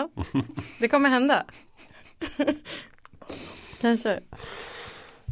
Ja, 0.00 0.08
det 0.78 0.88
kommer 0.88 1.08
hända. 1.08 1.44
Kanske. 3.80 4.20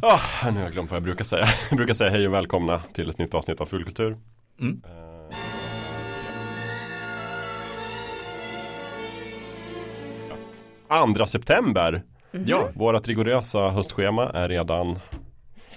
Ah, 0.01 0.19
nu 0.45 0.51
har 0.57 0.63
jag 0.63 0.71
glömt 0.71 0.89
vad 0.91 0.97
jag 0.97 1.03
brukar 1.03 1.23
säga. 1.23 1.47
Jag 1.69 1.77
brukar 1.77 1.93
säga 1.93 2.09
hej 2.09 2.27
och 2.27 2.33
välkomna 2.33 2.79
till 2.93 3.09
ett 3.09 3.17
nytt 3.17 3.33
avsnitt 3.33 3.61
av 3.61 3.65
Fullkultur. 3.65 4.17
Mm. 4.59 4.81
Eh, 10.89 11.13
2 11.15 11.25
september. 11.25 12.03
Ja, 12.45 12.69
Vårat 12.75 13.07
rigorösa 13.07 13.69
höstschema 13.69 14.29
är 14.29 14.49
redan 14.49 14.99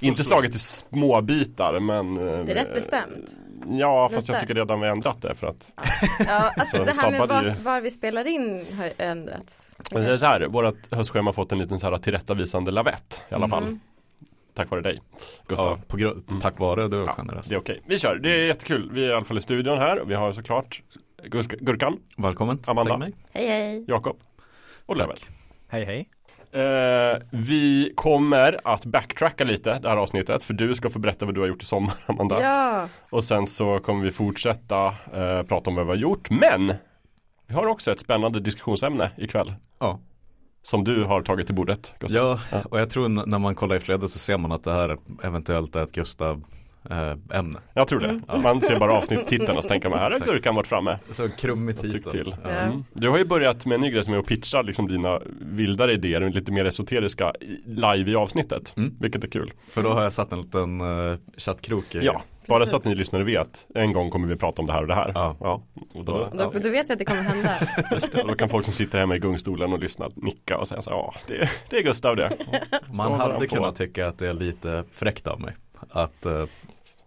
inte 0.01 0.25
slaget 0.25 0.55
i 0.55 0.59
små 0.59 1.21
bitar 1.21 1.81
men 1.81 2.17
eh, 2.17 2.45
Det 2.45 2.53
är 2.53 2.55
rätt 2.55 2.75
bestämt. 2.75 3.37
Ja 3.69 4.09
fast 4.09 4.29
jag 4.29 4.35
Lite. 4.35 4.41
tycker 4.47 4.55
redan 4.55 4.81
vi 4.81 4.87
har 4.87 4.93
ändrat 4.97 5.23
det 5.23 5.35
för 5.35 5.47
att 5.47 5.73
Ja, 6.27 6.51
alltså 6.57 6.77
Så 6.77 6.85
det 6.85 6.93
här 7.03 7.11
med 7.11 7.29
var, 7.29 7.55
var 7.65 7.81
vi 7.81 7.91
spelar 7.91 8.27
in 8.27 8.67
har 8.77 8.85
ju 8.85 8.93
ändrats. 8.99 9.77
Men 9.93 10.03
det 10.03 10.13
är 10.13 10.17
så 10.17 10.27
här, 10.27 10.47
vårt 10.47 10.93
höstschema 10.95 11.29
har 11.29 11.33
fått 11.33 11.53
en 11.53 11.59
liten 11.59 11.79
så 11.79 11.91
här 11.91 11.99
tillrättavisande 11.99 12.71
lavett 12.71 13.23
i 13.31 13.35
alla 13.35 13.49
fall. 13.49 13.63
Mm. 13.63 13.81
Tack 14.55 14.71
vare 14.71 14.81
dig 14.81 15.03
Gustav. 15.47 15.67
ja 15.79 15.85
på 15.89 15.97
grund, 15.97 16.25
tack 16.43 16.59
vare 16.59 16.89
du 16.89 16.99
var 16.99 17.13
generös. 17.13 17.47
Det 17.49 17.55
är 17.55 17.59
okej. 17.59 17.83
Vi 17.87 17.99
kör. 17.99 18.19
Det 18.23 18.31
är 18.31 18.47
jättekul. 18.47 18.91
Vi 18.93 19.05
är 19.05 19.11
i 19.11 19.13
alla 19.15 19.25
fall 19.25 19.39
i 19.39 19.41
studion 19.41 19.79
här 19.79 19.99
och 20.01 20.11
vi 20.11 20.15
har 20.15 20.33
såklart 20.33 20.83
Gurka- 21.23 21.57
Gurkan, 21.61 21.99
Välkommen. 22.17 22.59
Amanda. 22.67 23.09
Hej 23.33 23.47
hej. 23.49 23.85
Jakob 23.89 24.17
och 24.87 24.97
Lövel. 24.97 25.17
Hej 25.69 25.85
hej. 25.85 26.09
Eh, 26.53 27.19
vi 27.31 27.93
kommer 27.97 28.61
att 28.65 28.85
backtracka 28.87 29.45
lite 29.45 29.79
det 29.79 29.89
här 29.89 29.97
avsnittet 29.97 30.45
för 30.45 30.55
du 30.55 30.75
ska 30.75 30.91
få 30.91 30.99
berätta 30.99 31.25
vad 31.25 31.35
du 31.35 31.41
har 31.41 31.49
gjort 31.49 31.63
i 31.63 31.67
sommar 31.67 31.95
Amanda. 32.07 32.43
Ja, 32.43 32.89
Och 33.11 33.25
sen 33.25 33.47
så 33.47 33.79
kommer 33.79 34.05
vi 34.05 34.11
fortsätta 34.11 34.87
eh, 34.87 35.43
prata 35.43 35.71
om 35.71 35.77
vad 35.77 35.85
vi 35.87 35.91
har 35.91 35.97
gjort 35.97 36.31
men 36.31 36.75
vi 37.47 37.55
har 37.55 37.67
också 37.67 37.93
ett 37.93 38.01
spännande 38.01 38.41
diskussionsämne 38.41 39.11
ikväll. 39.17 39.55
Ja. 39.79 40.01
Som 40.63 40.85
du 40.85 41.05
har 41.05 41.23
tagit 41.23 41.47
till 41.47 41.55
bordet 41.57 41.95
Gustav. 41.99 42.41
ja, 42.53 42.59
och 42.71 42.81
jag 42.81 42.91
tror 42.91 43.09
när 43.09 43.39
man 43.39 43.55
kollar 43.55 43.77
i 43.77 43.81
flödet 43.81 44.11
så 44.11 44.19
ser 44.19 44.39
man 44.39 44.53
att 44.53 44.65
det 44.65 44.73
här 44.73 44.97
eventuellt 45.23 45.77
är 45.77 45.83
ett 45.83 45.93
Gustav 45.93 46.45
eh, 46.91 47.39
ämne. 47.39 47.61
Jag 47.75 47.89
tror 47.89 48.01
det. 48.01 48.21
Man 48.43 48.61
ser 48.61 48.79
bara 48.79 48.93
avsnittstiteln 48.93 49.57
och 49.59 49.65
så 49.65 49.69
tänker 49.69 49.89
man 49.89 49.99
här 49.99 50.11
har. 50.11 50.27
Gurkan 50.27 50.55
varit 50.55 50.67
framme. 50.67 50.99
Så 51.11 51.29
krummig 51.29 51.81
titel. 51.81 52.13
till. 52.13 52.37
Ja. 52.45 52.51
Mm. 52.51 52.85
Du 52.93 53.09
har 53.09 53.19
ju 53.19 53.25
börjat 53.25 53.67
med 53.67 53.75
en 53.75 53.81
ny 53.81 53.91
grej 53.91 54.05
som 54.05 54.15
är 54.15 54.19
att 54.19 54.27
pitcha 54.27 54.63
liksom 54.63 54.89
dina 54.89 55.21
vildare 55.41 55.93
idéer, 55.93 56.31
lite 56.31 56.53
mer 56.53 56.65
esoteriska 56.65 57.33
live 57.67 58.11
i 58.11 58.15
avsnittet. 58.15 58.75
Mm. 58.77 58.95
Vilket 59.01 59.25
är 59.25 59.29
kul. 59.29 59.53
För 59.69 59.83
då 59.83 59.89
har 59.89 60.03
jag 60.03 60.13
satt 60.13 60.33
en 60.33 60.41
liten 60.41 60.81
uh, 60.81 61.17
chattkrok 61.37 61.95
i. 61.95 61.99
Ja, 61.99 62.23
bara 62.47 62.67
så 62.67 62.77
att 62.77 62.85
ni 62.85 62.95
lyssnare 62.95 63.25
vet. 63.25 63.67
En 63.75 63.93
gång 63.93 64.11
kommer 64.11 64.29
vi 64.29 64.37
prata 64.37 64.63
om 64.63 64.67
det 64.67 64.73
här 64.73 64.83
och 64.83 64.89
det 64.89 64.95
här. 64.95 65.13
Ja. 65.15 65.63
Och 65.95 66.05
då, 66.05 66.29
då, 66.33 66.51
då 66.51 66.71
vet 66.71 66.89
vi 66.89 66.93
att 66.93 66.99
det 66.99 67.05
kommer 67.05 67.23
hända. 67.23 67.51
just 67.91 68.13
det, 68.13 68.23
och 68.23 68.29
då 68.29 68.35
kan 68.35 68.49
folk 68.49 68.65
som 68.65 68.75
sitter 68.75 68.99
hemma 68.99 69.17
i 69.17 69.19
gungstolen 69.19 69.73
och 69.73 69.79
lyssnar 69.79 70.13
nicka 70.17 70.59
och 70.59 70.69
säga 70.69 70.83
så 70.83 70.91
ja, 70.91 71.15
det, 71.27 71.51
det 71.71 71.77
är 71.77 71.83
Gustav 71.83 72.17
det. 72.17 72.31
Man 72.93 73.11
Så 73.11 73.17
hade 73.17 73.47
kunnat 73.47 73.77
tycka 73.77 74.07
att 74.07 74.19
det 74.19 74.29
är 74.29 74.35
lite 74.35 74.85
fräckt 74.91 75.27
av 75.27 75.41
mig. 75.41 75.55
Att 75.91 76.27
eh, 76.27 76.45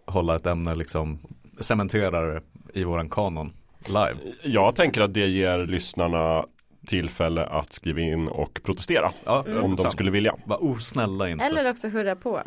hålla 0.06 0.36
ett 0.36 0.46
ämne 0.46 0.74
liksom 0.74 1.18
cementerar 1.60 2.42
i 2.74 2.84
våran 2.84 3.10
kanon 3.10 3.52
live. 3.86 4.16
Jag 4.42 4.76
tänker 4.76 5.00
att 5.00 5.14
det 5.14 5.26
ger 5.26 5.66
lyssnarna 5.66 6.44
tillfälle 6.86 7.46
att 7.46 7.72
skriva 7.72 8.00
in 8.00 8.28
och 8.28 8.60
protestera. 8.64 9.12
Ja, 9.24 9.44
Om 9.62 9.70
de 9.70 9.76
sant. 9.76 9.92
skulle 9.92 10.10
vilja. 10.10 10.34
Var 10.44 10.64
osnälla 10.64 11.28
inte. 11.28 11.44
Eller 11.44 11.70
också 11.70 11.88
hurra 11.88 12.16
på. 12.16 12.40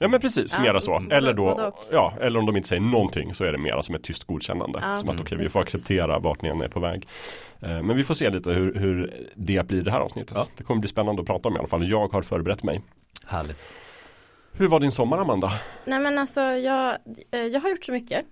Ja 0.00 0.08
men 0.08 0.20
precis, 0.20 0.54
Ja, 0.54 0.60
mera 0.62 0.80
så. 0.80 0.96
mm. 0.96 1.12
Eller 1.12 1.32
då, 1.32 1.72
ja, 1.92 2.14
eller 2.20 2.38
om 2.38 2.46
de 2.46 2.56
inte 2.56 2.68
säger 2.68 2.82
någonting 2.82 3.34
så 3.34 3.44
är 3.44 3.52
det 3.52 3.58
mera 3.58 3.82
som 3.82 3.94
ett 3.94 4.02
tyst 4.02 4.24
godkännande. 4.24 4.78
Ja, 4.82 4.98
som 4.98 5.08
att 5.08 5.20
okej, 5.20 5.38
vi 5.38 5.48
får 5.48 5.60
acceptera 5.60 6.18
vart 6.18 6.42
ni 6.42 6.48
än 6.48 6.60
är 6.60 6.68
på 6.68 6.80
väg. 6.80 7.08
Eh, 7.60 7.82
Men 7.82 7.96
vi 7.96 8.04
får 8.04 8.14
se 8.14 8.30
lite 8.30 8.50
hur, 8.50 8.74
hur 8.74 9.26
det 9.34 9.66
blir 9.66 9.82
det 9.82 9.90
här 9.90 10.00
avsnittet. 10.00 10.32
Ja. 10.34 10.46
Det 10.56 10.64
kommer 10.64 10.80
bli 10.80 10.88
spännande 10.88 11.20
att 11.22 11.26
prata 11.26 11.48
om 11.48 11.56
i 11.56 11.58
alla 11.58 11.68
fall. 11.68 11.88
Jag 11.90 12.08
har 12.12 12.22
förberett 12.22 12.62
mig. 12.62 12.80
Härligt. 13.26 13.74
Hur 14.52 14.68
var 14.68 14.80
din 14.80 14.92
sommar 14.92 15.18
Amanda? 15.18 15.52
Nej 15.84 16.00
men 16.00 16.18
alltså 16.18 16.40
jag, 16.40 16.98
eh, 17.30 17.40
jag 17.40 17.60
har 17.60 17.70
gjort 17.70 17.84
så 17.84 17.92
mycket. 17.92 18.26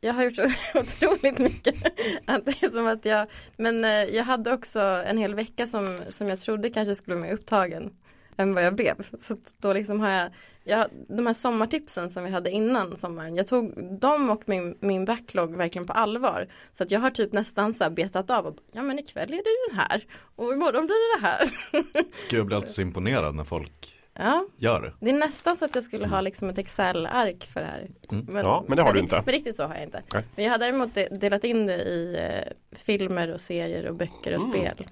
Jag 0.00 0.12
har 0.12 0.24
gjort 0.24 0.36
så 0.36 0.42
otroligt 0.78 1.38
mycket. 1.38 1.74
Att 2.26 2.46
det 2.46 2.62
är 2.62 2.70
som 2.70 2.86
att 2.86 3.04
jag, 3.04 3.26
men 3.56 3.84
eh, 3.84 3.90
jag 3.90 4.24
hade 4.24 4.52
också 4.52 4.80
en 4.80 5.18
hel 5.18 5.34
vecka 5.34 5.66
som, 5.66 6.00
som 6.10 6.28
jag 6.28 6.38
trodde 6.38 6.70
kanske 6.70 6.94
skulle 6.94 7.16
bli 7.16 7.26
mer 7.26 7.34
upptagen 7.34 7.92
än 8.36 8.54
vad 8.54 8.64
jag 8.64 8.74
blev. 8.74 8.94
Så 9.20 9.36
då 9.58 9.72
liksom 9.72 10.00
har 10.00 10.10
jag, 10.10 10.30
jag, 10.64 10.86
de 11.08 11.26
här 11.26 11.34
sommartipsen 11.34 12.10
som 12.10 12.24
vi 12.24 12.30
hade 12.30 12.50
innan 12.50 12.96
sommaren, 12.96 13.36
jag 13.36 13.46
tog 13.46 13.98
dem 14.00 14.30
och 14.30 14.42
min, 14.46 14.78
min 14.80 15.04
backlog 15.04 15.56
verkligen 15.56 15.86
på 15.86 15.92
allvar. 15.92 16.46
Så 16.72 16.82
att 16.82 16.90
jag 16.90 17.00
har 17.00 17.10
typ 17.10 17.32
nästan 17.32 17.74
så 17.74 17.90
betat 17.90 18.30
av 18.30 18.46
och 18.46 18.56
ja 18.72 18.82
men 18.82 18.98
ikväll 18.98 19.32
är 19.32 19.36
det 19.36 19.70
den 19.70 19.78
här 19.78 20.04
och 20.36 20.52
imorgon 20.52 20.86
blir 20.86 21.16
det 21.16 21.20
det 21.20 21.26
här. 21.26 21.50
Gud, 22.30 22.38
jag 22.38 22.46
blir 22.46 22.56
alltid 22.56 22.70
så 22.70 22.82
imponerad 22.82 23.34
när 23.34 23.44
folk 23.44 23.93
Ja, 24.18 24.46
gör 24.56 24.80
det. 24.82 24.92
det 25.00 25.10
är 25.10 25.14
nästan 25.18 25.56
så 25.56 25.64
att 25.64 25.74
jag 25.74 25.84
skulle 25.84 26.06
ha 26.06 26.20
liksom 26.20 26.48
ett 26.50 26.58
Excel-ark 26.58 27.44
för 27.52 27.60
det 27.60 27.66
här. 27.66 27.88
Mm. 28.12 28.36
Ja, 28.36 28.64
men 28.68 28.76
det 28.76 28.82
har 28.82 28.92
du 28.92 29.00
inte. 29.00 29.22
Men 29.24 29.32
riktigt 29.34 29.56
så 29.56 29.62
har 29.64 29.74
jag 29.74 29.82
inte. 29.84 30.02
Nej. 30.14 30.24
Men 30.36 30.44
jag 30.44 30.52
har 30.52 30.58
däremot 30.58 30.94
de- 30.94 31.08
delat 31.08 31.44
in 31.44 31.66
det 31.66 31.76
i 31.82 32.16
eh, 32.20 32.52
filmer 32.78 33.32
och 33.34 33.40
serier 33.40 33.86
och 33.86 33.94
böcker 33.94 34.34
och 34.34 34.40
Mm. 34.44 34.50
spel. 34.52 34.86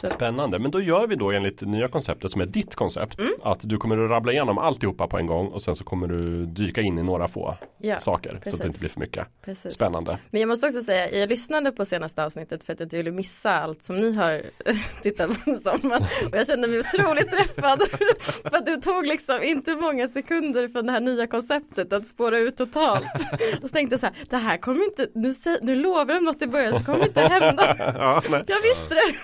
Så, 0.00 0.08
Spännande, 0.08 0.58
men 0.58 0.70
då 0.70 0.80
gör 0.80 1.06
vi 1.06 1.16
då 1.16 1.30
enligt 1.30 1.58
det 1.58 1.66
nya 1.66 1.88
konceptet 1.88 2.32
som 2.32 2.40
är 2.40 2.46
ditt 2.46 2.74
koncept. 2.74 3.20
Mm. 3.20 3.32
Att 3.42 3.58
du 3.62 3.76
kommer 3.76 4.04
att 4.04 4.10
rabbla 4.10 4.32
igenom 4.32 4.58
alltihopa 4.58 5.06
på 5.06 5.18
en 5.18 5.26
gång 5.26 5.46
och 5.46 5.62
sen 5.62 5.76
så 5.76 5.84
kommer 5.84 6.08
du 6.08 6.46
dyka 6.46 6.80
in 6.80 6.98
i 6.98 7.02
några 7.02 7.28
få 7.28 7.56
ja, 7.78 8.00
saker. 8.00 8.30
Så 8.30 8.36
att 8.36 8.42
precis. 8.44 8.60
det 8.60 8.66
inte 8.66 8.78
blir 8.78 8.88
för 8.88 9.00
mycket. 9.00 9.26
precis. 9.44 9.74
Spännande. 9.74 10.18
Men 10.30 10.40
jag 10.40 10.48
måste 10.48 10.66
också 10.66 10.82
säga, 10.82 11.10
jag 11.10 11.28
lyssnade 11.28 11.72
på 11.72 11.84
senaste 11.84 12.24
avsnittet 12.24 12.64
för 12.64 12.72
att 12.72 12.80
jag 12.80 12.86
inte 12.86 12.96
ville 12.96 13.10
missa 13.10 13.50
allt 13.50 13.82
som 13.82 13.96
ni 13.96 14.12
har 14.12 14.42
tittat 15.02 15.44
på 15.44 15.50
i 15.50 15.56
sommar. 15.56 16.08
Och 16.32 16.38
jag 16.38 16.46
kände 16.46 16.68
mig 16.68 16.80
otroligt 16.80 17.28
träffad. 17.28 17.82
för 18.42 18.56
att 18.56 18.66
du 18.66 18.76
tog 18.76 19.06
liksom 19.06 19.42
inte 19.42 19.74
många 19.74 20.08
sekunder 20.08 20.68
från 20.68 20.86
det 20.86 20.92
här 20.92 21.00
nya 21.00 21.26
konceptet 21.26 21.92
att 21.92 22.06
spåra 22.06 22.38
ut 22.38 22.56
totalt. 22.56 23.04
Och 23.62 23.68
så 23.68 23.74
tänkte 23.74 23.92
jag 23.92 24.00
så 24.00 24.06
här, 24.06 24.14
det 24.30 24.36
här 24.36 24.56
kommer 24.56 24.84
inte, 24.84 25.06
nu, 25.14 25.34
nu 25.62 25.74
lovar 25.74 26.14
de 26.14 26.24
något 26.24 26.42
i 26.42 26.46
början 26.46 26.78
så 26.78 26.84
kommer 26.84 26.98
det 26.98 27.06
inte 27.06 27.20
hända. 27.20 27.76
Ja. 27.78 28.22
Jag 28.46 28.62
visste 28.62 28.94
det. 28.94 29.14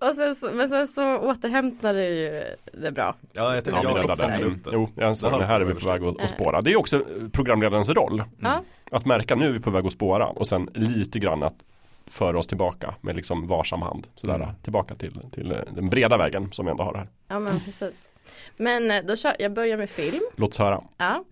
Och 0.08 0.14
sen 0.16 0.34
så, 0.36 0.50
men 0.54 0.68
sen 0.68 0.86
så 0.86 1.18
återhämtade 1.18 2.08
ju 2.08 2.42
det 2.72 2.90
bra. 2.92 3.14
Ja, 3.32 3.54
jag 3.54 3.64
tycker 3.64 3.78
jag 3.82 3.98
räddade 3.98 4.38
det. 4.38 4.70
Jo, 4.72 4.88
jag 4.94 5.08
ansåg 5.08 5.32
Det 5.38 5.44
här 5.44 5.60
är 5.60 5.64
vi 5.64 5.74
på 5.74 5.88
väg 5.88 6.04
att, 6.04 6.18
Eh. 6.18 6.24
att 6.24 6.30
spåra. 6.30 6.60
Det 6.60 6.72
är 6.72 6.76
också 6.76 6.96
eh, 6.96 7.28
programledarens 7.32 7.88
roll. 7.88 8.24
Ja, 8.40 8.62
Att 8.90 9.04
märka 9.06 9.34
nu 9.34 9.46
är 9.46 9.52
vi 9.52 9.60
på 9.60 9.70
väg 9.70 9.86
att 9.86 9.92
spåra 9.92 10.26
och 10.26 10.46
sen 10.48 10.70
lite 10.74 11.18
grann 11.18 11.42
att 11.42 11.54
föra 12.06 12.38
oss 12.38 12.46
tillbaka 12.46 12.94
med 13.00 13.16
liksom 13.16 13.46
varsam 13.46 13.82
hand. 13.82 14.06
Sådär, 14.14 14.34
Mm. 14.34 14.48
tillbaka 14.62 14.94
till, 14.94 15.20
till 15.32 15.52
eh, 15.52 15.58
den 15.74 15.88
breda 15.90 16.16
vägen 16.16 16.52
som 16.52 16.64
vi 16.64 16.70
ändå 16.70 16.84
har 16.84 16.94
här. 16.94 17.08
ja 17.28 17.38
men 17.38 17.60
precis. 17.60 18.10
Men 18.56 18.90
eh, 18.90 19.02
då 19.04 19.16
kör, 19.16 19.32
jag 19.38 19.52
börjar 19.52 19.76
med 19.76 19.90
film. 19.90 20.20
Låt 20.36 20.50
oss 20.50 20.58
höra. 20.58 20.82
Ja. 20.98 21.24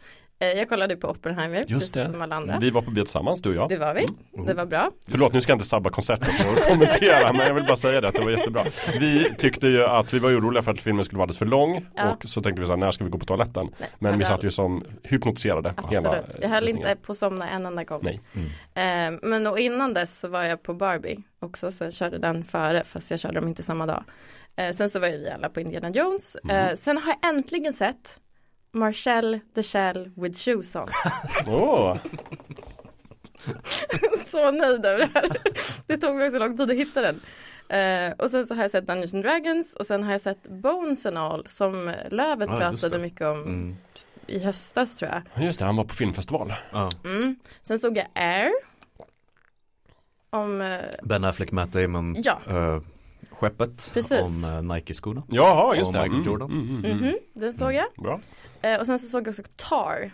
Eh, 0.42 0.48
Jag 0.48 0.68
kollade 0.68 0.96
på 0.96 1.08
Oppenheimer, 1.08 1.56
Just 1.58 1.70
precis 1.70 1.92
det. 1.92 2.04
som 2.04 2.22
alla 2.22 2.36
andra. 2.36 2.58
Vi 2.58 2.70
var 2.70 2.82
på 2.82 2.90
bio 2.90 3.02
tillsammans, 3.02 3.42
du 3.42 3.48
och 3.48 3.54
jag. 3.54 3.68
Det 3.68 3.76
var 3.76 3.94
vi, 3.94 4.06
det 4.46 4.54
var 4.54 4.66
bra. 4.66 4.90
Förlåt, 5.08 5.32
nu 5.32 5.40
ska 5.40 5.52
jag 5.52 5.56
inte 5.56 5.68
sabba 5.68 5.90
konceptet 5.90 6.28
att 6.28 6.68
kommentera, 6.68 7.32
men 7.32 7.46
jag 7.46 7.54
vill 7.54 7.64
bara 7.64 7.76
säga 7.76 8.00
det 8.00 8.08
att 8.08 8.14
det 8.14 8.22
var 8.24 8.30
jättebra. 8.30 8.64
Vi 9.00 9.34
tyckte 9.38 9.66
ju 9.68 9.84
att 9.84 10.14
vi 10.14 10.18
var 10.18 10.30
oroliga 10.30 10.62
för 10.62 10.70
att 10.70 10.80
filmen 10.80 11.04
skulle 11.04 11.18
vara 11.18 11.24
alldeles 11.24 11.38
för 11.38 11.46
lång 11.46 11.86
Ja. 11.96 12.12
och 12.12 12.28
så 12.28 12.42
tänkte 12.42 12.60
vi 12.60 12.66
så 12.66 12.72
här, 12.72 12.76
när 12.78 12.90
ska 12.90 13.04
vi 13.04 13.10
gå 13.10 13.18
på 13.18 13.24
toaletten? 13.26 13.68
Nej, 13.78 13.88
Men 13.98 14.18
vi 14.18 14.24
satt 14.24 14.44
ju 14.44 14.50
som 14.50 14.84
hypnotiserade 15.02 15.74
hela 15.90 16.10
Absolut, 16.10 16.36
jag 16.42 16.48
höll 16.48 16.64
visningen. 16.64 16.88
inte 16.90 17.02
på 17.06 17.12
att 17.12 17.18
somna 17.18 17.48
en 17.48 17.66
enda 17.66 17.84
gång. 17.84 18.00
Nej. 18.02 18.20
Eh, 18.74 19.12
men 19.22 19.46
och 19.46 19.58
innan 19.58 19.94
dess 19.94 20.20
så 20.20 20.28
var 20.28 20.42
jag 20.42 20.62
på 20.62 20.74
Barbie 20.74 21.22
också, 21.40 21.70
så 21.70 21.84
jag 21.84 21.92
körde 21.92 22.18
den 22.18 22.44
före, 22.44 22.84
fast 22.84 23.10
jag 23.10 23.20
körde 23.20 23.40
dem 23.40 23.48
inte 23.48 23.62
samma 23.62 23.86
dag. 23.86 24.04
Eh, 24.56 24.70
sen 24.72 24.90
så 24.90 24.98
var 25.00 25.08
ju 25.08 25.18
vi 25.18 25.30
alla 25.30 25.48
på 25.48 25.60
Indiana 25.60 25.90
Jones. 25.90 26.36
Eh, 26.36 26.74
sen 26.74 26.98
har 26.98 27.14
jag 27.22 27.34
äntligen 27.34 27.72
sett 27.72 28.20
Marcel 28.72 29.40
the 29.54 29.62
Shell 29.62 30.10
with 30.16 30.38
shoes 30.38 30.76
on. 30.76 30.86
Åh, 31.46 31.96
så 34.26 34.50
nöjd 34.50 34.86
över 34.86 34.98
det 34.98 35.10
här. 35.14 35.30
Det 35.86 35.96
tog 35.96 36.16
mig 36.16 36.26
också 36.26 36.38
lång 36.38 36.56
tid 36.56 36.70
att 36.70 36.76
hitta 36.76 37.00
den. 37.00 37.20
Eh, 37.68 38.12
och 38.18 38.30
sen 38.30 38.46
så 38.46 38.54
har 38.54 38.62
jag 38.62 38.70
sett 38.70 38.86
Dungeons 38.86 39.14
and 39.14 39.22
Dragons 39.24 39.76
och 39.76 39.86
sen 39.86 40.02
har 40.02 40.12
jag 40.12 40.20
sett 40.20 40.48
Bones 40.48 41.06
and 41.06 41.18
All 41.18 41.44
som 41.46 41.94
Lövet 42.10 42.48
just 42.48 42.60
pratade 42.60 42.98
mycket 42.98 43.20
om 43.26 43.42
Mm. 43.42 43.76
i 44.26 44.38
höstas 44.38 44.96
tror 44.96 45.10
jag. 45.34 45.44
just 45.44 45.58
det, 45.58 45.64
han 45.64 45.76
var 45.76 45.84
på 45.84 45.94
filmfestival. 45.94 46.52
Ja. 46.72 46.90
Mm. 47.04 47.36
Sen 47.62 47.78
såg 47.78 47.96
jag 47.96 48.06
Air. 48.14 48.50
Om, 50.30 50.60
eh, 50.60 50.80
Ben 51.02 51.24
Affleck, 51.24 51.52
Matt 51.52 51.72
Damon, 51.72 52.16
ja, 52.22 52.38
eh, 52.48 52.80
skeppet 53.30 53.90
Precis. 53.94 54.20
om 54.20 54.44
uh, 54.44 54.74
Nike-skorna. 54.74 55.22
Jaha, 55.28 55.74
just 55.76 55.86
Och 55.88 55.92
det. 55.94 56.02
Michael 56.02 56.26
Jordan. 56.26 56.50
Mm, 56.50 56.68
mm, 56.68 56.84
mm. 56.84 56.98
mhm, 56.98 57.14
den 57.32 57.52
såg 57.52 57.72
jag. 57.72 57.86
Bra. 57.96 58.20
Eh, 58.62 58.80
och 58.80 58.86
sen 58.86 58.98
så 58.98 59.06
såg 59.08 59.26
jag 59.26 59.28
också 59.32 59.42
Tar. 59.56 60.10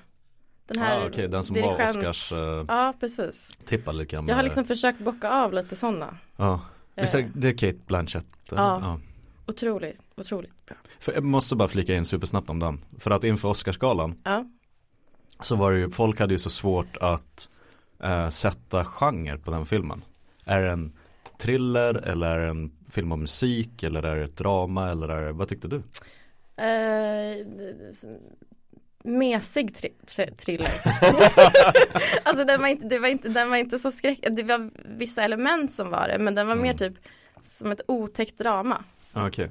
Den 0.66 0.78
här 0.82 1.00
Ah, 1.04 1.06
Okej, 1.08 1.28
den 1.28 1.44
som 1.44 1.54
var 1.56 1.62
dirigent- 1.62 1.96
Oscars 1.96 2.32
uh, 2.32 2.64
Ja, 2.68 2.94
precis. 3.00 3.56
tippad 3.64 3.94
lika 3.96 4.22
med. 4.22 4.30
Jag 4.30 4.36
har 4.36 4.42
liksom 4.42 4.64
försökt 4.64 4.98
bocka 5.00 5.30
av 5.30 5.52
lite 5.52 5.76
sådana. 5.76 6.16
Ja, 6.36 6.60
visst 6.94 7.14
är 7.14 7.18
Eh, 7.18 7.26
det 7.34 7.48
är 7.48 7.52
Kate 7.52 7.78
Blanchett? 7.86 8.26
eller? 8.52 8.62
Ja. 8.62 9.00
Otroligt, 9.46 9.98
otroligt 10.16 10.66
bra. 10.66 10.76
För 11.00 11.12
jag 11.12 11.24
måste 11.24 11.56
bara 11.56 11.68
flika 11.68 11.94
in 11.94 12.04
supersnabbt 12.04 12.50
om 12.50 12.58
den. 12.60 12.80
För 12.98 13.10
att 13.10 13.24
inför 13.24 13.48
Oscarsgalan 13.48 14.20
Ja, 14.24 14.44
så 15.40 15.56
var 15.56 15.72
det 15.72 15.78
ju, 15.78 15.90
folk 15.90 16.20
hade 16.20 16.34
ju 16.34 16.38
så 16.38 16.50
svårt 16.50 16.96
att 16.96 17.50
eh, 18.02 18.28
sätta 18.28 18.84
genre 18.84 19.38
på 19.38 19.50
den 19.50 19.66
filmen. 19.66 20.04
Är 20.44 20.62
den 20.62 20.92
thriller 21.38 21.94
eller 21.94 22.38
är 22.38 22.44
det 22.44 22.50
en 22.50 22.72
film 22.90 23.12
om 23.12 23.20
musik 23.20 23.82
eller 23.82 24.02
är 24.02 24.16
det 24.16 24.24
ett 24.24 24.36
drama 24.36 24.90
eller 24.90 25.08
är 25.08 25.26
det, 25.26 25.32
vad 25.32 25.48
tyckte 25.48 25.68
du? 25.68 25.82
Eh, 26.56 27.46
mesig 29.04 29.74
tri 29.76 29.92
thriller. 30.36 30.70
alltså 32.24 32.44
den 32.44 32.60
var, 32.60 32.68
inte, 32.68 32.86
det 32.88 32.98
var 32.98 33.08
inte, 33.08 33.28
den 33.28 33.50
var 33.50 33.56
inte 33.56 33.78
så 33.78 33.90
skräck, 33.90 34.18
det 34.30 34.42
var 34.42 34.70
vissa 34.98 35.22
element 35.22 35.72
som 35.72 35.90
var 35.90 36.08
det 36.08 36.18
men 36.18 36.34
den 36.34 36.46
var 36.48 36.54
mer 36.54 36.74
typ 36.74 36.94
som 37.40 37.72
ett 37.72 37.80
otäckt 37.88 38.38
drama. 38.38 38.84
Ah, 39.12 39.26
Okej, 39.26 39.50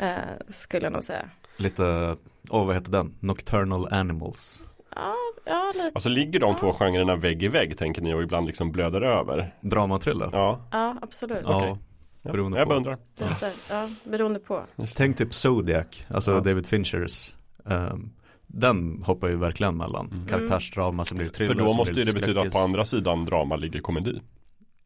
Eh, 0.00 0.16
skulle 0.48 0.86
jag 0.86 0.92
nog 0.92 1.04
säga. 1.04 1.28
lite, 1.56 2.16
åh 2.50 2.66
vad 2.66 2.74
heter 2.74 2.92
den? 2.92 3.14
Nocturnal 3.20 3.88
Animals. 3.92 4.62
Ja, 4.94 5.14
ja 5.44 5.72
lite. 5.74 5.90
Alltså 5.94 6.08
ligger 6.08 6.40
de 6.40 6.56
två 6.56 6.72
genrerna 6.72 7.16
vägg 7.16 7.42
i 7.42 7.48
vägg 7.48 7.78
tänker 7.78 8.02
ni 8.02 8.14
och 8.14 8.22
ibland 8.22 8.46
liksom 8.46 8.72
blöder 8.72 9.00
över? 9.02 9.54
Drama-thriller? 9.60 10.28
Ja, 10.32 10.60
Ja, 10.72 10.96
absolut. 11.02 11.40
Ja, 11.44 11.56
okej. 11.56 11.76
Ja. 12.26 12.32
Beroende 12.32 12.58
jag 12.58 12.68
på. 12.68 12.74
undrar. 12.74 12.98
Lite, 13.18 13.52
ja, 13.70 13.88
beroende 14.04 14.38
på. 14.38 14.62
Tänk 14.96 15.16
typ 15.16 15.34
Zodiac, 15.34 15.86
alltså 16.08 16.30
Ja. 16.30 16.40
David 16.40 16.66
Finchers 16.66 17.34
ehm, 17.66 18.10
Den 18.46 19.02
hoppar 19.02 19.28
ju 19.28 19.36
verkligen 19.36 19.76
mellan 19.76 20.06
Mm. 20.12 20.26
karaktärsdrama 20.26 21.04
som 21.04 21.18
blir 21.18 21.28
thriller 21.28 21.54
För 21.54 21.60
då 21.60 21.74
måste 21.74 21.94
ju 21.94 22.02
det 22.04 22.12
betyda 22.12 22.40
att 22.40 22.52
på 22.52 22.58
andra 22.58 22.84
sidan 22.84 23.24
drama 23.24 23.56
ligger 23.56 23.80
komedi. 23.80 24.20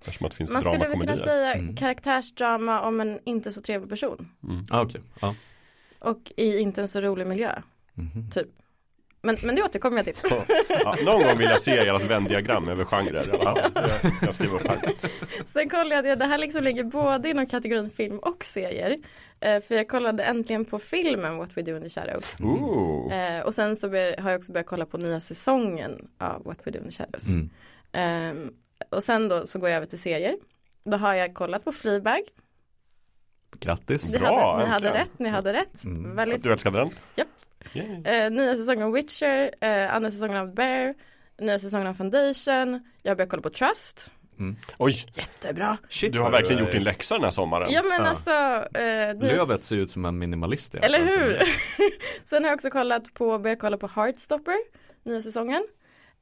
Eftersom 0.05 0.25
att 0.27 0.31
det 0.33 0.37
finns 0.37 0.51
Man 0.53 0.63
skulle 0.63 0.89
väl 0.89 1.01
kunna 1.01 1.17
säga 1.17 1.55
Mm. 1.55 1.77
karaktärsdrama 1.77 2.81
om 2.81 3.01
en 3.01 3.19
inte 3.25 3.51
så 3.51 3.61
trevlig 3.63 3.91
person. 3.91 4.29
ah, 4.71 4.83
Okej, 4.83 5.01
ja 5.21 5.35
Och 5.99 6.33
i 6.37 6.59
inte 6.59 6.81
en 6.83 6.89
så 6.89 7.01
rolig 7.01 7.27
miljö. 7.27 7.51
Mhm. 7.95 8.31
Typ. 8.31 8.47
Men, 9.23 9.37
men 9.43 9.55
det 9.57 9.63
återkommer 9.63 9.97
jag 9.97 10.05
till. 10.07 10.15
Ja, 10.69 10.97
någon 11.05 11.23
gång 11.23 11.39
vill 11.39 11.49
jag 11.51 11.61
se 11.61 11.79
ert 11.79 12.03
Venn-diagram 12.03 12.69
över 12.69 12.85
genrer. 12.85 13.27
Det- 13.27 14.27
Jag 14.27 14.35
skriver 14.35 14.55
upp 14.55 14.69
här. 14.69 14.79
Sen 15.47 15.69
kollade 15.69 16.09
jag, 16.09 16.19
det 16.19 16.25
här 16.25 16.39
liksom 16.39 16.65
ligger 16.65 16.85
både 16.85 17.31
inom 17.31 17.47
kategorin 17.47 17.91
film 17.91 18.19
och 18.19 18.45
serier. 18.45 18.99
Eh, 19.41 19.61
för 19.61 19.75
jag 19.75 19.89
kollade 19.89 20.23
äntligen 20.25 20.65
på 20.65 20.79
filmen 20.79 21.37
What 21.37 21.51
We 21.57 21.63
Do 21.63 21.77
In 21.77 21.83
The 21.83 21.89
Shadows. 21.89 22.41
Ooh. 22.41 23.13
Eh, 23.15 23.43
och 23.45 23.55
sen 23.55 23.77
så 23.77 23.89
har 23.89 24.31
jag 24.31 24.37
också 24.39 24.53
börjat 24.53 24.67
kolla 24.67 24.87
på 24.87 24.99
nya 24.99 25.21
säsongen 25.21 26.09
av 26.19 26.45
What 26.45 26.59
We 26.65 26.71
Do 26.71 26.79
In 26.79 26.85
The 26.85 26.91
Shadows. 26.91 27.29
Mm. 27.33 27.51
Ehm, 27.93 28.51
och 28.91 29.03
sen 29.03 29.29
då 29.29 29.47
så 29.47 29.59
går 29.59 29.69
jag 29.69 29.77
över 29.77 29.87
till 29.87 30.01
serier. 30.01 30.37
Då 30.85 30.97
har 30.97 31.15
jag 31.15 31.35
kollat 31.35 31.65
på 31.65 31.73
Fleabag. 31.73 32.21
Grattis 33.61 34.13
Ni, 34.13 34.19
Bra, 34.19 34.53
hade, 34.53 34.65
ni 34.65 34.71
hade 34.71 34.91
rätt, 35.03 35.19
ni 35.19 35.29
hade 35.29 35.53
rätt. 35.53 35.85
Mm. 35.85 36.17
Väldigt. 36.17 36.43
Du 36.43 36.53
älskade 36.53 36.79
den? 36.79 36.91
Japp. 37.17 37.29
Yay. 37.73 38.03
Eh, 38.05 38.31
nya 38.31 38.55
säsongen 38.57 38.83
av 38.83 38.93
Witcher, 38.93 39.51
eh, 39.61 39.95
andra 39.95 40.11
säsongen 40.11 40.37
av 40.37 40.55
Bear, 40.55 40.95
nya 41.41 41.59
säsongen 41.59 41.87
av 41.87 41.95
Foundation. 41.95 42.81
Jag 43.03 43.11
har 43.11 43.17
börjat 43.17 43.31
kolla 43.31 43.43
på 43.43 43.51
Trust. 43.51 44.11
Oj, 44.79 45.07
Jättebra. 45.15 45.77
Shit, 45.89 46.13
du 46.13 46.21
har 46.21 46.31
verkligen 46.31 46.61
gjort 46.65 46.73
din 46.73 46.85
läxa 46.85 47.15
den 47.15 47.25
här 47.25 47.31
sommaren. 47.31 47.73
Ja 47.73 47.83
men 47.83 48.01
Ja. 48.01 48.07
alltså. 48.09 48.31
Eh, 48.79 49.35
Lövet 49.37 49.61
ser 49.61 49.77
ut 49.77 49.91
som 49.91 50.05
en 50.05 50.19
minimalist 50.19 50.75
Eller 50.75 50.99
hur? 50.99 51.43
Sen 52.25 52.43
har 52.43 52.51
jag 52.51 52.55
också 52.57 52.71
kollat 52.71 53.15
på, 53.15 53.39
börjat 53.39 53.59
kolla 53.59 53.77
på 53.77 53.87
Heartstopper, 53.87 54.55
nya 55.05 55.23
säsongen. 55.23 55.63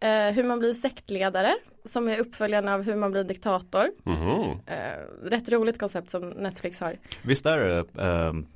Eh, 0.00 0.08
hur 0.34 0.44
man 0.44 0.58
blir 0.58 0.74
sektledare, 0.74 1.54
som 1.84 2.08
är 2.08 2.18
uppföljaren 2.18 2.68
av 2.68 2.82
hur 2.82 2.96
man 2.96 3.10
blir 3.10 3.24
diktator. 3.24 3.86
Mhm. 4.04 4.50
Eh, 4.66 5.28
rätt 5.30 5.52
roligt 5.52 5.78
koncept 5.78 6.10
som 6.10 6.28
Netflix 6.28 6.80
har. 6.80 6.96
Visst 7.22 7.46
är 7.46 7.58
det, 7.58 8.02
ehm, 8.02 8.46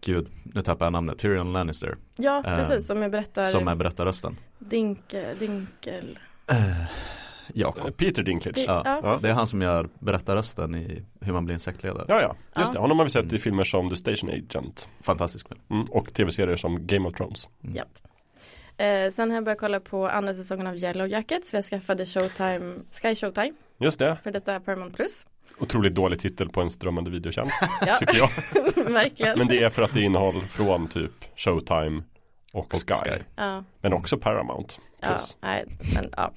gud, 0.00 0.28
nu 0.44 0.62
tappar 0.62 0.86
jag 0.86 0.92
namnet, 0.92 1.18
Tyrion 1.18 1.52
Lannister 1.52 1.96
Ja, 2.16 2.36
Eh, 2.46 2.56
precis, 2.56 2.86
som 2.86 3.02
jag 3.02 3.10
berättar. 3.10 3.44
som 3.44 3.68
är 3.68 3.74
berättarrösten 3.74 4.36
Dinke, 4.58 5.34
Dinkel. 5.38 6.18
Jakob 7.54 7.96
Peter 7.96 8.22
Dinklage. 8.22 8.58
Ja, 8.66 8.82
Ja, 9.02 9.18
det 9.22 9.28
är 9.28 9.32
han 9.32 9.46
som 9.46 9.62
gör 9.62 9.88
berättarrösten 9.98 10.74
i 10.74 11.02
hur 11.20 11.32
man 11.32 11.44
blir 11.44 11.54
en 11.54 11.60
sektledare 11.60 12.04
Ja, 12.08 12.20
ja, 12.22 12.36
just 12.56 12.68
Ja. 12.68 12.72
det. 12.72 12.78
Honom 12.78 12.98
har 12.98 13.04
vi 13.04 13.10
sett 13.10 13.32
i 13.32 13.38
filmer 13.38 13.64
som 13.64 13.90
The 13.90 13.96
Station 13.96 14.30
Agent. 14.30 14.88
Fantastisk 15.00 15.48
film 15.48 15.60
Mm. 15.70 15.84
Och 15.90 16.14
tv-serier 16.14 16.56
som 16.56 16.86
Game 16.86 17.08
of 17.08 17.14
Thrones. 17.14 17.48
Japp. 17.60 17.88
Eh, 18.76 19.10
sen 19.12 19.30
har 19.30 19.36
jag 19.36 19.44
börjat 19.44 19.58
kolla 19.60 19.80
på 19.80 20.08
andra 20.08 20.34
säsongen 20.34 20.66
av 20.66 20.76
Yellow 20.76 21.08
Jackets 21.08 21.52
jag 21.52 21.64
skaffade 21.64 22.06
Showtime, 22.06 22.74
Sky 23.02 23.14
Showtime 23.14 23.52
Just 23.78 23.98
det. 23.98 24.16
för 24.22 24.30
detta 24.30 24.52
är 24.54 24.60
Paramount 24.60 24.96
Plus. 24.96 25.26
Otroligt 25.60 25.94
dålig 25.94 26.20
titel 26.20 26.48
på 26.48 26.60
en 26.60 26.70
strömmande 26.70 27.10
videotjänst, 27.10 27.52
Ja, 27.86 27.96
tycker 27.98 28.16
jag. 28.16 28.30
verkligen. 28.92 29.38
Men 29.38 29.46
det 29.48 29.62
är 29.62 29.70
för 29.70 29.82
att 29.82 29.94
det 29.94 30.00
innehåller 30.02 30.46
från 30.46 30.88
typ 30.88 31.10
Showtime 31.36 32.02
och, 32.52 32.74
Och 32.74 32.80
Sky. 32.88 32.94
Sky. 32.94 33.18
Ja, 33.36 33.64
Men 33.82 33.92
också 33.92 34.18
Paramount. 34.18 34.74
ja, 35.00 35.16
nej, 35.40 35.64
men 35.94 36.10
ja. 36.16 36.32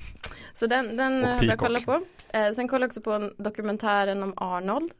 Så 0.53 0.67
den, 0.67 0.97
den 0.97 1.23
har 1.23 1.31
jag 1.31 1.39
börjat 1.39 1.57
kolla 1.59 1.79
Peacock. 1.79 2.05
på. 2.31 2.37
Eh, 2.37 2.53
sen 2.53 2.67
kollade 2.67 2.83
jag 2.83 2.87
också 2.89 3.01
på 3.01 3.11
en 3.11 3.33
dokumentären 3.37 4.23
om 4.23 4.33
Arnold. 4.37 4.91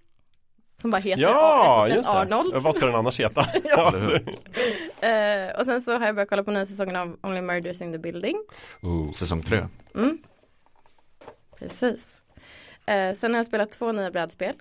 Som 0.81 0.91
bara 0.91 0.97
heter 1.01 1.21
Ja, 1.21 1.87
just 1.87 2.03
det. 2.03 2.09
Arnold. 2.09 2.53
Vad 2.57 2.75
ska 2.75 2.85
den 2.85 2.95
annars 2.95 3.19
heta? 3.19 3.45
Ja. 3.63 3.93
Eh, 5.07 5.59
och 5.59 5.65
sen 5.65 5.81
så 5.81 5.97
har 5.97 6.05
jag 6.05 6.15
börjat 6.15 6.29
kolla 6.29 6.43
på 6.43 6.51
nya 6.51 6.65
säsongen 6.65 6.95
av 6.95 7.17
Only 7.23 7.41
Murders 7.41 7.81
in 7.81 7.91
the 7.91 7.97
Building. 7.97 8.37
Ooh. 8.81 9.11
Säsong 9.11 9.41
tre 9.41 9.67
Mm. 9.95 10.17
Precis. 11.59 12.22
Eh, 12.85 13.15
sen 13.15 13.31
har 13.31 13.39
jag 13.39 13.45
spelat 13.45 13.71
två 13.71 13.91
nya 13.91 14.11
brädspel. 14.11 14.55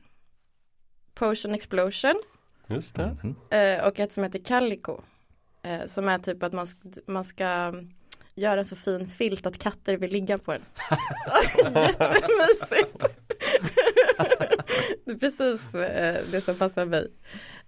Potion 1.14 1.54
Explosion 1.54 2.22
Just 2.66 2.94
det. 2.94 3.16
Mhm. 3.22 3.36
eh, 3.50 3.86
och 3.88 4.00
ett 4.00 4.12
som 4.12 4.22
heter 4.24 4.38
Calico. 4.38 5.00
Eh, 5.62 5.86
som 5.86 6.08
är 6.08 6.18
typ 6.18 6.42
att 6.42 6.52
man, 6.52 6.66
sk- 6.66 7.00
man 7.06 7.24
ska 7.24 7.74
göra 8.34 8.60
en 8.60 8.64
så 8.66 8.76
fin 8.76 9.06
filt 9.08 9.46
att 9.46 9.58
katter 9.58 9.96
vill 9.96 10.12
ligga 10.12 10.38
på 10.38 10.52
den. 10.52 10.62
Jättemysigt. 11.74 13.04
det 15.04 15.10
är 15.12 15.18
precis 15.18 15.74
eh, 15.74 16.20
det 16.30 16.40
som 16.40 16.54
passar 16.56 16.86
mig. 16.86 17.08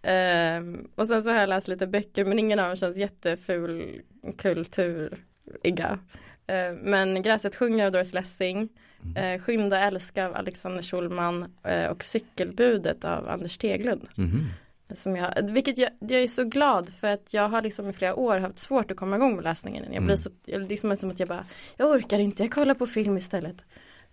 Ehm, 0.02 0.88
och 0.94 1.06
sen 1.06 1.22
så 1.22 1.30
har 1.30 1.36
jag 1.40 1.48
läst 1.48 1.68
lite 1.68 1.86
böcker 1.86 2.24
men 2.24 2.38
ingen 2.38 2.58
av 2.58 2.66
dem 2.68 2.76
känns 2.76 2.96
jätteful 2.96 4.00
kulturiga. 4.38 5.98
Eh, 6.46 6.72
men 6.82 7.22
Gräset 7.22 7.54
sjunger 7.56 7.86
av 7.86 7.92
Doris 7.92 8.12
Lessing. 8.12 8.68
Eh, 9.16 9.40
Skynda 9.40 9.78
älska 9.80 10.26
av 10.26 10.36
Alexander 10.36 10.82
Schulman 10.82 11.54
eh, 11.62 11.86
och 11.90 12.04
Cykelbudet 12.04 13.04
av 13.04 13.28
Anders 13.28 13.58
Teglund. 13.58 14.08
Mhm. 14.14 14.46
Som 14.94 15.16
jag, 15.16 15.42
vilket 15.52 15.78
jag, 15.78 15.90
jag 16.00 16.20
är 16.22 16.28
så 16.28 16.44
glad 16.44 16.94
för 16.94 17.08
att 17.08 17.34
jag 17.34 17.48
har 17.48 17.62
liksom 17.62 17.90
i 17.90 17.92
flera 17.92 18.14
år 18.14 18.38
haft 18.38 18.58
svårt 18.58 18.90
att 18.90 18.96
komma 18.96 19.16
igång 19.16 19.34
med 19.34 19.44
läsningen. 19.44 19.82
Jag 19.82 19.90
blir 19.90 20.00
Mm. 20.02 20.16
så, 20.16 20.30
jag, 20.44 20.68
liksom 20.68 20.96
som 20.96 21.10
att 21.10 21.18
jag 21.20 21.28
bara, 21.28 21.44
jag 21.76 21.90
orkar 21.90 22.18
inte, 22.18 22.42
jag 22.42 22.52
kollar 22.52 22.74
på 22.74 22.86
film 22.86 23.16
istället. 23.16 23.64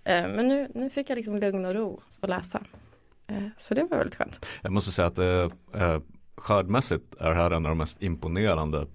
Eh, 0.03 0.27
men 0.35 0.47
nu, 0.47 0.71
nu 0.75 0.89
fick 0.89 1.09
jag 1.09 1.15
liksom 1.15 1.37
lugn 1.37 1.65
och 1.65 1.73
ro 1.75 2.01
att 2.21 2.29
läsa. 2.29 2.61
Eh, 3.27 3.43
så 3.57 3.73
det 3.73 3.83
var 3.83 3.97
väldigt 3.97 4.15
skönt. 4.15 4.45
Jag 4.61 4.71
måste 4.71 4.91
säga 4.91 5.07
att 5.07 5.17
eh, 5.17 5.49
eh, 5.81 5.99
skördmässigt 6.35 7.15
är 7.19 7.29
det 7.29 7.35
här 7.35 7.51
en 7.51 7.65
av 7.65 7.69
de 7.69 7.77
mest 7.77 8.01
imponerande 8.03 8.87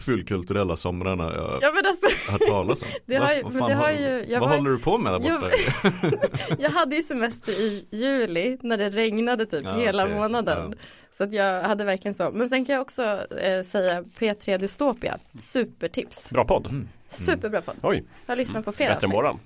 fullkulturella 0.00 0.76
somrarna 0.76 1.24
jag 1.34 1.42
har 1.48 1.58
Ja 1.62 1.72
men 1.74 1.86
alltså, 1.86 2.30
hört 2.32 2.40
talas 2.48 2.82
om. 2.82 2.88
Det 3.06 3.16
har 3.16 3.42
Vad- 3.42 3.68
det 3.68 3.74
har 3.74 3.86
håller- 3.86 4.18
ju- 4.18 4.24
jag 4.32 4.40
Vad 4.40 4.48
var- 4.48 4.56
håller 4.56 4.70
du 4.70 4.78
på 4.78 4.98
med 4.98 5.12
där 5.12 5.18
borta? 5.20 6.56
jag 6.58 6.70
hade 6.70 6.96
ju 6.96 7.02
semester 7.02 7.52
i 7.52 7.86
juli 7.90 8.58
när 8.62 8.76
det 8.78 8.90
regnade 8.90 9.46
typ 9.46 9.64
Ja, 9.64 9.74
hela 9.76 10.04
okej. 10.04 10.16
månaden. 10.16 10.74
Ja. 10.76 10.84
Så 11.12 11.24
att 11.24 11.32
jag 11.32 11.62
hade 11.62 11.84
verkligen 11.84 12.14
så. 12.14 12.30
Men 12.32 12.48
sen 12.48 12.64
kan 12.64 12.72
jag 12.74 12.82
också 12.82 13.02
eh, 13.40 13.62
säga 13.62 14.02
P3 14.02 14.58
Dystopia, 14.58 15.18
supertips. 15.38 16.30
Bra 16.30 16.44
podd. 16.44 16.66
Mm. 16.66 16.88
Superbra 17.08 17.60
podd. 17.62 17.74
Oj, 17.82 18.04
Jag 18.26 18.32
har 18.32 18.36
lyssnat 18.36 18.64
på 18.64 18.72
flera 18.72 18.94
bättre 18.94 19.06
än 19.06 19.10
avsnitt. 19.12 19.24
våran. 19.24 19.40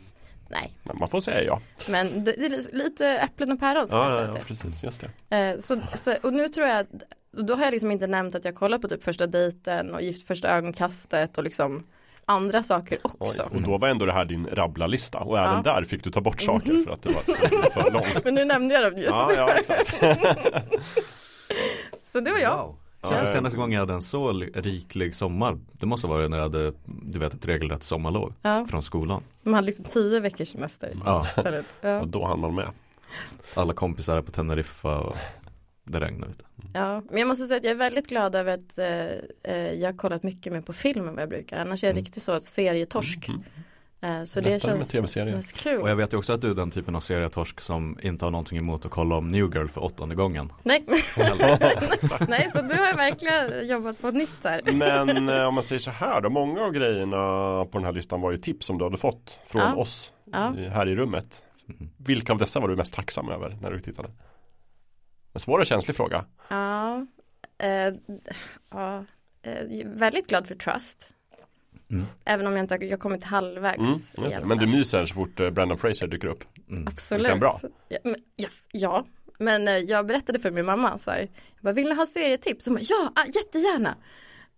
Nej, 0.49 0.73
Men 0.83 0.97
man 0.99 1.09
får 1.09 1.21
säga 1.21 1.43
ja. 1.43 1.61
men 1.89 2.25
det, 2.25 2.33
det 2.33 2.47
är 2.47 2.75
lite 2.77 3.07
äpplen 3.09 3.53
och 3.53 3.61
päron 3.61 3.87
jag 3.91 3.99
Ja, 4.01 4.17
säga 4.17 4.27
ja, 4.29 4.35
ja, 4.37 4.41
precis. 4.47 4.83
Just 4.83 5.05
det. 5.29 5.37
Eh, 5.37 5.59
så, 5.59 5.81
så, 5.95 6.15
och 6.23 6.33
nu 6.33 6.49
tror 6.49 6.67
jag, 6.67 6.79
att- 6.81 6.89
då 7.37 7.55
har 7.55 7.65
jag 7.65 7.73
liksom 7.73 7.91
inte 7.91 8.07
nämnt 8.07 8.35
att 8.35 8.45
jag 8.45 8.55
kollar 8.55 8.79
på 8.79 8.89
typ 8.89 9.03
första 9.05 9.27
dejten 9.27 9.95
och 9.95 10.03
gift 10.03 10.27
första 10.27 10.49
ögonkastet 10.49 11.39
och 11.39 11.45
liksom 11.45 11.87
andra 12.27 12.63
saker 12.63 12.99
Oj. 13.05 13.11
också. 13.19 13.43
Och 13.55 13.63
då 13.63 13.79
var 13.79 13.89
ändå 13.89 14.07
det 14.07 14.13
här 14.13 14.25
din 14.25 14.47
rabblarlista. 14.53 15.19
Och 15.19 15.39
även 15.39 15.63
Ja. 15.65 15.73
Där 15.75 15.85
fick 15.85 16.05
du 16.05 16.11
ta 16.11 16.21
bort 16.21 16.41
saker 16.41 16.85
för 16.87 16.93
att 16.95 17.03
det 17.03 17.09
var 17.09 17.23
för 17.83 17.93
långt. 17.93 18.21
Men 18.25 18.35
nu 18.35 18.45
nämnde 18.45 18.75
jag 18.75 18.93
dem 18.93 18.99
just. 18.99 19.11
Ja, 19.11 19.33
ja, 19.37 19.49
exakt. 19.55 19.95
Så 22.03 22.21
det 22.21 22.31
var 22.31 22.39
jag. 22.39 22.57
Wow. 22.57 22.77
Känns 23.09 23.21
det 23.21 23.27
senaste 23.27 23.59
gången 23.59 23.73
jag 23.73 23.81
hade 23.81 23.93
en 23.93 24.01
så 24.03 24.33
li- 24.33 24.51
riklig 24.55 25.15
sommar 25.15 25.59
Det 25.73 25.87
måste 25.87 26.07
vara 26.07 26.29
när 26.29 26.37
jag 26.37 26.45
hade, 26.45 26.73
du 26.87 27.19
vet, 27.19 27.35
ett 27.35 27.47
regelrätt 27.47 27.83
sommarlov 27.83 28.35
Ja, 28.43 28.67
från 28.71 28.83
skolan 28.83 29.23
man 29.43 29.55
hade 29.55 29.67
liksom 29.67 29.85
tio 29.85 30.21
veckors 30.21 30.49
semester 30.49 30.97
Ja. 31.05 31.27
Ja. 31.81 32.01
Och 32.01 32.09
då 32.09 32.27
hann 32.27 32.41
man 32.41 32.55
med. 32.55 32.69
alla 33.55 33.73
kompisar 33.75 34.17
är 34.17 34.23
på 34.23 34.31
Teneriffa 34.31 34.99
och 34.99 35.17
det 35.85 36.01
regnar 36.01 36.29
ute 36.29 36.45
ja, 36.75 37.03
men 37.11 37.19
jag 37.19 37.29
måste 37.29 37.47
säga 37.47 37.57
att 37.59 37.65
jag 37.65 37.71
är 37.71 37.75
väldigt 37.75 38.09
glad 38.09 38.35
över 38.35 38.55
att 38.55 38.79
eh, 38.79 39.55
eh, 39.55 39.73
jag 39.73 39.89
har 39.93 39.97
kollat 39.97 40.23
mycket 40.23 40.53
mer 40.53 40.61
på 40.61 40.73
film 40.73 41.09
än 41.09 41.15
vad 41.15 41.23
jag 41.23 41.29
brukar. 41.29 41.59
Annars 41.61 41.85
är 41.85 41.89
jag 41.89 41.93
Mm. 41.93 42.05
riktigt 42.05 42.23
så 42.23 42.41
serietorsk. 42.41 43.29
Mm. 43.29 43.41
Eh, 44.01 44.25
så 44.25 44.41
Lättare 44.41 44.59
det 44.59 44.67
med 44.67 44.77
känns, 44.79 44.89
tv-serier. 44.89 45.33
känns 45.33 45.53
kul. 45.53 45.81
Och 45.83 45.91
jag 45.91 45.97
vet 45.97 46.13
ju 46.13 46.17
också 46.17 46.33
att 46.33 46.41
du 46.41 46.51
är 46.51 46.55
den 46.55 46.71
typen 46.71 46.97
av 46.97 47.01
serietorsk 47.01 47.61
som 47.61 47.99
inte 48.03 48.25
har 48.25 48.31
någonting 48.31 48.59
emot 48.59 48.85
att 48.85 48.91
kolla 48.91 49.17
om 49.17 49.31
New 49.31 49.55
Girl 49.55 49.67
för 49.67 49.85
åttonde 49.85 50.15
gången 50.15 50.53
Nej. 50.63 50.85
Nej, 52.29 52.49
så 52.51 52.63
du 52.63 52.75
har 52.75 52.97
verkligen 52.97 53.67
jobbat 53.69 54.01
på 54.01 54.11
nytt 54.11 54.45
här. 54.45 54.61
Men 54.73 55.29
eh, 55.29 55.45
om 55.45 55.55
man 55.55 55.63
säger 55.65 55.79
så 55.81 55.91
här 55.91 56.21
då, 56.21 56.31
många 56.31 56.61
av 56.61 56.73
grejerna 56.73 57.17
på 57.65 57.79
den 57.79 57.85
här 57.85 57.93
listan 57.93 58.21
var 58.21 58.31
ju 58.31 58.39
tips 58.39 58.67
som 58.67 58.79
du 58.79 58.85
hade 58.85 58.97
fått 58.97 59.39
från 59.47 59.63
Ja. 59.63 59.75
oss 59.75 60.13
Ja. 60.33 60.57
i, 60.59 60.69
här 60.69 60.89
i 60.89 60.95
rummet. 60.97 61.43
Vilka 61.97 62.33
av 62.33 62.39
dessa 62.39 62.61
var 62.61 62.69
du 62.69 62.77
mest 62.77 62.95
tacksam 62.95 63.29
över 63.29 63.59
när 63.63 63.71
du 63.71 63.81
tittade? 63.81 64.09
En 65.35 65.41
svår 65.41 65.59
och 65.59 65.67
känslig 65.67 65.97
fråga. 65.97 66.25
Ja, 66.49 67.07
eh, 67.59 67.95
ja 68.71 69.05
eh, 69.43 69.87
väldigt 69.87 70.27
glad 70.27 70.47
för 70.47 70.55
Trust. 70.55 71.13
Mm. 71.91 72.07
Även 72.25 72.47
om 72.47 72.53
jag 72.53 72.65
inte 72.65 72.75
har 72.75 72.83
jag 72.83 73.01
kommit 73.01 73.25
halvvägs. 73.25 74.15
Mm, 74.19 74.49
Men 74.49 74.59
du 74.59 74.67
myser 74.67 75.07
så 75.07 75.15
fort 75.15 75.41
eh, 75.41 75.51
Brandon 75.51 75.79
Fraser 75.79 76.07
dyker 76.07 76.29
upp. 76.29 76.45
Mm. 76.71 76.87
Absolut. 76.89 77.41
Bra? 77.41 77.61
Ja, 77.89 77.99
men, 78.05 78.17
ja, 78.37 78.49
ja, 78.73 79.07
men 79.39 79.69
eh, 79.69 79.77
jag 79.77 80.07
berättade 80.07 80.39
för 80.39 80.51
min 80.51 80.67
mamma 80.67 80.99
så 80.99 81.11
här. 81.11 81.19
Jag 81.19 81.29
bara, 81.61 81.73
vill 81.73 81.89
ni 81.89 81.95
ha 81.95 82.07
serietips? 82.07 82.67
Hon 82.67 82.75
bara, 82.75 82.83
ja, 82.83 83.13
ah, 83.15 83.27
jättegärna. 83.27 83.97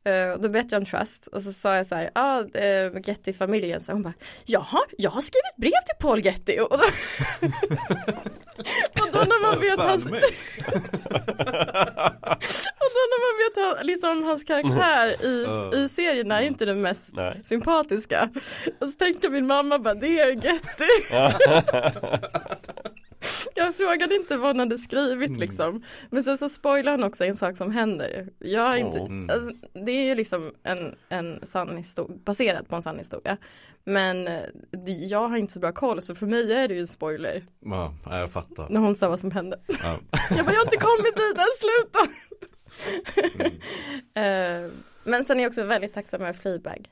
Eh, 0.07 0.31
och 0.31 0.41
då 0.41 0.49
berättade 0.49 0.77
jag 0.77 0.81
om 0.81 0.87
Trust 0.87 1.27
och 1.27 1.43
så 1.43 1.53
sa 1.53 1.77
jag 1.77 1.87
så 1.87 1.95
här, 1.95 2.11
ja, 2.15 2.45
uh, 2.55 3.01
Getty-familjen. 3.05 3.81
Så 3.81 3.93
hon 3.93 4.03
bara, 4.03 4.15
jaha, 4.45 4.81
jag 4.99 5.11
har 5.11 5.21
skrivit 5.21 5.57
brev 5.57 5.71
till 5.71 5.97
Paul 6.01 6.25
Getty. 6.25 6.59
Och 6.59 6.79
då, 6.79 6.85
och 9.03 9.09
då 9.13 9.19
när 9.19 9.43
man 9.43 9.61
vet 9.61 9.79
hans, 9.79 10.07
och 12.77 12.91
då 12.95 13.03
när 13.13 13.21
man 13.27 13.35
vet 13.43 13.87
liksom 13.87 14.23
hans 14.25 14.45
karaktär 14.45 15.25
i, 15.25 15.47
i 15.85 15.89
serien 15.89 16.33
är 16.33 16.41
inte 16.41 16.65
den 16.65 16.81
mest 16.81 17.15
Nej. 17.15 17.41
sympatiska. 17.45 18.29
Och 18.81 18.87
så 18.87 18.93
tänkte 18.93 19.31
min 19.31 19.47
mamma 19.47 19.79
bara, 19.79 19.95
det 19.95 20.21
är 20.21 20.31
Getty. 20.31 20.85
Jag 23.55 23.75
frågade 23.75 24.15
inte 24.15 24.37
vad 24.37 24.49
hon 24.49 24.59
hade 24.59 24.79
skrivit 24.79 25.39
liksom. 25.39 25.83
Men 26.11 26.23
sen 26.23 26.39
så 26.39 26.49
spoilar 26.49 26.93
han 26.93 27.05
också 27.05 27.25
en 27.25 27.37
sak 27.37 27.57
som 27.57 27.71
händer. 27.71 28.29
Jag 28.39 28.79
inte. 28.79 28.99
Mm. 28.99 29.31
alltså, 29.31 29.53
det 29.85 29.93
är 29.93 30.05
ju 30.05 30.15
liksom 30.15 30.53
en, 30.63 30.95
en 31.09 31.41
sann 31.47 31.77
historia, 31.77 32.17
baserat 32.25 32.69
på 32.69 32.77
en 32.77 32.83
sann 32.83 32.99
historia. 32.99 33.37
Men 33.85 34.29
eh, 34.29 34.43
jag 34.87 35.29
har 35.29 35.37
inte 35.37 35.53
så 35.53 35.61
bra 35.61 35.73
koll 35.73 36.03
så 36.03 36.15
för 36.15 36.27
mig 36.27 36.53
är 36.53 36.69
det 36.69 36.75
ju 36.75 36.81
en 36.81 36.87
spoiler. 36.87 37.45
Ja, 37.65 37.95
ja, 38.05 38.19
jag 38.19 38.31
fattar. 38.31 38.67
När 38.71 38.81
hon 38.81 38.95
sa 38.95 39.09
vad 39.09 39.21
som 39.21 39.31
hände. 39.31 39.61
Ja. 39.67 39.75
Jag 40.37 40.47
bara, 40.47 40.53
jag 40.53 40.61
har 40.61 40.65
inte 40.65 40.77
kommit 40.77 41.17
dit 41.17 41.39
än, 41.39 41.47
sluta! 41.61 42.09
Eh, 44.15 44.71
men 45.05 45.25
sen 45.25 45.39
är 45.39 45.43
jag 45.43 45.51
också 45.51 45.65
väldigt 45.65 45.95
tacksam 45.95 46.21
över 46.21 46.33
Fleabag. 46.33 46.89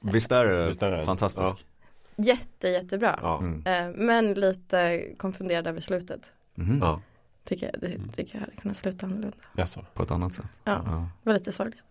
Visst 0.00 0.32
är 0.32 0.44
det 0.44 0.66
Visst 0.66 0.82
är 0.82 0.90
det? 0.90 1.04
fantastisk? 1.04 1.66
Jätte, 2.16 2.68
jättebra. 2.68 3.18
Ja. 3.22 3.38
Mm. 3.38 3.66
Eh, 3.66 3.96
men 4.06 4.34
lite 4.34 5.04
konfunderad 5.16 5.66
över 5.66 5.80
slutet. 5.80 6.32
Mhm. 6.54 6.78
Ja. 6.80 7.00
Tycker 7.44 7.70
jag, 7.72 7.80
det, 7.80 8.12
tycker 8.12 8.34
jag 8.34 8.40
hade 8.40 8.56
kunnat 8.56 8.76
sluta 8.76 9.06
annorlunda. 9.06 9.36
Jaså. 9.56 9.84
På 9.94 10.02
ett 10.02 10.10
annat 10.10 10.34
sätt? 10.34 10.44
Ja, 10.64 10.82
Ja. 10.86 11.08
det 11.22 11.30
var 11.30 11.34
lite 11.34 11.52
sorgligt. 11.52 11.82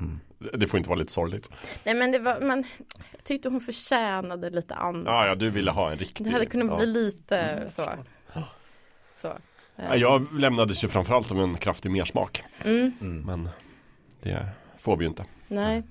Mm. 0.00 0.20
Det 0.54 0.66
får 0.66 0.78
inte 0.78 0.88
vara 0.90 0.98
lite 0.98 1.12
sorgligt. 1.12 1.50
Nej 1.84 1.94
men 1.94 2.12
det 2.12 2.18
var, 2.18 2.40
man 2.40 2.64
jag 3.12 3.24
tyckte 3.24 3.48
hon 3.48 3.60
förtjänade 3.60 4.50
lite 4.50 4.74
annat. 4.74 5.04
Ja, 5.06 5.26
ja, 5.26 5.34
du 5.34 5.50
ville 5.50 5.70
ha 5.70 5.90
en 5.92 5.98
riktig. 5.98 6.26
Det 6.26 6.30
hade 6.30 6.46
kunnat 6.46 6.68
ja. 6.68 6.76
bli 6.76 6.86
lite 6.86 7.64
så. 7.68 7.90
Så. 9.14 9.32
Ja, 9.76 9.96
Jag 9.96 10.32
lämnades 10.32 10.84
ju 10.84 10.88
framförallt 10.88 11.30
om 11.30 11.38
en 11.40 11.56
kraftig 11.56 11.90
mersmak. 11.90 12.42
Mm, 12.64 12.92
Mm. 13.00 13.22
Men 13.26 13.48
det 14.22 14.46
får 14.78 14.96
vi 14.96 15.04
ju 15.04 15.08
inte. 15.08 15.24
nej. 15.48 15.82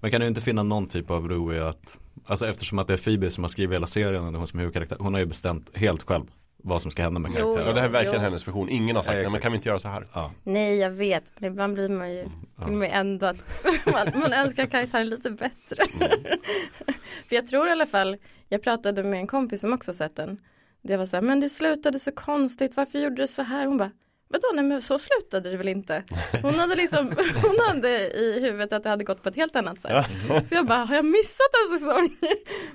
Men 0.00 0.10
kan 0.10 0.20
du 0.20 0.26
inte 0.26 0.40
finna 0.40 0.62
någon 0.62 0.86
typ 0.86 1.10
av 1.10 1.28
ro 1.28 1.52
i 1.52 1.58
att 1.60 1.98
Alltså 2.26 2.46
eftersom 2.46 2.78
att 2.78 2.86
det 2.88 2.92
är 2.92 2.98
Phoebe 2.98 3.30
som 3.30 3.44
har 3.44 3.48
skrivit 3.48 3.74
hela 3.74 3.86
serien 3.86 4.26
och 4.26 4.32
det 4.32 4.38
hon 4.38 4.46
som 4.46 4.58
är 4.58 4.60
huvudkaraktär 4.62 4.96
Hon 5.00 5.12
har 5.14 5.20
ju 5.20 5.26
bestämt 5.26 5.76
helt 5.76 6.02
själv 6.02 6.24
vad 6.64 6.82
som 6.82 6.90
ska 6.90 7.02
hända 7.02 7.20
med 7.20 7.32
karaktären 7.32 7.66
Ja, 7.66 7.72
det 7.72 7.80
här 7.80 7.88
är 7.88 7.92
verkligen 7.92 8.20
Jo. 8.20 8.24
hennes 8.24 8.48
version. 8.48 8.68
Ingen 8.68 8.96
har 8.96 9.02
sagt, 9.02 9.16
Ja, 9.16 9.22
nej 9.22 9.32
men 9.32 9.40
kan 9.40 9.52
vi 9.52 9.56
inte 9.56 9.68
göra 9.68 9.78
så 9.80 9.88
här? 9.88 10.06
Ja, 10.12 10.30
Nej 10.42 10.76
jag 10.76 10.90
vet, 10.90 11.32
men 11.40 11.52
ibland 11.52 11.74
blir 11.74 11.88
man 11.88 12.12
ju 12.12 12.20
Mm, 12.20 12.32
ja. 12.56 12.66
man 12.66 12.82
ändå 12.82 13.26
att 13.26 13.36
man, 13.86 14.20
man 14.20 14.32
önskar 14.32 14.66
karaktären 14.66 15.08
lite 15.08 15.30
bättre. 15.30 15.84
Mm. 15.94 16.10
För 17.28 17.36
jag 17.36 17.46
tror 17.46 17.68
i 17.68 17.70
alla 17.70 17.86
fall, 17.86 18.16
jag 18.48 18.62
pratade 18.62 19.04
med 19.04 19.18
en 19.20 19.26
kompis 19.26 19.60
som 19.60 19.72
också 19.72 19.92
sett 19.92 20.16
den. 20.16 20.38
Det 20.82 20.96
var 20.96 21.06
så 21.06 21.16
här, 21.16 21.22
men 21.22 21.40
det 21.40 21.48
slutade 21.48 21.98
så 21.98 22.12
konstigt, 22.12 22.76
varför 22.76 22.98
gjorde 22.98 23.16
det 23.22 23.28
så 23.28 23.42
här? 23.42 23.66
Hon 23.66 23.76
bara, 23.76 23.90
vadå, 24.32 24.44
nej 24.54 24.64
men 24.64 24.82
så 24.82 24.98
slutade 24.98 25.50
det 25.50 25.56
väl 25.56 25.68
inte? 25.68 26.02
Hon 26.42 26.54
hade 26.54 26.74
liksom, 26.76 26.98
hon 27.42 27.56
hade 27.68 27.88
i 28.10 28.40
huvudet 28.42 28.72
att 28.72 28.82
det 28.82 28.88
hade 28.88 29.04
gått 29.04 29.22
på 29.22 29.28
ett 29.28 29.36
helt 29.36 29.56
annat 29.56 29.80
sätt. 29.80 30.06
Så 30.48 30.54
jag 30.54 30.66
bara, 30.66 30.78
har 30.84 30.94
jag 30.94 31.04
missat 31.04 31.50
en 31.70 31.78
säsong? 31.78 32.16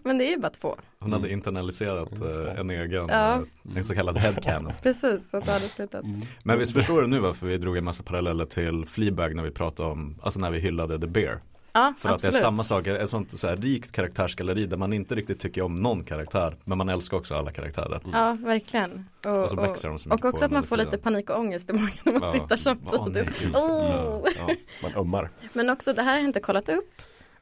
Men 0.04 0.18
det 0.18 0.26
är 0.26 0.30
ju 0.32 0.38
bara 0.38 0.50
två. 0.50 0.76
Hon 1.00 1.14
hade 1.14 1.32
internaliserat 1.32 2.12
eh, 2.22 2.60
en 2.60 2.70
egen, 2.70 3.08
Ja. 3.10 3.34
eh, 3.36 3.78
en 3.78 3.84
så 3.84 3.96
kallad 3.96 4.18
headcanon 4.18 4.74
Precis, 4.84 5.34
att 5.34 5.46
det 5.46 5.52
hade 5.52 5.70
slutat. 5.70 6.06
Men 6.44 6.60
visst 6.60 6.74
förstår 6.74 7.02
du 7.02 7.08
nu 7.08 7.20
varför 7.20 7.48
vi 7.48 7.58
drog 7.58 7.78
en 7.78 7.84
massa 7.84 8.04
paralleller 8.04 8.46
till 8.46 8.86
Fleabag 8.86 9.36
när 9.36 9.44
vi 9.44 9.52
pratade 9.52 9.90
om, 9.90 10.20
alltså 10.22 10.40
när 10.40 10.52
vi 10.52 10.60
hyllade 10.60 11.00
The 11.00 11.08
Bear 11.08 11.40
Ja, 11.78 11.94
För 11.98 12.10
att 12.10 12.16
absolut. 12.16 12.34
det 12.34 12.40
är 12.40 12.42
samma 12.42 12.64
sak, 12.64 12.88
ett 12.88 13.10
sånt 13.10 13.40
så 13.40 13.48
här 13.48 13.58
rikt 13.58 13.92
karaktärsgalleri 13.92 14.66
där 14.66 14.78
man 14.78 14.94
inte 14.94 15.16
riktigt 15.16 15.40
tycker 15.40 15.62
om 15.62 15.76
någon 15.76 16.04
karaktär 16.04 16.56
Men 16.64 16.78
man 16.78 16.90
älskar 16.90 17.18
också 17.18 17.36
alla 17.36 17.52
karaktärer 17.52 18.02
Ja, 18.14 18.38
verkligen. 18.42 19.06
Och, 19.26 19.32
Och 19.44 19.50
så 19.50 19.56
växer 19.56 19.90
de 19.90 20.00
så 20.00 20.10
och 20.10 20.16
mycket 20.16 20.26
också 20.26 20.46
att 20.46 20.52
man 20.52 20.64
får 20.64 20.76
under 20.76 20.86
lite 20.86 20.98
tiden. 20.98 21.04
panik 21.14 21.30
och 21.30 21.40
ångest 21.40 21.70
i 21.70 21.74
magen 21.74 21.90
när 22.04 22.12
man 22.14 22.22
Ja. 22.22 22.32
tittar 22.32 22.58
samtidigt. 22.58 23.40
gud. 23.40 23.56
Oh. 23.56 24.20
Ja, 24.38 24.48
man 24.84 24.96
ömmar. 24.96 25.30
Men 25.54 25.70
också, 25.70 25.94
det 25.94 26.02
här 26.02 26.12
har 26.12 26.18
jag 26.20 26.26
inte 26.30 26.40
kollat 26.40 26.70
upp. 26.70 27.02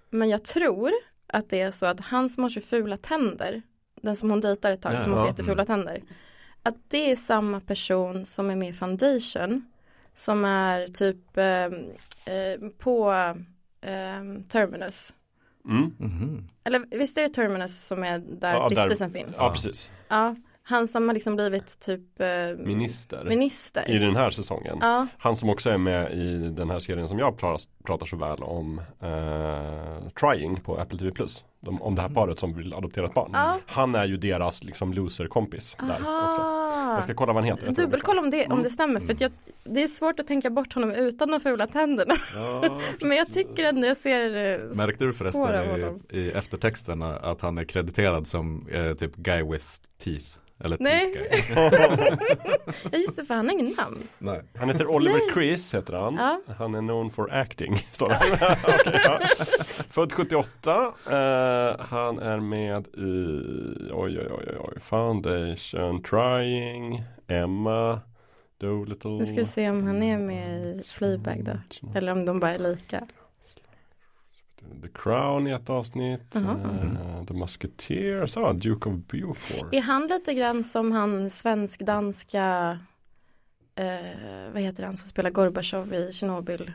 Men 0.10 0.30
jag 0.30 0.44
tror 0.46 0.92
att 1.28 1.50
det 1.50 1.62
är 1.62 1.72
så 1.72 1.86
att 1.86 2.00
han 2.00 2.30
som 2.30 2.44
har 2.44 2.50
så 2.50 2.62
fula 2.62 2.98
tänder, 2.98 3.62
den 4.02 4.16
som 4.16 4.30
hon 4.30 4.40
dejtar 4.42 4.72
ett 4.72 4.82
tag, 4.82 4.94
Ja, 4.94 5.02
som 5.02 5.12
har 5.12 5.20
så 5.20 5.26
jättefula 5.28 5.66
tänder. 5.66 6.02
Att 6.64 6.76
det 6.88 7.12
är 7.12 7.16
samma 7.16 7.60
person 7.60 8.26
som 8.26 8.50
är 8.50 8.56
med 8.56 8.70
i 8.70 8.74
Foundation. 8.74 9.66
Som 10.16 10.46
är 10.46 10.88
typ 10.88 11.38
eh, 11.38 11.46
eh, 12.36 12.60
på 12.80 13.14
eh, 13.88 14.42
Terminus. 14.50 15.14
Mm. 15.70 15.94
Mhm. 16.00 16.48
Eller 16.64 16.98
visst 16.98 17.18
är 17.18 17.22
det 17.22 17.30
Terminus 17.30 17.86
som 17.86 18.04
är 18.04 18.20
där 18.20 18.54
Ja, 18.54 18.60
där- 18.60 18.76
stiftelsen 18.76 19.12
finns? 19.12 19.38
Ja, 19.40 19.50
precis. 19.52 19.92
Ja, 20.08 20.36
han 20.64 20.88
som 20.88 21.08
har 21.08 21.14
liksom 21.14 21.36
blivit 21.36 21.80
typ 21.80 22.20
eh, 22.22 22.28
Minister. 22.66 23.24
minister. 23.24 23.90
I 23.90 23.98
den 24.00 24.16
här 24.16 24.32
säsongen. 24.32 24.78
Ja, 24.82 25.08
Han 25.18 25.36
som 25.36 25.50
också 25.50 25.70
är 25.70 25.78
med 25.78 26.12
i 26.14 26.38
den 26.50 26.70
här 26.70 26.80
serien 26.80 27.08
som 27.08 27.20
jag 27.20 27.38
pratar, 27.38 27.66
pratar 27.84 28.06
så 28.06 28.18
väl 28.18 28.44
om 28.44 28.82
eh, 29.02 30.10
Trying 30.10 30.62
på 30.62 30.78
Apple 30.78 31.00
TV 31.00 31.12
Plus. 31.12 31.46
De, 31.66 31.82
om 31.82 31.96
det 31.96 32.02
här 32.02 32.10
paret 32.10 32.40
som 32.40 32.54
vill 32.54 32.74
adoptera 32.74 33.06
ett 33.06 33.14
barn. 33.14 33.30
Ja. 33.34 33.60
Han 33.66 33.96
är 33.96 34.06
ju 34.06 34.18
deras 34.18 34.64
liksom 34.64 34.94
loser-kompis 34.94 35.76
där 35.80 35.94
också. 35.96 36.42
Jag 36.96 37.04
ska 37.04 37.14
kolla 37.14 37.34
vad 37.34 37.44
han 37.46 37.52
heter. 37.58 37.72
Dubbelkolla 37.84 38.22
om 38.22 38.30
det, 38.30 38.46
om 38.46 38.52
Mm. 38.52 38.64
det 38.64 38.70
stämmer 38.70 39.00
för 39.00 39.14
att 39.14 39.22
jag, 39.22 39.32
det 39.64 39.84
är 39.84 39.88
svårt 39.88 40.20
att 40.20 40.28
tänka 40.28 40.50
bort 40.50 40.74
honom 40.74 40.92
utan 40.92 41.32
de 41.32 41.40
fula 41.40 41.68
tänderna. 41.68 42.14
Ja, 42.36 42.80
Men 43.02 43.18
jag 43.18 43.32
tycker 43.32 43.64
ändå 43.64 43.88
jag 43.88 43.98
ser 43.98 44.54
eh, 44.54 44.60
Märkte 44.78 45.06
du 45.06 45.14
förresten 45.14 46.00
i, 46.12 46.18
i 46.20 46.32
eftertexterna 46.32 47.16
att 47.16 47.42
han 47.42 47.58
är 47.58 47.64
krediterad 47.64 48.28
som 48.28 48.68
eh, 48.72 48.94
typ 48.94 49.16
guy 49.16 49.44
with 49.44 49.66
teeth? 50.04 50.26
Eller 50.60 50.78
Nej. 50.80 51.30
Ja 52.92 52.98
just 52.98 53.16
det, 53.18 53.26
för 53.26 53.34
han 53.36 53.46
har 53.46 53.54
ingen 53.54 53.76
namn. 53.78 54.08
Nej. 54.18 54.42
Han 54.58 54.70
heter 54.70 54.88
Oliver 54.88 55.14
Nej. 55.18 55.34
Chris 55.34 55.76
heter 55.76 55.94
han. 55.94 56.16
Ja. 56.16 56.42
Han 56.58 56.76
är 56.76 56.80
known 56.80 57.12
for 57.12 57.34
acting. 57.34 57.76
Står 57.92 58.10
det. 58.10 58.20
Okej, 58.64 59.02
ja. 59.04 59.20
Född 59.92 60.14
78. 60.14 60.72
eh, 61.06 61.86
han 61.86 62.20
är 62.20 62.40
med 62.40 62.88
i 62.88 63.02
oj, 63.94 64.20
oj, 64.20 64.28
oj, 64.32 64.58
oj, 64.60 64.80
Foundation, 64.82 66.04
Trying, 66.04 67.04
Emma, 67.28 68.02
Dolittle. 68.58 69.12
Nu 69.12 69.26
ska 69.26 69.36
vi 69.36 69.46
se 69.46 69.70
om 69.70 69.88
han 69.88 70.04
är 70.04 70.18
med 70.18 70.76
i 70.76 70.84
Fleabag 70.84 71.44
då. 71.44 71.52
Eller 71.96 72.12
om 72.12 72.26
de 72.26 72.40
bara 72.40 72.52
är 72.52 72.60
lika. 72.60 73.08
The 74.82 74.88
Crown 74.94 75.48
i 75.48 75.52
ett 75.52 75.70
avsnitt. 75.70 76.28
Jaha. 76.34 76.58
eh, 77.20 77.26
The 77.26 77.34
Musketeers, 77.34 78.38
ah, 78.38 78.54
Duke 78.54 78.90
of 78.90 78.96
Beaufort. 78.96 79.74
Är 79.74 79.82
han 79.82 80.08
lite 80.08 80.34
grann 80.34 80.64
som 80.64 80.92
han 80.92 81.30
svensk-danska 81.30 82.80
eh, 83.76 84.54
vad 84.54 84.62
heter 84.62 84.84
han 84.84 84.98
som 84.98 85.10
spelar 85.10 85.30
Gorbatjov 85.30 85.94
i 85.94 86.14
Tjernobyl? 86.14 86.72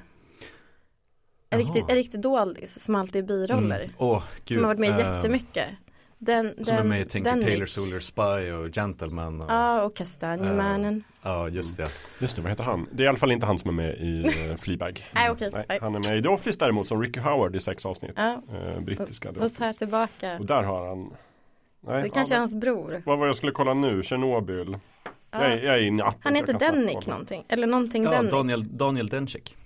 En 1.52 1.60
Jaha. 1.60 1.68
riktigt, 1.68 1.84
en 1.90 1.94
riktig 1.96 2.20
doldis 2.20 2.84
som 2.84 2.94
alltid 2.94 3.22
är 3.24 3.26
biroller. 3.26 3.90
Mm. 4.00 4.20
Gud. 4.44 4.54
som 4.54 4.64
har 4.64 4.66
varit 4.74 4.80
med 4.80 4.90
eh, 4.90 4.98
jättemycket. 4.98 5.68
Den, 6.22 6.54
Som 6.64 6.76
den, 6.76 6.86
är 6.86 6.88
med 6.88 7.00
i 7.00 7.04
Tinker 7.04 7.30
den 7.30 7.42
Tailor 7.42 7.60
mix. 7.60 7.72
Soldier 7.72 8.00
Spy 8.00 8.52
och 8.52 8.74
Gentleman. 8.74 9.40
Och, 9.40 9.50
Ja, 9.50 9.82
och 9.84 9.96
Kastanjemannen. 9.96 11.04
ja, 11.22 11.48
just 11.48 11.76
det. 11.76 11.88
Just 12.18 12.36
det, 12.36 12.42
vad 12.42 12.50
heter 12.50 12.64
han? 12.64 12.86
Det 12.92 13.02
är 13.02 13.04
i 13.04 13.08
alla 13.08 13.18
fall 13.18 13.32
inte 13.32 13.46
han 13.46 13.58
som 13.58 13.70
är 13.70 13.74
med 13.74 13.94
i 13.98 14.24
uh, 14.50 14.56
Fleabag. 14.58 15.06
Nej, 15.12 15.30
okej. 15.30 15.50
Nej, 15.52 15.64
Nej. 15.68 15.78
han 15.82 15.94
är 15.94 16.10
med 16.10 16.18
i 16.18 16.22
The 16.22 16.28
Office 16.28 16.58
däremot 16.58 16.88
som 16.88 17.02
Ricky 17.02 17.20
Howard 17.20 17.56
i 17.56 17.60
sex 17.60 17.86
avsnitt. 17.86 18.12
Ja. 18.16 18.42
Eh, 18.52 18.80
brittiska 18.80 19.32
The 19.32 19.40
Då 19.40 19.48
tar 19.48 19.66
jag 19.66 19.76
tillbaka. 19.76 20.36
Och 20.38 20.46
där 20.46 20.62
har 20.62 20.88
han 20.88 21.12
Nej, 21.86 22.02
Det 22.02 22.08
kanske 22.08 22.34
är 22.34 22.36
ja, 22.36 22.40
hans 22.40 22.54
bror. 22.54 23.02
Vad 23.06 23.18
var 23.18 23.26
jag 23.26 23.36
skulle 23.36 23.52
kolla 23.52 23.74
nu? 23.74 24.02
Tjernobyl. 24.02 24.78
Ja. 25.04 25.10
Jag, 25.30 25.52
är, 25.52 25.56
jag 25.64 25.78
är 25.78 25.82
inne 25.82 26.02
i 26.02 26.06
appen. 26.06 26.20
Han 26.22 26.34
heter 26.34 26.52
kolla. 26.58 27.00
någonting. 27.06 27.44
Eller 27.48 27.66
någonting 27.66 28.04
Ja, 28.04 28.10
Dennik. 28.10 28.30
Daniel, 28.30 28.76
Daniel 28.76 29.08
Dencik. 29.08 29.56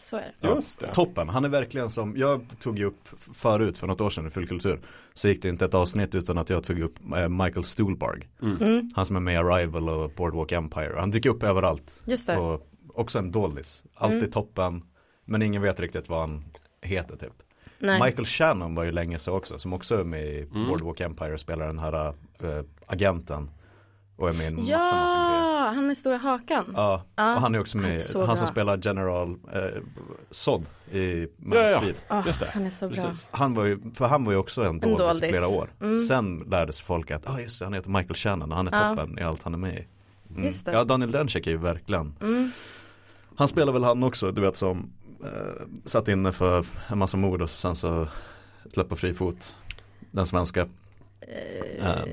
Så 0.00 0.16
är 0.16 0.34
det. 0.40 0.48
Just 0.48 0.80
det. 0.80 0.94
Toppen, 0.94 1.28
han 1.28 1.44
är 1.44 1.48
verkligen 1.48 1.90
som, 1.90 2.16
jag 2.16 2.46
tog 2.60 2.78
ju 2.78 2.84
upp 2.84 3.08
förut 3.34 3.76
för 3.76 3.86
något 3.86 4.00
år 4.00 4.10
sedan 4.10 4.26
i 4.26 4.30
Fullkultur 4.30 4.80
Så 5.14 5.28
gick 5.28 5.42
det 5.42 5.48
inte 5.48 5.64
ett 5.64 5.74
avsnitt 5.74 6.14
utan 6.14 6.38
att 6.38 6.50
jag 6.50 6.64
tog 6.64 6.80
upp 6.80 6.94
eh, 7.16 7.28
Michael 7.28 7.64
Stuhlbarg 7.64 8.28
Mm, 8.42 8.90
Han 8.94 9.06
som 9.06 9.16
är 9.16 9.20
med 9.20 9.34
i 9.34 9.36
Arrival 9.36 9.88
och 9.88 10.10
Boardwalk 10.10 10.52
Empire 10.52 10.94
Han 10.98 11.10
dyker 11.10 11.30
upp 11.30 11.42
överallt 11.42 12.02
just 12.06 12.26
det. 12.26 12.36
och 12.36 12.66
också 12.94 13.18
en 13.18 13.30
doldis 13.32 13.84
Alltid 13.94 14.18
Mm. 14.18 14.30
toppen 14.30 14.84
Men 15.24 15.42
ingen 15.42 15.62
vet 15.62 15.80
riktigt 15.80 16.08
vad 16.08 16.20
han 16.20 16.44
heter 16.82 17.16
typ 17.16 17.32
Nej. 17.78 18.02
Michael 18.02 18.26
Shannon 18.26 18.74
var 18.74 18.84
ju 18.84 18.92
länge 18.92 19.18
så 19.18 19.32
också, 19.32 19.58
som 19.58 19.72
också 19.72 20.00
är 20.00 20.04
med 20.04 20.26
i 20.26 20.40
Mm. 20.42 20.66
Boardwalk 20.68 21.00
Empire 21.00 21.32
och 21.34 21.40
spelar 21.40 21.66
den 21.66 21.78
här 21.78 22.06
äh, 22.06 22.62
agenten. 22.86 23.50
Och 24.18 24.28
är 24.28 24.32
med 24.32 24.42
i 24.42 24.46
en 24.46 24.54
massa, 24.56 24.72
massa 24.72 24.94
grejer. 24.94 25.64
Ja, 25.64 25.72
han 25.74 25.90
är 25.90 25.94
stora 25.94 26.16
hakan. 26.16 26.64
Ja, 26.76 27.04
Ja, 27.16 27.34
och 27.34 27.40
han 27.40 27.54
är 27.54 27.60
också 27.60 27.78
han 27.78 27.84
är 27.84 27.90
med, 27.90 28.02
så 28.02 28.24
han 28.24 28.36
som 28.36 28.46
spelar 28.46 28.78
General 28.82 29.30
eh, 29.52 29.60
Sod 30.30 30.62
i 30.92 31.20
Ja, 31.22 31.28
Man 31.38 31.58
ja, 31.58 31.68
ja. 31.70 31.92
Åh, 32.10 32.22
just 32.26 32.40
det. 32.40 32.50
Han 32.54 32.66
är 32.66 32.70
så 32.70 32.88
bra. 32.88 33.12
Han 33.30 33.54
var 33.54 33.64
ju, 33.64 33.80
för 33.94 34.06
han 34.06 34.24
var 34.24 34.32
ju 34.32 34.38
också 34.38 34.62
en 34.64 34.80
doldis 34.80 35.00
i 35.00 35.02
doldis. 35.06 35.30
flera 35.30 35.48
år. 35.48 35.70
Mm. 35.80 36.00
Sen 36.00 36.38
lärde 36.38 36.72
sig 36.72 36.84
folk 36.86 37.10
att, 37.10 37.28
ah 37.28 37.40
just 37.40 37.58
det, 37.58 37.66
han 37.66 37.72
heter 37.74 37.90
Michael 37.90 38.14
Shannon 38.14 38.50
och 38.50 38.56
han 38.56 38.68
är 38.68 38.72
Ja. 38.82 38.96
toppen 38.96 39.18
i 39.18 39.22
allt 39.22 39.42
han 39.42 39.54
är 39.54 39.58
med 39.58 39.74
i. 39.78 39.86
Mm. 40.30 40.44
Just 40.44 40.66
det. 40.66 40.72
Ja, 40.72 40.84
Daniel 40.84 41.10
Denchek 41.12 41.46
är 41.46 41.50
ju 41.50 41.56
verkligen, 41.56 42.14
Mm. 42.20 42.50
han 43.36 43.48
spelar 43.48 43.72
väl 43.72 43.84
han 43.84 44.02
också, 44.02 44.32
du 44.32 44.40
vet 44.40 44.56
som 44.56 44.92
eh, 45.24 45.30
satt 45.84 46.08
inne 46.08 46.32
för 46.32 46.66
en 46.88 46.98
massa 46.98 47.16
mord 47.16 47.42
och 47.42 47.50
sen 47.50 47.74
så 47.76 48.08
släppt 48.72 48.88
på 48.90 48.96
fri 48.96 49.12
fot. 49.12 49.54
Den 50.10 50.26
svenska 50.26 50.68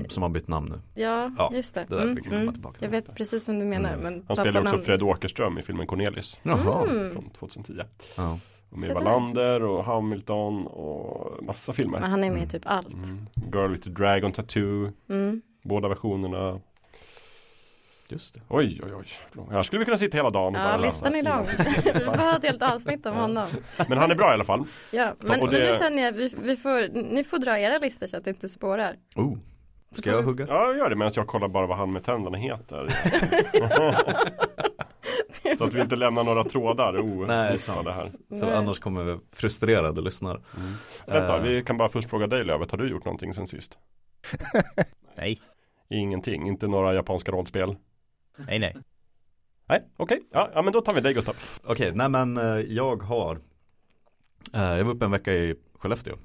som 0.08 0.22
har 0.22 0.30
bytt 0.30 0.48
namn 0.48 0.68
nu. 0.68 1.02
ja, 1.02 1.30
Ja, 1.38 1.50
just 1.54 1.74
det. 1.74 1.86
det 1.88 2.02
Mm, 2.02 2.18
mm. 2.32 2.54
Jag 2.80 2.88
vet 2.88 3.14
precis 3.14 3.48
vem 3.48 3.58
du 3.58 3.64
menar. 3.64 3.92
Mm. 3.92 4.00
Men 4.00 4.24
Han 4.28 4.36
spelar 4.36 4.60
också 4.60 4.72
namn. 4.72 4.84
Fred 4.84 5.02
Åkerström 5.02 5.58
i 5.58 5.62
filmen 5.62 5.86
Cornelis 5.86 6.40
Jaha. 6.42 6.88
Mm. 6.88 7.12
från 7.12 7.30
2010. 7.30 7.72
Ja. 8.16 8.38
Och 8.70 8.78
med. 8.78 8.90
Wallander 8.94 9.62
och 9.62 9.84
Hamilton 9.84 10.66
och 10.66 11.44
massa 11.44 11.72
filmer. 11.72 12.00
Men 12.00 12.10
han 12.10 12.24
är 12.24 12.30
med 12.30 12.42
i 12.42 12.46
typ 12.46 12.62
allt. 12.64 12.94
Mm. 12.94 13.26
Girl 13.52 13.70
with 13.70 13.84
the 13.84 13.90
Dragon 13.90 14.32
Tattoo, 14.32 14.92
Mm. 15.08 15.42
båda 15.62 15.88
versionerna. 15.88 16.60
Just 18.08 18.34
det. 18.34 18.40
Oj, 18.48 18.80
oj, 18.84 18.90
oj. 18.94 19.06
Här 19.50 19.62
skulle 19.62 19.78
vi 19.78 19.84
kunna 19.84 19.96
sitta 19.96 20.16
hela 20.16 20.30
dagen 20.30 20.54
Ja, 20.54 20.76
listan 20.76 21.14
är 21.14 21.22
lång. 21.22 21.44
vi 21.84 22.00
får 22.00 22.16
ha 22.16 22.36
ett 22.36 22.44
helt 22.44 22.62
avsnitt 22.62 23.06
om 23.06 23.14
honom. 23.14 23.46
Men 23.88 23.98
han 23.98 24.10
är 24.10 24.14
bra 24.14 24.30
i 24.30 24.34
alla 24.34 24.44
fall. 24.44 24.64
Ja, 24.90 25.14
men, 25.20 25.40
men 25.40 25.50
det- 25.50 25.70
nu 25.72 25.78
känner 25.78 26.02
jag, 26.02 26.12
vi, 26.12 26.34
vi 26.42 26.56
får, 26.56 27.02
ni 27.12 27.24
får 27.24 27.38
dra 27.38 27.58
era 27.58 27.78
listor 27.78 28.06
så 28.06 28.16
att 28.16 28.24
det 28.24 28.30
inte 28.30 28.48
spårar. 28.48 28.96
Oh. 29.16 29.36
Ska 29.90 30.10
jag 30.10 30.22
hugga? 30.22 30.46
Ja, 30.48 30.74
gör 30.74 30.90
det 30.90 30.96
medan 30.96 31.12
jag 31.16 31.26
kollar 31.26 31.48
bara 31.48 31.66
vad 31.66 31.76
han 31.78 31.92
med 31.92 32.04
tänderna 32.04 32.38
heter. 32.38 32.88
Så 35.58 35.64
att 35.64 35.74
vi 35.74 35.80
inte 35.80 35.96
lämnar 35.96 36.24
några 36.24 36.44
trådar 36.44 36.92
Nej, 37.26 37.58
sant. 37.58 37.84
det 37.84 37.92
här. 37.92 38.08
Så 38.36 38.46
Nej. 38.46 38.54
annars 38.54 38.78
kommer 38.78 39.04
vi 39.04 39.18
frustrerade 39.32 40.00
lyssnare. 40.00 40.40
Vänta, 41.06 41.36
Eh. 41.36 41.42
vi 41.42 41.62
kan 41.64 41.76
bara 41.76 41.88
först 41.88 42.10
fråga 42.10 42.26
dig 42.26 42.44
Lövet, 42.44 42.70
har 42.70 42.78
du 42.78 42.88
gjort 42.90 43.04
någonting 43.04 43.34
sen 43.34 43.46
sist? 43.46 43.78
Nej, 45.16 45.40
Ingenting, 45.90 46.48
inte 46.48 46.66
några 46.66 46.94
japanska 46.94 47.32
rollspel? 47.32 47.76
Nej, 48.36 48.58
nej. 48.58 48.76
Nej, 49.68 49.82
okej, 49.96 50.20
ja, 50.32 50.50
ja 50.54 50.62
men 50.62 50.72
då 50.72 50.80
tar 50.80 50.94
vi 50.94 51.00
dig 51.00 51.14
Gustav. 51.14 51.36
Okej, 51.64 51.92
nej 51.94 52.08
men 52.08 52.36
eh, 52.36 52.44
jag 52.58 53.02
har 53.02 53.38
eh, 54.52 54.60
Jag 54.62 54.84
var 54.84 54.94
uppe 54.94 55.04
en 55.04 55.10
vecka 55.10 55.34
i 55.34 55.54
Skellefteå 55.74 56.16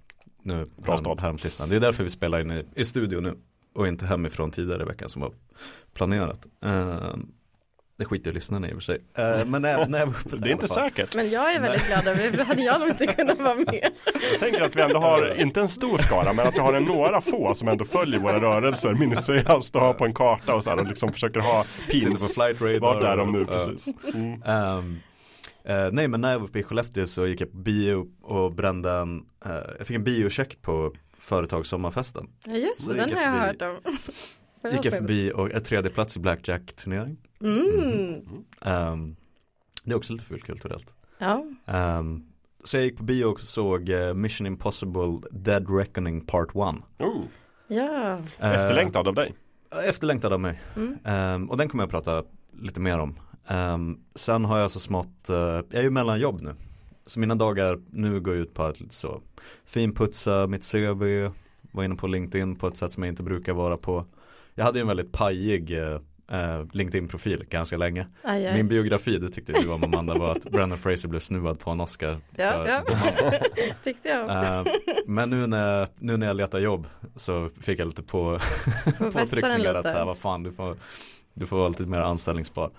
Nu 0.43 0.65
Bra 0.77 0.97
stad. 0.97 1.07
härom, 1.07 1.17
härom 1.17 1.37
sistone. 1.37 1.69
Det 1.69 1.75
är 1.75 1.79
därför 1.79 2.03
vi 2.03 2.09
spelar 2.09 2.39
in 2.39 2.51
i, 2.51 2.65
i 2.75 2.85
studio 2.85 3.19
nu 3.19 3.37
Och 3.73 3.87
inte 3.87 4.05
hemifrån 4.05 4.51
tidigare 4.51 4.81
i 4.83 4.85
veckan 4.85 5.09
som 5.09 5.21
var 5.21 5.33
planerat 5.93 6.45
eh, 6.65 7.15
Det 8.01 8.05
skiter 8.05 8.33
lyssnarna 8.33 8.69
i 8.69 8.71
och 8.71 8.75
för 8.75 8.81
sig 8.81 9.01
eh, 9.17 9.45
Men 9.45 9.61
när, 9.61 9.87
när 9.87 9.99
jag 9.99 10.05
var 10.05 10.13
uppe 10.13 10.29
där 10.29 10.37
Det 10.37 10.49
är 10.49 10.51
inte 10.51 10.67
säkert. 10.67 11.15
Men 11.15 11.29
jag 11.29 11.53
är 11.53 11.61
väldigt 11.61 11.87
glad 11.87 12.07
över 12.07 12.23
det, 12.23 12.29
för 12.29 12.37
då 12.37 12.43
hade 12.43 12.61
jag 12.61 12.79
nog 12.79 12.89
inte 12.89 13.07
kunnat 13.07 13.39
vara 13.39 13.55
med. 13.55 13.91
Jag 14.31 14.39
tänker 14.39 14.61
att 14.61 14.75
vi 14.75 14.81
ändå 14.81 14.99
har, 14.99 15.41
inte 15.41 15.61
en 15.61 15.67
stor 15.67 15.97
skara, 15.97 16.33
men 16.33 16.47
att 16.47 16.55
vi 16.55 16.59
har 16.59 16.73
en 16.73 16.83
några 16.83 17.21
få 17.21 17.55
som 17.55 17.67
ändå 17.67 17.85
följer 17.85 18.19
våra 18.19 18.41
rörelser 18.41 18.93
minutiöst 18.93 19.75
och 19.75 19.81
har 19.81 19.93
på 19.93 20.05
en 20.05 20.13
karta 20.13 20.55
och 20.55 20.63
så 20.63 20.69
här 20.69 20.79
och 20.79 20.87
liksom 20.87 21.13
försöker 21.13 21.39
ha 21.39 21.65
pins. 21.89 22.33
flight 22.33 22.61
radar 22.61 22.79
Vart 22.79 23.03
är 23.03 23.17
de 23.17 23.31
nu 23.31 23.45
precis? 23.45 23.87
Mm. 24.13 24.41
Ehm, 24.43 24.99
eh, 25.65 25.91
nej 25.91 26.07
men 26.07 26.21
när 26.21 26.31
jag 26.31 26.39
var 26.39 26.47
uppe 26.47 26.59
i 26.59 26.63
Skellefteå 26.63 27.07
så 27.07 27.27
gick 27.27 27.41
jag 27.41 27.51
på 27.51 27.57
bio 27.57 28.07
och 28.21 28.53
brände 28.53 28.91
en 28.91 29.17
eh, 29.45 29.51
Jag 29.77 29.87
fick 29.87 29.95
en 29.95 30.03
biocheck 30.03 30.61
på 30.61 30.93
företagssommarfesten 31.19 32.27
Ja, 32.45 32.55
just 32.55 32.87
det, 32.87 32.93
den 32.93 33.09
jag 33.09 33.17
har 33.17 33.23
jag 33.23 33.31
hört 33.31 33.61
om. 33.61 33.77
Gick 34.71 34.85
jag 34.85 34.93
förbi 34.93 35.31
och 35.35 35.51
ett 35.51 35.65
tredje 35.65 35.91
plats 35.91 36.17
i 36.17 36.19
Blackjack 36.19 36.73
turnering 36.73 37.17
Mm. 37.41 38.21
Ehm, 38.61 39.07
Det 39.83 39.91
är 39.91 39.95
också 39.95 40.13
lite 40.13 40.25
fulkulturellt 40.25 40.93
Ja, 41.17 41.45
Ehm, 41.65 42.23
Så 42.63 42.77
jag 42.77 42.83
gick 42.83 42.97
på 42.97 43.03
bio 43.03 43.25
och 43.25 43.39
såg 43.41 43.89
eh, 43.89 44.13
Mission 44.13 44.47
Impossible 44.47 45.19
Dead 45.31 45.69
Reckoning 45.77 46.21
Part 46.21 46.49
1 46.49 46.55
Oh, 46.55 47.23
ja. 47.67 48.19
efterlängtad 48.39 49.07
av 49.07 49.13
dig. 49.15 49.35
Efterlängtad 49.87 50.33
av 50.33 50.39
mig. 50.39 50.61
Mm. 50.75 50.97
Ehm, 51.03 51.49
Och 51.49 51.57
den 51.57 51.69
kommer 51.69 51.83
jag 51.83 51.89
prata 51.91 52.23
lite 52.61 52.79
mer 52.79 52.99
om. 52.99 53.19
Ehm, 53.47 53.99
Sen 54.15 54.45
har 54.45 54.57
jag 54.59 54.71
så 54.71 54.79
smått, 54.79 55.29
eh, 55.29 55.35
jag 55.35 55.73
är 55.73 55.81
ju 55.83 55.89
mellan 55.89 56.19
jobb 56.19 56.41
nu. 56.41 56.55
Så 57.05 57.19
mina 57.19 57.35
dagar 57.35 57.79
nu 57.89 58.19
går 58.19 58.35
ut 58.35 58.53
på 58.53 58.63
att 58.63 58.79
lite 58.79 58.95
så 58.95 59.21
finputsa 59.65 60.47
mitt 60.47 60.71
CV 60.71 61.31
Var 61.71 61.83
inne 61.83 61.95
på 61.95 62.07
LinkedIn 62.07 62.55
på 62.55 62.67
ett 62.67 62.77
sätt 62.77 62.93
som 62.93 63.03
jag 63.03 63.11
inte 63.11 63.23
brukar 63.23 63.53
vara 63.53 63.77
på 63.77 64.05
Jag 64.55 64.65
hade 64.65 64.79
ju 64.79 64.81
en 64.81 64.87
väldigt 64.87 65.11
pajig 65.11 65.71
eh, 65.71 65.93
eh, 66.31 66.65
LinkedIn-profil 66.73 67.45
ganska 67.49 67.77
länge 67.77 68.07
Aj, 68.23 68.47
aj. 68.47 68.55
Min 68.57 68.67
biografi, 68.67 69.17
det 69.17 69.29
tyckte 69.29 69.53
du 69.53 69.69
om 69.69 69.83
Amanda, 69.83 70.15
var 70.15 70.31
att 70.31 70.43
Brendan 70.51 70.77
Fraser 70.77 71.09
blev 71.09 71.19
snuvad 71.19 71.59
på 71.59 71.71
en 71.71 71.81
Oscar 71.81 72.17
Ja, 72.35 72.67
ja. 72.67 72.83
Tyckte 73.83 74.09
jag. 74.09 74.29
Eh, 74.29 74.65
Men 75.07 75.29
nu 75.29 75.47
när, 75.47 75.87
nu 75.99 76.17
när 76.17 76.27
jag 76.27 76.35
letar 76.35 76.59
jobb 76.59 76.87
så 77.15 77.49
fick 77.61 77.79
jag 77.79 77.85
lite 77.87 78.03
på 78.03 78.39
den 78.99 79.11
påtryckningar 79.11 79.75
att 79.75 79.85
lite. 79.85 80.03
vad 80.03 80.17
fan 80.17 80.43
du 80.43 80.51
får, 80.51 80.77
du 81.33 81.45
får 81.45 81.57
vara 81.57 81.69
lite 81.69 81.83
mer 81.83 81.99
anställningsbar. 81.99 82.71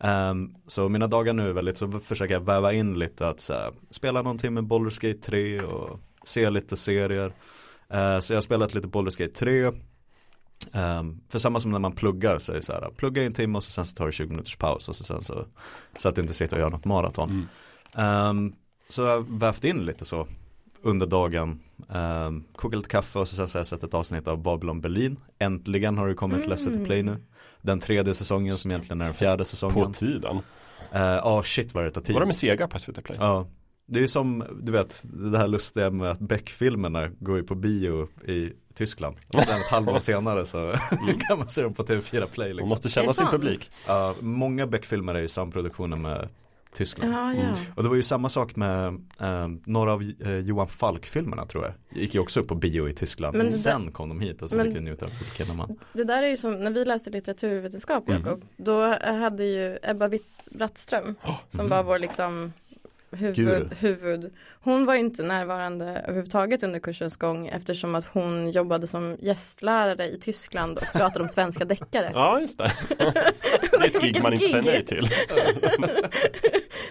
Ehm, 0.00 0.54
så 0.66 0.88
mina 0.88 1.06
dagar 1.06 1.32
nu 1.32 1.48
är 1.48 1.52
väldigt, 1.52 1.78
så 1.78 1.90
försöker 2.00 2.34
jag 2.34 2.40
väva 2.40 2.72
in 2.72 2.98
lite 2.98 3.28
att 3.28 3.40
så 3.40 3.52
här, 3.52 3.72
spela 3.90 4.22
någon 4.22 4.38
timme 4.38 4.60
Baldur's 4.60 5.06
Gate 5.06 5.18
3 5.26 5.60
och 5.60 6.00
se 6.24 6.50
lite 6.50 6.76
serier. 6.76 7.32
Eh, 7.90 8.18
så 8.18 8.32
jag 8.32 8.36
har 8.36 8.42
spelat 8.42 8.74
lite 8.74 8.86
Baldur's 8.88 9.18
Gate 9.18 9.34
3. 9.34 9.70
Ehm, 10.74 11.20
för 11.28 11.38
samma 11.38 11.60
som 11.60 11.70
när 11.70 11.78
man 11.78 11.92
pluggar 11.92 12.38
så 12.38 12.52
är 12.52 12.56
det 12.56 12.62
så 12.62 12.72
här, 12.72 12.90
plugga 12.96 13.22
i 13.22 13.26
en 13.26 13.32
timme 13.32 13.58
och 13.58 13.64
så 13.64 13.70
sen 13.70 13.84
så 13.84 13.96
tar 13.96 14.06
du 14.06 14.12
20 14.12 14.30
minuters 14.30 14.56
paus 14.56 14.88
och 14.88 14.96
så 14.96 15.04
sen 15.04 15.22
så, 15.22 15.46
så 15.98 16.08
att 16.08 16.14
du 16.14 16.20
inte 16.20 16.34
sitter 16.34 16.56
och 16.56 16.60
gör 16.62 16.70
något 16.70 16.84
maraton. 16.84 17.30
Mm. 17.30 17.46
Ehm, 17.94 18.52
så 18.88 19.02
jag 19.02 19.38
vävt 19.38 19.64
in 19.64 19.84
lite 19.84 20.04
så 20.04 20.26
under 20.82 21.06
dagen. 21.06 21.60
Um, 21.88 22.44
kokat 22.56 22.76
lite 22.78 22.88
kaffe 22.88 23.18
och 23.18 23.28
så 23.28 23.36
sen 23.36 23.48
så 23.48 23.56
har 23.56 23.60
jag 23.60 23.66
sett 23.66 23.82
ett 23.82 23.94
avsnitt 23.94 24.28
av 24.28 24.42
Babylon 24.42 24.80
Berlin. 24.80 25.16
Äntligen 25.38 25.98
har 25.98 26.08
det 26.08 26.14
kommit 26.14 26.42
till 26.42 26.58
SVT 26.58 26.84
Play 26.84 27.02
nu. 27.02 27.16
Den 27.62 27.80
tredje 27.80 28.14
säsongen 28.14 28.58
som 28.58 28.70
egentligen 28.70 29.00
är 29.00 29.04
den 29.04 29.14
fjärde 29.14 29.38
På 29.38 29.44
säsongen. 29.44 29.92
tiden. 29.92 30.36
Eh, 30.92 31.00
Ja, 31.00 31.42
shit 31.44 31.74
vad 31.74 31.84
det 31.84 31.90
tar 31.90 32.00
tid. 32.00 32.14
Var 32.14 32.20
de 32.20 32.26
med 32.26 32.36
Sega 32.36 32.68
på 32.68 32.78
SVT 32.78 33.02
Play? 33.04 33.18
Ja. 33.20 33.46
Det 33.86 33.98
är 33.98 34.02
ju 34.02 34.08
som, 34.08 34.44
du 34.62 34.72
vet, 34.72 35.02
det 35.04 35.38
här 35.38 35.48
lustiga 35.48 35.90
med 35.90 36.10
att 36.10 36.18
Beck-filmerna 36.18 37.08
går 37.18 37.36
ju 37.36 37.42
på 37.42 37.54
bio 37.54 38.08
i 38.28 38.52
Tyskland. 38.80 39.16
Och 39.34 39.42
sen 39.42 39.60
ett 39.60 39.70
halvår 39.70 39.98
senare 40.10 40.44
så 40.44 40.72
kan 41.28 41.38
man 41.38 41.48
se 41.48 41.62
dem 41.62 41.74
på 41.74 41.82
TV4 41.82 42.26
Play 42.26 42.48
De 42.48 42.52
liksom. 42.54 42.68
måste 42.68 42.88
Är 42.88 42.90
känna 42.90 43.12
sin 43.12 43.26
publik. 43.26 43.70
Ja, 43.86 44.14
många 44.20 44.66
Beck-filmer 44.66 45.14
är 45.14 45.20
ju 45.20 45.28
samproduktioner 45.28 45.96
med 45.96 46.28
Tyskland. 46.74 47.12
Ja, 47.14 47.34
ja. 47.34 47.56
Och 47.76 47.82
det 47.82 47.88
var 47.88 47.96
ju 47.96 48.02
samma 48.02 48.28
sak 48.28 48.56
med 48.56 48.86
eh, 49.20 49.48
några 49.64 49.92
av 49.92 50.02
eh, 50.20 50.36
Johan 50.38 50.68
Falk-filmerna 50.68 51.46
tror 51.46 51.64
jag. 51.64 51.74
Gick 52.02 52.14
ju 52.14 52.20
också 52.20 52.40
upp 52.40 52.48
på 52.48 52.54
bio 52.54 52.88
i 52.88 52.92
Tyskland. 52.92 53.36
Men 53.36 53.52
sen 53.52 53.92
kom 53.92 54.08
de 54.08 54.20
hit 54.20 54.42
och 54.42 54.50
så 54.50 54.56
men- 54.56 54.66
fick 54.66 54.76
vi 54.76 54.80
njuta 54.80 55.06
av 55.50 55.56
man. 55.56 55.78
Det 55.92 56.04
där 56.04 56.22
är 56.22 56.28
ju 56.28 56.36
som 56.36 56.52
när 56.64 56.70
vi 56.70 56.84
läste 56.84 57.10
litteraturvetenskap 57.10 58.08
Mm. 58.08 58.22
Jakob. 58.22 58.44
Då 58.56 58.94
hade 59.04 59.44
ju 59.44 59.78
Ebba 59.82 60.08
Witt-Brattström 60.08 61.14
som 61.48 61.60
Mhm. 61.60 61.68
var 61.68 61.82
vår 61.82 61.98
liksom 61.98 62.52
huvud, 63.18 63.74
huvud. 63.80 64.32
Hon 64.60 64.86
var 64.86 64.94
ju 64.94 65.00
inte 65.00 65.22
närvarande 65.22 65.84
överhuvudtaget 65.84 66.62
under 66.62 66.80
kursens 66.80 67.16
gång 67.16 67.46
eftersom 67.46 67.94
att 67.94 68.04
hon 68.04 68.50
jobbade 68.50 68.86
som 68.86 69.16
gästlärare 69.20 70.06
i 70.08 70.18
Tyskland 70.20 70.78
och 70.78 70.92
pratade 70.98 71.22
om 71.22 71.28
svenska 71.28 71.64
deckare. 71.64 72.10
Ja, 72.14 72.40
just 72.40 72.58
det. 72.58 72.72
Det 73.78 73.84
är 73.84 73.86
ett 73.96 74.02
gig 74.02 74.22
man 74.22 74.32
inte 74.32 74.44
säger 74.48 74.62
nej 74.64 74.84
till. 74.86 75.08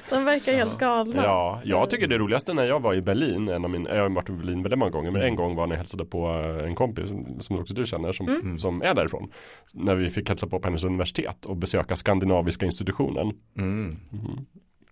De 0.09 0.25
verkar 0.25 0.53
helt 0.53 0.79
galna. 0.79 1.23
Ja, 1.23 1.61
jag 1.63 1.89
tycker 1.89 2.07
det 2.07 2.17
roligaste 2.17 2.53
när 2.53 2.63
jag 2.63 2.79
var 2.81 2.93
i 2.93 3.01
Berlin, 3.01 3.47
en 3.47 3.63
av 3.65 3.69
min, 3.71 3.85
jag 3.85 4.01
har 4.01 4.09
varit 4.09 4.29
i 4.29 4.31
Berlin 4.31 4.63
väldigt 4.63 4.79
många 4.79 4.91
gånger, 4.91 5.11
men 5.11 5.21
en 5.21 5.35
gång 5.35 5.55
var 5.55 5.67
när 5.67 5.75
jag 5.75 5.77
hälsade 5.77 6.05
på 6.05 6.27
eh, 6.59 6.65
en 6.67 6.75
kompis 6.75 7.09
som 7.39 7.59
också 7.59 7.73
du 7.73 7.85
känner, 7.85 8.11
som, 8.11 8.27
Mm. 8.27 8.59
som 8.59 8.81
är 8.81 8.93
därifrån. 8.93 9.31
När 9.73 9.95
vi 9.95 10.09
fick 10.09 10.29
hälsa 10.29 10.47
på 10.47 10.59
på 10.59 10.67
hennes 10.67 10.83
universitet 10.83 11.45
och 11.45 11.57
besöka 11.57 11.95
Skandinaviska 11.95 12.65
institutionen. 12.65 13.31
Mm. 13.57 13.97
Mhm. 14.11 14.45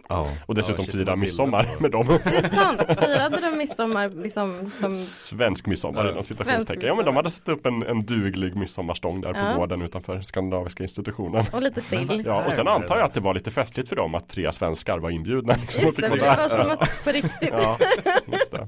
Ja. 0.10 0.28
Och 0.46 0.56
dessutom 0.56 0.86
Ja, 0.88 0.91
fira 0.91 1.15
midsommar 1.15 1.67
med 1.80 1.91
dem. 1.91 2.08
Det 2.24 2.36
är 2.38 2.50
sant. 2.50 2.82
Firade 3.00 3.41
de 3.52 3.58
midsommar 3.58 4.10
liksom 4.10 4.72
som 4.80 4.93
Svensk 4.93 5.65
midsommar 5.65 6.06
Ja, 6.06 6.12
inom 6.12 6.24
citationstecken. 6.24 6.88
Ja 6.88 6.96
men 6.96 7.06
de 7.06 7.15
hade 7.15 7.30
satt 7.30 7.50
upp 7.50 7.65
en, 7.65 7.84
en 7.84 8.06
duglig 8.06 8.56
midsommarstång 8.56 9.22
där 9.22 9.34
på 9.34 9.39
Ja. 9.39 9.54
gården 9.56 9.82
utanför 9.82 10.22
Skandinaviska 10.22 10.84
institutionen. 10.84 11.46
och 11.54 11.62
lite 11.62 11.82
sill. 11.82 12.24
Ja 12.26 12.46
och 12.48 12.54
sen 12.54 12.67
antar 12.67 12.98
jag 12.98 13.06
att 13.06 13.13
det 13.13 13.20
var 13.20 13.34
lite 13.34 13.52
festligt 13.52 13.89
för 13.89 13.96
dem 13.96 14.15
att 14.15 14.30
tre 14.30 14.54
svenskar 14.54 14.98
var 15.00 15.10
inbjudna. 15.10 15.56
Liksom, 15.62 15.82
Just 15.84 15.98
det, 15.98 16.10
det 16.10 16.15
där. 16.17 16.38
var 16.50 16.63
som 16.63 16.72
att 16.72 17.04
på 17.04 17.10
riktigt. 17.12 17.54
Ja, 17.58 17.78
just 18.26 18.52
det. 18.52 18.67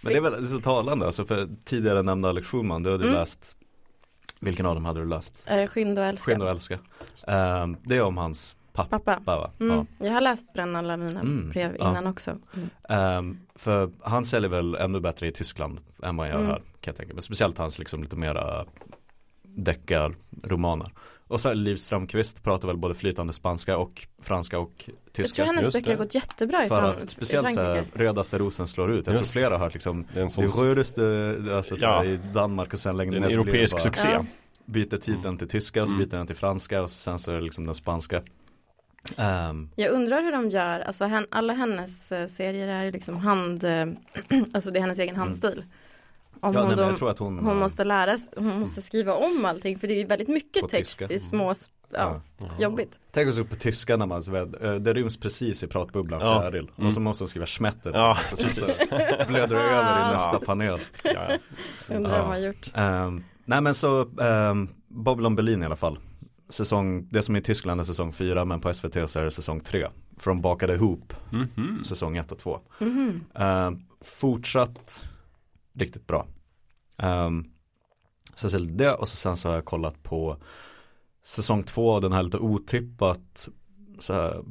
Men 0.00 0.12
det 0.12 0.16
är 0.16 0.20
väl 0.20 0.32
det 0.32 0.38
är 0.38 0.42
så 0.42 0.60
talande 0.60 1.06
alltså 1.06 1.24
för 1.24 1.48
tidigare 1.64 2.02
nämnda 2.02 2.28
Alex 2.28 2.46
Schulman, 2.48 2.82
du 2.82 2.90
hade 2.92 3.04
Mm. 3.04 3.14
läst 3.16 3.56
Vilken 4.40 4.66
av 4.66 4.74
dem 4.74 4.84
hade 4.84 5.00
du 5.00 5.06
läst? 5.06 5.42
Eh, 5.46 5.66
Skinn 5.66 5.98
och 5.98 6.04
älska. 6.04 6.30
Skinn 6.32 6.42
och 6.42 6.48
älska. 6.48 6.78
Ehm, 7.28 7.76
det 7.82 7.96
är 7.96 8.02
om 8.02 8.16
hans 8.16 8.56
pappa, 8.72 8.98
Pappa. 8.98 9.36
va? 9.38 9.50
Mm. 9.60 9.86
Jag 9.98 10.12
har 10.12 10.20
läst 10.20 10.52
Bränn 10.52 10.76
alla 10.76 10.96
mina 10.96 11.20
Mm, 11.20 11.48
brev 11.50 11.76
ja. 11.78 11.90
innan 11.90 12.06
också. 12.06 12.30
Mm. 12.30 12.68
Ja. 12.88 12.94
Ehm, 13.18 13.38
för 13.54 13.90
han 14.00 14.24
säljer 14.24 14.50
väl 14.50 14.74
ännu 14.74 15.00
bättre 15.00 15.26
i 15.26 15.32
Tyskland 15.32 15.78
än 16.02 16.16
vad 16.16 16.26
jag 16.26 16.32
gör 16.32 16.38
Mm. 16.40 16.50
här 16.50 16.58
kan 16.58 16.64
jag 16.84 16.96
tänka 16.96 17.14
mig. 17.14 17.22
Speciellt 17.22 17.58
hans 17.58 17.78
liksom 17.78 18.02
lite 18.02 18.16
mera 18.16 18.64
deckarromaner. 19.44 20.88
Och 21.28 21.40
så 21.40 21.52
Liv 21.54 21.76
Strömquist 21.76 22.42
pratar 22.42 22.68
väl 22.68 22.76
både 22.76 22.94
flytande 22.94 23.32
spanska 23.32 23.78
och 23.78 24.06
franska 24.22 24.58
och 24.58 24.72
Jag 24.86 24.94
tyska. 25.12 25.44
tror 25.44 25.54
hennes 25.54 25.72
böcker 25.72 25.90
har 25.90 25.98
gått 25.98 26.14
jättebra 26.14 26.64
i, 26.64 26.68
För 26.68 26.82
att 26.82 27.10
speciellt 27.10 27.54
så 27.54 27.60
här. 27.60 27.84
Rödaste 27.94 28.38
rosen 28.38 28.66
slår 28.66 28.92
ut. 28.92 29.06
Jag 29.06 29.16
Just. 29.16 29.32
tror 29.32 29.40
flera 29.40 29.54
har 29.54 29.64
hört 29.64 29.72
liksom 29.74 30.06
Det 30.14 30.30
sån 30.30 30.44
Det 30.44 30.50
rödaste 30.50 31.36
alltså, 31.56 31.74
Ja. 31.78 32.04
i 32.04 32.18
Danmark 32.34 32.72
och 32.72 32.78
sen 32.78 32.96
längre 32.96 33.10
det 33.10 33.16
är 33.16 33.20
ner 33.20 33.26
en 33.28 33.40
europeisk 33.40 33.72
bara- 33.74 33.80
succé. 33.82 34.08
Ja. 34.08 34.24
Byter 34.66 34.96
titeln 34.96 35.38
till 35.38 35.48
tyska 35.48 35.82
och 35.82 35.88
så 35.88 35.94
Mm. 35.94 36.06
byter 36.08 36.16
den 36.18 36.26
till 36.26 36.36
franska 36.36 36.82
och 36.82 36.90
sen 36.90 37.18
så 37.18 37.30
är 37.30 37.34
det 37.34 37.40
liksom 37.42 37.64
den 37.66 37.74
spanska. 37.74 38.22
Ehm, 39.16 39.70
Jag 39.76 39.92
undrar 39.92 40.22
hur 40.22 40.32
de 40.32 40.50
gör, 40.50 40.80
alltså 40.80 41.04
hen, 41.04 41.26
alla 41.30 41.52
hennes 41.52 42.12
eh, 42.12 42.26
serier 42.28 42.68
är 42.68 42.84
ju 42.84 42.90
liksom 42.90 43.16
hand, 43.18 43.64
alltså 44.54 44.70
det 44.70 44.78
är 44.78 44.80
hennes 44.80 44.98
egen 44.98 45.16
handstil. 45.16 45.64
Om 46.40 46.50
Mm. 46.56 46.62
ja, 46.70 46.84
hon, 46.84 46.94
nej, 47.00 47.10
att 47.10 47.18
hon, 47.18 47.38
hon 47.38 47.58
måste 47.58 47.84
lära 47.84 48.18
sig, 48.18 48.32
hon 48.36 48.60
måste 48.60 48.82
skriva 48.82 49.14
om 49.14 49.44
allting 49.44 49.78
för 49.78 49.86
det 49.88 49.94
är 49.94 49.98
ju 49.98 50.06
väldigt 50.06 50.28
mycket 50.28 50.68
text 50.68 50.98
tyska. 50.98 51.14
i 51.14 51.18
små, 51.18 51.50
s- 51.50 51.68
ja, 51.92 52.20
ja. 52.38 52.46
jobbigt. 52.58 53.00
Tänk 53.12 53.28
också 53.28 53.44
på 53.44 53.54
tyska 53.56 53.96
när 53.96 54.06
man 54.06 54.22
eh, 54.34 54.74
det 54.74 54.92
ryms 54.94 55.16
precis 55.16 55.62
i 55.62 55.66
pratbubblan 55.66 56.20
Ja. 56.20 56.40
fjäril 56.40 56.70
Mm. 56.76 56.86
och 56.86 56.94
så 56.94 57.00
måste 57.00 57.22
hon 57.24 57.28
skriva 57.28 57.46
schmetter 57.46 57.92
Ja, 57.92 58.18
så, 58.24 58.36
så, 58.36 58.48
så 58.48 58.64
blöder 59.28 59.56
det 59.56 59.62
över 59.62 60.08
i 60.10 60.12
nästa 60.12 60.38
panel. 60.38 60.78
Ja. 61.04 61.28
Undrar 61.88 62.10
Ja. 62.12 62.18
vad 62.18 62.28
man 62.28 62.36
har 62.36 62.38
gjort. 62.38 62.70
Ehm, 62.74 63.24
nej 63.44 63.60
men 63.60 63.74
så 63.74 64.00
um, 64.04 64.68
Babylon 64.88 65.36
Berlin 65.36 65.62
i 65.62 65.66
alla 65.66 65.76
fall. 65.76 65.98
Säsong, 66.52 67.08
det 67.10 67.22
som 67.22 67.34
är 67.34 67.40
i 67.40 67.42
Tyskland 67.42 67.80
är 67.80 67.84
säsong 67.84 68.12
4 68.12 68.44
men 68.44 68.60
på 68.60 68.74
SVT 68.74 69.10
så 69.10 69.18
är 69.18 69.24
det 69.24 69.30
säsong 69.30 69.60
3. 69.60 69.88
För 70.16 70.30
de 70.30 70.40
bakade 70.40 70.74
ihop 70.74 71.12
Mhm. 71.30 71.84
säsong 71.84 72.16
1 72.16 72.32
och 72.32 72.38
2. 72.38 72.60
Mhm. 72.80 73.24
Ehm, 73.34 73.78
fortsatt 74.00 75.04
riktigt 75.74 76.06
bra. 76.06 76.26
Um, 77.02 77.50
så 78.34 78.46
jag 78.46 78.52
det 78.76 78.92
och 78.94 79.08
så 79.08 79.16
sen 79.16 79.36
så 79.36 79.48
har 79.48 79.54
jag 79.54 79.64
kollat 79.64 80.02
på 80.02 80.36
säsong 81.24 81.62
2 81.62 82.00
den 82.00 82.12
här 82.12 82.22
lite 82.22 82.38
otippat 82.38 83.48
så 83.98 84.12
här, 84.14 84.44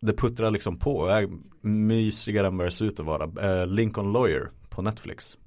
det 0.00 0.12
puttrar 0.12 0.50
liksom 0.50 0.78
på 0.78 0.96
och 0.96 1.12
är 1.12 1.28
mysigare 1.60 2.46
än 2.46 2.56
vad 2.56 2.66
det 2.66 2.70
ser 2.70 2.84
ut 2.84 3.00
att 3.00 3.06
vara. 3.06 3.24
Eh, 3.60 3.66
Lincoln 3.66 4.12
Lawyer 4.12 4.50
på 4.68 4.82
Netflix. 4.82 5.38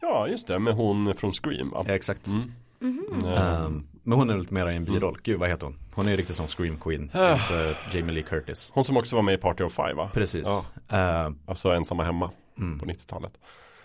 Ja, 0.00 0.28
just 0.28 0.46
det, 0.46 0.58
med 0.58 0.74
hon 0.74 1.14
från 1.14 1.32
Scream 1.32 1.70
va? 1.70 1.84
Ja, 1.88 1.94
exakt. 1.94 2.26
Mm. 2.26 2.52
Mhm. 2.80 3.24
Ehm, 3.24 3.86
men 4.08 4.18
hon 4.18 4.30
är 4.30 4.38
lite 4.38 4.54
mer 4.54 4.70
i 4.70 4.76
en 4.76 4.84
biroll. 4.84 5.18
Gud 5.22 5.38
vad 5.40 5.48
heter 5.48 5.66
hon? 5.66 5.76
Hon 5.94 6.06
är 6.06 6.10
ju 6.10 6.16
riktigt 6.16 6.36
som 6.36 6.48
Scream 6.48 6.76
Queen. 6.76 7.10
Ah. 7.14 7.32
inte 7.32 7.76
Jamie 7.92 8.12
Lee 8.14 8.22
Curtis. 8.22 8.70
Hon 8.74 8.84
som 8.84 8.96
också 8.96 9.16
var 9.16 9.22
med 9.22 9.34
i 9.34 9.38
Party 9.38 9.64
of 9.64 9.72
Five 9.72 9.92
va? 9.94 10.10
Precis. 10.14 10.46
Ja. 10.46 10.64
Ehm, 10.98 11.38
Alltså 11.46 11.68
ensamma 11.68 12.04
hemma 12.04 12.30
mm, 12.58 12.78
på 12.78 12.86
90-talet. 12.86 13.32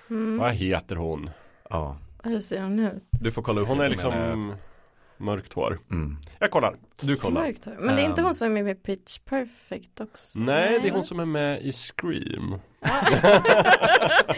Mm. 0.09 0.38
Vad 0.38 0.51
heter 0.53 0.95
hon? 0.95 1.29
ja. 1.69 1.97
Hur 2.23 2.39
ser 2.39 2.62
hon 2.62 2.79
ut? 2.79 3.03
Du 3.12 3.31
får 3.31 3.41
kolla 3.41 3.62
upp 3.62 3.67
Hon 3.67 3.77
är 3.77 3.81
men, 3.81 3.91
liksom 3.91 4.55
mörkt 5.17 5.53
hår. 5.53 5.79
eh, 5.91 5.95
mm. 5.95 6.17
Jag 6.39 6.51
kollar. 6.51 6.75
Du 7.01 7.15
kollar. 7.15 7.41
Mörkt 7.41 7.65
hår. 7.65 7.75
Men 7.79 7.95
det 7.95 8.01
är 8.01 8.05
inte 8.05 8.21
Ehm. 8.21 8.25
hon 8.25 8.33
som 8.33 8.57
är 8.57 8.63
med 8.63 8.71
i 8.71 8.75
Pitch 8.75 9.17
Perfect 9.19 10.01
också? 10.01 10.39
Nej, 10.39 10.79
det 10.81 10.88
är 10.88 10.91
hon 10.91 11.03
som 11.03 11.19
är 11.19 11.25
med 11.25 11.62
i 11.62 11.71
Scream. 11.71 12.49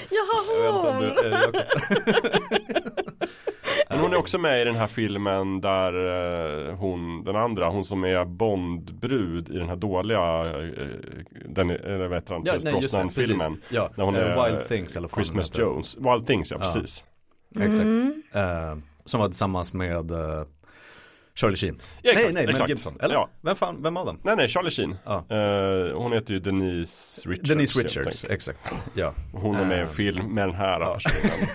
Jaha 0.10 0.42
inte 0.68 0.90
om 0.90 0.96
hon! 0.96 1.54
Eh, 3.96 4.02
Men 4.02 4.06
hon 4.06 4.14
är 4.14 4.18
också 4.18 4.38
med 4.38 4.62
i 4.62 4.66
den 4.66 4.76
här 4.76 4.88
filmen 4.88 5.62
där 5.62 5.94
eh, 6.70 6.76
hon, 6.76 7.24
den 7.24 7.36
andra, 7.36 7.70
hon 7.70 7.86
som 7.86 8.04
är 8.04 8.26
Bondbrud 8.26 9.50
i 9.50 9.58
den 9.58 9.70
här 9.70 9.76
dåliga, 9.76 10.20
eh, 10.46 10.88
den, 11.50 11.70
eller 11.70 12.08
vad 12.08 12.18
heter 12.18 12.34
han, 12.34 12.44
ja. 12.46 12.54
Brosnan-filmen. 12.72 13.62
Ja, 13.70 13.90
När 13.96 14.06
hon 14.06 14.16
eh, 14.16 14.22
är 14.22 14.46
Wild 14.50 14.68
Things 14.68 14.96
eller 14.96 15.08
Christmas. 15.08 15.58
Jones. 15.60 15.98
Wild 15.98 16.28
Things, 16.28 16.52
ja 16.52 16.58
Ja. 16.62 16.72
precis. 16.74 17.04
Exakt. 17.60 17.80
Mm. 17.86 18.24
Eh, 18.34 18.78
som 19.06 19.20
var 19.20 19.28
tillsammans 19.28 19.74
med 19.74 20.12
eh, 20.12 20.44
Charlie 21.36 21.56
Sheen. 21.56 21.82
Ja, 22.02 22.12
exakt, 22.12 22.26
nej, 22.26 22.34
nej, 22.34 22.44
Mel 22.46 22.50
exakt. 22.52 22.70
Gibson. 22.70 22.98
Eller? 23.02 23.14
Ja. 23.16 23.30
Vem 23.42 23.56
fan, 23.56 23.84
vem 23.84 23.98
av 23.98 24.06
dem? 24.06 24.20
Nej, 24.24 24.36
nej, 24.36 24.48
Charlie 24.48 24.70
Sheen. 24.72 24.96
Ja. 25.06 25.26
Eh, 25.30 25.98
hon 25.98 26.14
heter 26.14 26.34
ju 26.34 26.40
Denise 26.40 27.30
Richards. 27.30 27.50
Denise 27.50 27.80
Richards, 27.80 28.26
exakt. 28.30 28.76
Ja. 28.94 29.14
Hon 29.34 29.56
är 29.56 29.66
med 29.66 29.78
i 29.78 29.82
en 29.82 29.88
Eh. 29.88 29.92
film 29.94 30.26
med 30.34 30.48
den 30.48 30.56
här 30.56 30.80
Ja. 30.80 30.94
personen. 30.94 31.48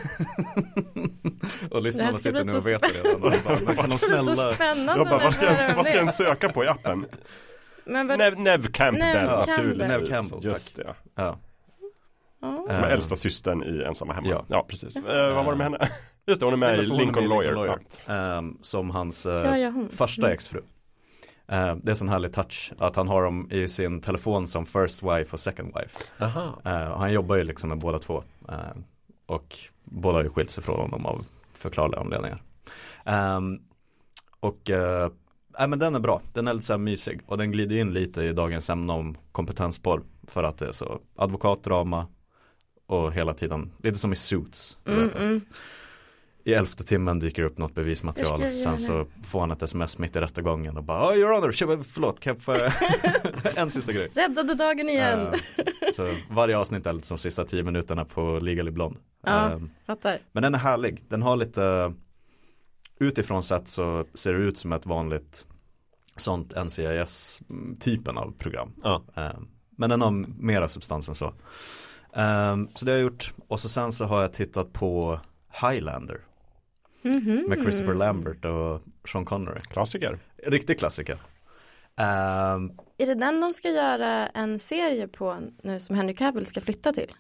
och 1.71 1.83
lyssnarna 1.83 2.13
ska 2.13 2.19
sitter 2.19 2.45
bli 2.45 2.53
nu 2.53 2.59
och 2.59 2.67
vet 2.67 2.83
redan. 2.95 3.15
Och 3.23 3.33
bara, 3.45 3.59
Men 3.65 3.77
kan 3.77 3.91
de 3.91 3.99
Så 3.99 4.07
snälla 4.07 4.55
spännande 4.55 4.93
Jag 4.97 5.09
bara, 5.09 5.19
vad 5.25 5.35
ska 5.35 5.45
jag 5.45 5.75
vad 5.77 5.85
ska 5.87 5.97
jag 5.97 6.15
söka 6.15 6.49
på 6.49 6.65
i 6.65 6.69
appen? 6.69 7.07
Men 7.85 8.07
vad, 8.09 8.19
Nev, 8.19 8.39
Nev 8.41 8.73
Campbell 8.73 9.15
Nev 9.15 9.23
naturligtvis. 9.47 9.89
Nev 9.89 10.07
Campbell, 10.07 10.45
Just 10.45 10.77
tack. 10.77 10.87
det. 10.87 10.95
Ja. 11.17 11.39
Ja. 12.43 12.67
Som 12.75 12.85
är 12.85 12.89
Eh. 12.89 12.93
äldsta 12.95 13.17
systern 13.17 13.63
i 13.63 13.85
Ensamma 13.85 14.13
Hemma. 14.13 14.29
Ja. 14.29 14.45
Ja, 14.49 14.67
precis. 14.69 14.97
Eh, 14.97 15.35
vad 15.35 15.45
var 15.45 15.53
det 15.53 15.59
med 15.59 15.65
henne? 15.67 15.89
Just 16.31 16.41
det, 16.41 16.47
hon 16.47 16.53
är 16.53 16.57
med 16.59 16.79
i 16.79 16.83
Lincoln 16.87 17.29
med 17.29 17.45
i 17.45 17.51
Lawyer. 17.51 17.79
Ja. 18.07 18.15
Ehm, 18.15 18.59
som 18.63 18.91
hans 18.91 19.27
eh, 19.27 19.33
Ja, 19.33 19.59
ja, 19.59 19.73
första 19.91 20.23
Mm. 20.23 20.35
exfru. 20.35 20.59
Eh, 21.49 21.75
det 21.77 21.89
är 21.89 21.91
en 21.91 21.97
sån 21.97 22.09
härlig 22.09 22.33
touch 22.33 22.73
att 22.79 22.97
han 22.97 23.09
har 23.09 23.23
dem 23.23 23.49
i 23.51 23.69
sin 23.69 24.01
telefon 24.01 24.47
som 24.47 24.67
first 24.67 25.03
wife 25.03 25.33
och 25.33 25.41
second 25.41 25.73
wife. 25.75 25.99
Och 26.93 27.01
han 27.01 27.13
jobbar 27.13 27.37
ju 27.37 27.45
liksom 27.45 27.69
med 27.69 27.79
båda 27.79 27.99
två. 27.99 28.23
Och 29.27 29.59
båda 29.85 30.17
har 30.19 30.23
ju 30.25 30.31
skilt 30.31 30.51
sig 30.51 30.65
från 30.65 30.81
honom 30.81 31.07
av 31.07 31.27
förklarliga 31.53 32.01
anledningar. 32.01 32.43
Ehm, 33.05 33.59
och 34.41 34.71
eh, 34.71 35.11
nej, 35.59 35.69
men 35.69 35.79
den 35.79 35.95
är 35.95 36.01
bra, 36.01 36.23
den 36.33 36.49
är 36.49 36.55
lite 36.55 36.67
så 36.67 36.73
här 36.73 36.79
mysig 36.79 37.21
och 37.27 37.39
den 37.39 37.53
glider 37.53 37.77
in 37.77 37.93
lite 37.93 38.23
i 38.23 38.33
dagens 38.33 38.71
ämne 38.71 38.93
om 38.93 39.17
kompetensporr. 39.33 40.03
För 40.27 40.45
att 40.45 40.59
det 40.59 40.67
är 40.67 40.73
så 40.73 41.01
advokatdrama 41.17 42.07
och 42.87 43.13
hela 43.13 43.35
tiden, 43.35 43.73
lite 43.83 43.99
som 43.99 44.13
i 44.13 44.17
Suits. 44.17 44.79
du 44.85 44.93
Mm, 44.93 45.11
mm. 45.17 45.41
I 46.45 46.55
elfte 46.55 46.85
timmen 46.85 47.19
dyker 47.19 47.43
upp 47.43 47.59
något 47.59 47.75
bevismaterial. 47.75 48.51
Sen 48.51 48.79
så 48.79 49.07
får 49.25 49.41
han 49.41 49.51
ett 49.51 49.63
sms 49.63 49.99
mitt 49.99 50.17
i 50.17 50.21
rättegången 50.21 50.77
och 50.77 50.85
bara 50.85 51.11
oh, 51.11 51.17
your 51.17 51.33
honor, 51.33 51.83
förlåt, 51.83 52.21
kan 52.21 52.35
jag 52.37 52.43
få 52.43 52.55
en 53.61 53.71
sista 53.71 53.93
grej. 53.93 54.11
Räddade 54.15 54.55
dagen 54.55 54.89
igen. 54.89 55.21
Eh, 55.27 55.35
så 55.93 56.17
varje 56.31 56.59
avsnitt 56.59 56.87
är 56.87 56.93
lite 56.93 57.07
som 57.07 57.19
sista 57.19 57.45
tio 57.45 57.63
minuterna 57.63 58.05
på 58.05 58.39
Legally 58.39 58.71
Blonde. 58.71 58.99
Ja. 59.27 59.53
Eh, 59.53 59.59
Fattar. 59.87 60.19
men 60.33 60.43
den 60.43 60.55
är 60.55 60.59
härlig, 60.59 61.05
den 61.09 61.23
har 61.23 61.37
lite 61.37 61.95
Utifrån 63.03 63.43
sett 63.43 63.69
så 63.69 64.05
ser 64.15 64.33
det 64.33 64.39
ut 64.39 64.59
som 64.59 64.73
ett 64.73 64.87
vanligt 64.87 65.47
Sånt 66.17 66.53
NCIS-typen 66.65 68.19
av 68.19 68.33
program 68.39 68.73
Ja. 68.83 69.03
Eh, 69.17 69.31
Men 69.77 69.91
den 69.91 70.03
har 70.03 70.11
mera 70.43 70.69
substans 70.69 71.09
än 71.09 71.15
så 71.15 71.35
Eh, 72.13 72.57
Så 72.75 72.85
det 72.85 72.93
har 72.93 72.99
jag 72.99 73.03
gjort 73.05 73.33
Och 73.49 73.61
så 73.61 73.69
sen 73.69 73.93
så 73.93 74.05
har 74.05 74.23
jag 74.23 74.33
tittat 74.33 74.73
på 74.73 75.21
Highlander 75.63 76.21
Mhm. 77.03 77.45
Med 77.49 77.59
Christopher 77.63 77.95
Lambert 77.95 78.45
och 78.45 78.83
Sean 79.13 79.25
Connery 79.25 79.61
Klassiker. 79.61 80.19
Riktig 80.47 80.79
klassiker 80.79 81.19
Eh, 81.99 82.05
Är 82.99 83.07
det 83.07 83.15
den 83.15 83.41
de 83.41 83.53
ska 83.53 83.69
göra 83.69 84.27
en 84.27 84.59
serie 84.59 85.09
på 85.09 85.37
nu 85.63 85.81
som 85.81 85.97
Henry 85.97 86.15
Cavill 86.15 86.47
ska 86.47 86.61
flytta 86.61 86.93
till? 86.93 87.13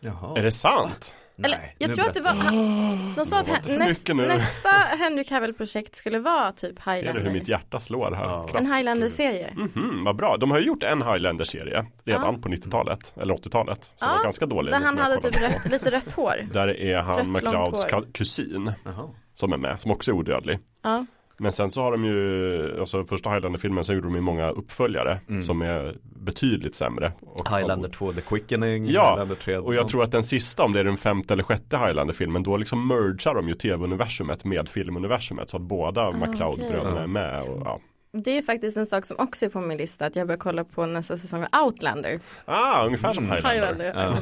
Jaha 0.00 0.38
Är 0.38 0.42
det 0.42 0.52
sant? 0.52 1.14
Eller, 1.44 1.74
jag 1.78 1.88
nu 1.88 1.94
tror 1.94 2.06
att 2.08 2.14
det 2.14 2.20
var, 2.20 2.34
de 3.16 3.24
sa 3.26 3.38
att 3.40 3.68
näst, 3.68 4.08
nästa 4.08 4.68
Henry 4.98 5.24
Cavill-projekt 5.24 5.94
skulle 5.94 6.18
vara 6.18 6.52
typ 6.52 6.82
Ser 6.82 6.92
du 7.02 7.08
hur 7.08 7.14
mitt 7.14 7.24
Highlander. 7.24 7.50
hjärta 7.50 7.80
slår 7.80 8.10
här? 8.12 8.24
Ja. 8.24 8.48
En 8.58 8.72
Highlander-serie. 8.74 9.50
Mhm, 9.56 10.04
vad 10.04 10.16
bra. 10.16 10.36
De 10.36 10.50
har 10.50 10.58
ju 10.58 10.66
gjort 10.66 10.82
en 10.82 11.02
Highlander-serie 11.02 11.86
redan 12.04 12.34
Ja. 12.34 12.40
på 12.42 12.48
90-talet, 12.48 13.14
eller 13.20 13.34
80-talet. 13.34 13.84
Som 13.84 13.92
Ja, 14.08 14.14
var 14.16 14.22
ganska 14.24 14.46
dålig. 14.46 14.72
Där 14.72 14.78
men 14.78 14.86
han 14.86 14.94
som 14.96 15.04
jag 15.04 15.10
hade 15.10 15.22
typ 15.22 15.42
rött, 15.42 15.72
lite 15.72 15.90
rött 15.90 16.12
hår. 16.12 16.48
Där 16.52 16.68
är 16.80 16.96
han 16.98 17.32
McLeods 17.32 17.86
kusin 18.14 18.72
Jaha. 18.84 19.08
Som 19.34 19.52
är 19.52 19.56
med, 19.56 19.80
som 19.80 19.90
också 19.90 20.10
är 20.10 20.14
odödlig. 20.14 20.58
Ja. 20.82 21.06
Men 21.38 21.52
sen 21.52 21.70
så 21.70 21.82
har 21.82 21.92
de 21.92 22.04
ju, 22.04 22.80
alltså 22.80 23.04
första 23.04 23.30
Highlander-filmen 23.30 23.84
så 23.84 23.92
gjorde 23.94 24.06
de 24.08 24.14
ju 24.14 24.20
många 24.20 24.50
uppföljare 24.50 25.20
Mm. 25.28 25.42
som 25.42 25.62
är 25.62 25.96
betydligt 26.02 26.74
sämre. 26.74 27.12
Och, 27.20 27.56
Highlander 27.56 27.88
2, 27.88 28.12
The 28.12 28.20
Quickening 28.20 28.86
Ja, 28.86 29.10
Highlander 29.10 29.34
3 29.34 29.56
Och 29.56 29.74
jag 29.74 29.88
tror 29.88 30.02
att 30.02 30.12
den 30.12 30.22
sista, 30.22 30.64
om 30.64 30.72
det 30.72 30.80
är 30.80 30.84
den 30.84 30.96
femte 30.96 31.34
eller 31.34 31.42
sjätte 31.44 31.76
Highlander-filmen, 31.76 32.42
då 32.42 32.56
liksom 32.56 32.88
mergar 32.88 33.34
de 33.34 33.48
ju 33.48 33.54
tv-universumet 33.54 34.44
med 34.44 34.68
filmuniversumet. 34.68 35.50
Så 35.50 35.56
att 35.56 35.62
båda 35.62 36.10
McLeod-bröderna 36.10 37.02
är 37.02 37.06
med. 37.06 37.42
Och, 37.42 37.62
ja. 37.64 37.80
Det 38.14 38.38
är 38.38 38.42
faktiskt 38.42 38.76
en 38.76 38.86
sak 38.86 39.04
som 39.04 39.16
också 39.18 39.44
är 39.44 39.48
på 39.48 39.60
min 39.60 39.78
lista, 39.78 40.06
att 40.06 40.16
jag 40.16 40.26
börjar 40.26 40.38
kolla 40.38 40.64
på 40.64 40.86
nästa 40.86 41.16
säsong 41.16 41.44
av 41.52 41.64
Outlander. 41.64 42.20
Ah, 42.44 42.86
ungefär 42.86 43.12
som 43.12 43.30
Highlander. 43.30 43.84
Highlander. 43.84 43.92
Ja. 43.94 44.16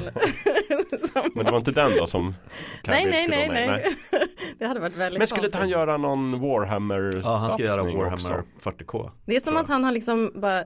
Som- 0.98 1.31
Men 1.35 1.44
det 1.44 1.50
var 1.50 1.59
inte 1.59 1.70
den 1.72 1.90
då 1.98 2.07
som 2.07 2.35
Nej, 2.87 3.07
nej, 3.11 3.29
nej, 3.29 3.48
nej. 3.48 3.96
Det 4.59 4.66
hade 4.66 4.81
varit 4.81 4.96
väldigt 4.96 5.18
Men 5.18 5.26
skulle 5.29 5.46
inte 5.46 5.59
han 5.59 5.68
göra 5.68 5.96
någon 5.96 6.40
Warhammer 6.40 7.20
Ja, 7.24 7.37
han 7.37 7.53
ska 7.53 7.62
göra 7.62 7.83
Warhammer 7.83 8.14
också? 8.14 8.42
40K 8.70 9.11
Det 9.26 9.37
är 9.37 9.40
som 9.40 9.57
att 9.57 9.68
han 9.68 9.85
har 9.85 9.92
liksom 9.92 10.33
bara 10.35 10.64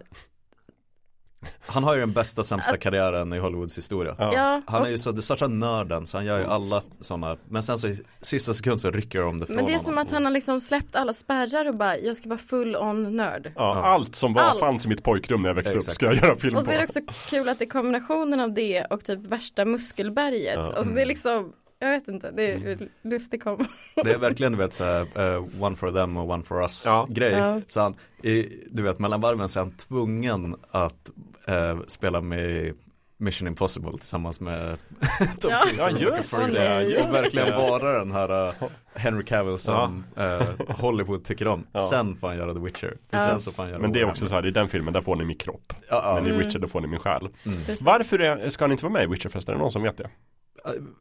Han 1.60 1.84
har 1.84 1.94
ju 1.94 2.00
den 2.00 2.12
bästa 2.12 2.42
sämsta 2.42 2.76
karriären 2.76 3.32
i 3.32 3.38
Hollywoods 3.38 3.78
historia. 3.78 4.14
Ja. 4.18 4.62
Han 4.66 4.84
är 4.84 4.88
ju 4.90 4.98
så, 4.98 5.12
det 5.12 5.22
största 5.22 5.46
nörden 5.48 6.06
så 6.06 6.16
han 6.18 6.24
gör 6.26 6.38
ju 6.38 6.44
alla 6.44 6.82
sådana 7.00 7.36
Men 7.48 7.62
sen 7.62 7.78
så 7.78 7.88
i 7.88 8.00
sista 8.20 8.54
sekund 8.54 8.80
så 8.80 8.90
rycker 8.90 9.18
de 9.20 9.38
det 9.40 9.46
från 9.46 9.56
men 9.56 9.64
det 9.64 9.70
är 9.70 9.76
honom 9.76 9.84
som 9.84 9.98
att 9.98 10.10
han 10.10 10.24
har 10.24 10.32
liksom 10.32 10.60
släppt 10.60 10.96
alla 10.96 11.12
spärrar 11.12 11.68
och 11.68 11.74
bara, 11.76 11.98
jag 11.98 12.14
ska 12.16 12.28
vara 12.28 12.38
full 12.38 12.76
on 12.76 13.16
nörd. 13.16 13.52
Ja, 13.56 13.82
allt 13.84 14.14
som 14.14 14.32
var, 14.32 14.42
Allt. 14.42 14.60
fanns 14.60 14.86
i 14.86 14.88
mitt 14.88 15.02
pojkrum 15.02 15.42
när 15.42 15.48
jag 15.48 15.54
växte 15.54 15.76
Exakt. 15.78 15.88
upp 15.88 15.94
ska 15.94 16.06
jag 16.06 16.14
göra 16.16 16.36
film 16.36 16.56
Och 16.56 16.64
så 16.64 16.70
är 16.70 16.78
det 16.78 16.86
på. 16.94 17.00
också 17.00 17.14
kul 17.30 17.48
att 17.48 17.58
det 17.58 17.64
är 17.64 17.68
kombinationen 17.70 18.40
av 18.40 18.52
det 18.54 18.84
och 18.84 19.04
typ 19.04 19.18
värsta 19.26 19.64
muskelberget. 19.64 20.54
Ja. 20.54 20.72
Alltså 20.76 20.92
det 20.92 21.02
är 21.02 21.06
liksom, 21.06 21.52
jag 21.78 21.90
vet 21.90 22.08
inte, 22.08 22.30
det 22.30 22.52
är 22.52 22.56
Mm. 22.56 22.88
lustig 23.04 23.42
kombo. 23.42 23.64
Det 23.94 24.12
är 24.12 24.18
verkligen 24.18 24.52
du 24.52 24.58
vet 24.58 24.72
såhär 24.72 25.02
uh, 25.36 25.62
One 25.62 25.76
for 25.76 25.90
them 25.90 26.16
och 26.16 26.30
one 26.30 26.42
for 26.44 26.62
us 26.62 26.82
Ja. 26.86 27.06
grej 27.10 27.32
Ja. 27.32 27.60
Så 27.66 27.80
han, 27.80 27.94
i, 28.22 28.48
du 28.70 28.82
vet 28.82 28.98
mellan 28.98 29.20
varven 29.20 29.48
så 29.48 29.58
är 29.60 29.64
han 29.64 29.72
tvungen 29.76 30.56
att 30.70 31.10
eh, 31.46 31.78
spela 31.86 32.20
med 32.20 32.74
Mission 33.18 33.48
Impossible 33.48 33.90
tillsammans 33.92 34.40
med 34.40 34.78
Tom 35.40 35.50
Ja. 35.50 35.60
Cruise 35.62 35.82
Ja 35.82 35.90
just 35.90 36.32
det, 36.56 36.82
just 36.82 37.04
Och 37.06 37.14
verkligen 37.14 37.54
vara 37.54 37.98
den 37.98 38.12
här 38.12 38.48
uh, 38.48 38.54
Henry 38.94 39.24
Cavill 39.24 39.58
som 39.58 40.04
eh, 40.16 40.42
Hollywood 40.68 41.24
tycker 41.24 41.48
om 41.48 41.66
Ja. 41.72 41.80
Sen 41.80 42.16
får 42.16 42.28
han 42.28 42.36
göra 42.36 42.54
The 42.54 42.60
Witcher. 42.60 42.96
Sen 43.10 43.40
så 43.40 43.50
får 43.50 43.62
han 43.62 43.70
göra 43.70 43.82
Men 43.82 43.92
det 43.92 44.00
är 44.00 44.04
också 44.04 44.26
så 44.28 44.34
här, 44.34 44.46
i 44.46 44.50
den 44.50 44.68
filmen 44.68 44.92
där 44.94 45.00
får 45.00 45.16
ni 45.16 45.24
min 45.24 45.38
kropp. 45.38 45.72
ja, 45.90 46.02
ja. 46.04 46.14
Men 46.14 46.26
i 46.26 46.30
Mm. 46.34 46.46
Witcher 46.46 46.58
då 46.58 46.66
får 46.68 46.80
ni 46.80 46.86
min 46.86 47.00
själ. 47.00 47.28
Precis. 47.66 47.82
Varför 47.82 48.18
är, 48.18 48.50
ska 48.50 48.64
han 48.64 48.72
inte 48.72 48.84
vara 48.84 48.92
med 48.92 49.02
i 49.02 49.06
Witcher 49.06 49.28
förresten? 49.28 49.52
Är 49.52 49.56
det 49.58 49.62
någon 49.62 49.72
som 49.72 49.82
vet 49.82 49.96
det? 49.96 50.10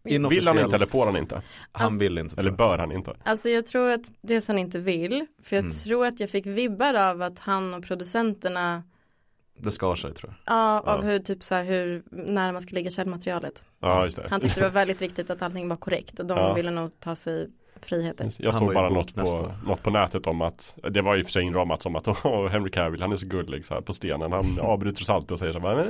Vill 0.04 0.48
han 0.48 0.60
inte 0.60 0.76
eller 0.76 0.86
får 0.86 1.06
han 1.06 1.18
inte? 1.18 1.42
Han 1.72 1.86
Alltså- 1.86 2.00
vill 2.00 2.18
inte 2.18 2.40
Eller 2.40 2.52
bör 2.52 2.78
han 2.78 2.92
inte? 2.92 3.16
Alltså 3.24 3.50
jag 3.50 3.66
tror 3.66 3.90
att 3.92 4.02
det 4.22 4.48
han 4.48 4.58
inte 4.60 4.80
vill, 4.80 5.26
för 5.44 5.56
jag 5.56 5.64
Mm. 5.66 5.76
tror 5.76 6.06
att 6.06 6.20
jag 6.20 6.30
fick 6.30 6.46
vibbar 6.46 6.94
av 6.94 7.22
att 7.22 7.40
han 7.40 7.74
och 7.74 7.84
producenterna, 7.84 8.84
Det 9.56 9.72
skar 9.72 9.96
sig 9.96 10.14
tror 10.14 10.34
jag 10.46 10.54
ja, 10.56 10.80
av 10.80 11.06
Ja. 11.06 11.12
hur 11.12 11.20
typ 11.20 11.44
så 11.44 11.56
här 11.56 11.64
hur, 11.64 12.04
när 12.12 12.52
man 12.52 12.62
ska 12.62 12.74
lägga 12.74 12.92
källmaterialet. 12.92 13.64
Ja, 13.80 14.04
just 14.06 14.18
det. 14.18 14.28
Han 14.30 14.42
tyckte 14.42 14.60
det 14.60 14.66
var 14.66 14.72
väldigt 14.74 15.02
viktigt 15.02 15.30
att 15.30 15.42
allting 15.42 15.70
var 15.70 15.76
korrekt 15.76 16.20
och 16.20 16.26
de 16.26 16.38
Ja. 16.38 16.54
ville 16.54 16.72
nog 16.72 17.00
ta 17.00 17.16
sig 17.16 17.50
friheter. 17.86 18.30
Jag 18.38 18.56
såg 18.56 18.74
bara 18.74 18.90
något 18.90 19.16
på, 19.16 19.52
något 19.66 19.82
på 19.84 19.90
nätet 19.90 20.28
om 20.28 20.42
att 20.42 20.76
Det 20.92 21.02
var 21.02 21.18
i 21.18 21.22
och 21.22 21.26
för 21.26 21.32
sig 21.32 21.44
inramat 21.44 21.82
som 21.82 21.96
att 21.96 22.08
Åh, 22.26 22.48
Henry 22.48 22.72
Cavill 22.72 23.02
han 23.02 23.12
är 23.12 23.16
så 23.16 23.28
gullig 23.28 23.66
så 23.66 23.74
här 23.74 23.82
på 23.82 23.94
stenen 23.94 24.32
Han 24.32 24.60
avbryter 24.62 25.02
oss 25.02 25.10
alltid 25.10 25.32
och 25.32 25.40
säger 25.40 25.54
så 25.54 25.60
här 25.60 25.76
men, 25.76 25.86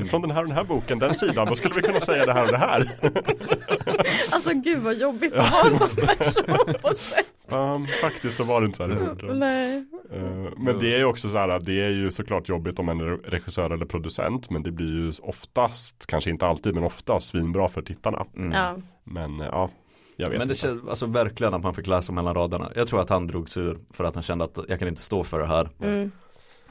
eh, 0.00 0.04
Från 0.04 0.22
den 0.22 0.30
här 0.30 0.40
och 0.42 0.48
den 0.48 0.56
här 0.56 0.64
boken, 0.64 0.98
den 0.98 1.14
sidan 1.14 1.46
Då 1.46 1.54
skulle 1.54 1.74
vi 1.74 1.82
kunna 1.82 2.00
säga 2.00 2.26
det 2.26 2.32
här 2.32 2.44
och 2.44 2.50
det 2.52 2.58
här 2.58 2.90
Alltså 4.32 4.50
gud 4.54 4.78
vad 4.78 4.94
jobbigt 4.96 5.32
att 5.32 5.46
ha 5.48 5.70
en 5.70 5.78
sån 5.88 6.06
person 6.06 6.44
på 6.82 6.88
sig. 6.94 7.22
um, 7.58 7.86
Faktiskt 7.86 8.36
så 8.36 8.44
var 8.44 8.60
det 8.60 8.66
inte 8.66 8.76
så 8.76 8.86
här 8.86 8.92
i 8.92 9.06
boken. 9.06 9.42
Eh, 9.42 10.52
Men 10.56 10.78
det 10.80 10.94
är 10.94 10.98
ju 10.98 11.04
också 11.04 11.28
så 11.28 11.38
här 11.38 11.60
Det 11.60 11.72
är 11.84 11.90
ju 11.90 12.10
såklart 12.10 12.48
jobbigt 12.48 12.78
om 12.78 12.88
en 12.88 13.00
regissör 13.16 13.70
eller 13.70 13.86
producent 13.86 14.50
Men 14.50 14.62
det 14.62 14.70
blir 14.70 14.86
ju 14.86 15.12
oftast 15.22 16.06
Kanske 16.06 16.30
inte 16.30 16.46
alltid 16.46 16.74
men 16.74 16.84
ofta 16.84 17.20
svinbra 17.20 17.68
för 17.68 17.82
tittarna 17.82 18.24
Mm. 18.36 18.52
Ja, 18.52 18.74
Men 19.04 19.40
eh, 19.40 19.46
ja 19.46 19.70
Men 20.18 20.30
det 20.30 20.42
inte 20.42 20.54
känns 20.54 20.88
alltså 20.88 21.06
verkligen 21.06 21.54
att 21.54 21.62
man 21.62 21.74
fick 21.74 21.86
läsa 21.86 22.12
mellan 22.12 22.34
raderna 22.34 22.70
Jag 22.74 22.88
tror 22.88 23.00
att 23.00 23.10
han 23.10 23.26
drogs 23.26 23.56
ur 23.56 23.78
för 23.90 24.04
att 24.04 24.14
han 24.14 24.22
kände 24.22 24.44
att 24.44 24.58
jag 24.68 24.78
kan 24.78 24.88
inte 24.88 25.02
stå 25.02 25.24
för 25.24 25.38
det 25.38 25.46
här 25.46 25.68
mm. 25.80 26.10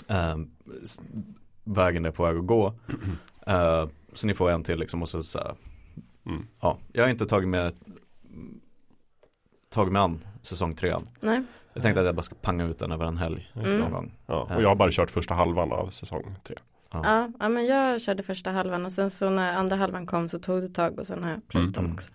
Ehm, 0.08 0.50
s- 0.84 1.02
Vägen 1.64 2.06
är 2.06 2.12
på 2.12 2.24
väg 2.24 2.38
att 2.38 2.46
gå 2.48 2.74
Ehm, 3.48 3.90
Så 4.14 4.28
ni 4.28 4.34
får 4.34 4.50
en 4.52 4.64
till 4.64 4.80
liksom 4.80 5.02
och 5.02 5.10
så, 5.10 5.24
så 5.24 5.40
här, 5.40 5.56
Mm. 6.26 6.48
Ja, 6.62 6.78
jag 6.94 7.04
har 7.04 7.10
inte 7.10 7.26
tagit 7.26 7.50
med 7.50 7.74
Tagit 9.70 9.94
mig 9.94 10.02
an 10.02 10.20
säsong 10.42 10.74
tre 10.76 10.90
än. 10.90 11.10
nej. 11.22 11.44
Jag 11.74 11.84
tänkte 11.84 12.00
att 12.00 12.06
jag 12.06 12.16
bara 12.16 12.22
ska 12.22 12.36
panga 12.36 12.66
ut 12.66 12.80
den 12.80 12.92
över 12.92 13.06
en 13.06 13.18
helg 13.18 13.52
Mm. 13.56 13.80
någon 13.80 13.92
gång 13.92 14.14
ja, 14.26 14.48
Och 14.56 14.62
jag 14.64 14.68
har 14.70 14.76
bara 14.76 14.92
kört 14.92 15.12
första 15.12 15.34
halvan 15.34 15.72
av 15.72 15.90
säsong 15.90 16.36
tre 16.44 16.56
Ja, 16.92 17.30
ja, 17.40 17.50
men 17.50 17.66
jag 17.66 18.02
körde 18.02 18.24
första 18.24 18.52
halvan 18.52 18.86
och 18.86 18.92
sen 18.92 19.10
så 19.10 19.30
när 19.30 19.54
andra 19.54 19.76
halvan 19.76 20.06
kom 20.06 20.30
så 20.30 20.40
tog 20.40 20.62
det 20.62 20.70
tag 20.70 21.00
och 21.00 21.08
sen 21.08 21.24
har 21.24 21.30
jag 21.32 21.48
plöjt 21.48 21.64
Mm. 21.78 21.86
dem 21.86 21.94
också. 21.94 22.12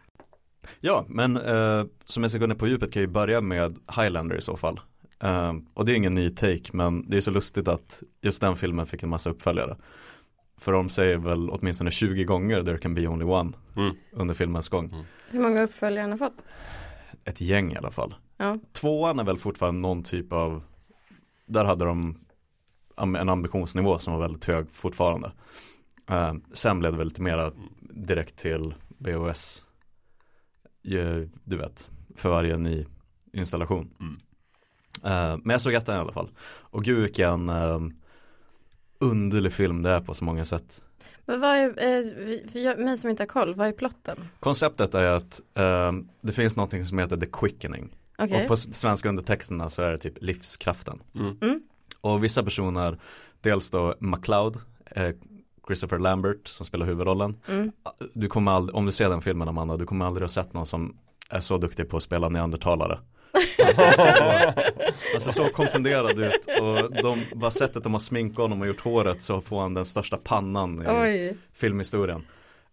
Ja, 0.80 1.04
men 1.08 1.36
eh, 1.36 1.84
som 2.04 2.22
jag 2.22 2.30
ska 2.30 2.38
gå 2.38 2.46
ner 2.46 2.54
på 2.54 2.66
djupet 2.66 2.92
kan 2.92 3.02
jag 3.02 3.08
ju 3.08 3.12
börja 3.12 3.40
med 3.40 3.78
Highlander 3.96 4.36
i 4.36 4.40
så 4.40 4.56
fall. 4.56 4.80
Eh, 5.22 5.52
och 5.74 5.84
det 5.86 5.92
är 5.92 5.96
ingen 5.96 6.14
ny 6.14 6.30
take, 6.30 6.70
men 6.72 7.10
det 7.10 7.16
är 7.16 7.20
så 7.20 7.30
lustigt 7.30 7.68
att 7.68 8.02
just 8.22 8.40
den 8.40 8.56
filmen 8.56 8.86
fick 8.86 9.02
en 9.02 9.08
massa 9.08 9.30
uppföljare. 9.30 9.76
För 10.58 10.72
de 10.72 10.88
säger 10.88 11.18
väl 11.18 11.50
åtminstone 11.50 11.90
20 11.90 12.24
gånger 12.24 12.62
there 12.62 12.78
can 12.78 12.94
be 12.94 13.06
only 13.08 13.24
one 13.24 13.52
Mm. 13.76 13.94
under 14.12 14.34
filmens 14.34 14.68
gång. 14.68 15.04
Hur 15.30 15.40
många 15.40 15.62
uppföljare 15.62 16.02
har 16.02 16.08
han 16.08 16.18
fått? 16.18 16.42
Ett 17.24 17.40
gäng 17.40 17.72
i 17.72 17.76
alla 17.76 17.90
fall. 17.90 18.14
Ja. 18.36 18.58
Tvåan 18.72 19.18
är 19.18 19.24
väl 19.24 19.38
fortfarande 19.38 19.80
någon 19.80 20.02
typ 20.02 20.32
av, 20.32 20.62
där 21.46 21.64
hade 21.64 21.84
de 21.84 22.16
en 22.96 23.28
ambitionsnivå 23.28 23.98
som 23.98 24.12
var 24.12 24.20
väldigt 24.20 24.44
hög 24.44 24.70
fortfarande. 24.70 25.32
Eh, 26.10 26.34
sen 26.52 26.78
blev 26.78 26.92
det 26.92 26.98
väl 26.98 27.06
lite 27.06 27.22
mera 27.22 27.52
direkt 27.80 28.36
till 28.38 28.74
BOS. 28.98 29.66
Du 31.44 31.56
vet, 31.56 31.90
för 32.16 32.28
varje 32.28 32.58
ny 32.58 32.86
installation. 33.32 33.90
Mm. 34.00 34.18
Eh, 35.04 35.38
men 35.42 35.50
jag 35.50 35.60
såg 35.60 35.74
ettan 35.74 35.96
i 35.96 35.98
alla 35.98 36.12
fall. 36.12 36.30
Och 36.44 36.84
gud 36.84 37.02
vilken 37.02 37.48
eh, 37.48 37.78
underlig 39.00 39.52
film 39.52 39.82
det 39.82 39.90
är 39.90 40.00
på 40.00 40.14
så 40.14 40.24
många 40.24 40.44
sätt. 40.44 40.82
Men 41.26 41.40
vad 41.40 41.56
är, 41.56 41.68
eh, 41.68 42.50
för 42.52 42.58
jag, 42.58 42.80
mig 42.80 42.98
som 42.98 43.10
inte 43.10 43.22
har 43.22 43.28
koll, 43.28 43.54
vad 43.54 43.68
är 43.68 43.72
plotten? 43.72 44.28
Konceptet 44.40 44.94
är 44.94 45.04
att 45.04 45.40
eh, 45.54 45.92
det 46.20 46.32
finns 46.32 46.56
något 46.56 46.86
som 46.86 46.98
heter 46.98 47.16
The 47.16 47.26
Quickening. 47.26 47.96
Okej. 48.18 48.42
Och 48.42 48.48
på 48.48 48.56
svenska 48.56 49.08
undertexterna 49.08 49.68
så 49.68 49.82
är 49.82 49.90
det 49.90 49.98
typ 49.98 50.14
livskraften. 50.20 51.02
Mm. 51.14 51.36
Mm. 51.42 51.62
Och 52.00 52.24
vissa 52.24 52.42
personer, 52.42 52.98
dels 53.40 53.70
då 53.70 53.94
McLeod, 54.00 54.58
eh, 54.86 55.10
Christopher 55.66 55.98
Lambert 55.98 56.48
som 56.48 56.66
spelar 56.66 56.86
huvudrollen. 56.86 57.36
Mm. 57.48 57.72
Du 58.14 58.28
kommer 58.28 58.52
aldrig, 58.52 58.74
om 58.76 58.86
du 58.86 58.92
ser 58.92 59.08
den 59.08 59.20
filmen 59.20 59.48
Amanda, 59.48 59.76
du 59.76 59.86
kommer 59.86 60.04
aldrig 60.06 60.22
ha 60.22 60.28
sett 60.28 60.52
någon 60.52 60.66
som 60.66 60.96
är 61.30 61.40
så 61.40 61.58
duktig 61.58 61.88
på 61.90 61.96
att 61.96 62.02
spela 62.02 62.28
neandertalare. 62.28 62.98
Alltså 63.66 63.82
så, 63.96 64.02
alltså 65.14 65.32
så 65.32 65.48
konfunderad 65.48 66.18
ut 66.18 66.46
och 66.60 67.02
de, 67.02 67.22
bara 67.34 67.50
sättet 67.50 67.82
de 67.82 67.92
har 67.92 68.00
sminkat 68.00 68.38
honom 68.38 68.60
och 68.60 68.66
gjort 68.66 68.80
håret 68.80 69.22
så 69.22 69.40
får 69.40 69.60
han 69.60 69.74
den 69.74 69.84
största 69.84 70.16
pannan 70.16 70.82
i 70.82 70.86
Oj. 70.88 71.36
filmhistorien. 71.52 72.22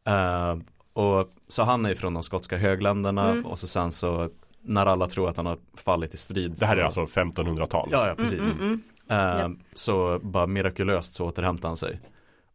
Eh, 0.08 0.58
och 0.94 1.30
så 1.48 1.64
han 1.64 1.86
är 1.86 1.96
från 1.96 2.14
de 2.14 2.24
skotska 2.24 2.58
högländerna 2.58 3.32
Mm. 3.32 3.46
och 3.46 3.60
så 3.60 3.68
sen 3.68 3.92
så 3.92 4.30
när 4.62 4.86
alla 4.86 5.08
tror 5.08 5.30
att 5.30 5.38
han 5.38 5.46
har 5.46 5.58
fallit 5.78 6.14
i 6.14 6.18
strid. 6.18 6.56
Det 6.60 6.66
här 6.66 6.76
så, 6.76 6.80
är 6.82 6.86
alltså 7.04 7.20
1500-tal 7.20 7.88
Ja, 7.92 7.98
ja 8.08 8.12
Mm, 8.12 8.16
precis. 8.18 8.56
mm, 8.56 8.82
mm. 9.10 9.36
Eh, 9.36 9.40
Japp. 9.42 9.52
Så 9.74 10.20
bara 10.24 10.48
mirakulöst 10.48 11.14
så 11.14 11.26
återhämtar 11.26 11.70
han 11.70 11.78
sig. 11.78 12.00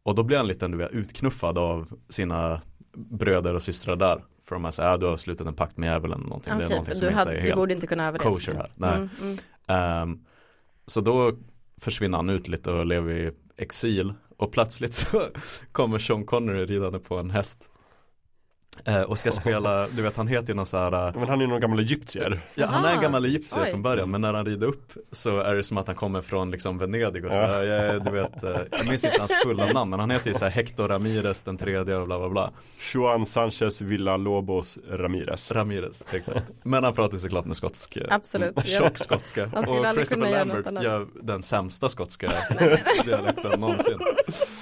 Och 0.04 0.14
då 0.14 0.22
blir 0.22 0.36
han 0.36 0.46
lite 0.46 0.68
vet, 0.68 0.92
utknuffad 0.92 1.58
av 1.58 1.98
sina 2.08 2.60
bröder 2.92 3.54
och 3.54 3.62
systrar 3.62 3.96
där. 3.96 4.24
För 4.44 4.54
de 4.54 4.64
är 4.64 4.70
såhär, 4.70 4.92
äh, 4.92 4.98
du 4.98 5.06
har 5.06 5.16
slutit 5.16 5.46
en 5.46 5.54
pakt 5.54 5.76
med 5.76 5.86
djävulen 5.86 6.18
eller 6.18 6.28
någonting. 6.28 6.58
det 6.58 6.64
är 6.64 6.68
någonting 6.68 6.94
som 6.94 7.00
du, 7.00 7.06
inte 7.06 7.18
hade, 7.18 7.36
är 7.36 7.46
du 7.46 7.54
borde 7.54 7.74
inte 7.74 7.86
kunna 7.86 8.08
överleva. 8.08 8.30
kosher 8.30 8.54
här. 8.54 8.70
Nej. 8.74 8.96
Mm, 8.96 9.08
mm. 9.22 9.38
Ehm, 9.66 10.24
så 10.86 11.00
då 11.00 11.32
försvinner 11.80 12.18
han 12.18 12.30
ut 12.30 12.48
lite 12.48 12.70
och 12.70 12.86
lever 12.86 13.12
i 13.12 13.32
exil. 13.56 14.14
Och 14.36 14.52
plötsligt 14.52 14.94
så 14.94 15.22
kommer 15.72 15.98
Sean 15.98 16.24
Connery 16.24 16.66
ridande 16.66 16.98
på 16.98 17.18
en 17.18 17.30
häst. 17.30 17.70
Eh, 18.84 19.02
och 19.02 19.18
ska 19.18 19.32
spela, 19.42 19.88
du 19.88 20.02
vet 20.02 20.16
han 20.16 20.28
heter 20.28 20.48
ju 20.48 20.54
någon 20.54 20.66
så 20.66 20.78
här 20.78 21.12
Men 21.12 21.28
han 21.28 21.38
är 21.38 21.44
ju 21.44 21.50
någon 21.50 21.60
gammal 21.60 21.78
egyptier. 21.78 22.40
Ja, 22.54 22.66
han 22.66 22.84
är 22.84 22.94
en 22.94 23.00
gammal 23.00 23.24
egyptier 23.24 23.64
oj. 23.64 23.70
från 23.70 23.82
början 23.82 24.10
men 24.10 24.20
när 24.20 24.34
han 24.34 24.46
rider 24.46 24.66
upp 24.66 24.92
så 25.12 25.38
är 25.38 25.54
det 25.54 25.62
som 25.62 25.78
att 25.78 25.86
han 25.86 25.96
kommer 25.96 26.20
från 26.20 26.50
liksom 26.50 26.78
Venedig 26.78 27.24
och 27.24 27.32
så 27.32 27.38
Ja. 27.38 27.64
jag, 27.64 28.04
du 28.04 28.10
vet, 28.10 28.42
eh, 28.44 28.56
jag 28.70 28.86
minns 28.88 29.04
inte 29.04 29.16
hans 29.18 29.32
fulla 29.44 29.66
namn 29.66 29.90
men 29.90 30.00
han 30.00 30.10
heter 30.10 30.28
ju 30.28 30.34
så 30.34 30.44
här 30.44 30.52
Hector 30.52 30.88
Ramirez 30.88 31.42
den 31.42 31.56
tredje 31.58 31.96
och 31.96 32.06
bla 32.06 32.18
bla 32.18 32.28
bla. 32.28 32.50
Juan 32.94 33.26
Sanchez 33.26 33.80
Villalobos 33.80 34.78
Ramirez. 34.90 35.52
Ramirez, 35.52 36.04
exakt. 36.12 36.44
Men 36.62 36.84
han 36.84 36.94
pratar 36.94 37.18
såklart 37.18 37.44
med 37.44 37.56
skotsk 37.56 37.96
eh, 37.96 38.02
Absolut. 38.10 38.66
Tjock 38.66 38.98
skotska. 38.98 39.44
Och 39.44 39.94
Christopher 39.94 40.30
Lambert 40.30 40.82
gör 40.82 41.06
den 41.22 41.42
sämsta 41.42 41.88
skotska 41.88 42.32
dialekten 43.04 43.60
någonsin. 43.60 43.98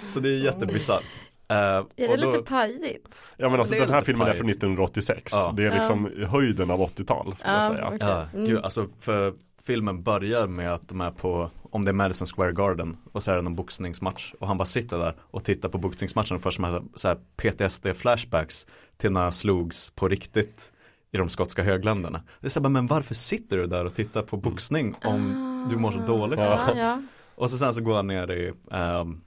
Så 0.09 0.21
det 0.21 0.29
är 0.29 0.39
jättebisarrt 0.45 1.05
Eh, 1.53 1.57
Är 1.57 2.09
det 2.09 2.17
då- 2.17 2.27
lite 2.31 2.39
pajigt? 2.43 3.23
Ja 3.37 3.49
men 3.49 3.61
alltså 3.61 3.75
den 3.75 3.91
här 3.91 4.01
filmen 4.01 4.29
är 4.29 4.33
från 4.33 4.41
pajigt. 4.47 4.57
1986 4.59 5.33
Ja. 5.35 5.53
Det 5.57 5.65
är 5.67 5.71
liksom 5.71 6.11
höjden 6.29 6.71
av 6.71 6.81
80-tal 6.81 7.35
skulle 7.37 7.55
jag 7.55 7.77
Ja, 7.79 7.87
okej. 7.87 7.99
Ja, 8.01 8.27
Mm. 8.35 8.47
gud, 8.47 8.61
alltså 8.65 8.89
för 9.01 9.35
filmen 9.63 10.03
börjar 10.03 10.47
med 10.47 10.73
att 10.75 10.89
de 10.89 11.01
är 11.01 11.11
på, 11.11 11.51
om 11.71 11.85
det 11.85 11.91
är 11.91 11.93
Madison 11.93 12.27
Square 12.27 12.53
Garden 12.53 12.97
och 13.13 13.23
så 13.23 13.31
är 13.33 13.37
det 13.37 13.43
någon 13.43 13.55
boxningsmatch 13.57 14.33
och 14.41 14.49
han 14.49 14.59
bara 14.59 14.65
sitter 14.65 14.99
där 14.99 15.15
och 15.21 15.45
tittar 15.45 15.69
på 15.69 15.79
boxningsmatchen 15.79 16.37
och 16.37 16.43
får 16.43 16.51
som 16.51 16.65
här, 16.65 16.83
så 16.95 17.09
här 17.09 17.19
PTSD 17.37 17.95
flashbacks 17.97 18.67
till 18.97 19.13
när 19.13 19.23
han 19.23 19.33
slogs 19.33 19.91
på 19.91 20.09
riktigt 20.09 20.73
i 21.13 21.17
de 21.17 21.29
skotska 21.29 21.63
högländerna. 21.63 22.23
Det 22.41 22.47
är 22.47 22.51
så 22.51 22.61
här, 22.61 22.63
bara, 22.63 22.69
men 22.69 22.87
varför 22.87 23.15
sitter 23.15 23.57
du 23.57 23.67
där 23.67 23.85
och 23.85 23.95
tittar 23.95 24.23
på 24.23 24.37
boxning 24.37 24.95
om 25.05 25.33
du 25.71 25.77
mår 25.77 25.91
så 25.91 25.99
dåligt? 25.99 26.39
Ja, 26.41 26.61
ja. 26.77 27.03
Och 27.35 27.51
så 27.51 27.57
sen 27.57 27.75
så 27.75 27.83
går 27.83 27.95
han 27.97 28.07
ner 28.07 28.31
i 28.33 28.53
ehm, 28.71 29.21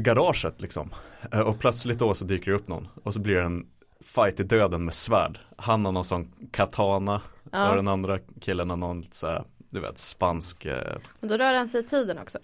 garaget 0.00 0.60
liksom. 0.60 0.90
Eh, 1.32 1.40
Och 1.40 1.58
plötsligt 1.58 1.98
då 1.98 2.14
så 2.14 2.24
dyker 2.24 2.50
det 2.50 2.56
upp 2.56 2.68
någon. 2.68 2.88
Och 3.04 3.14
så 3.14 3.20
blir 3.20 3.34
det 3.34 3.42
en 3.42 3.66
fight 4.04 4.40
i 4.40 4.42
döden 4.42 4.84
med 4.84 4.94
svärd. 4.94 5.38
Han 5.56 5.84
har 5.84 5.92
någon 5.92 6.04
sån 6.04 6.32
katana. 6.52 7.22
Ja. 7.52 7.70
Och 7.70 7.76
den 7.76 7.88
andra 7.88 8.18
killen 8.40 8.70
har 8.70 8.76
någon 8.76 9.04
så 9.10 9.26
här, 9.26 9.44
du 9.70 9.80
vet, 9.80 9.98
spansk. 9.98 10.64
Eh, 10.64 10.96
Och 11.20 11.28
då 11.28 11.36
rör 11.36 11.54
han 11.54 11.68
sig 11.68 11.80
i 11.80 11.84
tiden 11.86 12.18
också. 12.18 12.38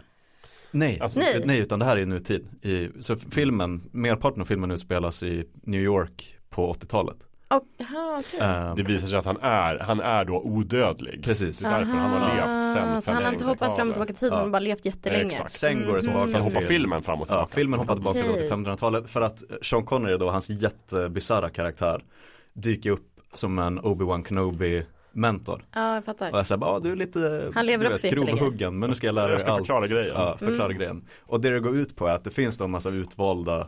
Nej, 0.71 1.01
Alltså, 1.01 1.19
nej. 1.21 1.43
Nej. 1.45 1.59
utan 1.61 1.79
det 1.79 1.85
här 1.85 1.97
är 1.97 2.07
nutid. 2.07 2.49
I, 2.63 2.89
så 3.01 3.17
filmen, 3.17 3.83
merparten 3.93 4.41
av 4.41 4.47
filmen 4.47 4.71
utspelas 4.71 5.23
i 5.23 5.45
New 5.63 5.81
York 5.81 6.37
på 6.51 6.73
80-talet. 6.73 7.27
Och, 7.51 7.67
aha, 7.81 8.21
okej. 8.21 8.41
Eh, 8.41 8.75
Det 8.75 8.83
visar 8.83 9.07
sig 9.09 9.19
att 9.19 9.25
han 9.25 9.37
är, 9.41 9.79
han 9.79 10.01
är 10.01 10.25
då 10.25 10.37
odödlig. 10.45 11.25
Precis. 11.25 11.59
Det 11.61 11.67
är 11.69 11.79
därför 11.79 11.93
han 11.93 12.11
har 12.11 12.35
levt 12.37 12.73
sen 12.73 12.89
Aha, 12.89 13.01
Så 13.01 13.13
han 13.13 13.25
har 13.25 13.33
inte 13.33 13.45
hoppat 13.45 13.77
fram 13.77 13.89
och 13.89 13.95
tillbaka 13.95 14.13
i 14.13 14.17
tiden, 14.17 14.33
Ja. 14.33 14.37
han 14.39 14.45
har 14.45 14.53
bara 14.53 14.59
levt 14.61 14.85
jättelänge. 14.85 15.25
Exakt. 15.27 15.53
Sen 15.53 15.87
går 15.87 15.95
det 15.95 16.01
tillbaka 16.01 16.31
Sen 16.31 16.47
till 16.47 16.55
hoppar 16.55 16.67
filmen 16.67 17.03
fram 17.03 17.21
och 17.23 17.27
Ja, 17.31 17.35
tillbaka. 17.35 17.55
filmen 17.55 17.81
hoppar 17.81 17.95
tillbaka 17.95 18.19
då 18.27 18.33
till 18.33 18.51
1500-talet 18.51 19.11
för 19.11 19.21
att 19.21 19.43
Sean 19.63 19.85
Connery 19.85 20.17
då, 20.17 20.31
hans 20.31 20.51
jättebisarra 20.51 21.51
karaktär 21.51 22.05
dyker 22.53 22.91
upp 22.91 23.07
som 23.33 23.59
en 23.59 23.81
Obi-Wan 23.81 24.25
Kenobi 24.29 24.87
mentor. 25.13 25.63
Ja, 25.75 25.89
jag 25.93 25.99
Och 25.99 26.05
fattar. 26.05 26.31
jag 26.33 26.47
säger 26.47 26.59
bara, 26.59 26.71
ah, 26.71 26.79
du 26.81 26.93
är 26.93 26.97
lite 26.97 27.51
Han 27.55 27.67
lever 27.67 27.85
du 27.85 27.91
vet, 27.91 28.03
grovhuggen 28.13 28.79
men 28.79 28.89
nu 28.91 28.97
ska 28.97 29.07
jag 29.07 29.15
lära 29.15 29.25
dig 29.27 29.35
Jag 29.35 29.41
ska 29.41 29.51
allt. 29.51 29.59
förklara 29.61 29.87
grejen. 29.87 30.15
Ja, 30.17 30.37
förklara 30.39 30.65
Mm. 30.65 30.79
grejen. 30.79 31.05
Och 31.21 31.41
det 31.41 31.51
det 31.51 31.61
går 31.61 31.77
ut 31.77 31.97
på 31.97 32.07
är 32.07 32.15
att 32.15 32.25
det 32.25 32.31
finns 32.31 32.59
då 32.59 32.65
en 32.65 32.71
massa 32.71 32.91
utvalda, 32.91 33.67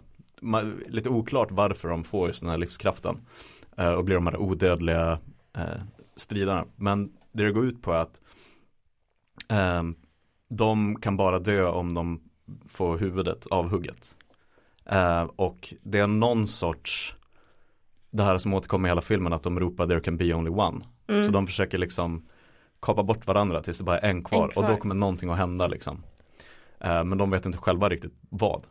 lite 0.88 1.08
oklart 1.08 1.48
varför 1.50 1.88
de 1.88 2.04
får 2.04 2.28
just 2.28 2.40
den 2.40 2.50
här 2.50 2.56
livskraften. 2.58 3.18
Eh, 3.76 3.92
och 3.92 4.04
blir 4.04 4.14
de 4.16 4.26
här 4.26 4.36
odödliga 4.36 5.18
eh, 5.56 5.82
stridarna. 6.16 6.64
Men 6.76 7.12
det 7.32 7.44
det 7.44 7.52
går 7.52 7.64
ut 7.64 7.82
på 7.82 7.92
är 7.92 7.98
att 7.98 8.20
ehm, 9.48 9.94
de 10.48 10.96
kan 11.00 11.16
bara 11.16 11.38
dö 11.38 11.66
om 11.66 11.94
de 11.94 12.20
får 12.68 12.98
huvudet 12.98 13.46
avhugget. 13.46 14.16
Eh, 14.86 15.22
och 15.22 15.74
det 15.82 15.98
är 15.98 16.06
någon 16.06 16.46
sorts, 16.46 17.16
det 18.10 18.22
här 18.22 18.38
som 18.38 18.54
återkommer 18.54 18.88
i 18.88 18.90
hela 18.90 19.00
filmen, 19.00 19.32
att 19.32 19.42
de 19.42 19.60
ropar 19.60 19.86
there 19.86 20.00
can 20.00 20.16
be 20.16 20.34
only 20.34 20.50
one. 20.50 20.84
Mm. 21.08 21.24
Så 21.24 21.32
de 21.32 21.46
försöker 21.46 21.78
liksom 21.78 22.26
kapa 22.82 23.02
bort 23.02 23.26
varandra 23.26 23.62
tills 23.62 23.78
det 23.78 23.84
bara 23.84 23.98
är 23.98 24.10
en 24.10 24.24
kvar, 24.24 24.44
En 24.44 24.48
kvar. 24.50 24.62
och 24.62 24.70
då 24.70 24.76
kommer 24.76 24.94
någonting 24.94 25.30
att 25.30 25.38
hända 25.38 25.66
liksom. 25.66 26.02
Eh, 26.80 27.04
men 27.04 27.18
de 27.18 27.30
vet 27.30 27.46
inte 27.46 27.58
själva 27.58 27.88
riktigt 27.88 28.14
vad. 28.28 28.66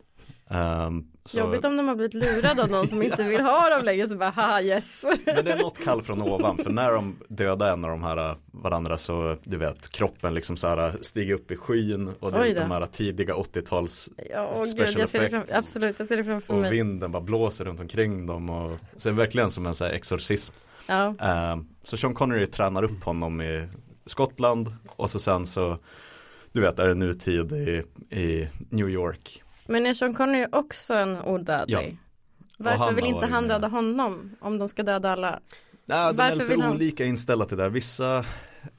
Ehm, 0.50 1.11
så, 1.26 1.40
Jobbigt 1.40 1.66
om 1.66 1.78
de 1.78 1.88
har 1.88 1.96
blivit 1.96 2.14
lurade 2.14 2.64
av 2.64 2.70
någon 2.72 2.88
som 2.88 3.02
inte 3.04 3.24
vill 3.24 3.42
ha 3.42 3.70
dem 3.70 3.86
längre 3.86 4.08
så 4.08 4.16
bara 4.16 4.30
haha 4.30 4.62
yes. 4.62 5.06
Men 5.26 5.46
det 5.46 5.52
är 5.52 5.58
något 5.62 5.84
kall 5.84 6.02
från 6.04 6.22
ovan, 6.22 6.58
för 6.58 6.70
när 6.70 6.92
de 6.92 7.16
dödar 7.28 7.74
en 7.74 7.86
av 7.86 7.92
de 7.92 8.04
här 8.04 8.30
äh, 8.30 8.36
varandra 8.52 8.98
så, 8.98 9.38
du 9.44 9.58
vet, 9.58 9.90
kroppen 9.92 10.34
liksom 10.34 10.58
så 10.58 10.68
här 10.68 10.96
stiger 11.02 11.34
upp 11.34 11.52
i 11.52 11.56
skyn 11.56 12.08
och 12.20 12.32
det 12.32 12.38
är 12.50 12.56
de 12.56 12.72
här 12.72 12.86
tidiga 12.86 13.34
80-tals 13.34 14.10
Ja, 14.30 14.50
åh 14.54 14.58
gud, 14.60 14.68
Special 14.68 15.00
jag 15.00 15.10
det 15.22 15.30
fram, 15.30 15.42
effects. 15.42 15.58
absolut, 15.58 15.96
jag 16.00 16.08
ser 16.08 16.18
det 16.18 16.24
framför 16.24 16.54
och 16.54 16.60
mig. 16.60 16.72
vinden 16.72 17.12
bara 17.12 17.22
blåser 17.22 17.66
runt 17.66 17.80
omkring 17.80 18.26
dem 18.26 18.50
och 18.50 18.78
så 18.98 19.10
är 19.10 19.14
det 19.14 19.18
verkligen 19.18 19.52
som 19.52 19.66
en 19.68 19.76
så 19.76 19.86
här 19.86 19.92
exorcism. 19.92 20.54
Ja, 20.88 21.16
Ehm, 21.20 21.68
så 21.84 21.98
Sean 21.98 22.14
Connery 22.14 22.46
tränar 22.48 22.84
upp 22.84 23.04
honom 23.04 23.42
i 23.42 23.68
Skottland 24.06 24.74
och 24.88 25.10
så 25.10 25.20
sen 25.20 25.46
så, 25.46 25.78
du 26.52 26.62
vet, 26.62 26.80
är 26.80 26.88
det 26.88 26.94
nutid 26.96 27.52
i, 27.52 27.84
i 28.20 28.48
New 28.70 28.90
York. 28.90 29.44
Men 29.72 29.86
är 29.86 29.94
Sean 29.94 30.14
Connery 30.14 30.48
också 30.52 30.94
en 30.94 31.14
Ja. 31.14 31.24
odödlig? 31.32 31.98
Och 32.60 32.66
Varför 32.66 32.94
vill 32.94 33.06
inte 33.06 33.26
han 33.26 33.48
döda 33.48 33.68
honom 33.68 34.36
om 34.42 34.58
de 34.58 34.70
ska 34.70 34.84
döda 34.84 35.12
alla? 35.12 35.40
Nej, 35.86 36.14
de 36.14 36.22
är 36.22 36.32
lite 36.36 36.46
vill 36.46 36.62
han- 36.62 36.74
olika 36.74 37.06
inställda 37.06 37.46
till 37.46 37.58
det. 37.58 37.70
Vissa 37.70 38.24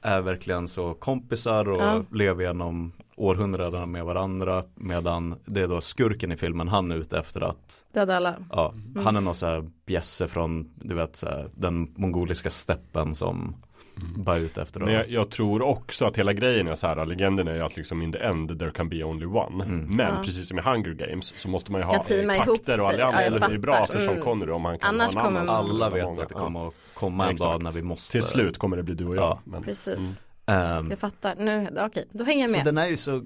är 0.01 0.21
verkligen 0.21 0.67
så 0.67 0.93
kompisar 0.93 1.69
och 1.69 1.81
Ja. 1.81 2.03
lever 2.11 2.43
genom 2.43 2.91
århundraden 3.15 3.91
med 3.91 4.05
varandra. 4.05 4.63
Medan 4.75 5.35
det 5.45 5.61
är 5.61 5.67
då 5.67 5.81
skurken 5.81 6.31
i 6.31 6.35
filmen, 6.35 6.67
han 6.67 6.91
är 6.91 6.95
ute 6.95 7.17
efter 7.19 7.41
att, 7.41 7.85
Döda 7.93 8.15
alla? 8.15 8.35
ja, 8.51 8.71
Mm. 8.75 9.05
han 9.05 9.15
är 9.15 9.21
någon 9.21 9.35
så 9.35 9.45
här 9.45 9.69
bjässe 9.85 10.27
från, 10.27 10.73
du 10.75 10.95
vet, 10.95 11.15
så 11.15 11.25
här, 11.29 11.49
den 11.55 11.93
mongoliska 11.95 12.49
steppen 12.49 13.15
som 13.15 13.55
bara 13.95 14.35
är 14.37 14.41
ute 14.41 14.61
efter 14.61 14.79
att 14.79 14.85
Men 14.85 14.95
jag, 14.95 15.09
jag 15.09 15.29
tror 15.31 15.61
också 15.61 16.05
att 16.05 16.17
hela 16.17 16.33
grejen 16.33 16.67
är 16.67 16.75
så 16.75 16.87
här, 16.87 17.05
legenden 17.05 17.47
är 17.47 17.53
ju 17.55 17.61
att 17.61 17.77
liksom 17.77 18.01
in 18.01 18.11
the 18.11 18.19
end 18.19 18.59
there 18.59 18.71
can 18.71 18.89
be 18.89 19.03
only 19.03 19.25
one. 19.25 19.63
Mm. 19.63 19.95
Men 19.95 20.15
Ja. 20.15 20.21
precis 20.25 20.47
som 20.47 20.59
i 20.59 20.61
Hunger 20.61 20.93
Games 20.93 21.33
så 21.37 21.49
måste 21.49 21.71
man 21.71 21.81
ju 21.81 21.85
ha 21.85 21.93
takter 21.93 22.81
och. 22.81 22.85
Ja, 22.85 22.89
allianser. 22.89 23.31
jag 23.31 23.49
det 23.49 23.55
är 23.55 23.57
bra 23.57 23.83
för 23.83 23.99
Sean 23.99 24.11
Mm. 24.13 24.23
Connery 24.23 24.51
om 24.51 24.65
han 24.65 24.79
kan 24.79 24.89
Annars 24.89 25.13
ha 25.13 25.19
en 25.21 25.25
kommer 25.25 25.39
annan 25.39 25.55
alla 25.55 25.89
vet 25.89 26.05
att 26.05 26.15
det 26.29 26.35
Ja. 26.35 26.39
kommer 26.39 26.67
att 26.67 26.73
komma 26.93 27.29
en 27.29 27.35
dag 27.35 27.63
när 27.63 27.71
vi 27.71 27.81
måste. 27.81 28.11
Till 28.11 28.21
slut 28.23 28.57
kommer 28.57 28.77
det 28.77 28.83
bli 28.83 28.95
du 28.95 29.05
och 29.05 29.15
jag. 29.15 29.23
Ja. 29.23 29.39
Men, 29.43 29.63
Precis, 29.63 30.23
Mm. 30.47 30.61
Ehm, 30.77 30.89
jag 30.89 30.99
fattar. 30.99 31.35
Nu, 31.35 31.67
okej, 31.79 32.05
då 32.11 32.23
hänger 32.23 32.41
jag 32.41 32.49
Så 32.49 32.57
med. 32.57 32.65
den 32.65 32.77
är 32.77 32.87
ju 32.87 32.97
så 32.97 33.25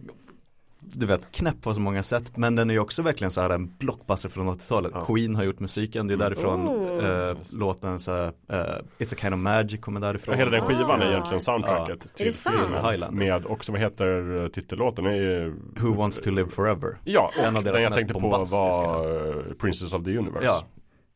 du 0.95 1.05
vet, 1.05 1.31
knäpp 1.31 1.61
på 1.61 1.73
så 1.73 1.79
många 1.81 2.03
sätt 2.03 2.37
Men 2.37 2.55
den 2.55 2.69
är 2.69 2.73
ju 2.73 2.79
också 2.79 3.01
verkligen 3.01 3.31
så 3.31 3.41
här 3.41 3.49
en 3.49 3.77
blockbuster 3.77 4.29
från 4.29 4.49
80-talet 4.49 4.91
Ja. 4.95 5.05
Queen 5.05 5.35
har 5.35 5.43
gjort 5.43 5.59
musiken, 5.59 6.07
det 6.07 6.13
är 6.13 6.17
därifrån 6.17 6.67
Oh. 6.67 7.05
eh, 7.29 7.37
låten 7.53 7.99
så 7.99 8.11
här, 8.11 8.25
eh, 8.49 8.57
It's 8.99 9.13
a 9.13 9.17
kind 9.21 9.33
of 9.33 9.39
magic 9.39 9.81
kommer 9.81 9.99
Ja, 10.01 10.07
därifrån 10.07 10.35
hela 10.37 10.51
den 10.51 10.61
skivan 10.61 11.01
är 11.01 11.05
Ah. 11.05 11.11
egentligen 11.11 11.41
soundtracket 11.41 12.01
det 12.01 12.09
till 12.23 12.33
sant? 12.33 12.55
filmen. 12.55 12.85
Highlander. 12.91 13.11
Med 13.11 13.45
också, 13.45 13.71
vad 13.71 13.81
heter 13.81 14.43
eh, 14.43 14.47
titellåten? 14.49 15.03
Det 15.03 15.09
är 15.11 15.15
ju- 15.15 15.55
Who 15.79 15.93
wants 15.93 16.21
to 16.21 16.29
live 16.29 16.49
forever 16.49 16.97
Ja, 17.03 17.31
En 17.39 17.53
och 17.53 17.57
av 17.57 17.63
deras 17.63 17.75
den 17.75 17.83
jag 17.83 17.93
tänkte 17.93 18.13
på 18.13 18.19
var 18.29 19.53
Princess 19.53 19.93
of 19.93 20.03
the 20.03 20.17
Universe. 20.17 20.45
Ja, 20.45 20.63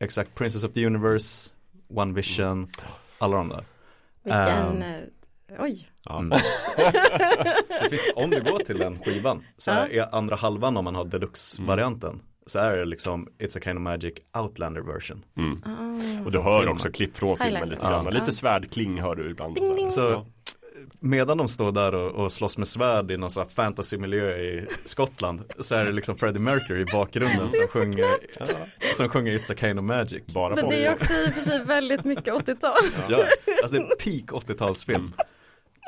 exakt, 0.00 0.34
Princess 0.34 0.64
of 0.64 0.72
the 0.72 0.86
Universe, 0.86 1.50
One 1.94 2.14
Vision, 2.14 2.68
alla 3.18 3.36
de 3.36 3.48
där 3.48 3.64
Vilken, 4.24 4.82
Ehm. 4.82 4.82
Oj. 5.58 5.88
Ja. 6.04 6.18
Mm. 6.18 6.38
Så 7.78 7.88
finns, 7.90 8.08
om 8.14 8.30
du 8.30 8.40
går 8.42 8.58
till 8.64 8.78
den 8.78 8.98
skivan 8.98 9.44
så 9.56 9.70
Ja. 9.70 9.86
är 9.88 10.14
andra 10.14 10.36
halvan 10.36 10.76
om 10.76 10.84
man 10.84 10.94
har 10.94 11.04
deluxe-varianten 11.04 12.22
Så 12.46 12.58
är 12.58 12.76
det 12.76 12.84
liksom 12.84 13.28
It's 13.42 13.58
a 13.58 13.60
kind 13.64 13.78
of 13.78 13.82
magic 13.82 14.14
Outlander 14.38 14.80
version 14.80 15.24
Mm. 15.36 15.62
Ah. 15.64 16.24
Och 16.24 16.32
du 16.32 16.40
hör 16.40 16.68
också 16.68 16.90
klipp 16.90 17.16
från 17.16 17.36
filmen 17.36 17.52
Highlander. 17.52 17.74
lite 17.76 17.86
grann. 17.86 18.04
Ja. 18.04 18.10
Lite 18.10 18.24
Ja. 18.26 18.32
svärdkling 18.32 19.00
hör 19.00 19.14
du 19.14 19.30
ibland. 19.30 19.54
Ding, 19.54 19.76
ding. 19.76 19.90
Så 19.90 20.00
Ja. 20.00 20.26
medan 21.00 21.38
de 21.38 21.48
står 21.48 21.72
där 21.72 21.94
och, 21.94 22.10
och 22.24 22.32
slåss 22.32 22.58
med 22.58 22.68
svärd 22.68 23.10
i 23.10 23.16
någon 23.16 23.30
sån 23.30 23.42
här 23.42 23.50
fantasymiljö 23.50 24.36
i 24.36 24.66
Skottland 24.84 25.42
så 25.58 25.74
är 25.74 25.84
det 25.84 25.92
liksom 25.92 26.16
Freddie 26.16 26.38
Mercury 26.40 26.80
i 26.82 26.84
bakgrunden 26.84 27.50
som 27.52 27.68
sjunger, 27.68 28.06
som 28.94 29.08
sjunger 29.08 29.38
It's 29.38 29.52
a 29.52 29.56
kind 29.60 29.78
of 29.78 29.84
magic. 29.84 30.22
Bara 30.26 30.54
på 30.54 30.70
det 30.70 30.84
är 30.86 30.92
också 30.92 31.12
i 31.14 31.28
och 31.28 31.34
för 31.34 31.40
sig 31.40 31.64
väldigt 31.64 32.04
mycket 32.04 32.34
80-tal. 32.34 32.72
Ja, 33.08 33.24
alltså 33.62 33.76
det 33.78 33.82
är 33.82 33.96
peak 34.28 34.42
80-talsfilm. 34.44 35.10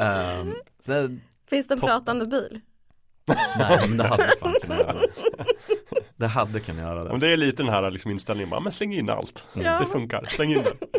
Um, 0.00 0.54
så, 0.80 1.18
Finns 1.50 1.68
det 1.68 1.74
en 1.74 1.80
pratande 1.80 2.26
bil? 2.26 2.60
nej 3.58 3.88
men 3.88 3.96
det 3.96 4.04
hade 4.04 4.32
fan 4.40 4.54
kunnat 4.62 4.78
göra 4.78 4.92
det. 4.92 5.06
Det 6.16 6.26
hade 6.26 6.60
kunnat 6.60 6.82
göra 6.82 7.12
Om 7.12 7.18
det. 7.20 7.26
det 7.26 7.32
är 7.32 7.36
lite 7.36 7.62
den 7.62 7.72
här 7.72 7.90
liksom 7.90 8.10
inställningen, 8.10 8.50
bara, 8.50 8.60
men 8.60 8.72
släng 8.72 8.94
in 8.94 9.10
allt. 9.10 9.46
Ja. 9.54 9.78
Det 9.80 9.86
funkar, 9.86 10.24
släng 10.28 10.50
in 10.52 10.62
det. 10.62 10.72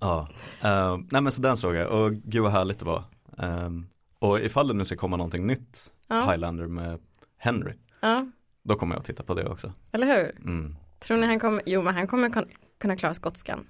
Ja, 0.00 0.28
Ehm, 0.60 1.06
nej 1.10 1.22
men 1.22 1.32
så 1.32 1.42
den 1.42 1.56
såg 1.56 1.74
jag 1.74 1.88
och 1.90 2.12
gud 2.12 2.42
vad 2.42 2.52
härligt 2.52 2.78
det 2.78 2.84
var. 2.84 3.04
Ehm, 3.38 3.86
och 4.18 4.40
ifall 4.40 4.68
det 4.68 4.74
nu 4.74 4.84
ska 4.84 4.96
komma 4.96 5.16
någonting 5.16 5.46
nytt, 5.46 5.92
Ja. 6.08 6.30
Highlander 6.30 6.66
med 6.66 7.00
Henry, 7.38 7.72
Ja, 8.00 8.26
då 8.64 8.76
kommer 8.76 8.94
jag 8.94 9.00
att 9.00 9.06
titta 9.06 9.22
på 9.22 9.34
det 9.34 9.46
också. 9.48 9.72
eller 9.92 10.06
hur? 10.06 10.36
Mm. 10.44 10.76
Tror 10.98 11.16
ni 11.16 11.26
han 11.26 11.40
kommer, 11.40 11.62
jo 11.66 11.82
men 11.82 11.94
han 11.94 12.06
kommer 12.06 12.44
kunna 12.80 12.96
klara 12.96 13.14
skotskan. 13.14 13.66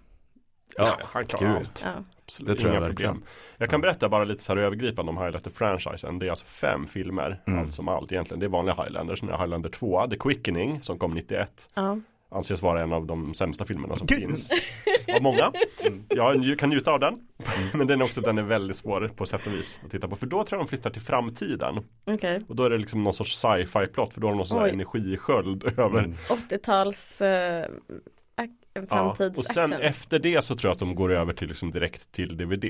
Ja, 0.77 0.99
han 1.05 1.27
klarar 1.27 1.57
allt. 1.57 1.83
Ja. 1.85 1.91
Absolut, 2.25 2.49
Det 2.49 2.55
tror 2.55 2.71
jag 2.73 2.79
inga 2.79 2.87
verkligen. 2.89 3.13
problem. 3.13 3.29
Jag 3.59 3.71
kan 3.71 3.81
berätta 3.81 4.09
bara 4.09 4.25
lite 4.25 4.43
så 4.43 4.55
här 4.55 4.61
övergripande 4.63 5.11
om 5.11 5.19
Highlander-franchisen. 5.19 6.19
Det 6.19 6.27
är 6.27 6.31
alltså 6.31 6.45
fem 6.45 6.87
filmer, 6.87 7.41
Mm. 7.47 7.61
allt 7.61 7.75
som 7.75 7.89
allt 7.89 8.13
egentligen. 8.13 8.41
Det 8.41 8.47
är 8.47 8.51
vanliga 8.51 8.75
Highlander. 8.83 9.17
Sen 9.17 9.29
är 9.29 9.39
Highlander 9.39 9.69
2, 9.71 10.07
The 10.11 10.17
Quickening, 10.17 10.83
som 10.83 10.99
kom 10.99 11.15
91. 11.15 11.69
Ja. 11.75 11.99
Anses 12.33 12.63
vara 12.63 12.83
en 12.83 12.93
av 12.93 13.07
de 13.07 13.35
sämsta 13.35 13.65
filmerna 13.65 13.97
som 13.97 14.07
Gud. 14.07 14.19
finns. 14.19 14.51
Av 15.17 15.23
många. 15.23 15.53
Jag 16.09 16.59
kan 16.59 16.69
njuta 16.69 16.91
av 16.93 17.01
den. 17.01 17.15
Men 17.75 17.87
den 17.87 18.01
är 18.01 18.05
också, 18.05 18.21
den 18.21 18.39
är 18.39 18.43
väldigt 18.43 18.77
svår 18.77 19.09
på 19.17 19.27
sätt 19.27 19.47
och 19.47 19.53
vis 19.53 19.81
att 19.85 19.91
titta 19.91 20.09
på. 20.09 20.17
För 20.17 20.27
då 20.27 20.45
tror 20.45 20.59
jag 20.61 20.67
de 20.67 20.69
flyttar 20.69 20.91
till 20.91 21.03
framtiden. 21.03 21.85
Okej. 22.07 22.43
Och 22.49 22.57
då 22.57 22.65
är 22.65 22.71
det 22.71 22.79
liksom 22.79 23.05
någon 23.05 23.15
sorts 23.15 23.37
sci-fi 23.39 23.87
plott. 23.87 24.15
För 24.15 24.21
då 24.21 24.27
har 24.27 24.33
de 24.33 24.37
någon 24.37 24.47
sån 24.47 24.59
här 24.59 24.69
energisköld 24.69 25.65
över 25.65 25.99
Mm. 25.99 26.15
80-tals 26.29 27.21
eh, 27.21 27.67
Ja, 28.74 28.83
framtids 28.88 29.38
och 29.38 29.44
sen 29.44 29.64
action. 29.64 29.81
efter 29.81 30.18
det 30.18 30.44
så 30.44 30.57
tror 30.57 30.68
jag 30.68 30.72
att 30.72 30.79
de 30.79 30.94
går 30.94 31.12
över 31.12 31.33
till 31.33 31.48
liksom 31.48 31.70
direkt 31.70 32.12
till 32.12 32.37
DVD. 32.37 32.64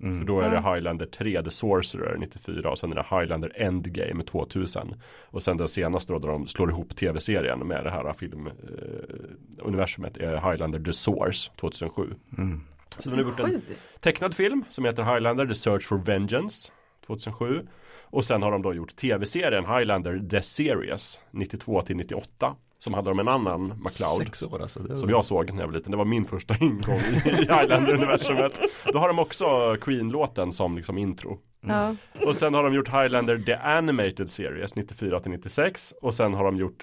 Mm. 0.00 0.18
För 0.18 0.26
då 0.26 0.40
är 0.40 0.50
det 0.50 0.60
Ja. 0.64 0.74
Highlander 0.74 1.06
3, 1.06 1.42
The 1.44 1.50
Sorcerer 1.50 2.16
94 2.18 2.70
och 2.70 2.78
sen 2.78 2.92
är 2.92 2.96
det 2.96 3.04
Highlander 3.10 3.52
Endgame 3.56 4.24
2000. 4.24 4.94
Och 5.24 5.42
sen 5.42 5.56
den 5.56 5.68
senaste 5.68 6.12
då, 6.12 6.18
då 6.18 6.28
de 6.28 6.46
slår 6.46 6.70
ihop 6.70 6.96
tv-serien 6.96 7.58
med 7.58 7.84
det 7.84 7.90
här 7.90 8.12
filmuniversumet 8.12 10.16
är 10.16 10.50
Highlander 10.50 10.80
The 10.80 10.92
Source 10.92 11.50
2007. 11.56 12.14
Mm. 12.38 12.60
Så 12.98 13.08
de 13.08 13.16
har 13.16 13.22
gjort 13.22 13.40
en 13.40 13.62
tecknad 14.00 14.34
film 14.34 14.64
som 14.70 14.84
heter 14.84 15.14
Highlander 15.14 15.46
The 15.46 15.54
Search 15.54 15.86
for 15.86 15.98
Vengeance 15.98 16.72
2007. 17.06 17.66
Och 18.10 18.24
sen 18.24 18.42
har 18.42 18.50
de 18.52 18.62
då 18.62 18.74
gjort 18.74 18.96
tv-serien 18.96 19.64
Highlander 19.66 20.28
The 20.30 20.42
Series 20.42 21.20
92 21.30 21.82
till 21.82 21.96
98. 21.96 22.56
Som 22.78 22.94
handlar 22.94 23.12
om 23.12 23.18
en 23.18 23.28
annan 23.28 23.62
McLeod. 23.66 24.16
Sex 24.18 24.42
år 24.42 24.62
alltså. 24.62 24.80
Det 24.80 24.88
var... 24.88 24.96
Som 24.96 25.10
jag 25.10 25.24
såg 25.24 25.52
när 25.52 25.60
jag 25.60 25.66
var 25.66 25.74
liten. 25.74 25.90
Det 25.90 25.96
var 25.96 26.04
min 26.04 26.24
första 26.24 26.56
ingång 26.60 26.98
i 26.98 27.28
Highlander-universumet. 27.28 28.60
Då 28.92 28.98
har 28.98 29.08
de 29.08 29.18
också 29.18 29.76
Queen-låten 29.80 30.52
som 30.52 30.76
liksom 30.76 30.98
intro. 30.98 31.38
Ja. 31.60 31.96
Och 32.26 32.34
sen 32.34 32.54
har 32.54 32.64
de 32.64 32.74
gjort 32.74 32.88
Highlander 32.88 33.38
The 33.38 33.54
Animated 33.54 34.30
Series 34.30 34.76
94 34.76 35.20
till 35.20 35.30
96. 35.30 35.94
Och 36.02 36.14
sen 36.14 36.34
har 36.34 36.44
de 36.44 36.56
gjort 36.56 36.82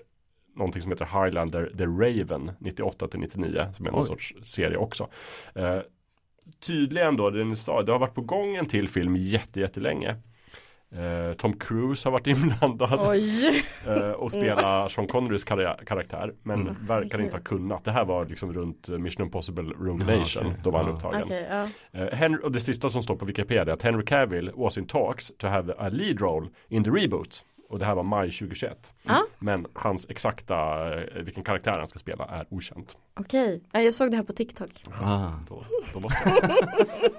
någonting 0.55 0.81
som 0.81 0.91
heter 0.91 1.23
Highlander 1.23 1.71
The 1.77 1.85
Raven 1.85 2.51
98 2.59 3.07
till 3.07 3.19
99. 3.19 3.65
Som 3.75 3.85
är 3.87 3.91
någon 3.91 4.01
Oj. 4.01 4.07
sorts 4.07 4.33
serie 4.43 4.77
också. 4.77 5.07
Eh, 5.55 5.79
tydligen 6.65 7.17
då, 7.17 7.29
det 7.29 7.43
ni 7.43 7.55
sa, 7.55 7.81
det 7.81 7.91
har 7.91 7.99
varit 7.99 8.15
på 8.15 8.21
gång 8.21 8.55
en 8.55 8.65
till 8.65 8.87
film 8.87 9.15
jätte, 9.15 9.59
jättelänge. 9.59 10.09
Eh, 10.09 10.15
Tom 11.37 11.53
Cruise 11.59 12.07
har 12.07 12.11
varit 12.11 12.27
inblandad 12.37 12.99
Oj. 13.09 13.63
eh, 13.87 14.11
och 14.11 14.31
spela 14.31 14.89
Sean 14.89 15.07
Connerys 15.07 15.43
karaktär. 15.43 16.33
Men 16.43 16.61
Mm. 16.61 16.75
verkar 16.87 17.21
inte 17.21 17.35
ha 17.37 17.43
kunnat. 17.43 17.83
Det 17.85 17.91
här 17.91 18.05
var 18.05 18.25
liksom 18.25 18.53
runt 18.53 18.89
eh, 18.89 18.97
Mission 18.97 19.25
Impossible 19.25 19.63
Rogue 19.63 20.05
Ja, 20.13 20.19
Nation. 20.19 20.45
okej. 20.45 20.59
Då 20.63 20.69
var 20.71 20.79
han 20.79 20.87
Ja. 20.89 20.95
upptagen. 20.95 21.21
Okej, 21.23 21.47
ja. 21.49 21.67
Eh, 22.01 22.13
Henry, 22.13 22.39
och 22.43 22.51
det 22.51 22.59
sista 22.59 22.89
som 22.89 23.03
står 23.03 23.15
på 23.15 23.25
Wikipedia 23.25 23.73
att 23.73 23.81
Henry 23.81 24.05
Cavill 24.05 24.51
was 24.55 24.77
in 24.77 24.87
talks 24.87 25.31
to 25.37 25.47
have 25.47 25.73
a 25.77 25.89
lead 25.91 26.21
role 26.21 26.47
in 26.69 26.83
the 26.83 26.89
reboot. 26.89 27.43
Och 27.69 27.79
det 27.79 27.85
här 27.85 27.95
var 27.95 28.03
maj 28.03 28.31
2021. 28.31 28.93
Ja. 29.03 29.25
Men 29.39 29.67
hans 29.73 30.05
exakta, 30.09 30.55
eh, 30.93 31.21
vilken 31.23 31.43
karaktär 31.43 31.71
han 31.77 31.87
ska 31.87 31.99
spela 31.99 32.25
är 32.25 32.45
okänt. 32.49 32.97
Okej, 33.19 33.63
ja, 33.71 33.81
jag 33.81 33.93
såg 33.93 34.11
det 34.11 34.17
här 34.17 34.23
på 34.23 34.33
TikTok. 34.33 34.69
Ah. 35.01 35.29
Då, 35.49 35.63
då 35.93 35.99
måste 35.99 36.29
jag. 36.29 36.49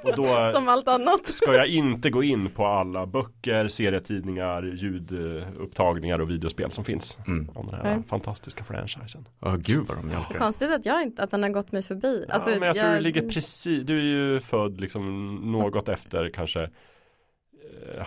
Och 0.05 0.17
då 0.17 0.25
Som 0.55 0.69
allt 0.69 0.89
annat. 0.89 1.27
ska 1.27 1.55
jag 1.55 1.67
inte 1.67 2.11
gå 2.11 2.23
in 2.23 2.51
på 2.51 2.67
alla 2.67 3.07
böcker, 3.07 3.69
serietidningar, 3.69 4.63
ljudupptagningar 4.63 6.21
och 6.21 6.31
videospel 6.31 6.71
som 6.71 6.85
finns. 6.85 7.19
Mm. 7.27 7.51
Om 7.55 7.67
den 7.67 7.75
här 7.75 7.95
Nej. 7.95 8.03
fantastiska 8.09 8.65
franchisen. 8.65 9.29
Ja, 9.41 9.57
gud 9.59 9.87
vad 9.89 9.97
de 9.97 10.11
hjälper 10.11 10.33
dig. 10.33 10.39
Konstigt 10.39 10.71
att 10.71 10.87
jag 10.87 11.03
inte, 11.03 11.23
att 11.23 11.31
den 11.31 11.43
har 11.43 11.51
gått 11.51 11.73
mig 11.73 11.83
förbi. 11.83 12.27
Alltså, 12.29 12.51
ja, 12.51 12.61
men 12.61 12.67
jag 12.67 12.77
tror 12.77 12.95
du 12.95 13.01
ligger 13.01 13.29
precis, 13.29 13.87
du 13.87 13.99
är 13.99 14.03
ju 14.03 14.41
född 14.41 14.81
liksom 14.81 15.35
något 15.53 15.89
efter 15.89 16.29
kanske 16.29 16.71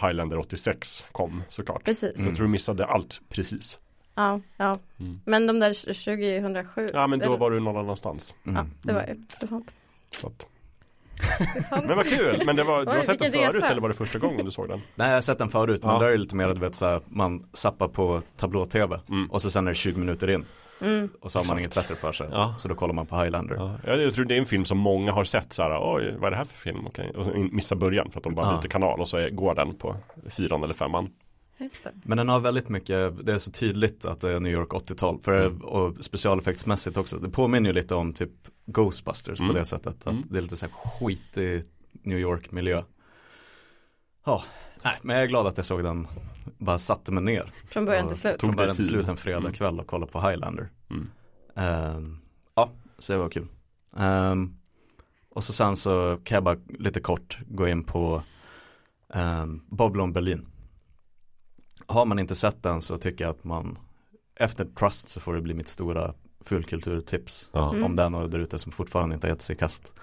Highlander 0.01 0.37
86 0.39 1.05
kom 1.11 1.43
såklart. 1.49 1.83
Precis. 1.85 2.19
Jag 2.25 2.35
tror 2.35 2.45
du 2.45 2.51
missade 2.51 2.85
allt 2.85 3.21
precis. 3.29 3.79
Ja, 4.15 4.41
ja. 4.57 4.79
Mm. 4.99 5.19
Men 5.25 5.47
de 5.47 5.59
där 5.59 5.73
2007. 6.33 6.89
Ja 6.93 7.07
men 7.07 7.19
då 7.19 7.37
var 7.37 7.51
du 7.51 7.59
någon 7.59 7.77
annanstans. 7.77 8.35
Ja, 8.43 8.49
Mm. 8.51 8.67
det 8.81 8.93
var 8.93 9.01
ju, 9.01 9.13
det 9.13 9.43
är 9.43 9.47
sant. 9.47 9.73
Så 10.11 10.27
att. 10.27 10.47
Det 11.53 11.59
är 11.59 11.63
sant. 11.63 11.85
Men 11.87 11.97
vad 11.97 12.05
kul, 12.09 12.41
men 12.45 12.55
det 12.55 12.63
var, 12.63 12.85
du 12.85 12.91
Oj, 12.91 12.95
har 12.95 13.03
sett 13.03 13.19
den 13.19 13.31
förut 13.31 13.55
resa. 13.55 13.67
eller 13.67 13.81
var 13.81 13.89
det 13.89 13.95
första 13.95 14.19
gången 14.19 14.45
du 14.45 14.51
såg 14.51 14.67
den? 14.67 14.81
Nej 14.95 15.07
jag 15.07 15.15
har 15.15 15.21
sett 15.21 15.37
den 15.37 15.49
förut 15.49 15.83
men 15.83 15.91
Ja. 15.93 15.99
där 15.99 16.07
är 16.07 16.11
det 16.11 16.17
lite 16.17 16.35
mer 16.35 16.47
du 16.53 16.59
vet 16.59 16.81
man 17.07 17.45
zappar 17.53 17.87
på 17.87 18.21
tablå-tv 18.37 18.99
Mm. 19.09 19.31
och 19.31 19.41
så 19.41 19.49
sen 19.51 19.67
är 19.67 19.71
det 19.71 19.75
20 19.75 19.99
minuter 19.99 20.29
in 20.29 20.45
Mm. 20.81 21.09
och 21.21 21.31
så 21.31 21.39
har 21.39 21.45
man 21.45 21.57
Exakt. 21.57 21.59
inget 21.77 21.87
bättre 21.89 21.95
för 22.01 22.13
sig 22.13 22.27
Ja. 22.31 22.55
så 22.57 22.67
då 22.67 22.75
kollar 22.75 22.93
man 22.93 23.05
på 23.05 23.21
Highlander. 23.21 23.55
Ja, 23.85 23.95
jag 23.95 24.13
tror 24.13 24.25
det 24.25 24.35
är 24.35 24.39
en 24.39 24.45
film 24.45 24.65
som 24.65 24.77
många 24.77 25.11
har 25.11 25.25
sett 25.25 25.53
så 25.53 25.63
här, 25.63 25.79
oj 25.95 26.15
vad 26.17 26.27
är 26.27 26.31
det 26.31 26.37
här 26.37 26.45
för 26.45 26.57
film? 26.57 26.87
Okej. 26.87 27.11
Och 27.17 27.27
missar 27.37 27.75
början 27.75 28.11
för 28.11 28.19
att 28.19 28.23
de 28.23 28.35
bara 28.35 28.51
Ja. 28.53 28.57
byter 28.61 28.69
kanal 28.69 28.99
och 28.99 29.09
så 29.09 29.17
är, 29.17 29.29
går 29.29 29.55
den 29.55 29.75
på 29.75 29.95
fyran 30.29 30.63
eller 30.63 30.73
femman. 30.73 31.09
Just 31.57 31.83
det. 31.83 31.91
Men 32.03 32.17
den 32.17 32.29
har 32.29 32.39
väldigt 32.39 32.69
mycket, 32.69 33.25
det 33.25 33.33
är 33.33 33.37
så 33.37 33.51
tydligt 33.51 34.05
att 34.05 34.21
det 34.21 34.31
är 34.31 34.39
New 34.39 34.53
York 34.53 34.69
80-tal 34.73 35.19
för, 35.23 35.45
Mm. 35.45 35.61
och 35.61 35.95
specialeffektsmässigt 36.05 36.97
också. 36.97 37.17
Det 37.17 37.29
påminner 37.29 37.69
ju 37.69 37.73
lite 37.73 37.95
om 37.95 38.13
typ 38.13 38.31
Ghostbusters 38.65 39.39
Mm. 39.39 39.53
på 39.53 39.59
det 39.59 39.65
sättet. 39.65 39.87
Att 39.87 40.05
Mm. 40.05 40.23
det 40.29 40.37
är 40.37 40.41
lite 40.41 40.55
så 40.57 40.65
här 40.65 40.73
skitig 40.73 41.63
New 42.03 42.19
York 42.19 42.51
miljö. 42.51 42.83
Ja, 44.25 44.43
nej 44.83 44.97
men 45.01 45.15
jag 45.15 45.23
är 45.23 45.27
glad 45.27 45.47
att 45.47 45.57
jag 45.57 45.65
såg 45.65 45.83
den, 45.83 46.07
bara 46.57 46.77
satte 46.79 47.11
mig 47.11 47.23
ner. 47.23 47.51
Från 47.69 47.85
början 47.85 48.03
Ja, 48.03 48.09
till 48.09 48.19
slut. 48.19 48.41
Från 48.41 48.55
början 48.55 48.75
till 48.75 48.87
slut 48.87 49.07
en 49.09 49.17
fredag 49.17 49.39
Mm. 49.39 49.53
kväll 49.53 49.79
och 49.79 49.87
kollade 49.87 50.11
på 50.11 50.21
Highlander. 50.29 50.69
Mm. 50.89 51.09
Ehm, 51.55 52.19
ja, 52.55 52.71
så 52.97 53.13
det 53.13 53.19
var 53.19 53.29
kul. 53.29 53.47
Ehm, 53.97 54.55
och 55.29 55.43
så 55.43 55.53
sen 55.53 55.75
så 55.75 56.19
kan 56.23 56.35
jag 56.35 56.43
bara 56.43 56.57
lite 56.79 56.99
kort 57.01 57.39
gå 57.47 57.67
in 57.67 57.83
på 57.83 58.23
um, 59.13 59.65
Babylon 59.69 60.13
Berlin. 60.13 60.47
Har 61.87 62.05
man 62.05 62.19
inte 62.19 62.35
sett 62.35 62.63
den 62.63 62.81
så 62.81 62.97
tycker 62.97 63.23
jag 63.23 63.31
att 63.31 63.43
man 63.43 63.77
efter 64.35 64.65
Trust 64.65 65.09
så 65.09 65.19
får 65.19 65.33
det 65.35 65.41
bli 65.41 65.53
mitt 65.53 65.67
stora 65.67 66.13
fulkulturtips. 66.41 67.49
Mm. 67.53 67.83
om 67.83 67.95
den 67.95 68.15
och 68.15 68.29
där 68.29 68.39
ute 68.39 68.59
som 68.59 68.71
fortfarande 68.71 69.15
inte 69.15 69.27
har 69.27 69.31
gett 69.31 69.41
sig 69.41 69.55
i 69.55 69.59
kast 69.59 69.93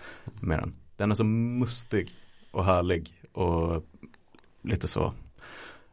med 0.41 0.59
den. 0.59 0.75
Den 0.97 1.11
är 1.11 1.15
så 1.15 1.25
mustig 1.25 2.11
och 2.51 2.65
härlig 2.65 3.23
och 3.33 3.85
lite 4.63 4.89
så 4.89 5.13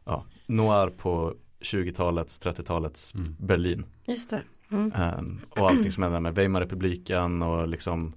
ja, 0.04 0.24
noir 0.46 0.88
på 0.98 1.34
20-talets, 1.60 2.40
30-talets 2.42 3.14
Mm. 3.14 3.36
Berlin. 3.38 3.84
Just 4.04 4.30
det. 4.30 4.42
Mm. 4.70 4.92
Ehm, 4.92 5.40
och 5.50 5.70
allting 5.70 5.92
som 5.92 6.02
händer 6.02 6.20
med 6.20 6.34
Weimarrepubliken 6.34 7.42
och 7.42 7.68
liksom 7.68 8.12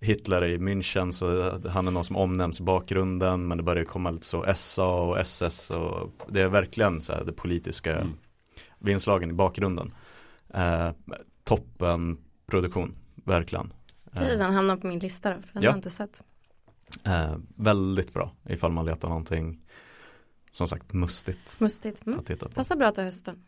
Hitler 0.00 0.44
i 0.44 0.58
München 0.58 1.10
så 1.12 1.58
han 1.68 1.86
är 1.86 1.90
någon 1.90 2.04
som 2.04 2.16
omnämns 2.16 2.60
i 2.60 2.62
bakgrunden 2.62 3.48
men 3.48 3.58
det 3.58 3.62
börjar 3.64 3.84
komma 3.84 4.10
lite 4.10 4.26
så 4.26 4.44
SA 4.56 4.94
och 5.02 5.18
SS 5.20 5.70
och 5.70 6.10
det 6.28 6.40
är 6.40 6.48
verkligen 6.48 7.00
så 7.00 7.12
här 7.12 7.24
det 7.24 7.32
politiska 7.32 7.96
Mm. 7.96 8.12
inslagen 8.86 9.30
i 9.30 9.32
bakgrunden. 9.32 9.94
Uh, 10.56 10.90
toppen 11.44 12.18
produktion, 12.46 12.94
verkligen. 13.24 13.72
Kanske 14.14 14.32
Eh, 14.32 14.38
den 14.38 14.54
hamnar 14.54 14.76
på 14.76 14.86
min 14.86 14.98
lista 14.98 15.30
då, 15.30 15.42
för 15.42 15.52
den 15.54 15.62
Ja. 15.62 15.70
har 15.70 15.74
jag 15.74 15.78
inte 15.78 15.90
sett. 15.90 16.22
eh, 17.04 17.36
väldigt 17.56 18.12
bra 18.12 18.32
ifall 18.48 18.72
man 18.72 18.84
letar 18.86 19.08
någonting 19.08 19.60
som 20.52 20.68
sagt 20.68 20.92
mustigt 20.92 21.56
Mustigt. 21.60 22.06
Mm. 22.06 22.18
att 22.18 22.26
titta 22.26 22.48
på. 22.48 22.54
Passar 22.54 22.76
bra 22.76 22.90
till 22.90 23.04
hösten. 23.04 23.42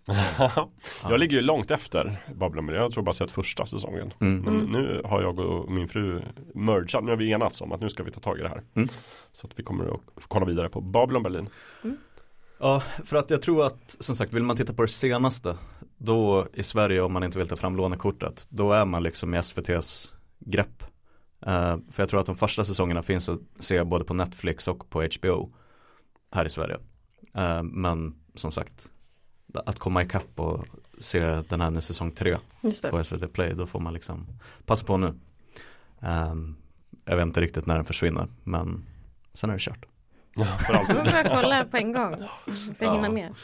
jag 1.02 1.20
ligger 1.20 1.36
ju 1.36 1.42
långt 1.42 1.70
efter 1.70 2.16
Babylon, 2.34 2.66
men 2.66 2.74
jag 2.74 2.92
tror 2.92 3.02
bara 3.04 3.14
sett 3.14 3.30
första 3.30 3.66
säsongen. 3.66 4.12
Mm. 4.20 4.38
Men 4.40 4.54
Mm. 4.60 4.72
nu 4.72 5.02
har 5.04 5.22
jag 5.22 5.38
och 5.38 5.72
min 5.72 5.88
fru 5.88 6.22
mergat, 6.54 7.04
nu 7.04 7.10
har 7.10 7.16
vi 7.16 7.30
enats 7.30 7.60
om 7.60 7.72
att 7.72 7.80
nu 7.80 7.88
ska 7.88 8.02
vi 8.02 8.10
ta 8.10 8.20
tag 8.20 8.38
i 8.38 8.42
det 8.42 8.48
här. 8.48 8.62
Mm. 8.74 8.88
Så 9.32 9.46
att 9.46 9.58
vi 9.58 9.62
kommer 9.62 9.94
att 9.94 10.00
kolla 10.28 10.46
vidare 10.46 10.68
på 10.68 10.80
Babylon 10.80 11.22
Berlin. 11.22 11.48
Ja, 12.58 12.82
för 13.04 13.16
att 13.16 13.30
jag 13.30 13.42
tror 13.42 13.66
att 13.66 13.96
som 14.00 14.14
sagt 14.14 14.34
vill 14.34 14.42
man 14.42 14.56
titta 14.56 14.72
på 14.72 14.82
det 14.82 14.88
senaste 14.88 15.56
då 15.98 16.46
i 16.54 16.62
Sverige 16.62 17.00
om 17.00 17.12
man 17.12 17.24
inte 17.24 17.38
vill 17.38 17.48
ta 17.48 17.56
fram 17.56 17.76
lånekortet 17.76 18.46
då 18.48 18.72
är 18.72 18.84
man 18.84 19.02
liksom 19.02 19.34
i 19.34 19.38
SVTs 19.38 20.14
grepp. 20.38 20.82
Eh, 21.46 21.76
för 21.90 22.02
jag 22.02 22.08
tror 22.08 22.20
att 22.20 22.26
de 22.26 22.36
första 22.36 22.64
säsongerna 22.64 23.02
finns 23.02 23.28
att 23.28 23.38
se 23.58 23.84
både 23.84 24.04
på 24.04 24.14
Netflix 24.14 24.68
och 24.68 24.90
på 24.90 25.02
HBO 25.20 25.52
här 26.32 26.44
i 26.44 26.50
Sverige. 26.50 26.76
Eh, 27.34 27.62
men 27.62 28.14
som 28.34 28.52
sagt 28.52 28.90
att 29.54 29.78
komma 29.78 30.02
ikapp 30.02 30.40
och 30.40 30.66
se 30.98 31.20
den 31.48 31.60
här 31.60 31.70
nu 31.70 31.80
säsong 31.80 32.10
tre 32.10 32.36
på 32.90 33.04
SVT 33.04 33.32
Play 33.32 33.54
då 33.54 33.66
får 33.66 33.80
man 33.80 33.94
liksom 33.94 34.26
passa 34.66 34.86
på 34.86 34.96
nu. 34.96 35.14
Eh, 36.02 36.34
jag 37.04 37.16
vet 37.16 37.22
inte 37.26 37.40
riktigt 37.40 37.66
när 37.66 37.74
den 37.74 37.84
försvinner 37.84 38.26
men 38.44 38.84
sen 39.34 39.50
är 39.50 39.54
det 39.54 39.60
kört. 39.60 39.84
För 40.66 40.74
alltid. 40.74 40.96
Jag 40.96 41.04
får 41.04 41.10
börja 41.12 41.42
kolla 41.42 41.64
på 41.64 41.76
en 41.76 41.92
gång. 41.92 42.14
Jag 42.46 42.56
ska 42.74 42.84
Ja. 42.84 42.94
hinna 42.94 43.10
med. 43.10 43.34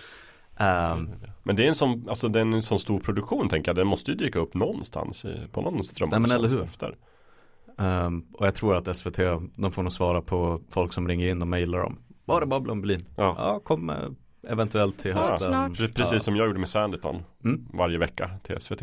Eh, 0.57 0.99
Men 1.43 1.57
det 1.57 1.65
är 1.65 1.69
en 1.69 1.75
sån, 1.75 2.09
alltså 2.09 2.29
det 2.29 2.39
är 2.41 2.43
en 2.45 2.63
sån 2.63 2.81
stor 2.81 3.01
produktion 3.01 3.49
tänker 3.49 3.69
jag. 3.69 3.77
Den 3.77 3.87
måste 3.87 4.11
ju 4.11 4.17
dyka 4.17 4.39
upp 4.39 4.55
någonstans 4.55 5.25
i, 5.25 5.47
på 5.53 5.61
någon 5.63 5.81
Nej, 6.11 6.21
men 6.21 6.31
eller 6.31 6.49
hur? 6.49 6.63
efter. 6.63 6.97
Ehm, 7.79 8.27
och 8.33 8.47
jag 8.47 8.55
tror 8.55 8.77
att 8.77 8.97
SVT, 8.97 9.17
de 9.57 9.73
får 9.73 9.83
nog 9.83 9.93
svara 9.93 10.23
på 10.23 10.61
folk 10.71 10.93
som 10.93 11.09
ringer 11.09 11.29
in 11.29 11.43
och 11.43 11.49
mejlar 11.49 11.79
dem. 11.79 11.99
Var 12.31 12.41
det 12.41 12.47
Babylon 12.47 12.81
Berlin? 12.81 13.05
Ja. 13.17 13.35
Ja, 13.39 13.61
kom 13.65 13.91
eh, 13.91 13.97
eventuellt 14.49 14.99
till 15.01 15.13
Snart, 15.13 15.27
hösten. 15.31 15.51
snart. 15.51 15.71
Pre- 15.73 15.95
Precis 15.95 16.13
Ja. 16.13 16.21
som 16.21 16.37
jag 16.37 16.47
gjorde 16.47 16.59
med 16.59 16.69
Sanditon 16.69 17.23
Mm. 17.45 17.67
varje 17.73 17.99
vecka 17.99 18.31
till 18.43 18.57
SVT. 18.61 18.81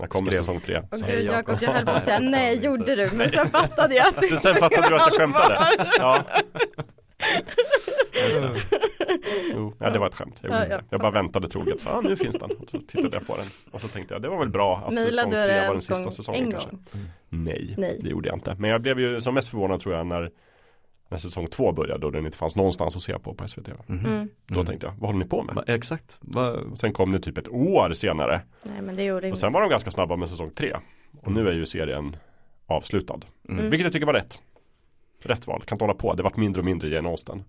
När 0.00 0.06
kommer 0.06 0.26
Skrev. 0.30 0.40
säsong 0.40 0.60
tre? 0.60 0.82
Så 0.92 1.04
gud 1.06 1.24
Jakob. 1.24 1.58
Jag 1.60 1.70
höll 1.72 1.84
på 1.84 1.90
att 1.90 2.04
säga 2.04 2.18
nej, 2.22 2.64
gjorde 2.64 2.94
du? 2.96 3.10
Men 3.16 3.30
sen 3.30 3.46
fattade 3.48 3.94
jag 3.94 4.08
att 4.08 4.20
du 4.20 4.28
Men 4.30 4.38
sen 4.40 4.54
fattade 4.54 4.88
du 4.88 4.94
att 4.94 5.00
jag 5.10 5.12
skämtade. 5.20 5.58
Ja. 5.98 6.22
Det. 8.12 8.60
Jo, 9.54 9.74
ja, 9.80 9.90
det 9.90 9.98
var 9.98 10.06
ett 10.08 10.14
skämt. 10.14 10.38
Jag, 10.42 10.52
Ja, 10.52 10.66
ja. 10.70 10.80
jag 10.90 11.00
bara 11.00 11.10
väntade 11.10 11.48
troget. 11.48 11.80
Så, 11.80 11.90
ah, 11.90 12.00
nu 12.00 12.16
finns 12.16 12.36
den. 12.38 12.50
Och 12.50 12.68
så 12.70 12.78
tittade 12.80 13.16
jag 13.16 13.26
på 13.26 13.36
den. 13.36 13.46
Och 13.72 13.80
så 13.80 13.88
tänkte 13.88 14.14
jag, 14.14 14.22
det 14.22 14.28
var 14.28 14.38
väl 14.38 14.48
bra 14.48 14.76
att 14.76 14.94
säsong 14.94 15.30
du 15.30 15.36
det 15.36 15.44
tre 15.44 15.66
var 15.66 15.74
den 15.74 15.82
sista 15.82 16.10
säsongen 16.10 16.44
en 16.44 16.50
kanske. 16.50 16.70
gång? 16.70 16.84
Nej, 17.28 17.74
Nej. 17.78 17.98
det 18.02 18.08
gjorde 18.08 18.28
jag 18.28 18.36
inte. 18.36 18.56
Men 18.58 18.70
jag 18.70 18.82
blev 18.82 19.00
ju 19.00 19.20
som 19.20 19.34
mest 19.34 19.48
förvånad 19.48 19.80
tror 19.80 19.94
jag 19.94 20.06
när, 20.06 20.30
när 21.12 21.18
säsong 21.18 21.46
två 21.46 21.72
började 21.72 22.06
och 22.06 22.12
den 22.12 22.26
inte 22.26 22.38
fanns 22.38 22.56
någonstans 22.56 22.96
att 22.96 23.02
se 23.02 23.18
på 23.18 23.34
på 23.34 23.48
SVT. 23.48 23.68
Mhm. 23.86 24.06
Mm. 24.06 24.28
Då 24.46 24.54
Mm. 24.54 24.66
tänkte 24.66 24.86
jag, 24.86 24.92
vad 24.98 25.10
håller 25.10 25.24
ni 25.24 25.30
på 25.30 25.42
med? 25.42 25.54
Va, 25.54 25.64
exakt. 25.66 26.18
Va, 26.20 26.56
sen 26.74 26.92
kom 26.92 27.12
det 27.12 27.20
typ 27.20 27.38
ett 27.38 27.48
år 27.48 27.92
senare. 27.92 28.40
Nej 28.62 28.82
men 28.82 28.96
det 28.96 29.04
gjorde 29.04 29.18
Och 29.20 29.24
inget. 29.28 29.38
sen 29.38 29.52
var 29.52 29.60
de 29.60 29.70
ganska 29.70 29.90
snabba 29.90 30.16
med 30.16 30.28
säsong 30.28 30.50
tre. 30.50 30.76
Och 31.22 31.32
nu 31.32 31.48
är 31.48 31.52
ju 31.52 31.66
serien 31.66 32.16
avslutad. 32.66 33.20
mm. 33.48 33.70
Vilket 33.70 33.84
jag 33.84 33.92
tycker 33.92 34.06
var 34.06 34.14
rätt. 34.14 34.38
Rätt 35.22 35.46
val, 35.46 35.62
kan 35.66 35.76
inte 35.76 35.84
hålla 35.84 35.94
på. 35.94 36.14
Det 36.14 36.22
vart 36.22 36.36
mindre 36.36 36.60
och 36.60 36.64
mindre 36.64 36.88
Jane 36.88 37.08
Austen. 37.08 37.44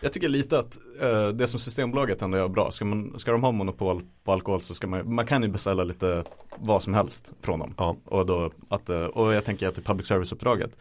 Jag 0.00 0.12
tycker 0.12 0.28
lite 0.28 0.58
att 0.58 0.78
eh, 1.02 1.28
det 1.28 1.46
som 1.46 1.60
Systembolaget 1.60 2.22
ändå 2.22 2.38
gör 2.38 2.48
bra, 2.48 2.70
ska, 2.70 2.84
man, 2.84 3.18
ska 3.18 3.32
de 3.32 3.42
ha 3.42 3.52
monopol 3.52 4.02
på 4.24 4.32
alkohol 4.32 4.60
så 4.60 4.74
ska 4.74 4.86
man, 4.86 5.14
man 5.14 5.26
kan 5.26 5.42
ju 5.42 5.48
beställa 5.48 5.84
lite 5.84 6.24
vad 6.56 6.82
som 6.82 6.94
helst 6.94 7.32
från 7.40 7.58
dem. 7.58 7.74
Ja. 7.78 7.96
Och, 8.04 8.26
då, 8.26 8.50
att, 8.68 8.88
eh, 8.88 9.00
och 9.04 9.34
jag 9.34 9.44
tänker 9.44 9.68
att 9.68 9.78
i 9.78 9.82
public 9.82 10.06
service-uppdraget, 10.08 10.78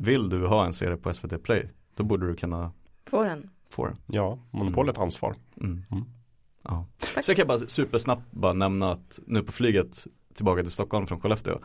vill 0.00 0.28
du 0.28 0.46
ha 0.46 0.66
en 0.66 0.72
serie 0.72 0.96
på 0.96 1.12
SVT 1.12 1.42
Play, 1.42 1.70
då 1.94 2.04
borde 2.04 2.26
du 2.26 2.34
kunna 2.34 2.72
Får 3.10 3.24
den. 3.24 3.50
få 3.74 3.86
den. 3.86 3.96
Ja, 4.06 4.38
monopolet 4.50 4.98
ansvar. 4.98 5.34
Mm. 5.60 5.84
Mm. 5.90 6.04
Ja. 6.62 6.86
Så 7.22 7.30
jag 7.30 7.36
kan 7.36 7.46
bara 7.46 7.58
supersnabbt 7.58 8.22
bara 8.30 8.52
nämna 8.52 8.90
att 8.92 9.20
nu 9.26 9.42
på 9.42 9.52
flyget 9.52 10.06
tillbaka 10.34 10.62
till 10.62 10.72
Stockholm 10.72 11.06
från 11.06 11.20
Skellefteå 11.20 11.58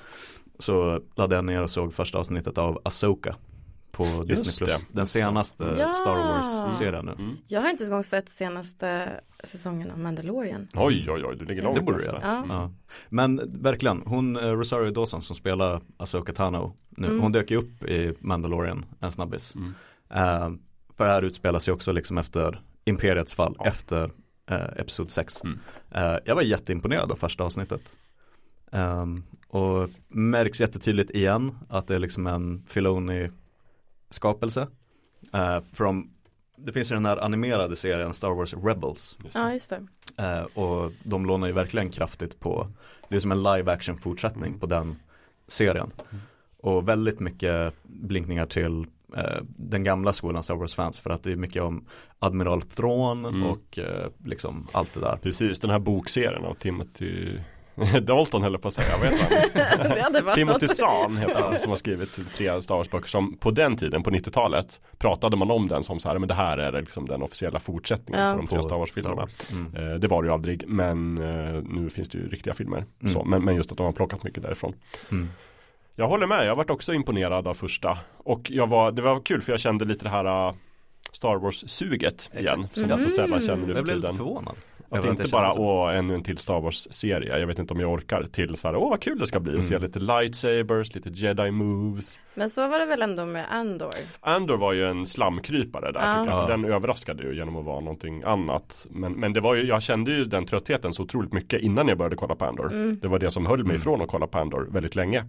så 0.60 1.02
laddade 1.16 1.36
jag 1.36 1.46
ner 1.46 1.62
och 1.62 1.72
såg 1.72 1.94
första 1.94 2.20
avsnittet 2.20 2.58
av 2.58 2.82
Asoka 2.86 3.36
på 3.94 4.04
Disney 4.24 4.54
Plus. 4.58 4.80
det. 4.80 4.86
Den 4.92 5.06
senaste 5.08 5.64
Ja. 5.80 5.94
Star 5.94 6.16
Wars-serien 6.16 7.06
nu. 7.06 7.12
Mm. 7.12 7.38
Jag 7.48 7.62
har 7.62 7.70
inte 7.70 7.84
ens 7.84 8.08
sett 8.10 8.30
senaste 8.30 9.10
säsongen 9.44 9.92
av 9.92 10.00
Mandalorian. 10.00 10.68
Oj, 10.76 11.12
oj, 11.12 11.26
oj, 11.26 11.36
du 11.40 11.46
ligger 11.46 11.64
långt 11.64 11.76
Det 11.76 11.82
borde 11.82 11.98
du 11.98 12.04
efter. 12.06 12.20
göra. 12.22 12.38
Mm. 12.38 12.50
Ja. 12.50 12.72
Men 13.10 13.42
verkligen, 13.62 14.02
hon 14.06 14.36
eh, 14.38 14.42
Rosario 14.52 14.92
Dawson 14.92 15.22
som 15.22 15.36
spelar 15.36 15.82
Asoka 15.98 16.34
Tano 16.34 16.74
nu, 16.90 17.08
Mm. 17.08 17.20
hon 17.22 17.32
dök 17.32 17.52
ju 17.52 17.58
upp 17.58 17.84
i 17.84 18.14
Mandalorian, 18.20 18.86
en 19.00 19.12
snabbis. 19.12 19.56
Mm. 19.56 19.74
Eh, 20.10 20.50
för 20.98 21.06
det 21.06 21.12
här 21.12 21.22
utspelar 21.22 21.60
sig 21.60 21.74
också 21.74 21.92
liksom 21.92 22.18
efter 22.18 22.62
Imperiets 22.86 23.34
fall 23.34 23.56
Ja. 23.60 23.66
efter 23.66 24.12
eh, 24.50 24.64
Episod 24.78 25.10
6. 25.10 25.44
Mm. 25.44 25.60
Eh, 25.92 26.18
jag 26.26 26.36
var 26.36 26.42
jätteimponerad 26.42 27.12
av 27.12 27.16
första 27.16 27.44
avsnittet. 27.44 27.98
Ehm, 28.72 29.24
och 29.48 29.90
märks 30.08 30.62
jättetydligt 30.62 31.12
igen 31.12 31.56
att 31.70 31.88
det 31.88 31.96
är 31.96 32.00
liksom 32.00 32.28
en 32.28 32.64
Filoni-skapelse. 34.14 34.68
Eh, 35.34 35.60
from, 35.74 36.10
det 36.58 36.72
finns 36.74 36.92
ju 36.92 36.96
den 36.96 37.06
här 37.06 37.18
animerade 37.18 37.76
serien 37.76 38.14
Star 38.14 38.30
Wars 38.36 38.54
Rebels. 38.54 39.18
Just. 39.24 39.36
Ja, 39.36 39.54
just 39.54 39.70
det. 39.70 40.24
Eh, 40.24 40.44
och 40.44 40.92
de 41.04 41.26
lånar 41.26 41.48
ju 41.48 41.54
verkligen 41.54 41.90
kraftigt 41.90 42.40
på, 42.40 42.68
det 43.10 43.16
är 43.16 43.20
som 43.20 43.32
en 43.32 43.44
live 43.44 43.72
action 43.72 43.98
fortsättning 43.98 44.48
Mm. 44.48 44.60
på 44.60 44.66
den 44.66 44.96
serien. 45.48 45.92
Och 46.62 46.88
väldigt 46.90 47.20
mycket 47.20 47.74
blinkningar 47.84 48.46
till 48.46 48.86
eh, 49.18 49.42
den 49.58 49.84
gamla 49.84 50.14
skolan 50.14 50.44
Star 50.44 50.56
Wars 50.56 50.76
fans 50.76 51.00
för 51.00 51.10
att 51.10 51.24
det 51.24 51.32
är 51.32 51.36
mycket 51.36 51.62
om 51.62 51.86
Admiral 52.20 52.62
Thrawn 52.62 53.26
Mm. 53.26 53.44
och 53.44 53.80
eh, 53.80 54.10
liksom 54.26 54.68
allt 54.72 54.94
det 54.94 55.00
där. 55.00 55.18
Precis, 55.22 55.60
den 55.60 55.70
här 55.72 55.80
bokserien 55.80 56.46
av 56.46 56.54
Timothy 56.54 57.40
Dalton 58.02 58.44
höll 58.44 58.58
på 58.58 58.68
att 58.68 58.74
säga, 58.74 58.88
hade 60.04 60.22
varit 60.22 60.36
Timothy. 60.36 60.68
Zahn 60.68 61.18
heter 61.18 61.42
han 61.42 61.60
som 61.60 61.70
har 61.70 61.76
skrivit 61.76 62.20
tre 62.38 62.62
Star 62.62 62.76
Wars-böcker 62.76 63.08
som 63.08 63.38
på 63.38 63.52
den 63.52 63.78
tiden, 63.78 64.04
på 64.04 64.10
90-talet, 64.12 64.82
pratade 64.98 65.38
man 65.38 65.52
om 65.52 65.68
den 65.68 65.84
som 65.84 66.00
så 66.00 66.10
här, 66.10 66.18
men 66.20 66.28
det 66.28 66.34
här 66.34 66.58
är 66.58 66.72
liksom 66.82 67.06
den 67.06 67.22
officiella 67.22 67.60
fortsättningen 67.60 68.22
Ja. 68.22 68.34
på 68.34 68.38
de 68.42 68.48
tre 68.48 68.64
Star 68.64 68.78
Wars-filmerna. 68.78 69.16
Wars. 69.16 69.38
Mm. 69.52 69.76
Eh, 69.94 70.00
Det 70.00 70.08
var 70.08 70.22
det 70.24 70.28
ju 70.28 70.34
aldrig, 70.34 70.64
men 70.68 71.18
eh, 71.18 71.62
nu 71.64 71.90
finns 71.90 72.10
det 72.10 72.18
ju 72.18 72.30
riktiga 72.30 72.54
filmer. 72.54 72.86
Mm. 73.02 73.14
Så, 73.14 73.24
men, 73.24 73.44
men 73.46 73.56
just 73.56 73.72
att 73.72 73.78
de 73.78 73.86
har 73.86 73.94
plockat 73.94 74.24
mycket 74.24 74.44
därifrån. 74.44 74.74
Mm. 75.12 75.30
Jag 75.96 76.08
håller 76.08 76.28
med, 76.28 76.46
jag 76.46 76.56
varit 76.56 76.70
också 76.70 76.94
imponerad 76.94 77.48
av 77.48 77.54
första. 77.54 77.98
Och 78.18 78.52
jag 78.52 78.68
var, 78.68 78.92
det 78.92 79.02
var 79.02 79.20
kul 79.20 79.42
för 79.42 79.54
jag 79.54 79.60
kände 79.60 79.86
lite 79.86 80.06
det 80.06 80.10
här 80.10 80.48
uh, 80.50 80.54
Star 81.12 81.36
Wars-suget 81.36 82.30
igen. 82.34 82.44
Exakt. 82.64 82.72
Som 82.72 82.90
jag 82.90 83.00
så 83.00 83.10
sällan 83.10 83.42
känner 83.42 83.68
nu 83.68 83.68
för 83.68 83.76
Jag 83.76 83.84
blev 83.84 83.96
lite 83.96 84.08
tiden. 84.08 84.18
förvånad. 84.18 84.56
Att 85.00 85.06
inte 85.06 85.24
bara, 85.32 85.54
åh, 85.60 85.96
ännu 85.98 86.14
en 86.16 86.24
till 86.24 86.38
Star 86.38 86.60
Wars-serie. 86.62 87.40
Jag 87.40 87.48
vet 87.48 87.60
inte 87.60 87.74
om 87.74 87.80
jag 87.80 87.92
orkar 87.92 88.24
till 88.24 88.58
så 88.58 88.68
här, 88.68 88.76
åh 88.76 88.90
vad 88.90 89.02
kul 89.02 89.20
det 89.20 89.28
ska 89.28 89.40
bli. 89.40 89.52
Och 89.52 89.56
Mm. 89.56 89.68
se 89.68 89.80
lite 89.80 90.00
lightsabers, 90.00 90.96
lite 90.96 91.10
jedi 91.10 91.52
moves. 91.52 92.20
Men 92.36 92.50
så 92.50 92.68
var 92.68 92.80
det 92.80 92.86
väl 92.86 93.02
ändå 93.02 93.26
med 93.26 93.46
Andor. 93.52 93.90
Andor 94.20 94.58
var 94.58 94.74
ju 94.74 94.86
en 94.88 95.06
slamkrypare 95.06 95.92
där 95.92 96.00
tycker 96.00 96.32
jag, 96.36 96.42
för 96.42 96.48
den 96.48 96.66
överraskade 96.66 97.24
ju 97.24 97.36
genom 97.36 97.56
att 97.58 97.66
vara 97.66 97.80
någonting 97.80 98.24
annat. 98.24 98.88
Men, 98.90 99.12
men 99.14 99.34
det 99.34 99.42
var 99.42 99.56
ju, 99.56 99.64
jag 99.68 99.84
kände 99.84 100.12
ju 100.12 100.26
den 100.26 100.46
tröttheten 100.46 100.94
så 100.94 101.04
otroligt 101.04 101.34
mycket 101.34 101.62
innan 101.62 101.88
jag 101.88 101.98
började 101.98 102.16
kolla 102.16 102.36
på 102.36 102.46
Andor. 102.46 102.72
Mm. 102.74 103.00
Det 103.02 103.08
var 103.08 103.20
det 103.20 103.32
som 103.32 103.46
höll 103.46 103.58
mig 103.58 103.64
Mm. 103.64 103.76
ifrån 103.76 104.02
att 104.02 104.08
kolla 104.08 104.28
på 104.28 104.38
Andor 104.40 104.68
väldigt 104.72 104.96
länge. 104.96 105.26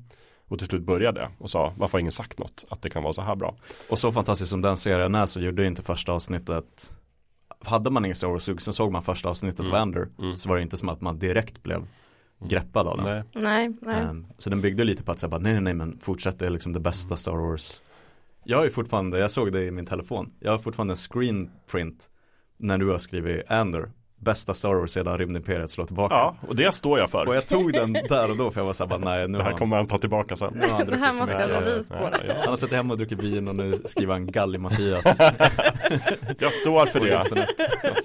Och 0.49 0.59
till 0.59 0.67
slut 0.67 0.83
började 0.83 1.29
och 1.39 1.51
sa, 1.51 1.73
varför 1.77 1.93
har 1.93 2.01
ingen 2.01 2.13
sagt 2.13 2.39
något? 2.39 2.65
Att 2.71 2.83
det 2.83 2.91
kan 2.91 3.03
vara 3.03 3.13
så 3.13 3.23
här 3.23 3.35
bra. 3.37 3.55
Och 3.91 3.99
så 3.99 4.13
fantastiskt 4.13 4.51
som 4.51 4.61
den 4.63 4.77
serien 4.77 5.15
är 5.15 5.27
så 5.27 5.41
gjorde 5.41 5.63
ju 5.63 5.69
inte 5.69 5.83
första 5.83 6.13
avsnittet 6.13 6.95
Hade 7.67 7.91
man 7.91 8.05
ingen 8.05 8.17
Star 8.17 8.29
Wars-sug 8.29 8.63
så 8.63 8.73
såg 8.73 8.93
man 8.93 9.03
första 9.03 9.29
avsnittet 9.29 9.61
Mm. 9.61 9.73
av 9.73 9.81
Andor 9.81 10.09
Mm. 10.19 10.37
Så 10.37 10.49
var 10.49 10.57
det 10.57 10.63
inte 10.63 10.77
som 10.77 10.89
att 10.89 11.01
man 11.01 11.19
direkt 11.19 11.63
blev 11.63 11.87
greppad 12.49 12.87
av 12.87 12.97
den 12.97 13.07
Nej. 13.07 13.23
Nej, 13.35 13.77
nej. 13.83 14.03
Ehm, 14.03 14.27
Så 14.39 14.51
den 14.51 14.61
byggde 14.61 14.85
lite 14.85 15.03
på 15.03 15.13
att 15.13 15.19
säga 15.19 15.31
bara 15.31 15.41
nej 15.41 15.53
nej 15.53 15.63
nej 15.63 15.75
men 15.75 15.99
fortsätt 15.99 16.39
det 16.39 16.47
är 16.47 16.51
liksom 16.51 16.73
det 16.73 16.81
bästa 16.81 17.17
Star 17.17 17.33
Wars 17.37 17.81
Jag 18.45 18.59
har 18.59 18.65
ju 18.65 18.71
fortfarande, 18.71 19.19
jag 19.19 19.31
såg 19.31 19.53
det 19.53 19.65
i 19.65 19.71
min 19.71 19.87
telefon 19.87 20.33
Jag 20.41 20.51
har 20.51 20.59
fortfarande 20.59 20.93
en 20.93 20.97
screen 20.97 21.51
print 21.71 22.11
När 22.57 22.79
du 22.79 22.91
har 22.91 22.99
skrivit 22.99 23.51
Andor 23.51 23.91
Bästa 24.25 24.55
Star 24.55 24.75
Wars 24.75 24.91
sedan 24.91 25.19
rymdimperiet 25.19 25.71
slår 25.71 25.87
tillbaka 25.87 26.15
Ja, 26.15 26.37
och 26.49 26.57
det 26.57 26.75
står 26.75 26.99
jag 26.99 27.11
för. 27.11 27.29
Och 27.29 27.37
jag 27.37 27.47
tog 27.47 27.73
den 27.73 27.93
där 27.93 28.31
och 28.31 28.37
då 28.37 28.51
för 28.51 28.61
jag 28.61 28.67
var 28.67 28.73
såhär 28.73 28.89
bara 28.89 28.99
nej 28.99 29.29
nu 29.29 29.39
det 29.39 29.45
här 29.45 29.51
han, 29.51 29.59
kommer 29.59 29.77
han 29.77 29.87
ta 29.87 29.99
tillbaka 29.99 30.37
sen. 30.37 30.53
nu 30.55 30.61
har 30.61 30.69
han 30.69 30.87
Det 30.87 30.97
här 30.97 31.13
måste 31.13 31.35
jag 31.37 31.65
bevis 31.65 31.89
på 31.89 31.95
Ja, 31.95 32.11
det. 32.11 32.27
ja, 32.29 32.35
Han 32.39 32.49
har 32.49 32.57
suttit 32.57 32.75
hemma 32.75 32.93
och 32.95 32.99
druckit 32.99 33.23
vin 33.23 33.49
och 33.49 33.57
nu 33.57 33.73
skriver 33.85 34.13
han 34.13 34.27
Galli-Mattias 34.31 35.05
Jag 36.39 36.53
står 36.53 36.87
för 36.87 37.01
det. 37.01 37.25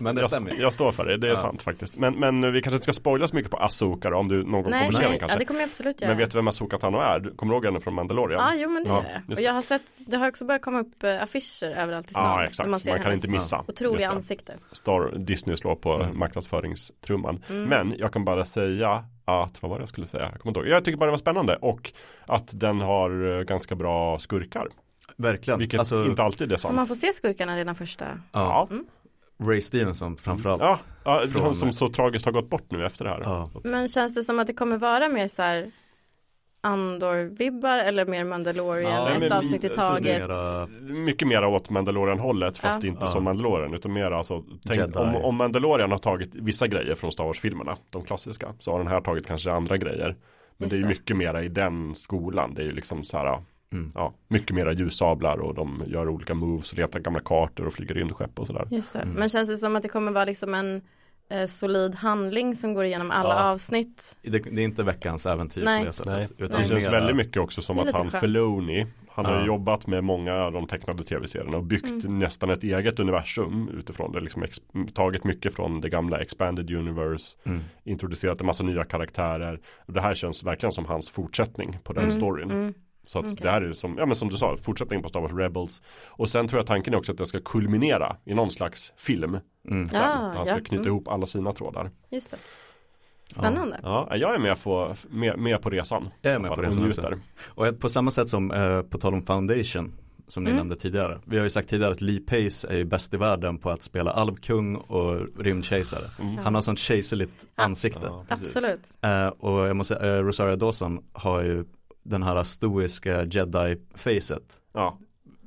Men 0.02 0.16
det 0.16 0.24
stämmer 0.24 0.52
Jag, 0.52 0.60
jag 0.60 0.74
står 0.74 0.92
för 0.92 1.06
det, 1.06 1.18
det 1.18 1.28
är 1.28 1.32
Ja. 1.32 1.36
sant 1.38 1.62
faktiskt. 1.62 1.98
Men, 1.98 2.14
men 2.16 2.54
vi 2.54 2.62
kanske 2.62 2.76
inte 2.76 2.84
ska 2.84 2.94
spoila 2.94 3.28
så 3.28 3.36
mycket 3.36 3.52
på 3.52 3.58
Asoka 3.58 4.10
då, 4.10 4.18
om 4.18 4.28
du 4.28 4.44
någon 4.44 4.72
Nej, 4.72 4.80
kommer 4.86 4.92
se 4.94 5.02
den 5.02 5.10
nej. 5.12 5.20
kanske. 5.20 5.36
Ja, 5.36 5.40
det 5.40 5.46
kommer 5.46 5.60
jag 5.60 5.68
absolut 5.70 6.02
göra. 6.02 6.10
Men 6.12 6.18
vet 6.18 6.32
du 6.32 6.38
vem 6.38 6.48
Asoka 6.48 6.78
Tano 6.78 6.98
är? 7.00 7.20
Du- 7.20 7.34
Kommer 7.36 7.54
du 7.54 7.56
ihåg 7.58 7.66
henne 7.66 7.80
från 7.80 7.94
Mandalorian? 7.94 8.42
Ja, 8.42 8.54
jo 8.64 8.70
men 8.70 8.84
det 8.84 8.90
Ja, 8.90 8.96
gör 8.96 9.22
jag. 9.28 9.38
Och 9.38 9.42
jag 9.44 9.54
har 9.54 9.62
sett, 9.62 9.82
det 9.98 10.18
har 10.18 10.28
också 10.30 10.46
börjat 10.46 10.62
komma 10.62 10.80
upp 10.80 11.04
eh, 11.04 11.24
affischer 11.24 11.68
överallt 11.78 12.08
i 12.08 12.14
stan. 12.14 12.24
Ja, 12.40 12.46
exakt. 12.46 12.70
Man 12.70 12.80
Man, 12.86 13.02
kan 13.04 13.14
inte 13.14 13.28
missa. 13.28 13.64
otroliga 13.68 14.10
ansikte. 14.10 14.54
Star, 14.72 15.18
Disney 15.18 15.58
slår 15.58 15.76
på 15.76 16.06
Mm. 16.10 16.20
marknadsföringstrumman. 16.20 17.44
Mm. 17.50 17.64
Men 17.64 17.96
jag 18.00 18.14
kan 18.14 18.26
bara 18.26 18.46
säga 18.46 19.04
att, 19.26 19.62
vad 19.62 19.72
var 19.72 19.78
det 19.78 19.82
jag 19.82 19.90
skulle 19.90 20.08
säga? 20.08 20.30
Jag, 20.32 20.42
kommer 20.42 20.52
inte 20.52 20.60
ihåg. 20.60 20.68
jag 20.78 20.86
tycker 20.86 20.98
bara 20.98 21.06
det 21.06 21.12
var 21.12 21.18
spännande 21.18 21.56
och 21.56 21.92
att 22.26 22.60
den 22.60 22.82
har 22.82 23.38
eh, 23.38 23.44
ganska 23.44 23.76
bra 23.76 24.20
skurkar. 24.20 24.68
Verkligen. 25.18 25.60
Vilket 25.60 25.80
Alltså, 25.80 26.06
inte 26.06 26.24
alltid 26.24 26.52
är 26.52 26.56
Och 26.56 26.74
man 26.74 26.76
sant. 26.76 26.88
får 26.88 26.96
se 27.08 27.14
skurkarna 27.14 27.56
redan 27.56 27.76
första. 27.76 28.06
ja. 28.32 28.68
Mm. 28.72 28.86
Ray 29.44 29.62
Stevenson 29.62 30.18
framförallt. 30.18 30.62
Ja, 30.62 30.80
ja 31.06 31.26
Från- 31.32 31.42
han 31.44 31.56
som 31.56 31.74
så 31.74 31.90
tragiskt 31.90 32.26
har 32.26 32.32
gått 32.32 32.50
bort 32.50 32.72
nu 32.72 32.86
efter 32.86 33.06
det 33.06 33.12
här. 33.12 33.22
Ja. 33.22 33.50
Men 33.64 33.88
känns 33.88 34.16
det 34.16 34.24
som 34.24 34.40
att 34.40 34.48
det 34.48 34.54
kommer 34.54 34.78
vara 34.78 35.10
mer 35.10 35.28
så 35.28 35.42
här 35.42 35.72
Andor-vibbar 36.62 37.78
eller 37.78 38.06
mer 38.06 38.24
Mandalorian, 38.24 38.92
Ja, 38.92 39.10
ett 39.12 39.20
men 39.20 39.32
avsnitt 39.32 39.64
i 39.64 39.70
taget? 39.70 40.20
mera- 40.20 40.68
Mycket 41.04 41.28
mera 41.28 41.48
åt 41.48 41.70
Mandalorian-hållet 41.70 42.58
fast 42.58 42.84
Ja. 42.84 42.90
inte 42.90 43.02
Ja. 43.04 43.08
som 43.08 43.24
Mandalorian 43.24 43.74
utan 43.74 43.94
mer 43.94 44.12
alltså 44.12 44.44
tänk, 44.68 44.96
om, 44.96 45.16
om 45.16 45.36
Mandalorian 45.36 45.92
har 45.92 45.98
tagit 45.98 46.36
vissa 46.36 46.68
grejer 46.68 46.96
från 46.96 47.12
Star 47.12 47.24
Wars-filmerna, 47.24 47.78
de 47.90 48.04
klassiska, 48.04 48.54
så 48.60 48.72
har 48.72 48.78
den 48.78 48.88
här 48.88 49.02
tagit 49.02 49.28
kanske 49.28 49.52
andra 49.52 49.78
grejer. 49.78 50.16
Men 50.58 50.66
Just 50.66 50.72
det 50.72 50.78
är 50.78 50.82
det. 50.82 50.88
mycket 50.88 51.18
mera 51.18 51.44
i 51.44 51.48
den 51.50 51.96
skolan, 51.96 52.54
det 52.54 52.62
är 52.62 52.66
ju 52.66 52.72
liksom 52.72 53.04
så 53.04 53.18
här 53.18 53.42
Mm. 53.72 53.92
Ja, 53.96 54.14
mycket 54.28 54.56
mera 54.56 54.74
ljussablar 54.74 55.38
och 55.38 55.56
de 55.56 55.84
gör 55.88 56.10
olika 56.10 56.34
moves 56.34 56.72
och 56.72 56.78
letar 56.78 57.00
gamla 57.00 57.20
kartor 57.20 57.66
och 57.68 57.74
flyger 57.74 57.96
rymdskepp 57.96 58.40
och 58.40 58.48
sådär. 58.48 58.68
Just 58.72 58.94
det. 58.94 59.00
Mm. 59.00 59.14
Men 59.16 59.30
känns 59.30 59.50
det 59.50 59.58
som 59.58 59.76
att 59.76 59.82
det 59.82 59.90
kommer 59.90 60.12
vara 60.12 60.26
liksom 60.26 60.54
en 60.54 60.82
eh, 61.30 61.46
solid 61.48 61.96
handling 61.96 62.56
som 62.56 62.74
går 62.74 62.84
igenom 62.86 63.12
alla 63.12 63.30
Ja. 63.36 63.44
avsnitt? 63.52 64.18
Det, 64.22 64.40
det 64.40 64.62
är 64.62 64.66
inte 64.66 64.84
veckans 64.84 65.26
äventyr 65.26 65.64
Nej. 65.64 65.80
på 65.80 65.86
det 65.86 65.94
sättet. 65.94 66.14
Nej, 66.14 66.28
Utan 66.38 66.62
det 66.62 66.68
känns 66.68 66.88
väldigt 66.88 67.16
mycket 67.16 67.38
också 67.38 67.62
som 67.62 67.80
att 67.80 67.92
han. 67.92 68.08
Filoni 68.12 68.86
Han 69.12 69.26
har 69.26 69.34
ju 69.34 69.40
Ja. 69.40 69.46
jobbat 69.48 69.88
med 69.88 70.04
många 70.04 70.34
av 70.34 70.52
de 70.52 70.68
tecknade 70.68 71.04
tv-serierna 71.04 71.58
och 71.58 71.64
byggt 71.64 72.04
Mm. 72.04 72.20
nästan 72.20 72.50
ett 72.50 72.64
eget 72.64 73.00
universum 73.00 73.70
utifrån 73.78 74.12
det. 74.12 74.20
Liksom 74.20 74.44
tagit 74.94 75.24
mycket 75.24 75.54
från 75.54 75.82
det 75.82 75.90
gamla 75.90 76.20
Expanded 76.22 76.72
Universe 76.72 77.36
Mm. 77.46 77.60
Introducerat 77.84 78.40
en 78.42 78.46
massa 78.48 78.64
nya 78.64 78.84
karaktärer 78.84 79.60
Det 79.88 80.02
här 80.02 80.14
känns 80.14 80.44
verkligen 80.44 80.72
som 80.74 80.86
hans 80.86 81.10
fortsättning 81.12 81.78
på 81.84 81.94
den 81.94 82.04
Mm, 82.04 82.16
storyn 82.18 82.52
mm. 82.52 82.74
Så 83.10 83.20
att 83.20 83.26
Okej. 83.26 83.38
det 83.42 83.50
här 83.52 83.62
är 83.62 83.72
som, 83.72 83.98
ja 83.98 84.06
men 84.06 84.16
som 84.16 84.30
du 84.30 84.38
sa, 84.38 84.58
fortsättning 84.58 85.04
på 85.04 85.10
Star 85.10 85.20
Wars 85.22 85.32
Rebels 85.34 85.82
Och 86.08 86.30
sen 86.30 86.48
tror 86.48 86.60
jag 86.60 86.68
tanken 86.68 86.94
är 86.94 86.98
också 86.98 87.12
att 87.12 87.18
det 87.18 87.26
ska 87.26 87.40
kulminera 87.40 88.16
i 88.26 88.34
någon 88.34 88.52
slags 88.52 88.94
film 88.98 89.38
Mm. 89.70 89.90
sen. 89.90 90.02
Ja, 90.02 90.32
Han 90.36 90.46
ska 90.46 90.56
ja, 90.56 90.64
knyta 90.64 90.76
mm. 90.82 90.88
ihop 90.88 91.08
alla 91.08 91.26
sina 91.26 91.54
trådar 91.54 91.92
Just 92.10 92.32
det. 92.32 92.38
Spännande. 93.34 93.80
Ja, 93.84 94.16
jag 94.16 94.36
är 94.36 94.40
med 94.40 94.64
på, 94.64 94.96
med, 95.10 95.40
med 95.40 95.62
på 95.62 95.70
resan 95.70 96.10
Jag 96.22 96.34
är 96.34 96.40
med 96.40 96.52
på 96.52 96.62
resan 96.62 96.88
också. 96.88 97.14
Och 97.48 97.80
på 97.80 97.90
samma 97.90 98.12
sätt 98.12 98.30
som 98.30 98.52
eh, 98.52 98.82
på 98.82 98.98
tal 98.98 99.14
om 99.14 99.26
Foundation 99.26 99.94
som 100.28 100.44
ni 100.44 100.50
Mm. 100.50 100.58
nämnde 100.58 100.76
tidigare. 100.76 101.20
Vi 101.26 101.38
har 101.38 101.44
ju 101.44 101.50
sagt 101.50 101.70
tidigare 101.70 101.92
att 101.92 102.02
Lee 102.02 102.20
Pace 102.20 102.68
är 102.70 102.78
ju 102.78 102.86
bäst 102.86 103.14
i 103.14 103.18
världen 103.18 103.58
på 103.58 103.70
att 103.70 103.82
spela 103.82 104.12
alvkung 104.12 104.76
och 104.76 105.22
rymdkejsare. 105.40 106.04
Mm. 106.20 106.38
Han 106.38 106.56
har 106.56 106.62
sånt 106.62 106.80
kejserligt 106.80 107.46
Ja. 107.56 107.64
ansikte. 107.64 108.00
Ja. 108.04 108.26
Absolut. 108.30 108.92
Eh, 109.02 109.28
och 109.28 109.68
jag 109.68 109.76
måste 109.76 109.96
säga, 109.96 110.18
eh, 110.18 110.24
Rosario 110.24 110.56
Dawson 110.56 111.00
har 111.14 111.42
ju 111.44 111.66
den 112.04 112.24
här 112.24 112.44
stoiska 112.44 113.24
jedi-facet 113.26 114.62
Ja, 114.74 114.98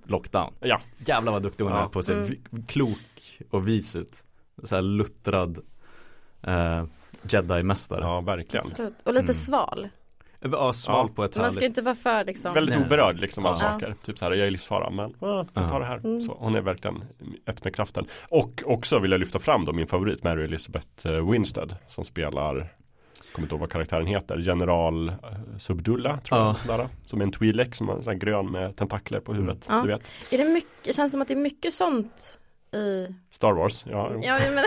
lockdown. 0.06 0.54
ja. 0.60 0.80
Jävlar 1.06 1.32
vad 1.32 1.42
duktig 1.42 1.64
hon 1.64 1.72
Ja. 1.72 1.84
är 1.84 1.88
på 1.88 1.98
att 1.98 2.04
se 2.04 2.12
Mm. 2.12 2.66
klok 2.68 3.40
och 3.50 3.68
vis 3.68 3.96
ut. 3.96 4.24
Så 4.62 4.74
här 4.74 4.82
luttrad 4.82 5.58
eh, 6.42 6.84
jedi-mästare. 7.22 8.00
ja 8.00 8.20
verkligen 8.20 8.66
Absolut. 8.66 8.94
Och 9.04 9.12
lite 9.14 9.24
Mm. 9.24 9.34
sval. 9.34 9.88
Ja, 10.52 10.72
sval 10.72 11.06
Ja. 11.08 11.14
på 11.14 11.24
ett 11.24 11.36
Man 11.36 11.44
härligt 11.44 11.56
ska 11.56 11.66
inte 11.66 11.80
vara 11.82 11.94
för 11.94 12.24
liksom. 12.24 12.54
Väldigt 12.54 12.76
Nej. 12.76 12.86
oberörd 12.86 13.20
liksom 13.20 13.46
av 13.46 13.52
Ja. 13.52 13.56
saker. 13.56 13.94
Typ 14.04 14.18
så 14.18 14.24
här, 14.24 14.32
jag 14.32 14.40
är 14.40 14.46
i 14.46 14.50
livsfara 14.50 14.90
men 14.90 15.14
ah, 15.20 15.44
jag 15.54 15.68
tar 15.68 15.80
det 15.80 15.86
här. 15.86 15.96
Mm. 15.98 16.20
Så, 16.20 16.36
hon 16.38 16.54
är 16.54 16.60
verkligen 16.60 17.04
ett 17.46 17.64
med 17.64 17.74
kraften. 17.74 18.06
Och 18.30 18.62
också 18.66 18.98
vill 18.98 19.10
jag 19.10 19.20
lyfta 19.20 19.38
fram 19.38 19.64
då 19.64 19.72
min 19.72 19.86
favorit 19.86 20.22
Mary 20.24 20.44
Elizabeth 20.44 21.06
eh, 21.08 21.30
Winstead 21.30 21.76
som 21.88 22.04
spelar 22.04 22.68
Kommer 23.32 23.46
inte 23.46 23.54
ihåg 23.54 23.60
vad 23.60 23.70
karaktären 23.72 24.06
heter. 24.06 24.38
General 24.38 25.08
eh, 25.08 25.14
Subdulla 25.58 26.18
tror 26.20 26.40
Ja. 26.40 26.56
jag. 26.68 26.78
Där, 26.78 26.88
som 27.04 27.20
är 27.20 27.24
en 27.24 27.32
Twi'lek 27.32 27.72
som 27.72 27.88
här 27.88 28.14
grön 28.14 28.50
med 28.50 28.76
tentakler 28.76 29.20
på 29.20 29.34
huvudet. 29.34 29.68
Mm. 29.68 29.84
Du 29.84 29.90
Ja. 29.90 29.96
vet. 29.96 30.10
Är 30.30 30.38
det 30.38 30.50
mycket, 30.52 30.96
känns 30.96 31.12
som 31.12 31.22
att 31.22 31.28
det 31.28 31.34
är 31.34 31.38
mycket 31.38 31.74
sånt 31.74 32.38
i 32.74 33.06
Star 33.30 33.52
Wars. 33.52 33.84
Ja. 33.90 34.10
Ja, 34.22 34.38
jag 34.40 34.48
menar, 34.54 34.64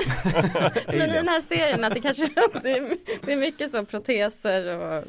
men 0.97 1.09
i 1.09 1.13
den 1.13 1.28
här 1.28 1.41
serien 1.41 1.84
att 1.84 1.93
det 1.93 1.99
kanske 2.01 2.26
det 2.63 2.72
är, 2.72 2.89
det 3.26 3.34
är 3.34 3.38
mycket 3.38 3.72
så 3.72 3.86
proteser 3.86 4.78
och 4.78 5.03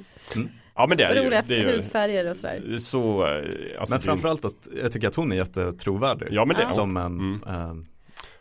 ja 0.74 0.86
men 0.86 0.98
det 0.98 1.04
är 1.04 1.24
roliga 1.24 1.42
Det 1.46 1.54
är 1.54 1.58
ju 1.70 1.76
hudfärger 1.76 2.30
och 2.30 2.36
sådär. 2.36 2.78
så, 2.78 3.26
eh, 3.26 3.80
alltså, 3.80 3.94
Men 3.94 3.98
är- 4.00 4.04
framförallt 4.04 4.44
att 4.44 4.68
jag 4.82 4.92
tycker 4.92 5.08
att 5.08 5.14
hon 5.14 5.32
är 5.32 5.36
jättetrovärdig. 5.36 6.28
Ja 6.30 6.44
men 6.44 6.56
det 6.56 6.62
Ja. 6.62 6.68
Som 6.68 6.96
en, 6.96 7.06
Mm. 7.06 7.42
ehm, 7.48 7.86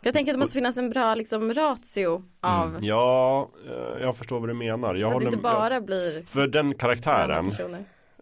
Jag 0.06 0.12
tänker 0.14 0.32
att 0.32 0.34
det 0.34 0.38
måste 0.40 0.54
finnas 0.54 0.76
en 0.76 0.90
bra 0.90 1.14
liksom 1.14 1.52
ratio 1.54 2.22
av 2.40 2.68
Mm. 2.68 2.84
Ja, 2.84 3.50
eh, 3.68 4.02
jag 4.02 4.16
förstår 4.16 4.40
vad 4.40 4.48
du 4.48 4.54
menar. 4.54 4.94
Jag 4.94 5.10
så 5.10 5.16
att 5.16 5.22
det 5.22 5.26
inte 5.26 5.38
bara 5.38 5.80
blir 5.80 6.22
För 6.26 6.46
den 6.46 6.74
karaktären 6.74 7.52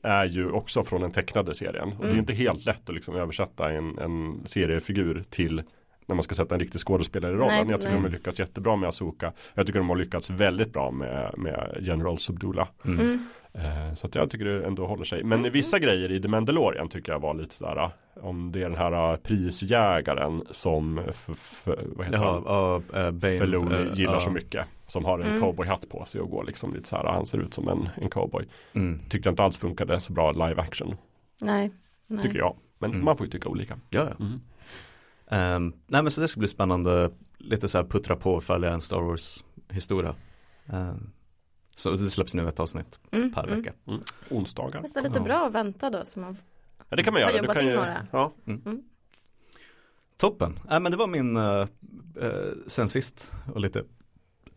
är 0.03 0.25
ju 0.25 0.51
också 0.51 0.85
från 0.85 1.01
den 1.01 1.13
tecknade 1.13 1.55
serien. 1.55 1.89
Och 1.89 1.99
det 1.99 2.05
är 2.05 2.09
Mm. 2.09 2.19
inte 2.19 2.33
helt 2.33 2.67
lätt 2.67 2.89
att 2.89 2.95
liksom 2.95 3.15
översätta 3.17 3.71
en, 3.71 3.99
en 3.99 4.47
seriefigur 4.47 5.25
till 5.31 5.63
när 6.07 6.15
man 6.15 6.23
ska 6.23 6.35
sätta 6.35 6.55
en 6.55 6.61
riktig 6.61 6.81
skådespelare 6.81 7.33
i 7.33 7.35
rollen. 7.35 7.49
Nej, 7.49 7.67
jag 7.71 7.81
tycker 7.81 7.93
nej. 7.93 8.03
de 8.03 8.05
har 8.05 8.11
lyckats 8.11 8.39
jättebra 8.39 8.77
med 8.77 8.89
Asoka. 8.89 9.33
Jag 9.55 9.67
tycker 9.67 9.79
de 9.79 9.89
har 9.89 9.97
lyckats 9.97 10.31
väldigt 10.31 10.73
bra 10.73 10.91
med, 10.91 11.35
med 11.37 11.77
General 11.81 12.19
Subdula. 12.19 12.69
Mm. 12.85 13.27
Eh, 13.59 13.95
så 13.95 14.07
att 14.07 14.15
jag 14.15 14.31
tycker 14.31 14.45
det 14.45 14.67
ändå 14.67 14.87
håller 14.87 15.05
sig. 15.05 15.25
Men 15.25 15.53
vissa 15.53 15.79
grejer 15.79 16.13
i 16.13 16.23
The 16.23 16.29
Mandalorian 16.29 16.89
tycker 16.89 17.13
jag 17.13 17.19
var 17.21 17.35
lite 17.35 17.55
sådär. 17.55 17.91
Om 18.15 18.53
det 18.53 18.59
är 18.59 18.63
den 18.69 18.79
här 18.79 19.13
eh, 19.13 19.17
prisjägaren 19.17 20.43
som 20.51 20.95
vad 21.87 22.07
heter 22.07 22.19
han? 22.19 22.43
Ja, 22.47 22.83
ja, 22.93 23.01
äh, 23.07 23.11
Bane. 23.11 23.39
Filoni 23.39 23.75
eh, 23.75 23.93
gillar 23.95 24.19
så 24.19 24.31
mycket. 24.31 24.67
Som 24.87 25.05
har 25.05 25.19
en 25.19 25.27
Mm. 25.29 25.41
cowboyhatt 25.41 25.89
på 25.89 26.05
sig 26.05 26.21
och 26.21 26.31
går 26.31 26.45
liksom 26.45 26.75
lite 26.75 26.89
så 26.89 26.97
här. 26.97 27.05
Han 27.05 27.27
ser 27.27 27.39
ut 27.39 27.55
som 27.55 27.69
en, 27.69 27.89
en 28.03 28.11
cowboy. 28.11 28.45
Mm. 28.73 29.01
Tyckte 29.09 29.29
inte 29.29 29.43
alls 29.43 29.59
funkade 29.59 30.01
så 30.01 30.13
bra 30.13 30.33
live 30.33 30.63
action. 30.63 30.97
Nej. 31.43 31.71
nej. 32.07 32.23
Tycker 32.23 32.39
jag. 32.39 32.57
Men 32.79 32.91
Mm. 32.91 33.05
man 33.05 33.17
får 33.17 33.27
ju 33.27 33.31
tycka 33.33 33.49
olika. 33.49 33.79
Ja, 33.91 34.09
ja. 34.19 34.25
Mm. 34.25 34.41
Ehm, 35.31 35.73
nej 35.87 36.03
men 36.03 36.11
så 36.11 36.21
det 36.21 36.29
ska 36.29 36.39
bli 36.39 36.49
spännande, 36.49 37.11
lite 37.39 37.69
så 37.69 37.79
här 37.79 37.85
puttra 37.85 38.17
på 38.17 38.33
och 38.35 38.45
följa 38.45 38.71
en 38.71 38.81
Star 38.81 39.03
Wars 39.03 39.45
historia. 39.71 40.15
Ehm, 40.73 41.11
så 41.79 41.91
det 41.91 41.99
släpps 42.11 42.35
nu 42.35 42.49
ett 42.49 42.61
avsnitt 42.61 43.01
Mm, 43.13 43.33
per 43.33 43.45
mm. 43.45 43.57
vecka. 43.63 43.73
Onsdagar. 44.31 44.81
Fast 44.83 44.95
det 44.95 45.01
är 45.01 45.05
lite 45.05 45.19
Ja. 45.19 45.25
bra 45.25 45.47
att 45.47 45.53
vänta 45.55 45.91
då 45.91 46.05
så 46.05 46.21
man 46.21 46.37
Ja, 46.89 46.97
det 46.97 47.03
kan 47.03 47.13
man 47.13 47.23
Har 47.23 47.31
göra. 47.31 47.41
Du 47.41 47.47
jobbat 47.47 47.57
kan 47.57 47.65
in 47.65 47.71
ju, 47.71 47.77
ja. 48.13 48.33
Toppen, 50.17 50.59
nej 50.69 50.81
men 50.81 50.93
det 50.93 50.99
var 50.99 51.07
min 51.07 51.37
uh, 51.37 51.67
sen 52.67 52.89
sist 52.89 53.33
och 53.55 53.61
lite 53.61 53.85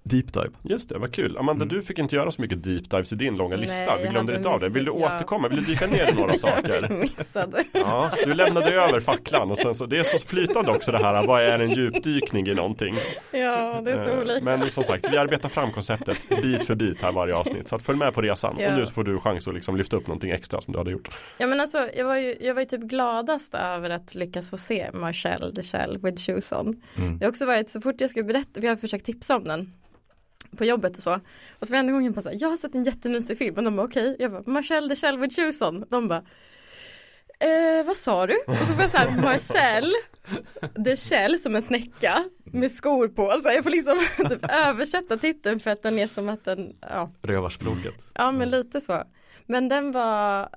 deep 0.08 0.34
dive. 0.34 0.49
Just 0.64 0.89
det, 0.89 0.97
vad 0.97 1.12
kul. 1.14 1.38
Amanda, 1.38 1.64
Mm. 1.64 1.76
du 1.78 1.82
fick 1.82 1.99
inte 1.99 2.16
göra 2.16 2.32
så 2.32 2.41
mycket 2.41 2.64
deep 2.64 2.89
dives 2.89 3.14
i 3.14 3.16
din 3.16 3.36
långa 3.38 3.55
Nej, 3.55 3.66
lista. 3.66 3.97
Vi 3.97 4.08
glömde 4.08 4.38
lite 4.38 4.49
av 4.49 4.60
det. 4.60 4.70
Vill 4.70 4.86
du 4.86 4.91
ja. 4.99 5.16
återkomma? 5.16 5.47
Vill 5.47 5.58
du 5.60 5.66
dyka 5.66 5.88
ner 5.88 6.10
i 6.12 6.14
några 6.14 6.34
saker? 6.38 6.89
missade. 7.01 7.64
Ja, 7.72 8.12
du 8.26 8.34
lämnade 8.34 8.72
över 8.74 8.99
facklan 8.99 9.51
och 9.51 9.58
sen 9.58 9.76
så, 9.76 9.86
det 9.86 9.97
är 9.97 10.03
så 10.03 10.18
flytande 10.28 10.72
också 10.72 10.91
det 10.91 10.97
här, 10.97 11.28
vad 11.28 11.43
är 11.43 11.60
en 11.60 11.72
djupdykning 11.72 12.47
i 12.47 12.53
någonting? 12.53 12.95
Ja, 13.32 13.82
det 13.86 13.91
är 13.91 14.05
så 14.05 14.12
Eh, 14.12 14.20
olika. 14.20 14.43
Men 14.45 14.72
som 14.72 14.84
sagt, 14.84 15.08
vi 15.12 15.18
arbetar 15.18 15.49
fram 15.49 15.72
konceptet 15.72 16.41
bit 16.41 16.66
för 16.68 16.76
bit 16.76 17.01
här 17.01 17.12
varje 17.12 17.36
avsnitt. 17.36 17.68
Så 17.68 17.76
att 17.76 17.82
följ 17.82 17.97
med 17.99 18.14
på 18.14 18.22
resan. 18.22 18.55
Ja. 18.60 18.72
Och 18.74 18.80
nu 18.80 18.86
får 18.86 19.03
du 19.03 19.20
chans 19.20 19.47
att 19.47 19.53
liksom 19.53 19.78
lyfta 19.78 19.95
upp 19.97 20.08
någonting 20.08 20.32
extra 20.32 20.62
som 20.62 20.72
du 20.74 20.78
hade 20.80 20.91
gjort. 20.91 21.10
Ja 21.38 21.47
men 21.47 21.60
alltså 21.60 21.89
jag 21.97 22.05
var 22.05 22.16
ju, 22.18 22.36
jag 22.41 22.53
var 22.53 22.62
ju 22.62 22.66
typ 22.68 22.82
gladast 22.82 23.55
över 23.55 23.89
att 23.89 24.16
lyckas 24.16 24.49
få 24.49 24.58
se 24.58 24.89
Marcel 24.93 25.55
the 25.55 25.64
Shell 25.64 25.97
with 25.97 26.22
shoes 26.26 26.51
on. 26.51 26.82
Mm. 26.97 27.18
Det 27.18 27.26
har 27.26 27.30
också 27.30 27.45
varit 27.45 27.70
så 27.70 27.82
fort 27.82 27.95
jag 28.01 28.10
ska 28.10 28.24
berätta, 28.24 28.60
vi 28.62 28.68
har 28.68 28.76
försökt 28.76 29.05
tipsa 29.05 29.36
om 29.36 29.43
den 29.43 29.74
på 30.57 30.65
jobbet 30.65 30.97
och 30.97 31.03
så. 31.03 31.19
Och 31.59 31.67
så 31.67 31.73
varenda 31.73 31.93
gång 31.93 32.05
jag 32.05 32.13
bara 32.13 32.21
så 32.21 32.29
här, 32.29 32.37
jag 32.41 32.49
har 32.49 32.57
sett 32.57 32.75
en 32.75 32.83
jättemysig 32.83 33.37
film 33.37 33.55
och 33.55 33.63
de 33.63 33.75
bara 33.75 33.85
okej, 33.85 34.15
jag 34.19 34.31
bara 34.31 34.43
Marcel 34.45 34.89
the 34.89 34.95
Shell 34.95 35.19
with 35.19 35.35
shoes 35.35 35.61
on. 35.61 35.85
De 35.89 36.07
bara 36.07 36.23
Eh, 37.39 37.85
vad 37.85 37.95
sa 37.95 38.27
du? 38.27 38.35
Och 38.47 38.67
så 38.67 38.73
får 38.73 38.81
jag 38.81 38.91
såhär 38.91 39.21
Marcel 39.21 39.93
The 40.85 40.95
Shell 40.95 41.39
som 41.39 41.55
en 41.55 41.61
snäcka 41.61 42.29
med 42.45 42.71
skor 42.71 43.07
på. 43.07 43.31
Så 43.43 43.49
jag 43.49 43.63
får 43.63 43.69
liksom 43.69 43.99
typ 44.29 44.45
översätta 44.49 45.17
titeln 45.17 45.59
för 45.59 45.71
att 45.71 45.83
den 45.83 45.99
är 45.99 46.07
som 46.07 46.29
att 46.29 46.45
den, 46.45 46.75
ja, 46.81 47.11
Rövarsploget. 47.21 48.09
Ja 48.13 48.31
men 48.31 48.49
lite 48.49 48.81
så. 48.81 49.03
Men 49.45 49.69
den 49.69 49.91
var, 49.91 50.49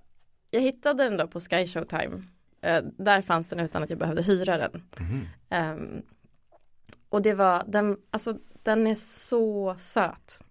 jag 0.51 0.61
hittade 0.61 1.05
den 1.05 1.17
då 1.17 1.27
på 1.27 1.41
Sky 1.41 1.67
Showtime. 1.67 2.23
Eh, 2.63 2.83
där 2.99 3.23
fanns 3.23 3.49
den 3.49 3.61
utan 3.61 3.83
att 3.83 3.91
jag 3.91 3.99
behövde 3.99 4.23
hyra 4.23 4.59
den. 4.59 4.83
Mhm. 4.99 5.29
Ehm, 5.51 6.03
och 7.09 7.23
det 7.23 7.35
var, 7.35 7.63
den, 7.67 7.97
alltså 8.11 8.37
den 8.63 8.87
är 8.87 8.95
så 8.95 9.75
söt. 9.79 10.43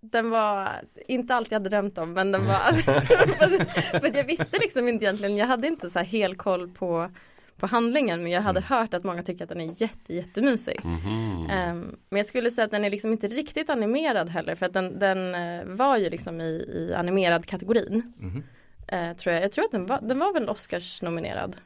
Den 0.00 0.30
var 0.30 0.68
inte 1.08 1.34
allt 1.34 1.50
jag 1.50 1.58
hade 1.58 1.68
drömt 1.70 1.98
om 1.98 2.12
men 2.12 2.32
den 2.32 2.46
var, 2.46 2.54
alltså, 2.54 2.92
för, 4.00 4.16
jag 4.16 4.24
visste 4.24 4.58
liksom 4.58 4.88
inte 4.88 5.04
egentligen, 5.04 5.36
jag 5.36 5.46
hade 5.46 5.66
inte 5.66 5.90
så 5.90 5.98
här 5.98 6.06
hel 6.06 6.34
koll 6.36 6.68
på, 6.68 7.10
på 7.56 7.66
handlingen 7.66 8.22
men 8.22 8.32
jag 8.32 8.42
hade 8.42 8.60
hört 8.60 8.94
att 8.94 9.04
många 9.04 9.22
tycker 9.22 9.44
att 9.44 9.48
den 9.50 9.60
är 9.60 9.82
jätte 9.82 10.14
jättemysig. 10.14 10.80
Mhm. 10.84 11.46
Ehm, 11.50 11.96
men 12.10 12.16
jag 12.16 12.26
skulle 12.26 12.50
säga 12.50 12.64
att 12.64 12.70
den 12.70 12.84
är 12.84 12.90
liksom 12.90 13.12
inte 13.12 13.26
riktigt 13.26 13.70
animerad 13.70 14.28
heller 14.28 14.54
för 14.54 14.66
att 14.66 14.72
den, 14.72 14.98
den 14.98 15.34
eh, 15.34 15.64
var 15.64 15.96
ju 15.96 16.10
liksom 16.10 16.40
i, 16.40 16.44
i 16.44 16.94
animerad 16.96 17.46
kategorin. 17.46 18.12
Mhm. 18.16 18.42
eh, 18.88 19.16
tror 19.16 19.34
jag. 19.34 19.44
jag 19.44 19.52
tror 19.52 19.64
att 19.64 19.72
den 19.72 19.86
var, 19.86 20.00
den 20.02 20.18
var 20.18 20.32
väl 20.32 20.48
Oscars 20.48 21.02
nominerad 21.02 21.56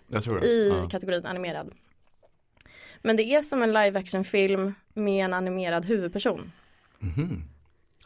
i 0.43 0.68
Ja. 0.68 0.89
kategorin 0.89 1.27
animerad. 1.27 1.71
Men 3.03 3.16
det 3.16 3.22
är 3.22 3.42
som 3.42 3.62
en 3.62 3.72
live 3.72 3.98
action 3.98 4.24
film 4.24 4.74
med 4.94 5.24
en 5.24 5.32
animerad 5.34 5.84
huvudperson. 5.84 6.53
Mhm. 6.98 7.42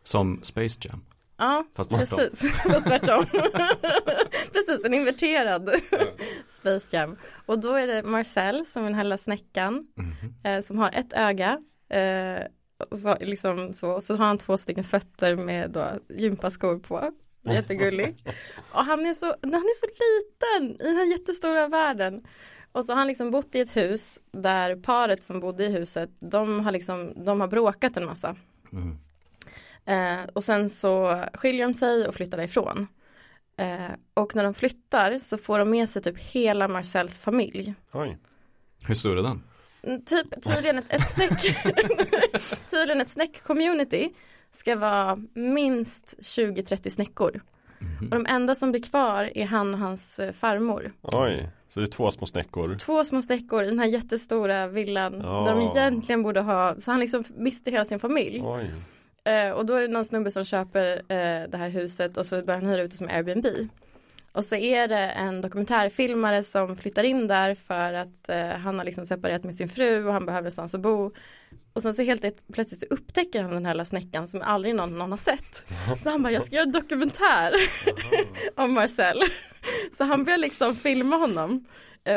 Som 0.03 0.41
Space 0.43 0.81
Jam. 0.83 1.05
Ja, 1.37 1.65
Fast 1.75 1.91
precis. 1.91 2.53
Fast 2.63 2.87
tvärtom. 2.87 3.25
precis, 4.53 4.85
en 4.85 4.95
inverterad 4.95 5.71
Space 6.49 6.97
Jam. 6.97 7.17
Och 7.47 7.59
då 7.59 7.73
är 7.75 7.87
det 7.87 8.03
Marcel 8.03 8.67
som 8.67 8.83
är 8.83 8.87
den 8.87 8.95
här 8.95 9.05
lilla 9.05 9.19
snäckan 9.19 9.87
Mhm. 9.97 10.35
eh, 10.45 10.61
som 10.63 10.79
har 10.79 10.91
ett 10.93 11.13
öga. 11.13 11.61
Eh, 11.89 12.43
så, 12.97 13.17
liksom 13.21 13.73
så, 13.73 14.01
så 14.01 14.17
har 14.17 14.27
han 14.27 14.39
två 14.39 14.57
stycken 14.57 14.85
fötter 14.85 15.37
med 15.37 15.71
då 15.71 15.89
gympaskor 16.09 16.79
på. 16.79 17.13
Jättegullig. 17.43 18.25
Och 18.73 18.85
han 18.85 19.07
är, 19.07 19.13
så, 19.13 19.27
han 19.27 19.55
är 19.55 19.81
så 19.81 19.87
liten 19.87 20.81
i 20.81 20.89
den 20.89 20.97
här 20.97 21.05
jättestora 21.13 21.69
världen. 21.69 22.25
Och 22.75 22.85
så 22.85 22.93
har 22.93 22.97
han 22.99 23.07
liksom 23.07 23.31
bott 23.31 23.55
i 23.55 23.61
ett 23.61 23.77
hus 23.77 24.21
där 24.33 24.77
paret 24.77 25.23
som 25.23 25.41
bodde 25.41 25.65
i 25.65 25.69
huset, 25.73 26.11
de 26.21 26.61
har 26.61 26.73
liksom, 26.73 27.25
de 27.25 27.41
har 27.41 27.49
bråkat 27.49 27.97
en 27.97 28.07
massa. 28.07 28.37
Mhm. 28.71 28.99
Eh, 29.85 30.25
och 30.33 30.45
sen 30.45 30.71
så 30.71 31.25
skiljer 31.35 31.67
de 31.67 31.75
sig 31.75 32.09
och 32.09 32.15
flyttar 32.15 32.39
därifrån. 32.39 32.87
Eh, 33.57 33.91
och 34.15 34.37
när 34.37 34.45
de 34.45 34.55
flyttar 34.55 35.19
så 35.19 35.39
får 35.39 35.59
de 35.59 35.71
med 35.71 35.89
sig 35.89 36.03
typ 36.03 36.19
hela 36.19 36.69
Marcels 36.69 37.21
familj. 37.21 37.75
Oj. 37.93 38.19
Hur 38.87 38.95
stor 38.95 39.19
är 39.19 39.23
den? 39.23 39.43
Mm, 39.83 40.05
Typ, 40.05 40.43
tydligen 40.43 40.79
ett, 40.79 40.93
ett 40.93 41.11
snäck 41.11 41.41
Tydligen 42.71 43.01
ett 43.01 43.09
snäck-community 43.09 44.15
ska 44.51 44.77
vara 44.77 45.17
minst 45.35 46.15
20-30 46.19 46.91
snäckor. 46.91 47.41
Mhm. 48.01 48.09
Och 48.13 48.15
de 48.25 48.27
enda 48.27 48.55
som 48.55 48.71
blir 48.71 48.83
kvar 48.83 49.31
är 49.35 49.45
han 49.45 49.75
och 49.75 49.81
hans 49.81 50.21
eh, 50.21 50.33
farmor. 50.33 50.93
Oj. 51.03 51.49
Så 51.69 51.81
det 51.81 51.87
är 51.87 51.91
två 51.91 52.11
små 52.11 52.27
snäckor. 52.27 52.77
Två 52.77 53.05
små 53.05 53.23
snäckor 53.23 53.63
i 53.63 53.67
den 53.67 53.79
här 53.79 53.87
jättestora 53.87 54.67
villan. 54.67 55.21
Ja. 55.25 55.45
Där 55.47 55.55
de 55.55 55.63
egentligen 55.63 56.23
borde 56.23 56.41
ha, 56.41 56.75
så 56.79 56.91
han 56.91 57.01
liksom 57.01 57.25
mister 57.37 57.73
hela 57.73 57.85
sin 57.85 57.99
familj. 57.99 58.43
Oj. 58.45 58.71
Eh, 59.25 59.51
och 59.51 59.67
då 59.67 59.75
är 59.75 59.83
det 59.83 59.89
någon 59.89 60.05
snubbe 60.05 60.31
som 60.31 60.45
köper 60.45 60.93
eh, 60.97 61.49
det 61.49 61.57
här 61.57 61.69
huset 61.69 62.17
och 62.17 62.27
så 62.27 62.43
börjar 62.43 62.61
han 62.61 62.71
hyra 62.71 62.83
ut 62.83 62.91
det 62.91 62.97
som 62.97 63.09
Airbnb. 63.09 63.47
Och 64.35 64.45
så 64.45 64.55
är 64.57 64.89
det 64.89 64.97
en 64.99 65.41
dokumentärfilmare 65.41 66.43
som 66.43 66.77
flyttar 66.77 67.05
in 67.05 67.27
där 67.27 67.55
för 67.55 67.93
att 67.93 68.29
eh, 68.29 68.47
han 68.49 68.79
har 68.79 68.85
liksom 68.85 69.07
separerat 69.07 69.45
med 69.45 69.55
sin 69.55 69.69
fru 69.69 70.07
och 70.07 70.13
han 70.13 70.27
behöver 70.27 70.43
någonstans 70.43 70.75
att 70.75 70.81
bo. 70.81 71.13
Och 71.73 71.83
sen 71.83 71.95
så 71.95 72.03
helt 72.03 72.25
ett- 72.25 72.45
plötsligt 72.53 72.81
så 72.81 72.87
upptäcker 72.91 73.43
han 73.43 73.51
den 73.51 73.67
här 73.67 73.75
lilla 73.75 73.85
snäckan 73.85 74.29
som 74.29 74.43
aldrig 74.43 74.75
någon, 74.75 74.99
någon 74.99 75.11
har 75.11 75.19
sett. 75.19 75.67
Så 76.03 76.11
han 76.11 76.23
bara, 76.23 76.33
jag 76.33 76.43
ska 76.47 76.55
göra 76.55 76.65
en 76.67 76.73
dokumentär 76.73 77.53
om 78.57 78.73
Marcel. 78.75 79.23
Så 79.93 80.05
han 80.05 80.25
börjar 80.25 80.39
liksom 80.39 80.75
filma 80.75 81.17
honom 81.17 81.65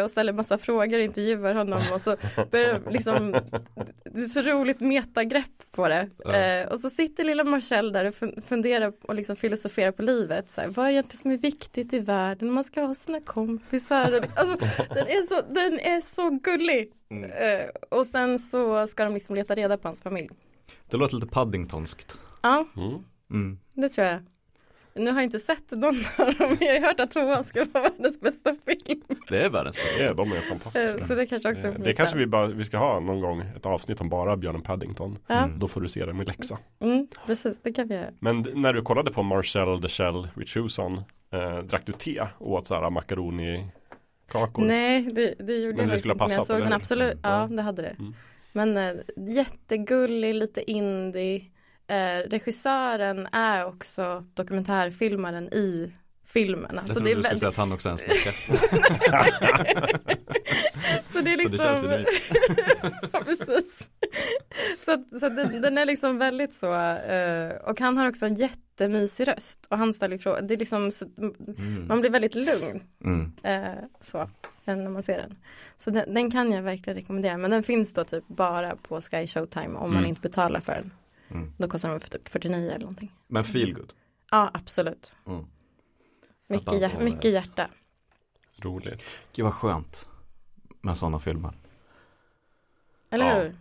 och 0.03 0.09
ställer 0.11 0.33
massa 0.33 0.57
frågor 0.57 0.97
och 0.97 1.03
intervjuar 1.03 1.55
honom 1.55 1.81
och 1.93 2.01
så 2.01 2.15
börjar 2.51 2.73
det 2.85 2.91
liksom 2.91 3.31
Det 4.03 4.21
är 4.21 4.27
så 4.27 4.41
roligt 4.41 4.79
metagrepp 4.79 5.71
på 5.71 5.87
det 5.87 6.09
Ja. 6.25 6.33
eh, 6.35 6.67
Och 6.67 6.79
så 6.79 6.89
sitter 6.89 7.23
lilla 7.23 7.43
Marcel 7.43 7.91
där 7.91 8.05
och 8.05 8.13
fun- 8.13 8.41
funderar 8.41 8.93
och 9.01 9.15
liksom 9.15 9.35
filosoferar 9.35 9.91
på 9.91 10.01
livet 10.01 10.49
så 10.49 10.61
här, 10.61 10.67
Vad 10.67 10.85
är 10.85 10.89
egentligen 10.91 11.17
som 11.19 11.31
är 11.31 11.37
viktigt 11.37 11.93
i 11.93 11.99
världen? 11.99 12.51
Man 12.51 12.63
ska 12.63 12.81
ha 12.81 12.93
sina 12.95 13.21
kompisar 13.21 14.25
alltså, 14.35 14.57
den, 14.93 15.07
är 15.07 15.21
så, 15.27 15.41
den 15.53 15.79
är 15.79 16.01
så 16.01 16.29
gullig 16.29 16.93
Mm. 17.09 17.31
eh, 17.31 17.65
Och 17.91 18.07
sen 18.07 18.39
så 18.39 18.87
ska 18.87 19.03
de 19.03 19.13
liksom 19.13 19.35
leta 19.35 19.55
reda 19.55 19.77
på 19.77 19.87
hans 19.87 20.01
familj 20.03 20.29
Det 20.89 20.97
låter 20.97 21.15
lite 21.15 21.27
Paddingtonskt. 21.27 22.19
Ja, 22.41 22.65
Mm. 22.77 23.03
Mm. 23.31 23.59
det 23.73 23.89
tror 23.89 24.07
jag 24.07 24.19
Nu 24.97 25.11
har 25.11 25.17
jag 25.17 25.23
inte 25.23 25.39
sett 25.39 25.71
någon 25.71 25.95
av 26.17 26.33
dem, 26.33 26.57
men 26.59 26.67
jag 26.67 26.81
har 26.81 26.87
hört 26.87 26.99
att 26.99 27.11
tvåan 27.11 27.43
ska 27.43 27.65
vara 27.73 27.83
världens 27.83 28.21
bästa 28.21 28.55
film 28.65 29.01
Det 29.29 29.37
är 29.41 29.49
världens 29.49 29.75
bästa. 29.75 30.03
Ja, 30.03 30.13
de 30.13 30.31
är 30.31 30.35
Eh, 30.35 30.41
fantastiska. 30.41 30.99
Så 30.99 31.15
det 31.15 31.25
kanske 31.25 31.49
också 31.49 31.61
Det, 31.61 31.71
på 31.73 31.81
det 31.81 31.93
kanske 31.93 32.17
vi, 32.17 32.25
bara, 32.25 32.47
vi 32.47 32.63
ska 32.63 32.77
ha 32.77 32.99
någon 32.99 33.21
gång 33.21 33.41
ett 33.55 33.65
avsnitt 33.65 34.01
om 34.01 34.09
bara 34.09 34.37
björnen 34.37 34.61
Paddington. 34.61 35.17
Mm. 35.27 35.59
Då 35.59 35.67
får 35.67 35.81
du 35.81 35.89
se 35.89 36.05
det 36.05 36.13
med 36.13 36.27
läxa. 36.27 36.57
mm, 36.79 37.07
precis, 37.25 37.59
det 37.63 37.73
kan 37.73 37.87
vi 37.87 37.95
göra 37.95 38.11
Men 38.19 38.45
när 38.53 38.73
du 38.73 38.81
kollade 38.81 39.11
på 39.11 39.23
Marcel 39.23 39.81
the 39.81 39.89
Shell 39.89 40.27
with 40.35 40.51
shoes 40.51 40.79
on, 40.79 41.01
eh, 41.33 41.57
drack 41.59 41.85
du 41.85 41.93
te 41.93 42.21
och 42.37 42.51
åt 42.51 42.67
sådana 42.67 42.89
makaronikakor? 42.89 44.65
Nej, 44.65 45.01
det, 45.01 45.35
det 45.39 45.53
gjorde 45.57 45.77
Men 45.77 45.89
jag 45.89 45.89
faktiskt 45.89 46.05
inte. 46.05 46.25
Men 46.27 46.31
jag 46.31 46.45
såg 46.45 46.59
den 46.61 46.73
absolut. 46.73 47.13
Mm, 47.13 47.19
Ja, 47.23 47.47
ja. 47.49 47.55
det 47.55 47.61
hade 47.61 47.81
det. 47.81 47.95
Mm. 47.99 48.13
Men 48.51 48.77
eh, 48.77 48.93
jättegullig, 49.17 50.35
lite 50.35 50.71
indie. 50.71 51.43
Eh, 51.87 52.29
regissören 52.29 53.27
är 53.31 53.65
också 53.65 54.25
dokumentärfilmaren 54.33 55.53
i 55.53 55.93
filmen. 56.25 56.71
Jag 56.73 56.79
Alltså 56.79 56.93
trodde 56.93 57.15
du 57.15 57.23
skulle 57.23 57.37
säga 57.39 57.49
att 57.49 57.57
han 57.57 57.71
också 57.71 57.89
är 57.89 57.91
en 57.91 57.97
snäcka. 57.97 58.31
så 61.13 61.21
det 61.21 61.33
är 61.33 61.37
Så 61.37 61.49
det 61.49 61.57
känns 61.57 61.83
liksom. 61.83 62.05
Ja, 63.13 63.19
precis. 63.25 63.89
Så, 64.85 65.03
så 65.19 65.29
den, 65.29 65.61
den 65.61 65.77
är 65.77 65.85
liksom 65.85 66.17
väldigt 66.17 66.53
så 66.53 66.73
eh, 66.95 67.49
och 67.55 67.79
han 67.79 67.97
har 67.97 68.09
också 68.09 68.25
en 68.25 68.35
jätte 68.35 68.59
jättemysig 68.79 69.27
röst 69.27 69.67
och 69.69 69.77
han 69.77 69.93
ställer 69.93 70.17
frågor. 70.17 70.41
Det 70.41 70.53
är 70.53 70.57
liksom, 70.57 70.91
så, 70.91 71.05
Mm. 71.17 71.85
man 71.87 71.99
blir 72.01 72.09
väldigt 72.11 72.35
lugn 72.35 72.81
Mm. 73.05 73.31
eh, 73.43 73.73
så, 73.99 74.29
när 74.65 74.89
man 74.89 75.03
ser 75.03 75.17
den. 75.17 75.35
Så 75.77 75.89
den, 75.91 76.13
den 76.13 76.31
kan 76.31 76.51
jag 76.51 76.61
verkligen 76.61 76.97
rekommendera. 76.99 77.37
Men 77.37 77.51
den 77.51 77.63
finns 77.63 77.93
då 77.93 78.03
typ 78.03 78.27
bara 78.27 78.75
på 78.75 79.01
Sky 79.01 79.27
Showtime 79.27 79.67
om 79.75 79.89
man 79.89 79.97
Mm. 79.97 80.05
inte 80.05 80.21
betalar 80.21 80.59
för 80.59 80.73
den. 80.73 80.91
Mm. 81.29 81.53
Då 81.57 81.67
kostar 81.67 81.99
för 81.99 82.09
typ 82.09 82.29
49 82.29 82.67
eller 82.69 82.79
någonting. 82.79 83.13
Men 83.27 83.43
feel 83.43 83.73
good. 83.73 83.93
Ja, 84.31 84.51
absolut. 84.53 85.15
Mm. 85.25 85.45
Mycket, 86.47 86.81
hjär, 86.81 86.99
mycket 86.99 87.31
hjärta. 87.31 87.69
Roligt. 88.61 89.03
Gud 89.33 89.43
vad 89.43 89.53
skönt 89.53 90.09
med 90.81 90.97
sådana 90.97 91.19
filmer. 91.19 91.53
Eller 93.09 93.25
Ja. 93.27 93.35
hur? 93.41 93.57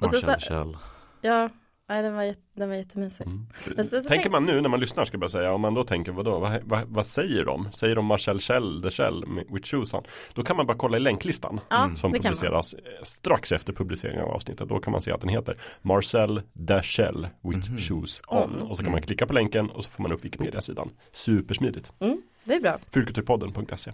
Och 0.00 0.08
så- 0.10 0.34
Kjell. 0.38 0.76
Ja, 1.20 1.48
nej, 1.88 2.02
den, 2.02 2.14
var 2.14 2.34
den 2.54 2.68
var 2.68 2.76
jättemysig. 2.76 3.26
Mm. 3.26 3.46
Men 3.76 3.84
så- 3.84 4.02
så 4.02 4.08
tänker 4.08 4.22
tänk- 4.22 4.32
man 4.32 4.46
nu 4.46 4.60
när 4.60 4.68
man 4.68 4.80
lyssnar 4.80 5.04
ska 5.04 5.14
jag 5.14 5.20
bara 5.20 5.28
säga, 5.28 5.52
om 5.52 5.60
man 5.60 5.74
då 5.74 5.84
tänker 5.84 6.12
vadå, 6.12 6.38
vad, 6.38 6.62
vad, 6.62 6.88
vad 6.88 7.06
säger 7.06 7.44
de? 7.44 7.68
Säger 7.72 7.94
de 7.94 8.06
Marcel 8.06 8.40
Kjell, 8.40 8.82
The 8.82 8.90
Kjell, 8.90 9.24
with 9.50 9.68
shoes 9.70 9.94
on? 9.94 10.02
Då 10.34 10.42
kan 10.42 10.56
man 10.56 10.66
bara 10.66 10.76
kolla 10.76 10.96
i 10.96 11.00
länklistan 11.00 11.60
Ja, 11.70 11.90
som 11.96 12.12
publiceras 12.12 12.74
eh, 12.74 12.80
strax 13.02 13.52
efter 13.52 13.72
publiceringen 13.72 14.22
av 14.24 14.30
avsnittet. 14.30 14.68
Då 14.68 14.78
kan 14.80 14.92
man 14.92 15.02
se 15.02 15.12
att 15.12 15.20
den 15.20 15.28
heter 15.30 15.56
Marcel 15.82 16.42
The 16.68 16.82
Shell 16.82 17.28
with 17.42 17.70
Mhm. 17.70 17.78
shoes 17.78 18.22
on. 18.28 18.38
On. 18.42 18.62
Och 18.62 18.76
så 18.76 18.82
kan 18.82 18.92
man 18.92 19.02
klicka 19.02 19.26
på 19.26 19.32
länken 19.32 19.70
och 19.70 19.84
så 19.84 19.90
får 19.90 20.02
man 20.02 20.12
upp 20.12 20.24
Wikipedia-sidan. 20.24 20.90
Supersmidigt. 21.12 21.92
Mm, 22.00 22.22
det 22.44 22.54
är 22.54 22.60
bra. 22.60 22.78
Fyrkulturpodden.se 22.94 23.92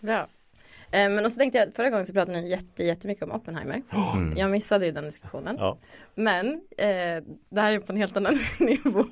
bra. 0.00 0.26
Eh, 0.94 1.10
men 1.10 1.24
och 1.24 1.32
så 1.32 1.38
tänkte 1.38 1.58
jag, 1.58 1.74
förra 1.74 1.90
gången 1.90 2.06
så 2.06 2.12
pratade 2.12 2.40
ni 2.40 2.50
jätte, 2.50 2.84
jättemycket 2.84 3.24
om 3.24 3.32
Oppenheimer. 3.32 3.82
Mm. 4.14 4.36
Jag 4.36 4.50
missade 4.50 4.86
ju 4.86 4.92
den 4.92 5.04
diskussionen. 5.04 5.56
Ja. 5.58 5.78
Men 6.14 6.46
eh, 6.78 7.22
det 7.50 7.60
här 7.60 7.72
är 7.72 7.78
på 7.78 7.92
en 7.92 7.96
helt 7.96 8.16
annan 8.16 8.38
nivå. 8.58 9.04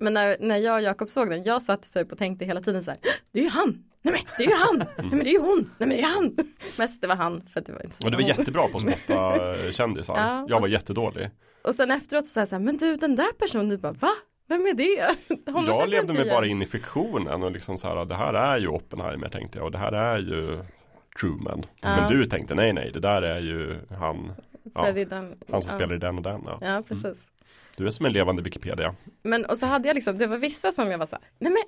Men 0.00 0.14
när, 0.14 0.36
när 0.40 0.56
jag 0.56 0.74
och 0.74 0.82
Jakob 0.82 1.08
såg 1.10 1.30
den, 1.30 1.42
jag 1.44 1.62
satt 1.62 1.92
typ 1.94 2.12
och 2.12 2.18
tänkte 2.18 2.44
hela 2.44 2.60
tiden 2.60 2.82
så 2.82 2.90
här, 2.90 3.00
det 3.32 3.40
är 3.40 3.44
ju 3.44 3.50
han, 3.50 3.84
nej 4.02 4.14
men 4.14 4.22
det 4.38 4.44
är 4.44 4.48
ju 4.48 4.54
han, 4.54 4.76
nej 4.98 5.06
men 5.10 5.18
det 5.18 5.30
är 5.30 5.32
ju 5.32 5.38
hon, 5.40 5.58
nej 5.78 5.88
men 5.88 5.88
det 5.88 6.00
är 6.00 6.06
han. 6.14 6.36
Mest 6.78 7.00
det 7.00 7.06
var 7.06 7.16
han 7.16 7.42
för 7.52 7.60
att 7.60 7.66
det 7.66 7.72
var 7.72 7.82
inte 7.82 7.96
så 7.96 8.04
Och 8.06 8.10
det 8.10 8.16
var 8.16 8.22
hon. 8.24 8.28
jättebra 8.36 8.68
på 8.68 8.76
att 8.76 8.82
spotta 8.82 9.36
kändisar. 9.72 10.14
Ja, 10.16 10.46
jag 10.48 10.56
var 10.56 10.62
och- 10.62 10.68
jättedålig. 10.68 11.30
Och 11.64 11.74
sen 11.74 11.90
efteråt 11.90 12.26
så 12.26 12.32
sa 12.32 12.40
jag 12.40 12.48
så 12.48 12.54
här, 12.54 12.62
men 12.62 12.76
du 12.76 12.96
den 12.96 13.16
där 13.16 13.32
personen, 13.38 13.68
du 13.68 13.76
bara 13.78 13.92
va? 13.92 14.10
Vem 14.48 14.66
är 14.66 14.74
det? 14.74 15.14
Känner 15.52 15.68
Jag 15.68 15.88
levde 15.88 16.12
mig 16.12 16.24
bara 16.30 16.46
in 16.46 16.62
i 16.62 16.66
fiktionen 16.66 17.42
och 17.42 17.50
liksom 17.52 17.78
så 17.78 17.88
här, 17.88 18.04
det 18.04 18.14
här 18.14 18.34
är 18.34 18.58
ju 18.58 18.68
Oppenheimer 18.68 19.28
tänkte 19.28 19.58
jag 19.58 19.64
och 19.64 19.72
det 19.72 19.78
här 19.78 19.92
är 19.92 20.18
ju 20.18 20.64
Truman. 21.20 21.66
Ja. 21.80 21.96
Men 21.96 22.12
du 22.12 22.26
tänkte 22.26 22.54
nej 22.54 22.72
nej, 22.72 22.90
det 22.92 23.00
där 23.00 23.22
är 23.22 23.40
ju 23.40 23.78
han, 23.98 24.32
ja, 24.74 24.92
den, 24.92 25.36
han 25.50 25.62
som 25.62 25.70
ja. 25.70 25.76
spelar 25.76 25.94
i 25.94 25.98
den 25.98 26.16
och 26.16 26.22
den. 26.22 26.42
Ja. 26.46 26.58
Ja, 26.60 26.82
precis. 26.88 27.30
Du 27.76 27.86
är 27.86 27.90
som 27.90 28.06
en 28.06 28.12
levande 28.12 28.42
Wikipedia. 28.42 28.94
Men 29.22 29.44
och 29.44 29.56
så 29.56 29.66
hade 29.66 29.88
jag 29.88 29.94
liksom, 29.94 30.18
det 30.18 30.26
var 30.26 30.38
vissa 30.38 30.72
som 30.72 30.90
jag 30.90 30.98
var 30.98 31.06
så 31.06 31.16
här, 31.16 31.24
nej 31.38 31.52
men 31.52 31.62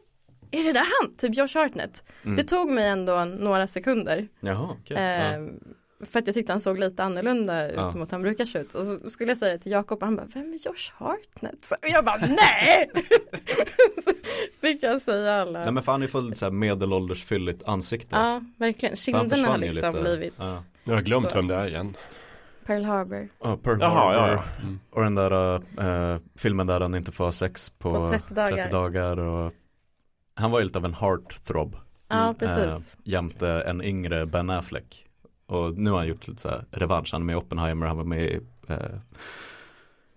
är 0.60 0.64
det 0.64 0.72
där 0.72 0.86
han? 1.00 1.16
Typ 1.16 1.36
Josh 1.36 1.58
Hartnett. 1.58 2.04
Mm. 2.24 2.36
Det 2.36 2.44
tog 2.44 2.70
mig 2.70 2.88
ändå 2.88 3.24
några 3.24 3.66
sekunder. 3.66 4.28
Jaha, 4.40 4.76
okej. 4.80 4.96
Eh, 4.96 5.40
För 6.06 6.18
att 6.18 6.26
jag 6.26 6.34
tyckte 6.34 6.52
han 6.52 6.60
såg 6.60 6.78
lite 6.78 7.04
annorlunda 7.04 7.66
ut 7.68 7.72
Ja. 7.76 7.92
mot 7.92 8.10
han 8.10 8.22
brukar 8.22 8.44
se 8.44 8.58
ut. 8.58 8.74
Och 8.74 8.84
så 8.84 9.10
skulle 9.10 9.30
jag 9.30 9.38
säga 9.38 9.52
det 9.52 9.58
till 9.58 9.72
Jakob 9.72 9.98
och 9.98 10.04
han 10.06 10.16
bara, 10.16 10.26
vem 10.34 10.42
är 10.42 10.66
Josh 10.66 10.92
Hartnett? 10.94 11.64
Så- 11.64 11.74
Och 11.74 11.88
jag 11.88 12.04
bara, 12.04 12.16
nej! 12.16 12.90
så 14.04 14.10
fick 14.60 14.82
jag 14.82 15.02
säga 15.02 15.34
alla. 15.34 15.58
Nej 15.64 15.72
men 15.72 15.82
fan 15.82 15.92
han 15.92 16.02
är 16.02 16.06
fullt 16.06 16.36
såhär 16.36 16.52
medelålders 16.52 17.24
fylligt 17.24 17.64
ansikte. 17.64 18.16
Ja, 18.16 18.40
verkligen. 18.56 18.96
För 18.96 19.02
Kinderna 19.02 19.48
har 19.48 19.58
ju 19.58 19.72
liksom 19.72 19.88
lite. 19.90 20.02
blivit 20.02 20.34
Ja. 20.38 20.62
Nu 20.84 20.92
har 20.92 20.96
jag 20.98 21.04
glömt 21.04 21.30
Så. 21.30 21.36
vem 21.38 21.46
det 21.48 21.54
är 21.54 21.66
igen. 21.66 21.96
Pearl 22.66 22.84
Harbor. 22.84 23.28
Ja, 23.44 23.56
Pearl 23.62 23.80
Jaha, 23.80 23.90
Harbor. 23.90 24.14
ja, 24.14 24.32
ja. 24.58 24.62
Mm. 24.62 24.80
Och 24.90 25.02
den 25.02 25.14
där 25.14 25.54
eh, 26.14 26.18
filmen 26.38 26.66
där 26.66 26.80
han 26.80 26.94
inte 26.94 27.12
får 27.12 27.30
sex 27.30 27.70
på, 27.70 27.92
På 27.92 28.08
30 28.08 28.34
dagar. 28.34 28.70
dagar 28.70 29.16
och 29.18 29.52
Han 30.34 30.50
var 30.50 30.58
ju 30.58 30.64
lite 30.64 30.78
av 30.78 30.84
en 30.84 30.94
heartthrob 30.94 31.76
Ja, 32.08 32.34
precis. 32.38 32.56
eh, 32.66 32.78
Jämte 33.04 33.48
en 33.66 33.82
yngre 33.82 34.26
Ben 34.26 34.50
Affleck 34.50 35.06
Och 35.52 35.78
nu 35.78 35.90
har 35.90 35.98
han 35.98 36.06
gjort 36.08 36.28
lite 36.28 36.40
så 36.40 36.48
här 36.48 36.64
revansch, 36.70 37.08
han 37.12 37.22
är 37.22 37.26
med 37.26 37.32
i 37.32 37.36
Oppenheimer, 37.36 37.86
han 37.86 37.96
var 37.96 38.04
med 38.04 38.22
i 38.24 38.40
eh, 38.68 38.76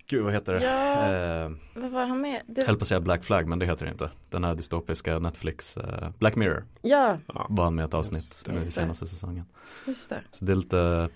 Gud 0.08 0.24
vad 0.24 0.34
heter 0.34 0.54
det? 0.54 0.64
Ja, 0.64 1.12
Eh, 1.46 1.52
vad 1.76 1.92
var 1.92 2.06
han 2.06 2.22
med? 2.22 2.42
Det, 2.48 2.68
höll 2.68 2.76
på 2.78 2.82
att 2.82 2.88
säga 2.88 3.00
Black 3.02 3.24
Flag 3.24 3.48
men 3.48 3.60
det 3.60 3.66
heter 3.66 3.86
det 3.86 3.92
inte 3.92 4.10
Den 4.30 4.44
här 4.44 4.56
dystopiska 4.56 5.20
Netflix 5.20 5.78
eh, 5.78 6.10
Black 6.20 6.36
Mirror 6.36 6.66
ja, 6.82 7.18
var 7.50 7.64
han 7.64 7.76
med 7.76 7.84
i 7.84 7.86
ett 7.86 7.94
avsnitt 7.94 8.24
Just 8.24 8.46
det. 8.46 8.52
nu 8.52 8.58
i 8.58 8.62
senaste 8.62 9.08
säsongen 9.08 9.46
just 9.88 10.10
det. 10.10 10.22
Så 10.32 10.46
det 10.46 10.52
är 10.52 10.56
lite 10.56 11.10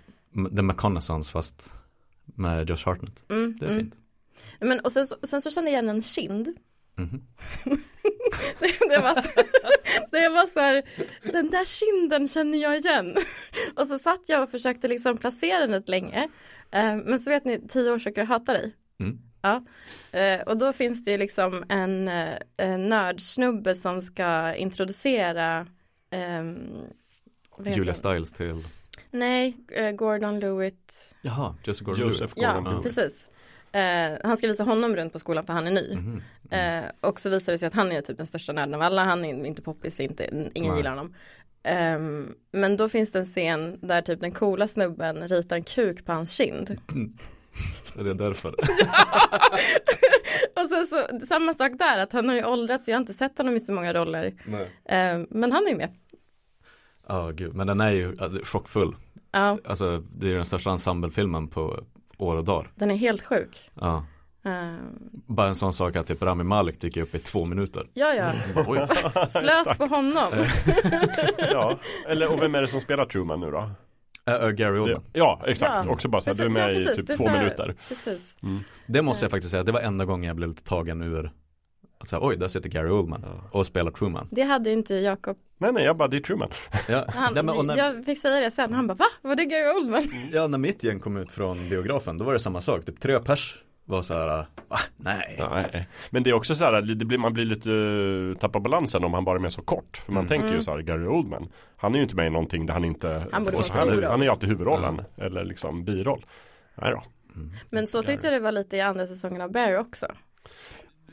The 0.56 0.62
McConaissance 0.62 1.32
fast 1.32 1.74
med 2.26 2.70
Josh 2.70 2.86
Hartnett 2.86 3.24
Mm, 3.30 3.58
Det 3.60 3.66
är 3.66 3.70
mm. 3.72 3.80
fint 3.84 3.98
Men 4.60 4.80
och 4.80 4.92
sen, 4.92 5.08
så- 5.08 5.16
sen 5.24 5.42
så 5.42 5.50
kände 5.52 5.72
jag 5.72 5.76
igen 5.84 5.90
en 5.96 6.02
kind. 6.04 6.48
Mhm. 7.66 7.78
det, 8.90 8.98
var 9.02 9.22
så, 9.22 9.30
det 10.12 10.30
var 10.30 10.48
så 10.54 10.60
här, 10.60 10.84
den 11.24 11.50
där 11.50 11.66
kinden 11.66 12.28
känner 12.28 12.58
jag 12.58 12.78
igen. 12.78 13.16
Och 13.76 13.88
så 13.88 14.00
satt 14.00 14.22
jag 14.28 14.44
och 14.44 14.52
försökte 14.52 14.88
liksom 14.88 15.18
placera 15.18 15.60
den 15.60 15.72
rätt 15.72 15.90
länge. 15.90 16.30
Eh, 16.72 16.96
men 16.96 17.20
så 17.20 17.30
vet 17.30 17.46
ni, 17.46 17.68
tio 17.68 17.92
orsaker 17.92 18.22
att 18.22 18.28
hata 18.28 18.54
dig. 18.54 18.76
Mm. 19.00 19.20
Ja, 19.42 19.66
eh, 20.20 20.42
och 20.42 20.58
då 20.58 20.74
finns 20.74 21.04
det 21.04 21.12
ju 21.12 21.18
liksom 21.18 21.66
en, 21.70 22.08
eh, 22.08 22.38
en 22.58 22.90
nördsnubbe 22.90 23.76
som 23.76 24.02
ska 24.02 24.56
introducera 24.56 25.68
heter 27.66 27.78
Julia? 27.80 27.94
Stiles 27.94 28.34
till 28.34 28.64
Nej, 29.12 29.58
Gordon 29.94 30.40
Lewitt. 30.40 31.16
Jaha, 31.22 31.56
Joseph 31.64 31.86
Gordon 31.86 32.08
Joseph 32.08 32.34
Ja, 32.36 32.56
Gordon 32.60 32.84
precis. 32.84 33.30
Eh, 33.72 34.18
han 34.24 34.38
ska 34.38 34.48
visa 34.48 34.64
honom 34.64 34.96
runt 34.96 35.14
på 35.14 35.20
skolan 35.20 35.44
för 35.46 35.54
han 35.54 35.68
är 35.68 35.72
ny. 35.72 35.98
Mhm. 36.52 36.84
Eh, 36.84 36.92
och 37.02 37.20
så 37.20 37.30
visar 37.30 37.52
det 37.52 37.58
sig 37.60 37.68
att 37.68 37.74
han 37.74 37.92
är 37.92 38.02
typ 38.02 38.18
den 38.18 38.28
största 38.28 38.54
nörden 38.54 38.74
av 38.76 38.82
alla. 38.82 39.04
Han 39.04 39.26
är 39.26 39.46
inte 39.46 39.62
poppis, 39.62 40.00
inte, 40.00 40.30
ingen 40.54 40.70
Nej. 40.70 40.78
gillar 40.78 40.90
honom. 40.90 41.14
Ehm, 41.64 42.34
men 42.52 42.78
då 42.78 42.90
finns 42.90 43.12
det 43.12 43.20
en 43.20 43.26
scen 43.26 43.80
där 43.82 44.02
typ 44.02 44.22
den 44.22 44.32
coola 44.32 44.68
snubben 44.68 45.28
ritar 45.28 45.56
en 45.56 45.64
kuk 45.64 46.06
på 46.06 46.12
hans 46.12 46.32
kind. 46.32 46.70
Är 48.00 48.04
det 48.04 48.14
därför? 48.14 48.50
och 50.56 50.70
sen 50.70 50.88
så, 50.88 51.26
samma 51.26 51.54
sak 51.54 51.72
där, 51.80 51.98
att 52.04 52.14
han 52.14 52.28
har 52.30 52.36
ju 52.36 52.46
åldrats, 52.46 52.88
jag 52.88 52.96
har 52.96 53.00
inte 53.00 53.14
sett 53.14 53.38
honom 53.38 53.56
i 53.56 53.60
så 53.60 53.72
många 53.74 53.94
roller. 53.94 54.34
Ehm, 54.86 55.28
men 55.30 55.52
han 55.52 55.68
är 55.68 55.76
med. 55.76 55.90
Ja, 57.08 57.32
gud, 57.32 57.56
men 57.56 57.68
den 57.68 57.82
är 57.82 57.92
ju 57.92 58.18
chockfull. 58.44 58.96
Ja, 59.32 59.58
Alltså, 59.66 59.98
det 60.18 60.28
är 60.32 60.36
den 60.36 60.46
största 60.46 60.70
ensemblefilmen 60.72 61.48
på 61.48 61.84
år 62.18 62.36
och 62.38 62.44
dagar. 62.44 62.72
den 62.76 62.92
är 62.92 62.96
helt 62.96 63.26
sjuk. 63.26 63.70
Ja. 63.74 64.06
Ehm, 64.50 64.78
Bara 65.28 65.48
en 65.48 65.56
sån 65.56 65.74
sak 65.74 65.96
att 65.96 66.08
typ 66.08 66.22
Rami 66.24 66.44
Malek 66.44 66.82
dyker 66.82 67.02
upp 67.02 67.16
i 67.16 67.20
två 67.20 67.46
minuter. 67.46 67.88
ja, 67.94 68.14
ja, 68.14 68.32
Bara, 68.56 68.66
Oj. 68.70 68.80
slös 69.30 69.78
på 69.78 69.86
honom. 69.86 70.28
Ja, 71.52 71.80
eller 72.08 72.34
och 72.34 72.42
vem 72.42 72.56
är 72.56 72.62
det 72.62 72.68
som 72.68 72.82
spelar 72.82 73.06
Truman 73.06 73.40
nu 73.40 73.52
då? 73.52 73.70
Äh, 74.26 74.50
Gary 74.50 74.80
Oldman. 74.80 75.04
ja, 75.14 75.42
exakt. 75.48 75.86
Ja. 75.86 75.92
Också 75.92 76.08
bara 76.10 76.22
så 76.22 76.30
här, 76.30 76.38
du 76.38 76.44
är 76.44 76.48
Precis, 76.50 76.54
med 76.64 76.76
ja, 76.76 76.82
i 76.82 76.86
precis. 76.86 77.06
typ 77.08 77.18
två 77.18 77.24
jag. 77.26 77.34
minuter. 77.38 77.76
Precis. 77.88 78.36
Det 78.88 79.02
måste 79.02 79.24
Eh. 79.24 79.28
jag 79.28 79.32
faktiskt 79.32 79.52
säga, 79.52 79.64
det 79.64 79.72
var 79.72 79.80
enda 79.82 80.06
gången 80.06 80.28
jag 80.28 80.36
blev 80.36 80.50
lite 80.50 80.64
tagen 80.64 81.02
ur 81.02 81.32
att 82.00 82.08
säga, 82.10 82.20
oj, 82.24 82.38
där 82.38 82.48
sitter 82.48 82.70
Gary 82.70 82.90
Oldman 82.90 83.26
och 83.52 83.66
spelar 83.66 83.92
Truman. 83.92 84.28
Det 84.32 84.42
hade 84.42 84.70
ju 84.70 84.76
inte 84.76 84.96
Jakob. 84.96 85.38
Nej, 85.58 85.74
nej, 85.74 85.84
jag 85.86 85.98
bara, 85.98 86.08
det 86.08 86.18
är 86.18 86.22
Truman. 86.22 86.50
Ja, 86.90 87.06
Han, 87.16 87.34
nej, 87.34 87.44
men, 87.44 87.66
när, 87.68 87.78
Jag 87.78 88.06
fick 88.06 88.18
säga 88.20 88.40
det 88.40 88.52
sen, 88.52 88.74
han 88.74 88.88
bara 88.88 88.94
va? 88.94 89.06
Var 89.22 89.36
det 89.36 89.46
Gary 89.46 89.78
Oldman? 89.78 90.30
ja, 90.34 90.48
när 90.48 90.58
mitt 90.58 90.84
gäng 90.84 91.00
kom 91.00 91.18
ut 91.18 91.32
från 91.32 91.70
biografen, 91.70 92.18
då 92.18 92.26
var 92.26 92.34
det 92.34 92.40
samma 92.40 92.62
sak. 92.62 92.86
Typ 92.86 93.00
tre 93.00 93.20
pers 93.20 93.58
var 93.90 94.02
så 94.02 94.14
här, 94.14 94.28
va? 94.68 94.78
Nej. 94.98 95.36
Nej. 95.52 95.88
Men 96.10 96.24
det 96.24 96.30
är 96.30 96.34
också 96.34 96.56
så 96.56 96.64
här, 96.64 96.82
det 96.82 97.06
blir, 97.06 97.18
man 97.18 97.34
blir 97.34 97.46
lite, 97.46 97.70
uh, 97.70 98.38
tappar 98.38 98.60
balansen 98.60 99.04
om 99.04 99.14
han 99.14 99.26
bara 99.26 99.36
är 99.36 99.40
med 99.40 99.54
så 99.54 99.62
kort. 99.62 99.98
För 99.98 100.12
man 100.14 100.22
Mm. 100.22 100.28
tänker 100.30 100.46
ju 100.48 100.52
Mm. 100.54 100.64
så 100.64 100.72
här, 100.72 100.80
Gary 100.82 101.06
Oldman, 101.08 101.50
han 101.78 101.94
är 101.94 101.98
ju 101.98 102.04
inte 102.04 102.16
med 102.16 102.28
i 102.28 102.30
någonting 102.30 102.66
där 102.66 102.74
han 102.74 102.86
inte 102.86 103.28
Han 103.32 103.44
borde 103.44 103.64
så 103.64 103.74
han, 103.74 104.04
han 104.04 104.20
är 104.22 104.26
ju 104.26 104.32
alltid 104.32 104.50
huvudrollen, 104.50 105.02
eller 105.18 105.44
liksom 105.44 105.86
biroll. 105.86 106.26
Nej 106.76 106.92
då. 106.92 107.04
Mm. 107.36 107.52
Men 107.70 107.88
så 107.88 108.04
tyckte 108.04 108.28
jag 108.28 108.34
det 108.36 108.40
var 108.40 108.52
lite 108.52 108.78
i 108.78 108.82
andra 108.82 109.08
säsongen 109.08 109.42
av 109.42 109.52
Bear 109.52 109.78
också. 109.78 110.06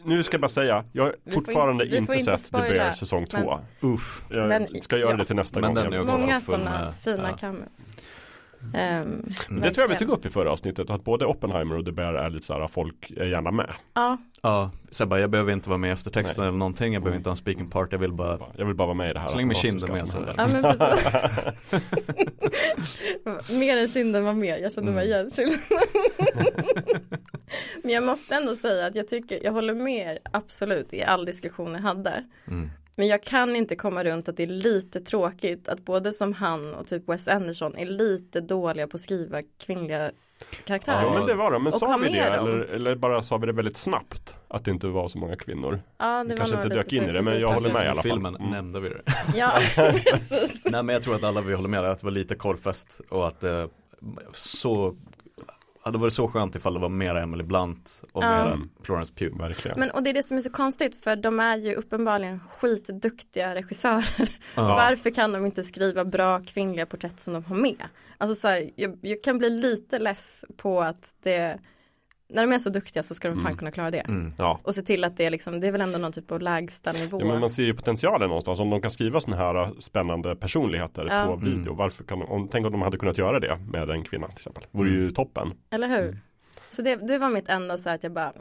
Nu 0.04 0.22
ska 0.22 0.34
jag 0.34 0.40
bara 0.40 0.48
säga, 0.48 0.84
jag 0.92 1.04
har 1.04 1.14
fortfarande 1.34 1.86
in- 1.86 1.94
inte 1.94 2.18
sett 2.20 2.24
The 2.36 2.38
spoila, 2.48 2.68
Bear 2.68 2.92
säsong 2.92 3.26
men- 3.32 3.42
två. 3.44 3.58
Uff. 3.80 4.24
Jag 4.30 4.48
Men- 4.48 4.82
ska 4.82 4.96
göra 4.98 5.10
ja. 5.10 5.16
det 5.16 5.24
till 5.24 5.36
nästa 5.36 5.60
Men 5.60 5.74
gång. 5.74 5.84
den 5.84 5.92
är 5.92 6.02
också 6.02 6.18
Många 6.18 6.40
sådana 6.40 6.92
fina 6.92 7.28
ja. 7.30 7.36
cameos. 7.36 7.94
Ehm, 8.74 9.22
Det 9.62 9.70
tror 9.70 9.78
jag 9.78 9.88
vi 9.88 9.96
tog 10.06 10.10
upp 10.10 10.26
i 10.26 10.30
förra 10.30 10.50
avsnittet, 10.52 10.90
att 10.90 11.04
både 11.04 11.26
Oppenheimer 11.26 11.78
och 11.78 11.84
The 11.84 11.92
Bear 11.92 12.14
är 12.14 12.30
lite 12.30 12.46
så 12.46 12.54
här, 12.54 12.68
folk 12.68 13.10
är 13.16 13.24
gärna 13.24 13.50
med. 13.50 13.70
Ja, 13.94 14.16
Ja, 14.42 14.70
så 14.90 15.06
bara, 15.06 15.20
jag 15.20 15.30
behöver 15.30 15.52
inte 15.52 15.68
vara 15.68 15.78
med 15.78 15.88
i 15.88 15.92
eftertexten 15.92 16.42
Nej. 16.42 16.48
eller 16.48 16.58
någonting, 16.58 16.92
jag 16.94 17.02
behöver 17.02 17.16
inte 17.16 17.28
ha 17.28 17.32
en 17.32 17.36
speaking 17.36 17.70
part, 17.70 17.92
jag 17.92 17.98
vill 17.98 18.12
bara 18.12 18.38
Jag 18.56 18.66
vill 18.66 18.74
bara 18.74 18.86
vara 18.86 18.94
med 18.96 19.10
i 19.10 19.12
det 19.12 19.20
här. 19.20 19.28
Så 19.28 19.36
länge 19.36 19.46
min 19.46 19.54
kind 19.54 19.82
är 19.84 19.86
fantastiska 19.86 20.20
med 20.20 20.34
så- 20.34 20.34
ja 20.36 20.46
men 23.48 23.58
mer 23.58 23.76
än 23.76 23.88
kinden 23.88 24.24
var 24.24 24.32
med, 24.32 24.60
jag 24.60 24.72
kände 24.72 24.92
mig 24.92 25.06
Mm. 25.12 25.18
igen 25.18 25.30
kinden. 25.30 25.58
Men 27.82 27.92
jag 27.92 28.02
måste 28.04 28.34
ändå 28.34 28.54
säga 28.54 28.86
att 28.86 28.94
jag 28.94 29.08
tycker, 29.08 29.40
jag 29.44 29.52
håller 29.52 29.74
med 29.74 30.06
er 30.12 30.18
absolut 30.32 30.92
i 30.94 31.02
all 31.02 31.24
diskussion 31.24 31.72
jag 31.72 31.80
hade. 31.80 32.24
mm. 32.48 32.70
Men 32.96 33.06
jag 33.06 33.22
kan 33.22 33.56
inte 33.56 33.76
komma 33.76 34.04
runt 34.04 34.28
att 34.28 34.36
det 34.36 34.42
är 34.42 34.46
lite 34.46 35.00
tråkigt 35.00 35.68
att 35.68 35.84
både 35.84 36.12
som 36.12 36.32
han 36.32 36.74
och 36.74 36.86
typ 36.86 37.08
Wes 37.08 37.28
Anderson 37.28 37.76
är 37.76 37.86
lite 37.86 38.40
dåliga 38.40 38.86
på 38.86 38.96
att 38.96 39.00
skriva 39.00 39.42
kvinnliga 39.66 40.10
karaktärer. 40.64 41.02
Ja 41.02 41.12
men 41.18 41.26
det 41.26 41.34
var 41.34 41.52
det, 41.52 41.58
men 41.58 41.72
Och 41.72 41.78
sa 41.78 41.96
vi 41.96 42.08
det 42.12 42.18
eller, 42.18 42.58
eller 42.58 42.94
bara 42.96 43.22
sa 43.22 43.36
vi 43.36 43.46
det 43.46 43.52
väldigt 43.52 43.76
snabbt? 43.76 44.36
Att 44.48 44.64
det 44.64 44.70
inte 44.70 44.86
var 44.86 45.08
så 45.08 45.18
många 45.18 45.36
kvinnor. 45.36 45.80
Ja, 45.98 46.24
det 46.24 46.24
Vi 46.24 46.30
var 46.30 46.36
kanske 46.36 46.56
inte 46.62 46.76
dök 46.76 46.92
in 46.92 47.02
i 47.02 47.12
det, 47.12 47.22
men 47.22 47.40
jag 47.40 47.52
håller 47.52 47.72
med 47.72 47.82
i 47.82 47.86
alla 47.86 47.94
fall. 47.94 48.02
filmen 48.02 48.36
Mm. 48.36 48.50
nämnde 48.50 48.80
vi 48.80 48.88
det. 48.88 49.02
Ja, 49.36 49.52
precis. 49.74 50.64
Nej 50.64 50.82
men 50.82 50.92
jag 50.92 51.02
tror 51.02 51.14
att 51.14 51.24
alla 51.24 51.40
vi 51.40 51.54
håller 51.54 51.68
med 51.68 51.84
att 51.84 51.98
det 51.98 52.04
var 52.06 52.10
lite 52.10 52.34
korvfest 52.34 53.00
och 53.08 53.26
att 53.28 53.40
det 53.40 53.68
så 54.32 54.96
hade 55.86 55.98
varit 55.98 56.12
så 56.12 56.28
skönt 56.28 56.56
ifall 56.56 56.74
det 56.74 56.80
var 56.80 56.88
mera 56.88 57.22
Emily 57.22 57.44
Blunt 57.44 58.02
och 58.12 58.24
Ja. 58.24 58.44
mera 58.44 58.58
Florence 58.82 59.14
Pugh. 59.14 59.38
Verkligen. 59.38 59.80
Men 59.80 59.90
och 59.90 60.02
det 60.02 60.10
är 60.10 60.14
det 60.14 60.22
som 60.22 60.36
är 60.36 60.40
så 60.40 60.50
konstigt 60.50 61.04
för 61.04 61.16
de 61.16 61.40
är 61.40 61.56
ju 61.56 61.74
uppenbarligen 61.74 62.40
skitduktiga 62.40 63.54
regissörer. 63.54 64.28
Ja. 64.54 64.62
Varför 64.76 65.10
kan 65.10 65.32
de 65.32 65.46
inte 65.46 65.62
skriva 65.62 66.04
bra 66.04 66.40
kvinnliga 66.46 66.86
porträtt 66.86 67.20
som 67.20 67.34
de 67.34 67.44
har 67.44 67.56
med? 67.56 67.82
Alltså 68.18 68.40
så 68.40 68.48
här, 68.48 68.70
jag, 68.76 68.98
jag 69.00 69.22
kan 69.22 69.38
bli 69.38 69.50
lite 69.50 69.98
less 69.98 70.44
på 70.56 70.80
att 70.80 71.14
det 71.22 71.58
när 72.28 72.46
de 72.46 72.52
är 72.54 72.58
så 72.58 72.70
duktiga 72.70 73.02
så 73.02 73.14
ska 73.14 73.28
de 73.28 73.34
fan 73.34 73.46
Mm. 73.46 73.56
kunna 73.56 73.70
klara 73.70 73.90
det. 73.90 73.98
Mm. 74.00 74.32
Ja. 74.38 74.60
Och 74.62 74.74
se 74.74 74.82
till 74.82 75.04
att 75.04 75.16
det 75.16 75.24
är 75.24 75.30
liksom, 75.30 75.60
det 75.60 75.66
är 75.66 75.72
väl 75.72 75.80
ändå 75.80 75.98
någon 75.98 76.12
typ 76.12 76.32
av 76.32 76.40
lägsta 76.40 76.92
nivå. 76.92 77.20
Ja, 77.20 77.26
men 77.26 77.40
man 77.40 77.50
ser 77.50 77.62
ju 77.62 77.74
potentialen 77.74 78.28
någonstans. 78.28 78.60
Om 78.60 78.70
de 78.70 78.82
kan 78.82 78.90
skriva 78.90 79.20
sådana 79.20 79.42
här 79.42 79.62
äh, 79.62 79.70
spännande 79.78 80.36
personligheter 80.36 81.06
Ja. 81.10 81.26
på 81.26 81.36
video. 81.36 81.62
Mm. 81.62 81.76
Varför 81.76 82.04
kan 82.04 82.18
de, 82.18 82.28
om, 82.28 82.48
tänk 82.48 82.66
om 82.66 82.72
de 82.72 82.82
hade 82.82 82.98
kunnat 82.98 83.18
göra 83.18 83.40
det 83.40 83.58
med 83.72 83.90
en 83.90 84.04
kvinna 84.04 84.26
till 84.26 84.36
exempel. 84.36 84.64
Vore 84.70 84.90
ju 84.90 85.10
toppen. 85.10 85.52
Eller 85.70 85.88
hur? 85.88 86.02
Mm. 86.08 86.18
Så 86.70 86.82
det, 86.82 86.96
det 86.96 87.18
var 87.18 87.28
mitt 87.28 87.48
enda 87.48 87.78
så 87.78 87.88
här 87.88 87.96
att 87.96 88.02
jag 88.02 88.12
bara 88.12 88.32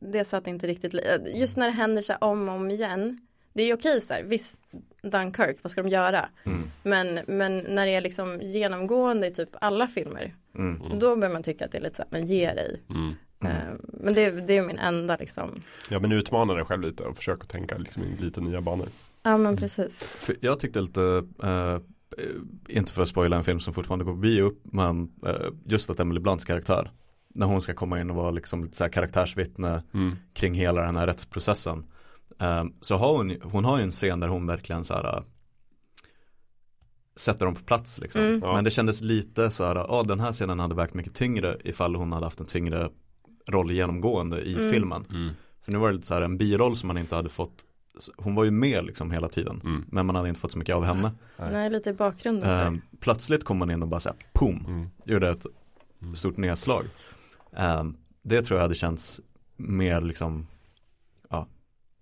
Det 0.00 0.24
satt 0.24 0.46
inte 0.46 0.66
riktigt 0.66 0.94
Just 1.34 1.56
när 1.56 1.66
det 1.66 1.72
händer 1.72 2.02
så 2.02 2.12
här 2.12 2.24
om 2.24 2.48
och 2.48 2.54
om 2.54 2.70
igen 2.70 3.18
Det 3.54 3.62
är 3.62 3.74
okej 3.76 4.00
så 4.00 4.14
här, 4.14 4.22
visst 4.22 4.62
Dunkirk, 5.02 5.56
vad 5.62 5.70
ska 5.70 5.82
de 5.82 5.88
göra? 5.88 6.28
Mm. 6.44 6.70
Men, 6.82 7.20
men 7.26 7.58
när 7.58 7.86
det 7.86 7.94
är 7.94 8.00
liksom 8.00 8.38
genomgående 8.42 9.26
i 9.26 9.30
typ 9.30 9.48
alla 9.60 9.86
filmer 9.88 10.34
Mm. 10.54 10.98
Då 10.98 11.16
börjar 11.16 11.32
man 11.32 11.42
tycka 11.42 11.64
att 11.64 11.72
det 11.72 11.78
är 11.78 11.82
lite 11.82 11.96
så 11.96 12.02
här, 12.02 12.08
men 12.10 12.26
ge 12.26 12.46
dig 12.54 12.82
Mm. 12.90 13.14
Eh, 13.44 13.74
Men 13.82 14.14
det, 14.14 14.30
det 14.30 14.56
är 14.58 14.66
min 14.66 14.78
enda 14.78 15.16
liksom 15.16 15.62
Ja 15.88 15.98
men 15.98 16.12
utmana 16.12 16.54
dig 16.54 16.64
själv 16.64 16.82
lite 16.82 17.02
och 17.02 17.16
försök 17.16 17.40
att 17.42 17.48
tänka 17.48 17.78
liksom, 17.78 18.02
i 18.02 18.16
lite 18.16 18.40
nya 18.40 18.60
banor. 18.60 18.86
Ja 19.22 19.36
men 19.36 19.56
precis 19.56 20.04
För 20.04 20.36
jag 20.40 20.60
tyckte 20.60 20.80
lite, 20.80 21.24
eh, 21.42 21.78
inte 22.68 22.92
för 22.92 23.02
att 23.02 23.08
spoila 23.08 23.36
en 23.36 23.44
film 23.44 23.60
som 23.60 23.74
fortfarande 23.74 24.04
går 24.04 24.12
på 24.12 24.18
bio, 24.18 24.52
men 24.62 25.12
eh, 25.26 25.34
just 25.66 25.90
att 25.90 26.00
Emily 26.00 26.20
Blunts 26.20 26.44
karaktär, 26.44 26.90
när 27.34 27.46
hon 27.46 27.60
ska 27.60 27.74
komma 27.74 28.00
in 28.00 28.10
och 28.10 28.16
vara 28.16 28.30
liksom 28.30 28.64
lite 28.64 28.76
så 28.76 28.84
här 28.84 28.90
karaktärsvittne 28.90 29.82
Mm. 29.94 30.16
kring 30.34 30.54
hela 30.54 30.82
den 30.82 30.96
här 30.96 31.06
rättsprocessen. 31.06 31.84
Eh, 32.40 32.64
så 32.80 32.96
har 32.96 33.16
hon, 33.16 33.36
hon 33.42 33.64
har 33.64 33.78
ju 33.78 33.84
en 33.84 33.90
scen 33.90 34.20
där 34.20 34.28
hon 34.28 34.46
verkligen 34.46 34.84
så 34.84 34.94
här 34.94 35.16
eh, 35.16 35.22
sätter 37.16 37.46
dem 37.46 37.54
på 37.54 37.62
plats 37.62 37.98
liksom. 38.00 38.22
Mm. 38.22 38.40
Men 38.40 38.64
det 38.64 38.70
kändes 38.70 39.00
lite 39.02 39.50
så 39.50 39.64
här, 39.64 39.74
ja 39.74 40.02
den 40.08 40.20
här 40.20 40.32
scenen 40.32 40.60
hade 40.60 40.74
vägt 40.74 40.94
mycket 40.94 41.14
tyngre 41.14 41.58
ifall 41.64 41.94
hon 41.96 42.12
hade 42.12 42.26
haft 42.26 42.40
en 42.40 42.46
tyngre 42.46 42.90
roll 43.48 43.72
genomgående 43.72 44.40
i 44.42 44.54
Mm. 44.54 44.70
filmen. 44.72 45.04
Mm. 45.10 45.30
För 45.64 45.72
nu 45.72 45.78
var 45.78 45.88
det 45.88 45.94
lite 45.94 46.06
så 46.06 46.14
här 46.14 46.22
en 46.22 46.38
biroll 46.38 46.76
som 46.76 46.86
man 46.86 46.98
inte 46.98 47.16
hade 47.16 47.28
fått, 47.28 47.64
hon 48.16 48.34
var 48.34 48.44
ju 48.44 48.50
med 48.50 48.84
liksom 48.84 49.10
hela 49.10 49.28
tiden. 49.28 49.60
Mm. 49.64 49.84
Men 49.88 50.06
man 50.06 50.16
hade 50.16 50.28
inte 50.28 50.40
fått 50.40 50.52
så 50.52 50.58
mycket 50.58 50.74
av 50.74 50.84
henne. 50.84 51.12
Nej. 51.38 51.52
Nej 51.52 51.70
lite 51.70 51.90
i 51.90 51.92
bakgrunden 51.92 52.52
så 52.52 52.58
här. 52.58 52.66
Eh, 52.66 52.74
plötsligt 53.00 53.44
kom 53.44 53.58
man 53.58 53.70
in 53.70 53.82
och 53.82 53.88
bara 53.88 54.00
såhär, 54.00 54.18
pum, 54.32 54.64
Mm. 54.66 54.88
gjorde 55.04 55.28
ett 55.30 55.46
Mm. 56.02 56.16
stort 56.16 56.36
nedslag. 56.36 56.84
Eh, 57.56 57.84
det 58.22 58.42
tror 58.42 58.58
jag 58.58 58.62
hade 58.62 58.74
känts 58.74 59.20
mer 59.56 60.00
liksom, 60.00 60.46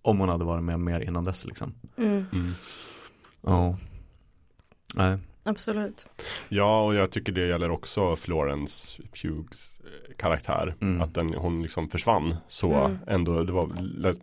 om 0.03 0.19
hon 0.21 0.29
hade 0.29 0.45
varit 0.45 0.65
med 0.65 0.81
mer 0.81 1.01
innan 1.01 1.25
dess 1.25 1.45
liksom. 1.45 1.75
mm, 1.99 2.27
Mm. 2.33 2.55
Ja. 3.47 3.77
Nej. 4.95 5.19
Absolut 5.45 6.07
Ja 6.49 6.85
och 6.85 6.95
jag 6.95 7.11
tycker 7.11 7.33
det 7.33 7.47
gäller 7.47 7.71
också 7.71 8.17
Florence 8.17 9.03
Pughs 9.23 9.71
eh, 9.81 10.17
karaktär. 10.17 10.75
Mm. 10.81 11.01
Att 11.01 11.15
den, 11.15 11.35
hon 11.35 11.63
liksom 11.63 11.89
försvann 11.89 12.37
så 12.49 12.73
Mm. 12.73 12.99
ändå, 13.07 13.45
det 13.45 13.53
var 13.53 13.71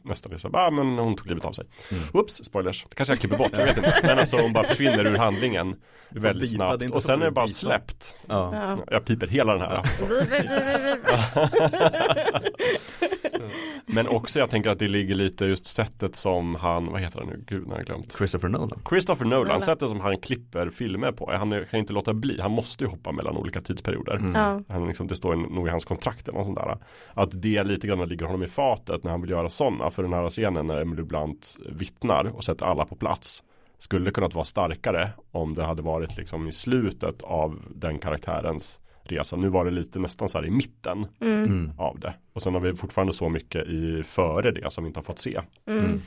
nästan 0.08 0.32
liksom, 0.32 0.52
ah, 0.56 0.72
men 0.72 0.98
hon 0.98 1.16
tog 1.16 1.28
livet 1.28 1.46
av 1.46 1.54
sig. 1.54 1.66
Mm. 1.92 2.04
Oops, 2.14 2.34
spoilers. 2.46 2.86
Det 2.90 2.96
kanske 2.96 3.12
jag 3.14 3.20
klipper 3.20 3.38
bort, 3.38 3.52
jag 3.52 3.66
vet 3.66 3.78
inte. 3.78 4.00
Men 4.04 4.20
alltså 4.20 4.38
hon 4.38 4.54
bara 4.54 4.64
försvinner 4.68 5.06
ur 5.06 5.18
handlingen 5.18 5.76
väldigt 6.10 6.52
snabbt. 6.52 6.84
Och 6.84 7.02
så 7.02 7.08
sen 7.08 7.22
är 7.22 7.26
det 7.26 7.32
bara 7.32 7.46
bipa. 7.46 7.56
släppt. 7.56 8.16
Ja. 8.28 8.56
Ja. 8.56 8.78
Jag 8.92 9.06
piper 9.06 9.28
hela 9.28 9.54
den 9.54 9.62
här. 9.62 9.82
Men 13.86 14.08
också 14.08 14.40
jag 14.40 14.50
tänker 14.50 14.70
att 14.70 14.80
det 14.80 14.88
ligger 14.88 15.16
lite 15.16 15.46
just 15.46 15.66
sättet 15.66 16.16
som 16.16 16.56
han, 16.56 16.92
vad 16.92 17.02
heter 17.02 17.20
han 17.20 17.28
nu, 17.28 17.44
gud 17.48 17.68
har 17.68 17.76
jag 17.76 17.86
glömt. 17.86 18.16
Christopher 18.18 18.50
Nolan. 18.50 18.82
Christopher 18.90 19.26
Nolan, 19.26 19.48
Nolan. 19.48 19.62
sättet 19.62 19.90
som 19.90 20.00
han 20.00 20.18
klipper 20.18 20.70
filmer 20.70 21.12
på. 21.12 21.32
Han 21.32 21.66
kan 21.72 21.80
inte 21.80 21.94
låta 21.94 22.14
bli, 22.14 22.42
han 22.42 22.52
måste 22.52 22.84
ju 22.84 22.90
hoppa 22.90 23.12
mellan 23.12 23.38
olika 23.38 23.62
tidsperioder. 23.62 24.16
Mm. 24.16 24.32
Ja, 24.36 24.62
Han 24.70 24.88
liksom, 24.88 25.08
det 25.08 25.16
står 25.16 25.36
nog 25.36 25.68
i 25.68 25.72
hans 25.72 25.86
kontrakt 25.86 26.28
eller 26.28 26.38
något 26.38 26.48
sånt 26.48 26.58
där. 26.58 26.78
Att 27.14 27.42
det 27.42 27.64
lite 27.64 27.88
grann 27.88 28.10
ligger 28.10 28.26
honom 28.26 28.44
i 28.44 28.48
fatet 28.48 29.04
när 29.04 29.12
han 29.12 29.22
vill 29.22 29.30
göra 29.30 29.50
sådana. 29.50 29.90
För 29.90 30.04
den 30.04 30.14
här 30.14 30.30
scenen 30.30 30.68
när 30.68 30.82
Emily 30.82 31.04
Blunt 31.04 31.56
vittnar 31.70 32.26
och 32.26 32.44
sätter 32.44 32.66
alla 32.66 32.86
på 32.86 32.96
plats. 32.96 33.44
Skulle 33.80 34.12
kunnat 34.12 34.34
vara 34.34 34.46
starkare 34.46 35.10
om 35.32 35.54
det 35.54 35.64
hade 35.64 35.82
varit 35.82 36.18
liksom 36.18 36.48
i 36.48 36.52
slutet 36.52 37.22
av 37.22 37.62
den 37.76 38.00
karaktärens 38.00 38.80
resa. 39.12 39.36
Nu 39.36 39.50
var 39.50 39.66
det 39.66 39.72
lite 39.72 40.00
nästan 40.00 40.30
så 40.30 40.38
här 40.38 40.46
i 40.46 40.52
mitten 40.52 41.08
mm, 41.22 41.44
Mm. 41.44 41.72
av 41.78 42.00
det. 42.00 42.14
Och 42.34 42.42
sen 42.42 42.54
har 42.54 42.62
vi 42.62 42.76
fortfarande 42.76 43.14
så 43.14 43.30
mycket 43.30 43.68
i 43.68 44.04
före 44.04 44.52
det 44.52 44.74
som 44.74 44.84
vi 44.84 44.88
inte 44.88 44.98
har 44.98 45.04
fått 45.04 45.20
se. 45.20 45.42
mm. 45.68 46.02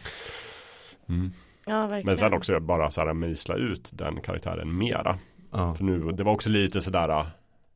Mm. 1.09 1.31
ja 1.67 2.01
Men 2.05 2.17
sen 2.17 2.33
också 2.35 2.61
bara 2.61 2.91
så 2.91 3.01
här 3.01 3.13
mejsla 3.15 3.55
ut 3.55 3.91
den 3.93 4.21
karaktären 4.21 4.79
mera. 4.79 5.19
Ja. 5.51 5.75
För 5.75 5.85
nu, 5.85 6.13
det 6.13 6.23
var 6.23 6.33
också 6.33 6.51
lite 6.51 6.81
sådär, 6.81 7.27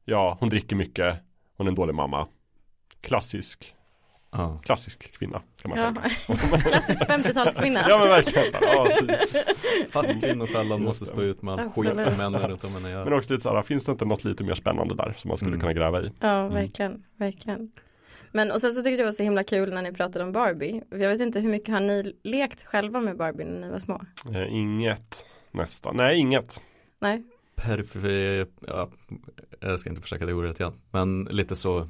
ja 0.04 0.36
hon 0.40 0.48
dricker 0.48 0.76
mycket, 0.76 1.16
hon 1.56 1.66
är 1.66 1.70
en 1.70 1.74
dålig 1.74 1.94
mamma. 1.94 2.26
Klassisk, 3.00 3.74
Ja. 4.36 4.60
klassisk 4.64 5.12
kvinna 5.18 5.42
kan 5.62 5.70
man 5.70 5.78
Ja. 5.78 5.94
Klassisk 6.70 7.02
50-talskvinna 7.02 7.84
Ja 7.88 7.98
men 7.98 8.08
verkligen. 8.08 8.50
Så 8.50 8.56
här, 8.56 8.74
ja, 8.74 8.86
typ. 9.00 9.90
Fast 9.92 10.20
kvinnofällan 10.20 10.82
måste 10.82 11.06
stå 11.06 11.22
ut 11.22 11.42
med 11.42 11.54
allt 11.54 11.66
Absolut. 11.66 11.92
skit 11.92 12.02
som 12.08 12.16
männen 12.16 12.48
runt 12.48 12.64
om 12.64 12.72
henne 12.74 12.90
gör. 12.90 13.04
Men 13.04 13.12
också 13.12 13.32
lite 13.32 13.42
såhär, 13.42 13.62
finns 13.62 13.84
det 13.84 13.92
inte 13.92 14.04
något 14.04 14.24
lite 14.24 14.44
mer 14.44 14.54
spännande 14.54 14.94
där 14.94 15.14
som 15.16 15.28
man 15.28 15.36
skulle 15.36 15.48
Mm. 15.50 15.60
kunna 15.60 15.72
gräva 15.72 16.02
i? 16.02 16.10
Ja, 16.20 16.48
verkligen, 16.48 17.02
verkligen. 17.18 17.70
Men 18.32 18.50
och 18.50 18.60
sen 18.60 18.70
så 18.74 18.76
tyckte 18.82 18.90
jag 18.90 18.98
det 18.98 19.04
var 19.04 19.12
så 19.12 19.22
himla 19.22 19.44
kul 19.44 19.72
när 19.74 19.82
ni 19.82 19.92
pratade 19.92 20.24
om 20.24 20.32
Barbie. 20.32 20.82
Jag 20.90 20.98
vet 21.08 21.20
inte 21.20 21.40
hur 21.40 21.48
mycket 21.50 21.68
har 21.74 21.80
ni 21.80 22.12
lekt 22.22 22.64
själva 22.66 23.00
med 23.00 23.16
Barbie 23.16 23.44
när 23.44 23.60
ni 23.60 23.70
var 23.70 23.78
små? 23.78 24.00
Eh, 24.34 24.54
inget 24.54 25.26
nästan, 25.50 25.96
nej 25.96 26.18
inget. 26.18 26.60
Nej? 27.00 27.22
Perifer, 27.56 28.46
ja, 28.68 28.90
jag 29.60 29.80
ska 29.80 29.90
inte 29.90 30.02
försöka 30.02 30.26
det 30.26 30.32
ordet 30.34 30.60
igen. 30.60 30.72
Men 30.90 31.24
lite 31.24 31.56
så 31.56 31.88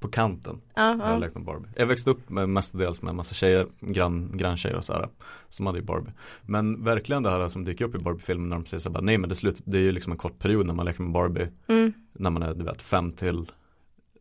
på 0.00 0.08
kanten. 0.08 0.60
Ja, 0.74 0.90
Jag 0.90 0.96
har 0.96 1.12
ja. 1.12 1.18
lekt 1.18 1.34
med 1.34 1.44
Barbie. 1.44 1.68
Jag 1.76 1.86
växte 1.86 2.10
upp 2.10 2.30
med 2.30 2.48
mestadels 2.48 3.02
med 3.02 3.10
en 3.10 3.16
massa 3.16 3.34
tjejer, 3.34 3.66
grann, 3.80 4.30
granntjejer 4.36 4.76
och 4.76 4.84
sådär. 4.84 5.08
Som 5.48 5.66
hade 5.66 5.78
ju 5.78 5.84
Barbie. 5.84 6.12
Men 6.42 6.84
verkligen 6.84 7.22
det 7.22 7.30
här 7.30 7.48
som 7.48 7.64
dyker 7.64 7.84
upp 7.84 7.94
i 7.94 7.98
Barbie-filmen 7.98 8.48
när 8.48 8.56
de 8.56 8.66
säger 8.66 8.80
så 8.80 8.88
här, 8.88 8.94
bara, 8.94 9.00
nej 9.04 9.18
men 9.18 9.28
det, 9.28 9.32
är 9.32 9.36
slut, 9.36 9.60
det 9.64 9.78
är 9.78 9.82
ju 9.82 9.92
liksom 9.92 10.12
en 10.12 10.18
kort 10.18 10.38
period 10.38 10.66
när 10.66 10.74
man 10.74 10.86
leker 10.86 11.02
med 11.02 11.12
Barbie. 11.12 11.48
Mm, 11.66 11.92
När 12.12 12.30
man 12.30 12.42
är 12.42 12.54
du 12.54 12.64
vet 12.64 12.82
fem 12.82 13.12
till 13.12 13.50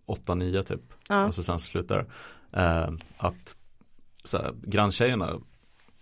åtta, 0.05 0.35
nio 0.35 0.63
typ. 0.63 0.81
ja. 1.09 1.27
Och 1.27 1.35
så 1.35 1.43
sen 1.43 1.59
så 1.59 1.65
slutar 1.67 2.05
eh, 2.51 2.89
Att 3.17 3.55
så 4.23 4.37
här, 4.37 4.53
granntjejerna, 4.63 5.39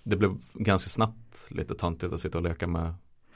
det 0.04 0.16
blev 0.16 0.38
ganska 0.54 0.90
snabbt 0.90 1.48
lite 1.52 1.76
töntigt 1.76 2.14
att 2.14 2.22
sitta 2.22 2.38
och 2.38 2.44
leka 2.44 2.68
med 2.68 2.94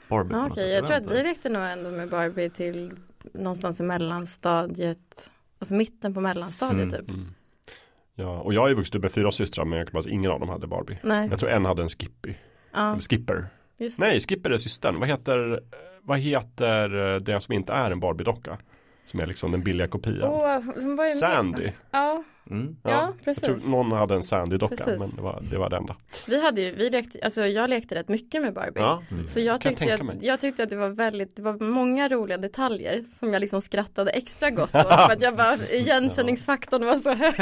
Barbie. 0.08 0.34
Okej, 0.36 0.54
sätt. 0.54 0.72
jag 0.72 0.86
tror 0.86 0.96
att 0.96 1.10
vi 1.18 1.22
lekte 1.22 1.48
nog 1.48 1.62
ändå 1.62 1.90
med 1.90 2.10
Barbie 2.10 2.50
till 2.50 2.92
någonstans 3.34 3.80
i 3.80 3.82
mellanstadiet. 3.82 5.30
Alltså 5.62 5.74
mitten 5.74 6.14
på 6.14 6.20
mellanstadiet 6.20 6.92
Mm. 6.92 7.06
typ. 7.06 7.10
Mm. 7.10 7.34
Ja, 8.14 8.40
och 8.40 8.54
jag 8.54 8.68
ju 8.68 8.74
vuxit 8.74 8.94
upp 8.94 9.02
med 9.02 9.12
fyra 9.12 9.32
systrar 9.32 9.64
men 9.64 9.78
jag 9.78 9.88
kan 9.88 9.92
ingen 10.08 10.30
av 10.30 10.40
dem 10.40 10.48
hade 10.48 10.66
Barbie. 10.66 10.98
Nej, 11.02 11.28
Jag 11.30 11.38
tror 11.38 11.50
en 11.50 11.64
hade 11.64 11.82
en 11.82 11.88
Skippy, 11.88 12.34
ja, 12.72 12.90
eller 12.92 13.00
Skipper. 13.00 13.46
Nej, 13.98 14.20
Skipper 14.20 14.50
är 14.50 14.56
systern. 14.56 15.00
Vad 15.00 15.08
heter, 15.08 15.60
vad 16.02 16.18
heter 16.18 16.88
det 17.20 17.40
som 17.40 17.54
inte 17.54 17.72
är 17.72 17.90
en 17.90 18.00
Barbie-docka? 18.00 18.58
Som 19.06 19.20
är 19.20 19.26
liksom 19.26 19.52
den 19.52 19.62
billiga 19.62 19.88
kopian. 19.88 20.94
Med. 20.96 21.10
Sandy. 21.10 21.68
Ja, 21.90 22.24
Mm. 22.50 22.76
ja, 22.82 22.90
Jag 22.90 23.24
precis. 23.24 23.42
tror 23.62 23.70
någon 23.70 23.92
hade 23.92 24.14
en 24.14 24.22
Sandy-docka 24.22 24.84
men 24.98 25.10
det 25.16 25.22
var 25.22 25.42
det, 25.50 25.58
var 25.58 25.70
det 25.70 25.76
enda. 25.76 25.96
Vi 26.26 26.42
hade 26.42 26.62
ju, 26.62 26.74
vi 26.74 26.90
lekte, 26.90 27.18
alltså 27.22 27.46
jag 27.46 27.70
lekte 27.70 27.94
rätt 27.94 28.08
mycket 28.08 28.42
med 28.42 28.54
Barbie. 28.54 28.80
Ja, 28.80 29.02
Mm. 29.10 29.26
Så 29.26 29.40
jag 29.40 29.60
tyckte, 29.60 30.02
mig. 30.02 30.16
att, 30.16 30.22
jag 30.22 30.40
tyckte 30.40 30.62
att 30.62 30.70
det 30.70 30.76
var 30.76 30.88
väldigt, 30.88 31.36
det 31.36 31.42
var 31.42 31.64
många 31.64 32.08
roliga 32.08 32.38
detaljer 32.38 33.02
som 33.18 33.32
jag 33.32 33.40
liksom 33.40 33.60
skrattade 33.62 34.10
extra 34.10 34.50
gott 34.50 34.62
åt 34.74 34.86
för 34.88 35.12
att 35.12 35.22
jag 35.22 35.36
bara, 35.36 35.56
igenkänningsfaktorn 35.56 36.84
var 36.86 36.96
så 36.96 37.14
hög. 37.14 37.34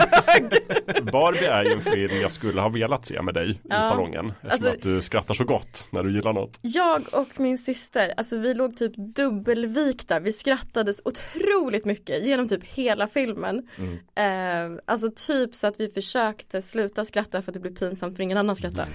Barbie 1.12 1.46
är 1.46 1.64
ju 1.64 1.72
en 1.72 1.80
film 1.80 2.20
jag 2.22 2.32
skulle 2.32 2.60
ha 2.60 2.68
velat 2.68 3.06
se 3.06 3.22
med 3.22 3.34
dig 3.34 3.60
Ja. 3.64 3.78
i 3.78 3.82
salongen. 3.82 4.26
Eftersom 4.30 4.50
Alltså- 4.50 4.68
att 4.68 4.82
du 4.82 5.02
skrattar 5.02 5.34
så 5.34 5.44
gott 5.44 5.88
när 5.90 6.02
du 6.02 6.14
gillar 6.14 6.32
något. 6.32 6.58
Jag 6.62 7.02
och 7.12 7.40
min 7.40 7.58
syster, 7.58 8.14
alltså 8.16 8.36
vi 8.38 8.54
låg 8.54 8.76
typ 8.76 8.92
dubbelvikta, 8.96 10.20
vi 10.20 10.32
skrattades 10.32 11.02
otroligt 11.04 11.49
mycket 11.84 12.24
genom 12.24 12.48
typ 12.48 12.64
hela 12.64 13.08
filmen. 13.08 13.68
Mm. 13.78 14.74
Eh, 14.74 14.80
alltså 14.84 15.10
typ 15.10 15.54
så 15.54 15.66
att 15.66 15.80
vi 15.80 15.90
försökte 15.90 16.62
sluta 16.62 17.04
skratta 17.04 17.42
för 17.42 17.50
att 17.50 17.54
det 17.54 17.60
blev 17.60 17.76
pinsamt 17.76 18.16
för 18.16 18.22
ingen 18.22 18.38
annan 18.38 18.56
skrattade. 18.56 18.88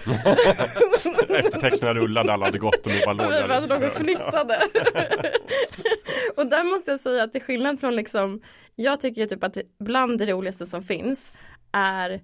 Eftertexterna 1.39 1.93
rullade, 1.93 2.33
alla 2.33 2.45
hade 2.45 2.57
gått 2.57 2.85
och 2.85 2.91
ni 2.91 3.01
bara 3.05 3.13
låg 3.13 3.33
Vi 3.33 3.47
bara 3.47 3.59
låg 3.59 3.69
där. 3.69 3.87
och 3.87 3.93
fnissade. 3.93 4.57
och 6.37 6.47
där 6.47 6.63
måste 6.75 6.91
jag 6.91 6.99
säga 6.99 7.23
att 7.23 7.31
till 7.31 7.41
skillnad 7.41 7.79
från 7.79 7.95
liksom, 7.95 8.41
jag 8.75 8.99
tycker 8.99 9.25
typ 9.25 9.43
att 9.43 9.57
bland 9.79 10.17
det 10.17 10.25
roligaste 10.25 10.65
som 10.65 10.83
finns 10.83 11.33
är 11.71 12.21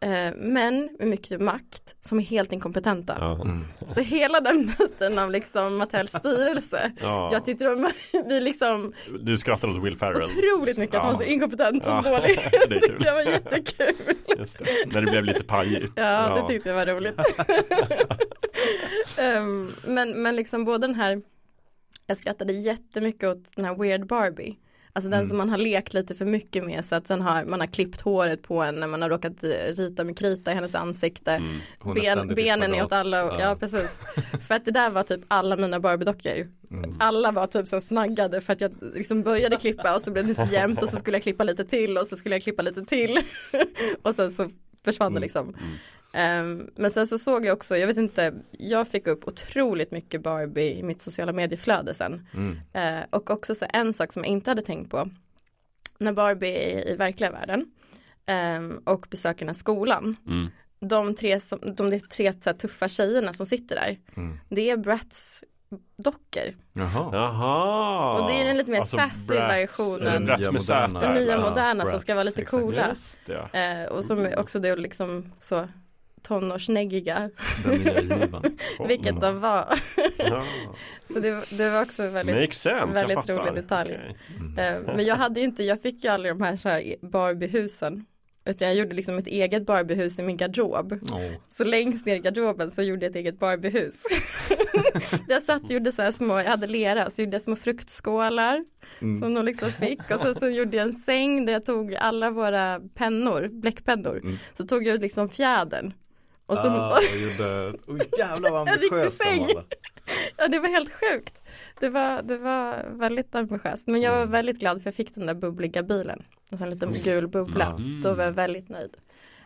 eh, 0.00 0.34
män 0.36 0.88
med 0.98 1.08
mycket 1.08 1.40
makt 1.40 1.96
som 2.00 2.18
är 2.18 2.22
helt 2.22 2.52
inkompetenta. 2.52 3.16
Ja. 3.20 3.34
Mm. 3.34 3.64
Så 3.86 4.00
hela 4.00 4.40
den 4.40 4.66
biten 4.78 5.18
av 5.18 5.30
liksom 5.30 5.76
Mattels 5.76 6.12
styrelse. 6.12 6.92
Ja. 7.00 7.28
Jag 7.32 7.44
tyckte 7.44 7.64
de, 7.64 7.90
vi 8.28 8.40
liksom 8.40 8.92
Du 9.20 9.38
skrattar 9.38 9.68
åt 9.68 9.84
Will 9.84 9.98
Ferrell. 9.98 10.22
otroligt 10.22 10.78
mycket 10.78 10.94
att 10.96 11.02
han 11.02 11.12
var 11.12 11.18
så 11.18 11.24
Ja. 11.26 11.32
inkompetent 11.32 11.82
och 11.86 11.90
Ja, 11.92 12.02
så 12.02 12.08
dålig. 12.10 12.38
det 12.68 12.98
det 13.04 13.12
var 13.12 13.20
jättekul. 13.22 13.94
Just 14.38 14.58
det. 14.58 14.64
När 14.86 15.02
det 15.02 15.10
blev 15.10 15.24
lite 15.24 15.44
pajigt. 15.44 15.92
Ja, 15.96 16.34
det 16.40 16.52
tyckte 16.54 16.68
jag 16.68 16.76
var 16.76 16.86
roligt. 16.86 17.16
Ehm, 19.18 19.72
men, 19.86 20.22
men 20.22 20.36
liksom 20.36 20.64
både 20.64 20.86
den 20.86 20.94
här, 20.96 21.22
jag 22.06 22.16
skrattade 22.16 22.52
jättemycket 22.52 23.28
åt 23.28 23.56
den 23.56 23.64
här 23.64 23.74
Weird 23.74 24.06
Barbie. 24.06 24.56
Alltså 24.96 25.10
den 25.10 25.18
Mm. 25.18 25.28
som 25.28 25.38
man 25.38 25.50
har 25.50 25.58
lekt 25.58 25.94
lite 25.94 26.14
för 26.14 26.24
mycket 26.24 26.64
med 26.64 26.84
så 26.84 26.94
att 26.94 27.06
sen 27.06 27.20
har 27.20 27.44
man 27.44 27.60
har 27.60 27.66
klippt 27.66 28.00
håret 28.00 28.42
på 28.42 28.62
en 28.62 28.74
när 28.74 28.86
man 28.86 29.02
har 29.02 29.08
råkat 29.08 29.44
eh, 29.44 29.48
rita 29.50 30.04
med 30.04 30.18
krita 30.18 30.52
i 30.52 30.54
hennes 30.54 30.74
ansikte. 30.74 31.32
Mm. 31.32 31.94
Ben, 31.94 32.34
benen 32.34 32.74
är 32.74 32.84
åt 32.84 32.92
alla, 32.92 33.16
ja. 33.16 33.36
Ja. 33.40 33.56
precis. 33.60 34.00
för 34.48 34.54
att 34.54 34.64
det 34.64 34.70
där 34.70 34.90
var 34.90 35.02
typ 35.02 35.20
alla 35.28 35.56
mina 35.56 35.80
Barbie-dockor. 35.80 36.48
Mm. 36.70 36.96
Alla 37.00 37.30
var 37.32 37.46
typ 37.46 37.68
så 37.68 37.80
snaggade 37.80 38.40
för 38.40 38.52
att 38.52 38.60
jag 38.60 38.72
liksom 38.94 39.22
började 39.22 39.56
klippa 39.56 39.94
och 39.94 40.00
så 40.02 40.10
blev 40.10 40.24
det 40.24 40.30
inte 40.30 40.54
jämnt 40.54 40.82
och 40.82 40.88
så 40.88 40.96
skulle 40.96 41.14
jag 41.16 41.22
klippa 41.22 41.44
lite 41.44 41.64
till 41.64 41.98
och 41.98 42.06
så 42.06 42.16
skulle 42.16 42.34
jag 42.34 42.42
klippa 42.42 42.62
lite 42.62 42.84
till. 42.84 43.18
och 44.02 44.14
sen 44.14 44.30
så 44.30 44.50
försvann 44.84 45.14
det 45.14 45.20
liksom. 45.20 45.56
Mm. 46.16 46.60
Ehm, 46.60 46.70
men 46.76 46.90
sen 46.90 47.06
så 47.06 47.18
såg 47.18 47.46
jag 47.46 47.56
också, 47.56 47.76
jag 47.76 47.86
vet 47.86 47.96
inte, 47.96 48.34
jag 48.50 48.88
fick 48.88 49.06
upp 49.06 49.28
otroligt 49.28 49.90
mycket 49.90 50.22
Barbie 50.22 50.78
i 50.78 50.82
mitt 50.82 51.00
sociala 51.00 51.32
medieflöde 51.32 51.94
sen. 51.94 52.26
Mm. 52.34 52.58
Eh, 52.72 53.04
och 53.10 53.30
också 53.30 53.54
så 53.54 53.66
en 53.68 53.92
sak 53.92 54.12
som 54.12 54.24
jag 54.24 54.32
inte 54.32 54.50
hade 54.50 54.62
tänkt 54.62 54.90
på. 54.90 55.10
När 55.98 56.12
Barbie 56.12 56.56
är 56.72 56.88
i 56.88 56.96
verkliga 56.96 57.30
världen 57.30 57.66
ehm, 58.26 58.80
och 58.84 59.06
besöker 59.10 59.38
den 59.38 59.48
här 59.48 59.54
skolan. 59.54 60.16
Mm. 60.26 60.48
De 60.80 61.14
tre, 61.14 61.40
som, 61.40 61.58
de 61.76 62.00
tre 62.00 62.32
så 62.32 62.50
här, 62.50 62.56
tuffa 62.56 62.88
tjejerna 62.88 63.32
som 63.32 63.46
sitter 63.46 63.76
där. 63.76 63.98
Mm. 64.16 64.38
Det 64.48 64.70
är 64.70 64.76
Bratz 64.76 65.44
dockor. 65.96 66.54
Jaha. 66.72 67.10
Jaha. 67.12 68.20
Och 68.20 68.30
det 68.30 68.40
är 68.40 68.44
den 68.44 68.56
lite 68.56 68.70
mer 68.70 68.78
Alltså, 68.78 68.96
sassy 68.96 69.34
Bratz, 69.34 69.54
versionen. 69.54 70.24
Bratz 70.24 70.50
med 70.50 70.62
Z. 70.62 71.00
Den 71.00 71.14
nya 71.14 71.32
Ja, 71.32 71.48
moderna 71.50 71.84
som 71.86 71.98
ska 71.98 72.14
vara 72.14 72.24
lite 72.24 72.42
exakt. 72.42 72.62
coola. 72.62 72.88
Just 72.88 73.18
det. 73.26 73.84
Eh, 73.86 73.92
och 73.96 74.04
som 74.04 74.18
är 74.18 74.38
också 74.38 74.58
då 74.58 74.74
liksom 74.74 75.32
så 75.38 75.68
tonårsnäggiga. 76.28 77.28
Den 77.64 77.78
nya 77.78 78.00
givan. 78.00 78.44
Vilket 78.88 79.20
de 79.20 79.40
var. 79.40 79.80
Ja. 80.16 80.44
så 81.12 81.20
det, 81.20 81.58
det 81.58 81.70
var 81.70 81.82
också 81.82 82.08
väldigt 82.08 82.36
Makes 82.36 82.60
sense, 82.62 83.06
väldigt 83.06 83.28
rolig 83.30 83.54
detalj. 83.54 83.98
Okej. 83.98 84.16
Mm. 84.58 84.86
Eh, 84.86 84.94
Men 84.96 85.04
jag 85.04 85.16
hade 85.16 85.40
ju 85.40 85.46
inte, 85.46 85.62
jag 85.64 85.82
fick 85.82 86.04
ju 86.04 86.10
aldrig 86.10 86.34
de 86.34 86.42
här, 86.44 86.56
så 86.56 86.68
här 86.68 86.96
Barbiehusen. 87.10 88.04
Utan 88.48 88.68
jag 88.68 88.76
gjorde 88.76 88.94
liksom 88.96 89.18
ett 89.18 89.26
eget 89.26 89.66
Barbiehus 89.66 90.18
i 90.18 90.22
min 90.22 90.36
garderob. 90.36 90.92
Åh. 91.12 91.20
Så 91.48 91.64
längst 91.64 92.06
ner 92.06 92.16
i 92.16 92.18
garderoben 92.18 92.70
så 92.70 92.82
gjorde 92.82 93.04
jag 93.06 93.10
ett 93.10 93.16
eget 93.16 93.38
Barbiehus. 93.38 94.02
jag 95.28 95.42
satt 95.42 95.64
och 95.64 95.70
gjorde 95.70 95.92
så 95.92 96.02
här 96.02 96.12
små, 96.12 96.38
jag 96.38 96.44
hade 96.44 96.66
lera, 96.66 97.10
så 97.10 97.22
gjorde 97.22 97.34
jag 97.34 97.42
små 97.42 97.56
fruktskålar 97.56 98.64
Mm. 99.00 99.20
som 99.20 99.34
de 99.34 99.44
liksom 99.44 99.72
fick. 99.72 100.10
Och 100.10 100.20
sen 100.20 100.34
så 100.34 100.48
gjorde 100.48 100.76
jag 100.76 100.86
en 100.86 100.92
säng 100.92 101.44
där 101.44 101.52
jag 101.52 101.64
tog 101.64 101.94
alla 101.94 102.30
våra 102.30 102.80
pennor, 102.94 103.48
bläckpennor. 103.48 104.18
Mm. 104.18 104.36
Så 104.54 104.64
tog 104.66 104.86
jag 104.86 104.94
ut 104.94 105.00
liksom 105.00 105.28
fjädern. 105.28 105.92
Och 106.46 106.58
så, 106.58 106.68
ah, 106.68 106.98
jag 107.00 107.20
gjorde, 107.20 107.78
oh, 107.86 107.98
jävlar 108.18 108.50
vad 108.50 108.68
ambitiöst 108.68 109.22
de 109.24 109.54
var. 109.54 109.64
ja 110.36 110.48
det 110.48 110.58
var 110.58 110.68
helt 110.68 110.92
sjukt. 110.92 111.42
Det 111.80 111.88
var, 111.88 112.22
det 112.22 112.38
var 112.38 112.84
väldigt 112.90 113.34
ambitiöst. 113.34 113.86
Men 113.88 114.00
jag 114.00 114.10
var 114.10 114.18
Mm. 114.18 114.30
väldigt 114.30 114.58
glad 114.58 114.82
för 114.82 114.86
jag 114.86 114.94
fick 114.94 115.14
den 115.14 115.26
där 115.26 115.34
bubbliga 115.34 115.82
bilen. 115.82 116.22
En 116.52 116.58
sån 116.58 116.70
liten 116.70 116.92
gul 117.04 117.28
bubbla. 117.28 117.66
Mm. 117.66 118.00
Då 118.02 118.14
var 118.14 118.24
jag 118.24 118.32
väldigt 118.32 118.68
nöjd. 118.68 118.96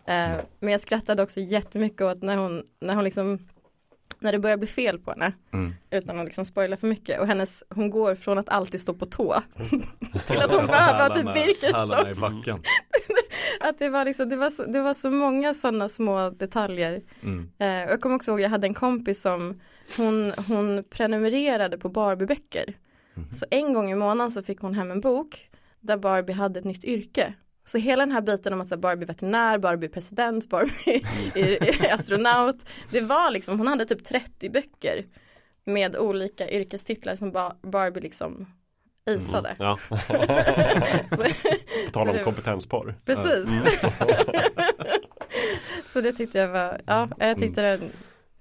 Eh, 0.06 0.30
men 0.60 0.72
jag 0.72 0.80
skrattade 0.80 1.22
också 1.22 1.40
jättemycket 1.40 2.00
åt 2.02 2.22
när 2.22 2.36
hon, 2.36 2.62
när 2.80 2.94
hon 2.94 3.04
liksom 3.04 3.38
när 4.20 4.32
det 4.32 4.38
börjar 4.38 4.56
bli 4.56 4.66
fel 4.66 4.98
på 4.98 5.10
henne 5.10 5.32
Mm. 5.52 5.74
utan 5.90 6.18
att 6.18 6.24
liksom 6.24 6.44
spoila 6.44 6.76
för 6.76 6.86
mycket 6.86 7.20
och 7.20 7.26
hennes, 7.26 7.64
hon 7.68 7.90
går 7.90 8.14
från 8.14 8.38
att 8.38 8.48
alltid 8.48 8.80
stå 8.80 8.94
på 8.94 9.06
tå 9.06 9.42
till 10.26 10.36
att 10.42 10.54
hon 10.54 10.66
behöver 10.66 11.08
ha 11.08 11.16
typ 11.16 11.34
Birkenstocks. 11.34 12.18
Att 13.60 13.78
det 13.78 13.88
var 13.88 14.04
liksom, 14.04 14.28
det 14.28 14.36
var 14.36 14.50
så, 14.50 14.64
det 14.64 14.82
var 14.82 14.94
så 14.94 15.10
många 15.10 15.54
sådana 15.54 15.88
små 15.88 16.30
detaljer. 16.30 17.02
Mm. 17.22 17.50
Eh, 17.58 17.86
och 17.86 17.92
jag 17.92 18.00
kommer 18.00 18.16
också 18.16 18.30
ihåg, 18.30 18.40
jag 18.40 18.48
hade 18.50 18.66
en 18.66 18.74
kompis 18.74 19.22
som 19.22 19.60
hon, 19.96 20.32
hon 20.48 20.84
prenumererade 20.90 21.78
på 21.78 21.88
Barbie-böcker. 21.88 22.74
Mhm. 23.14 23.30
Så 23.32 23.46
en 23.50 23.72
gång 23.74 23.90
i 23.90 23.94
månaden 23.94 24.30
så 24.30 24.42
fick 24.42 24.60
hon 24.60 24.74
hem 24.74 24.90
en 24.90 25.00
bok 25.00 25.50
där 25.80 25.96
Barbie 25.96 26.32
hade 26.32 26.58
ett 26.58 26.64
nytt 26.64 26.84
yrke. 26.84 27.34
Så 27.64 27.78
hela 27.78 28.02
den 28.06 28.12
här 28.12 28.20
biten 28.20 28.52
om 28.52 28.60
att 28.60 28.68
så 28.68 28.74
här, 28.74 28.80
Barbie 28.82 29.06
veterinär, 29.06 29.58
Barbie 29.58 29.88
president, 29.88 30.48
Barbie 30.48 31.02
astronaut. 31.92 32.56
Det 32.90 33.00
var 33.00 33.30
liksom, 33.30 33.58
hon 33.58 33.66
hade 33.68 33.84
typ 33.86 34.04
30 34.04 34.50
böcker 34.50 35.04
med 35.64 35.96
olika 35.96 36.50
yrkestitlar 36.50 37.14
som 37.14 37.32
Ba- 37.32 37.56
Barbie 37.62 38.00
liksom 38.00 38.46
isade. 39.10 39.56
Ja. 39.58 39.78
Så, 41.10 41.16
På 41.86 41.92
tal 41.92 42.08
om 42.08 42.14
det- 42.16 42.22
kompetensporr. 42.24 42.94
precis. 43.04 43.50
så 45.86 46.00
det 46.00 46.12
tyckte 46.12 46.38
jag 46.38 46.48
var, 46.48 46.80
ja, 46.86 47.08
jag 47.18 47.38
tyckte 47.38 47.62
det, 47.62 47.80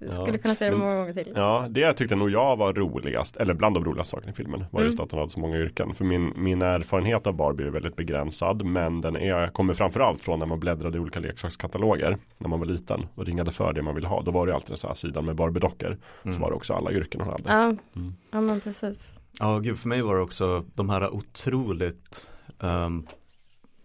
jag 0.00 0.12
skulle 0.12 0.38
kunna 0.38 0.54
se 0.54 0.70
det 0.70 0.76
många 0.76 0.94
gånger 0.96 1.12
till. 1.12 1.32
Ja, 1.36 1.66
det 1.70 1.92
tyckte 1.92 2.16
nog 2.16 2.30
jag 2.30 2.56
var 2.56 2.72
roligast, 2.72 3.36
eller 3.36 3.54
bland 3.54 3.76
de 3.76 3.84
roligaste 3.84 4.10
sakerna 4.10 4.32
i 4.32 4.34
filmen 4.34 4.64
var 4.70 4.80
just 4.82 4.94
Mm. 4.94 5.04
att 5.04 5.10
hon 5.10 5.20
hade 5.20 5.32
så 5.32 5.40
många 5.40 5.56
yrken. 5.58 5.94
För 5.94 6.04
min, 6.04 6.32
min 6.36 6.62
erfarenhet 6.62 7.26
av 7.26 7.34
Barbie 7.36 7.64
är 7.66 7.70
väldigt 7.70 7.96
begränsad, 7.96 8.64
men 8.64 9.00
den 9.00 9.16
är, 9.16 9.46
kommer 9.46 9.74
framförallt 9.74 10.24
från 10.24 10.38
när 10.38 10.46
man 10.46 10.60
bläddrade 10.60 10.96
i 10.98 11.00
olika 11.00 11.20
leksakskataloger 11.20 12.16
när 12.38 12.48
man 12.48 12.58
var 12.58 12.66
liten 12.66 13.06
och 13.14 13.26
ringade 13.26 13.52
för 13.52 13.72
det 13.72 13.82
man 13.82 13.94
ville 13.94 14.08
ha. 14.08 14.22
Då 14.22 14.30
var 14.30 14.46
det 14.46 14.54
alltid 14.54 14.78
så 14.78 14.88
här 14.88 14.94
sidan 14.94 15.24
med 15.24 15.36
Barbie-dockor. 15.36 15.96
Mm. 16.24 16.36
Så 16.36 16.42
var 16.42 16.50
det 16.50 16.56
också 16.56 16.74
alla 16.74 16.92
yrken 16.92 17.20
hon 17.20 17.30
hade. 17.30 17.42
Ja, 17.46 17.64
Mm. 17.96 18.14
ja 18.30 18.40
men 18.40 18.60
precis. 18.60 19.12
Ja, 19.40 19.58
gud 19.58 19.78
för 19.78 19.88
mig 19.88 20.02
var 20.02 20.16
det 20.16 20.22
också 20.22 20.64
de 20.74 20.90
här 20.90 21.14
otroligt 21.14 22.30
um, 22.58 23.06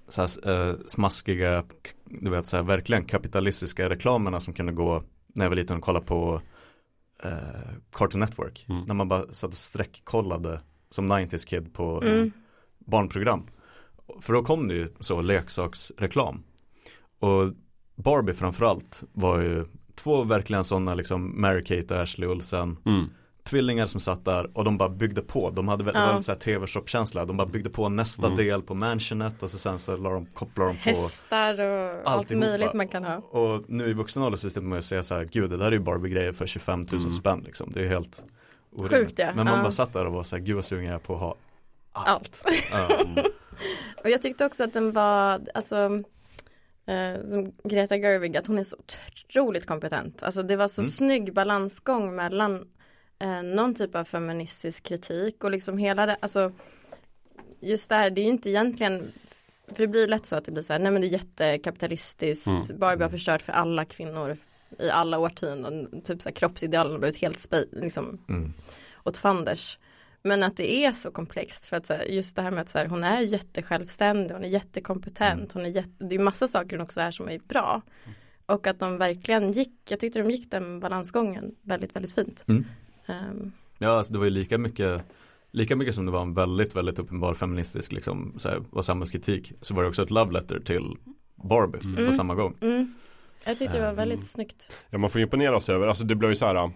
så 0.07 0.21
här, 0.21 0.49
eh, 0.69 0.75
smaskiga, 0.87 1.63
du 2.05 2.29
vet 2.29 2.47
så 2.47 2.55
här, 2.57 2.63
verkligen 2.63 3.05
kapitalistiska 3.05 3.89
reklamerna 3.89 4.39
som 4.39 4.53
kunde 4.53 4.71
gå 4.73 5.03
när 5.35 5.45
jag 5.45 5.49
var 5.49 5.55
liten 5.55 5.77
och 5.77 5.83
kollade 5.83 6.05
på 6.05 6.41
uh, 7.25 7.31
Cartoon 7.91 8.19
Network. 8.19 8.65
Mm. 8.69 8.83
När 8.83 8.93
man 8.93 9.07
bara 9.07 9.33
satt 9.33 9.49
och 9.51 9.57
sträckkollade 9.57 10.61
som 10.89 11.11
90s 11.11 11.47
kid 11.47 11.73
på 11.73 12.01
eh, 12.03 12.11
Mm. 12.13 12.31
barnprogram. 12.79 13.47
För 14.21 14.33
då 14.33 14.43
kom 14.43 14.67
det 14.67 14.73
ju 14.73 14.93
så 14.99 15.21
leksaksreklam. 15.21 16.43
Och 17.19 17.53
Barbie 17.95 18.33
framförallt 18.33 19.03
var 19.13 19.39
ju 19.41 19.65
två 19.95 20.23
verkligen 20.23 20.63
sådana 20.63 20.93
liksom 20.95 21.45
Mary-Kate 21.45 21.91
och 21.95 22.01
Ashley 22.01 22.29
Olsen 22.29 22.77
Mm. 22.85 23.09
Tvillingar 23.49 23.85
som 23.85 23.99
satt 23.99 24.25
där 24.25 24.57
och 24.57 24.63
de 24.63 24.77
bara 24.77 24.89
byggde 24.89 25.21
på. 25.21 25.49
De 25.49 25.67
hade 25.67 25.83
väl, 25.83 25.93
Ja. 25.95 26.21
så 26.21 26.35
tv-shop-känsla. 26.35 27.25
De 27.25 27.37
bara 27.37 27.47
byggde 27.47 27.69
på 27.69 27.89
nästa 27.89 28.25
Mm. 28.25 28.37
del 28.37 28.61
på 28.61 28.73
mansionet 28.75 29.43
och 29.43 29.49
så 29.49 29.57
sen 29.57 29.79
så 29.79 29.97
la 29.97 30.09
de, 30.09 30.25
kopplade 30.25 30.69
de 30.69 30.77
på 30.93 30.99
Hästar 31.01 31.61
och 31.61 32.11
allt 32.11 32.29
möjligt 32.31 32.73
man 32.73 32.87
kan 32.87 33.03
ha. 33.03 33.15
Och 33.17 33.63
nu 33.69 33.85
i 33.89 33.93
vuxen 33.93 34.23
ålder 34.23 34.37
så 34.37 34.49
sitter 34.49 34.61
man 34.61 34.77
och 34.77 34.83
säger 34.83 35.01
så 35.01 35.15
här, 35.15 35.25
gud 35.25 35.49
det 35.49 35.57
där 35.57 35.65
är 35.67 35.71
ju 35.71 35.79
Barbie-grejer 35.79 36.33
för 36.33 36.47
25 36.47 36.79
000 36.91 37.01
Mm. 37.01 37.13
spänn 37.13 37.41
liksom. 37.45 37.71
Det 37.73 37.81
är 37.83 37.87
helt 37.87 38.25
orimligt. 38.75 38.91
Sjukt, 39.07 39.19
ja. 39.19 39.25
Men 39.35 39.45
man 39.45 39.57
Ja. 39.57 39.61
bara 39.63 39.71
satt 39.71 39.93
där 39.93 40.05
och 40.05 40.13
var 40.13 40.23
så 40.23 40.35
här, 40.35 40.43
gud 40.43 40.55
vad 40.55 40.65
sugen 40.65 40.85
jag 40.85 40.95
är 40.95 40.99
på 40.99 41.13
att 41.13 41.19
ha 41.19 41.35
Allt. 41.97 42.43
Ja. 42.71 42.87
Och 44.03 44.09
jag 44.09 44.21
tyckte 44.21 44.45
också 44.45 44.63
att 44.63 44.73
den 44.73 44.91
var, 44.91 45.41
alltså 45.53 45.75
eh, 46.87 47.21
som 47.29 47.51
Greta 47.63 47.97
Gerwig, 47.97 48.37
att 48.37 48.47
hon 48.47 48.57
är 48.59 48.63
så 48.63 48.75
otroligt 49.29 49.65
kompetent. 49.65 50.23
Alltså 50.23 50.43
det 50.43 50.55
var 50.55 50.67
så 50.67 50.81
Mm. 50.81 50.91
snygg 50.91 51.33
balansgång 51.33 52.15
mellan 52.15 52.67
eh, 53.19 53.43
någon 53.43 53.75
typ 53.75 53.95
av 53.95 54.03
feministisk 54.03 54.83
kritik 54.83 55.43
och 55.43 55.51
liksom 55.51 55.77
hela 55.77 56.05
det, 56.05 56.17
alltså 56.19 56.51
just 57.59 57.89
det 57.89 57.95
här, 57.95 58.09
det 58.09 58.21
är 58.21 58.25
ju 58.25 58.29
inte 58.31 58.49
egentligen 58.49 59.11
för 59.67 59.81
det 59.81 59.87
blir 59.87 60.07
lätt 60.07 60.25
så 60.25 60.35
att 60.35 60.45
det 60.45 60.51
blir 60.51 60.63
så 60.63 60.73
här, 60.73 60.79
nej 60.79 60.91
men 60.91 61.01
det 61.01 61.07
är 61.07 61.09
jättekapitalistiskt, 61.09 62.47
Mm. 62.47 62.79
Barbie 62.79 63.03
har 63.03 63.09
förstört 63.09 63.41
för 63.41 63.53
alla 63.53 63.85
kvinnor 63.85 64.37
i 64.79 64.89
alla 64.89 65.19
årtionden, 65.19 66.01
typ 66.01 66.21
så 66.21 66.29
här 66.29 66.35
kroppsidealen 66.35 66.91
har 66.91 66.99
blivit 66.99 67.21
helt 67.21 67.39
spe, 67.39 67.65
liksom 67.71 68.19
Mm. 68.29 68.53
åt 69.03 69.17
fanders. 69.17 69.79
Men 70.23 70.43
att 70.43 70.57
det 70.57 70.85
är 70.85 70.91
så 70.91 71.11
komplext 71.11 71.65
för 71.65 71.77
att 71.77 71.89
här, 71.89 72.03
just 72.03 72.35
det 72.35 72.41
här 72.41 72.51
med 72.51 72.61
att 72.61 72.73
här, 72.73 72.85
hon 72.85 73.03
är 73.03 73.21
jättesjälvständig, 73.21 74.33
hon 74.33 74.43
är 74.43 74.47
jättekompetent, 74.47 75.53
hon 75.53 75.65
är 75.65 75.69
jätte, 75.69 76.05
det 76.05 76.15
är 76.15 76.19
massa 76.19 76.47
saker 76.47 76.77
hon 76.77 76.83
också 76.83 77.01
är 77.01 77.11
som 77.11 77.29
är 77.29 77.39
bra. 77.39 77.81
Och 78.45 78.67
att 78.67 78.79
de 78.79 78.97
verkligen 78.97 79.51
gick, 79.51 79.73
jag 79.89 79.99
tyckte 79.99 80.19
de 80.19 80.31
gick 80.31 80.51
den 80.51 80.79
balansgången 80.79 81.55
väldigt, 81.61 81.95
väldigt 81.95 82.15
fint. 82.15 82.45
Mm. 82.47 82.65
Ehm, 83.05 83.51
Ja, 83.77 83.89
alltså 83.89 84.13
det 84.13 84.19
var 84.19 84.25
ju 84.25 84.31
lika 84.31 84.57
mycket 84.57 85.01
Lika 85.51 85.75
mycket 85.75 85.95
som 85.95 86.05
det 86.05 86.11
var 86.11 86.21
en 86.21 86.33
väldigt, 86.33 86.75
väldigt 86.75 86.99
uppenbar 86.99 87.33
feministisk 87.33 87.91
liksom, 87.91 88.33
så 88.37 88.49
här, 88.49 88.61
och 88.71 88.85
samhällskritik 88.85 89.53
så 89.61 89.73
var 89.75 89.83
det 89.83 89.89
också 89.89 90.03
ett 90.03 90.11
love 90.11 90.31
letter 90.33 90.59
till 90.59 90.95
Barbie 91.49 91.79
på 91.95 92.01
Mm. 92.01 92.13
samma 92.13 92.35
gång. 92.35 92.55
mm. 92.61 92.93
Jag 93.45 93.57
tyckte 93.57 93.77
det 93.77 93.85
var 93.85 93.93
väldigt 93.93 94.25
snyggt. 94.27 94.71
Ja 94.89 94.97
man 94.97 95.09
får 95.09 95.21
imponera 95.21 95.61
sig 95.61 95.75
över, 95.75 95.87
alltså 95.87 96.03
det 96.03 96.15
blev 96.15 96.31
ju 96.31 96.35
så 96.35 96.45
här 96.45 96.71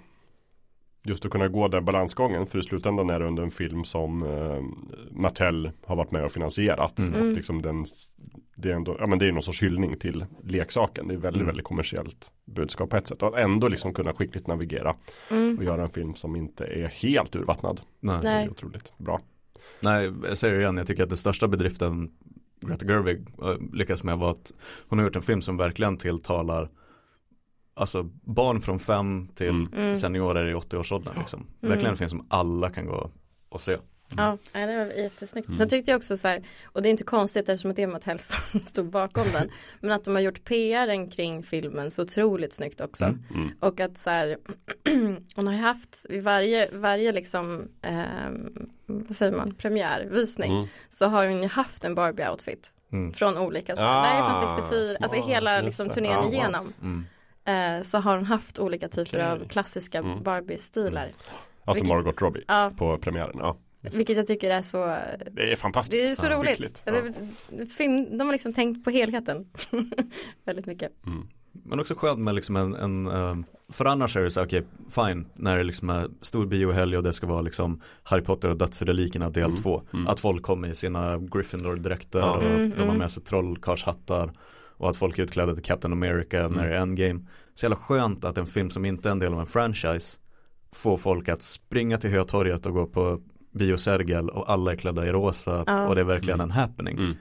Just 1.04 1.26
att 1.26 1.32
kunna 1.32 1.48
gå 1.48 1.68
den 1.68 1.86
balansgången 1.86 2.48
för 2.48 2.60
i 2.60 2.64
slutändan 2.64 3.10
är 3.10 3.20
det 3.20 3.26
under 3.26 3.44
en 3.44 3.52
film 3.52 3.84
som 3.84 4.24
eh, 4.24 4.64
Mattel 5.12 5.72
har 5.86 5.96
varit 5.96 6.12
med 6.12 6.26
och 6.26 6.32
finansierat. 6.32 7.00
Mm. 7.00 7.14
Och 7.14 7.20
Mm. 7.20 7.36
liksom 7.36 7.62
den, 7.62 7.86
det 8.56 8.70
är 8.72 8.74
ändå, 8.76 8.96
ja 9.00 9.08
men 9.08 9.20
det 9.20 9.28
är 9.28 9.32
någon 9.32 9.44
sorts 9.44 9.64
hyllning 9.64 9.98
till 9.98 10.26
leksaken. 10.44 11.08
Det 11.08 11.14
är 11.14 11.18
väldigt, 11.18 11.40
Mm. 11.42 11.48
väldigt 11.48 11.66
kommersiellt 11.66 12.32
budskap 12.46 12.90
på 12.90 12.98
ett 12.98 13.08
sätt. 13.08 13.24
Och 13.24 13.28
att 13.30 13.44
ändå 13.44 13.68
liksom 13.68 13.94
kunna 13.94 14.14
skickligt 14.14 14.48
navigera 14.48 14.96
och 15.30 15.32
Mm. 15.36 15.64
göra 15.64 15.84
en 15.84 15.90
film 15.90 16.16
som 16.16 16.36
inte 16.36 16.66
är 16.66 16.88
helt 16.88 17.36
urvattnad. 17.36 17.82
Nej. 18.00 18.20
Det 18.22 18.28
är 18.30 18.50
otroligt 18.50 18.94
bra. 18.98 19.22
Nej, 19.84 20.12
jag 20.28 20.38
säger 20.38 20.56
det 20.56 20.62
igen, 20.62 20.78
jag 20.78 20.88
tycker 20.88 21.04
att 21.04 21.10
det 21.10 21.18
största 21.18 21.48
bedriften 21.48 22.12
Greta 22.62 22.86
Gerwig 22.86 23.18
eh, 23.42 23.56
lyckas 23.74 24.04
med 24.04 24.18
var 24.18 24.32
att 24.32 24.52
hon 24.90 25.00
har 25.00 25.06
gjort 25.06 25.16
en 25.16 25.22
film 25.22 25.42
som 25.42 25.58
verkligen 25.58 25.98
tilltalar 25.98 26.70
Alltså 27.80 28.04
barn 28.22 28.62
från 28.62 28.80
fem 28.80 29.28
till 29.36 29.48
Mm. 29.50 29.70
Mm. 29.78 29.96
seniorer 29.96 30.50
i 30.50 30.54
80-årsåldern 30.54 31.20
liksom. 31.20 31.40
Mm. 31.40 31.70
Verkligen 31.70 31.92
en 31.92 31.98
film 31.98 32.10
som 32.10 32.26
alla 32.30 32.70
kan 32.70 32.86
gå 32.86 33.12
och 33.50 33.62
se. 33.62 33.78
Ja, 34.18 34.38
nej, 34.54 34.68
det 34.68 34.78
var 34.78 34.86
jättesnyggt. 34.86 35.48
Mm. 35.48 35.58
Sen 35.58 35.70
tyckte 35.70 35.92
jag 35.92 35.98
också 35.98 36.18
så 36.18 36.28
här, 36.28 36.44
och 36.66 36.82
det 36.82 36.90
är 36.90 36.92
inte 36.92 37.04
konstigt 37.04 37.50
eftersom 37.50 37.72
att 37.72 37.76
det 37.76 37.84
är 37.84 37.88
Mattel 37.88 38.20
som 38.20 38.60
stod 38.60 38.90
bakom 38.90 39.28
den, 39.34 39.50
men 39.80 39.92
att 39.92 40.04
de 40.04 40.16
har 40.16 40.22
gjort 40.22 40.44
PRen 40.44 41.10
kring 41.12 41.44
filmen 41.44 41.92
så 41.92 42.02
otroligt 42.04 42.54
snyggt 42.54 42.82
också. 42.82 43.06
Mm. 43.06 43.24
Mm. 43.36 43.50
Och 43.60 43.80
att 43.80 43.98
så 43.98 44.10
här, 44.10 44.38
hon 45.36 45.48
har 45.48 45.54
ju 45.54 45.60
haft 45.62 46.06
vid 46.10 46.24
varje, 46.24 46.70
varje 46.72 47.12
liksom, 47.12 47.68
ehm, 47.82 48.50
vad 48.86 49.16
säger 49.16 49.38
man, 49.38 49.56
premiärvisning 49.56 50.52
Mm. 50.52 50.68
så 50.90 51.06
har 51.06 51.26
hon 51.28 51.42
ju 51.42 51.48
haft 51.48 51.84
en 51.86 51.96
Barbie-outfit 51.98 52.72
Mm. 52.92 53.14
från 53.14 53.38
olika, 53.38 53.74
Ah, 53.74 54.02
det 54.02 54.08
här 54.08 54.24
är 54.24 54.30
från 54.58 54.58
64, 54.70 54.96
alltså 55.02 55.16
smart, 55.18 55.30
hela 55.30 55.56
just 55.56 55.66
liksom 55.66 55.90
turnén 55.90 56.12
Ja, 56.12 56.22
wow. 56.22 56.34
igenom. 56.34 56.74
Mm. 56.82 57.06
Eh, 57.50 57.82
så 57.84 57.98
har 57.98 58.16
hon 58.16 58.26
haft 58.26 58.60
olika 58.60 58.90
typer 58.90 59.18
Okej. 59.18 59.24
av 59.26 59.48
klassiska 59.48 59.98
Mm. 60.00 60.24
Barbie-stilar. 60.24 61.12
Alltså 61.66 61.84
Vilket- 61.84 61.88
Margot 61.98 62.22
Robbie 62.22 62.44
Ja, 62.48 62.72
på 62.78 62.98
premiären. 62.98 63.36
Ja, 63.42 63.58
vilket 63.82 64.18
jag 64.18 64.28
tycker 64.28 64.50
är 64.52 64.62
så 64.62 64.78
det 65.32 65.52
är 65.52 65.56
fantastiskt. 65.56 66.04
Det 66.04 66.10
är 66.10 66.16
så 66.16 66.28
Ja, 66.28 66.38
roligt. 66.38 66.50
skickligt. 66.50 66.82
Ja. 66.86 67.66
Film, 67.78 68.18
de 68.18 68.24
har 68.28 68.32
liksom 68.32 68.54
tänkt 68.54 68.84
på 68.84 68.90
helheten. 68.90 69.46
Väldigt 70.46 70.66
mycket. 70.66 71.06
Mm. 71.06 71.28
Men 71.52 71.80
också 71.80 71.96
skönt 71.96 72.20
med 72.20 72.36
liksom 72.36 72.56
en, 72.56 72.76
en 72.76 73.08
eh, 73.08 73.36
för 73.72 73.86
annars 73.86 74.16
är 74.16 74.22
det 74.24 74.32
så 74.32 74.44
okej, 74.44 74.64
fine, 74.90 75.28
när 75.36 75.58
det 75.58 75.64
liksom 75.64 75.90
är 75.90 76.08
stor 76.22 76.46
biohelg 76.46 76.98
och 76.98 77.04
det 77.04 77.14
ska 77.14 77.28
vara 77.28 77.42
liksom 77.42 77.82
Harry 78.04 78.22
Potter 78.22 78.50
och 78.50 78.58
dödsrelikerna 78.58 79.30
del 79.30 79.44
Mm, 79.50 79.62
två. 79.62 79.82
mm. 79.94 80.08
Att 80.08 80.20
folk 80.20 80.44
kommer 80.44 80.68
i 80.68 80.76
sina 80.76 81.18
Gryffindor-dräkter 81.18 82.20
Ja. 82.20 82.38
och 82.38 82.44
Mm, 82.44 82.70
de 82.70 82.76
har 82.78 82.84
mm. 82.86 82.98
med 82.98 83.12
sig 83.12 83.24
trollkarlshattar 83.24 84.32
och 84.80 84.90
att 84.90 84.98
folk 84.98 85.20
är 85.20 85.24
utklädda 85.24 85.54
till 85.54 85.64
Captain 85.64 85.94
America 85.94 86.40
Mm. 86.40 86.54
när 86.54 86.68
det 86.68 86.76
är 86.76 86.80
Endgame. 86.80 87.20
Så 87.56 87.66
jävla 87.66 87.76
skönt 87.76 88.26
att 88.26 88.38
en 88.38 88.46
film 88.48 88.70
som 88.70 88.86
inte 88.86 89.10
är 89.10 89.12
en 89.12 89.20
del 89.20 89.34
av 89.34 89.40
en 89.40 89.46
franchise 89.46 90.20
får 90.72 90.98
folk 90.98 91.30
att 91.30 91.42
springa 91.42 91.98
till 91.98 92.10
Hötorget 92.10 92.66
och 92.66 92.74
gå 92.74 92.86
på 92.86 93.22
Bio 93.52 93.78
Sergel 93.78 94.30
och 94.30 94.50
alla 94.52 94.72
är 94.72 94.76
klädda 94.76 95.08
i 95.08 95.12
rosa 95.12 95.64
Ja. 95.68 95.88
och 95.88 95.96
det 95.96 96.02
är 96.02 96.06
verkligen 96.06 96.40
Mm. 96.40 96.46
en 96.46 96.52
happening. 96.52 96.98
Mm. 96.98 97.16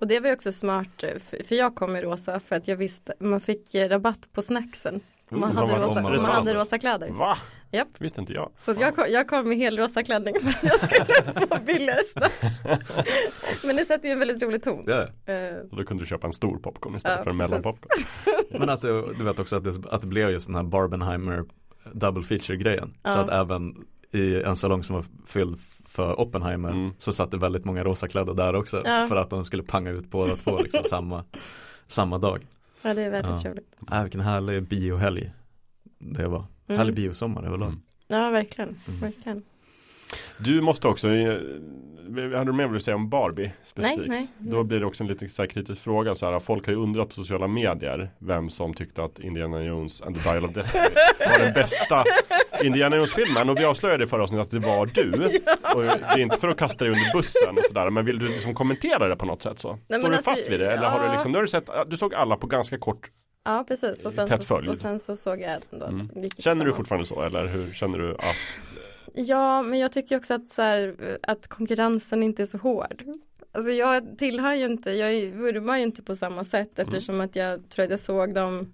Och 0.00 0.06
det 0.06 0.20
var 0.20 0.28
ju 0.28 0.34
också 0.34 0.52
smart, 0.52 1.02
eh, 1.02 1.18
för 1.18 1.44
för 1.44 1.54
jag 1.54 1.74
kom 1.74 1.96
i 1.96 2.02
rosa 2.02 2.40
för 2.40 2.56
att 2.56 2.68
jag 2.68 2.76
visste, 2.76 3.12
man 3.20 3.40
fick 3.40 3.74
eh, 3.74 3.88
rabatt 3.88 4.28
på 4.32 4.42
snacksen. 4.42 5.00
Man 5.30 5.42
Oh, 5.42 5.46
hade 5.54 5.72
vad- 5.72 5.82
rosa, 5.88 6.02
man 6.02 6.12
man 6.12 6.20
hade 6.30 6.54
rosa 6.54 6.78
kläder. 6.78 7.10
Va? 7.12 7.38
Japp. 7.70 7.88
Det 7.98 8.04
visste 8.04 8.20
inte 8.20 8.32
jag. 8.32 8.50
Så 8.58 8.74
jag, 8.80 8.96
kom, 8.96 9.04
jag 9.08 9.28
kom 9.28 9.52
i 9.52 9.56
helrosa 9.56 10.02
klänning 10.02 10.34
för 10.40 10.48
att 10.48 10.62
jag 10.62 10.80
skulle 10.80 11.46
få 11.48 11.58
billigare 11.66 12.00
snacks. 12.04 12.62
Men 13.64 13.76
det 13.76 13.84
sätter 13.84 14.08
ju 14.08 14.12
en 14.12 14.18
väldigt 14.18 14.42
rolig 14.42 14.62
ton. 14.62 14.84
Det 14.84 15.10
är. 15.26 15.54
Eh, 15.56 15.60
Och 15.70 15.76
då 15.76 15.84
kunde 15.84 16.02
du 16.02 16.06
köpa 16.06 16.26
en 16.26 16.32
stor 16.32 16.58
popcorn 16.58 16.94
istället 16.96 17.18
Ja, 17.18 17.24
för 17.24 17.30
en 17.30 17.36
mellanpopcorn. 17.36 18.04
Men 18.50 18.68
att 18.70 18.82
det, 18.82 19.02
du 19.18 19.24
vet 19.24 19.38
också 19.38 19.56
att 19.56 19.64
det, 19.64 19.72
att 19.90 20.00
det 20.00 20.06
blev 20.06 20.30
just 20.30 20.46
den 20.46 20.56
här 20.56 20.62
Barbenheimer 20.62 21.44
double 21.92 22.22
feature 22.22 22.56
grejen. 22.58 22.88
Så 23.04 23.10
Ja. 23.10 23.18
att 23.18 23.30
även 23.30 23.74
i 24.12 24.42
en 24.42 24.56
salong 24.56 24.84
som 24.84 24.96
var 24.96 25.04
fylld 25.26 25.58
för 25.86 26.20
Oppenheimer 26.20 26.70
Mm. 26.70 26.90
så 26.98 27.12
satt 27.12 27.30
det 27.30 27.36
väldigt 27.38 27.64
många 27.64 27.84
rosa 27.84 28.08
klädda 28.08 28.32
där 28.34 28.54
också. 28.56 28.82
Ja. 28.84 29.06
För 29.08 29.16
att 29.16 29.30
de 29.30 29.44
skulle 29.44 29.62
panga 29.62 29.90
ut 29.90 30.10
båda 30.10 30.36
två 30.36 30.58
liksom 30.58 30.84
samma, 30.84 31.24
samma 31.86 32.18
dag. 32.18 32.46
Ja, 32.82 32.94
det 32.94 33.02
är 33.02 33.10
väldigt 33.10 33.44
Ja. 33.44 33.50
roligt. 33.50 33.76
Äh, 33.92 34.02
vilken 34.02 34.20
härlig 34.20 34.68
biohelg 34.68 35.32
det 35.98 36.28
var. 36.28 36.44
Mm. 36.68 36.78
Härlig 36.78 36.94
biosommar 36.94 37.42
överlag. 37.46 37.68
Mm. 37.68 37.80
Ja, 38.08 38.30
verkligen. 38.30 38.80
Mm. 38.88 39.00
verkligen. 39.00 39.42
Du 40.38 40.60
måste 40.60 40.88
också, 40.88 41.08
eh, 41.08 41.38
hade 42.16 42.44
du 42.44 42.52
mer 42.52 42.76
att 42.76 42.82
säga 42.82 42.94
om 42.94 43.08
Barbie 43.08 43.52
specifikt? 43.64 44.08
Nej, 44.08 44.28
nej. 44.38 44.52
Då 44.52 44.62
blir 44.64 44.80
det 44.80 44.86
också 44.86 45.02
en 45.04 45.08
lite 45.08 45.28
så 45.28 45.42
här 45.42 45.46
kritisk 45.48 45.80
fråga. 45.80 46.14
Så 46.14 46.30
här, 46.30 46.40
folk 46.40 46.66
har 46.66 46.72
ju 46.72 46.78
undrat 46.78 47.08
på 47.08 47.14
sociala 47.14 47.46
medier 47.46 48.10
vem 48.18 48.50
som 48.50 48.74
tyckte 48.74 49.04
att 49.04 49.18
Indiana 49.18 49.62
Jones 49.64 50.02
and 50.02 50.16
the 50.16 50.30
Dial 50.30 50.44
of 50.44 50.52
Destiny 50.52 50.84
var 51.18 51.38
den 51.38 51.52
bästa 51.52 52.04
Indiana 52.62 52.96
Jones-filmen. 52.96 53.50
Och 53.50 53.58
vi 53.58 53.64
avslöjade 53.64 54.04
i 54.04 54.06
förra 54.06 54.22
avsnittet 54.22 54.44
att 54.44 54.50
det 54.50 54.58
var 54.58 54.86
du. 54.86 55.12
Och 55.74 55.82
det 55.82 56.04
är 56.08 56.18
inte 56.18 56.36
för 56.36 56.48
att 56.48 56.58
kasta 56.58 56.84
dig 56.84 56.92
under 56.92 57.12
bussen 57.12 57.58
och 57.58 57.64
sådär. 57.64 57.90
Men 57.90 58.04
vill 58.04 58.18
du 58.18 58.28
liksom 58.28 58.54
kommentera 58.54 59.08
det 59.08 59.16
på 59.16 59.26
något 59.26 59.42
sätt 59.42 59.58
så? 59.58 59.78
Nej, 59.88 60.00
Står 60.00 60.08
du 60.10 60.16
alltså, 60.16 60.30
fast 60.30 60.50
vid 60.50 60.60
det? 60.60 60.72
Eller 60.72 60.88
har 60.88 61.06
du 61.06 61.12
liksom, 61.12 61.32
nu 61.32 61.38
har 61.38 61.42
du 61.42 61.48
sett, 61.48 61.68
du 61.86 61.96
såg 61.96 62.14
alla 62.14 62.36
på 62.36 62.46
ganska 62.46 62.78
kort. 62.78 63.10
Ja, 63.44 63.64
precis. 63.68 64.04
Och 64.04 64.12
sen, 64.12 64.28
Tätt 64.28 64.46
så, 64.46 64.70
och 64.70 64.78
sen 64.78 65.00
så 65.00 65.16
såg 65.16 65.40
jag 65.40 65.50
ändå 65.72 65.86
Mm. 65.86 66.08
Känner 66.38 66.64
du 66.64 66.72
fortfarande 66.72 67.06
så? 67.06 67.22
Eller 67.22 67.46
hur 67.46 67.72
känner 67.72 67.98
du 67.98 68.14
att? 68.14 68.60
Ja, 69.26 69.62
men 69.62 69.78
jag 69.78 69.92
tycker 69.92 70.16
också 70.16 70.34
att, 70.34 70.48
så 70.48 70.62
här, 70.62 70.96
att 71.22 71.46
konkurrensen 71.48 72.22
inte 72.22 72.42
är 72.42 72.46
så 72.46 72.58
hård. 72.58 73.02
Alltså 73.52 73.70
jag 73.70 74.18
tillhör 74.18 74.54
ju 74.54 74.64
inte, 74.64 74.90
jag 74.92 75.30
vurmar 75.32 75.76
ju 75.76 75.82
inte 75.82 76.02
på 76.02 76.16
samma 76.16 76.44
sätt 76.44 76.78
eftersom 76.78 77.20
att 77.20 77.36
jag 77.36 77.68
tror 77.70 77.84
att 77.84 77.90
jag 77.90 78.00
såg 78.00 78.34
dem 78.34 78.72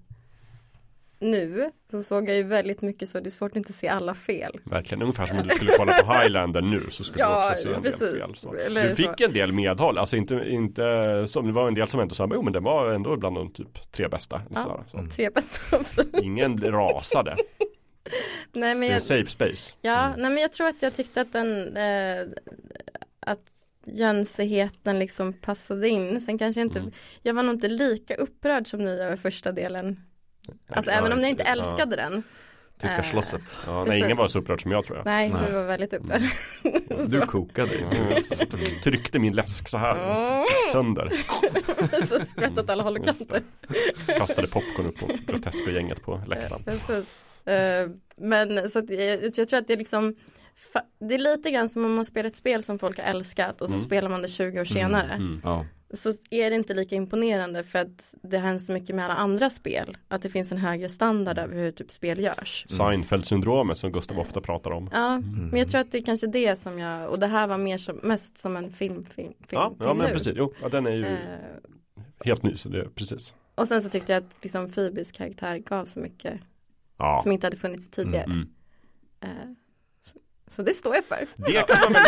nu 1.18 1.70
så 1.90 2.02
såg 2.02 2.28
jag 2.28 2.36
ju 2.36 2.42
väldigt 2.42 2.82
mycket 2.82 3.08
så 3.08 3.20
det 3.20 3.28
är 3.28 3.30
svårt 3.30 3.50
att 3.50 3.56
inte 3.56 3.72
se 3.72 3.88
alla 3.88 4.14
fel. 4.14 4.60
Verkligen, 4.64 5.02
ungefär 5.02 5.26
som 5.26 5.38
om 5.38 5.44
du 5.48 5.54
skulle 5.54 5.70
kolla 5.78 5.92
på 5.92 6.12
Highlander 6.22 6.60
nu 6.62 6.80
så 6.90 7.04
skulle 7.04 7.20
Ja, 7.24 7.42
du 7.46 7.52
också 7.52 7.62
se 7.68 7.74
en 7.74 7.82
precis. 7.82 7.98
del 7.98 8.20
fel. 8.20 8.36
Så. 8.36 8.54
Eller 8.54 8.84
Du 8.88 8.94
fick 8.94 9.10
så. 9.18 9.24
en 9.24 9.32
del 9.32 9.52
medhåll, 9.52 9.98
alltså 9.98 10.16
inte, 10.16 10.34
inte 10.34 10.82
som, 11.26 11.46
det 11.46 11.52
var 11.52 11.68
en 11.68 11.74
del 11.74 11.88
som 11.88 12.00
ändå 12.00 12.14
sa, 12.14 12.28
jo 12.34 12.42
men 12.42 12.52
det 12.52 12.60
var 12.60 12.92
ändå 12.92 13.16
bland 13.16 13.36
de 13.36 13.52
typ 13.52 13.92
tre 13.92 14.08
bästa. 14.08 14.42
Ja. 14.54 14.84
Så. 14.90 14.96
Mm. 14.98 15.10
Tre 15.10 15.30
bästa. 15.30 15.76
Ingen 16.22 16.60
rasade, 16.72 17.36
Nej 18.52 18.74
men 18.74 18.88
jag, 18.88 19.02
safe 19.02 19.30
space. 19.30 19.76
ja, 19.80 20.06
Mm. 20.06 20.20
nej 20.20 20.30
men 20.30 20.42
jag 20.42 20.52
tror 20.52 20.68
att 20.68 20.82
jag 20.82 20.94
tyckte 20.94 21.20
att 21.20 21.32
den 21.32 21.76
eh, 21.76 22.26
att 23.20 23.50
jönsigheten 23.86 24.98
liksom 24.98 25.32
passade 25.32 25.88
in. 25.88 26.20
Sen 26.20 26.38
kanske 26.38 26.60
inte, 26.60 26.78
Mm. 26.78 26.92
jag 27.22 27.34
var 27.34 27.42
nog 27.42 27.54
inte 27.54 27.68
lika 27.68 28.14
upprörd 28.14 28.66
som 28.66 28.80
ni 28.84 28.90
över 29.00 29.16
första 29.16 29.52
delen. 29.52 30.00
Alltså 30.68 30.90
Ja, 30.90 30.96
även 30.98 31.12
om 31.12 31.18
ni 31.18 31.24
ja, 31.24 31.28
inte 31.30 31.42
ja. 31.42 31.50
älskade 31.52 31.96
den. 31.96 32.22
Tyska 32.78 32.98
Eh, 32.98 33.04
slottet. 33.04 33.56
Ja, 33.66 33.84
nej, 33.84 33.98
ingen 33.98 34.16
var 34.16 34.28
så 34.28 34.38
upprörd 34.38 34.62
som 34.62 34.70
jag 34.70 34.84
tror 34.84 34.96
jag. 34.98 35.04
Nej, 35.06 35.28
Nej. 35.30 35.42
du 35.46 35.52
var 35.52 35.64
väldigt 35.64 35.92
upprörd. 35.94 36.22
Du 36.88 37.08
så, 37.20 37.26
kokade. 37.26 37.70
Ja, 37.74 38.16
och 38.52 38.82
tryckte 38.82 39.18
min 39.18 39.32
läsk 39.32 39.68
så 39.68 39.78
här, 39.78 40.34
Mm. 40.34 40.44
sönder. 40.72 41.08
så 42.06 42.20
skvätt 42.26 42.58
åt 42.58 42.70
alla 42.70 42.82
håll 42.82 42.96
och 42.96 43.04
kanter. 43.04 43.42
Kastade 44.18 44.48
popcorn 44.48 44.86
upp 44.86 45.00
mot 45.00 45.26
Grotesco-gänget 45.26 46.02
på 46.02 46.20
läktaren. 46.26 46.62
Precis. 46.64 47.23
Eh, 47.46 47.90
Men 48.16 48.70
så 48.70 48.78
att 48.78 48.90
jag, 48.90 49.24
jag 49.24 49.48
tror 49.48 49.54
att 49.58 49.66
det 49.66 49.72
är 49.72 49.76
liksom 49.78 50.14
det 51.00 51.14
är 51.14 51.18
lite 51.18 51.50
grann 51.50 51.68
som 51.68 51.84
om 51.84 51.94
man 51.94 52.04
spelar 52.04 52.26
ett 52.28 52.36
spel 52.36 52.62
som 52.62 52.78
folk 52.78 52.98
har 52.98 53.04
älskat 53.04 53.60
och 53.60 53.68
så 53.68 53.74
Mm. 53.74 53.84
spelar 53.86 54.08
man 54.08 54.22
det 54.22 54.28
20 54.28 54.60
år 54.60 54.64
senare. 54.64 55.10
Mm. 55.12 55.40
Ja. 55.44 55.66
Så 55.94 56.12
är 56.30 56.50
det 56.50 56.56
inte 56.56 56.74
lika 56.74 56.94
imponerande 56.96 57.64
för 57.64 57.78
att 57.78 58.14
det 58.22 58.38
händer 58.38 58.58
så 58.58 58.72
mycket 58.72 58.96
med 58.96 59.04
alla 59.04 59.14
andra 59.14 59.50
spel. 59.50 59.96
Att 60.08 60.22
det 60.22 60.30
finns 60.30 60.52
en 60.52 60.58
högre 60.58 60.88
standard 60.88 61.38
över 61.38 61.56
hur 61.56 61.70
typ 61.72 61.92
spel 61.92 62.18
görs. 62.20 62.66
Seinfeld-syndromet 62.68 63.74
som 63.78 63.92
Gustav 63.92 64.18
ofta 64.20 64.40
pratar 64.40 64.70
om. 64.70 64.88
Ja, 64.92 65.12
Mm. 65.14 65.48
men 65.48 65.58
jag 65.58 65.68
tror 65.68 65.80
att 65.80 65.92
det 65.92 65.98
är 65.98 66.02
kanske 66.04 66.26
det 66.26 66.56
som 66.56 66.78
jag, 66.78 67.10
och 67.10 67.18
det 67.18 67.26
här 67.26 67.46
var 67.46 67.58
mer 67.58 67.78
som, 67.78 67.96
mest 68.02 68.38
som 68.38 68.56
en 68.56 68.70
film, 68.72 69.02
film, 69.02 69.32
film, 69.32 69.34
Ja, 69.50 69.74
ja 69.78 69.84
film 69.86 69.98
men 69.98 70.06
nu. 70.06 70.12
precis, 70.12 70.32
jo, 70.36 70.52
ja, 70.62 70.68
den 70.68 70.86
är 70.86 70.90
ju 70.90 71.04
Eh, 71.04 71.16
helt 72.24 72.42
ny 72.42 72.56
så 72.56 72.68
det 72.68 72.80
är 72.80 72.84
precis. 72.88 73.34
och 73.54 73.68
sen 73.68 73.82
så 73.82 73.88
tyckte 73.88 74.12
jag 74.12 74.22
att 74.24 74.38
liksom 74.42 74.70
Phoebes 74.72 75.12
karaktär 75.12 75.58
gav 75.58 75.84
så 75.84 76.00
mycket 76.00 76.40
Ja. 76.98 77.20
som 77.22 77.32
inte 77.32 77.46
hade 77.46 77.56
funnits 77.56 77.90
tidigare. 77.90 78.24
Mm. 78.24 78.48
Eh, 79.20 79.28
så, 80.00 80.18
så 80.46 80.62
det 80.62 80.72
står 80.72 80.94
jag 80.94 81.04
för. 81.04 81.26
Det, 81.36 81.52
kan 81.52 81.92
man 81.92 82.02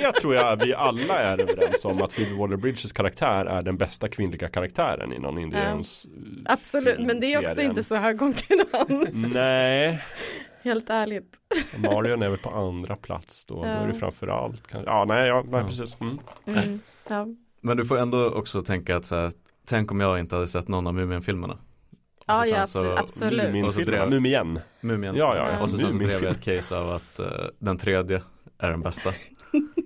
det 0.00 0.12
tror 0.20 0.34
jag 0.34 0.56
vi 0.64 0.74
alla 0.74 1.18
är 1.18 1.40
överens 1.40 1.84
om 1.84 2.02
att 2.02 2.14
Phoebe 2.14 2.34
Waller-Bridges 2.34 2.92
karaktär 2.92 3.44
är 3.44 3.62
den 3.62 3.76
bästa 3.76 4.08
kvinnliga 4.08 4.48
karaktären 4.48 5.12
i 5.12 5.18
någon 5.18 5.38
Indians 5.38 6.06
Absolut, 6.46 6.98
men 6.98 7.20
det 7.20 7.32
är 7.34 7.44
också 7.44 7.60
inte 7.60 7.84
så 7.84 7.96
hög 7.96 8.18
konkurrens. 8.18 9.34
Nej, 9.34 10.02
Helt 10.62 10.90
ärligt. 10.90 11.36
Marion 11.78 12.22
är 12.22 12.28
väl 12.28 12.38
på 12.38 12.50
andra 12.50 12.96
plats 12.96 13.44
då. 13.46 13.54
Då 13.54 13.66
Ja. 13.68 13.72
är 13.72 13.86
det 13.88 13.94
framförallt 13.94 14.66
kanske. 14.66 14.90
Ja, 14.90 15.04
nej, 15.08 15.28
ja, 15.28 15.42
nej 15.48 15.60
Ja. 15.60 15.66
precis. 15.66 16.00
Mm. 16.00 16.18
Mm. 16.46 16.80
Ja. 17.08 17.26
Men 17.60 17.76
du 17.76 17.84
får 17.84 17.98
ändå 17.98 18.30
också 18.30 18.62
tänka 18.62 18.96
att 18.96 19.04
så 19.04 19.14
här, 19.14 19.32
tänk 19.66 19.90
om 19.92 20.00
jag 20.00 20.18
inte 20.20 20.34
hade 20.34 20.48
sett 20.48 20.68
någon 20.68 20.86
av 20.86 20.94
Mumien-filmerna. 20.94 21.58
Ja, 22.28 22.46
ja, 22.46 22.66
så- 22.66 22.84
abso- 22.84 22.98
absolut. 22.98 23.52
Min 23.52 23.64
Och 23.64 23.74
så 23.74 23.80
drev- 23.80 24.10
Mumien. 24.10 24.60
Mumien. 24.80 25.16
Ja, 25.16 25.36
ja, 25.36 25.50
ja. 25.52 25.60
Och 25.62 25.70
så, 25.70 25.78
sen 25.78 25.92
så 25.92 25.98
drev 25.98 26.22
jag 26.24 26.30
ett 26.32 26.40
case 26.40 26.76
av 26.76 26.90
att 26.90 27.18
eh, 27.18 27.26
den 27.58 27.78
tredje 27.78 28.22
är 28.58 28.70
den 28.70 28.82
bästa. 28.82 29.12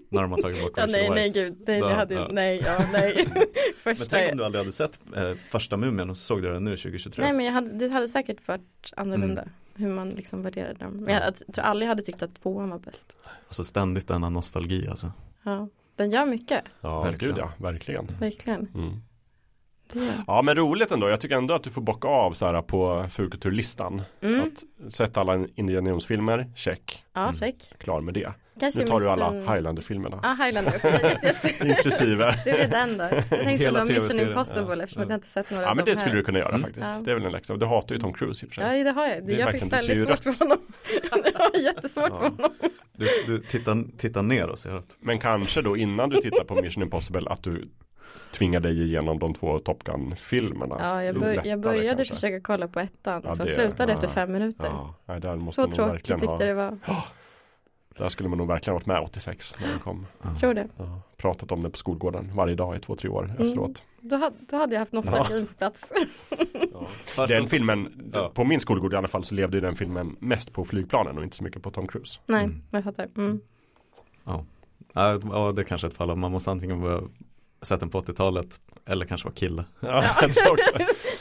När 0.09 0.23
de 0.23 0.31
har 0.32 0.39
tagit 0.39 0.62
bort 0.62 0.73
Ja, 0.77 0.86
nej, 0.86 1.10
nej, 1.10 1.31
gud, 1.35 1.56
nej, 1.66 1.81
det 1.81 1.94
hade 1.94 2.14
ju, 2.14 2.20
ja. 2.20 2.28
nej, 2.31 2.62
ja, 2.66 2.85
nej. 2.93 3.28
Men 3.85 3.97
Första, 3.97 4.05
tänk 4.16 4.32
om 4.32 4.39
du 4.39 4.44
aldrig 4.44 4.60
hade 4.60 4.73
sett 4.73 4.98
eh, 5.16 5.32
första 5.51 5.77
Mumien 5.77 6.10
och 6.10 6.16
så 6.16 6.23
såg 6.23 6.43
du 6.43 6.52
den 6.52 6.64
nu 6.64 6.77
2023. 6.77 7.24
nej, 7.24 7.32
men 7.32 7.47
jag 7.47 7.52
hade, 7.52 7.69
det 7.78 7.89
hade 7.89 8.09
säkert 8.09 8.48
varit 8.48 8.93
annorlunda. 8.97 9.44
hur 9.74 9.89
man 9.89 10.10
liksom 10.10 10.43
värderar 10.43 10.74
dem. 10.74 10.93
Men 10.93 11.14
jag, 11.14 11.23
jag 11.47 11.55
tror 11.55 11.64
aldrig 11.64 11.86
jag 11.86 11.89
hade 11.90 12.02
tyckt 12.02 12.23
att 12.23 12.35
tvåan 12.43 12.70
var 12.70 12.78
bäst. 12.78 13.16
Alltså 13.48 13.64
ständigt 13.64 14.09
denna 14.09 14.28
nostalgi 14.31 14.89
alltså. 14.89 15.12
Ja, 15.43 15.69
den 15.97 16.10
gör 16.10 16.27
mycket, 16.27 16.62
Ja, 16.81 17.02
Verkligen. 17.02 17.35
gud 17.35 17.43
ja, 17.44 17.52
verkligen. 17.59 18.06
verkligen. 18.20 18.69
Mm. 18.74 19.02
Det. 19.93 20.24
Ja 20.27 20.43
men 20.43 20.55
roligt 20.55 20.90
ändå, 20.93 21.09
jag 21.09 21.20
tycker 21.20 21.36
ändå 21.36 21.55
att 21.55 21.64
du 21.64 21.70
får 21.70 21.82
bocka 21.82 22.09
av 22.09 22.32
så 22.32 22.47
här 22.47 22.62
på 22.62 23.06
fulkulturlistan. 23.10 24.02
Mm. 24.23 24.40
Att 24.40 24.93
sätta 24.93 25.20
alla 25.20 25.47
Indiana 25.55 25.90
Jones-filmer, 25.90 26.47
check, 26.56 27.05
Ja, 27.14 27.32
check. 27.32 27.56
klar 27.78 28.01
med 28.01 28.14
det. 28.14 28.32
Kanske 28.60 28.81
Nu 28.82 28.89
tar 28.89 29.01
du 29.01 29.09
alla 29.10 29.31
Mission- 29.31 29.55
Highlander-filmerna. 29.55 30.20
Ja, 30.23 30.44
Highlander. 30.44 30.73
Yes, 31.05 31.24
yes. 31.24 31.60
Inklusive. 31.62 32.35
Det 32.44 32.52
blir 32.52 32.69
den 32.69 32.98
då. 32.98 33.05
Jag 33.05 33.28
tänkte 33.28 33.51
Hela 33.64 33.85
Mission 33.85 34.20
Impossible 34.28 34.77
ja. 34.77 34.82
eftersom 34.82 35.02
att 35.02 35.09
jag 35.09 35.16
inte 35.16 35.28
sett 35.28 35.51
några 35.51 35.64
Ja 35.64 35.74
men 35.74 35.85
de 35.85 35.90
det 35.90 35.97
här. 35.98 36.01
skulle 36.06 36.14
du 36.20 36.24
kunna 36.24 36.39
göra 36.39 36.48
Mm. 36.48 36.62
faktiskt. 36.62 36.86
Ja. 36.86 37.02
Det 37.05 37.10
är 37.10 37.14
väl 37.14 37.24
en 37.27 37.32
läxa. 37.32 37.56
Du 37.56 37.66
hatar 37.66 37.94
ju 37.94 38.01
Tom 38.01 38.12
Cruise 38.12 38.44
i 38.44 38.48
och 38.48 38.52
för 38.55 38.62
sig. 38.62 38.78
Ja, 38.78 38.85
det 38.85 38.90
har 38.90 39.06
jag. 39.06 39.27
Det 39.27 39.35
är 39.35 39.39
jag 39.39 39.52
fick 39.52 39.62
du 39.62 39.69
väldigt 39.69 40.06
svårt 40.09 40.19
för 40.19 40.39
honom. 40.44 40.59
Jag 41.35 41.40
har 41.40 41.64
jättesvårt 41.64 42.05
Ja. 42.10 42.19
för 42.19 42.28
honom. 42.28 42.51
Du, 42.97 43.09
du 43.27 43.39
tittar, 43.39 43.98
tittar 43.98 44.23
ner 44.23 44.47
och 44.48 44.59
ser 44.59 44.74
att 44.74 44.97
Men 45.01 45.19
kanske 45.19 45.62
då 45.62 45.77
innan 45.77 46.10
du 46.10 46.20
tittar 46.20 46.44
på 46.44 46.55
Mission 46.62 46.82
Impossible 46.82 47.31
att 47.31 47.43
du 47.43 47.69
tvingar 48.32 48.60
dig 48.60 48.82
igenom 48.82 49.18
de 49.18 49.34
två 49.34 49.59
Top 49.59 49.84
Gun-filmerna. 49.84 50.76
Ja, 50.78 51.05
jag, 51.05 51.20
bör, 51.20 51.47
jag 51.47 51.60
började 51.60 51.97
kanske. 51.97 52.14
försöka 52.14 52.40
kolla 52.40 52.68
på 52.68 52.80
ettan 52.80 53.20
Ja, 53.24 53.30
och 53.30 53.36
sen 53.36 53.47
det- 53.47 53.52
slutade 53.52 53.93
ja. 53.93 53.94
efter 53.94 54.09
fem 54.09 54.32
minuter. 54.32 54.70
Ja, 55.06 55.18
där 55.18 55.36
måste 55.36 55.62
Så 55.62 55.70
tråkigt 55.70 55.93
verkligen 55.94 56.20
tyckte 56.20 56.32
ha. 56.32 56.39
det 56.44 56.55
var. 56.55 56.78
Där 57.98 58.09
skulle 58.09 58.28
man 58.28 58.39
nog 58.39 58.48
verkligen 58.48 58.72
ha 58.72 58.78
varit 58.78 58.86
med 58.86 59.01
86 59.01 59.60
när 59.60 59.68
den 59.68 59.78
kom. 59.78 60.06
Tror 60.40 60.55
det. 60.55 60.68
Ja, 60.76 61.01
pratat 61.16 61.52
om 61.52 61.62
det 61.62 61.70
på 61.70 61.76
skolgården 61.76 62.30
varje 62.34 62.55
dag 62.55 62.76
i 62.76 62.78
två, 62.80 62.97
tre 62.97 63.09
år 63.10 63.24
Mm. 63.24 63.36
efteråt. 63.48 63.84
Då, 64.01 64.16
hade- 64.16 64.36
då 64.51 64.56
hade 64.56 64.74
jag 64.74 64.80
haft 64.80 64.93
nostalgin 64.93 65.47
på 65.47 65.55
plats. 65.55 65.93
Den 67.28 67.48
filmen, 67.48 68.10
Ja. 68.12 68.30
på 68.34 68.44
min 68.44 68.60
skolgård 68.60 68.93
i 68.94 68.97
alla 68.97 69.09
fall 69.09 69.24
så 69.24 69.34
levde 69.34 69.56
ju 69.56 69.60
den 69.60 69.74
filmen 69.76 70.16
mest 70.18 70.52
på 70.52 70.64
flygplanen 70.64 71.18
och 71.18 71.24
inte 71.24 71.36
så 71.36 71.44
mycket 71.44 71.62
på 71.62 71.70
Tom 71.70 71.86
Cruise. 71.89 72.18
Nej, 72.26 72.44
Mm. 72.44 72.62
jag 72.70 72.84
fattar. 72.84 73.09
Mm. 73.16 73.40
Ja, 74.24 74.44
ja 74.93 75.20
ja, 75.32 75.52
det 75.52 75.62
är 75.62 75.64
kanske 75.64 75.86
är 75.86 75.90
ett 75.90 75.97
fall 75.97 76.16
man 76.16 76.32
måste 76.32 76.51
antingen 76.51 76.80
vara 76.80 77.02
sett 77.62 77.80
den 77.80 77.90
på 77.90 78.01
80-talet 78.01 78.60
eller 78.86 79.06
kanske 79.06 79.26
vara 79.26 79.34
kille. 79.34 79.64
Ja, 79.80 80.05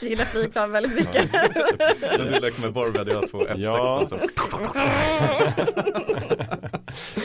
jag 0.00 0.10
gillar 0.10 0.24
flygplan 0.24 0.70
väldigt 0.72 0.94
mycket. 0.94 1.32
När 1.32 2.18
du 2.18 2.24
leker 2.40 2.62
med 2.62 2.72
Barbie 2.72 2.98
hade 2.98 3.12
jag 3.12 3.30
två 3.30 3.38
F16 3.38 3.54
Ja. 3.58 4.06
så. 4.06 4.16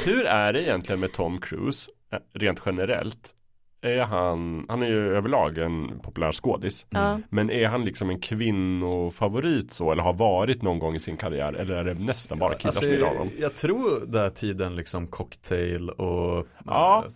Hur 0.06 0.26
är 0.26 0.53
det 0.53 0.61
egentligen 0.64 0.99
med 0.99 1.14
Tom 1.14 1.41
Cruise 1.41 1.91
eh, 2.14 2.19
rent 2.34 2.61
generellt? 2.65 3.34
Är 3.81 3.99
han, 3.99 4.65
han 4.69 4.81
är 4.84 4.88
ju 4.88 5.15
överlag 5.15 5.57
en 5.57 5.99
populär 5.99 6.31
skådis. 6.31 6.85
Ja. 6.89 7.19
Men 7.30 7.49
är 7.49 7.68
han 7.68 7.85
liksom 7.85 8.10
en 8.10 8.19
kvinnofavorit 8.19 9.73
så 9.73 9.91
eller 9.91 10.03
har 10.03 10.14
varit 10.14 10.61
någon 10.61 10.80
gång 10.80 10.95
i 10.95 10.99
sin 10.99 11.18
karriär 11.18 11.53
eller 11.53 11.76
är 11.76 11.84
det 11.84 11.94
nästan 11.94 12.39
bara 12.39 12.53
killar 12.53 12.68
Alltså, 12.68 12.81
som 12.81 12.89
gillar 12.89 13.07
honom? 13.07 13.30
jag 13.39 13.56
tror 13.56 14.03
där 14.07 14.30
tiden 14.30 14.76
liksom 14.76 15.07
cocktail 15.07 15.89
och 15.89 16.48
Ja, 16.65 17.03
eh, 17.06 17.11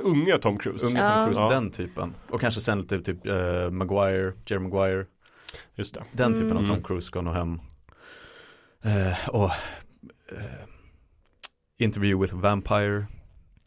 Unge 0.00 0.38
Tom 0.38 0.58
Cruise. 0.58 0.86
Unge 0.86 0.98
Ja. 1.00 1.14
Tom 1.14 1.24
Cruise, 1.24 1.40
Ja. 1.42 1.48
den 1.48 1.70
typen. 1.70 2.14
Och 2.30 2.40
kanske 2.40 2.60
sen 2.60 2.78
lite 2.80 3.00
typ 3.00 3.26
eh, 3.26 3.70
Maguire, 3.70 4.32
Jerry 4.46 4.60
Maguire. 4.60 5.06
Just 5.74 5.94
det. 5.94 6.04
Den 6.12 6.34
typen 6.34 6.52
av 6.56 6.62
Mm. 6.64 6.66
Tom 6.74 6.82
Cruise 6.84 7.06
ska 7.06 7.20
nog 7.22 7.34
hem. 7.34 7.60
Eh, 8.84 9.28
och 9.28 9.44
eh, 10.32 10.64
Interview 11.78 12.22
with 12.26 12.34
Vampire. 12.34 13.06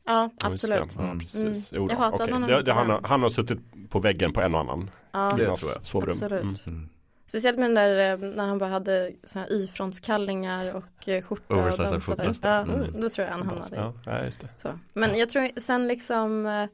ja, 0.05 0.29
absolut. 0.43 0.95
Ja, 0.97 1.03
Mm. 1.03 1.19
precis. 1.19 1.71
Mm. 1.73 1.81
Jo 1.83 1.85
då, 1.87 1.93
Jag 1.93 1.97
hatade 1.99 2.23
okej. 2.23 2.33
honom 2.33 2.49
det, 2.49 2.55
det, 2.55 2.59
inte 2.59 2.71
han, 2.71 2.89
har, 2.89 3.01
han 3.03 3.21
har 3.21 3.29
suttit 3.29 3.59
på 3.89 3.99
väggen 3.99 4.33
på 4.33 4.41
en 4.41 4.53
och 4.55 4.61
annan. 4.61 4.89
Ja, 5.11 5.33
Det 5.37 5.45
tror 5.55 5.71
jag. 5.75 5.85
Sovrum. 5.85 6.09
Absolut. 6.09 6.67
Mm. 6.67 6.89
Mm. 7.31 7.39
Speciellt 7.39 7.59
med 7.59 7.69
den 7.69 7.75
där 7.75 8.11
eh, 8.13 8.29
när 8.35 8.45
han 8.47 8.57
bara 8.57 8.69
hade 8.69 9.11
såna 9.23 9.45
här 9.45 9.51
Y-frontskallingar 9.53 10.73
och 10.73 11.07
eh, 11.09 11.21
skjorta 11.23 11.53
och 11.53 11.59
Oversized 11.61 11.91
dansade. 11.91 12.23
skjorta. 12.33 12.47
Ja, 12.49 12.61
Mm. 12.73 13.01
då 13.01 13.09
tror 13.09 13.27
jag 13.27 13.33
han 13.33 13.47
hamnade 13.47 13.75
i. 13.75 13.79
Ja, 14.05 14.23
just 14.25 14.39
det. 14.41 14.47
Så. 14.57 14.79
Men 14.93 15.17
jag 15.17 15.29
tror 15.29 15.59
sen 15.59 15.87
liksom 15.87 16.45
eh, 16.45 16.65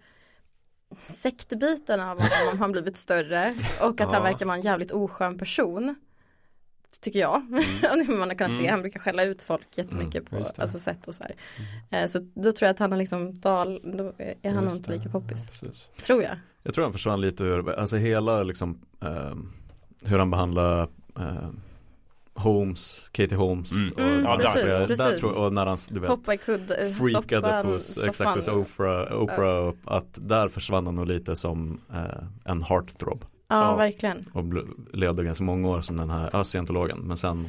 sektbiten 0.97 1.99
av 1.99 2.19
honom 2.21 2.59
har 2.61 2.69
blivit 2.69 2.97
större 2.97 3.55
och 3.81 3.89
att 3.89 3.99
Ja. 3.99 4.13
han 4.13 4.23
verkar 4.23 4.45
vara 4.45 4.55
en 4.57 4.61
jävligt 4.63 4.91
oskön 4.91 5.37
person. 5.37 5.95
Tycker 7.01 7.19
jag. 7.19 7.41
Man 7.49 8.19
har 8.29 8.35
kunnat 8.35 8.51
se, 8.51 8.57
Mm. 8.59 8.71
han 8.71 8.81
brukar 8.81 8.99
skälla 8.99 9.23
ut 9.23 9.43
folk 9.43 9.77
jättemycket 9.77 10.29
på 10.29 10.37
just 10.37 10.55
det. 10.55 10.61
alltså, 10.61 10.79
sätt 10.79 11.07
och 11.07 11.15
så 11.15 11.23
här. 11.23 11.35
Eh, 12.03 12.07
Så 12.07 12.19
då 12.19 12.51
tror 12.51 12.67
jag 12.67 12.73
att 12.73 12.79
han 12.79 12.91
har 12.91 12.99
liksom 12.99 13.33
dal, 13.39 13.81
då 13.97 14.13
är 14.41 14.51
han 14.51 14.63
nog 14.65 14.75
inte 14.75 14.91
lika 14.91 15.09
poppis. 15.09 15.49
Ja, 15.51 15.67
precis. 15.67 15.89
Tror 16.01 16.23
jag. 16.23 16.37
Jag 16.63 16.73
tror 16.73 16.83
han 16.83 16.93
försvann 16.93 17.21
lite 17.21 17.43
ur, 17.43 17.69
alltså 17.79 17.95
hela 17.95 18.43
liksom 18.43 18.81
ehm, 19.01 19.53
hur 20.03 20.19
han 20.19 20.31
behandlar 20.31 20.87
ehm, 21.19 21.59
Holmes, 22.33 23.09
Katie 23.11 23.37
Holmes. 23.37 23.71
Mm. 23.71 23.91
Och, 23.93 23.99
Mm, 23.99 24.23
Ja, 24.23 24.37
där- 24.37 24.43
precis, 24.43 24.63
där, 24.63 24.87
precis. 24.87 25.19
tror, 25.19 25.39
och 25.41 25.53
när 25.53 25.65
han, 25.65 25.77
du 25.89 25.99
vet, 25.99 26.09
Hoppa 26.09 26.33
i 26.33 26.37
kudd, 26.37 26.71
eh, 26.71 26.89
freakade 26.89 27.47
soppan, 27.47 27.63
på 28.01 28.09
exakt 28.09 28.35
hos 28.35 28.47
Oprah, 28.47 29.13
Oprah 29.21 29.67
upp, 29.67 29.77
att 29.85 30.07
där 30.21 30.49
försvann 30.49 30.85
han 30.85 30.95
nog 30.95 31.07
lite 31.07 31.35
som 31.35 31.81
eh, 31.93 32.23
en 32.45 32.63
heartthrob. 32.63 33.25
Ja, 33.47 33.63
Ja. 33.69 33.75
verkligen. 33.75 34.25
Och 34.33 34.43
levde 34.93 35.23
ganska 35.23 35.43
många 35.43 35.67
år 35.67 35.81
som 35.81 35.97
den 35.97 36.09
här 36.09 36.29
ja, 36.33 36.43
scientologen. 36.43 36.99
Men 36.99 37.17
sen 37.17 37.47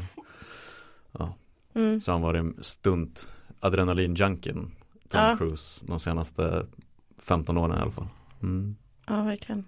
Mm. 1.74 2.00
så 2.00 2.10
har 2.12 2.14
han 2.18 2.22
varit 2.22 2.38
en 2.40 2.56
stunt 2.60 3.32
adrenalin-junkien 3.60 4.70
Tom 5.08 5.20
Ja. 5.20 5.36
Cruise 5.38 5.86
de 5.86 6.00
senaste 6.00 6.66
15 7.18 7.56
åren 7.58 7.78
i 7.78 7.80
alla 7.80 7.90
fall. 7.90 8.06
Mm. 8.42 8.76
Ja, 9.06 9.22
verkligen. 9.22 9.64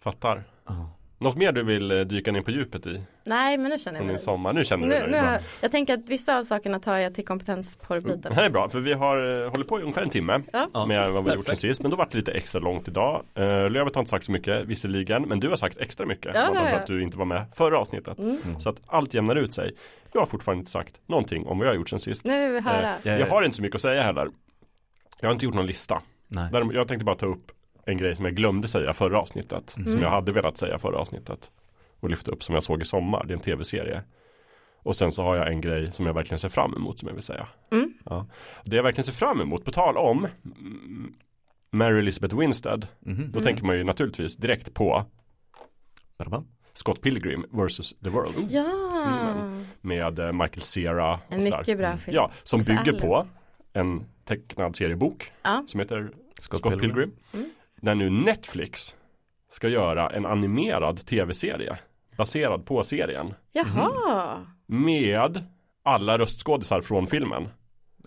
Fattar. 0.00 0.44
Ja. 0.68 0.94
Något 1.20 1.36
mer 1.36 1.52
du 1.52 1.62
vill 1.62 1.90
eh, 1.90 2.00
dyka 2.00 2.32
ner 2.32 2.40
på 2.42 2.50
djupet 2.50 2.86
i 2.86 3.02
Nej, 3.24 3.58
men 3.58 3.70
nu 3.70 3.78
känner 3.78 3.98
jag 3.98 4.06
mig 4.06 4.18
sommar? 4.18 4.52
Nu 4.52 4.64
känner 4.64 4.82
du 4.86 4.94
nu, 4.94 5.12
dig 5.12 5.22
nu, 5.22 5.38
Jag 5.60 5.70
tänker 5.70 5.94
att 5.94 6.08
vissa 6.08 6.38
av 6.38 6.44
sakerna 6.44 6.78
tar 6.80 6.96
jag 6.96 7.14
till 7.14 7.24
kompetensporrbiten. 7.24 8.20
Det 8.22 8.34
här 8.34 8.42
är 8.42 8.50
bra 8.50 8.68
för 8.68 8.80
vi 8.80 8.92
har 8.92 9.44
eh, 9.44 9.50
hållit 9.50 9.68
på 9.68 9.78
i 9.78 9.82
ungefär 9.82 10.02
en 10.02 10.10
timme 10.10 10.40
Ja. 10.52 10.68
Ja, 10.74 10.86
med 10.86 11.12
vad 11.12 11.24
vi 11.24 11.30
har 11.30 11.36
gjort 11.36 11.46
sen 11.46 11.56
sist 11.56 11.82
men 11.82 11.90
då 11.90 11.96
var 11.96 12.08
det 12.10 12.16
lite 12.16 12.32
extra 12.32 12.58
långt 12.60 12.88
idag. 12.88 13.22
Uh, 13.38 13.70
Lövet 13.70 13.94
har 13.94 14.00
inte 14.02 14.10
sagt 14.10 14.24
så 14.24 14.32
mycket 14.32 14.64
visserligen 14.66 15.22
men 15.22 15.40
du 15.40 15.48
har 15.48 15.56
sagt 15.56 15.78
extra 15.78 16.06
mycket 16.06 16.32
Ja, 16.34 16.46
för 16.54 16.64
jag. 16.64 16.74
att 16.74 16.86
du 16.86 17.02
inte 17.02 17.18
var 17.18 17.24
med 17.24 17.44
förra 17.54 17.78
avsnittet. 17.78 18.18
Mm. 18.18 18.60
Så 18.60 18.68
att 18.68 18.76
allt 18.86 19.14
jämnar 19.14 19.36
ut 19.36 19.54
sig. 19.54 19.74
Jag 20.12 20.20
har 20.20 20.26
fortfarande 20.26 20.60
inte 20.60 20.70
sagt 20.70 20.94
någonting 21.06 21.46
om 21.46 21.58
vad 21.58 21.66
jag 21.66 21.72
har 21.72 21.76
gjort 21.76 21.88
sen 21.88 21.98
sist. 22.00 22.24
Nu 22.24 22.44
vill 22.44 22.52
vi 22.52 22.60
höra. 22.70 22.94
Eh, 23.02 23.18
Jag 23.18 23.26
har 23.26 23.42
inte 23.42 23.56
så 23.56 23.62
mycket 23.62 23.74
att 23.74 23.82
säga 23.82 24.02
heller. 24.02 24.28
Jag 25.20 25.28
har 25.28 25.32
inte 25.32 25.44
gjort 25.44 25.54
någon 25.54 25.66
lista. 25.66 26.02
Nej. 26.28 26.50
Jag 26.72 26.88
tänkte 26.88 27.04
bara 27.04 27.16
ta 27.16 27.26
upp 27.26 27.50
en 27.88 27.96
grej 27.98 28.16
som 28.16 28.24
jag 28.24 28.34
glömde 28.34 28.68
säga 28.68 28.92
förra 28.92 29.20
avsnittet. 29.20 29.74
Mm. 29.76 29.92
Som 29.92 30.02
jag 30.02 30.10
hade 30.10 30.32
velat 30.32 30.56
säga 30.56 30.78
förra 30.78 30.98
avsnittet. 30.98 31.50
Och 32.00 32.10
lyfta 32.10 32.30
upp 32.30 32.42
som 32.42 32.54
jag 32.54 32.64
såg 32.64 32.82
i 32.82 32.84
sommar. 32.84 33.24
Det 33.24 33.32
är 33.32 33.36
en 33.36 33.42
tv-serie. 33.42 34.02
Och 34.82 34.96
sen 34.96 35.12
så 35.12 35.22
har 35.22 35.36
jag 35.36 35.48
en 35.48 35.60
grej 35.60 35.92
som 35.92 36.06
jag 36.06 36.14
verkligen 36.14 36.38
ser 36.38 36.48
fram 36.48 36.74
emot 36.74 36.98
som 36.98 37.08
jag 37.08 37.14
vill 37.14 37.24
säga. 37.24 37.48
Mm. 37.72 37.92
Ja. 38.04 38.26
Det 38.64 38.76
jag 38.76 38.82
verkligen 38.82 39.06
ser 39.06 39.12
fram 39.12 39.40
emot, 39.40 39.64
på 39.64 39.70
tal 39.70 39.96
om 39.96 40.26
mm, 40.44 41.14
Mary 41.70 41.98
Elizabeth 41.98 42.38
Winstead. 42.38 42.86
Mhm. 43.00 43.32
Då 43.32 43.40
tänker 43.40 43.64
man 43.64 43.76
ju 43.76 43.84
naturligtvis 43.84 44.36
direkt 44.36 44.74
på. 44.74 45.04
Scott 46.72 47.00
Pilgrim 47.00 47.44
vs. 47.50 47.94
The 48.04 48.08
World. 48.08 48.50
Ja, 48.50 48.64
filmen. 49.04 49.66
Med 49.80 50.18
eh, 50.18 50.32
Michael 50.32 50.60
Cera. 50.62 51.14
och 51.14 51.20
en 51.28 51.42
sådär. 51.42 51.58
mycket 51.58 51.78
bra 51.78 51.96
film. 51.96 52.14
Ja, 52.14 52.30
som 52.42 52.58
Också 52.58 52.72
bygger 52.72 52.82
Allen. 52.88 53.00
på 53.00 53.26
en 53.72 54.04
tecknad 54.24 54.76
seriebok. 54.76 55.32
Ja. 55.42 55.64
Som 55.68 55.80
heter 55.80 56.10
Scott, 56.40 56.60
Scott 56.60 56.80
Pilgrim. 56.80 57.12
Mm. 57.34 57.50
När 57.80 57.94
nu 57.94 58.10
Netflix 58.10 58.94
ska 59.50 59.68
göra 59.68 60.10
en 60.10 60.26
animerad 60.26 61.06
tv-serie 61.06 61.76
baserad 62.16 62.66
på 62.66 62.84
serien. 62.84 63.34
Jaha, 63.52 64.46
Med 64.66 65.44
alla 65.84 66.18
röstskådisar 66.18 66.80
från 66.80 67.06
filmen. 67.06 67.48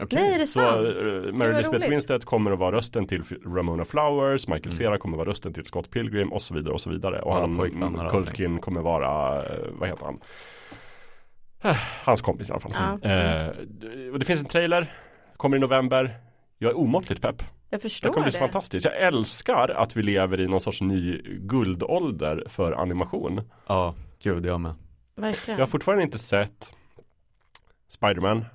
Okej. 0.01 0.19
nej 0.21 0.33
är 0.33 0.39
det 0.39 0.47
Så 0.47 0.59
sant? 0.59 0.77
uh, 0.87 1.21
Det 1.21 1.31
Mary 1.33 1.49
Elizabeth. 1.53 1.89
Winstead 1.89 2.25
kommer 2.25 2.51
att 2.51 2.59
vara 2.59 2.75
rösten 2.75 3.07
till 3.07 3.23
Ramona 3.45 3.85
Flowers, 3.85 4.47
Michael 4.47 4.65
Mm. 4.65 4.77
Cera 4.77 4.97
kommer 4.97 5.15
att 5.17 5.19
vara 5.19 5.29
rösten 5.29 5.53
till 5.53 5.65
Scott 5.65 5.89
Pilgrim 5.89 6.33
och 6.33 6.41
så 6.41 6.53
vidare 6.53 6.73
och 6.73 6.81
så 6.81 6.89
vidare. 6.89 7.21
Och 7.21 7.35
Alla 7.35 7.47
han. 8.03 8.09
Culkin 8.09 8.59
kommer 8.59 8.81
vara, 8.81 9.43
eh, 9.45 9.59
vad 9.71 9.89
heter 9.89 10.05
han? 10.05 10.19
Eh, 11.63 11.77
Hans 12.03 12.21
kompis 12.21 12.49
i 12.49 12.51
alla 12.51 12.59
fall. 12.59 12.73
Ja. 13.01 13.09
Eh, 13.09 13.47
och 14.13 14.19
det 14.19 14.25
finns 14.25 14.39
en 14.39 14.45
trailer, 14.45 14.93
kommer 15.37 15.57
i 15.57 15.59
november. 15.59 16.15
Jag 16.57 16.71
är 16.71 16.77
omåttligt 16.77 17.21
pepp. 17.21 17.43
Jag 17.73 17.79
Det 17.79 17.81
förstår 17.81 18.09
kommer 18.09 18.23
bli 18.23 18.31
det. 18.31 18.37
fantastiskt. 18.39 18.85
Jag 18.85 19.01
älskar 19.01 19.69
att 19.69 19.97
vi 19.97 20.03
lever 20.03 20.41
i 20.41 20.47
någon 20.47 20.61
sorts 20.61 20.81
ny 20.81 21.21
guldålder 21.25 22.43
för 22.47 22.71
animation. 22.71 23.41
Ja, 23.67 23.95
gud 24.23 24.45
jag 24.45 24.59
med. 24.61 24.73
Verkligen. 25.15 25.59
Jag 25.59 25.65
har 25.65 25.69
fortfarande 25.71 26.03
inte 26.03 26.17
sett 26.19 26.73
Spiderman 27.89 28.45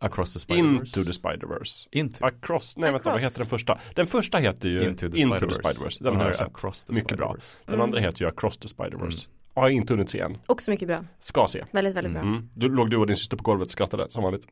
Across 0.00 0.32
the 0.32 0.38
Spider-Verse. 0.38 0.78
Into 0.78 1.04
the 1.04 1.10
Spider-Verse. 1.12 1.88
Into. 1.92 2.24
Across, 2.24 2.76
nej 2.76 2.92
vänta 2.92 3.04
vad 3.08 3.16
Across. 3.16 3.24
heter 3.32 3.38
den 3.38 3.46
första? 3.48 3.78
Den 3.94 4.06
första 4.06 4.38
heter 4.38 4.68
ju 4.68 4.82
Into 4.84 5.08
the 5.10 5.18
Into 5.18 5.38
the 5.38 5.46
Spider-Verse. 5.46 5.98
Och 5.98 6.04
Den 6.04 6.12
här 6.12 6.18
har 6.18 6.24
är 6.24 6.28
jag 6.28 6.36
sett. 6.36 6.48
Across 6.48 6.84
the 6.84 6.92
Mycket 6.92 7.16
bra. 7.18 7.36
Den 7.64 7.74
Mm. 7.74 7.84
andra 7.84 8.00
heter 8.00 8.22
ju 8.22 8.28
Across 8.28 8.58
the 8.58 8.68
Spider-Verse. 8.68 9.28
Har 9.54 9.62
jag 9.62 9.72
inte 9.72 9.92
hunnit 9.92 10.10
se 10.10 10.20
än. 10.20 10.38
Också 10.46 10.70
mycket 10.70 10.88
bra. 10.88 11.04
Ska 11.20 11.46
se. 11.48 11.64
Väldigt, 11.70 11.94
väldigt 11.96 12.12
bra. 12.12 12.22
Mm. 12.22 12.48
Du, 12.54 12.68
låg 12.68 12.90
du 12.90 12.96
och 12.96 13.06
din 13.06 13.16
syster 13.16 13.36
på 13.36 13.42
golvet 13.42 13.66
och 13.66 13.72
skrattade 13.72 14.10
som 14.10 14.22
vanligt? 14.22 14.46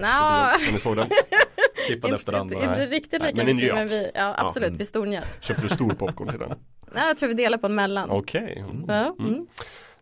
Nå, 0.00 0.06
När 0.06 0.72
ni 0.72 0.78
såg 0.78 0.96
den? 0.96 1.06
Chippade 1.88 2.14
efter 2.14 2.32
inte, 2.32 2.40
andra. 2.40 2.56
inte 2.56 2.76
Nej. 2.76 2.86
riktigt 2.86 3.22
Nej, 3.22 3.32
lika 3.32 3.44
men 3.44 3.56
ni 3.56 3.62
mycket 3.62 3.74
men 3.74 3.88
vi, 3.88 4.10
ja 4.14 4.34
absolut, 4.38 4.68
mm. 4.68 4.78
vi 4.78 4.84
stornjöt. 4.84 5.38
Köpte 5.44 5.62
du 5.62 5.68
stor 5.68 5.90
popcorn 5.90 6.28
till 6.28 6.38
den? 6.38 6.48
Nej, 6.94 7.06
jag 7.06 7.16
tror 7.16 7.28
vi 7.28 7.34
delar 7.34 7.58
på 7.58 7.66
en 7.66 7.74
mellan. 7.74 8.10
Okej. 8.10 8.64
Mm. 8.70 8.84
Ja, 8.88 9.16
mm. 9.18 9.46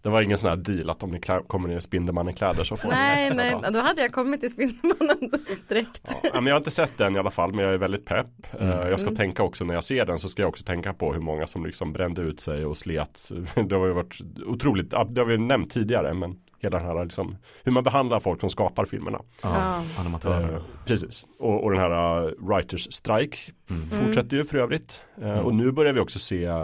Det 0.02 0.08
var 0.08 0.22
ingen 0.22 0.38
sån 0.38 0.50
här 0.50 0.56
deal 0.56 0.90
att 0.90 1.02
om 1.02 1.10
ni 1.10 1.20
kommer 1.46 1.76
i 1.76 1.80
Spindelmannen-kläder 1.80 2.64
så 2.64 2.76
får 2.76 2.88
Nej, 2.88 3.30
ni 3.30 3.36
nej, 3.36 3.50
rabatt. 3.52 3.72
då 3.74 3.80
hade 3.80 4.02
jag 4.02 4.12
kommit 4.12 4.40
till 4.40 4.52
Spindelmannen 4.52 5.30
direkt. 5.68 6.12
Ja, 6.22 6.30
men 6.34 6.46
jag 6.46 6.54
har 6.54 6.58
inte 6.60 6.70
sett 6.70 6.98
den 6.98 7.16
i 7.16 7.18
alla 7.18 7.30
fall 7.30 7.54
men 7.54 7.64
jag 7.64 7.74
är 7.74 7.78
väldigt 7.78 8.04
pepp. 8.04 8.26
Eh, 8.60 8.68
Jag 8.68 9.00
ska 9.00 9.08
Mm. 9.08 9.16
tänka 9.16 9.42
också 9.42 9.64
när 9.64 9.74
jag 9.74 9.84
ser 9.84 10.04
den 10.06 10.18
så 10.18 10.28
ska 10.28 10.42
jag 10.42 10.48
också 10.48 10.64
tänka 10.64 10.92
på 10.94 11.12
hur 11.12 11.20
många 11.20 11.46
som 11.46 11.66
liksom 11.66 11.92
brände 11.92 12.22
ut 12.22 12.40
sig 12.40 12.64
och 12.64 12.76
slet. 12.76 13.30
Det 13.68 13.74
har 13.76 13.86
ju 13.86 13.92
varit 13.92 14.18
otroligt, 14.46 14.88
ja, 14.92 15.04
det 15.10 15.20
har 15.20 15.26
vi 15.28 15.38
nämnt 15.38 15.70
tidigare 15.70 16.14
men 16.14 16.36
hela 16.60 16.78
den 16.78 16.86
här 16.86 17.04
liksom 17.04 17.36
hur 17.64 17.72
man 17.72 17.84
behandlar 17.84 18.20
folk 18.20 18.40
som 18.40 18.50
skapar 18.50 18.84
filmerna. 18.84 19.20
Ja, 19.42 19.56
Eh, 19.56 20.00
animatörer. 20.00 20.62
precis, 20.86 21.26
och, 21.38 21.64
och 21.64 21.70
den 21.70 21.80
här 21.80 22.24
uh, 22.24 22.32
Writers 22.38 22.92
Strike 22.92 23.38
Mm. 23.70 23.82
fortsätter 23.82 24.36
ju 24.36 24.44
för 24.44 24.58
övrigt. 24.58 25.02
Eh, 25.22 25.38
Och 25.38 25.54
nu 25.54 25.72
börjar 25.72 25.92
vi 25.92 26.00
också 26.00 26.18
se 26.18 26.44
eh, 26.44 26.54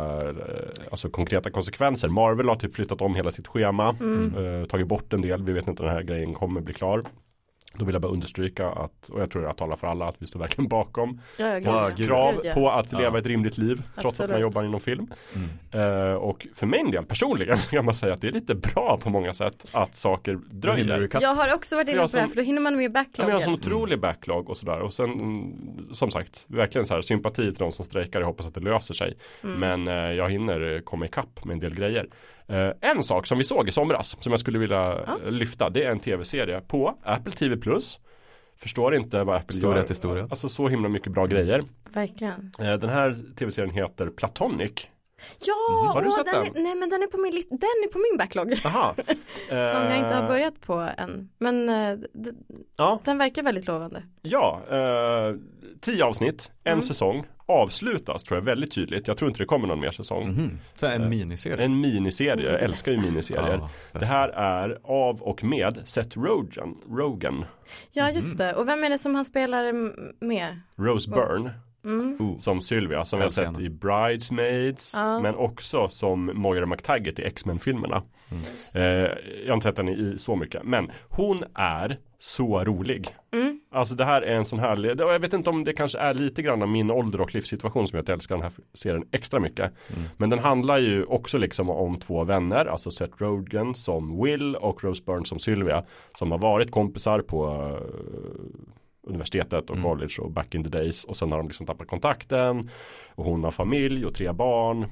alltså 0.90 1.10
konkreta 1.10 1.50
konsekvenser. 1.50 2.08
Marvel 2.08 2.48
har 2.48 2.56
typ 2.56 2.74
flyttat 2.74 3.00
om 3.02 3.14
hela 3.14 3.30
sitt 3.32 3.48
schema, 3.48 3.96
Mm. 4.00 4.60
eh, 4.62 4.66
tagit 4.66 4.86
bort 4.86 5.12
en 5.12 5.20
del, 5.20 5.42
vi 5.42 5.52
vet 5.52 5.68
inte 5.68 5.82
när 5.82 5.88
den 5.88 5.96
här 5.98 6.04
grejen 6.04 6.34
kommer 6.34 6.60
bli 6.60 6.74
klar. 6.74 7.02
Då 7.78 7.84
vill 7.84 7.92
jag 7.94 8.02
bara 8.02 8.12
understryka 8.12 8.68
att, 8.70 9.08
och 9.08 9.20
jag 9.22 9.30
tror 9.30 9.44
jag 9.44 9.56
talar 9.56 9.76
för 9.76 9.86
alla, 9.86 10.08
att 10.08 10.16
vi 10.18 10.26
står 10.26 10.40
verkligen 10.40 10.68
bakom 10.68 11.20
Ja, 11.38 11.58
ja, 11.58 11.90
krav 11.96 12.34
ja. 12.44 12.52
på 12.54 12.70
att 12.70 12.92
Ja. 12.92 12.98
leva 12.98 13.18
ett 13.18 13.26
rimligt 13.26 13.58
liv 13.58 13.82
trots 13.96 14.20
att 14.20 14.28
man 14.28 14.34
Absolut. 14.36 14.40
jobbar 14.42 14.64
inom 14.64 14.80
film. 14.80 15.06
Mm. 15.34 16.08
Eh, 16.10 16.14
och 16.14 16.46
för 16.54 16.66
min 16.66 16.90
del 16.90 17.04
personligen 17.04 17.58
så 17.64 17.70
kan 17.70 17.84
man 17.84 17.94
säga 17.94 18.14
att 18.14 18.20
det 18.20 18.28
är 18.28 18.32
lite 18.32 18.54
bra 18.54 18.98
på 19.02 19.10
många 19.10 19.34
sätt 19.34 19.66
att 19.72 19.96
saker 19.96 20.38
dröjer. 20.50 21.08
Jag 21.20 21.34
har 21.34 21.54
också 21.54 21.76
varit 21.76 21.88
inne 21.88 22.00
på 22.00 22.06
det 22.06 22.20
här 22.20 22.28
för 22.28 22.36
då 22.36 22.42
hinner 22.42 22.60
man 22.60 22.76
med 22.76 22.90
Ja, 22.94 23.04
men 23.18 23.28
jag 23.28 23.34
har 23.34 23.40
sån 23.40 23.52
backloggen. 23.52 23.72
otrolig 23.78 24.00
backlog 24.00 24.50
och 24.50 24.56
sådär. 24.56 24.78
Och 24.80 24.94
sen 24.94 25.12
mm, 25.12 25.54
som 25.92 26.10
sagt, 26.10 26.44
verkligen 26.46 26.86
så 26.86 26.94
här 26.94 27.02
sympati 27.02 27.42
till 27.42 27.58
de 27.58 27.72
som 27.72 27.84
strejkar. 27.84 28.20
Jag 28.20 28.26
hoppas 28.26 28.46
att 28.46 28.54
det 28.54 28.60
löser 28.60 28.94
sig. 28.94 29.14
Mm. 29.44 29.60
Men 29.60 29.88
eh, 29.88 30.12
jag 30.12 30.30
hinner 30.30 30.80
komma 30.84 31.04
ikapp 31.06 31.44
med 31.44 31.54
en 31.54 31.60
del 31.60 31.74
grejer. 31.74 32.08
Eh, 32.48 32.70
en 32.90 33.02
sak 33.02 33.26
som 33.26 33.38
vi 33.38 33.44
såg 33.44 33.68
i 33.68 33.72
somras 33.72 34.16
som 34.20 34.32
jag 34.32 34.40
skulle 34.40 34.58
vilja 34.58 34.76
Ja. 35.06 35.18
eh, 35.24 35.30
lyfta. 35.30 35.70
Det 35.70 35.84
är 35.84 35.90
en 35.90 36.00
tv-serie 36.00 36.60
på 36.60 36.98
Apple 37.04 37.32
TV 37.32 37.56
Plus. 37.56 38.00
Förstår 38.56 38.94
inte 38.94 39.24
vad 39.24 39.36
Apple 39.36 39.56
Storhet 39.56 39.84
gör. 39.84 39.92
i 39.92 39.94
storhet. 39.94 40.26
Alltså 40.30 40.48
så 40.48 40.68
himla 40.68 40.88
mycket 40.88 41.12
bra 41.12 41.26
grejer. 41.26 41.64
Verkligen. 41.92 42.52
Eh, 42.58 42.72
den 42.74 42.90
här 42.90 43.16
tv-serien 43.38 43.74
heter 43.74 44.06
Platonic. 44.10 44.72
Ja, 45.46 46.00
du 46.00 46.08
åh, 46.08 46.16
den, 46.16 46.24
den? 46.24 46.42
Är, 46.56 46.62
nej 46.62 46.74
men 46.74 46.88
den 46.90 47.02
är 47.02 47.06
på 47.06 47.18
min 47.18 47.32
den 47.50 47.58
är 47.84 47.92
på 47.92 47.98
min 47.98 48.18
backlog. 48.18 48.52
Aha. 48.66 48.94
Som 49.48 49.56
jag 49.58 49.98
inte 49.98 50.14
har 50.14 50.26
börjat 50.28 50.60
på 50.60 50.88
än. 50.98 51.28
Men 51.38 51.68
Ja, 52.76 53.00
den 53.04 53.18
verkar 53.18 53.42
väldigt 53.42 53.66
lovande. 53.66 54.02
ja 54.22 54.60
eh, 54.70 55.36
tio 55.80 56.04
avsnitt, 56.04 56.50
en 56.64 56.72
Mm. 56.72 56.82
säsong. 56.82 57.24
Avslutas 57.46 58.22
tror 58.22 58.38
jag 58.38 58.44
väldigt 58.44 58.74
tydligt. 58.74 59.08
Jag 59.08 59.16
tror 59.16 59.28
inte 59.30 59.42
det 59.42 59.46
kommer 59.46 59.68
någon 59.68 59.80
mer 59.80 59.90
säsong. 59.90 60.28
Mhm. 60.28 60.58
Så 60.74 60.86
en 60.86 61.08
miniserie. 61.08 61.64
En 61.64 61.80
miniserie, 61.80 62.44
jag 62.50 62.52
det 62.52 62.58
älskar 62.64 62.92
ju 62.92 63.00
miniserier. 63.00 63.58
Ja, 63.92 63.98
det 64.00 64.06
här 64.06 64.28
är 64.28 64.78
av 64.84 65.22
och 65.22 65.44
med 65.44 65.78
Seth 65.84 66.18
Rogen, 66.20 66.74
Rogen 66.90 67.44
Ja 67.92 68.04
Mhm. 68.06 68.14
just 68.16 68.38
det, 68.38 68.54
och 68.54 68.68
vem 68.68 68.84
är 68.84 68.90
det 68.90 68.98
som 68.98 69.14
han 69.14 69.24
spelar 69.24 69.72
med? 70.24 70.60
Rose 70.76 71.10
Byrne 71.10 71.50
Mm. 71.84 72.38
Som 72.38 72.60
Sylvia 72.60 73.04
som 73.04 73.18
vi 73.18 73.22
har 73.22 73.30
sett 73.30 73.58
i 73.60 73.68
Bridesmaids 73.70 74.92
Ja. 74.94 75.20
men 75.20 75.34
också 75.34 75.88
som 75.88 76.30
Moira 76.34 76.66
McTaggart 76.66 77.18
i 77.18 77.22
X-Men-filmerna. 77.22 78.02
Mm. 78.30 78.42
Eh, 78.74 79.10
jag 79.44 79.48
har 79.48 79.54
inte 79.54 79.68
sett 79.68 79.76
henne 79.78 79.92
i 79.92 80.18
så 80.18 80.36
mycket 80.36 80.62
men 80.64 80.90
hon 81.08 81.44
är 81.54 81.96
så 82.26 82.64
rolig. 82.64 83.08
Mm. 83.32 83.60
Alltså 83.70 83.94
det 83.94 84.04
här 84.04 84.22
är 84.22 84.34
en 84.34 84.44
sån 84.44 84.58
här, 84.58 85.02
och 85.04 85.14
jag 85.14 85.18
vet 85.18 85.32
inte 85.32 85.50
om 85.50 85.64
det 85.64 85.72
kanske 85.72 85.98
är 85.98 86.14
lite 86.14 86.42
grann 86.42 86.62
av 86.62 86.68
min 86.68 86.90
ålder 86.90 87.20
och 87.20 87.34
livssituation 87.34 87.88
som 87.88 87.96
jag 87.96 88.08
älskar 88.08 88.34
den 88.34 88.42
här 88.42 88.52
serien 88.74 89.04
extra 89.10 89.40
mycket. 89.40 89.72
Mm. 89.96 90.02
Men 90.16 90.30
den 90.30 90.38
handlar 90.38 90.78
ju 90.78 91.04
också 91.04 91.38
liksom 91.38 91.70
om 91.70 91.98
två 91.98 92.24
vänner, 92.24 92.66
alltså 92.66 92.90
Seth 92.90 93.22
Rogen 93.22 93.74
som 93.74 94.22
Will 94.22 94.56
och 94.56 94.84
Rose 94.84 95.02
Byrne 95.06 95.24
som 95.24 95.38
Sylvia. 95.38 95.84
Som 96.18 96.30
har 96.30 96.38
varit 96.38 96.70
kompisar 96.70 97.20
på 97.20 97.46
eh, 97.46 99.10
universitetet 99.10 99.70
och 99.70 99.76
Mm. 99.76 99.90
college 99.90 100.14
och 100.18 100.30
back 100.30 100.54
in 100.54 100.64
the 100.64 100.70
days. 100.70 101.04
Och 101.04 101.16
sen 101.16 101.30
har 101.32 101.38
de 101.38 101.46
liksom 101.46 101.66
tappat 101.66 101.88
kontakten. 101.88 102.70
Och 103.14 103.24
hon 103.24 103.44
har 103.44 103.50
familj 103.50 104.06
och 104.06 104.14
tre 104.14 104.32
barn. 104.32 104.86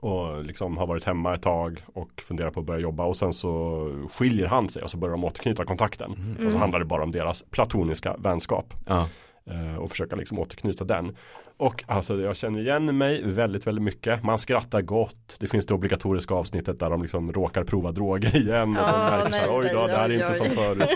Och 0.00 0.44
liksom 0.44 0.76
har 0.76 0.86
varit 0.86 1.04
hemma 1.04 1.34
ett 1.34 1.42
tag 1.42 1.82
och 1.94 2.22
funderar 2.22 2.50
på 2.50 2.60
att 2.60 2.66
börja 2.66 2.80
jobba 2.80 3.04
och 3.04 3.16
sen 3.16 3.32
så 3.32 3.88
skiljer 4.14 4.46
han 4.46 4.68
sig 4.68 4.82
och 4.82 4.90
så 4.90 4.96
börjar 4.96 5.12
de 5.12 5.24
återknyta 5.24 5.64
kontakten. 5.64 6.12
Mm. 6.12 6.46
Och 6.46 6.52
så 6.52 6.58
handlar 6.58 6.78
det 6.78 6.84
bara 6.84 7.02
om 7.02 7.12
deras 7.12 7.44
platoniska 7.50 8.16
vänskap. 8.18 8.74
Ja. 8.86 9.08
Eh, 9.50 9.76
och 9.76 9.90
försöka 9.90 10.16
liksom 10.16 10.38
återknyta 10.38 10.84
den. 10.84 11.16
Och 11.56 11.84
alltså 11.86 12.20
jag 12.20 12.36
känner 12.36 12.60
igen 12.60 12.98
mig 12.98 13.22
väldigt, 13.26 13.66
väldigt 13.66 13.84
mycket. 13.84 14.22
Man 14.24 14.38
skrattar 14.38 14.80
gott. 14.82 15.36
Det 15.40 15.46
finns 15.46 15.66
det 15.66 15.74
obligatoriska 15.74 16.34
avsnittet 16.34 16.80
där 16.80 16.90
de 16.90 17.02
liksom 17.02 17.32
råkar 17.32 17.64
prova 17.64 17.92
droger 17.92 18.36
igen. 18.36 18.76
Och 18.76 18.82
Åh, 18.82 18.92
de 19.10 19.16
märker 19.16 19.32
så 19.32 19.38
här, 19.38 19.46
nej, 19.48 19.56
oj 19.58 19.70
då, 19.72 19.78
nej, 19.78 19.88
det 19.88 19.96
här 19.96 20.08
är 20.08 20.14
inte 20.14 20.26
oj. 20.28 20.34
som 20.34 20.46
förut. 20.46 20.88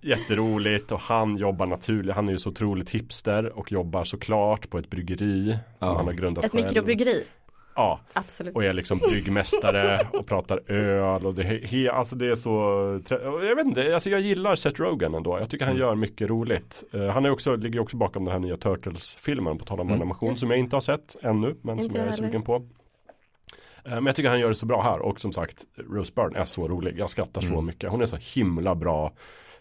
Jätteroligt 0.00 0.92
och 0.92 1.00
han 1.00 1.36
jobbar 1.36 1.66
naturligt. 1.66 2.14
Han 2.14 2.28
är 2.28 2.32
ju 2.32 2.38
så 2.38 2.50
otroligt 2.50 2.90
hipster 2.90 3.58
och 3.58 3.72
jobbar 3.72 4.04
såklart 4.04 4.70
på 4.70 4.78
ett 4.78 4.90
bryggeri 4.90 5.58
som 5.78 5.88
Ja. 5.88 5.96
han 5.96 6.06
har 6.06 6.12
grundat 6.12 6.44
Ett 6.44 6.52
själv. 6.52 6.64
mikrobryggeri, 6.64 7.24
Ja, 7.74 8.00
absolut. 8.12 8.54
och 8.54 8.64
är 8.64 8.72
liksom 8.72 8.98
bryggmästare 8.98 9.98
och 10.12 10.26
pratar 10.26 10.70
öl 10.72 11.26
och 11.26 11.34
det, 11.34 11.42
he, 11.42 11.90
alltså 11.92 12.16
det 12.16 12.26
är 12.30 12.34
så 12.34 12.52
och 13.26 13.44
Jag 13.44 13.56
vet 13.56 13.66
inte, 13.66 13.94
alltså 13.94 14.10
jag 14.10 14.20
gillar 14.20 14.56
Seth 14.56 14.80
Rogen 14.80 15.14
ändå 15.14 15.38
Jag 15.40 15.50
tycker 15.50 15.64
han 15.64 15.74
Mm. 15.76 15.86
gör 15.88 15.94
mycket 15.94 16.28
roligt 16.30 16.84
Eh, 16.92 17.06
Han 17.06 17.24
är 17.24 17.30
också, 17.30 17.56
ligger 17.56 17.80
också 17.80 17.96
bakom 17.96 18.24
den 18.24 18.32
här 18.32 18.38
nya 18.38 18.56
Turtles-filmen 18.56 19.58
På 19.58 19.64
tal 19.64 19.80
om 19.80 19.88
Mm. 19.88 20.00
animation 20.02 20.28
Yes. 20.28 20.40
som 20.40 20.50
jag 20.50 20.58
inte 20.58 20.76
har 20.76 20.80
sett 20.80 21.16
ännu 21.22 21.56
Men 21.62 21.78
Inte 21.78 21.90
som 21.92 21.98
jag 22.00 22.06
är 22.08 22.10
heller. 22.12 22.26
sugen 22.28 22.42
på 22.42 22.54
Eh, 23.84 23.90
Men 23.94 24.06
jag 24.06 24.16
tycker 24.16 24.30
han 24.30 24.40
gör 24.40 24.48
det 24.48 24.54
så 24.54 24.66
bra 24.66 24.82
här 24.82 24.98
och 24.98 25.20
som 25.20 25.32
sagt 25.32 25.64
Rose 25.90 26.12
Byrne 26.16 26.38
är 26.38 26.44
så 26.44 26.68
rolig 26.68 26.98
Jag 26.98 27.10
skrattar 27.10 27.40
så 27.40 27.52
Mm. 27.52 27.66
mycket 27.66 27.90
Hon 27.90 28.02
är 28.02 28.06
så 28.06 28.16
himla 28.20 28.74
bra 28.74 29.12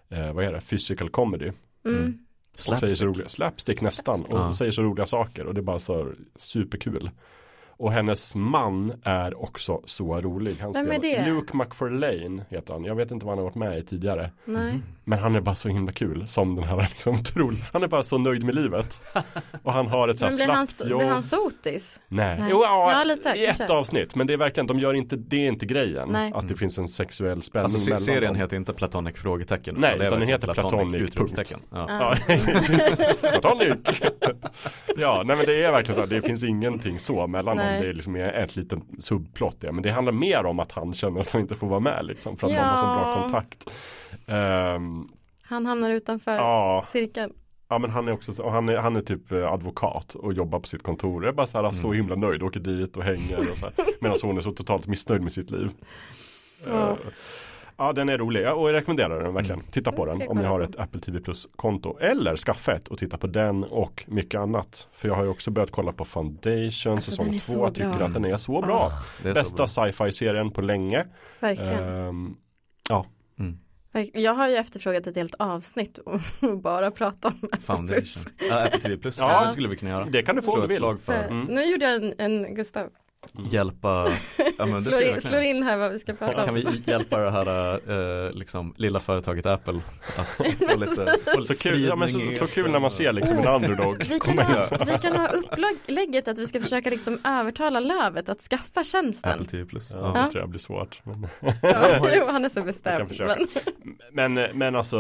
eh, 0.09 0.33
Vad 0.33 0.45
är 0.45 0.51
det? 0.51 0.61
Physical 0.61 1.09
comedy 1.09 1.51
Mm. 1.85 2.17
och 2.51 2.61
säger 2.61 2.77
så 2.77 2.77
Slapstick. 2.77 3.01
roliga, 3.01 3.27
slapstick 3.27 3.81
nästan 3.81 4.21
och 4.25 4.37
Ja. 4.39 4.53
säger 4.53 4.71
så 4.71 4.81
roliga 4.81 5.05
saker 5.05 5.45
och 5.45 5.53
det 5.53 5.59
är 5.61 5.63
bara 5.63 5.79
så 5.79 6.11
superkul. 6.35 7.09
Och 7.81 7.91
hennes 7.91 8.35
man 8.35 8.93
är 9.03 9.43
också 9.43 9.81
så 9.85 10.21
rolig. 10.21 10.55
Han 10.61 10.71
Vem 10.73 10.91
är 10.91 10.99
det? 10.99 11.25
Luke 11.25 11.57
McFarlane 11.57 12.45
heter 12.49 12.73
han. 12.73 12.83
Jag 12.83 12.95
vet 12.95 13.11
inte 13.11 13.25
vad 13.25 13.31
han 13.31 13.37
har 13.37 13.43
varit 13.45 13.55
med 13.55 13.77
i 13.79 13.83
tidigare. 13.83 14.31
Nej. 14.45 14.79
Men 15.03 15.19
han 15.19 15.35
är 15.35 15.41
bara 15.41 15.55
så 15.55 15.69
himla 15.69 15.91
kul 15.91 16.27
som 16.27 16.55
den 16.55 16.63
här 16.63 16.77
liksom 16.91 17.13
otrolig. 17.15 17.63
Han 17.73 17.83
är 17.83 17.87
bara 17.87 18.03
så 18.03 18.17
nöjd 18.17 18.43
med 18.43 18.55
livet. 18.55 19.01
Och 19.63 19.73
han 19.73 19.87
har 19.87 20.07
ett 20.07 20.19
så 20.19 20.25
Men 20.25 20.33
här 20.33 20.45
blir 20.45 20.55
han, 20.55 20.67
slappt 20.67 20.89
jobb. 20.91 20.99
blir 20.99 21.09
han 21.09 21.23
sotis? 21.23 22.01
Nej, 22.07 22.39
Nej. 22.39 22.47
Jo, 22.51 22.61
ja, 22.63 22.91
Ja, 22.91 23.03
lite, 23.03 23.29
i 23.29 23.45
ett 23.45 23.57
kanske. 23.57 23.73
avsnitt. 23.75 24.15
Men 24.15 24.27
det 24.27 24.33
är 24.33 24.37
verkligen, 24.37 24.67
de 24.67 24.79
gör 24.79 24.93
inte, 24.93 25.15
det 25.15 25.35
är 25.35 25.47
inte 25.47 25.65
grejen. 25.65 26.09
Nej. 26.11 26.31
Att 26.35 26.47
det 26.47 26.55
finns 26.55 26.77
en 26.77 26.87
sexuell 26.87 27.41
spänning 27.41 27.63
Alltså 27.63 27.89
mellan 27.89 27.99
serien 27.99 28.23
dem. 28.33 28.35
heter 28.35 28.57
inte 28.57 28.73
Platonic 28.73 29.15
frågetecken. 29.17 29.75
Nej, 29.77 29.95
utan 29.95 30.19
den 30.19 30.27
heter 30.29 30.53
Platonic, 30.53 31.01
utropstecken. 31.01 31.59
Ja. 31.71 31.85
Ja. 31.89 32.15
Ja, 32.27 32.35
Platonic. 33.31 33.75
ja, 34.97 35.23
nej 35.25 35.35
men 35.37 35.45
det 35.45 35.63
är 35.63 35.71
verkligen 35.71 36.01
så. 36.01 36.05
Det 36.05 36.21
finns 36.21 36.43
ingenting 36.43 36.99
så 36.99 37.27
mellan 37.27 37.57
Nej. 37.57 37.65
dem. 37.65 37.70
Det 37.79 37.89
är 37.89 37.93
liksom 37.93 38.15
ett 38.15 38.55
liten 38.55 38.81
subplot. 38.99 39.57
Ja. 39.59 39.71
Men 39.71 39.83
det 39.83 39.91
handlar 39.91 40.11
mer 40.13 40.45
om 40.45 40.59
att 40.59 40.71
han 40.71 40.93
känner 40.93 41.21
att 41.21 41.31
han 41.31 41.41
inte 41.41 41.55
får 41.55 41.67
vara 41.67 41.79
med 41.79 42.05
liksom. 42.05 42.37
För 42.37 42.47
att 42.47 42.53
de 42.53 42.59
har 42.59 42.77
så 42.77 42.85
bra 42.85 43.13
Ja. 43.15 43.21
kontakt. 43.21 43.65
Ehm, 44.27 45.07
Han 45.43 45.65
hamnar 45.65 45.89
utanför 45.91 46.31
ja, 46.35 46.83
cirkeln. 46.87 47.33
ja, 47.69 47.77
men 47.77 47.89
han 47.89 48.07
är 48.07 48.11
också 48.11 48.33
så, 48.33 48.43
och 48.43 48.51
han 48.51 48.69
är, 48.69 48.77
han 48.77 48.95
är 48.95 49.01
typ 49.01 49.31
eh, 49.31 49.51
advokat 49.53 50.15
och 50.15 50.33
jobbar 50.33 50.59
på 50.59 50.67
sitt 50.67 50.83
kontor. 50.83 51.23
Jag 51.23 51.31
är 51.31 51.35
bara 51.35 51.47
så, 51.47 51.61
här, 51.61 51.71
så 51.71 51.91
himla 51.93 52.15
nöjd, 52.15 52.43
åker 52.43 52.59
dit 52.59 52.97
och 52.97 53.03
hänger. 53.03 53.37
Och 53.39 53.57
så 53.57 53.65
här, 53.65 53.73
medan 54.01 54.17
hon 54.23 54.37
är 54.37 54.41
så 54.41 54.51
totalt 54.51 54.87
missnöjd 54.87 55.21
med 55.21 55.31
sitt 55.31 55.51
liv. 55.51 55.69
Ja. 56.67 56.89
Eh, 56.91 56.95
Ja 57.81 57.93
den 57.93 58.09
är 58.09 58.17
rolig 58.17 58.41
Ja, 58.43 58.53
och 58.53 58.69
jag 58.69 58.73
rekommenderar 58.73 59.23
den 59.23 59.33
verkligen. 59.33 59.61
Titta 59.71 59.91
på 59.91 60.03
Mm, 60.05 60.19
den 60.19 60.27
om 60.27 60.37
ni 60.37 60.43
har 60.43 60.59
ett 60.59 60.79
Apple 60.79 61.01
TV 61.01 61.19
Plus 61.19 61.47
konto. 61.55 61.97
Eller 61.99 62.37
skaffa 62.37 62.73
ett 62.75 62.87
och 62.87 62.97
titta 62.97 63.17
på 63.17 63.27
den 63.27 63.63
och 63.63 64.03
mycket 64.07 64.39
annat. 64.39 64.87
För 64.93 65.07
jag 65.07 65.15
har 65.15 65.23
ju 65.23 65.29
också 65.29 65.51
börjat 65.51 65.71
kolla 65.71 65.93
på 65.93 66.05
Foundation 66.05 66.93
Alltså, 66.93 67.11
säsong 67.11 67.29
två. 67.29 67.39
så 67.39 67.59
Jag 67.59 67.75
tycker 67.75 67.97
bra. 67.97 68.05
att 68.05 68.13
den 68.13 68.25
är 68.25 68.37
så 68.37 68.61
bra. 68.61 68.87
Åh, 68.91 69.03
Det 69.23 69.29
är 69.29 69.33
Bästa 69.33 69.55
bra. 69.55 69.67
sci-fi 69.67 70.11
serien 70.11 70.51
på 70.51 70.61
länge. 70.61 71.05
verkligen. 71.39 71.83
Ehm, 71.83 72.35
Verk- 73.93 74.09
Jag 74.13 74.33
har 74.33 74.47
ju 74.49 74.55
efterfrågat 74.55 75.07
ett 75.07 75.15
helt 75.15 75.35
avsnitt 75.39 75.97
och 76.05 76.19
bara 76.61 76.91
prata 76.91 77.27
om 77.27 77.33
Apple 77.43 77.59
Foundation. 77.59 77.87
Plus. 77.87 78.27
Ja, 78.49 78.63
Apple 78.65 78.79
TV 78.79 78.97
Plus. 78.97 79.19
Ja. 79.19 79.31
Ja, 79.31 79.43
det 79.43 79.49
skulle 79.49 79.67
vi 79.67 79.75
kunna 79.75 79.91
göra. 79.91 80.05
det 80.05 80.23
kan 80.23 80.35
du 80.35 80.41
få 80.41 80.53
om 80.53 80.61
du 80.61 80.67
vill. 80.67 80.97
För 80.97 81.13
Mm. 81.13 81.45
Nu 81.45 81.63
gjorde 81.63 81.85
jag 81.85 81.95
en, 82.03 82.13
en 82.17 82.55
Gustav, 82.55 82.87
hjälpa, 83.51 84.09
ja 84.57 84.65
slår 84.79 84.99
vi 84.99 85.09
in, 85.09 85.21
slår 85.21 85.41
in 85.41 85.63
här 85.63 85.77
vad 85.77 85.91
vi 85.91 85.99
ska 85.99 86.13
prata 86.13 86.33
Kan 86.33 86.49
om. 86.49 86.55
vi 86.55 86.83
hjälpa 86.87 87.17
det 87.17 87.31
här 87.31 87.73
eh, 88.27 88.31
liksom, 88.33 88.73
lilla 88.77 88.99
företaget 88.99 89.45
Apple 89.45 89.81
att 90.15 90.27
få 90.27 90.43
lite, 90.79 91.15
få 91.33 91.39
lite 91.39 91.53
Så 91.53 91.63
kul, 91.63 91.83
ja, 91.83 91.95
men 91.95 92.09
så, 92.09 92.19
så 92.39 92.47
kul 92.47 92.71
när 92.71 92.79
man 92.79 92.91
ser 92.91 93.13
liksom 93.13 93.37
en 93.37 93.47
underdog 93.47 94.03
Vi 94.09 94.19
kan, 94.19 94.37
ha, 94.39 94.65
vi 94.85 94.97
kan 95.01 95.15
ha 95.17 95.27
upplägget 95.27 96.27
att 96.27 96.39
vi 96.39 96.47
ska 96.47 96.61
försöka 96.61 96.89
liksom 96.89 97.19
övertala 97.25 97.79
Lövet 97.79 98.29
att 98.29 98.41
skaffa 98.41 98.83
tjänsten. 98.83 99.31
Apple 99.31 99.45
TV 99.45 99.65
Plus. 99.65 99.91
Ja, 99.93 100.11
Ja. 100.15 100.21
det 100.23 100.31
tror 100.31 100.41
jag 100.41 100.49
blir 100.49 100.59
svårt. 100.59 101.01
Men, 101.03 101.27
Ja, 101.61 102.09
jo, 102.15 102.25
han 102.27 102.45
är 102.45 102.49
så 102.49 102.55
kan 102.59 102.65
bestämd. 102.65 103.21
Men, 104.13 104.33
men, 104.33 104.57
men 104.57 104.75
alltså 104.75 104.97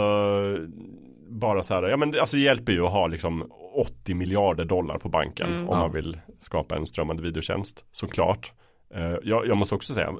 bara 1.39 1.63
så 1.63 1.73
här, 1.73 1.83
ja 1.83 1.97
men 1.97 2.11
det 2.11 2.19
alltså, 2.21 2.37
det 2.37 2.43
hjälper 2.43 2.71
ju 2.71 2.85
att 2.85 2.91
ha 2.91 3.07
liksom 3.07 3.51
80 3.75 4.13
miljarder 4.13 4.65
dollar 4.65 4.97
på 4.97 5.09
banken 5.09 5.47
Mm. 5.47 5.69
om 5.69 5.75
Ja. 5.75 5.79
man 5.79 5.91
vill 5.91 6.19
skapa 6.39 6.75
en 6.75 6.85
strömmande 6.85 7.23
videotjänst 7.23 7.85
såklart. 7.91 8.51
Eh, 8.93 9.15
jag, 9.23 9.47
jag 9.47 9.57
måste 9.57 9.75
också 9.75 9.93
säga 9.93 10.13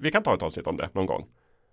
vi 0.00 0.10
kan 0.12 0.22
ta 0.22 0.34
ett 0.34 0.42
avsnitt 0.42 0.66
om 0.66 0.76
det 0.76 0.88
någon 0.94 1.06
gång. 1.06 1.26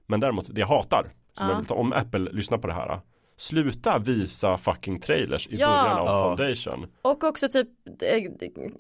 Men 0.08 0.20
däremot 0.20 0.46
det 0.56 0.60
jag 0.60 0.68
hatar, 0.68 1.04
som 1.38 1.46
Ja. 1.46 1.50
jag 1.52 1.58
vill 1.58 1.66
ta, 1.66 1.74
om 1.76 1.94
Apple 1.94 2.20
lyssnar 2.32 2.58
på 2.58 2.68
det 2.68 2.74
här. 2.74 3.00
Sluta 3.38 4.00
visa 4.00 4.58
fucking 4.58 5.00
trailers 5.00 5.48
i 5.48 5.56
Ja. 5.56 5.68
början 5.68 5.98
av 6.00 6.06
Ja. 6.08 6.24
Foundation. 6.36 6.88
Och 7.02 7.24
också 7.24 7.48
typ 7.48 7.68
eh, 8.02 8.32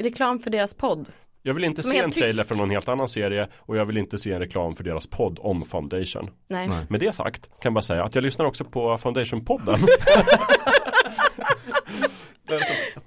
reklam 0.04 0.40
för 0.40 0.50
deras 0.50 0.74
podd. 0.74 1.10
Jag 1.46 1.54
vill 1.54 1.64
inte 1.64 1.84
se 1.84 1.98
en 1.98 2.12
trailer 2.12 2.44
tyst. 2.44 2.48
från 2.48 2.58
någon 2.58 2.70
helt 2.70 2.88
annan 2.88 3.08
serie 3.08 3.48
och 3.58 3.78
jag 3.78 3.86
vill 3.86 3.98
inte 3.98 4.18
se 4.18 4.32
en 4.32 4.40
reklam 4.40 4.76
för 4.76 4.84
deras 4.84 5.08
podd 5.08 5.40
om 5.42 5.66
Foundation. 5.66 6.30
Nej. 6.48 6.68
Nej. 6.68 6.86
Med 6.90 7.00
det 7.00 7.14
sagt 7.16 7.42
kan 7.42 7.54
jag 7.62 7.74
bara 7.74 7.82
säga 7.82 8.04
att 8.04 8.16
jag 8.16 8.22
lyssnar 8.22 8.46
också 8.46 8.64
på 8.64 8.98
Foundation-podden. 8.98 9.80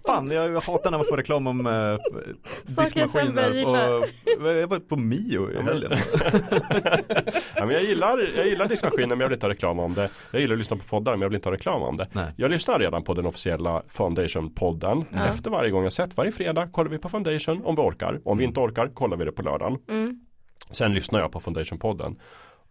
Fan, 0.07 0.31
jag 0.31 0.61
hatar 0.61 0.91
när 0.91 0.99
man 0.99 1.07
får 1.11 1.17
reklam 1.17 1.47
om 1.47 1.67
eh, 1.67 1.73
diskmaskiner 2.65 3.67
och 3.67 4.57
jag 4.57 4.67
var 4.69 4.79
på 4.79 4.97
Mio 4.97 5.51
i 5.53 5.63
helgen. 5.63 5.91
ja, 7.55 7.67
men 7.67 7.71
jag, 7.71 7.83
gillar, 7.83 8.19
jag 8.37 8.47
gillar 8.47 8.67
diskmaskiner 8.69 9.09
men 9.09 9.21
jag 9.21 9.29
vill 9.29 9.35
inte 9.35 9.47
ha 9.47 9.51
reklam 9.51 9.79
om 9.79 9.95
det. 9.95 10.09
Jag 10.31 10.41
gillar 10.41 10.55
att 10.55 10.59
lyssna 10.59 10.77
på 10.77 10.85
poddar 10.85 11.13
men 11.13 11.21
jag 11.23 11.29
vill 11.29 11.37
inte 11.37 11.49
ha 11.49 11.55
reklam 11.55 11.83
om 11.83 11.97
det. 11.97 12.09
Nej. 12.13 12.33
Jag 12.37 12.51
lyssnar 12.51 12.79
redan 12.79 13.05
på 13.05 13.15
den 13.15 13.27
officiella 13.27 13.83
Foundation-podden. 13.89 15.05
Ja. 15.13 15.27
Efter 15.27 15.51
varje 15.51 15.71
gång 15.71 15.83
jag 15.83 15.93
sett, 15.93 16.17
varje 16.17 16.33
fredag 16.33 16.69
kollar 16.73 16.91
vi 16.91 16.99
på 16.99 17.09
Foundation 17.09 17.65
om 17.65 17.75
vi 17.77 17.83
orkar. 17.83 18.21
Om 18.25 18.39
vi 18.39 18.45
inte 18.45 18.61
orkar 18.61 18.89
kollar 18.89 19.17
vi 19.17 19.25
det 19.25 19.33
på 19.33 19.43
lördagen. 19.43 19.79
Mm. 19.89 20.21
Sen 20.71 20.95
lyssnar 20.95 21.21
jag 21.21 21.33
på 21.33 21.41
Foundation-podden. 21.41 22.17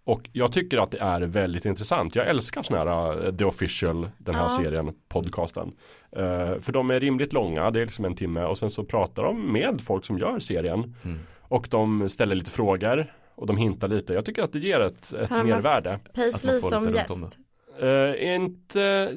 Och 0.08 0.30
jag 0.34 0.52
tycker 0.52 0.78
att 0.78 0.92
det 0.92 1.02
är 1.02 1.22
väldigt 1.22 1.66
intressant. 1.66 2.16
Jag 2.16 2.28
älskar 2.28 2.64
sådana 2.64 2.92
här 2.92 3.26
uh, 3.28 3.36
The 3.36 3.46
Official, 3.46 4.10
den 4.18 4.36
här 4.36 4.44
Ja. 4.44 4.50
serien, 4.50 4.94
podcasten. 5.10 5.72
Uh, 6.18 6.60
för 6.60 6.72
de 6.72 6.92
är 6.92 7.00
rimligt 7.00 7.34
långa, 7.34 7.72
det 7.72 7.82
är 7.82 7.86
liksom 7.86 8.06
en 8.06 8.16
timme 8.16 8.44
och 8.44 8.58
sen 8.58 8.72
så 8.72 8.84
pratar 8.84 9.24
de 9.24 9.52
med 9.52 9.82
folk 9.82 10.06
som 10.06 10.18
gör 10.18 10.40
serien. 10.40 10.96
Mm. 11.04 11.20
Och 11.42 11.68
de 11.72 12.10
ställer 12.10 12.36
lite 12.36 12.52
frågor 12.52 13.14
och 13.36 13.48
de 13.48 13.58
hintar 13.58 13.88
lite. 13.88 14.14
Jag 14.14 14.26
tycker 14.26 14.44
att 14.44 14.54
det 14.54 14.60
ger 14.60 14.80
ett, 14.80 15.14
ett 15.14 15.30
mervärde. 15.30 16.00
Paisley 16.14 16.62
som 16.62 16.90
gäst. 16.90 17.38
Uh, 17.84 18.36
inte 18.36 19.12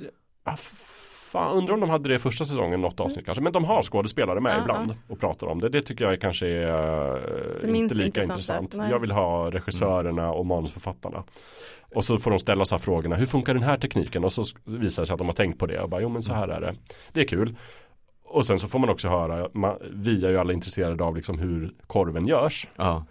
ah, 0.45 0.57
Fan, 1.29 1.57
undrar 1.57 1.75
om 1.75 1.81
de 1.81 1.91
hade 1.91 2.09
det 2.09 2.15
i 2.15 2.19
första 2.19 2.45
säsongen, 2.45 2.81
något 2.81 3.01
avsnitt 3.01 3.27
kanske. 3.27 3.43
Men 3.43 3.53
de 3.53 3.65
har 3.65 3.83
skådespelare 3.83 4.41
med 4.41 4.57
Ja, 4.57 4.63
ibland 4.63 4.95
och 5.09 5.21
pratar 5.21 5.47
om 5.47 5.61
det. 5.61 5.69
Det 5.69 5.83
tycker 5.83 6.05
jag 6.05 6.21
kanske 6.21 6.47
är 6.47 7.65
uh, 7.65 7.77
inte 7.77 7.95
lika 7.95 8.23
intressant. 8.23 8.75
Nej. 8.77 8.91
Jag 8.91 8.99
vill 8.99 9.11
ha 9.11 9.51
regissörerna 9.51 10.33
och 10.33 10.47
manusförfattarna. 10.47 11.25
Och 11.95 12.05
så 12.05 12.19
får 12.19 12.31
de 12.31 12.39
ställa 12.39 12.65
sig 12.65 12.79
frågorna. 12.79 13.17
Hur 13.17 13.27
funkar 13.27 13.55
den 13.55 13.63
här 13.63 13.77
tekniken? 13.77 14.25
Och 14.25 14.33
så 14.33 14.45
visar 14.65 15.03
det 15.03 15.07
sig 15.07 15.15
att 15.15 15.19
de 15.19 15.27
har 15.27 15.35
tänkt 15.35 15.59
på 15.59 15.67
det. 15.67 15.81
Och 15.81 15.89
bara, 15.89 16.01
jo 16.01 16.09
men 16.09 16.23
så 16.23 16.33
här 16.33 16.49
är 16.49 16.61
det. 16.61 16.75
Det 17.13 17.21
är 17.21 17.25
kul. 17.25 17.57
Och 18.25 18.47
sen 18.47 18.59
så 18.59 18.69
får 18.69 18.79
man 18.79 18.89
också 18.89 19.09
höra, 19.09 19.49
man, 19.53 19.77
vi 19.93 20.25
är 20.25 20.31
ju 20.31 20.39
alla 20.39 20.53
intresserade 20.53 21.05
av 21.05 21.17
liksom 21.17 21.39
hur 21.39 21.75
korven 21.87 22.27
görs. 22.27 22.69
Ja. 22.77 23.05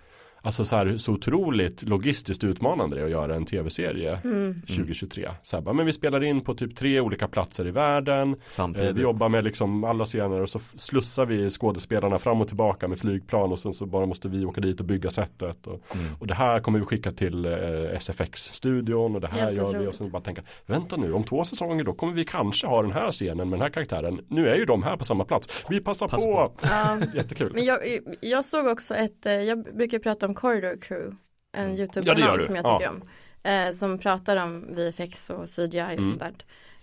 Alltså 0.47 0.65
så 0.65 0.75
här 0.75 0.97
så 0.97 1.11
otroligt 1.13 1.83
logistiskt 1.83 2.43
utmanande 2.43 2.95
det 2.95 3.01
är 3.01 3.05
att 3.05 3.11
göra 3.11 3.35
en 3.35 3.45
tv-serie 3.45 4.19
Mm. 4.23 4.61
2023. 4.61 5.29
Så 5.43 5.55
här, 5.57 5.61
bara, 5.61 5.73
men 5.73 5.85
vi 5.85 5.93
spelar 5.93 6.23
in 6.23 6.41
på 6.41 6.53
typ 6.53 6.75
tre 6.75 6.99
olika 6.99 7.27
platser 7.27 7.67
i 7.67 7.71
världen. 7.71 8.29
Eh, 8.33 8.39
Samtidigt. 8.47 8.95
vi 8.97 9.01
jobbar 9.01 9.29
med 9.29 9.43
liksom 9.43 9.83
alla 9.83 10.05
scener 10.05 10.41
och 10.41 10.49
så 10.49 10.59
slussar 10.59 11.25
vi 11.25 11.49
skådespelarna 11.49 12.19
fram 12.19 12.41
och 12.41 12.47
tillbaka 12.47 12.87
med 12.87 12.99
flygplan 12.99 13.51
och 13.51 13.59
sen 13.59 13.73
så 13.73 13.85
bara 13.85 14.05
måste 14.05 14.29
vi 14.29 14.45
åka 14.45 14.61
dit 14.61 14.79
och 14.79 14.85
bygga 14.85 15.09
sättet. 15.09 15.67
Och, 15.67 15.81
Mm. 15.95 16.05
och 16.19 16.27
det 16.27 16.33
här 16.33 16.59
kommer 16.59 16.79
vi 16.79 16.85
skicka 16.85 17.11
till 17.11 17.45
eh, 17.45 17.51
SFX-studion 17.97 19.15
och 19.15 19.21
det 19.21 19.31
här 19.31 19.39
Helt 19.39 19.57
gör 19.57 19.63
vi. 19.65 19.69
Och 19.69 19.75
otroligt. 19.79 19.95
sen 19.95 20.11
bara 20.11 20.21
tänka, 20.21 20.41
vänta 20.65 20.97
nu, 20.97 21.13
om 21.13 21.23
två 21.23 21.43
säsonger 21.45 21.83
då 21.83 21.93
kommer 21.93 22.13
vi 22.13 22.25
kanske 22.25 22.67
ha 22.67 22.81
den 22.81 22.91
här 22.91 23.11
scenen 23.11 23.37
med 23.49 23.59
den 23.59 23.61
här 23.61 23.69
karaktären. 23.69 24.19
Nu 24.27 24.49
är 24.49 24.55
ju 24.55 24.65
de 24.65 24.83
här 24.83 24.97
på 24.97 25.03
samma 25.03 25.25
plats. 25.25 25.65
Vi 25.69 25.79
passar 25.81 26.07
Passa 26.07 26.25
på. 26.27 26.51
Ja. 26.61 26.97
Jättekul. 27.15 27.51
Men 27.53 27.65
jag, 27.65 27.79
jag 28.21 28.45
såg 28.45 28.67
också 28.67 28.95
ett, 28.95 29.25
eh, 29.25 29.33
jag 29.33 29.63
brukar 29.75 29.99
prata 29.99 30.25
om 30.25 30.35
Corridor 30.37 30.75
Crew, 30.81 31.15
en 31.57 31.63
Ja, 31.69 31.75
det 31.75 31.81
YouTube-kanal 31.81 32.37
du. 32.39 32.45
som 32.45 32.55
jag 32.55 32.65
Ja. 32.65 32.79
tycker 32.79 32.91
om. 32.91 33.03
Eh, 33.43 33.71
som 33.71 33.99
pratar 33.99 34.37
om 34.37 34.75
VFX 34.75 35.29
och 35.29 35.49
CGI 35.49 35.81
och 35.81 35.91
Mm. 35.91 36.05
sånt 36.05 36.19
där. 36.19 36.33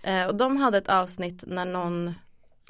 Eh, 0.03 0.27
och 0.27 0.35
de 0.35 0.57
hade 0.57 0.77
ett 0.77 0.87
avsnitt 0.89 1.43
när 1.47 1.65
någon 1.65 2.13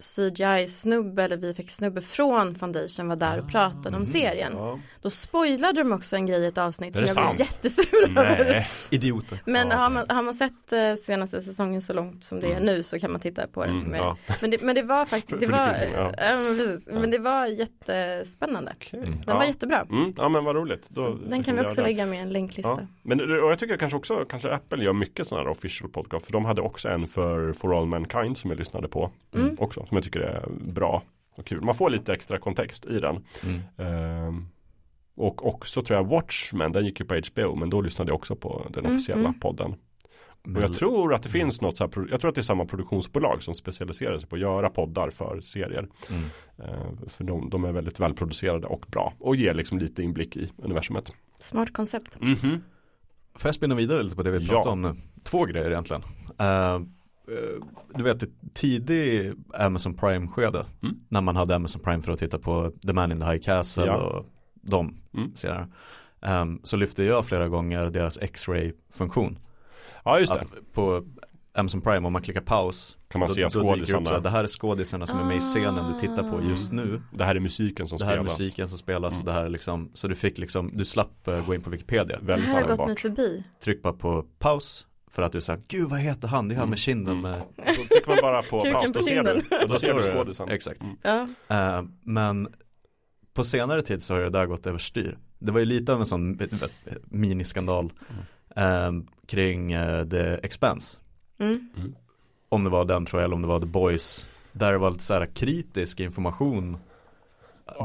CGI-snubbe 0.01 1.23
eller 1.23 1.37
VFX-snubbe 1.37 2.01
från 2.01 2.55
Foundation 2.55 3.07
var 3.07 3.15
där 3.15 3.39
och 3.39 3.49
pratade 3.51 3.97
om 3.97 4.05
serien. 4.05 4.51
Ja. 4.55 4.79
Då 5.01 5.09
spoilade 5.09 5.83
de 5.83 5.91
också 5.91 6.15
en 6.15 6.25
grej 6.25 6.41
i 6.41 6.45
ett 6.45 6.57
avsnitt 6.57 6.95
som 6.95 7.03
det 7.03 7.07
jag 7.07 7.15
blev 7.15 7.25
sant? 7.25 7.39
jättesur 7.39 8.03
över. 8.19 8.67
Idioter. 8.91 9.39
Men 9.45 9.67
Ja, 9.69 9.75
har, 9.75 9.89
man, 9.89 10.05
har 10.09 10.21
man 10.21 10.33
sett 10.33 10.73
eh, 10.73 10.95
senaste 11.05 11.41
säsongen 11.41 11.81
så 11.81 11.93
långt 11.93 12.23
som 12.23 12.39
det 12.39 12.47
är 12.47 12.51
Mm. 12.51 12.63
nu 12.65 12.83
så 12.83 12.99
kan 12.99 13.11
man 13.11 13.21
titta 13.21 13.47
på 13.47 13.65
den. 13.65 13.79
Mm, 13.81 13.93
ja. 13.93 14.17
men, 14.41 14.51
det, 14.51 14.61
men 14.61 14.75
det 14.75 14.81
var 14.81 15.05
faktiskt, 15.05 15.39
det 15.39 15.47
var, 15.47 15.75
men, 17.01 17.11
det 17.11 17.17
var 17.19 17.45
jättespännande. 17.45 18.73
Mm. 18.93 19.05
Den 19.11 19.23
Ja. 19.27 19.35
var 19.37 19.43
jättebra. 19.45 19.81
Mm, 19.89 20.13
ja 20.17 20.29
men 20.29 20.43
vad 20.45 20.55
roligt. 20.55 20.87
Då- 20.89 21.17
den 21.29 21.43
kan 21.43 21.55
vi 21.55 21.61
också 21.61 21.81
lägga 21.81 22.05
med 22.05 22.21
en 22.21 22.29
länklista. 22.29 22.77
Ja. 22.81 22.87
Men 23.03 23.21
och 23.43 23.51
jag 23.51 23.59
tycker 23.59 23.77
kanske 23.77 23.97
också 23.97 24.25
kanske 24.29 24.51
Apple 24.53 24.83
gör 24.83 24.93
mycket 24.93 25.27
sådana 25.27 25.43
här 25.43 25.51
official 25.51 25.89
podcast. 25.89 26.25
För 26.25 26.33
de 26.33 26.45
hade 26.45 26.61
också 26.61 26.89
en 26.89 27.07
för 27.07 27.53
For 27.53 27.77
All 27.79 27.85
Mankind 27.85 28.37
som 28.37 28.49
jag 28.49 28.59
lyssnade 28.59 28.87
på. 28.87 29.11
Mm. 29.35 29.55
Också 29.85 29.89
som 29.89 29.97
jag 29.97 30.03
tycker 30.03 30.19
är 30.19 30.49
bra 30.73 31.03
och 31.35 31.45
kul. 31.45 31.61
Man 31.61 31.75
får 31.75 31.89
lite 31.89 32.13
extra 32.13 32.39
kontext 32.39 32.85
i 32.85 32.99
den. 32.99 33.25
Mm. 33.43 33.61
Ehm, 33.77 34.47
och 35.15 35.47
också 35.47 35.81
tror 35.81 35.97
jag 35.99 36.07
Watchmen, 36.07 36.71
den 36.71 36.85
gick 36.85 36.99
ju 36.99 37.05
på 37.05 37.15
HBO. 37.15 37.55
Men 37.55 37.69
då 37.69 37.81
lyssnade 37.81 38.09
jag 38.11 38.15
också 38.15 38.35
på 38.35 38.65
den 38.69 38.85
Mm, 38.85 38.95
officiella 38.97 39.27
mm. 39.29 39.39
podden. 39.39 39.75
Och 40.55 40.61
jag 40.61 40.73
tror 40.73 41.13
att 41.13 41.23
det 41.23 41.29
finns 41.29 41.61
något 41.61 41.77
så 41.77 41.83
här, 41.83 42.07
jag 42.11 42.21
tror 42.21 42.29
att 42.29 42.35
det 42.35 42.41
är 42.41 42.43
samma 42.43 42.65
produktionsbolag 42.65 43.43
som 43.43 43.53
specialiserar 43.55 44.19
sig 44.19 44.29
på 44.29 44.35
att 44.35 44.41
göra 44.41 44.69
poddar 44.69 45.09
för 45.09 45.41
serier. 45.41 45.87
Mm. 46.09 46.23
Ehm, 46.57 47.09
för 47.09 47.23
de, 47.23 47.49
de 47.49 47.65
är 47.65 47.71
väldigt 47.71 47.99
välproducerade 47.99 48.67
och 48.67 48.85
bra. 48.87 49.13
Och 49.19 49.35
ger 49.35 49.53
liksom 49.53 49.77
lite 49.77 50.03
inblick 50.03 50.37
i 50.37 50.51
universumet. 50.57 51.13
Smart 51.39 51.73
koncept. 51.73 52.17
Mhm. 52.21 52.63
Får 53.35 53.47
jag 53.47 53.55
spinna 53.55 53.75
vidare 53.75 54.03
lite 54.03 54.15
på 54.15 54.23
det 54.23 54.31
vi 54.31 54.45
Ja. 54.45 54.49
pratade 54.53 54.73
om 54.73 54.81
nu? 54.81 54.95
Två 55.23 55.45
grejer 55.45 55.71
egentligen. 55.71 56.01
Eh, 56.39 56.79
du 57.95 58.03
vet, 58.03 58.23
tidig 58.53 59.33
Amazon 59.53 59.93
Prime-skede. 59.93 60.65
Mm. 60.83 60.95
När 61.09 61.21
man 61.21 61.35
hade 61.35 61.55
Amazon 61.55 61.81
Prime 61.81 62.01
för 62.01 62.11
att 62.11 62.19
titta 62.19 62.39
på 62.39 62.71
The 62.87 62.93
Man 62.93 63.11
in 63.11 63.19
the 63.19 63.25
High 63.25 63.41
Castle 63.43 63.85
Ja. 63.85 63.95
och 63.97 64.25
de 64.61 64.97
Mm. 65.17 65.35
serierna. 65.35 65.67
Ehm, 66.21 66.59
så 66.63 66.77
lyfte 66.77 67.03
jag 67.03 67.25
flera 67.25 67.47
gånger 67.47 67.85
deras 67.89 68.17
X-ray-funktion. 68.21 69.37
Ja 70.05 70.19
just 70.19 70.33
det. 70.33 70.39
Att 70.39 70.73
på 70.73 71.05
Amazon 71.53 71.81
Prime, 71.81 72.07
om 72.07 72.13
man 72.13 72.21
klickar 72.21 72.41
paus, 72.41 72.97
Kan 73.07 73.19
man 73.19 73.27
då, 73.27 73.33
se 73.35 73.43
det 73.43 73.49
skådisarna. 73.49 74.19
det 74.19 74.29
här 74.29 74.43
är 74.43 74.47
skådisarna 74.47 75.05
som 75.07 75.19
är 75.19 75.23
med 75.23 75.37
i 75.37 75.39
scenen 75.39 75.93
du 75.93 75.99
tittar 75.99 76.23
på 76.31 76.43
just 76.49 76.71
nu. 76.71 77.01
Det 77.13 77.23
här 77.23 77.35
är 77.35 77.39
musiken 77.39 77.87
som 77.87 77.97
Det 77.97 78.05
här 78.05 78.11
är 78.13 78.17
spelas. 78.17 78.39
musiken 78.39 78.67
som 78.67 78.77
spelas, 78.77 79.13
Mm. 79.13 79.25
det 79.25 79.31
här 79.31 79.45
är 79.45 79.49
liksom, 79.49 79.91
så 79.93 80.07
du 80.07 80.15
fick 80.15 80.37
liksom, 80.37 80.71
du 80.73 80.85
slapp 80.85 81.27
eh, 81.27 81.45
gå 81.45 81.55
in 81.55 81.61
på 81.61 81.69
Wikipedia. 81.69 82.17
Det 82.19 82.25
Väldigt 82.25 82.47
här 82.49 82.61
har 82.67 82.75
gått 82.77 82.87
mig 82.87 82.97
förbi. 82.97 83.43
Tryck 83.63 83.81
bara 83.81 83.93
på 83.93 84.25
paus 84.39 84.87
för 85.15 85.21
att 85.21 85.31
du 85.31 85.41
säger, 85.41 85.61
gud 85.67 85.89
vad 85.89 85.99
heter 85.99 86.27
han? 86.27 86.47
Det 86.47 86.53
är 86.53 86.57
han 86.57 86.63
Mm, 86.63 86.69
med 86.69 86.79
kinden 86.79 87.19
mm. 87.19 87.31
med 87.31 87.41
Då 87.57 87.83
trycker 87.83 88.07
man 88.07 88.17
bara 88.21 88.43
på 88.43 88.59
paus, 88.73 88.85
på 88.85 88.91
då 88.91 88.99
ser 88.99 89.23
du, 89.23 89.57
och 89.63 89.69
då 89.69 89.79
ser 89.79 89.93
du 89.93 90.03
skådisen. 90.03 90.49
Exakt. 90.49 90.81
Mm. 91.03 91.35
Eh, 91.47 91.83
men 92.03 92.47
på 93.33 93.43
senare 93.43 93.81
tid 93.81 94.03
så 94.03 94.13
har 94.13 94.21
det 94.21 94.29
där 94.29 94.45
gått 94.45 94.67
överstyr. 94.67 95.17
Det 95.39 95.51
var 95.51 95.59
ju 95.59 95.65
lite 95.65 95.93
av 95.93 95.99
en 95.99 96.05
sån 96.05 96.39
miniskandal 97.05 97.89
eh, 98.55 98.91
kring 99.27 99.71
eh, 99.71 100.07
The 100.07 100.33
Expanse. 100.43 100.97
Mm. 101.39 101.69
Om 102.49 102.63
det 102.63 102.69
var 102.69 102.85
den 102.85 103.05
tror 103.05 103.21
jag 103.21 103.25
eller 103.25 103.35
om 103.35 103.41
det 103.41 103.47
var 103.47 103.59
The 103.59 103.65
Boys. 103.65 104.29
Där 104.51 104.71
det 104.71 104.77
var 104.77 104.91
lite 104.91 105.03
så 105.03 105.13
här 105.13 105.25
kritisk 105.25 105.99
information 105.99 106.77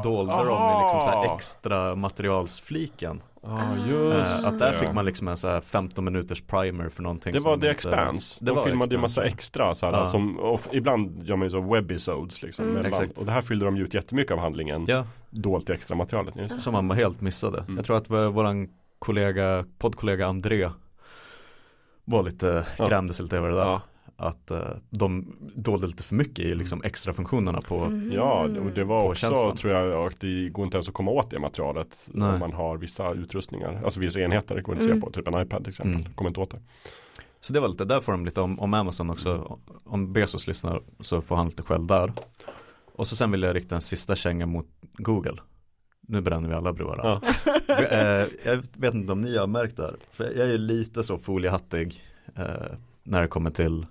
dolde 0.03 0.33
de 0.33 0.79
i 0.79 0.83
liksom 0.83 1.01
så 1.01 1.11
här 1.11 1.35
extra 1.35 1.95
materialsfliken. 1.95 3.23
Ja 3.43 3.49
Ah. 3.63 3.87
just 3.89 4.43
Eh, 4.45 4.49
att 4.49 4.59
där 4.59 4.73
fick 4.73 4.93
man 4.93 5.05
liksom 5.05 5.29
en 5.29 5.37
så 5.37 5.49
här 5.49 5.61
15 5.61 6.05
minuters 6.05 6.43
primer 6.43 6.89
för 6.89 7.03
någonting 7.03 7.33
Det 7.33 7.41
som 7.41 7.51
var 7.51 7.57
The 7.57 7.67
inte- 7.67 7.71
Expanse. 7.71 8.39
Det 8.41 8.47
De 8.51 8.57
var 8.57 8.65
filmade 8.67 8.95
ju 8.95 9.01
massa 9.01 9.25
extra 9.25 9.75
så 9.75 9.87
här, 9.87 9.93
Ja. 9.93 10.07
som, 10.07 10.39
och 10.39 10.61
ibland 10.73 11.23
gör 11.23 11.37
man 11.37 11.47
ju 11.47 11.51
så 11.51 11.61
webisodes 11.61 12.43
liksom. 12.43 12.65
Mm. 12.71 12.87
Exakt. 12.87 13.19
Och 13.19 13.25
det 13.25 13.31
här 13.33 13.43
fyllde 13.43 13.65
de 13.65 13.77
ut 13.77 13.95
jättemycket 13.95 14.33
av 14.33 14.39
handlingen. 14.39 14.85
Ja, 14.89 15.07
Dolt 15.31 15.71
i 15.71 15.73
extra 15.73 15.97
materialet. 15.97 16.35
Just. 16.37 16.61
som 16.61 16.73
man 16.73 16.91
helt 16.91 17.21
missade. 17.21 17.59
Mm. 17.59 17.77
Jag 17.77 17.85
tror 17.85 17.97
att 17.97 18.11
vår- 18.11 18.31
våran 18.31 18.69
kollega, 18.99 19.65
poddkollega 19.79 20.27
André 20.27 20.71
var 22.05 22.23
lite, 22.23 22.67
Ja. 22.79 22.89
grämde 22.89 23.13
sig 23.15 23.23
lite 23.23 23.37
över 23.37 23.49
det 23.49 23.55
där. 23.57 23.63
Ja. 23.65 23.81
Att 24.23 24.51
eh, 24.51 24.59
de 24.91 25.33
dolde 25.55 25.87
lite 25.87 26.03
för 26.03 26.15
mycket 26.15 26.39
i 26.45 26.55
liksom 26.55 26.83
extra 26.85 27.13
funktionerna 27.13 27.61
på 27.61 27.79
Mhm. 27.85 28.13
ja, 28.13 28.43
och 28.43 28.71
det 28.75 28.85
var 28.85 29.03
också 29.09 29.27
tjänsten. 29.27 29.57
tror 29.57 29.73
jag 29.75 30.07
att 30.07 30.21
det 30.21 30.49
går 30.49 30.65
inte 30.65 30.77
ens 30.77 30.89
att 30.89 30.95
komma 30.95 31.11
åt 31.11 31.31
det 31.31 31.39
materialet. 31.39 32.09
Nej. 32.13 32.33
Om 32.33 32.39
man 32.39 32.53
har 32.53 32.77
vissa 32.77 33.13
utrustningar. 33.13 33.81
Alltså 33.85 34.01
vissa 34.01 34.21
enheter. 34.21 34.55
Det 34.55 34.63
går 34.63 34.75
inte 34.75 34.85
att 34.85 34.91
Mm. 34.91 35.01
se 35.01 35.07
på. 35.07 35.13
Typ 35.13 35.29
en 35.29 35.43
iPad 35.43 35.65
till 35.65 35.71
exempel. 35.71 36.01
Mm. 36.01 36.13
Kommer 36.15 36.31
inte 36.31 36.41
åt 36.41 36.51
det. 36.51 36.61
Så 37.41 37.53
det 37.53 37.61
var 37.61 37.69
lite, 37.69 37.85
där 37.85 38.01
får 38.01 38.13
de 38.13 38.25
lite 38.25 38.41
om, 38.41 38.61
om 38.61 38.75
Amazon 38.75 39.11
också. 39.11 39.59
Om 39.85 40.13
Bezos 40.13 40.47
lyssnar 40.47 40.81
så 41.01 41.21
får 41.21 41.37
han 41.37 41.47
lite 41.47 41.63
skäll 41.63 41.87
där. 41.87 42.13
Och 42.93 43.07
så 43.07 43.17
sen 43.17 43.31
vill 43.31 43.43
jag 43.43 43.57
rikta 43.57 43.75
en 43.75 43.81
sista 43.81 44.15
känga 44.15 44.47
mot 44.47 44.67
Google. 44.93 45.37
Nu 46.09 46.21
bränner 46.21 46.49
vi 46.49 46.55
alla 46.55 46.73
broar. 46.73 47.01
Ja. 47.03 47.21
Eh, 47.91 48.27
jag 48.45 48.63
vet 48.77 48.95
inte 48.95 49.13
om 49.13 49.21
ni 49.21 49.37
har 49.39 49.47
märkt 49.47 49.77
det 49.77 49.83
här. 49.83 49.97
För 50.11 50.25
jag 50.25 50.51
är 50.51 50.59
lite 50.59 51.03
så 51.03 51.19
foliehattig 51.19 52.03
eh, 52.37 52.45
när 53.03 53.23
det 53.23 53.29
kommer 53.29 53.51
till 53.51 53.87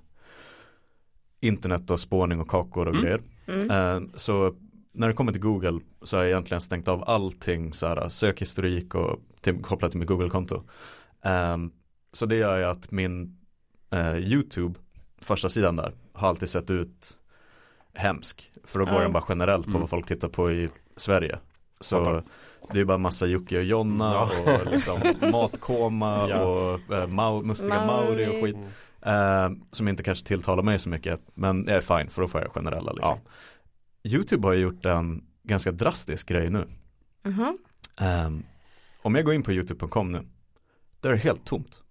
internet 1.39 1.91
och 1.91 1.99
spårning 1.99 2.39
och 2.39 2.47
kakor 2.47 2.85
och 2.87 2.93
Mm. 2.93 3.03
grejer. 3.03 3.21
Mm. 3.47 3.71
Eh, 3.71 4.09
så 4.15 4.55
när 4.91 5.07
det 5.07 5.13
kommer 5.13 5.31
till 5.31 5.41
Google 5.41 5.79
så 6.01 6.17
har 6.17 6.23
jag 6.23 6.29
egentligen 6.31 6.61
stängt 6.61 6.87
av 6.87 7.03
allting 7.09 7.73
så 7.73 7.87
här, 7.87 8.09
sökhistorik 8.09 8.95
och 8.95 9.19
till, 9.41 9.61
kopplat 9.61 9.91
till 9.91 9.99
mitt 9.99 10.09
Google-konto. 10.09 10.63
Ehm, 11.23 11.71
så 12.13 12.25
det 12.25 12.35
gör 12.35 12.57
ju 12.57 12.63
att 12.65 12.91
min 12.91 13.37
eh, 13.91 14.17
YouTube, 14.17 14.79
första 15.21 15.49
sidan 15.49 15.75
där, 15.75 15.93
har 16.13 16.27
alltid 16.29 16.49
sett 16.49 16.71
ut 16.71 17.17
hemsk. 17.93 18.51
För 18.63 18.79
då 18.79 18.85
går 18.85 18.93
Ja. 18.95 19.01
den 19.01 19.13
bara 19.13 19.23
generellt 19.29 19.65
på 19.65 19.69
Mm. 19.69 19.81
vad 19.81 19.89
folk 19.89 20.07
tittar 20.07 20.27
på 20.29 20.51
i 20.51 20.69
Sverige. 20.95 21.39
Så 21.79 22.21
det 22.73 22.79
är 22.79 22.85
bara 22.85 22.97
massa 22.97 23.25
Jocke 23.25 23.57
och 23.57 23.63
Jonna 23.63 24.11
Ja. 24.13 24.29
och 24.65 24.71
liksom 24.73 24.99
matkoma 25.31 26.29
Ja. 26.29 26.41
och 26.41 26.93
eh, 26.95 27.07
Mau, 27.07 27.41
mustiga 27.43 27.85
Mauri 27.85 28.27
och 28.27 28.43
skit. 28.43 28.57
Eh, 29.01 29.49
som 29.71 29.87
inte 29.87 30.03
kanske 30.03 30.27
tilltalar 30.27 30.63
mig 30.63 30.79
så 30.79 30.89
mycket. 30.89 31.19
Men 31.33 31.65
jag 31.67 31.77
är 31.77 31.81
fine 31.81 32.09
för 32.09 32.21
då 32.21 32.27
får 32.27 32.41
jag 32.41 32.51
generella 32.51 32.91
liksom. 32.91 33.17
YouTube 34.03 34.47
har 34.47 34.53
gjort 34.53 34.85
en 34.85 35.23
ganska 35.43 35.71
drastisk 35.71 36.27
grej 36.27 36.49
nu. 36.49 36.67
Mhm. 37.23 37.57
Ehm, 37.99 38.43
om 39.01 39.15
jag 39.15 39.25
går 39.25 39.33
in 39.33 39.43
på 39.43 39.51
youtube.com 39.51 40.11
nu. 40.11 40.25
Där 41.01 41.09
är 41.09 41.13
det 41.13 41.19
helt 41.19 41.45
tomt. 41.45 41.83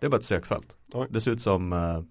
Det 0.00 0.06
är 0.06 0.10
bara 0.10 0.16
ett 0.16 0.24
sökfält. 0.24 0.76
Oj. 0.92 1.06
Det 1.10 1.20
ser 1.20 1.30
ut 1.30 1.40
som 1.40 1.72
uh, 1.72 2.02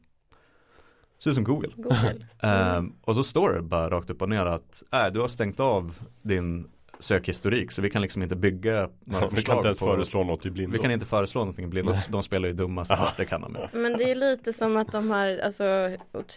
ser 1.23 1.30
ut 1.30 1.35
som 1.35 1.43
Google. 1.43 1.69
Google. 1.75 2.27
Ehm, 2.41 2.93
och 3.01 3.15
så 3.15 3.23
står 3.23 3.53
det 3.53 3.61
bara 3.61 3.89
rakt 3.89 4.09
upp 4.09 4.21
och 4.21 4.30
ner 4.30 4.45
att 4.45 4.84
äh, 4.91 5.07
du 5.13 5.19
har 5.19 5.27
stängt 5.27 5.59
av 5.59 5.99
din 6.21 6.67
sökhistorik 7.03 7.71
så 7.71 7.81
vi 7.81 7.89
kan 7.89 8.01
liksom 8.01 8.23
inte 8.23 8.35
bygga 8.35 8.71
några 8.71 8.89
Vi 9.05 9.11
kan 9.19 9.30
förslag 9.30 9.57
inte 9.57 9.67
ens 9.67 9.80
på 9.80 9.85
föreslå 9.85 10.23
något 10.23 10.45
i 10.45 10.49
blindo. 10.51 10.73
Vi 10.73 10.80
kan 10.80 10.91
inte 10.91 11.05
föreslå 11.05 11.41
någonting 11.41 11.65
i 11.65 11.67
blindo. 11.67 11.91
De, 11.91 11.99
de 12.11 12.23
spelar 12.23 12.47
ju 12.47 12.53
dumma 12.53 12.85
så 12.85 12.97
det 13.17 13.25
kan 13.25 13.41
de 13.41 13.55
ju. 13.73 13.80
Men 13.80 13.97
det 13.97 14.11
är 14.11 14.15
lite 14.15 14.53
som 14.53 14.77
att 14.77 14.91
de 14.91 15.11
har, 15.11 15.38
alltså 15.38 15.63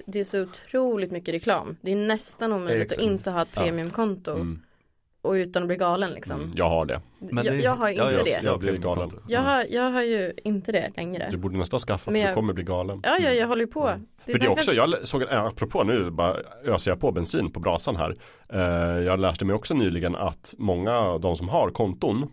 det 0.07 0.21
är 0.21 0.25
så 0.25 0.43
otroligt 0.43 1.11
mycket 1.11 1.35
reklam. 1.35 1.77
Det 1.81 1.93
är 1.93 1.97
nästan 1.97 2.53
omöjligt 2.53 2.83
Exakt. 2.83 2.99
att 3.01 3.05
inte 3.07 3.31
ha 3.31 3.43
ett 3.43 3.49
Ja. 3.55 3.63
premiumkonto 3.63 4.31
Mm. 4.31 4.61
Och 5.27 5.33
utan 5.33 5.63
att 5.63 5.67
bli 5.67 5.77
galen 5.77 6.11
liksom. 6.11 6.37
Mm, 6.41 6.53
jag 6.57 6.69
har 6.71 6.87
det. 6.87 7.01
Men 7.19 7.45
jag, 7.45 7.55
det- 7.57 7.63
jag 7.63 7.71
har 7.77 7.89
inte 7.89 8.03
ja, 8.03 8.13
jag, 8.13 8.25
det. 8.25 8.41
Jag 8.43 8.59
blir 8.61 8.71
blir 8.73 8.81
galen. 8.81 9.09
galen. 9.09 9.25
Jag 9.29 9.41
har, 9.41 9.65
jag 9.71 9.91
har 9.91 10.03
ju 10.03 10.33
inte 10.45 10.73
det 10.73 10.91
längre. 10.97 11.29
Du 11.31 11.37
borde 11.37 11.59
nästan 11.59 11.81
skaffa 11.81 11.99
för 12.05 12.13
Men 12.13 12.21
du 12.21 12.27
jag- 12.27 12.35
kommer 12.35 12.53
bli 12.53 12.65
galen. 12.65 13.01
Ja, 13.05 13.19
ja, 13.19 13.31
jag 13.31 13.47
håller 13.49 13.61
ju 13.63 13.67
på. 13.71 13.89
Mm. 13.89 14.07
För 14.27 14.39
det 14.39 14.45
är 14.47 14.51
också, 14.51 14.73
jag 14.73 14.95
såg, 15.09 15.23
en- 15.23 15.29
apropå 15.39 15.85
nu, 15.85 16.11
bara 16.11 16.37
öser 16.65 16.91
jag 16.91 17.01
på 17.01 17.13
bensin 17.13 17.51
på 17.51 17.61
brasan 17.61 17.97
här. 17.97 18.17
Eh, 18.53 19.03
jag 19.05 19.21
lärde 19.21 19.45
mig 19.45 19.55
också 19.57 19.75
nyligen 19.75 20.15
att 20.17 20.55
många 20.59 20.93
av 20.99 21.21
de 21.21 21.37
som 21.37 21.49
har 21.49 21.71
konton, 21.71 22.31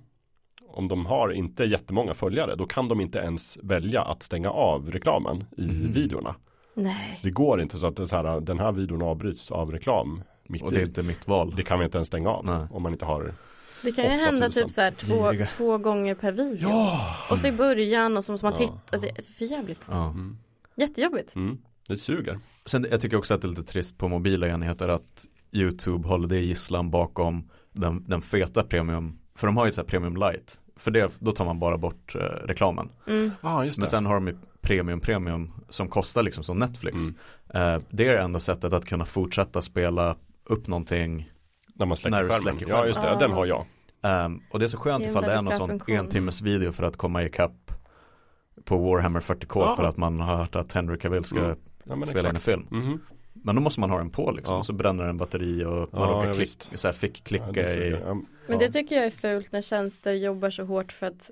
om 0.67 0.87
de 0.87 1.05
har 1.05 1.31
inte 1.31 1.63
jättemånga 1.63 2.13
följare, 2.13 2.55
då 2.55 2.65
kan 2.65 2.87
de 2.87 3.01
inte 3.01 3.19
ens 3.19 3.57
välja 3.63 4.01
att 4.01 4.23
stänga 4.23 4.49
av 4.49 4.91
reklamen 4.91 5.43
i 5.57 5.61
Mhm. 5.61 5.91
videorna. 5.91 6.35
Nej. 6.75 7.13
Så 7.17 7.23
det 7.27 7.31
går 7.31 7.61
inte 7.61 7.77
så 7.77 7.87
att 7.87 7.95
det 7.95 8.07
så 8.07 8.15
här, 8.15 8.39
den 8.39 8.59
här 8.59 8.71
videon 8.71 9.01
avbryts 9.01 9.51
av 9.51 9.71
reklam 9.71 10.23
mitt 10.43 10.61
Och 10.63 10.71
det 10.71 10.77
är 10.77 10.81
i. 10.81 10.85
inte 10.85 11.03
mitt 11.03 11.27
val. 11.27 11.53
Det 11.55 11.63
kan 11.63 11.79
vi 11.79 11.85
inte 11.85 11.97
ens 11.97 12.07
stänga 12.07 12.29
av 12.29 12.45
Nej. 12.45 12.67
om 12.71 12.83
man 12.83 12.91
inte 12.91 13.05
har 13.05 13.33
Det 13.81 13.91
kan 13.91 14.03
ju 14.03 14.09
8000. 14.09 14.25
hända 14.25 14.49
typ 14.49 14.71
så 14.71 14.81
här 14.81 14.91
två, 14.91 15.29
Giriga. 15.31 15.45
två 15.45 15.77
gånger 15.77 16.15
per 16.15 16.31
video. 16.31 16.69
Ja! 16.69 17.15
Och 17.29 17.39
så 17.39 17.47
i 17.47 17.51
början 17.51 18.17
och 18.17 18.23
så 18.25 18.31
måste 18.31 18.45
man 18.45 18.53
Ja. 18.59 18.67
titta. 18.91 18.97
Det 18.97 19.19
är 19.19 19.23
för 19.23 19.45
jävligt. 19.45 19.87
Ja. 19.91 20.09
Mm. 20.09 20.37
Jättejobbigt. 20.75 21.35
Mm. 21.35 21.57
Det 21.87 21.97
suger. 21.97 22.39
Sen 22.65 22.85
jag 22.91 23.01
tycker 23.01 23.17
också 23.17 23.33
att 23.33 23.41
det 23.41 23.45
är 23.45 23.49
lite 23.49 23.63
trist 23.63 23.97
på 23.97 24.07
mobila 24.07 24.47
enheter 24.47 24.87
att 24.89 25.25
YouTube 25.51 26.07
håller 26.07 26.27
det 26.27 26.39
gisslan 26.39 26.91
bakom 26.91 27.49
den, 27.71 28.03
den 28.07 28.21
feta 28.21 28.63
premium. 28.63 29.19
För 29.35 29.47
de 29.47 29.57
har 29.57 29.65
ju 29.65 29.69
ett 29.69 29.75
så 29.75 29.81
här 29.81 29.87
premium 29.87 30.15
light. 30.15 30.59
För 30.75 30.91
det, 30.91 31.17
då 31.19 31.31
tar 31.31 31.45
man 31.45 31.59
bara 31.59 31.77
bort 31.77 32.15
eh, 32.15 32.19
reklamen. 32.21 32.89
Mm. 33.07 33.31
Just 33.65 33.79
Men 33.79 33.87
sen 33.87 34.05
har 34.05 34.13
de 34.13 34.27
ju 34.27 34.37
premium 34.61 34.99
premium 34.99 35.51
som 35.69 35.87
kostar 35.87 36.23
liksom 36.23 36.43
som 36.43 36.59
Netflix. 36.59 37.01
Eh, 37.53 37.77
det 37.89 38.07
är 38.07 38.13
det 38.13 38.19
enda 38.21 38.39
sättet 38.39 38.73
att 38.73 38.85
kunna 38.85 39.05
fortsätta 39.05 39.61
spela 39.61 40.15
upp 40.45 40.67
någonting. 40.67 41.29
När 41.75 41.85
man 41.85 41.97
släcker 41.97 42.17
När 42.17 42.29
skärmen. 42.29 42.39
släcker 42.57 42.69
Ja, 42.69 42.85
just 42.87 42.95
det. 43.01 43.05
skärmen. 43.07 43.19
Den 43.19 43.31
har 43.31 43.45
jag. 43.45 43.65
Ehm, 44.03 44.41
och 44.51 44.59
det 44.59 44.65
är 44.65 44.69
så 44.69 44.77
skönt 44.77 44.99
Det 45.03 45.05
är 45.05 45.07
en 45.07 45.11
ifall 45.11 45.23
det 45.23 45.31
är 45.31 45.41
någon 45.41 45.53
sån 45.53 45.95
en 45.95 46.09
timmes 46.09 46.41
video 46.41 46.71
för 46.71 46.83
att 46.83 46.97
komma 46.97 47.23
ikapp 47.23 47.71
på 48.65 48.77
Warhammer 48.77 49.19
40K 49.19 49.59
Ja. 49.61 49.75
för 49.75 49.83
att 49.83 49.97
man 49.97 50.19
har 50.19 50.37
hört 50.37 50.55
att 50.55 50.71
Henry 50.71 50.97
Cavill 50.97 51.23
ska 51.23 51.39
Mm. 51.39 51.57
Ja, 51.99 52.05
spela 52.05 52.19
in 52.19 52.25
en 52.25 52.35
exakt. 52.35 52.45
film. 52.45 52.67
Mhm. 52.71 52.99
Men 53.33 53.55
då 53.55 53.61
måste 53.61 53.79
man 53.79 53.89
ha 53.89 53.97
den 53.97 54.09
på 54.09 54.31
liksom. 54.31 54.53
Ja. 54.53 54.59
Och 54.59 54.65
så 54.65 54.73
bränner 54.73 55.03
den 55.03 55.17
batteri 55.17 55.65
och 55.65 55.71
man 55.93 56.01
Ja, 56.01 56.07
råkar 56.15 56.27
ja, 56.27 56.33
klick, 56.33 56.69
så 56.75 56.87
här, 56.87 56.93
fick 56.93 57.19
Ja, 57.19 57.23
klicka 57.25 57.51
det 57.51 57.87
i 57.87 57.99
Men 58.47 58.59
det 58.59 58.71
tycker 58.71 58.95
jag 58.95 59.05
är 59.05 59.09
fult 59.09 59.51
när 59.51 59.61
tjänster 59.61 60.13
jobbar 60.13 60.49
så 60.49 60.63
hårt 60.63 60.91
för 60.91 61.07
att 61.07 61.29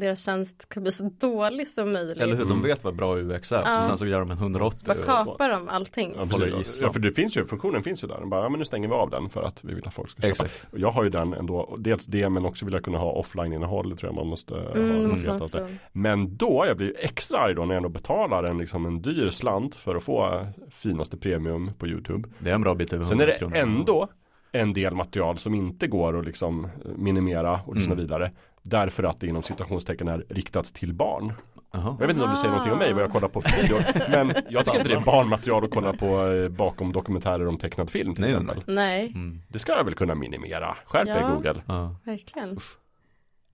deras 0.00 0.24
tjänst 0.24 0.62
ska 0.62 0.80
bli 0.80 0.92
så 0.92 1.10
dålig 1.20 1.68
som 1.68 1.92
möjligt. 1.92 2.18
Eller 2.18 2.36
hur, 2.36 2.44
de 2.44 2.62
vet 2.62 2.84
vad 2.84 2.96
bra 2.96 3.16
UX 3.18 3.52
är. 3.52 3.56
Ja. 3.56 3.72
Så 3.72 3.82
sen 3.82 3.98
så 3.98 4.06
gör 4.06 4.20
de 4.20 4.30
en 4.30 4.38
180 4.38 4.78
Bara 4.86 4.96
kapar 4.96 5.48
de 5.50 5.68
allting. 5.68 6.14
Ja, 6.18 6.26
precis. 6.26 6.80
ja, 6.80 6.92
för 6.92 7.00
det 7.00 7.12
finns 7.12 7.36
ju, 7.36 7.44
funktionen 7.46 7.82
finns 7.82 8.04
ju 8.04 8.08
där. 8.08 8.18
Den 8.20 8.30
Bara, 8.30 8.42
ja, 8.42 8.48
men 8.48 8.58
nu 8.58 8.64
stänger 8.64 8.88
vi 8.88 8.94
av 8.94 9.10
den 9.10 9.28
för 9.28 9.42
att 9.42 9.64
vi 9.64 9.74
vill 9.74 9.86
att 9.88 9.94
folk 9.94 10.10
ska 10.10 10.22
köpa. 10.22 10.30
Exakt. 10.30 10.68
Jag 10.76 10.90
har 10.90 11.04
ju 11.04 11.10
den 11.10 11.32
ändå, 11.32 11.76
dels 11.78 12.06
det 12.06 12.28
men 12.28 12.44
också 12.46 12.64
vill 12.64 12.74
jag 12.74 12.84
kunna 12.84 12.98
ha 12.98 13.12
offline-innehåll, 13.12 13.90
det 13.90 13.96
tror 13.96 14.08
jag 14.08 14.14
man 14.16 14.26
måste 14.26 14.54
ha. 14.54 14.60
Mm, 14.74 15.16
det 15.22 15.26
man 15.28 15.38
måste. 15.38 15.68
Men 15.92 16.36
då, 16.36 16.64
jag 16.68 16.76
blir 16.76 16.92
extra 16.98 17.38
arg 17.38 17.54
då 17.54 17.62
när 17.64 17.74
jag 17.74 17.76
ändå 17.76 17.88
betalar 17.88 18.44
en, 18.44 18.58
liksom, 18.58 18.86
en 18.86 19.02
dyr 19.02 19.30
slant 19.30 19.76
för 19.76 19.94
att 19.94 20.02
få 20.04 20.24
eh, 20.34 20.46
finaste 20.70 21.16
premium 21.16 21.70
på 21.78 21.86
YouTube. 21.86 22.28
Det 22.38 22.50
är 22.50 22.54
en 22.54 22.62
bra 22.62 22.74
bit 22.74 22.92
över 22.92 23.04
Sen 23.04 23.20
är 23.20 23.26
100 23.28 23.32
det 23.32 23.38
kronor. 23.38 23.56
ändå 23.56 24.08
en 24.52 24.72
del 24.72 24.94
material 24.94 25.38
som 25.38 25.54
inte 25.54 25.86
går 25.86 26.18
att 26.18 26.24
liksom 26.26 26.68
minimera 26.96 27.60
och 27.66 27.74
lyssna 27.76 27.92
Mm. 27.92 28.04
vidare. 28.04 28.30
Därför 28.66 29.02
att 29.04 29.20
det 29.20 29.26
inom 29.26 29.42
citationstecken 29.42 30.08
är 30.08 30.24
riktat 30.28 30.74
till 30.74 30.94
barn. 30.94 31.32
Jaha. 31.72 31.96
Jag 32.00 32.06
vet 32.06 32.10
inte 32.10 32.24
om 32.24 32.30
det 32.30 32.36
säger 32.36 32.50
någonting 32.50 32.72
om 32.72 32.78
mig 32.78 32.92
vad 32.92 33.02
jag 33.02 33.12
kollar 33.12 33.28
på 33.28 33.40
för 33.40 33.62
videor. 33.62 33.80
Men 34.10 34.34
jag 34.50 34.64
tycker 34.64 34.78
inte 34.78 34.90
det 34.90 34.96
är 34.96 35.00
barnmaterial 35.00 35.64
att 35.64 35.70
kolla 35.70 35.92
på 35.92 36.26
eh, 36.26 36.48
bakom 36.48 36.92
dokumentärer 36.92 37.48
om 37.48 37.58
tecknad 37.58 37.90
film 37.90 38.14
till 38.14 38.22
Nej, 38.24 38.30
exempel. 38.30 38.62
Nej, 38.66 39.06
Mm. 39.14 39.42
Det 39.48 39.58
ska 39.58 39.72
jag 39.72 39.84
väl 39.84 39.94
kunna 39.94 40.14
minimera. 40.14 40.76
Skärp 40.84 41.08
er 41.08 41.20
Ja. 41.20 41.28
Google. 41.34 41.62
Ja. 41.66 41.94
verkligen. 42.04 42.58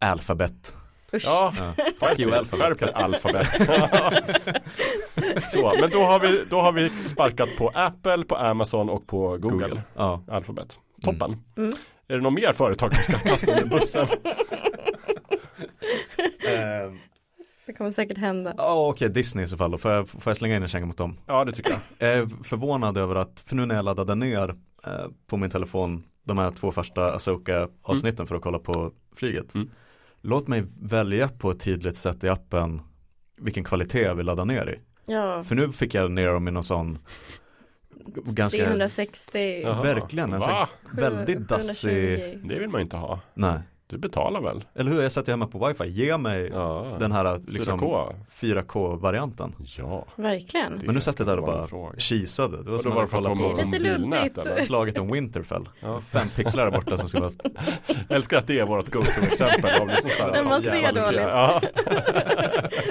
Alphabet. 0.01 0.77
Usch. 1.15 1.23
Ja, 1.27 1.53
Ja. 1.59 1.73
Fuck 2.01 2.19
you 2.21 2.35
Alphabet. 2.35 2.79
skärp 2.79 2.83
er 2.83 2.93
alfabet. 2.97 3.47
Så, 5.49 5.73
men 5.81 5.91
då 5.91 5.99
har, 6.03 6.21
vi, 6.21 6.45
då 6.51 6.61
har 6.61 6.73
vi 6.73 6.89
sparkat 6.89 7.49
på 7.59 7.69
Apple, 7.75 8.25
på 8.25 8.37
Amazon 8.37 8.89
och 8.91 9.07
på 9.07 9.37
Google. 9.37 9.69
Google. 9.69 9.83
Ja. 9.97 10.23
Alfabet. 10.29 10.79
Toppen. 11.03 11.37
Mm. 11.57 11.73
Är 12.09 12.15
det 12.15 12.21
något 12.21 12.33
mer 12.33 12.53
företag 12.53 12.89
vi 12.91 12.97
ska 12.97 13.19
kasta 13.19 13.53
under 13.53 13.67
bussen? 13.67 14.07
Ehm, 16.49 16.99
Det 17.67 17.73
kommer 17.73 17.91
säkert 17.91 18.19
hända. 18.19 18.55
Ja 18.59 18.89
okej, 18.89 19.09
Disney 19.11 19.45
i 19.45 19.49
så 19.49 19.57
fall 19.57 19.71
då. 19.71 19.79
Får 19.79 19.91
jag, 19.91 20.09
får 20.09 20.23
jag 20.31 20.37
slänga 20.37 20.57
in 20.57 20.63
en 20.63 20.69
känga 20.69 20.87
mot 20.87 20.97
dem? 20.97 21.19
Ja, 21.27 21.45
det 21.45 21.53
tycker 21.53 21.71
jag. 21.71 21.81
Jag 21.99 22.19
är 22.23 22.45
förvånad 22.45 22.99
över 22.99 23.15
att, 23.15 23.43
för 23.47 23.57
nu 23.57 23.67
när 23.67 23.75
jag 23.75 23.85
laddade 23.85 24.15
ner 24.15 24.49
eh, 24.87 25.07
på 25.27 25.37
min 25.37 25.51
telefon 25.51 26.05
de 26.25 26.39
här 26.39 26.51
två 26.51 26.73
första 26.73 27.13
Asoka 27.15 27.69
avsnitten 27.83 28.27
för 28.27 28.37
att 28.37 28.43
kolla 28.43 28.59
på 28.59 28.93
flyget. 29.17 29.55
Mm. 29.55 29.71
Låt 30.21 30.49
mig 30.49 30.65
välja 30.81 31.29
på 31.29 31.51
ett 31.51 31.61
tydligt 31.61 31.97
sätt 31.97 32.25
i 32.25 32.29
appen 32.29 32.81
vilken 33.41 33.65
kvalitet 33.65 34.03
jag 34.03 34.15
vill 34.15 34.27
ladda 34.27 34.45
ner 34.45 34.67
i. 34.69 34.79
Ja, 35.13 35.45
För 35.45 35.55
nu 35.55 35.73
fick 35.73 35.95
jag 35.95 36.11
ner 36.11 36.29
dem 36.29 36.49
i 36.49 36.51
någon 36.51 36.65
sån 36.65 36.99
ganska 38.07 38.59
360. 38.67 39.61
Jaha. 39.63 39.83
Verkligen, 39.83 40.33
en 40.33 40.41
Va? 40.41 40.69
sån 40.91 40.97
väldigt 41.01 41.49
dassig 41.49 41.91
720. 42.19 42.41
Det 42.49 42.59
vill 42.59 42.69
man 42.69 42.81
inte 42.81 42.97
ha. 42.97 43.21
Nej, 43.35 43.59
Du 43.87 43.99
betalar 43.99 44.41
väl? 44.41 44.65
eller 44.75 44.91
hur? 44.91 45.03
Jag 45.03 45.13
satt 45.13 45.29
ju 45.29 45.33
hemma 45.33 45.47
på 45.47 45.67
wifi, 45.67 45.87
ge 45.89 46.19
mig 46.19 46.51
Ja. 46.53 46.87
den 46.99 47.13
här 47.13 47.41
liksom 47.49 47.81
4K. 47.81 48.15
4K-varianten 48.31 49.55
Ja. 49.79 50.07
Verkligen. 50.17 50.81
Men 50.85 50.95
nu 50.95 51.01
satt 51.01 51.19
jag 51.19 51.29
där 51.29 51.39
och 51.39 51.47
bara 51.47 51.67
fråga. 51.67 51.99
kisade. 51.99 52.57
Det 52.57 52.63
var 52.71 52.73
Och 52.75 52.81
som 52.81 52.93
att 52.99 53.11
kolla 53.11 53.29
på 53.29 53.35
Lite 53.57 53.65
mobilnät 53.65 54.37
luddigt. 54.37 54.65
slaget 54.67 54.99
om 54.99 55.13
Winterfell. 55.13 55.69
Ja. 55.81 56.01
Fem 56.01 56.27
pixlar 56.37 56.65
där 56.71 56.79
borta 56.79 56.99
som 56.99 57.09
ska 57.09 57.21
vara 57.21 57.31
älskar 58.09 58.37
att 58.39 58.47
det 58.47 58.59
är 58.59 58.67
vårt 58.67 58.91
go-to-exempel 58.91 59.89
liksom 59.89 60.11
När 60.33 60.45
man 60.45 60.63
ser 60.63 60.93
dåligt. 60.93 61.21
Ja. 61.21 61.61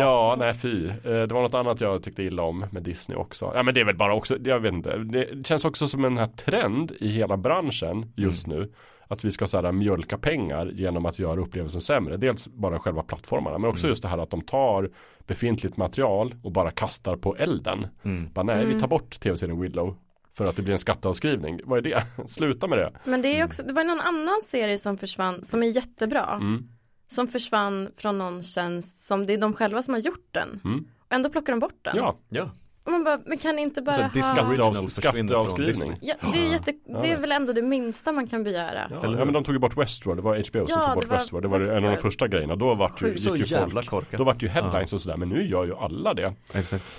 ja, 0.00 0.36
nej 0.38 0.54
fy. 0.54 0.86
Eh, 0.88 0.92
Det 1.02 1.26
var 1.34 1.42
något 1.42 1.54
annat 1.54 1.80
jag 1.80 2.02
tyckte 2.02 2.22
illa 2.22 2.42
om 2.42 2.64
med 2.70 2.82
Disney 2.82 3.18
också. 3.18 3.52
Ja 3.54 3.62
men 3.62 3.74
det 3.74 3.80
är 3.80 3.84
väl 3.84 3.96
bara 3.96 4.14
också, 4.14 4.36
jag 4.44 4.60
vet 4.60 4.72
inte. 4.72 4.96
Det 4.98 5.46
känns 5.46 5.64
också 5.64 5.86
som 5.86 6.04
en 6.04 6.18
här 6.18 6.26
trend 6.26 6.92
i 7.00 7.08
hela 7.08 7.36
branschen 7.36 8.12
just 8.16 8.46
nu. 8.46 8.72
Att 9.08 9.24
vi 9.24 9.30
ska 9.30 9.46
så 9.46 9.60
här, 9.62 9.72
mjölka 9.72 10.18
pengar 10.18 10.66
genom 10.74 11.06
att 11.06 11.18
göra 11.18 11.40
upplevelsen 11.40 11.80
sämre. 11.80 12.16
Dels 12.16 12.48
bara 12.48 12.78
själva 12.78 13.02
plattformarna 13.02 13.58
men 13.58 13.70
också 13.70 13.84
Mm. 13.84 13.90
just 13.92 14.02
det 14.02 14.08
här 14.08 14.18
att 14.18 14.30
de 14.30 14.40
tar 14.40 14.90
befintligt 15.26 15.76
material 15.76 16.34
och 16.42 16.52
bara 16.52 16.70
kastar 16.70 17.16
på 17.16 17.36
elden. 17.36 17.86
mm. 18.04 18.32
Bara 18.32 18.42
nej, 18.42 18.58
vi 18.58 18.64
Mm. 18.64 18.80
tar 18.80 18.88
bort 18.88 19.20
tv-serien 19.20 19.60
Willow. 19.60 19.96
För 20.36 20.46
att 20.48 20.56
det 20.56 20.62
blir 20.62 20.72
en 20.72 20.78
skatteavskrivning. 20.78 21.60
Vad 21.64 21.78
är 21.78 21.82
det? 21.82 22.02
Sluta 22.28 22.66
med 22.66 22.78
det. 22.78 22.92
Men 23.04 23.22
det 23.22 23.40
är 23.40 23.44
också, 23.44 23.62
det 23.62 23.72
var 23.74 23.84
någon 23.84 24.00
annan 24.00 24.40
serie 24.44 24.78
som 24.78 24.98
försvann 24.98 25.44
som 25.44 25.62
är 25.62 25.66
jättebra. 25.66 26.26
Mm. 26.40 26.68
Som 27.12 27.28
försvann 27.28 27.88
från 27.96 28.18
någon 28.18 28.42
tjänst 28.42 29.06
som 29.06 29.26
det 29.26 29.32
är 29.34 29.38
de 29.38 29.52
själva 29.54 29.82
som 29.82 29.94
har 29.94 30.00
gjort 30.00 30.28
den. 30.30 30.60
Mm. 30.64 30.84
Och 31.08 31.12
ändå 31.14 31.30
plockar 31.30 31.52
de 31.52 31.60
bort 31.60 31.78
den. 31.82 31.96
Ja, 31.96 32.16
Ja, 32.28 32.50
Och 32.84 32.92
man 32.92 33.04
bara, 33.04 33.20
men 33.26 33.38
kan 33.38 33.56
ni 33.56 33.62
inte 33.62 33.82
bara 33.82 33.94
Så 33.96 34.02
ha 34.02 34.08
försvinner 34.08 34.72
från 34.74 34.90
skatteavskrivning. 34.90 35.98
Ja, 36.02 36.14
det 36.32 36.38
är, 36.46 36.50
jätte, 36.52 36.72
det 37.02 37.12
är 37.12 37.20
väl 37.20 37.32
ändå 37.32 37.52
det 37.52 37.62
minsta 37.62 38.12
man 38.12 38.26
kan 38.26 38.44
begära. 38.44 38.86
Ja, 38.90 38.98
Eller 38.98 39.08
hur? 39.08 39.18
ja 39.18 39.24
men 39.24 39.34
de 39.34 39.44
tog 39.44 39.54
ju 39.54 39.58
bort 39.58 39.76
Westworld, 39.76 40.18
det 40.18 40.22
var 40.22 40.36
HBO 40.50 40.66
som 40.66 40.80
Ja, 40.80 40.86
tog 40.86 40.94
bort 40.94 41.04
det 41.04 41.08
var 41.10 41.16
Westworld. 41.16 41.44
Det 41.44 41.48
var 41.48 41.58
en 41.58 41.62
av 41.62 41.68
de 41.68 41.74
Westworld. 41.74 42.00
första 42.00 42.28
grejerna. 42.28 42.56
Då 42.56 42.74
var 42.74 42.92
det 43.00 43.06
ju, 43.08 43.14
gick 43.36 43.50
ju 43.50 43.56
folk, 43.56 43.88
korkat. 43.88 44.18
då 44.18 44.24
var 44.24 44.34
det 44.34 44.42
ju 44.42 44.48
headlines 44.48 44.92
och 44.92 45.00
sådär. 45.00 45.16
Men 45.16 45.28
nu 45.28 45.46
gör 45.46 45.64
ju 45.64 45.74
alla 45.74 46.14
det. 46.14 46.34
Exakt. 46.54 46.98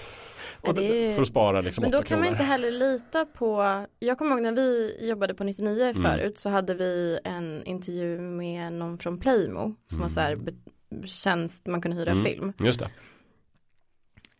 Är- 0.63 1.13
För 1.13 1.21
att 1.21 1.27
spara 1.27 1.61
liksom 1.61 1.81
Men 1.81 1.91
då 1.91 1.97
8 1.97 2.07
kan 2.07 2.19
man 2.19 2.23
kronor. 2.27 2.33
inte 2.41 2.43
heller 2.43 2.71
lita 2.71 3.25
på, 3.25 3.85
jag 3.99 4.17
kommer 4.17 4.31
ihåg 4.31 4.41
när 4.41 4.51
vi 4.51 4.97
jobbade 5.09 5.33
på 5.33 5.43
99 5.43 5.83
Mm. 5.89 6.03
förut 6.03 6.39
så 6.39 6.49
hade 6.49 6.73
vi 6.73 7.19
en 7.23 7.63
intervju 7.65 8.19
med 8.19 8.73
någon 8.73 8.97
från 8.97 9.17
Playmo 9.19 9.75
som 9.87 10.01
var 10.01 10.09
så 10.09 10.19
här 10.19 10.35
be- 10.35 11.07
tjänst 11.07 11.67
man 11.67 11.81
kunde 11.81 11.97
hyra 11.97 12.11
Mm. 12.11 12.23
film. 12.23 12.53
Just 12.59 12.79
det. 12.79 12.89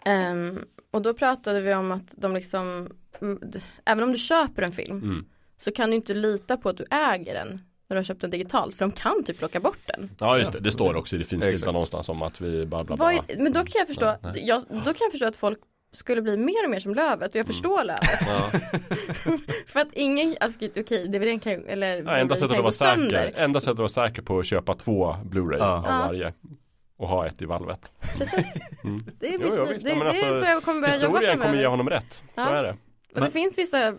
Ehm, 0.05 0.65
och 0.91 1.01
då 1.01 1.13
pratade 1.13 1.61
vi 1.61 1.73
om 1.73 1.91
att 1.91 2.13
de 2.17 2.33
liksom, 2.33 2.89
mm, 3.21 3.39
även 3.85 4.03
om 4.03 4.11
du 4.11 4.17
köper 4.17 4.61
en 4.61 4.71
film 4.71 4.97
Mm. 4.97 5.25
så 5.57 5.71
kan 5.71 5.89
du 5.89 5.95
inte 5.95 6.13
lita 6.13 6.57
på 6.57 6.69
att 6.69 6.77
du 6.77 6.85
äger 6.91 7.33
den 7.33 7.47
när 7.87 7.95
du 7.95 7.99
har 7.99 8.03
köpt 8.03 8.21
den 8.21 8.29
digitalt 8.29 8.75
för 8.75 8.85
de 8.85 8.91
kan 8.91 9.23
typ 9.23 9.37
plocka 9.37 9.59
bort 9.59 9.79
den. 9.85 10.11
Ja 10.19 10.37
just 10.37 10.51
det, 10.51 10.59
det 10.59 10.71
står 10.71 10.95
också 10.95 11.15
i 11.15 11.19
det 11.19 11.25
finstilta 11.25 11.71
någonstans 11.71 12.09
om 12.09 12.21
att 12.21 12.41
vi 12.41 12.65
bara 12.65 12.83
bla 12.83 12.95
Vad 12.95 13.13
bla. 13.15 13.23
är, 13.27 13.39
men 13.43 13.53
då 13.53 13.59
kan 13.59 13.71
jag 13.79 13.87
förstå, 13.87 14.15
jag, 14.35 14.61
då 14.69 14.83
kan 14.83 14.95
jag 14.99 15.11
förstå 15.11 15.25
att 15.27 15.35
folk 15.35 15.59
skulle 15.93 16.21
bli 16.21 16.37
mer 16.37 16.63
och 16.65 16.69
mer 16.69 16.79
som 16.79 16.93
Lövet 16.95 17.29
och 17.29 17.35
jag 17.35 17.45
förstår 17.47 17.83
Lövet. 17.83 18.01
Ja. 18.27 18.51
För 19.67 19.79
att 19.79 19.93
ingen, 19.93 20.35
alltså 20.39 20.59
okej, 20.77 21.07
DVDn 21.07 21.39
kan 21.39 21.51
ju, 21.51 21.65
eller 21.67 22.03
Ja, 22.03 22.17
enda 22.17 22.35
sättet 22.35 22.49
kan 22.49 22.51
att 22.51 22.57
ju 22.57 22.61
vara 22.61 22.61
gå 22.61 22.71
säker, 22.71 22.95
sönder. 22.95 23.33
enda 23.35 23.59
sättet 23.61 23.71
att 23.73 23.79
vara 23.79 23.89
säker 23.89 24.21
på 24.21 24.39
att 24.39 24.45
köpa 24.45 24.73
två 24.73 25.13
Blu-ray 25.25 25.57
Ja. 25.59 25.65
av 25.77 25.83
Ja. 25.87 26.05
varje. 26.07 26.33
Och 26.97 27.07
ha 27.07 27.27
ett 27.27 27.41
i 27.41 27.45
valvet. 27.45 27.91
Precis. 28.17 28.45
Mm. 28.83 28.99
Det 29.19 29.27
är, 29.27 29.31
Jo, 29.33 29.39
mitt, 29.39 29.47
jo, 29.57 29.65
det, 29.65 29.73
visst. 29.73 29.85
det, 29.85 29.91
men 29.95 29.99
det 30.03 30.09
alltså, 30.09 30.25
är 30.25 30.33
så 30.37 30.45
jag 30.45 30.63
kommer 30.63 30.81
börja 30.81 30.93
jobba 30.93 31.07
Historien 31.07 31.37
kommer 31.37 31.45
ge 31.53 31.61
framöver. 31.63 31.69
honom 31.69 31.89
rätt. 31.89 32.13
Så 32.13 32.23
Ja. 32.35 32.49
är 32.49 32.63
det. 32.63 32.75
Och 33.15 33.21
det 33.21 33.31
finns 33.31 33.57
vissa 33.57 33.93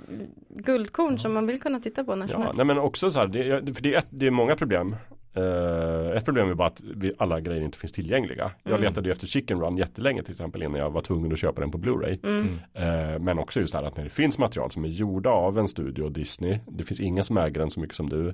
guldkorn 0.48 1.18
som 1.18 1.32
man 1.32 1.46
vill 1.46 1.60
kunna 1.60 1.80
titta 1.80 2.04
på 2.04 2.14
när 2.14 2.26
som 2.26 2.40
Ja, 2.40 2.44
helst. 2.44 2.56
nej 2.56 2.66
men 2.66 2.78
också 2.78 3.10
så 3.10 3.18
här, 3.20 3.26
det, 3.26 3.74
för 3.74 3.82
det 3.82 3.94
är, 3.94 3.98
ett, 3.98 4.06
det 4.10 4.26
är 4.26 4.30
många 4.30 4.56
problem. 4.56 4.96
Eh, 5.34 6.16
ett 6.16 6.24
problem 6.24 6.50
är 6.50 6.54
bara 6.54 6.68
att 6.68 6.80
vi, 6.96 7.12
alla 7.18 7.40
grejer 7.40 7.62
inte 7.62 7.78
finns 7.78 7.92
tillgängliga. 7.92 8.50
Jag 8.62 8.70
Mm. 8.72 8.82
letade 8.82 9.08
ju 9.08 9.12
efter 9.12 9.26
Chicken 9.26 9.60
Run 9.60 9.76
jättelänge 9.76 10.22
till 10.22 10.32
exempel 10.32 10.62
innan 10.62 10.80
jag 10.80 10.90
var 10.90 11.00
tvungen 11.00 11.32
att 11.32 11.38
köpa 11.38 11.60
den 11.60 11.70
på 11.70 11.78
Blu-ray. 11.78 12.18
Mm. 12.26 12.48
Eh, 12.74 13.18
men 13.18 13.38
också 13.38 13.60
just 13.60 13.72
det 13.72 13.78
här 13.78 13.86
att 13.86 13.96
när 13.96 14.04
det 14.04 14.10
finns 14.10 14.38
material 14.38 14.70
som 14.70 14.84
är 14.84 14.88
gjorda 14.88 15.30
av 15.30 15.58
en 15.58 15.68
studio 15.68 16.08
Disney. 16.08 16.58
Det 16.68 16.84
finns 16.84 17.00
ingen 17.00 17.24
som 17.24 17.36
äger 17.36 17.60
den 17.60 17.70
så 17.70 17.80
mycket 17.80 17.96
som 17.96 18.08
du. 18.08 18.28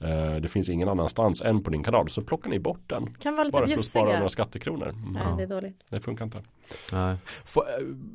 Eh, 0.00 0.34
det 0.36 0.48
finns 0.48 0.68
ingen 0.68 0.88
annanstans 0.88 1.40
än 1.42 1.62
på 1.62 1.70
din 1.70 1.82
kanal. 1.82 2.08
Så 2.10 2.22
plockar 2.22 2.50
ni 2.50 2.58
bort 2.58 2.80
den. 2.86 3.14
Kan 3.14 3.34
vara 3.34 3.44
lite 3.44 3.52
Bara 3.58 3.66
för 3.66 3.74
att 3.74 3.84
spara 3.84 4.12
några 4.16 4.28
skattekronor. 4.28 4.88
Mm. 4.88 5.12
Nej, 5.12 5.22
det 5.36 5.42
är 5.42 5.46
dåligt. 5.46 5.76
Det 5.88 6.00
funkar 6.00 6.24
inte. 6.24 6.42
Nej. 6.92 7.16
Få- 7.44 7.64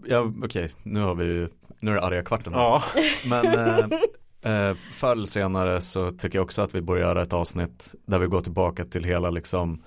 Ja, 0.07 0.31
okej, 0.43 0.69
nu 0.83 0.99
har 0.99 1.15
vi 1.15 1.47
nu 1.79 1.91
är 1.91 1.95
det 1.95 2.01
arga 2.01 2.23
kvarten. 2.23 2.53
Ja, 2.55 2.83
Men 3.29 3.45
eh, 4.45 4.75
förr 4.93 5.11
eller 5.11 5.25
senare 5.25 5.81
så 5.81 6.11
tycker 6.11 6.37
jag 6.37 6.43
också 6.43 6.61
att 6.61 6.75
vi 6.75 6.81
borde 6.81 6.99
göra 6.99 7.21
ett 7.21 7.33
avsnitt 7.33 7.95
där 8.05 8.19
vi 8.19 8.27
går 8.27 8.41
tillbaka 8.41 8.85
till 8.85 9.03
hela 9.03 9.29
liksom 9.29 9.83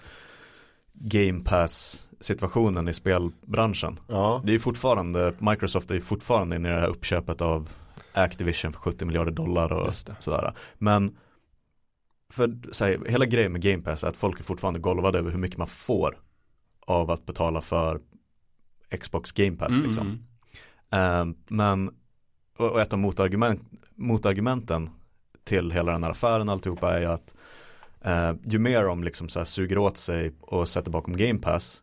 Game 0.92 1.44
Pass 1.44 2.04
situationen 2.20 2.88
i 2.88 2.92
spelbranschen. 2.94 4.00
ja. 4.08 4.42
Det 4.44 4.54
är 4.54 4.58
fortfarande, 4.58 5.34
Microsoft 5.38 5.90
är 5.90 6.00
fortfarande 6.00 6.56
inne 6.56 6.68
i 6.68 6.72
det 6.72 6.80
här 6.80 6.88
uppköpet 6.88 7.40
av 7.40 7.68
Activision 8.12 8.72
för 8.72 8.80
70 8.80 9.04
miljarder 9.04 9.32
dollar 9.32 9.72
och 9.72 9.92
sådär. 10.18 10.52
Men 10.74 11.16
för 12.32 12.72
så 12.72 12.84
här, 12.84 12.98
hela 13.08 13.26
grejen 13.26 13.52
med 13.52 13.62
Game 13.62 13.82
Pass 13.82 14.04
är 14.04 14.08
att 14.08 14.16
folk 14.16 14.40
är 14.40 14.44
fortfarande 14.44 14.80
golvade 14.80 15.18
över 15.18 15.30
hur 15.30 15.38
mycket 15.38 15.58
man 15.58 15.66
får 15.66 16.18
av 16.80 17.10
att 17.10 17.26
betala 17.26 17.60
för 17.60 18.00
Xbox 19.00 19.32
Game 19.32 19.56
Pass 19.56 19.70
Mm, 19.70 19.86
liksom. 19.86 20.26
Eh, 20.92 21.24
men, 21.48 21.90
och 22.58 22.80
ett 22.80 22.92
av 22.92 22.98
motargument, 22.98 23.62
motargumenten 23.94 24.90
till 25.44 25.70
hela 25.70 25.92
den 25.92 26.02
här 26.02 26.10
affären 26.10 26.48
alltihopa 26.48 26.94
är 26.96 27.00
ju 27.00 27.06
att 27.06 27.36
eh, 28.00 28.32
ju 28.44 28.58
mer 28.58 28.84
de 28.84 29.04
liksom 29.04 29.28
så 29.28 29.40
här 29.40 29.44
suger 29.44 29.78
åt 29.78 29.96
sig 29.96 30.32
och 30.40 30.68
sätter 30.68 30.90
bakom 30.90 31.16
Game 31.16 31.38
Pass 31.38 31.82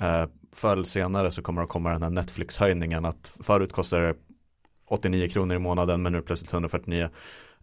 eh, 0.00 0.26
förr 0.52 0.72
eller 0.72 0.84
senare 0.84 1.30
så 1.30 1.42
kommer 1.42 1.60
det 1.60 1.66
komma 1.68 1.90
den 1.92 2.02
här 2.02 2.10
Netflix-höjningen 2.10 3.04
att 3.04 3.32
förut 3.42 3.72
kostade 3.72 4.06
det 4.06 4.14
89 4.88 5.28
kronor 5.28 5.56
i 5.56 5.58
månaden 5.58 6.02
men 6.02 6.12
nu 6.12 6.22
plötsligt 6.22 6.52
149 6.52 7.08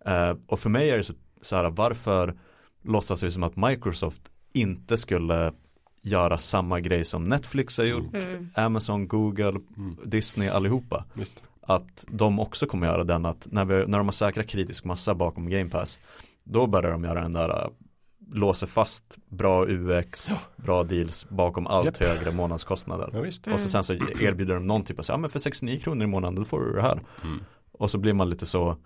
eh, 0.05 0.33
och 0.47 0.59
för 0.59 0.69
mig 0.69 0.89
är 0.89 0.97
det 0.97 1.03
så, 1.03 1.13
så 1.41 1.55
här 1.55 1.69
varför 1.69 2.35
låtsas 2.83 3.23
vi 3.23 3.31
som 3.31 3.43
att 3.43 3.55
Microsoft 3.55 4.21
inte 4.53 4.97
skulle 4.97 5.53
göra 6.01 6.37
samma 6.37 6.79
grej 6.79 7.05
som 7.05 7.23
Netflix 7.23 7.77
har 7.77 7.85
gjort 7.85 8.13
Mm. 8.13 8.49
Amazon, 8.55 9.07
Google, 9.07 9.59
Mm. 9.77 9.97
Disney 10.05 10.49
allihopa 10.49 11.05
Visst. 11.13 11.43
Att 11.65 12.05
de 12.07 12.39
också 12.39 12.65
kommer 12.65 12.87
göra 12.87 13.03
den 13.03 13.25
att 13.25 13.47
när, 13.51 13.65
vi, 13.65 13.73
när 13.87 13.97
de 13.97 14.07
har 14.07 14.11
säkrat 14.11 14.47
kritisk 14.47 14.83
massa 14.83 15.15
bakom 15.15 15.49
Game 15.49 15.69
Pass 15.69 15.99
då 16.43 16.67
börjar 16.67 16.91
de 16.91 17.03
göra 17.03 17.21
den 17.21 17.33
där 17.33 17.49
uh, 17.49 17.71
låser 18.33 18.67
fast 18.67 19.17
bra 19.29 19.65
UX, 19.67 20.33
bra 20.55 20.83
deals 20.83 21.29
bakom 21.29 21.67
allt 21.67 21.85
Japp. 21.85 21.97
högre 21.97 22.31
månadskostnader. 22.31 23.09
Ja, 23.13 23.21
visst. 23.21 23.47
Och 23.47 23.59
så 23.59 23.69
sen 23.69 23.83
så 23.83 23.93
erbjuder 23.93 24.53
de 24.53 24.67
någon 24.67 24.83
typ 24.83 24.99
av 24.99 25.03
så 25.03 25.11
ja 25.13 25.17
men 25.17 25.29
för 25.29 25.39
69 25.39 25.79
kronor 25.79 26.03
i 26.03 26.07
månaden 26.07 26.35
då 26.35 26.45
får 26.45 26.61
du 26.61 26.73
det 26.73 26.81
här. 26.81 26.99
Mm. 27.23 27.39
Och 27.71 27.91
så 27.91 27.97
blir 27.97 28.13
man 28.13 28.29
lite 28.29 28.45
så 28.45 28.77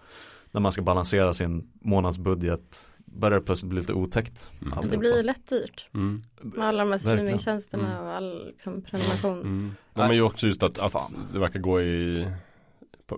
när 0.52 0.62
man 0.62 0.72
ska 0.72 0.82
balansera 0.82 1.34
sin 1.34 1.72
månadsbudget 1.82 2.92
börjar 3.06 3.40
det 3.40 3.46
plötsligt 3.46 3.70
bli 3.70 3.80
lite 3.80 3.94
otäckt. 3.94 4.52
Mm. 4.62 4.90
Det 4.90 4.98
blir 4.98 5.24
lätt 5.24 5.50
dyrt 5.50 5.90
Mm. 5.94 6.24
med 6.42 6.66
alla 6.68 6.84
de 6.84 6.92
här 6.92 6.98
streamingtjänsterna 6.98 8.02
och 8.02 8.10
all 8.10 8.48
liksom, 8.48 8.82
prenumeration. 8.82 9.40
Mm. 9.40 9.72
Nej, 9.94 10.08
men 10.08 10.16
ju 10.16 10.22
också 10.22 10.48
just 10.48 10.64
att, 10.64 10.80
att 10.80 11.14
det 11.34 11.40
verkar 11.40 11.60
gå 11.60 11.82
i 11.82 12.28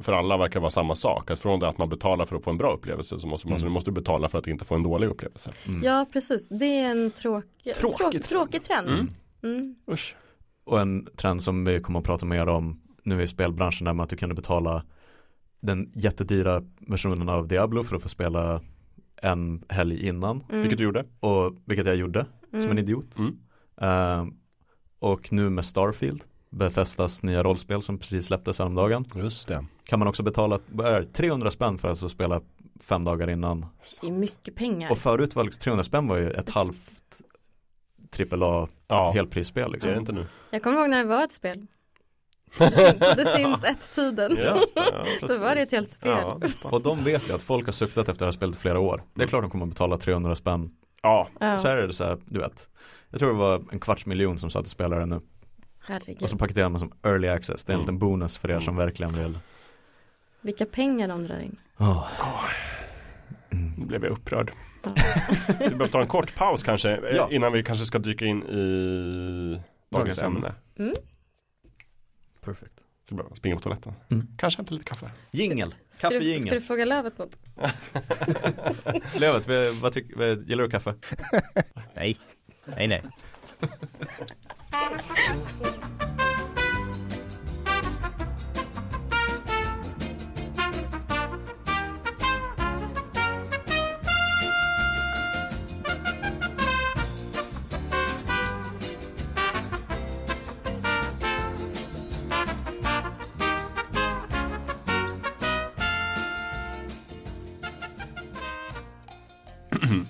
för 0.01 0.13
alla 0.13 0.37
verkar 0.37 0.59
vara 0.59 0.69
samma 0.71 0.95
sak. 0.95 1.31
Att 1.31 1.39
från 1.39 1.59
det 1.59 1.67
att 1.67 1.77
man 1.77 1.89
betalar 1.89 2.25
för 2.25 2.35
att 2.35 2.43
få 2.43 2.49
en 2.49 2.57
bra 2.57 2.73
upplevelse 2.73 3.19
så 3.19 3.27
måste 3.27 3.47
man 3.47 3.51
Mm. 3.53 3.59
så 3.61 3.65
du 3.67 3.73
måste 3.73 3.91
betala 3.91 4.29
för 4.29 4.37
att 4.39 4.47
inte 4.47 4.65
få 4.65 4.75
en 4.75 4.83
dålig 4.83 5.07
upplevelse. 5.07 5.49
Mm. 5.67 5.83
Ja, 5.83 6.05
precis. 6.13 6.49
Det 6.49 6.65
är 6.65 6.91
en 6.91 7.11
tråkig, 7.11 7.75
Tråkig 7.75 7.97
tråk, 7.97 8.11
trend. 8.11 8.23
tråkig 8.23 8.63
trend. 8.63 8.87
Mm. 8.87 9.07
Mm. 9.43 9.75
Usch. 9.91 10.15
Och 10.63 10.81
en 10.81 11.05
trend 11.15 11.43
som 11.43 11.65
vi 11.65 11.79
kommer 11.79 11.99
att 11.99 12.05
prata 12.05 12.25
mer 12.25 12.47
om 12.49 12.81
nu 13.03 13.21
i 13.23 13.27
spelbranschen 13.27 13.87
är 13.87 13.93
med 13.93 14.03
att 14.03 14.09
du 14.09 14.15
kunde 14.15 14.35
betala 14.35 14.83
den 15.59 15.91
jättedyra 15.95 16.63
versionen 16.79 17.29
av 17.29 17.47
Diablo 17.47 17.83
för 17.83 17.95
att 17.95 18.01
få 18.01 18.09
spela 18.09 18.61
en 19.21 19.63
helg 19.69 20.07
innan. 20.07 20.43
Mm. 20.49 20.61
Vilket 20.61 20.77
du 20.77 20.83
gjorde. 20.83 21.05
Och 21.19 21.55
vilket 21.65 21.85
jag 21.87 21.95
gjorde 21.95 22.25
som 22.49 22.59
en 22.59 22.65
Mm. 22.65 22.77
idiot. 22.77 23.17
Mm. 23.17 23.37
Ehm, 23.81 24.33
och 24.99 25.33
nu 25.33 25.49
med 25.49 25.65
Starfield, 25.65 26.23
Bethesdas 26.51 27.23
nya 27.23 27.43
rollspel 27.43 27.81
som 27.81 27.97
precis 27.97 28.25
släpptes 28.25 28.59
häromdagen. 28.59 29.05
Just 29.15 29.47
det. 29.47 29.65
Kan 29.83 29.99
man 29.99 30.07
också 30.07 30.23
betala 30.23 30.59
vad 30.67 30.87
är 30.87 31.01
det, 31.01 31.07
300 31.13 31.51
spänn 31.51 31.77
för 31.77 31.91
att 31.91 31.99
få 31.99 32.09
spela 32.09 32.41
fem 32.81 33.03
dagar 33.03 33.29
innan. 33.29 33.65
Det 34.01 34.07
är 34.07 34.11
mycket 34.11 34.55
pengar. 34.55 34.91
Och 34.91 34.97
förut 34.97 35.35
var 35.35 35.43
liksom 35.43 35.61
300 35.61 35.83
spänn 35.83 36.07
var 36.07 36.17
ju 36.17 36.31
ett 36.31 36.49
halvt 36.49 37.21
AAA 38.31 38.67
Ja, 38.87 39.11
helprisspel 39.11 39.63
det 39.63 39.67
är 39.69 39.71
liksom. 39.71 39.93
det 39.93 39.99
inte 39.99 40.11
nu. 40.11 40.27
Jag 40.51 40.63
kommer 40.63 40.79
ihåg 40.79 40.89
när 40.89 40.97
det 40.97 41.09
var 41.09 41.23
ett 41.23 41.31
spel. 41.31 41.67
The 42.57 43.25
Sims 43.25 43.63
1-tiden. 43.63 44.31
Just 44.37 44.75
det, 44.75 44.89
ja, 44.91 45.05
Då 45.27 45.37
var 45.37 45.55
det 45.55 45.61
ett 45.61 45.71
helt 45.71 45.89
spel. 45.89 46.17
Ja. 46.21 46.39
Och 46.63 46.81
de 46.81 47.03
vet 47.03 47.29
ju 47.29 47.33
att 47.33 47.41
folk 47.41 47.65
har 47.65 47.73
suktat 47.73 48.09
efter 48.09 48.19
det 48.19 48.27
här 48.27 48.31
spelet 48.31 48.55
i 48.55 48.59
flera 48.59 48.79
år. 48.79 49.03
Det 49.13 49.23
är 49.23 49.27
klart 49.27 49.41
de 49.43 49.51
kommer 49.51 49.65
att 49.65 49.69
betala 49.71 49.97
300 49.97 50.35
spänn. 50.35 50.69
ja. 51.01 51.27
Ja, 51.39 51.57
Så 51.59 51.67
här 51.67 51.77
är 51.77 51.87
det 51.87 51.93
så 51.93 52.03
här, 52.03 52.17
du 52.25 52.39
vet. 52.39 52.69
Jag 53.09 53.19
tror 53.19 53.31
det 53.33 53.39
var 53.39 53.63
en 53.71 53.79
kvarts 53.79 54.05
miljon 54.05 54.37
som 54.37 54.49
satt 54.49 54.61
och 54.61 54.67
spelade 54.67 55.05
nu. 55.05 55.21
Herregud. 55.83 56.23
Och 56.23 56.29
så 56.29 56.37
paketerar 56.37 56.69
man 56.69 56.79
som 56.79 56.91
early 57.03 57.27
access. 57.27 57.65
Det 57.65 57.71
är 57.71 57.73
en 57.73 57.79
Mm. 57.79 57.85
liten 57.85 57.99
bonus 57.99 58.37
för 58.37 58.47
er 58.47 58.51
Mm. 58.53 58.63
som 58.65 58.75
verkligen 58.75 59.13
vill. 59.13 59.39
Vilka 60.41 60.65
pengar 60.65 61.07
de 61.07 61.23
drar 61.23 61.39
in. 61.39 61.59
Oh. 61.77 62.07
Nu 63.49 63.85
blev 63.85 64.03
jag 64.03 64.11
upprörd. 64.11 64.51
Vi 65.59 65.69
behöver 65.69 65.87
ta 65.87 66.01
en 66.01 66.07
kort 66.07 66.35
paus 66.35 66.63
kanske 66.63 66.91
eh, 66.91 67.15
Ja. 67.15 67.27
innan 67.31 67.53
vi 67.53 67.63
kanske 67.63 67.85
ska 67.85 67.99
dyka 67.99 68.25
in 68.25 68.43
i 68.43 69.61
dagens 69.89 70.17
Dagens 70.19 70.21
ämne. 70.21 70.53
Mm. 70.79 70.93
Perfect. 72.41 72.73
Så 73.09 73.15
bara 73.15 73.35
springa 73.35 73.55
på 73.55 73.61
toaletten. 73.61 73.93
Mm. 74.11 74.27
Kanske 74.37 74.57
hämta 74.59 74.73
lite 74.73 74.85
kaffe. 74.85 75.11
Jingel, 75.31 75.69
du, 75.69 75.75
ska 75.97 76.09
kaffejingel. 76.09 76.53
du 76.53 76.61
fråga 76.61 76.85
Lövet 76.85 77.17
något? 77.17 77.35
Lövet, 79.19 79.47
vad, 79.81 79.93
tycker, 79.93 80.35
gillar 80.49 80.63
du 80.63 80.69
kaffe? 80.69 80.95
Nej. 81.95 82.17
Nej, 82.65 82.87
nej. 82.87 83.01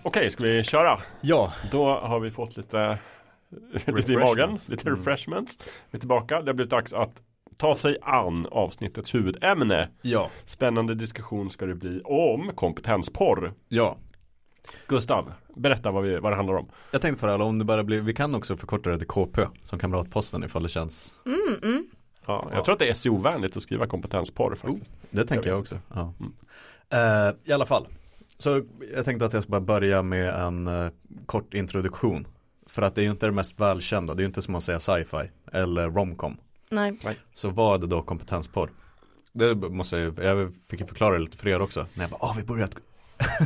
Okej, 0.03 0.31
ska 0.31 0.43
vi 0.43 0.63
köra? 0.63 0.99
Ja. 1.21 1.53
Då 1.71 1.85
har 1.85 2.19
vi 2.19 2.31
fått 2.31 2.57
lite, 2.57 2.97
lite 3.85 4.11
i 4.13 4.17
magen, 4.17 4.57
lite 4.69 4.87
Mm. 4.89 4.99
refreshments. 4.99 5.57
Vi 5.91 5.95
är 5.95 5.99
tillbaka. 5.99 6.41
Det 6.41 6.49
har 6.49 6.53
blivit 6.53 6.71
dags 6.71 6.93
att 6.93 7.21
ta 7.57 7.75
sig 7.75 7.97
an 8.01 8.47
avsnittets 8.51 9.15
huvudämne. 9.15 9.89
Ja. 10.01 10.29
Spännande 10.45 10.95
diskussion 10.95 11.49
ska 11.49 11.65
det 11.65 11.75
bli 11.75 12.01
om 12.03 12.51
kompetensporr. 12.55 13.53
Ja. 13.67 13.97
Gustav, 14.87 15.31
berätta 15.55 15.91
vad, 15.91 16.03
vi, 16.03 16.17
vad 16.19 16.31
det 16.31 16.35
handlar 16.35 16.55
om. 16.55 16.69
Jag 16.91 17.01
tänkte 17.01 17.19
för 17.21 17.27
alla, 17.27 17.43
om 17.43 17.59
det 17.59 17.65
bara 17.65 17.83
blir, 17.83 18.01
vi 18.01 18.13
kan 18.13 18.35
också 18.35 18.57
förkorta 18.57 18.89
det 18.89 18.97
till 18.97 19.07
KP 19.07 19.41
som 19.63 19.79
kamratposten 19.79 20.43
ifall 20.43 20.63
det 20.63 20.69
känns 20.69 21.15
Mm, 21.25 21.59
mm. 21.73 21.85
Ja, 22.25 22.49
jag 22.53 22.65
tror 22.65 22.73
att 22.73 22.79
det 22.79 22.89
är 22.89 22.93
SEO-vänligt 22.93 23.57
att 23.57 23.63
skriva 23.63 23.87
kompetensporr 23.87 24.55
faktiskt. 24.55 24.91
Det 25.09 25.25
tänker 25.25 25.49
jag 25.49 25.59
också. 25.59 25.79
Ja. 25.93 26.13
Eh, 26.89 27.35
I 27.43 27.53
alla 27.53 27.65
fall. 27.65 27.87
Så 28.37 28.61
jag 28.95 29.05
tänkte 29.05 29.25
att 29.25 29.33
jag 29.33 29.43
ska 29.43 29.49
bara 29.51 29.61
börja 29.61 30.01
med 30.01 30.29
en 30.35 30.67
eh, 30.67 30.87
kort 31.25 31.53
introduktion. 31.53 32.27
För 32.71 32.81
att 32.81 32.95
det 32.95 33.01
är 33.01 33.03
ju 33.03 33.11
inte 33.11 33.25
det 33.25 33.31
mest 33.31 33.59
välkända. 33.59 34.13
Det 34.13 34.19
är 34.19 34.23
ju 34.23 34.27
inte 34.27 34.41
som 34.41 34.55
att 34.55 34.63
säga 34.63 34.79
sci-fi 34.79 35.31
eller 35.51 35.89
romcom. 35.89 36.37
Nej. 36.69 36.99
Så 37.33 37.49
vad 37.49 37.75
är 37.75 37.79
det 37.79 37.87
då 37.87 38.01
kompetensporr? 38.01 38.71
Det 39.33 39.55
måste 39.55 39.97
jag 39.97 40.17
ju, 40.17 40.23
jag 40.23 40.53
fick 40.69 40.79
ju 40.79 40.85
förklara 40.85 41.13
det 41.13 41.19
lite 41.19 41.37
för 41.37 41.47
er 41.47 41.61
också. 41.61 41.85
När 41.93 42.03
jag 42.03 42.11
bara, 42.11 42.17
ah 42.21 42.35
vi 42.37 42.43
börjar 42.43 42.65
ett, 42.65 42.75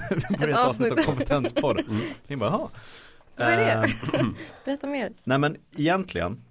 vi 0.30 0.38
börjar 0.38 0.60
ett 0.60 0.66
avsnitt 0.66 0.92
av 0.92 0.96
kompetensporr. 0.96 1.84
Ni 2.28 2.36
bara, 2.36 2.50
jaha. 2.50 2.70
Vad 3.36 3.48
är 3.48 3.58
det? 3.58 3.94
Eh, 4.18 4.26
Berätta 4.66 4.88
mer. 4.88 5.14
Nej 5.24 5.38
men 5.38 5.58
egentligen 5.78 6.44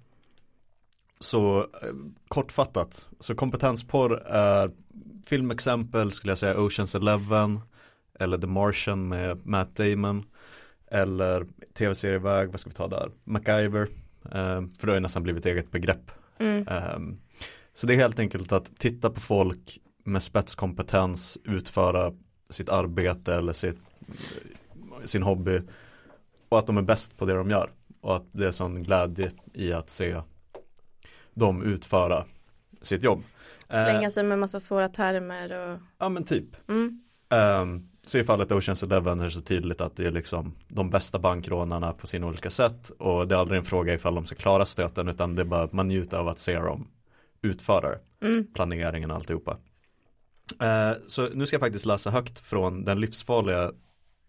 så 1.19 1.59
eh, 1.59 1.89
kortfattat 2.27 3.07
så 3.19 3.35
kompetensporr 3.35 4.13
är 4.27 4.71
filmexempel 5.25 6.11
skulle 6.11 6.31
jag 6.31 6.37
säga 6.37 6.59
Oceans 6.59 6.95
Eleven 6.95 7.59
eller 8.19 8.37
The 8.37 8.47
Martian 8.47 9.07
med 9.07 9.45
Matt 9.45 9.75
Damon 9.75 10.23
eller 10.91 11.45
tv-serieväg, 11.77 12.49
vad 12.51 12.59
ska 12.59 12.69
vi 12.69 12.75
ta 12.75 12.87
där? 12.87 13.11
MacGyver 13.23 13.81
eh, 14.25 14.61
för 14.79 14.81
det 14.81 14.87
har 14.87 14.93
ju 14.93 14.99
nästan 14.99 15.23
blivit 15.23 15.45
eget 15.45 15.71
begrepp 15.71 16.11
Mm. 16.37 16.67
Ehm, 16.67 17.19
Så 17.73 17.87
det 17.87 17.93
är 17.93 17.97
helt 17.97 18.19
enkelt 18.19 18.51
att 18.51 18.77
titta 18.79 19.09
på 19.09 19.19
folk 19.19 19.79
med 20.03 20.23
spetskompetens 20.23 21.37
utföra 21.43 22.13
sitt 22.49 22.69
arbete 22.69 23.35
eller 23.35 23.53
sitt, 23.53 23.77
sin 25.05 25.23
hobby 25.23 25.61
och 26.49 26.59
att 26.59 26.67
de 26.67 26.77
är 26.77 26.81
bäst 26.81 27.17
på 27.17 27.25
det 27.25 27.33
de 27.33 27.49
gör 27.49 27.69
och 28.01 28.15
att 28.15 28.25
det 28.31 28.47
är 28.47 28.51
sån 28.51 28.83
glädje 28.83 29.31
i 29.53 29.73
att 29.73 29.89
se 29.89 30.21
dem 31.33 31.63
utföra 31.63 32.25
sitt 32.81 33.03
jobb. 33.03 33.23
Eh, 33.69 33.83
Slänga 33.83 34.11
sig 34.11 34.23
med 34.23 34.39
massa 34.39 34.59
svåra 34.59 34.89
termer 34.89 35.71
och 35.71 35.79
Ja 35.97 36.09
men 36.09 36.23
typ. 36.23 36.69
mm. 36.69 37.01
Um, 37.29 37.89
så 38.09 38.17
i 38.17 38.23
fallet 38.23 38.51
Oceans 38.51 38.83
Eleven 38.83 39.19
är 39.19 39.23
det 39.23 39.31
så 39.31 39.41
tydligt 39.41 39.81
att 39.81 39.95
det 39.95 40.05
är 40.05 40.11
liksom 40.11 40.55
de 40.67 40.89
bästa 40.89 41.19
bankrånarna 41.19 41.93
på 41.93 42.07
sina 42.07 42.27
olika 42.27 42.49
sätt 42.49 42.89
och 42.89 43.27
det 43.27 43.35
är 43.35 43.39
aldrig 43.39 43.57
en 43.57 43.65
fråga 43.65 43.93
ifall 43.93 44.15
de 44.15 44.25
ska 44.25 44.35
klara 44.35 44.65
stöten 44.65 45.07
utan 45.07 45.35
det 45.35 45.41
är 45.41 45.45
bara 45.45 45.69
man 45.71 45.87
njuter 45.87 46.17
av 46.17 46.27
att 46.27 46.39
se 46.39 46.59
dem 46.59 46.87
utföra 47.41 47.89
det. 47.89 48.27
Mm. 48.27 48.47
planeringen 48.53 49.11
och 49.11 49.17
alltihopa. 49.17 49.57
Eh, 50.61 50.91
så 51.07 51.29
nu 51.29 51.45
ska 51.45 51.53
jag 51.53 51.61
faktiskt 51.61 51.85
läsa 51.85 52.09
högt 52.09 52.39
från 52.39 52.85
den 52.85 52.99
livsfarliga 52.99 53.71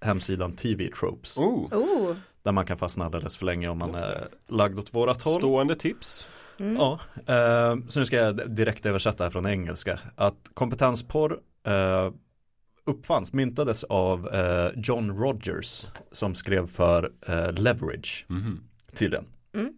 hemsidan 0.00 0.56
TV 0.56 0.88
Tropes. 1.00 1.38
Oh, 1.38 1.74
Oh. 1.74 2.16
Där 2.42 2.52
man 2.52 2.66
kan 2.66 2.78
fastna 2.78 3.04
alldeles 3.04 3.36
för 3.36 3.46
länge 3.46 3.68
om 3.68 3.78
man 3.78 3.94
är 3.94 4.28
lagd 4.48 4.78
åt 4.78 4.94
vårat 4.94 5.22
håll. 5.22 5.40
stående 5.40 5.76
tips. 5.76 6.28
Mm. 6.58 6.76
Ja, 6.76 7.00
eh, 7.26 7.76
så 7.88 8.00
nu 8.00 8.06
ska 8.06 8.16
jag 8.16 8.50
direkt 8.50 8.86
översätta 8.86 9.24
här 9.24 9.30
från 9.30 9.46
engelska. 9.46 9.98
Att 10.16 10.50
kompetensporr 10.54 11.40
eh, 11.66 12.10
uppfanns, 12.86 13.32
myntades 13.32 13.84
av 13.84 14.28
eh, 14.34 14.68
John 14.76 15.18
Rogers 15.18 15.86
som 16.12 16.34
skrev 16.34 16.66
för 16.66 17.12
eh, 17.26 17.52
Leverage 17.52 18.24
Mhm. 18.28 18.60
tydligen. 18.94 19.24
Mm. 19.54 19.72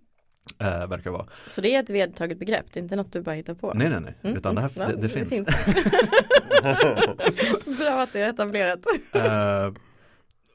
Eh, 0.58 0.86
verkar 0.88 1.04
det 1.04 1.10
vara. 1.10 1.26
Så 1.46 1.60
det 1.60 1.74
är 1.74 1.80
ett 1.80 1.90
vedertaget 1.90 2.38
begrepp, 2.38 2.66
det 2.72 2.80
är 2.80 2.82
inte 2.82 2.96
något 2.96 3.12
du 3.12 3.22
bara 3.22 3.34
hittar 3.34 3.54
på? 3.54 3.72
Nej 3.74 3.88
nej 3.90 4.00
nej, 4.00 4.14
Mm, 4.22 4.36
utan 4.36 4.54
det, 4.54 4.60
här, 4.60 4.70
mm. 4.76 5.00
det, 5.00 5.08
det 5.08 5.18
Ja, 5.18 5.24
finns. 5.24 5.46
Bra 7.78 8.02
att 8.02 8.12
det 8.12 8.20
är 8.20 8.28
etablerat. 8.30 8.80
Eh, 9.12 9.72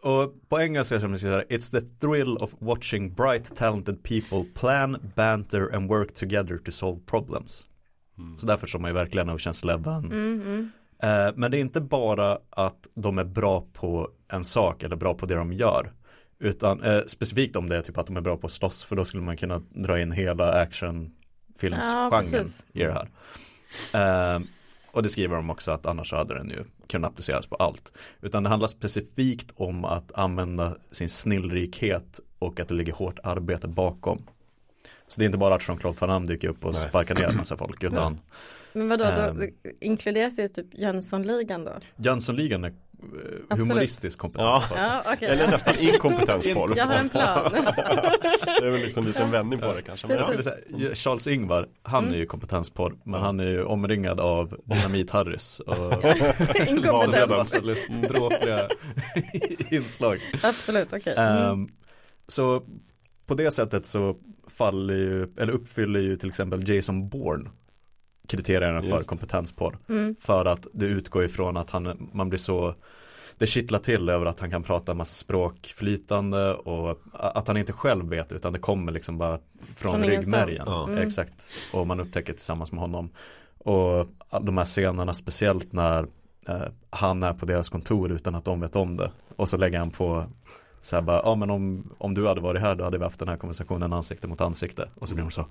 och 0.02 0.50
på 0.50 0.62
engelska 0.62 1.00
som 1.00 1.18
ska 1.18 1.28
säga 1.28 1.42
It's 1.44 1.72
the 1.72 1.82
thrill 1.82 2.38
of 2.38 2.54
watching 2.60 3.14
bright 3.14 3.56
talented 3.56 4.04
people 4.04 4.44
plan, 4.60 5.12
banter 5.16 5.76
and 5.76 5.90
work 5.90 6.14
together 6.14 6.58
to 6.58 6.72
solve 6.72 7.02
problems. 7.06 7.66
Mm. 8.18 8.40
Så 8.40 8.48
därför 8.48 8.68
som 8.68 8.82
man 8.82 8.92
ju 8.92 8.96
verkligen 8.96 9.30
Oceans 9.30 9.64
Eleven. 9.64 10.06
Mm, 10.06 10.42
mm. 10.42 10.72
Eh, 11.04 11.32
men 11.36 11.52
det 11.52 11.58
är 11.58 11.62
inte 11.62 11.82
bara 11.82 12.40
att 12.50 12.88
de 12.96 13.18
är 13.18 13.24
bra 13.24 13.66
på 13.74 14.10
en 14.32 14.44
sak 14.44 14.84
eller 14.84 14.96
bra 14.96 15.14
på 15.14 15.26
det 15.26 15.36
de 15.36 15.54
gör. 15.54 15.92
Utan 16.40 16.84
eh, 16.84 17.02
specifikt 17.08 17.56
om 17.56 17.70
det 17.70 17.78
är 17.78 17.82
typ 17.82 17.98
att 17.98 18.08
de 18.08 18.18
är 18.18 18.22
bra 18.22 18.38
på 18.38 18.48
att 18.48 18.54
slåss 18.54 18.84
för 18.84 18.96
då 18.96 19.06
skulle 19.06 19.24
man 19.24 19.38
kunna 19.38 19.62
dra 19.70 20.02
in 20.02 20.12
hela 20.12 20.46
Ja, 20.48 20.62
actionfilmsgenren 20.62 22.12
precis. 22.12 22.66
i 22.74 22.80
det 22.80 22.94
här. 22.94 23.10
Eh, 24.36 24.42
och 24.92 25.04
det 25.04 25.10
skriver 25.10 25.36
de 25.36 25.50
också 25.50 25.72
att 25.72 25.86
annars 25.86 26.12
hade 26.12 26.34
den 26.34 26.50
ju 26.50 26.64
kunnat 26.88 27.12
appliceras 27.12 27.48
på 27.48 27.56
allt. 27.56 27.92
Utan 28.22 28.44
det 28.44 28.50
handlar 28.50 28.68
specifikt 28.68 29.54
om 29.56 29.86
att 29.86 30.12
använda 30.12 30.76
sin 30.92 31.10
snillrikhet 31.10 32.20
och 32.40 32.60
att 32.60 32.68
det 32.68 32.76
ligger 32.76 32.94
hårt 32.94 33.20
arbete 33.24 33.68
bakom. 33.68 34.22
Så 35.08 35.20
det 35.20 35.24
är 35.24 35.26
inte 35.26 35.38
bara 35.38 35.56
att 35.56 35.68
Jean-Claude 35.68 35.98
Van 36.00 36.10
Damme 36.10 36.28
dyker 36.28 36.48
upp 36.48 36.66
och 36.66 36.74
Nej. 36.74 36.90
sparkar 36.90 37.16
ner 37.16 37.24
en 37.24 37.36
massa 37.36 37.58
folk 37.58 37.84
utan 37.92 38.20
Men 38.74 38.90
vadå, 38.90 39.04
då 39.04 39.22
Ehm. 39.22 39.42
inkluderas 39.82 40.36
det 40.36 40.48
typ 40.48 40.68
Jönssonligan 40.74 41.66
då? 41.66 41.72
Jönssonligan 41.96 42.64
är 42.64 42.68
eh, 42.68 42.74
Absolut. 43.50 43.68
humoristisk 43.72 44.20
kompetens. 44.20 44.64
Ja. 44.76 44.78
Ja, 45.06 45.14
okej. 45.14 45.28
Eller 45.30 45.48
nästan 45.48 45.76
inkompetensporr. 45.80 46.74
Jag 46.78 46.86
har 46.86 46.94
en 46.96 47.10
plan. 47.10 47.52
det 47.54 48.66
är 48.66 48.70
väl 48.72 48.82
liksom 48.82 49.04
en 49.04 49.08
liten 49.12 49.32
vändning 49.32 49.60
på 49.60 49.74
det 49.74 49.82
kanske. 49.82 50.08
Men 50.08 50.18
Ja, 50.18 50.26
här, 50.26 50.96
Charles 50.96 51.28
Ingvar, 51.28 51.68
han 51.84 52.04
Mm. 52.04 52.14
är 52.16 52.18
ju 52.18 52.26
kompetenspodr 52.26 52.96
men 53.04 53.22
han 53.22 53.40
är 53.40 53.46
ju 53.46 53.64
omringad 53.64 54.20
av 54.20 54.58
Dynamit-Harrys 54.66 55.60
och 55.62 56.06
Inkompetens. 56.68 57.62
lustdråpliga 57.64 58.70
inslag. 59.72 60.20
Absolut, 60.44 60.94
okej. 60.94 61.14
Mm. 61.18 61.50
Ehm, 61.52 61.68
så 62.28 62.64
på 63.26 63.34
det 63.36 63.52
sättet 63.52 63.86
så 63.86 64.16
faller 64.48 64.94
ju, 64.96 65.24
eller 65.38 65.54
uppfyller 65.54 66.00
ju 66.00 66.16
till 66.16 66.30
exempel 66.30 66.70
Jason 66.70 67.10
Bourne 67.10 67.50
kriterierna 68.28 68.82
för 68.82 68.90
Just. 68.90 69.08
kompetensporr. 69.08 69.78
Mm. 69.90 70.16
För 70.20 70.46
att 70.46 70.68
det 70.74 70.86
utgår 70.86 71.24
ifrån 71.24 71.58
att 71.58 71.70
han, 71.70 72.10
man 72.14 72.30
blir 72.30 72.40
så 72.40 72.76
det 73.38 73.48
kittlar 73.48 73.80
till 73.80 74.10
över 74.10 74.26
att 74.26 74.40
han 74.40 74.52
kan 74.52 74.64
prata 74.64 74.92
en 74.92 74.98
massa 74.98 75.14
språk 75.14 75.74
flytande 75.78 76.54
och 76.54 77.00
att 77.14 77.48
han 77.48 77.58
inte 77.58 77.74
själv 77.74 78.10
vet 78.10 78.32
utan 78.32 78.54
det 78.54 78.60
kommer 78.60 78.92
liksom 78.92 79.18
bara 79.18 79.40
från, 79.76 79.92
Från 79.92 80.04
ryggmärgen. 80.04 80.64
Ja. 80.66 80.88
Mm. 80.88 81.08
Exakt. 81.08 81.54
Och 81.74 81.88
man 81.88 82.00
upptäcker 82.00 82.34
tillsammans 82.34 82.72
med 82.72 82.82
honom. 82.82 83.10
Och 83.58 84.08
de 84.42 84.58
här 84.58 84.66
scenerna 84.66 85.14
speciellt 85.14 85.72
när 85.72 86.08
eh, 86.48 86.62
han 86.90 87.24
är 87.24 87.34
på 87.34 87.46
deras 87.46 87.70
kontor 87.70 88.12
utan 88.12 88.36
att 88.36 88.46
de 88.46 88.62
vet 88.62 88.76
om 88.76 88.98
det. 88.98 89.12
Och 89.36 89.50
så 89.50 89.58
lägger 89.58 89.80
han 89.80 89.92
på 89.92 90.26
så 90.82 90.96
här 90.96 91.04
bara, 91.04 91.22
ja 91.24 91.36
men 91.36 91.50
om, 91.50 91.94
om 91.98 92.14
du 92.14 92.28
hade 92.28 92.42
varit 92.42 92.62
här 92.62 92.76
då 92.76 92.84
hade 92.84 92.98
vi 92.98 93.04
haft 93.04 93.20
den 93.20 93.28
här 93.28 93.38
konversationen 93.38 93.94
ansikte 93.94 94.28
mot 94.28 94.42
ansikte. 94.42 94.90
Och 94.96 95.10
så 95.10 95.16
blir 95.16 95.26
de 95.26 95.32
så, 95.32 95.46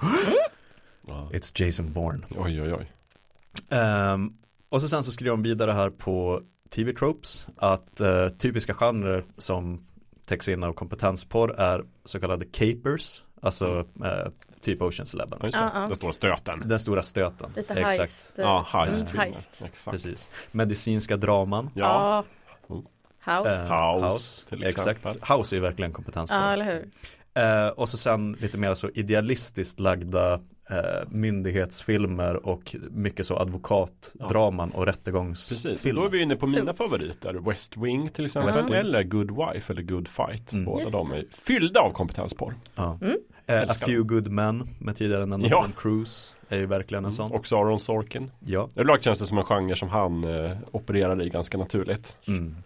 Ja. 1.06 1.30
it's 1.32 1.64
Jason 1.64 1.92
Bourne. 1.92 2.26
Oj 2.30 2.62
oj 2.62 2.74
oj. 2.74 2.92
Ehm, 3.68 4.32
och 4.68 4.82
så 4.82 4.88
sen 4.88 5.04
så 5.04 5.12
skriver 5.12 5.30
de 5.30 5.42
vidare 5.42 5.70
här 5.72 5.90
på 5.90 6.42
TV 6.70 6.92
Tropes 6.92 7.46
att 7.56 8.00
eh, 8.00 8.28
typiska 8.28 8.74
genrer 8.74 9.24
som 9.38 9.86
täcks 10.24 10.48
in 10.48 10.62
av 10.62 10.72
kompetensporr 10.72 11.54
är 11.58 11.84
så 12.04 12.20
kallade 12.20 12.44
capers, 12.44 13.24
alltså 13.40 13.86
eh, 14.04 14.30
typ 14.60 14.82
Oceans 14.82 15.14
Eleven. 15.14 15.38
Ja. 15.42 15.48
Ja, 15.52 15.70
ja. 15.74 15.80
Den 15.80 15.96
stora 15.96 16.12
stöten. 16.12 16.62
Den 16.68 16.78
stora 16.78 17.02
stöten. 17.02 17.52
Lite 17.56 17.74
Exakt. 17.74 17.98
heist. 17.98 18.34
Ja, 18.38 18.66
heist. 18.68 19.12
Mm, 19.12 19.20
heist. 19.20 19.62
Exakt. 19.62 19.90
Precis. 19.90 20.30
Medicinska 20.52 21.16
draman. 21.16 21.70
Ja. 21.74 22.24
Oh. 22.68 22.82
House. 23.24 23.74
Eh, 23.74 24.02
House, 24.02 24.46
exempel. 24.50 24.68
Exakt. 24.68 25.30
House 25.30 25.54
är 25.54 25.56
ju 25.56 25.60
verkligen 25.62 25.92
kompetensporr. 25.92 26.38
Ja, 26.38 26.52
eller 26.52 26.64
hur? 26.64 26.88
Eh, 27.34 27.68
och 27.68 27.88
så 27.88 27.96
sen 27.96 28.32
lite 28.32 28.58
mer 28.58 28.74
så 28.74 28.90
idealistiskt 28.94 29.80
lagda 29.80 30.40
eh, 30.73 31.09
myndighetsfilmer 31.09 32.47
och 32.47 32.77
mycket 32.90 33.27
så 33.27 33.36
advokatdraman 33.36 34.70
och 34.70 34.85
Precis, 34.85 34.99
rättegångsfilmer. 34.99 36.01
då 36.01 36.07
är 36.07 36.11
vi 36.11 36.23
inne 36.23 36.36
på 36.36 36.47
mina 36.47 36.74
favoriter. 36.74 37.35
West 37.35 37.77
Wing 37.77 38.09
till 38.09 38.27
exempel. 38.27 38.47
West 38.53 38.65
Wing. 38.65 38.74
Eller 38.74 39.03
Good 39.03 39.31
Wife 39.31 39.73
eller 39.73 39.82
Good 39.82 40.09
Fight. 40.09 40.53
Mm. 40.53 40.65
Båda 40.65 40.81
Just 40.81 40.93
de 40.93 41.12
är 41.12 41.24
fyllda 41.31 41.81
av 41.81 41.90
kompetensporr. 41.90 42.55
Ja. 42.74 42.99
Mm. 43.03 43.16
Eh, 43.47 43.70
A 43.70 43.74
Few 43.74 44.03
Good 44.03 44.28
Men 44.28 44.69
med 44.78 44.97
tidigare 44.97 45.27
nämnda 45.27 45.49
Ja. 45.49 45.62
Tom 45.62 45.73
Cruise 45.73 46.35
är 46.49 46.59
ju 46.59 46.66
verkligen 46.66 47.05
en 47.05 47.12
sån. 47.12 47.32
Och 47.32 47.53
Aaron 47.53 47.81
Sorkin. 47.81 48.31
Ja. 48.40 48.69
Överlag 48.74 49.03
känns 49.03 49.19
det 49.19 49.27
som 49.27 49.39
en 49.39 49.44
genre 49.44 49.77
som 49.77 49.89
han 49.89 50.24
eh, 50.24 50.57
opererar 50.70 51.23
i 51.23 51.28
ganska 51.28 51.59
naturligt. 51.59 52.16
Mm. 52.28 52.57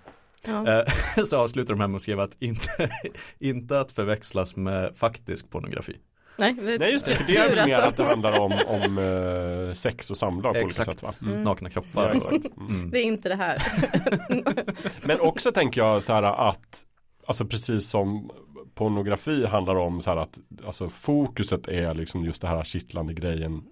Ja. 0.46 0.78
Eh, 0.78 0.84
så 1.24 1.38
avslutar 1.38 1.74
de 1.74 1.80
här 1.80 1.88
med 1.88 1.96
att 1.96 2.02
skriva 2.02 2.22
att 2.22 2.36
inte, 2.38 2.90
inte 3.38 3.80
att 3.80 3.92
förväxlas 3.92 4.56
med 4.56 4.96
faktisk 4.96 5.50
pornografi. 5.50 5.96
Nej, 6.38 6.56
vi, 6.60 6.78
Nej 6.78 6.92
just 6.92 7.06
det, 7.06 7.14
för 7.14 7.24
det 7.32 7.36
är 7.38 7.54
väl 7.54 7.66
mer 7.68 7.76
att- 7.78 7.96
det 7.96 8.04
handlar 8.04 8.40
om, 8.40 8.52
om 8.68 8.98
eh, 8.98 9.74
sex 9.74 10.10
och 10.10 10.16
samlag 10.16 10.42
på 10.54 10.60
olika 10.60 10.66
Exakt. 10.82 11.00
sätt 11.00 11.02
va? 11.22 11.28
Mm. 11.30 11.42
Nakna 11.42 11.70
kroppar. 11.70 12.08
Ja, 12.08 12.14
exakt. 12.14 12.56
Mm. 12.56 12.68
Mm. 12.76 12.90
Det 12.90 12.98
är 12.98 13.02
inte 13.02 13.28
det 13.28 13.34
här. 13.36 13.62
Men 15.06 15.20
också 15.20 15.52
tänker 15.52 15.80
jag 15.80 16.02
så 16.02 16.12
här 16.12 16.22
att 16.22 16.82
Alltså 17.28 17.44
precis 17.46 17.88
som 17.88 18.30
pornografi 18.74 19.46
handlar 19.46 19.74
om 19.76 20.00
så 20.00 20.10
här 20.10 20.16
att 20.16 20.38
Alltså 20.66 20.88
fokuset 20.88 21.68
är 21.68 21.94
liksom 21.94 22.24
just 22.24 22.42
det 22.42 22.48
här 22.48 22.64
kittlande 22.64 23.14
grejen 23.14 23.62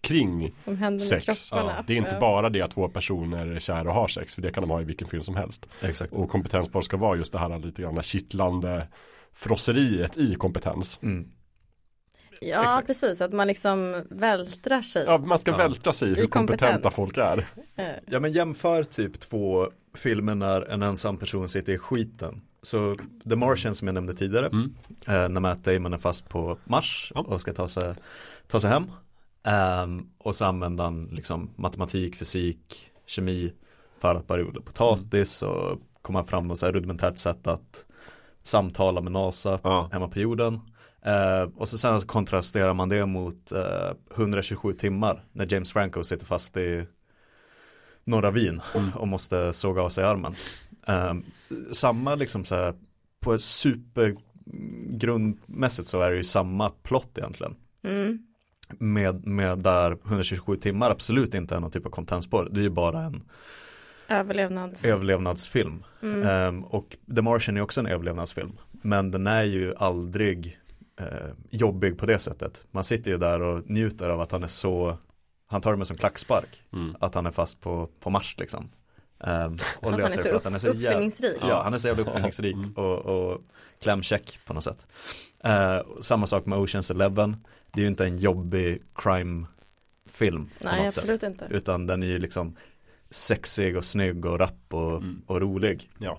Kring 0.00 0.50
Som 0.64 0.76
händer 0.76 0.98
med 1.12 1.22
sex. 1.22 1.50
kropparna. 1.50 1.84
Det 1.86 1.92
är 1.92 1.96
inte 1.96 2.10
Ja. 2.14 2.20
bara 2.20 2.50
det 2.50 2.62
att 2.62 2.70
två 2.70 2.88
personer 2.88 3.46
är 3.46 3.60
kära 3.60 3.88
och 3.88 3.94
har 3.94 4.08
sex 4.08 4.34
För 4.34 4.42
det 4.42 4.50
kan 4.52 4.60
de 4.60 4.70
ha 4.70 4.80
i 4.80 4.84
vilken 4.84 5.08
film 5.08 5.22
som 5.22 5.36
helst 5.36 5.66
Exakt. 5.82 6.12
Och 6.12 6.30
kompetenspar 6.30 6.80
ska 6.80 6.96
vara 6.96 7.16
just 7.16 7.32
det 7.32 7.38
här 7.38 7.58
lite 7.58 7.82
grann 7.82 8.02
kittlande 8.02 8.88
Frosseriet 9.34 10.16
i 10.16 10.34
kompetens 10.34 10.98
Mm. 11.02 11.28
Ja, 12.40 12.64
Exakt. 12.64 12.86
precis. 12.86 13.20
Att 13.20 13.32
man 13.32 13.46
liksom 13.46 14.02
vältrar 14.10 14.82
sig. 14.82 15.04
Ja, 15.06 15.18
man 15.18 15.38
ska 15.38 15.50
Ja. 15.50 15.56
vältra 15.56 15.92
sig 15.92 16.08
i 16.12 16.14
hur 16.14 16.26
kompetenta 16.26 16.90
folk 16.90 17.16
är. 17.16 17.46
Eh, 17.76 17.86
Ja 18.06 18.20
men 18.20 18.32
jämför 18.32 18.84
typ 18.84 19.20
två 19.20 19.68
filmer 19.94 20.34
när 20.34 20.60
en 20.70 20.82
ensam 20.82 21.16
person 21.16 21.48
sitter 21.48 21.72
i 21.72 21.78
skiten. 21.78 22.40
Så 22.62 22.96
The 23.28 23.36
Martian 23.36 23.74
som 23.74 23.88
jag 23.88 23.94
nämnde 23.94 24.14
tidigare, 24.14 24.46
Mm. 24.46 24.74
eh, 25.06 25.28
när 25.28 25.40
Matt 25.40 25.64
Damon 25.64 25.92
är 25.92 25.98
fast 25.98 26.28
på 26.28 26.58
Mars 26.64 27.12
Ja. 27.14 27.20
och 27.20 27.40
ska 27.40 27.52
ta 27.52 27.68
sig, 27.68 27.94
ta 28.48 28.60
sig 28.60 28.70
hem. 28.70 28.84
Ehm, 29.44 30.06
och 30.18 30.34
så 30.34 30.44
använder 30.44 30.84
han 30.84 31.04
liksom 31.12 31.50
matematik, 31.56 32.16
fysik, 32.16 32.90
kemi 33.06 33.52
för 34.00 34.14
att 34.14 34.26
bara 34.26 34.42
odla 34.42 34.60
potatis 34.62 35.42
och 35.42 35.78
komma 36.02 36.24
fram 36.24 36.46
med 36.46 36.58
så 36.58 36.66
här 36.66 36.72
rudimentärt 36.72 37.18
sätt 37.18 37.46
att 37.46 37.84
samtala 38.42 39.00
med 39.00 39.12
NASA 39.12 39.60
Ja. 39.62 39.88
hemma 39.92 40.08
på 40.08 40.18
jorden. 40.18 40.60
Eh, 41.02 41.42
och 41.56 41.68
så 41.68 41.78
sen 41.78 42.00
kontrasterar 42.00 42.74
man 42.74 42.88
det 42.88 43.06
mot 43.06 43.52
eh, 43.52 43.90
127 44.16 44.72
timmar 44.72 45.24
när 45.32 45.52
James 45.52 45.72
Franco 45.72 46.04
sitter 46.04 46.26
fast 46.26 46.56
i 46.56 46.86
norra 48.04 48.30
Wien 48.30 48.60
och 48.94 49.08
måste 49.08 49.52
såga 49.52 49.82
av 49.82 49.88
sig 49.88 50.04
armen. 50.04 50.34
Eh, 50.86 51.14
samma 51.72 52.14
liksom 52.14 52.44
så 52.44 52.54
här, 52.54 52.74
på 53.20 53.34
ett 53.34 53.42
supergrundmässigt 53.42 55.88
så 55.88 56.00
är 56.00 56.10
det 56.10 56.16
ju 56.16 56.24
samma 56.24 56.70
plott 56.70 57.18
egentligen. 57.18 57.56
Mm. 57.84 58.18
Med, 58.78 59.26
med 59.26 59.58
där 59.58 59.98
127 60.06 60.56
timmar 60.56 60.90
absolut 60.90 61.34
inte 61.34 61.54
är 61.54 61.60
någon 61.60 61.70
typ 61.70 61.86
av 61.86 61.90
kompetensspår. 61.90 62.48
Det 62.50 62.60
är 62.60 62.62
ju 62.62 62.70
bara 62.70 63.00
en 63.00 63.22
Överlevnads... 64.08 64.84
överlevnadsfilm. 64.84 65.84
Mm. 66.02 66.28
Ehm, 66.28 66.64
och 66.64 66.96
The 67.16 67.22
Martian 67.22 67.56
är 67.56 67.60
också 67.60 67.80
en 67.80 67.86
överlevnadsfilm. 67.86 68.52
Men 68.72 69.10
den 69.10 69.26
är 69.26 69.44
ju 69.44 69.74
aldrig 69.76 70.58
eh, 70.98 71.06
jobbig 71.50 71.98
på 71.98 72.06
det 72.06 72.18
sättet. 72.18 72.64
Man 72.70 72.84
sitter 72.84 73.10
ju 73.10 73.16
där 73.18 73.40
och 73.42 73.70
njuter 73.70 74.08
av 74.10 74.20
att 74.20 74.32
han 74.32 74.42
är 74.44 74.48
så, 74.48 74.98
han 75.46 75.60
tar 75.60 75.70
det 75.70 75.76
med 75.76 75.86
som 75.86 75.96
klackspark. 75.96 76.62
Mm. 76.72 76.96
Att 77.00 77.14
han 77.14 77.26
är 77.26 77.30
fast 77.30 77.60
på, 77.60 77.88
på 78.00 78.10
Mars 78.10 78.36
liksom. 78.38 78.70
Ehm, 79.20 79.58
och 79.80 79.92
Att 79.92 79.92
han 79.92 80.00
är 80.00 80.08
så 80.08 80.22
för 80.22 80.28
upp, 80.28 80.36
att 80.36 80.44
han 80.44 80.54
är 80.54 80.58
så 80.58 80.66
jävla 80.66 80.88
uppfinningsrik. 80.88 81.36
Ja, 81.48 81.62
han 81.62 81.74
är 81.74 81.78
så 81.78 81.88
jävla 81.88 82.02
uppfinningsrik 82.02 82.54
Mm. 82.54 82.72
och, 82.72 82.98
och 82.98 83.40
klämkäck 83.82 84.38
på 84.46 84.54
något 84.54 84.64
sätt. 84.64 84.86
Eh, 85.44 85.80
samma 86.00 86.26
sak 86.26 86.46
med 86.46 86.58
Oceans 86.58 86.90
Eleven. 86.90 87.36
Det 87.72 87.80
är 87.80 87.82
ju 87.82 87.88
inte 87.88 88.04
en 88.04 88.18
jobbig 88.18 88.82
crime-film 88.94 90.50
på 90.58 90.64
Nej, 90.64 90.84
något 90.84 90.94
sätt. 90.94 91.02
absolut 91.04 91.22
inte. 91.22 91.46
Utan 91.50 91.86
den 91.86 92.02
är 92.02 92.06
ju 92.06 92.18
liksom 92.18 92.56
sexig 93.10 93.76
och 93.76 93.84
snygg 93.84 94.24
och 94.26 94.38
rapp 94.38 94.74
och, 94.74 94.96
Mm. 94.96 95.22
och 95.26 95.40
rolig. 95.40 95.90
Ja. 95.98 96.18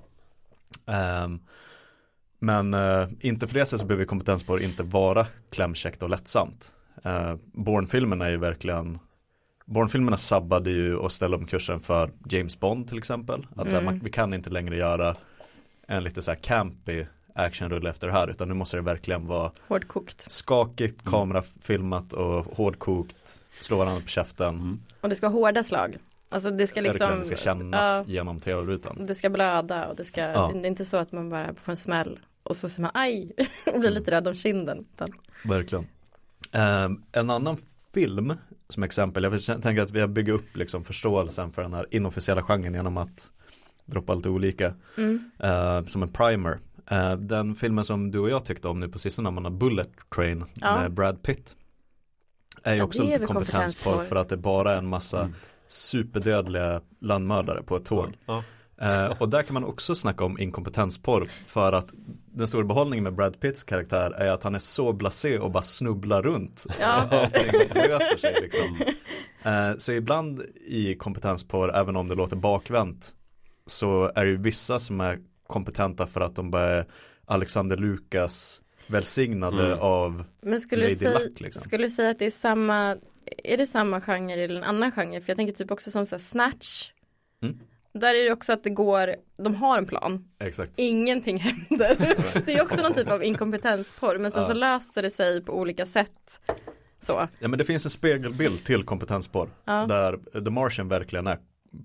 Ehm, 0.85 1.39
men 2.39 2.73
eh, 2.73 3.07
inte 3.19 3.47
för 3.47 3.53
det 3.59 3.65
sättet 3.65 3.79
så 3.79 3.85
behöver 3.85 4.05
kompetensspår 4.05 4.61
inte 4.61 4.83
vara 4.83 5.27
klämkäckt 5.51 6.03
och 6.03 6.09
lättsamt. 6.09 6.73
Uh, 7.05 7.35
Bourne-filmerna 7.53 8.25
är 8.25 8.29
ju 8.29 8.37
verkligen 8.37 8.99
Bourne-filmerna 9.65 10.17
sabbade 10.17 10.69
ju 10.69 10.95
och 10.95 11.11
ställde 11.11 11.37
om 11.37 11.45
kursen 11.45 11.79
för 11.79 12.11
James 12.29 12.59
Bond 12.59 12.87
till 12.87 12.97
exempel. 12.97 13.47
Att 13.55 13.69
så 13.69 13.75
här, 13.75 13.81
Mm. 13.81 13.93
man, 13.95 14.03
vi 14.03 14.09
kan 14.11 14.33
inte 14.33 14.49
längre 14.49 14.75
göra 14.77 15.15
en 15.87 16.03
lite 16.03 16.21
så 16.21 16.31
här 16.31 16.39
campy 16.39 17.05
actionrulle 17.35 17.89
efter 17.89 18.07
det 18.07 18.13
här 18.13 18.27
utan 18.27 18.47
nu 18.47 18.53
måste 18.53 18.77
det 18.77 18.81
verkligen 18.81 19.27
vara 19.27 19.51
Hårdkokt. 19.67 20.31
skakigt, 20.31 21.05
kamerafilmat 21.05 22.13
och 22.13 22.45
hårdkokt, 22.57 23.43
slå 23.61 23.77
varandra 23.77 24.01
på 24.01 24.07
käften. 24.07 24.55
Mm. 24.55 24.79
Och 25.01 25.09
det 25.09 25.15
ska 25.15 25.29
vara 25.29 25.39
hårda 25.41 25.63
slag. 25.63 25.97
Alltså 26.29 26.51
det 26.51 26.67
ska 26.67 26.81
liksom 26.81 27.09
det 27.19 27.25
ska 27.25 27.35
kännas 27.35 27.81
ja, 27.81 28.03
genom 28.07 28.39
tv-rutan. 28.39 29.05
Det 29.05 29.15
ska 29.15 29.29
blöda 29.29 29.87
och 29.87 29.95
det 29.95 30.03
ska 30.03 30.21
Ja. 30.21 30.51
Det 30.53 30.59
är 30.59 30.65
inte 30.65 30.85
så 30.85 30.97
att 30.97 31.11
man 31.11 31.29
bara 31.29 31.53
får 31.63 31.71
en 31.71 31.77
smäll 31.77 32.19
Och 32.43 32.55
så 32.55 32.69
säger 32.69 32.81
man 32.81 32.91
aj 32.93 33.31
Och 33.73 33.79
blir 33.79 33.89
lite 33.91 34.11
rädd 34.11 34.27
om 34.27 34.35
kinden 34.35 34.85
utan, 34.93 35.09
Verkligen. 35.43 35.87
Ehm, 36.51 37.03
en 37.11 37.29
annan 37.29 37.57
film 37.93 38.33
som 38.69 38.83
exempel, 38.83 39.23
jag 39.23 39.61
tänker 39.61 39.81
att 39.81 39.91
vi 39.91 39.99
har 39.99 40.07
byggt 40.07 40.29
upp 40.29 40.57
liksom 40.57 40.83
förståelsen 40.83 41.51
för 41.51 41.61
den 41.61 41.73
här 41.73 41.85
inofficiella 41.91 42.43
genren 42.43 42.73
genom 42.73 42.97
att 42.97 43.31
droppa 43.85 44.13
lite 44.13 44.29
olika 44.29 44.73
mm. 44.97 45.31
eh, 45.39 45.85
som 45.85 46.03
en 46.03 46.09
primer. 46.13 46.59
Eh, 46.91 47.15
den 47.15 47.55
filmen 47.55 47.83
som 47.85 48.11
du 48.11 48.19
och 48.19 48.29
jag 48.29 48.45
tyckte 48.45 48.67
om 48.67 48.79
nu 48.79 48.89
på 48.89 48.99
sistone, 48.99 49.31
man 49.31 49.43
har 49.45 49.51
Bullet 49.51 49.89
Train 50.15 50.45
Ja. 50.53 50.81
med 50.81 50.91
Brad 50.93 51.23
Pitt. 51.23 51.55
Är 52.63 52.73
ju 52.73 52.77
Ja, 52.79 52.83
också 52.85 53.03
lite 53.03 53.25
kompetensporr 53.25 53.53
kompetensporr. 53.91 54.05
för 54.05 54.15
att 54.15 54.29
det 54.29 54.37
bara 54.37 54.73
är 54.73 54.77
en 54.77 54.87
massa 54.87 55.19
Mm. 55.21 55.33
superdödliga 55.67 56.81
landmördare 57.01 57.63
på 57.63 57.75
ett 57.75 57.85
tåg. 57.85 58.17
Ja. 58.25 58.43
Eh, 58.81 59.05
och 59.21 59.29
där 59.29 59.43
kan 59.43 59.53
man 59.53 59.63
också 59.63 59.95
snacka 59.95 60.23
om 60.23 60.39
inkompetensporr 60.39 61.25
för 61.47 61.73
att 61.73 61.89
den 62.33 62.47
stora 62.47 62.63
behållningen 62.63 63.03
med 63.03 63.15
Brad 63.15 63.39
Pitts 63.39 63.63
karaktär 63.63 64.11
är 64.11 64.31
att 64.31 64.43
han 64.43 64.55
är 64.55 64.59
så 64.59 64.93
blasé 64.93 65.39
och 65.39 65.51
bara 65.51 65.63
snubblar 65.63 66.21
runt. 66.21 66.65
Ja. 66.79 67.03
Löser 67.75 68.17
sig 68.17 68.35
liksom. 68.41 68.77
Eh, 69.43 69.77
så 69.77 69.91
ibland 69.91 70.41
i 70.67 70.95
kompetensporr, 70.95 71.75
även 71.75 71.95
om 71.95 72.07
det 72.07 72.15
låter 72.15 72.35
bakvänt, 72.35 73.15
så 73.65 74.11
är 74.15 74.25
det 74.25 74.31
ju 74.31 74.37
vissa 74.37 74.79
som 74.79 75.01
är 75.01 75.19
kompetenta 75.47 76.07
för 76.07 76.21
att 76.21 76.35
de 76.35 76.51
bara 76.51 76.67
är 76.77 76.85
Alexander 77.25 77.77
Lukas 77.77 78.61
välsignade 78.87 79.65
Mm. 79.65 79.79
av 79.79 80.23
Men 80.41 80.61
skulle 80.61 80.81
du, 80.81 80.87
Lady 80.87 80.95
säga, 80.95 81.19
Luck, 81.19 81.39
liksom. 81.39 81.61
skulle 81.63 81.83
du 81.83 81.89
säga 81.89 82.09
att 82.09 82.19
det 82.19 82.25
är 82.25 82.31
samma 82.31 82.97
Är 83.43 83.57
det 83.57 83.65
samma 83.67 84.01
genre 84.01 84.33
eller 84.33 84.55
en 84.55 84.63
annan 84.63 84.91
genre? 84.91 85.21
För 85.21 85.29
jag 85.29 85.37
tänker 85.37 85.53
typ 85.53 85.71
också 85.71 85.91
som 85.91 86.05
så 86.05 86.15
här 86.15 86.19
Snatch 86.19 86.89
Mm. 87.41 87.57
Där 87.93 88.13
är 88.13 88.25
det 88.25 88.31
också 88.31 88.53
att 88.53 88.63
det 88.63 88.69
går 88.69 89.15
De 89.43 89.55
har 89.55 89.77
en 89.77 89.85
plan 89.85 90.25
Exakt. 90.39 90.71
Ingenting 90.79 91.37
händer 91.39 91.95
Det 92.45 92.53
är 92.53 92.63
också 92.63 92.81
någon 92.81 92.93
typ 92.93 93.11
av 93.11 93.23
inkompetensporr 93.23 94.17
Men 94.17 94.31
sen 94.31 94.41
Ja. 94.41 94.47
så 94.47 94.53
löser 94.53 95.01
det 95.01 95.09
sig 95.11 95.41
på 95.45 95.53
olika 95.59 95.85
sätt 95.85 96.39
Så 96.99 97.27
Ja 97.39 97.47
men 97.47 97.57
det 97.59 97.65
finns 97.65 97.85
en 97.85 97.91
spegelbild 97.91 98.63
till 98.65 98.83
kompetensporr. 98.83 99.49
Ja. 99.65 99.85
Där 99.85 100.19
The 100.43 100.49
Martian 100.49 100.87
verkligen 100.87 101.27
är 101.27 101.39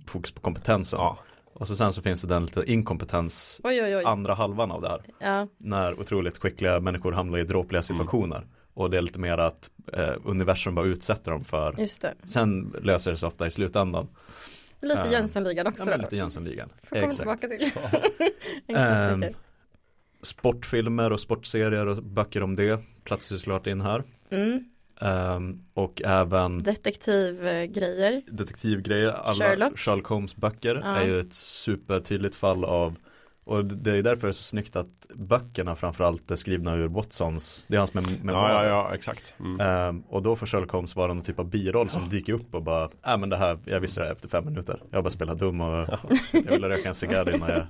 fokus 0.07 0.33
på 0.33 0.41
kompetensen. 0.41 0.99
Ja. 1.01 1.19
Och 1.55 1.69
så 1.69 1.77
sen 1.77 1.93
så 1.93 2.03
finns 2.03 2.23
det 2.23 2.29
den 2.29 2.43
lite 2.43 2.73
inkompetens 2.73 3.61
Oj 3.65 3.83
oj 3.83 3.97
oj 3.97 4.05
andra 4.05 4.35
halvan 4.35 4.71
av 4.71 4.83
det 4.83 4.89
här. 4.89 5.03
Ja 5.21 5.47
När 5.59 6.01
otroligt 6.01 6.39
skickliga 6.39 6.81
människor 6.81 7.13
hamnar 7.13 7.39
i 7.39 7.45
dråpliga 7.45 7.83
situationer. 7.83 8.47
Och 8.77 8.91
det 8.91 8.97
är 8.97 9.03
lite 9.03 9.19
mer 9.19 9.39
att 9.39 9.71
eh, 9.93 10.13
universum 10.25 10.75
bara 10.75 10.87
utsätter 10.87 11.31
dem 11.31 11.45
för. 11.45 11.87
Sen 12.27 12.75
löser 12.83 13.11
det 13.11 13.17
sig 13.17 13.27
ofta 13.27 13.47
i 13.47 13.51
slutändan. 13.51 14.09
Lite 14.85 15.01
Ja. 15.05 15.13
Jönssonligan 15.13 15.67
också 15.67 15.91
Ja 15.91 15.97
lite 15.97 16.17
Jönssonligan. 16.17 16.69
Får 16.83 16.97
komma 16.97 17.07
Exakt. 17.09 17.41
tillbaka 17.41 17.49
till 17.49 17.71
En 18.77 19.23
Ehm, 19.23 19.35
Sportfilmer 20.23 21.13
och 21.13 21.21
sportserier 21.21 21.87
och 21.87 22.03
böcker 22.03 22.43
om 22.43 22.57
det 22.57 22.81
platsar 23.05 23.37
såklart 23.37 23.67
in 23.67 23.81
här. 23.81 24.03
mm. 24.31 24.65
Ehm, 25.01 25.65
och 25.75 26.03
även 26.05 26.63
Detektivgrejer 26.63 28.23
detektivgrejer, 28.27 29.09
alla 29.11 29.45
Sherlock. 29.45 29.79
Sherlock, 29.79 30.07
Holmes 30.07 30.37
böcker 30.37 30.81
Ja. 30.85 30.97
är 30.97 31.05
ju 31.07 31.21
ett 31.21 31.35
supertydligt 31.35 32.35
fall 32.35 32.65
av 32.65 32.97
och 33.45 33.65
det 33.65 33.91
är 33.99 34.03
därför 34.03 34.23
det 34.27 34.31
är 34.31 34.33
så 34.33 34.43
snyggt 34.43 34.77
att 34.77 34.87
böckerna 35.15 35.75
framförallt 35.75 36.31
är 36.31 36.37
skrivna 36.37 36.75
ur 36.75 36.89
Watsons, 36.89 37.65
det 37.69 37.75
är 37.75 37.79
hans 37.79 37.95
mem- 37.95 38.05
Ja, 38.09 38.25
memoarer. 38.25 38.69
ja, 38.69 38.89
ja, 38.89 38.95
exakt. 38.95 39.35
Mm. 39.41 39.61
Ehm, 39.61 40.01
och 40.09 40.23
då 40.23 40.37
får 40.37 40.47
Sherlock 40.47 40.71
Holmes 40.71 40.97
vara 40.97 41.07
någon 41.15 41.23
typ 41.23 41.39
av 41.39 41.51
biroll 41.51 41.89
som 41.89 42.09
dyker 42.09 42.33
upp 42.33 42.55
och 42.55 42.63
bara, 42.63 42.89
nej 43.07 43.19
men 43.19 43.29
det 43.29 43.37
här, 43.37 43.59
jag 43.65 43.81
visste 43.81 44.01
det 44.01 44.05
här 44.07 44.13
efter 44.13 44.29
fem 44.29 44.45
minuter. 44.45 44.83
Jag 44.91 45.05
bara 45.05 45.11
spelat 45.11 45.39
dum 45.39 45.61
och 45.61 45.89
jag 46.33 46.51
ville 46.53 46.69
röka 46.69 46.89
en 46.89 46.95
cigarr 46.95 47.35
innan 47.35 47.51
jag, 47.51 47.63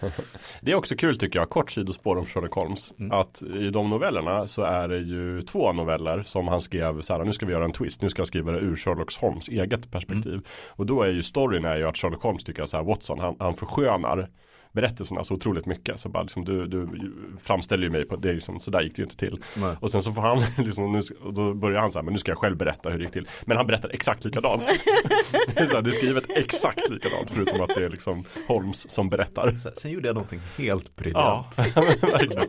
Det 0.60 0.72
är 0.72 0.74
också 0.74 0.94
kul 0.96 1.18
tycker 1.18 1.38
jag, 1.38 1.50
kort 1.50 1.70
sidospår 1.70 2.16
om 2.16 2.26
Sherlock 2.26 2.54
Holmes. 2.54 2.94
Mm. 2.98 3.12
Att 3.12 3.42
i 3.42 3.70
de 3.70 3.90
novellerna 3.90 4.46
så 4.46 4.62
är 4.62 4.88
det 4.88 4.98
ju 4.98 5.42
två 5.42 5.72
noveller 5.72 6.22
som 6.22 6.48
han 6.48 6.60
skrev 6.60 7.00
så 7.00 7.16
här, 7.16 7.24
nu 7.24 7.32
ska 7.32 7.46
vi 7.46 7.52
göra 7.52 7.64
en 7.64 7.72
twist, 7.72 8.02
nu 8.02 8.08
ska 8.10 8.20
jag 8.20 8.26
skriva 8.26 8.52
det 8.52 8.58
ur 8.58 8.76
Sherlock 8.76 9.14
Holmes 9.20 9.48
eget 9.48 9.90
perspektiv. 9.90 10.32
Mm. 10.32 10.44
Och 10.68 10.86
då 10.86 11.02
är 11.02 11.08
ju 11.08 11.22
storyn 11.22 11.64
är 11.64 11.76
ju 11.76 11.88
att 11.88 11.96
Sherlock 11.96 12.22
Holmes 12.22 12.44
tycker 12.44 12.62
att 12.62 12.70
så 12.70 12.76
här, 12.76 12.84
Watson, 12.84 13.18
han, 13.20 13.36
han 13.38 13.54
förskönar 13.54 14.28
berättelserna 14.72 15.24
så 15.24 15.34
otroligt 15.34 15.66
mycket. 15.66 16.00
Så 16.00 16.08
bara 16.08 16.22
liksom, 16.22 16.44
du, 16.44 16.66
du 16.66 16.88
framställer 17.42 17.84
ju 17.84 17.90
mig 17.90 18.04
på, 18.04 18.16
det 18.16 18.30
är 18.30 18.34
liksom, 18.34 18.60
så 18.60 18.70
där 18.70 18.80
gick 18.80 18.96
det 18.96 19.00
ju 19.00 19.04
inte 19.04 19.16
till. 19.16 19.38
nej. 19.54 19.76
Och 19.80 19.90
sen 19.90 20.02
så 20.02 20.12
får 20.12 20.22
han, 20.22 20.38
liksom, 20.64 20.92
nu, 20.92 21.00
och 21.22 21.34
då 21.34 21.54
börjar 21.54 21.80
han 21.80 21.92
så 21.92 21.98
här, 21.98 22.04
men 22.04 22.12
nu 22.12 22.18
ska 22.18 22.30
jag 22.30 22.38
själv 22.38 22.56
berätta 22.56 22.90
hur 22.90 22.98
det 22.98 23.04
gick 23.04 23.12
till. 23.12 23.28
Men 23.44 23.56
han 23.56 23.66
berättar 23.66 23.88
exakt 23.88 24.24
likadant. 24.24 24.62
det, 25.54 25.60
är 25.60 25.66
så 25.66 25.74
här, 25.74 25.82
det 25.82 25.90
är 25.90 25.92
skrivet 25.92 26.24
exakt 26.28 26.90
likadant, 26.90 27.30
förutom 27.30 27.60
att 27.60 27.74
det 27.74 27.84
är 27.84 27.90
liksom 27.90 28.24
Holmes 28.48 28.90
som 28.90 29.08
berättar. 29.08 29.50
Sen, 29.50 29.72
sen 29.74 29.90
gjorde 29.90 30.08
jag 30.08 30.14
någonting 30.14 30.40
helt 30.56 30.84
Ja, 30.96 31.02
briljant. 31.02 31.56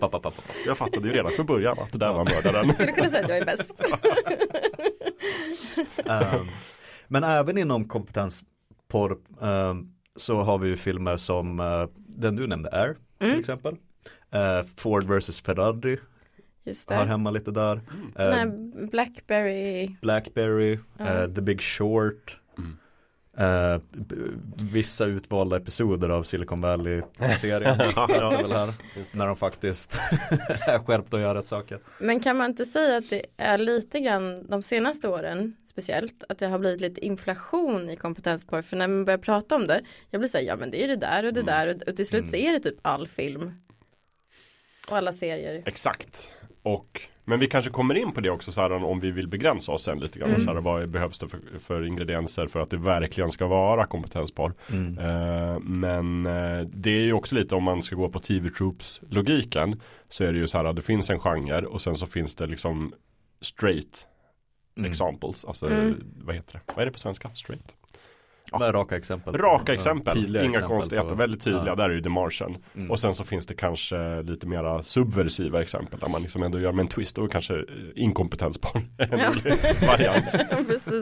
pa. 0.12 0.32
Jag 0.66 0.78
fattade 0.78 1.08
ju 1.08 1.14
redan 1.14 1.32
från 1.32 1.46
början 1.46 1.80
att 1.80 1.92
det 1.92 1.98
där 1.98 2.14
var 2.14 2.26
mördaren. 2.26 2.74
Skulle 2.74 2.92
kunna 2.92 3.10
säga 3.10 3.24
att 3.24 3.30
jag 3.30 3.38
är 3.38 3.46
bäst 3.46 3.74
Ehm, 6.06 6.48
men 7.08 7.24
även 7.24 7.58
inom 7.58 7.88
kompetensporr 7.88 9.18
ehm, 9.42 9.90
så 10.16 10.42
har 10.42 10.58
vi 10.58 10.68
ju 10.68 10.76
filmer 10.76 11.18
som 11.18 11.60
eh, 11.60 11.86
den 12.16 12.36
du 12.36 12.48
nämnde, 12.48 12.70
Air 12.72 12.94
till 13.20 13.28
Mm. 13.28 13.40
exempel. 13.40 13.76
Eh, 14.32 14.64
Ford 14.76 15.04
vs 15.04 15.42
Ferrari 15.42 15.98
Just 16.66 16.90
har 16.90 17.06
hemma 17.06 17.32
lite 17.32 17.52
där. 17.52 17.82
Den 18.16 18.28
Eh, 18.32 18.36
här 18.38 18.88
Blackberry 18.92 19.96
Blackberry, 20.02 20.80
eh, 21.00 21.26
The 21.26 21.42
Big 21.42 21.62
Short. 21.62 22.38
Mm. 23.38 23.74
eh, 23.74 23.82
vissa 24.72 25.06
utvalda 25.06 25.58
episoder 25.58 26.10
av 26.10 26.24
Silicon 26.24 26.62
Valley-serien. 26.62 27.80
här, 27.80 28.74
när 29.18 29.28
de 29.28 29.36
faktiskt 29.36 29.94
är 30.68 30.86
skärpta 30.86 31.18
och 31.18 31.22
gör 31.22 31.36
rätt 31.36 31.48
saker. 31.48 31.80
Men 32.00 32.20
kan 32.20 32.38
man 32.38 32.50
inte 32.50 32.66
säga 32.66 32.98
att 32.98 33.10
det 33.10 33.26
är 33.38 33.58
lite 33.58 34.00
grann 34.00 34.48
de 34.48 34.64
senaste 34.64 35.10
åren 35.10 35.56
speciellt 35.66 36.24
att 36.30 36.38
det 36.38 36.48
har 36.48 36.60
blivit 36.60 36.82
lite 36.82 37.06
inflation 37.06 37.90
i 37.90 37.96
kompetensporr 37.96 38.62
för 38.62 38.78
när 38.78 38.88
man 38.88 39.06
börjar 39.06 39.18
prata 39.18 39.56
om 39.56 39.68
det 39.68 39.82
jag 40.10 40.22
blir 40.22 40.30
säga 40.30 40.48
ja 40.48 40.56
men 40.56 40.72
det 40.72 40.84
är 40.84 40.88
det 40.88 40.96
där 40.96 41.24
och 41.24 41.34
det 41.34 41.42
där 41.44 41.68
och, 41.68 41.90
och 41.90 41.96
till 41.96 42.08
slut 42.08 42.30
så 42.30 42.36
är 42.36 42.54
det 42.54 42.60
typ 42.60 42.78
all 42.82 43.08
film 43.08 43.52
och 44.88 44.98
alla 44.98 45.14
serier. 45.14 45.64
Exakt. 45.66 46.30
Och, 46.64 47.02
men 47.26 47.40
vi 47.40 47.48
kanske 47.48 47.72
kommer 47.72 47.96
in 47.96 48.12
på 48.12 48.22
det 48.22 48.30
också 48.30 48.52
så 48.52 48.62
här, 48.62 48.72
om 48.72 49.00
vi 49.00 49.12
vill 49.12 49.28
begränsa 49.28 49.72
oss 49.72 49.84
sen 49.84 50.00
lite 50.00 50.20
grann. 50.20 50.30
Mm. 50.30 50.42
Så 50.42 50.54
här, 50.54 50.62
vad 50.62 50.90
behövs 50.90 51.20
det 51.20 51.28
för, 51.28 51.40
för 51.60 51.86
ingredienser 51.88 52.48
för 52.48 52.60
att 52.60 52.70
det 52.70 52.78
verkligen 52.78 53.32
ska 53.32 53.48
vara 53.48 53.86
kompetenspar. 53.86 54.54
Mm. 54.72 54.98
Eh, 55.00 55.60
men 55.60 56.26
eh, 56.26 56.62
det 56.68 56.90
är 56.90 57.04
ju 57.04 57.14
också 57.14 57.36
lite 57.36 57.56
om 57.56 57.64
man 57.64 57.82
ska 57.84 57.96
gå 57.96 58.10
på 58.10 58.20
TV 58.20 58.50
Troops 58.50 59.02
logiken. 59.10 59.82
Så 60.10 60.24
är 60.24 60.34
det 60.34 60.40
ju 60.40 60.48
så 60.48 60.58
här, 60.58 60.74
det 60.74 60.82
finns 60.82 61.10
en 61.10 61.20
genre 61.20 61.62
och 61.66 61.82
sen 61.82 61.96
så 61.96 62.08
finns 62.08 62.36
det 62.36 62.48
liksom 62.48 62.94
straight 63.42 64.08
Mm. 64.78 64.92
examples. 64.92 65.46
Alltså 65.46 65.68
Mm. 65.70 66.04
vad 66.24 66.36
heter 66.36 66.54
det? 66.54 66.74
Vad 66.76 66.82
är 66.82 66.86
det 66.86 66.92
på 66.92 67.00
svenska? 67.00 67.30
Straight? 67.30 67.76
Med 68.60 68.74
raka 68.76 68.98
exempel. 68.98 69.38
Raka 69.38 69.64
Ja, 69.72 69.74
exempel, 69.78 70.14
tydliga 70.14 70.44
inga 70.44 70.52
exempel 70.52 70.70
konstigheter, 70.78 71.10
på- 71.10 71.16
väldigt 71.16 71.44
tydliga. 71.44 71.66
Ja. 71.68 71.76
Där 71.76 71.90
är 71.90 71.94
ju 71.94 72.02
The 72.02 72.10
Martian. 72.10 72.58
Mm. 72.76 72.92
Och 72.92 73.00
sen 73.00 73.14
så 73.14 73.24
finns 73.24 73.46
det 73.46 73.54
kanske 73.56 74.22
lite 74.22 74.48
mera 74.48 74.84
subversiva 74.84 75.62
exempel 75.62 76.00
där 76.00 76.10
man 76.10 76.22
liksom 76.22 76.44
ändå 76.44 76.60
gör 76.60 76.72
med 76.72 76.84
en 76.84 76.88
twist 76.90 77.18
och 77.18 77.32
kanske 77.32 77.54
eh, 77.56 77.62
inkompetens 77.96 78.58
på 78.62 78.78
en 78.98 79.20
Ja. 79.20 79.30
rolig 79.30 79.54
variant. 79.88 80.26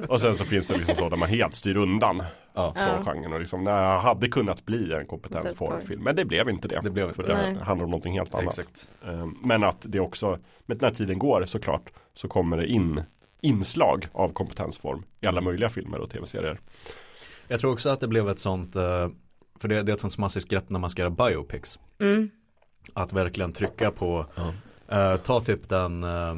Och 0.10 0.22
sen 0.22 0.36
så 0.36 0.46
finns 0.46 0.68
det 0.68 0.78
liksom 0.78 0.96
så 0.96 1.10
där 1.10 1.18
man 1.18 1.30
helt 1.30 1.56
styr 1.56 1.78
undan 1.78 2.24
Ja. 2.54 2.74
från 2.74 2.84
Ja. 3.06 3.14
genren 3.14 3.34
och 3.34 3.40
liksom 3.40 3.64
det 3.64 3.72
hade 3.72 4.28
kunnat 4.28 4.66
bli 4.66 4.94
en 4.94 5.06
Kompetens 5.06 5.58
kompetensform 5.58 6.04
Men 6.04 6.16
det 6.16 6.26
blev 6.26 6.50
inte 6.50 6.68
det. 6.68 6.80
Det 6.84 6.90
blev 6.90 7.08
inte 7.08 7.22
för 7.22 7.28
det. 7.28 7.34
Nej. 7.34 7.56
handlar 7.64 7.84
om 7.86 7.92
någonting 7.92 8.14
helt 8.14 8.34
annat. 8.34 8.60
Exakt. 8.60 8.92
Eh, 9.06 9.28
Men 9.44 9.64
att 9.64 9.78
det 9.82 10.00
också, 10.00 10.38
med 10.66 10.82
när 10.82 10.92
tiden 10.92 11.20
går 11.20 11.46
såklart, 11.46 11.90
så 12.14 12.28
kommer 12.28 12.58
det 12.58 12.68
in 12.68 13.04
inslag 13.42 14.08
av 14.14 14.34
kompetensform 14.34 15.04
i 15.22 15.28
alla 15.28 15.42
möjliga 15.42 15.70
filmer 15.70 15.98
och 16.00 16.10
tv-serier. 16.10 16.60
Jag 17.52 17.60
tror 17.60 17.72
också 17.74 17.90
att 17.90 18.00
det 18.00 18.08
blev 18.08 18.30
ett 18.30 18.40
sånt, 18.40 18.76
eh, 18.76 19.10
för 19.60 19.68
det, 19.68 19.84
det 19.84 19.92
är 19.92 19.94
ett 19.94 20.00
sånt 20.02 20.18
massivt 20.18 20.48
grepp 20.50 20.70
när 20.70 20.80
man 20.80 20.90
ska 20.90 21.02
göra 21.02 21.10
biopics. 21.30 21.80
Mm. 22.02 22.30
Att 22.94 23.14
verkligen 23.14 23.54
trycka 23.54 23.92
på, 23.92 24.26
eh, 24.90 25.16
ta 25.16 25.40
typ 25.40 25.70
den 25.70 26.04
eh, 26.04 26.36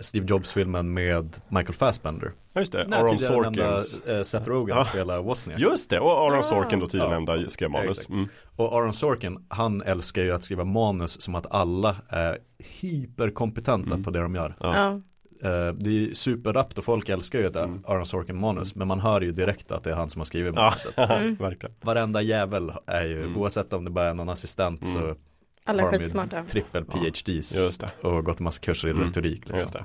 Steve 0.00 0.26
Jobs-filmen 0.26 0.94
med 0.94 1.40
Michael 1.48 1.74
Fassbender. 1.74 2.32
Ja 2.52 2.60
just 2.60 2.72
det, 2.72 2.86
Nej, 2.88 2.98
Aaron 3.00 3.16
tidigare 3.18 3.40
nämnda, 3.42 3.80
Sorkins. 3.80 4.06
eh, 4.08 4.22
Seth 4.22 4.48
Rogen 4.48 4.76
Ja. 4.76 4.84
spelar 4.84 5.22
Wozniak. 5.22 5.60
Just 5.60 5.90
det, 5.90 6.00
och 6.00 6.10
Aaron 6.10 6.38
Ah. 6.38 6.42
Sorkin 6.42 6.78
då 6.80 6.86
tidigare 6.88 7.08
Ja. 7.10 7.14
nämnda 7.20 7.50
skrev 7.50 7.70
manus. 7.70 7.90
Exakt. 7.90 8.08
Mm. 8.10 8.28
Och 8.56 8.72
Aaron 8.72 8.92
Sorkin, 8.92 9.46
han 9.48 9.82
älskar 9.82 10.22
ju 10.22 10.32
att 10.34 10.42
skriva 10.42 10.64
manus 10.64 11.20
som 11.20 11.34
att 11.34 11.46
alla 11.54 11.96
är 12.08 12.38
hyperkompetenta 12.58 13.90
Mm. 13.90 14.04
på 14.04 14.10
det 14.10 14.18
de 14.20 14.34
gör. 14.34 14.54
Ja. 14.60 15.00
Ja. 15.44 15.66
Eh, 15.68 15.72
det 15.74 15.90
är 16.10 16.14
superrappt 16.14 16.78
och 16.78 16.84
folk 16.84 17.08
älskar 17.08 17.38
ju 17.38 17.46
ett 17.46 17.56
Mm. 17.56 17.82
Aaron 17.86 18.06
Sorkin 18.06 18.36
manus. 18.40 18.74
Men 18.74 18.88
man 18.88 19.00
hör 19.00 19.20
ju 19.20 19.32
direkt 19.32 19.72
att 19.72 19.84
det 19.84 19.90
är 19.90 19.94
han 19.94 20.10
som 20.10 20.20
har 20.20 20.24
skrivit 20.24 20.54
Ja, 20.56 20.62
manuset. 20.62 20.98
Mm. 21.10 21.36
Varenda 21.80 22.22
jävel 22.22 22.72
är 22.86 23.04
ju, 23.04 23.22
Mm. 23.24 23.36
oavsett 23.36 23.72
om 23.72 23.84
det 23.84 23.90
bara 23.90 24.10
är 24.10 24.14
någon 24.14 24.28
assistent 24.28 24.82
Mm. 24.82 24.94
så 24.94 25.16
Alla 25.64 25.82
har 25.82 25.88
är 25.88 25.92
de 25.92 25.98
skitsmarta. 25.98 26.44
trippel 26.44 26.84
Ja, 26.92 26.98
PhDs 27.00 27.56
Just 27.56 27.80
det. 27.80 27.90
och 28.08 28.24
gått 28.24 28.40
en 28.40 28.44
massa 28.44 28.60
kurser 28.60 28.88
i 28.88 28.90
Mm. 28.90 29.02
retorik. 29.06 29.38
Liksom. 29.48 29.58
Just 29.58 29.72
det. 29.72 29.84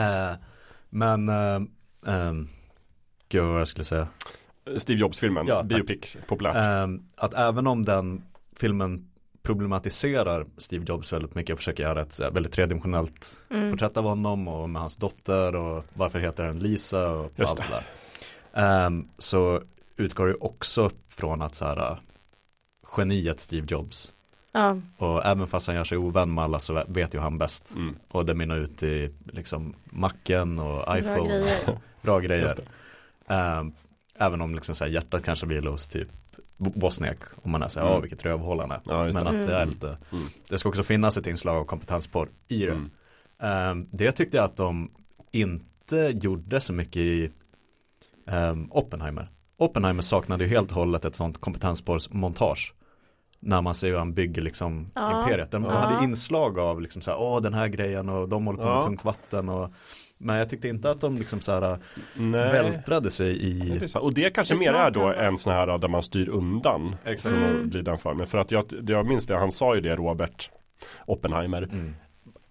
Eh, 0.00 0.36
men, 0.90 1.28
eh, 1.28 1.60
ehm, 2.06 2.48
gud 3.28 3.42
vad 3.44 3.60
jag 3.60 3.68
skulle 3.68 3.84
säga. 3.84 4.08
Steve 4.78 5.00
Jobs-filmen, 5.00 5.46
Ja, 5.46 5.62
biopic, 5.62 6.16
populärt. 6.28 6.56
Ehm, 6.56 7.02
att 7.16 7.34
även 7.34 7.66
om 7.66 7.82
den 7.84 8.22
filmen 8.60 9.07
problematiserar 9.48 10.46
Steve 10.56 10.84
Jobs 10.88 11.12
väldigt 11.12 11.34
mycket 11.34 11.52
och 11.52 11.58
försöker 11.58 11.82
göra 11.82 12.00
ett 12.02 12.20
väldigt 12.20 12.52
tredimensionellt 12.52 13.40
Mm. 13.50 13.70
porträtt 13.70 13.96
av 13.96 14.04
honom 14.04 14.48
och 14.48 14.70
med 14.70 14.80
hans 14.82 14.96
dotter 14.96 15.54
och 15.56 15.84
varför 15.94 16.18
heter 16.18 16.44
den 16.44 16.58
Lisa 16.58 17.08
och 17.10 17.32
Just 17.36 17.50
allt 17.50 17.58
det 17.70 17.74
där. 17.74 17.84
Ehm, 18.86 19.08
så 19.18 19.62
utgår 19.96 20.26
det 20.26 20.34
också 20.34 20.90
från 21.08 21.42
att 21.42 21.54
så 21.54 21.64
här 21.64 21.90
äh, 21.92 21.98
geniet 22.96 23.40
Steve 23.40 23.66
Jobs 23.70 24.12
Ja. 24.52 24.76
och 24.98 25.26
även 25.26 25.46
fast 25.46 25.66
han 25.66 25.76
gör 25.76 25.84
sig 25.84 25.98
ovän 25.98 26.34
med 26.34 26.44
alla 26.44 26.60
så 26.60 26.84
vet 26.88 27.14
ju 27.14 27.18
han 27.18 27.38
bäst 27.38 27.74
Mm. 27.76 27.96
och 28.08 28.24
det 28.26 28.34
mynnar 28.34 28.56
ut 28.56 28.82
i 28.82 29.14
liksom 29.32 29.74
macken 29.84 30.58
och 30.58 30.84
Bra 30.84 30.98
iPhone 30.98 31.28
grejer. 31.28 31.78
bra 32.02 32.20
grejer. 32.20 32.58
Ehm, 33.28 33.72
även 34.18 34.40
om 34.40 34.54
liksom 34.54 34.74
så 34.74 34.84
här, 34.84 34.90
hjärtat 34.90 35.24
kanske 35.24 35.46
vill 35.46 35.66
hos 35.66 35.88
typ 35.88 36.08
Bosniak 36.58 37.18
om 37.42 37.50
man 37.50 37.62
är 37.62 37.68
så 37.68 37.80
här, 37.80 37.88
Mm. 37.88 38.00
vilket 38.02 38.24
rövhål 38.24 38.60
han 38.60 38.70
är 38.70 38.80
Ja, 38.84 39.04
men 39.04 39.12
det. 39.12 39.20
att 39.20 39.46
det 39.46 39.54
är 39.54 39.62
Mm. 39.62 39.68
lite 39.68 39.98
Mm. 40.12 40.24
det 40.48 40.58
ska 40.58 40.68
också 40.68 40.82
finnas 40.82 41.16
ett 41.16 41.26
inslag 41.26 41.56
av 41.56 41.64
kompetensporr 41.64 42.28
i 42.48 42.64
det 42.66 42.70
Mm. 42.72 42.90
Ehm, 43.40 43.88
det 43.90 44.12
tyckte 44.12 44.36
jag 44.36 44.44
att 44.44 44.56
de 44.56 44.90
inte 45.32 46.12
gjorde 46.14 46.60
så 46.60 46.72
mycket 46.72 46.96
i 46.96 47.30
ehm, 48.26 48.68
Oppenheimer. 48.72 49.28
Oppenheimer 49.56 50.02
saknade 50.02 50.44
ju 50.44 50.50
helt 50.50 50.68
och 50.70 50.74
hållet 50.76 51.04
ett 51.04 51.14
sånt 51.16 51.40
kompetensspårsmontage. 51.40 52.74
När 53.40 53.60
man 53.62 53.74
ser 53.74 53.88
hur 53.90 53.98
han 53.98 54.14
bygger 54.14 54.42
liksom 54.42 54.86
Ja. 54.94 55.20
imperiet. 55.22 55.50
De 55.50 55.64
Ja. 55.64 55.70
hade 55.70 56.04
inslag 56.04 56.58
av 56.58 56.80
liksom 56.80 57.02
så 57.02 57.10
här, 57.10 57.18
åh 57.20 57.42
den 57.42 57.54
här 57.54 57.68
grejen 57.68 58.08
och 58.08 58.28
de 58.28 58.46
håller 58.46 58.58
på 58.58 58.64
med 58.64 58.72
Ja. 58.74 58.82
tungt 58.82 59.04
vatten 59.04 59.48
och 59.48 59.70
Men 60.18 60.36
jag 60.36 60.48
tyckte 60.48 60.68
inte 60.68 60.90
att 60.90 61.00
de 61.00 61.16
liksom 61.16 61.40
så 61.40 61.52
här 61.52 61.78
Nej. 62.14 62.52
vältrade 62.52 63.10
sig 63.10 63.28
det 63.28 63.84
i 63.84 63.88
sant. 63.88 64.02
Och 64.04 64.14
det 64.14 64.30
kanske 64.34 64.54
Det 64.54 64.60
mer 64.60 64.72
är 64.72 64.90
då 64.90 65.06
en 65.12 65.38
sån 65.38 65.52
här 65.52 65.78
där 65.78 65.88
man 65.88 66.02
styr 66.02 66.28
undan 66.28 66.96
Exakt. 67.04 67.34
från 67.34 67.44
Mm. 67.44 67.60
att 67.62 67.66
bli 67.68 67.82
den 67.82 67.98
formen. 67.98 68.26
För 68.26 68.38
att 68.38 68.50
jag, 68.50 68.64
det 68.82 68.92
jag 68.92 69.06
minns 69.06 69.26
det, 69.26 69.36
han 69.38 69.52
sa 69.52 69.74
ju 69.74 69.80
det 69.80 69.96
Robert 69.96 70.50
Oppenheimer 71.06 71.62
mm. 71.62 71.94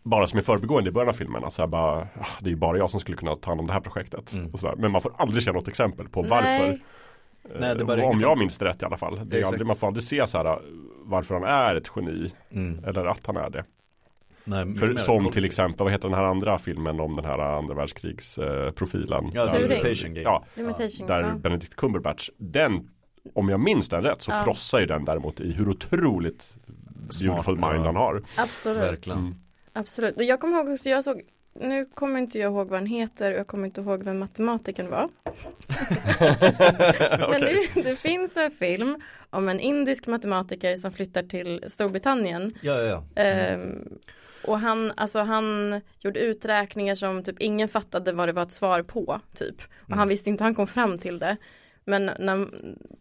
bara 0.03 0.27
som 0.27 0.39
i 0.39 0.41
förbigående 0.41 0.89
i 0.89 0.93
början 0.93 1.09
av 1.09 1.13
filmen. 1.13 1.43
Att 1.43 1.53
så 1.53 1.61
här 1.61 1.67
bara, 1.67 1.97
"Ah, 1.97 2.07
det 2.39 2.47
är 2.47 2.51
ju 2.51 2.55
bara 2.55 2.77
jag 2.77 2.91
som 2.91 2.99
skulle 2.99 3.17
kunna 3.17 3.35
ta 3.35 3.51
hand 3.51 3.59
om 3.61 3.67
det 3.67 3.73
här 3.73 3.79
projektet. 3.79 4.33
Mm. 4.33 4.47
Och 4.53 4.59
så 4.59 4.67
där. 4.67 4.75
Men 4.75 4.91
man 4.91 5.01
får 5.01 5.11
aldrig 5.17 5.43
se 5.43 5.51
något 5.51 5.67
exempel 5.67 6.09
på 6.09 6.21
varför. 6.21 6.67
Nej. 6.67 6.83
Nej, 7.59 7.75
det 7.75 7.81
Eh, 7.81 7.89
om 7.89 7.97
liksom- 7.97 8.29
jag 8.29 8.37
minns 8.37 8.57
det 8.57 8.65
rätt 8.65 8.81
i 8.81 8.85
alla 8.85 8.97
fall. 8.97 9.19
Det 9.25 9.39
är 9.41 9.45
aldrig, 9.45 9.67
man 9.67 9.75
får 9.75 9.87
aldrig 9.87 10.03
se 10.03 10.27
så 10.27 10.37
här 10.37 10.59
varför 11.03 11.33
han 11.35 11.43
är 11.43 11.75
ett 11.75 11.91
geni. 11.95 12.31
Mm. 12.51 12.83
Eller 12.83 13.05
att 13.05 13.27
han 13.27 13.37
är 13.37 13.49
det. 13.49 13.63
Nej, 14.47 14.75
För 14.75 14.95
som 14.97 15.31
till 15.31 15.45
exempel, 15.45 15.83
vad 15.83 15.91
heter 15.93 16.07
den 16.09 16.17
här 16.17 16.23
andra 16.25 16.59
filmen 16.59 16.99
om 16.99 17.15
den 17.15 17.25
här 17.25 17.39
andra 17.39 17.75
världskrigsprofilen? 17.75 19.31
Ja, 19.33 19.47
Turing. 19.47 19.71
Imitation 19.71 20.13
Game 20.13 20.23
Ja, 20.23 20.45
Limitation. 20.55 21.07
där 21.07 21.19
ja. 21.21 21.35
Benedict 21.35 21.75
Cumberbatch, 21.75 22.29
den, 22.37 22.89
om 23.33 23.49
jag 23.49 23.59
minns 23.59 23.89
den 23.89 24.03
rätt 24.03 24.21
så 24.21 24.31
Ja. 24.31 24.43
frossar 24.43 24.79
ju 24.79 24.85
den 24.85 25.05
däremot 25.05 25.39
i 25.41 25.51
hur 25.51 25.69
otroligt 25.69 26.55
beautiful 27.21 27.57
Smart, 27.57 27.73
mind 27.73 27.83
ja. 27.83 27.85
han 27.85 27.95
har. 27.95 28.23
Absolut. 28.37 28.81
Verkligen. 28.83 29.19
Mm. 29.19 29.35
Absolut. 29.73 30.15
Jag 30.17 30.39
kommer 30.39 30.57
ihåg 30.57 30.69
också, 30.69 30.89
jag 30.89 31.03
såg, 31.03 31.21
nu 31.61 31.85
kommer 31.85 32.19
inte 32.19 32.39
jag 32.39 32.51
ihåg 32.51 32.67
vad 32.69 32.79
han 32.79 32.85
heter 32.87 33.31
och 33.33 33.39
jag 33.39 33.47
kommer 33.47 33.65
inte 33.65 33.81
ihåg 33.81 34.03
vem 34.03 34.19
matematikern 34.19 34.89
var. 34.89 35.09
Men 37.29 37.41
det, 37.41 37.83
det 37.83 37.95
finns 37.95 38.37
en 38.37 38.51
film 38.51 38.95
om 39.29 39.49
en 39.49 39.59
indisk 39.59 40.07
matematiker 40.07 40.75
som 40.75 40.91
flyttar 40.91 41.23
till 41.23 41.63
Storbritannien. 41.67 42.51
Ja, 42.61 42.73
ja, 42.81 43.03
ja. 43.15 43.21
Ehm, 43.21 43.87
och 44.47 44.59
han, 44.59 44.91
alltså 44.97 45.19
han 45.19 45.81
gjorde 45.99 46.19
uträkningar 46.19 46.95
som 46.95 47.23
typ 47.23 47.35
ingen 47.39 47.67
fattade 47.69 48.11
vad 48.11 48.27
det 48.27 48.31
var 48.33 48.43
ett 48.43 48.51
svar 48.51 48.81
på, 48.83 49.19
typ. 49.33 49.55
Och 49.61 49.87
Mm. 49.89 49.99
han 49.99 50.07
visste 50.07 50.29
inte 50.29 50.43
hur 50.43 50.45
han 50.47 50.55
kom 50.55 50.67
fram 50.67 50.97
till 50.97 51.19
det. 51.19 51.37
Men 51.85 52.05
när, 52.19 52.47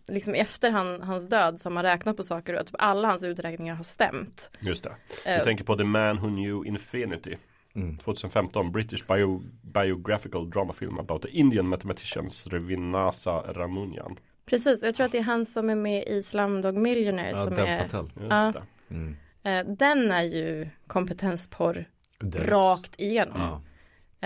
liksom 0.08 0.34
efter 0.34 0.70
han, 0.70 1.02
hans 1.02 1.28
död 1.28 1.60
så 1.60 1.68
har 1.68 1.74
man 1.74 1.82
räknat 1.82 2.16
på 2.16 2.22
saker 2.22 2.54
och 2.60 2.66
typ 2.66 2.76
alla 2.78 3.08
hans 3.08 3.22
uträkningar 3.24 3.74
har 3.74 3.84
stämt. 3.84 4.50
Just 4.60 4.84
det. 4.84 4.94
Eh, 5.24 5.34
Jag 5.34 5.44
tänker 5.44 5.64
på 5.64 5.76
The 5.76 5.84
Man 5.84 6.16
Who 6.20 6.26
Knew 6.28 6.66
Infinity. 6.66 7.36
Mm. 7.74 7.98
2015, 7.98 8.72
British 8.72 9.06
bio, 9.06 9.42
biographical 9.62 10.50
drama 10.50 10.72
film 10.72 10.98
about 10.98 11.22
the 11.22 11.28
Indian 11.28 11.68
mathematicians 11.68 12.46
Revinasa 12.46 13.30
Ramunian. 13.52 14.18
Precis, 14.46 14.82
och 14.82 14.88
jag 14.88 14.94
tror 14.94 15.04
att 15.06 15.12
det 15.12 15.18
är 15.18 15.22
han 15.22 15.46
som 15.46 15.70
är 15.70 15.74
med 15.74 16.04
i 16.06 16.22
Slumdog 16.22 16.76
Millionaire 16.76 17.30
Ja, 17.34 17.44
som 17.44 17.52
är, 17.58 17.78
Patel. 17.80 18.04
Just 18.16 18.30
Ja. 18.30 18.52
det. 18.88 18.94
Mm. 18.94 19.16
Eh, 19.46 19.64
den 19.66 20.10
är 20.10 20.22
ju 20.22 20.68
kompetensporr 20.86 21.84
Direkt. 22.20 22.48
rakt 22.50 23.00
igenom. 23.00 23.40
Ja. 23.40 23.62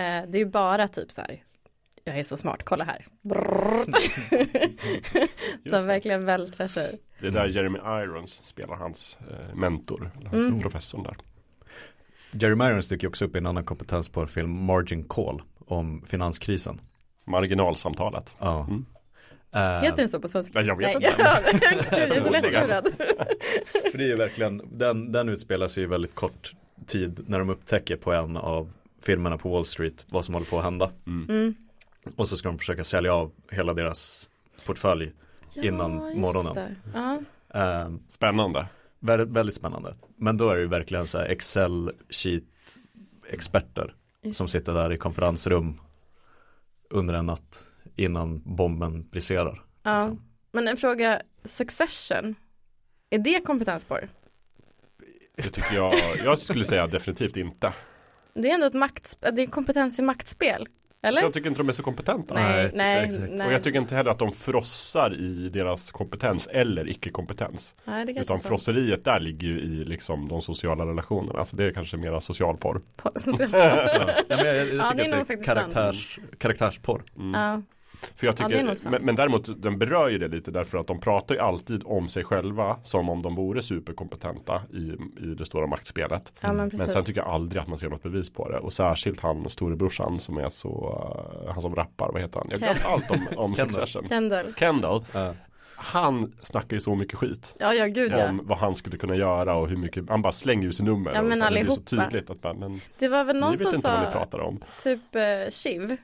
Eh, 0.03 0.25
det 0.29 0.37
är 0.37 0.39
ju 0.39 0.45
bara 0.45 0.87
typ 0.87 1.11
så 1.11 1.21
här, 1.21 1.43
jag 2.03 2.17
är 2.17 2.23
så 2.23 2.37
smart, 2.37 2.63
kolla 2.63 2.83
här. 2.83 3.05
De 5.63 5.85
verkligen 5.85 6.25
vältrar 6.25 6.67
sig. 6.67 6.99
Det 7.19 7.27
är 7.27 7.31
där 7.31 7.45
Jeremy 7.47 7.79
Irons 7.79 8.41
spelar 8.43 8.75
hans 8.75 9.17
eh, 9.31 9.55
mentor, 9.55 10.11
eller 10.19 10.33
Mm. 10.33 10.59
professorn 10.61 11.03
där. 11.03 11.15
Jeremy 12.31 12.65
Irons 12.65 12.87
dyker 12.87 13.07
också 13.07 13.25
upp 13.25 13.35
i 13.35 13.37
en 13.37 13.45
annan 13.45 13.65
kompetensporrfilm, 13.65 14.65
Margin 14.65 15.03
Call, 15.03 15.41
om 15.67 16.03
finanskrisen. 16.05 16.81
Marginalsamtalet. 17.25 18.35
Ja. 18.39 18.63
Mm. 18.63 18.85
Eh, 19.53 19.81
Heter 19.81 19.97
den 19.97 20.09
så 20.09 20.19
på 20.19 20.27
svenska? 20.27 20.61
Jag 20.61 20.77
vet 20.77 20.85
Nej, 20.85 20.95
inte. 20.95 21.15
ja, 21.17 21.39
jag 21.91 22.17
är 22.17 22.23
så 22.23 22.29
lättlurad. 22.29 22.87
För 23.91 23.97
det 23.97 24.03
är 24.03 24.07
ju 24.07 24.15
verkligen, 24.15 24.61
den, 24.71 25.11
den 25.11 25.29
utspelar 25.29 25.67
sig 25.67 25.83
ju 25.83 25.89
väldigt 25.89 26.15
kort 26.15 26.53
tid 26.87 27.23
när 27.27 27.39
de 27.39 27.49
upptäcker 27.49 27.95
på 27.97 28.13
en 28.13 28.37
av 28.37 28.71
filmerna 29.01 29.37
på 29.37 29.49
Wall 29.49 29.65
Street 29.65 30.05
vad 30.09 30.25
som 30.25 30.33
håller 30.33 30.47
på 30.47 30.57
att 30.57 30.63
hända. 30.63 30.91
Mm. 31.07 31.55
Och 32.15 32.27
så 32.27 32.37
ska 32.37 32.49
de 32.49 32.57
försöka 32.59 32.83
sälja 32.83 33.13
av 33.13 33.31
hela 33.51 33.73
deras 33.73 34.29
portfölj. 34.65 35.11
Innan 35.55 36.05
just 36.05 36.17
morgonen. 36.17 36.53
det. 36.53 36.75
Ja. 36.93 37.21
Ehm, 37.59 37.99
Spännande. 38.09 38.65
väldigt, 38.99 39.29
väldigt 39.29 39.55
spännande. 39.55 39.95
Men 40.17 40.37
då 40.37 40.49
är 40.49 40.55
det 40.55 40.61
ju 40.61 40.67
verkligen 40.67 41.07
så 41.07 41.17
här 41.17 41.25
Excel 41.25 41.91
sheet 42.09 42.43
experter 43.29 43.95
Just 44.21 44.37
som 44.37 44.47
sitter 44.47 44.73
där 44.73 44.91
i 44.93 44.97
konferensrum 44.97 45.79
under 46.89 47.13
en 47.13 47.25
natt 47.25 47.67
innan 48.01 48.41
bomben 48.55 49.09
briserar. 49.09 49.63
Ja. 49.83 49.99
liksom. 49.99 50.21
Men 50.51 50.67
en 50.67 50.77
fråga, 50.77 51.21
Succession, 51.43 52.35
är 53.09 53.19
det 53.19 53.39
kompetensspår? 53.45 54.09
Det 55.35 55.41
tycker 55.43 55.75
jag, 55.75 55.93
jag 56.23 56.39
skulle 56.39 56.65
säga 56.65 56.87
definitivt 56.87 57.37
inte. 57.37 57.73
Det 58.33 58.49
är 58.49 58.53
ändå 58.53 58.65
ett 58.67 58.73
makt, 58.73 59.17
det 59.33 59.41
är 59.41 59.45
kompetens 59.47 59.99
i 59.99 60.01
maktspel, 60.01 60.67
eller? 61.03 61.21
Jag 61.21 61.33
tycker 61.33 61.47
inte 61.49 61.59
de 61.59 61.69
är 61.69 61.73
så 61.73 61.83
kompetenta. 61.83 62.33
nej, 62.33 62.71
Nej, 62.73 63.27
nej. 63.29 63.47
Och 63.47 63.53
jag 63.53 63.63
tycker 63.63 63.79
inte 63.79 63.95
heller 63.95 64.11
att 64.11 64.19
de 64.19 64.31
frossar 64.31 65.15
i 65.19 65.49
deras 65.49 65.91
kompetens 65.91 66.47
eller 66.47 66.89
icke-kompetens. 66.89 67.75
nej, 67.85 68.05
det 68.05 68.13
kanske 68.13 68.33
Utan 68.33 68.39
frosseriet 68.49 69.03
där 69.05 69.19
ligger 69.19 69.47
ju 69.47 69.59
i 69.59 69.85
liksom 69.85 70.27
de 70.27 70.41
sociala 70.41 70.85
relationerna. 70.85 71.39
Alltså 71.39 71.55
det 71.55 71.63
är 71.65 71.71
kanske 71.73 71.97
mera 71.97 72.21
socialporr. 72.21 72.81
På- 72.95 73.11
social- 73.15 73.49
Ja, 73.53 74.13
men 74.29 74.45
jag, 74.45 74.55
jag 74.57 74.65
tycker 74.67 74.77
Ja, 74.77 74.93
det 74.95 75.03
är 75.03 75.09
nog 75.09 75.19
att 75.19 75.27
det 75.27 75.33
är 75.33 75.43
karaktärs, 75.43 76.19
kagärsporr. 76.37 77.03
ja. 77.33 77.61
För 78.15 78.27
jag 78.27 78.35
Ja, 78.39 78.47
tycker, 78.47 78.73
sant. 78.75 78.91
men, 78.91 79.05
men 79.05 79.15
däremot 79.15 79.61
den 79.63 79.79
berör 79.79 80.09
ju 80.09 80.17
det 80.17 80.27
lite 80.27 80.51
därför 80.51 80.77
att 80.77 80.87
de 80.87 80.99
pratar 80.99 81.35
ju 81.35 81.41
alltid 81.41 81.81
om 81.85 82.09
sig 82.09 82.23
själva 82.23 82.77
som 82.83 83.09
om 83.09 83.21
de 83.21 83.35
vore 83.35 83.61
superkompetenta 83.61 84.61
i, 84.73 84.77
i 85.23 85.35
det 85.37 85.45
stora 85.45 85.67
maktspelet. 85.67 86.33
ja, 86.39 86.53
men 86.53 86.71
Men 86.73 86.89
sen 86.89 87.03
tycker 87.03 87.21
jag 87.21 87.29
aldrig 87.29 87.61
att 87.61 87.67
man 87.67 87.77
ser 87.77 87.89
något 87.89 88.03
bevis 88.03 88.29
på 88.29 88.49
det. 88.49 88.57
Och 88.59 88.73
särskilt 88.73 89.19
han 89.21 89.49
storebrorsan 89.49 90.19
som 90.19 90.37
är 90.37 90.49
så, 90.49 90.99
uh, 91.45 91.51
han 91.53 91.61
som 91.61 91.75
rappar, 91.75 92.11
vad 92.11 92.21
heter 92.21 92.39
han? 92.39 92.47
Jag 92.49 92.57
har 92.57 92.73
glömt 92.73 92.85
allt 92.85 93.11
om, 93.11 93.37
om 93.37 93.55
Kendall. 93.55 93.73
Succession. 93.73 94.07
Kendall. 94.09 94.53
Kendall, 94.57 95.05
Ja. 95.13 95.33
han 95.75 96.33
snackar 96.41 96.75
ju 96.75 96.79
så 96.79 96.95
mycket 96.95 97.15
skit. 97.19 97.55
Ja, 97.59 97.73
ja, 97.73 97.85
gud 97.85 98.11
ja. 98.11 98.29
Om 98.29 98.41
vad 98.43 98.57
han 98.57 98.75
skulle 98.75 98.97
kunna 98.97 99.15
göra 99.15 99.55
och 99.55 99.69
hur 99.69 99.77
mycket, 99.77 100.09
han 100.09 100.21
bara 100.21 100.33
slänger 100.33 100.63
ju 100.63 100.73
sin 100.73 100.85
nummer. 100.85 101.11
Ja, 101.13 101.19
och 101.21 101.25
men 101.27 101.37
så 101.37 101.43
här, 101.43 101.51
det 101.51 101.63
blir 101.63 101.71
så 101.71 101.79
allihopa. 101.79 102.09
tydligt 102.09 102.29
att 102.29 102.41
bara, 102.41 102.53
men 102.53 102.81
Det 102.99 103.07
var 103.07 103.23
väl 103.23 103.39
någon 103.39 103.57
som 103.57 103.71
sa, 103.81 104.05
pratar 104.11 104.39
om. 104.39 104.63
typ 104.83 105.15
eh, 105.15 105.21
Shiv, 105.51 105.97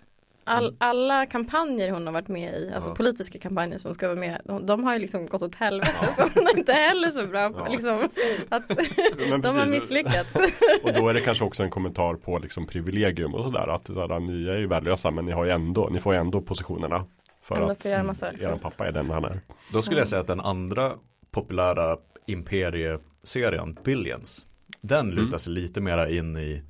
All, 0.47 0.75
alla 0.79 1.25
kampanjer 1.25 1.91
hon 1.91 2.05
har 2.05 2.13
varit 2.13 2.27
med 2.27 2.53
i, 2.53 2.71
alltså 2.75 2.89
Ja. 2.89 2.95
politiska 2.95 3.39
kampanjer 3.39 3.77
som 3.77 3.93
ska 3.93 4.07
vara 4.07 4.19
med, 4.19 4.41
de, 4.45 4.65
de 4.65 4.83
har 4.83 4.93
ju 4.93 4.99
liksom 4.99 5.25
gått 5.25 5.43
åt 5.43 5.55
helvete. 5.55 5.91
Så 6.17 6.21
hon 6.35 6.47
är 6.47 6.57
inte 6.57 6.73
heller 6.73 7.09
så 7.09 7.25
bra 7.25 7.49
på 7.49 7.59
Ja. 7.59 7.67
liksom, 7.71 8.09
att 8.49 8.69
Men 9.29 9.41
de 9.41 9.47
har 9.47 9.65
misslyckats. 9.65 10.35
Och 10.83 10.93
då 10.93 11.09
är 11.09 11.13
det 11.13 11.21
kanske 11.21 11.45
också 11.45 11.63
en 11.63 11.69
kommentar 11.69 12.13
på 12.13 12.37
liksom 12.39 12.67
privilegium 12.67 13.33
och 13.35 13.43
sådär. 13.43 13.67
Att 13.67 13.87
så 13.87 14.07
här, 14.07 14.19
ni 14.19 14.47
är 14.47 14.57
ju 14.57 14.67
värdelösa 14.67 15.11
men 15.11 15.25
ni 15.25 15.31
har 15.31 15.45
ju 15.45 15.51
ändå, 15.51 15.89
ni 15.91 15.99
får 15.99 16.13
ju 16.13 16.19
ändå 16.19 16.41
positionerna. 16.41 17.05
För 17.41 17.55
Ändå 17.55 17.71
att 17.71 17.85
er 17.85 18.57
pappa 18.61 18.87
är 18.87 18.91
den 18.91 19.09
han 19.09 19.25
är. 19.25 19.39
Då 19.73 19.81
skulle 19.81 19.99
jag 19.99 20.07
säga 20.07 20.21
att 20.21 20.27
den 20.27 20.39
andra 20.39 20.91
populära 21.31 21.97
imperieserien, 22.27 23.77
Billions, 23.83 24.45
den 24.81 25.09
lutar 25.11 25.37
sig 25.37 25.53
lite 25.53 25.81
mera 25.81 26.09
in 26.09 26.37
i 26.37 26.63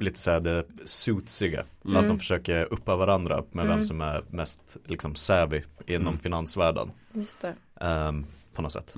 lite 0.00 0.18
såhär 0.18 0.40
det 0.40 0.64
suitsiga. 0.84 1.64
Mm. 1.84 1.96
Att 1.96 2.08
de 2.08 2.18
försöker 2.18 2.72
uppa 2.72 2.96
varandra 2.96 3.44
med 3.50 3.64
Mm. 3.64 3.76
vem 3.76 3.84
som 3.86 4.00
är 4.00 4.24
mest 4.30 4.76
liksom 4.86 5.14
savvy 5.14 5.62
inom 5.86 6.06
Mm. 6.08 6.18
finansvärlden. 6.18 6.90
Just 7.12 7.40
det. 7.40 7.54
ehm, 7.80 8.26
på 8.54 8.62
något 8.62 8.72
sätt. 8.72 8.94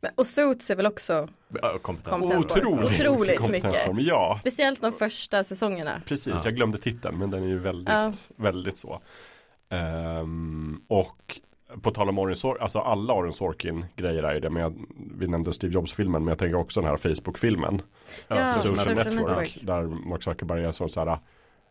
Men, 0.00 0.12
och 0.14 0.26
Suits 0.26 0.70
är 0.70 0.76
väl 0.76 0.86
också, 0.86 1.28
Ja, 1.62 1.78
kompetens. 1.82 2.20
Kompetens. 2.20 2.44
Otroligt, 2.44 3.00
Otroligt 3.00 3.38
kompetens 3.38 3.74
mycket. 3.92 4.06
Ja, 4.06 4.36
speciellt 4.40 4.80
de 4.82 4.92
första 4.92 5.44
säsongerna. 5.44 6.02
precis. 6.06 6.26
Ja. 6.34 6.40
Jag 6.44 6.54
glömde 6.56 6.78
titeln 6.78 7.18
men 7.18 7.30
den 7.30 7.42
är 7.42 7.48
ju 7.48 7.58
väldigt, 7.58 7.88
Ja. 7.94 8.12
väldigt 8.36 8.78
så. 8.78 9.00
Ehm, 9.70 10.80
och 10.88 11.40
på 11.82 11.90
tal 11.90 12.08
om 12.08 12.18
Oren 12.18 12.36
Sorkin, 12.36 12.62
alltså 12.62 12.78
alla 12.78 13.14
Oren 13.14 13.32
Sorkin 13.32 13.84
grejer 13.96 14.22
är 14.22 14.34
ju 14.34 14.40
det. 14.40 14.50
Men 14.50 14.62
jag, 14.62 14.74
vi 15.18 15.26
nämnde 15.28 15.52
Steve 15.52 15.74
Jobs-filmen 15.74 16.24
men 16.24 16.28
jag 16.28 16.38
tänker 16.38 16.56
också 16.56 16.80
den 16.80 16.90
här 16.90 16.96
Facebook-filmen. 16.96 17.82
Ja, 18.28 18.48
Social, 18.48 18.78
Social 18.78 18.96
Network, 18.96 19.14
Network. 19.28 19.58
Där 19.62 19.82
Mark 20.08 20.22
Zuckerberg 20.22 20.64
är 20.64 20.72
så, 20.72 20.88
så 20.88 21.04
här 21.04 21.18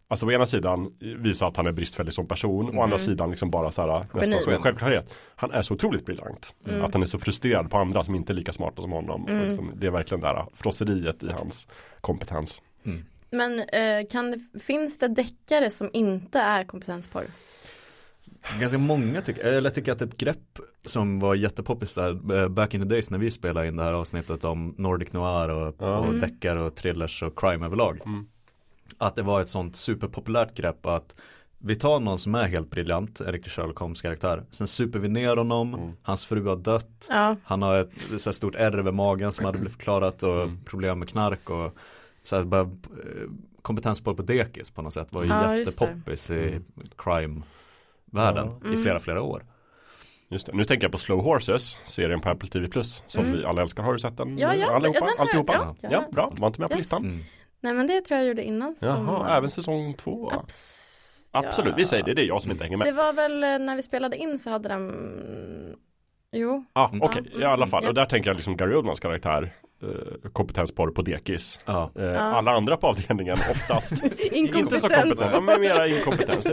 Alltså 0.10 0.26
å 0.26 0.32
ena 0.32 0.46
sidan 0.46 0.96
visa 1.00 1.48
att 1.48 1.58
han 1.58 1.68
är 1.68 1.72
bristfällig 1.72 2.14
som 2.14 2.28
person 2.28 2.78
Å 2.78 2.82
andra 2.82 2.98
sidan 2.98 3.30
liksom 3.30 3.52
bara 3.52 3.72
så 3.72 3.82
här 3.82 4.00
nästan 4.00 4.22
Geni. 4.24 4.42
som 4.42 4.54
en 4.54 4.62
självklarhet 4.62 5.14
Han 5.36 5.52
är 5.52 5.62
så 5.62 5.74
otroligt 5.74 6.06
briljant 6.06 6.56
Mm. 6.68 6.86
Att 6.86 6.94
han 6.94 7.02
är 7.02 7.06
så 7.06 7.20
frustrerad 7.20 7.70
på 7.72 7.78
andra 7.78 8.04
som 8.04 8.16
inte 8.16 8.32
är 8.34 8.36
lika 8.36 8.54
smarta 8.54 8.82
som 8.82 8.92
honom 8.92 9.24
och 9.24 9.30
Mm. 9.30 9.48
liksom, 9.48 9.72
Det 9.76 9.88
är 9.88 9.92
verkligen 9.92 10.22
det 10.22 10.28
här 10.28 10.46
frosseriet 10.56 11.24
i 11.24 11.30
hans 11.32 11.68
kompetens 12.02 12.62
Men 13.32 13.60
eh, 13.60 14.08
kan 14.12 14.36
finns 14.68 14.98
det 15.00 15.08
deckare 15.08 15.70
som 15.72 15.90
inte 15.94 16.40
är 16.40 16.64
kompetensporr? 16.64 17.26
Ganska 18.60 18.78
många 18.78 19.22
tycker, 19.22 19.46
eller 19.46 19.62
jag 19.70 19.74
tycker 19.74 19.92
att 19.92 20.02
ett 20.02 20.18
grepp 20.18 20.60
som 20.86 21.20
var 21.20 21.36
jättepoppis 21.36 21.96
där 21.96 22.34
eh, 22.44 22.50
back 22.50 22.74
in 22.74 22.82
the 22.82 22.88
days 22.88 23.10
när 23.10 23.18
vi 23.18 23.32
spelade 23.32 23.68
in 23.68 23.76
det 23.76 23.84
här 23.84 23.94
avsnittet 23.94 24.44
om 24.44 24.76
Nordic 24.78 25.14
Noir 25.14 25.50
och, 25.50 25.76
Ja. 25.80 25.98
och 25.98 26.06
Mm. 26.08 26.20
deckare 26.20 26.62
och 26.62 26.76
thrillers 26.76 27.24
och 27.24 27.40
crime 27.40 27.66
överlag. 27.66 28.00
Mm. 28.06 28.28
Att 28.98 29.16
det 29.16 29.22
var 29.24 29.42
ett 29.42 29.50
sånt 29.50 29.76
superpopulärt 29.76 30.54
grepp 30.58 30.86
att 30.86 31.16
vi 31.60 31.76
tar 31.76 32.00
någon 32.00 32.20
som 32.20 32.36
är 32.36 32.48
helt 32.48 32.70
briljant, 32.70 33.22
en 33.22 33.32
riktig 33.32 33.52
Sherlock 33.52 33.78
Holmes 33.78 34.02
karaktär. 34.02 34.44
Sen 34.52 34.68
super 34.68 35.00
vi 35.00 35.08
ner 35.08 35.38
honom, 35.38 35.74
Mm. 35.74 35.92
hans 36.02 36.26
fru 36.26 36.48
har 36.48 36.56
dött, 36.56 37.08
Ja, 37.10 37.36
han 37.44 37.62
har 37.62 37.80
ett 37.80 37.92
så 38.22 38.30
här 38.30 38.34
stort 38.34 38.56
ärr 38.56 38.78
över 38.80 38.92
magen 38.92 39.32
som 39.32 39.46
hade 39.46 39.58
blivit 39.58 39.74
förklarat 39.78 40.24
och 40.24 40.42
Mm. 40.42 40.60
problem 40.66 41.00
med 41.00 41.10
knark 41.10 41.50
och 41.50 41.76
så 42.24 42.36
här, 42.36 42.44
bara, 42.44 42.62
eh, 42.62 42.68
kompetensboll 43.62 44.16
på 44.16 44.22
dekis 44.22 44.70
på 44.70 44.82
något 44.82 44.94
sätt 44.94 45.14
var 45.14 45.24
ju 45.24 45.30
Ja, 45.30 45.56
jättepoppis 45.58 46.30
i 46.32 46.60
crime-världen 46.98 47.44
Ja. 47.48 47.57
I 48.16 48.68
Mm. 48.68 48.84
flera, 48.84 49.00
flera 49.00 49.22
år. 49.22 49.46
Just 50.30 50.46
det. 50.48 50.54
Nu 50.54 50.64
tänker 50.64 50.86
jag 50.86 50.92
på 50.92 50.98
Slow 50.98 51.24
Horses 51.24 51.78
Serien 51.86 52.22
på 52.22 52.30
Apple 52.30 52.50
TV 52.50 52.68
Plus 52.68 53.04
Som 53.08 53.26
Mm. 53.26 53.38
vi 53.38 53.46
alla 53.46 53.62
älskar, 53.62 53.84
har 53.84 53.94
du 53.94 54.00
sett 54.00 54.18
den? 54.18 54.38
Ja, 54.38 54.56
ja, 54.56 54.72
Allihopa? 54.76 55.00
ja, 55.00 55.06
den 55.12 55.20
Alltihopa? 55.20 55.54
ja, 55.54 55.76
Ja, 55.82 55.90
ja. 55.92 56.04
bra, 56.12 56.32
var 56.38 56.48
inte 56.48 56.62
med 56.62 56.70
på 56.70 56.76
Yes. 56.76 56.86
listan 56.86 57.04
Mm. 57.06 57.24
nej 57.62 57.74
men 57.74 57.88
det 57.88 58.02
tror 58.02 58.18
jag 58.20 58.28
gjorde 58.28 58.44
innan 58.44 58.76
Jaha, 58.82 58.96
sommaren. 58.96 59.38
även 59.38 59.50
säsong 59.50 59.94
två 59.94 60.30
Abs- 60.30 61.04
Absolut, 61.32 61.70
ja. 61.72 61.76
vi 61.78 61.86
säger 61.86 62.04
det, 62.04 62.14
det 62.14 62.22
är 62.22 62.28
jag 62.28 62.42
som 62.42 62.52
inte 62.52 62.64
hänger 62.64 62.78
med 62.78 62.88
Det 62.88 62.92
var 62.92 63.14
väl 63.14 63.44
eh, 63.44 63.60
när 63.60 63.76
vi 63.76 63.84
spelade 63.84 64.18
in 64.18 64.40
så 64.40 64.50
hade 64.50 64.70
de 64.70 64.92
Jo, 66.38 66.66
Ja, 66.74 66.88
Mm. 66.90 67.02
okej, 67.02 67.24
i 67.40 67.44
alla 67.44 67.68
fall. 67.68 67.84
Ja. 67.84 67.90
Och 67.90 67.96
där 67.96 68.06
tänker 68.06 68.30
jag 68.30 68.36
liksom 68.36 68.58
Gary 68.58 68.76
Oldmans 68.76 69.00
karaktär 69.00 69.54
eh, 69.84 70.30
Kompetensporr 70.32 70.92
på 70.92 71.02
dekis 71.02 71.60
Ja. 71.66 71.92
eh, 71.96 72.04
Ja. 72.06 72.20
Alla 72.20 72.52
andra 72.52 72.78
på 72.78 72.88
avdelningen 72.88 73.38
oftast 73.52 73.92
Inte 74.04 74.16
så 74.20 74.36
inkompetens. 74.36 74.82
kompetenta, 74.82 75.32
ja, 75.34 75.42
men 75.42 75.62
mera 75.62 75.88
inkompetens 75.88 76.48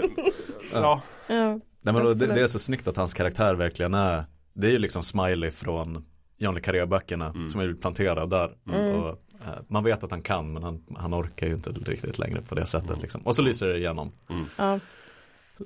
Ja, 0.72 1.02
Ja. 1.28 1.60
Nej, 1.82 1.94
men 1.94 2.04
då, 2.04 2.14
det, 2.14 2.26
det 2.26 2.40
är 2.40 2.46
så 2.46 2.58
snyggt 2.58 2.88
att 2.88 2.96
hans 2.96 3.14
karaktär 3.14 3.54
verkligen 3.54 3.94
är 3.94 4.24
Det 4.54 4.66
är 4.66 4.70
ju 4.70 4.78
liksom 4.78 5.02
Smiley 5.02 5.50
från 5.50 6.04
John 6.38 6.54
le 6.54 6.60
Carré-böckerna 6.60 7.26
Mm. 7.30 7.48
som 7.48 7.60
är 7.60 7.74
planterad 7.74 8.30
där 8.30 8.50
Mm. 8.72 8.94
och, 9.02 9.08
eh, 9.08 9.48
Man 9.68 9.84
vet 9.84 10.04
att 10.04 10.10
han 10.10 10.22
kan 10.22 10.52
men 10.52 10.62
han, 10.62 10.82
han 10.96 11.14
orkar 11.14 11.46
ju 11.46 11.54
inte 11.54 11.70
riktigt 11.70 12.18
längre 12.18 12.42
på 12.48 12.54
det 12.54 12.66
sättet 12.66 12.90
Mm. 12.90 13.02
liksom. 13.02 13.20
Och 13.26 13.36
så 13.36 13.42
lyser 13.42 13.66
det 13.66 13.78
igenom 13.78 14.12
Ja. 14.56 14.78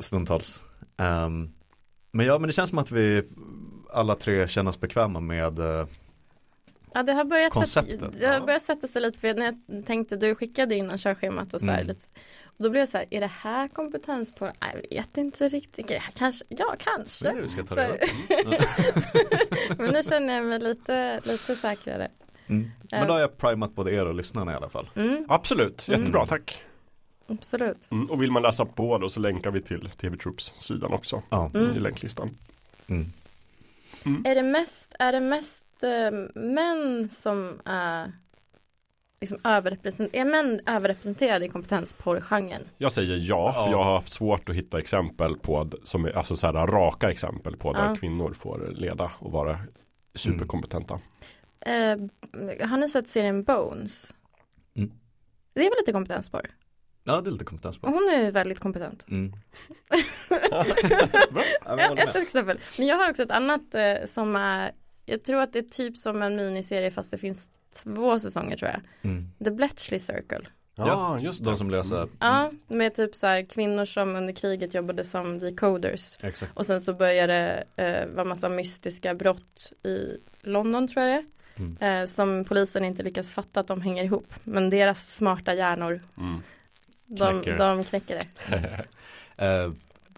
stundtals 0.00 0.64
Ehm, 0.96 1.50
Men 2.12 2.26
ja 2.26 2.38
men 2.38 2.46
det 2.46 2.52
känns 2.52 2.70
som 2.70 2.78
att 2.78 2.90
vi 2.90 3.22
alla 3.92 4.14
tre 4.14 4.48
känner 4.48 4.70
oss 4.70 4.80
bekväma 4.80 5.20
med 5.20 5.58
eh, 5.58 5.86
Ja 6.94 7.02
det 7.02 7.12
har 7.12 7.24
börjat, 7.24 7.52
Konceptet, 7.52 8.00
sätta, 8.00 8.10
det 8.18 8.26
har 8.26 8.34
ja. 8.34 8.46
börjat 8.46 8.62
sätta 8.62 8.88
sig 8.88 9.02
lite 9.02 9.18
för 9.20 9.34
när 9.34 9.44
jag 9.44 9.86
tänkte 9.86 10.16
du 10.16 10.34
skickade 10.34 10.74
innan 10.74 10.98
körschemat 10.98 11.54
och 11.54 11.60
så 11.60 11.66
här 11.66 11.74
Mm. 11.74 11.86
lite 11.86 12.00
och 12.44 12.64
då 12.64 12.70
blev 12.70 12.80
jag 12.80 12.88
så 12.88 12.96
här, 12.98 13.06
är 13.10 13.20
det 13.20 13.26
här 13.26 13.68
kompetens 13.68 14.34
på, 14.34 14.50
jag 14.60 14.96
vet 14.98 15.16
inte 15.16 15.48
riktigt, 15.48 15.90
Ja, 15.90 16.00
kanske, 16.14 16.44
ja 16.48 16.74
kanske. 16.78 17.32
det 17.32 17.48
ska 17.48 17.62
ta 17.62 17.74
reda 17.76 17.96
på. 17.98 18.54
Men 19.82 19.92
nu 19.92 20.02
känner 20.02 20.34
jag 20.34 20.44
mig 20.44 20.58
lite, 20.58 21.20
lite 21.24 21.54
säkrare. 21.54 22.08
Mm. 22.46 22.70
Men 22.90 23.06
då 23.06 23.12
har 23.12 23.20
jag 23.20 23.38
primat 23.38 23.74
både 23.74 23.92
er 23.92 24.06
och 24.06 24.14
lyssnarna 24.14 24.52
i 24.52 24.54
alla 24.54 24.68
fall 24.68 24.90
Mm, 24.96 25.24
absolut, 25.28 25.88
jättebra, 25.88 26.26
tack 26.26 26.62
absolut. 27.26 27.88
mm, 27.90 28.10
Och 28.10 28.22
vill 28.22 28.30
man 28.30 28.42
läsa 28.42 28.64
på 28.64 28.98
då 28.98 29.08
så 29.10 29.20
länkar 29.20 29.50
vi 29.50 29.60
till 29.62 29.90
TV 29.90 30.16
Troops 30.16 30.54
sidan 30.58 30.92
också 30.92 31.22
Ja. 31.30 31.50
Mm. 31.54 31.76
I 31.76 31.78
länklistan 31.80 32.30
Mm. 34.08 34.26
Är 34.26 34.34
det 34.34 34.42
mest, 34.42 34.94
är 34.98 35.12
det 35.12 35.20
mest 35.20 35.66
eh, 35.82 36.40
män 36.42 37.08
som 37.08 37.60
är 37.64 38.12
liksom 39.20 39.38
överrepresenterade, 39.44 40.18
är 40.18 40.24
män 40.24 40.60
överrepresenterade 40.66 41.44
i 41.44 41.48
kompetensporrgenren? 41.48 42.62
Jag 42.78 42.92
säger 42.92 43.16
ja, 43.16 43.52
för 43.52 43.60
Ja. 43.60 43.70
jag 43.70 43.84
har 43.84 43.94
haft 43.94 44.12
svårt 44.12 44.48
att 44.48 44.54
hitta 44.56 44.78
exempel 44.78 45.36
på 45.38 45.70
som 45.84 46.04
är, 46.04 46.10
Alltså 46.16 46.36
så 46.36 46.46
här 46.46 46.66
raka 46.66 47.10
exempel 47.10 47.56
på 47.56 47.72
där 47.72 47.84
Ja. 47.88 47.96
kvinnor 47.96 48.32
får 48.32 48.68
leda 48.74 49.10
och 49.18 49.32
vara 49.32 49.58
superkompetenta 50.14 51.00
Eh, 51.60 51.98
har 52.68 52.76
ni 52.76 52.88
sett 52.88 53.08
serien 53.08 53.44
Bones? 53.44 54.16
Mm. 54.76 54.90
Det 55.52 55.60
är 55.60 55.70
väl 55.70 55.78
lite 55.78 55.92
kompetensporr? 55.92 56.50
Ja 57.08 57.20
det 57.20 57.28
är 57.30 57.32
lite 57.32 57.44
kompetens 57.44 57.76
Och 57.76 57.82
på 57.82 57.88
hon 57.88 58.08
är 58.08 58.24
ju 58.24 58.30
väldigt 58.30 58.58
kompetent. 58.58 59.06
mm. 59.10 59.32
Ja, 61.64 61.70
håller 61.88 62.02
ett 62.02 62.16
exempel. 62.16 62.58
Men 62.78 62.86
jag 62.86 62.96
har 62.96 63.10
också 63.10 63.22
ett 63.22 63.30
annat 63.30 63.74
eh, 63.74 63.94
som 64.06 64.36
är, 64.36 64.72
jag 65.06 65.22
tror 65.24 65.40
att 65.40 65.52
det 65.52 65.58
är 65.58 65.62
typ 65.62 65.96
som 65.96 66.22
en 66.22 66.36
miniserie 66.36 66.90
fast 66.90 67.10
det 67.10 67.18
finns 67.18 67.50
två 67.82 68.18
säsonger 68.18 68.56
tror 68.56 68.70
jag. 68.70 68.80
Mm. 69.10 69.30
The 69.44 69.50
Bletchley 69.50 70.00
Circle. 70.00 70.46
Ja, 70.74 71.18
just 71.20 71.44
det. 71.44 71.50
De 71.50 71.56
som 71.56 71.70
löser, 71.70 71.96
Mm. 72.02 72.10
Ja, 72.20 72.50
med 72.68 72.94
typ 72.94 73.14
så 73.14 73.26
här 73.26 73.42
kvinnor 73.50 73.84
som 73.84 74.16
under 74.16 74.32
kriget 74.32 74.74
jobbade 74.74 75.04
som 75.04 75.38
decoders. 75.38 76.18
exakt. 76.24 76.56
Och 76.56 76.66
sen 76.66 76.80
så 76.80 76.94
började 76.94 77.64
det 77.76 77.84
eh, 77.84 78.06
vara 78.14 78.24
massa 78.24 78.48
mystiska 78.48 79.14
brott 79.14 79.72
i 79.84 80.16
London 80.40 80.88
tror 80.88 81.06
jag 81.06 81.16
det 81.24 81.26
Mm. 81.62 81.76
Eh, 81.80 82.06
som 82.06 82.44
polisen 82.44 82.84
inte 82.84 83.02
lyckas 83.02 83.32
fatta 83.34 83.60
att 83.60 83.66
de 83.66 83.82
hänger 83.82 84.04
ihop. 84.04 84.34
Men 84.44 84.70
deras 84.70 85.14
smarta 85.16 85.54
hjärnor, 85.54 86.00
Mm. 86.18 86.42
De, 87.08 87.42
de 87.58 87.84
knäcker 87.84 88.22
det. 88.46 88.84
Eh, 89.40 89.72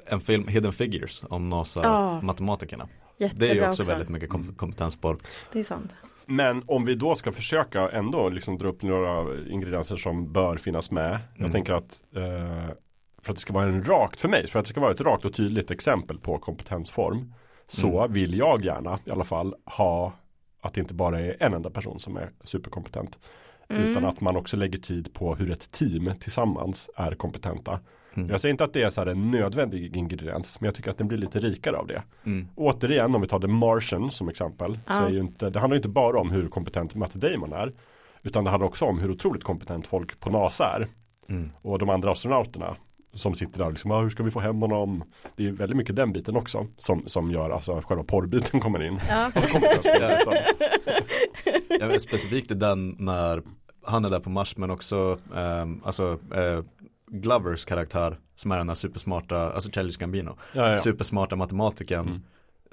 en 0.06 0.20
film, 0.20 0.48
Hidden 0.48 0.72
Figures, 0.72 1.22
om 1.30 1.48
NASA 1.48 1.80
Ja. 1.82 2.20
matematikerna. 2.22 2.88
Jättebra 3.18 3.46
Det 3.46 3.50
är 3.52 3.54
ju 3.54 3.60
också, 3.68 3.82
också. 3.82 3.92
väldigt 3.92 4.08
mycket 4.08 4.28
kom- 4.30 4.54
kompetensspår. 4.54 5.16
Det 5.52 5.58
är 5.60 5.64
sant. 5.64 5.92
Men 6.26 6.62
om 6.66 6.84
vi 6.84 6.94
då 6.94 7.14
ska 7.16 7.32
försöka 7.32 7.88
ändå 7.90 8.28
liksom 8.28 8.58
dra 8.58 8.68
upp 8.68 8.82
några 8.82 9.38
ingredienser 9.50 9.96
som 9.96 10.32
bör 10.32 10.56
finnas 10.56 10.90
med. 10.90 11.10
Jag 11.34 11.40
Mm. 11.40 11.52
tänker 11.52 11.72
att 11.72 12.00
eh, 12.16 12.74
för 13.22 13.32
att 13.32 13.36
det 13.36 13.40
ska 13.40 13.52
vara 13.52 13.64
en 13.64 13.82
rakt 13.82 14.20
för 14.20 14.28
mig, 14.28 14.46
för 14.46 14.58
att 14.58 14.64
det 14.64 14.70
ska 14.70 14.80
vara 14.80 14.92
ett 14.92 15.00
rakt 15.00 15.24
och 15.24 15.34
tydligt 15.34 15.70
exempel 15.70 16.18
på 16.18 16.38
kompetensform. 16.38 17.34
Så 17.66 17.98
Mm. 18.00 18.12
vill 18.12 18.34
jag 18.38 18.64
gärna 18.64 18.98
i 19.04 19.10
alla 19.10 19.24
fall 19.24 19.54
ha 19.64 20.12
att 20.60 20.74
det 20.74 20.80
inte 20.80 20.94
bara 20.94 21.20
är 21.20 21.36
en 21.42 21.54
enda 21.54 21.70
person 21.70 21.98
som 21.98 22.16
är 22.16 22.30
superkompetent. 22.44 23.18
Mm. 23.70 23.90
Utan 23.90 24.04
att 24.04 24.20
man 24.20 24.36
också 24.36 24.56
lägger 24.56 24.78
tid 24.78 25.12
på 25.14 25.34
hur 25.34 25.50
ett 25.50 25.70
team 25.70 26.10
tillsammans 26.20 26.90
är 26.96 27.14
kompetenta. 27.14 27.80
Mm. 28.14 28.28
Jag 28.30 28.40
säger 28.40 28.50
inte 28.52 28.64
att 28.64 28.72
det 28.72 28.82
är 28.82 28.90
så 28.90 29.08
en 29.08 29.30
nödvändig 29.30 29.96
ingrediens, 29.96 30.60
men 30.60 30.66
jag 30.66 30.74
tycker 30.74 30.90
att 30.90 30.98
den 30.98 31.08
blir 31.08 31.18
lite 31.18 31.40
rikare 31.40 31.76
av 31.76 31.86
det. 31.86 32.02
Mm. 32.26 32.48
Återigen 32.56 33.14
om 33.14 33.20
vi 33.20 33.26
tar 33.28 33.40
The 33.40 33.46
Martian 33.46 34.10
som 34.10 34.28
exempel. 34.28 34.72
Så 34.74 34.92
Ja. 34.92 35.06
är 35.06 35.10
ju 35.10 35.20
inte, 35.20 35.50
det 35.50 35.60
handlar 35.60 35.76
inte 35.76 35.88
bara 35.88 36.20
om 36.20 36.30
hur 36.30 36.48
kompetent 36.48 36.94
Matt 36.94 37.14
Damon 37.14 37.52
är. 37.52 37.72
Utan 38.22 38.44
det 38.44 38.50
handlar 38.50 38.66
också 38.68 38.84
om 38.84 38.98
hur 38.98 39.10
otroligt 39.10 39.44
kompetent 39.44 39.86
folk 39.86 40.20
på 40.20 40.30
NASA 40.30 40.64
är. 40.64 40.86
Mm. 41.34 41.50
Och 41.62 41.78
de 41.78 41.90
andra 41.90 42.10
astronauterna. 42.12 42.76
Som 43.14 43.34
sitter 43.34 43.58
där 43.58 43.64
och 43.66 43.72
liksom, 43.72 43.90
ah, 43.90 44.02
hur 44.02 44.10
ska 44.10 44.22
vi 44.22 44.30
få 44.30 44.40
hem 44.40 44.60
honom? 44.60 45.04
Det 45.36 45.46
är 45.46 45.52
väldigt 45.52 45.76
mycket 45.76 45.96
den 45.96 46.12
biten 46.12 46.36
också. 46.36 46.66
Som, 46.76 47.02
som 47.06 47.30
gör 47.30 47.50
alltså 47.50 47.82
själva 47.86 48.04
porrbiten 48.04 48.60
kommer 48.60 48.82
in. 48.82 49.00
Ja. 49.08 49.30
Vet, 51.88 52.02
specifikt 52.02 52.60
den 52.60 52.96
när 52.98 53.42
han 53.82 54.04
är 54.04 54.10
där 54.10 54.20
på 54.20 54.30
Mars 54.30 54.56
men 54.56 54.70
också 54.70 55.18
ehm, 55.34 55.80
alltså 55.84 56.18
eh, 56.34 56.62
Glovers 57.06 57.64
karaktär 57.64 58.18
som 58.34 58.52
är 58.52 58.58
den 58.58 58.68
här 58.68 58.74
supersmarta, 58.74 59.52
alltså 59.52 59.70
Childish 59.70 59.98
Gambino, 59.98 60.36
ja, 60.52 60.70
ja. 60.70 60.78
supersmarta 60.78 61.36
matematikern 61.36 62.08
Mm. 62.08 62.22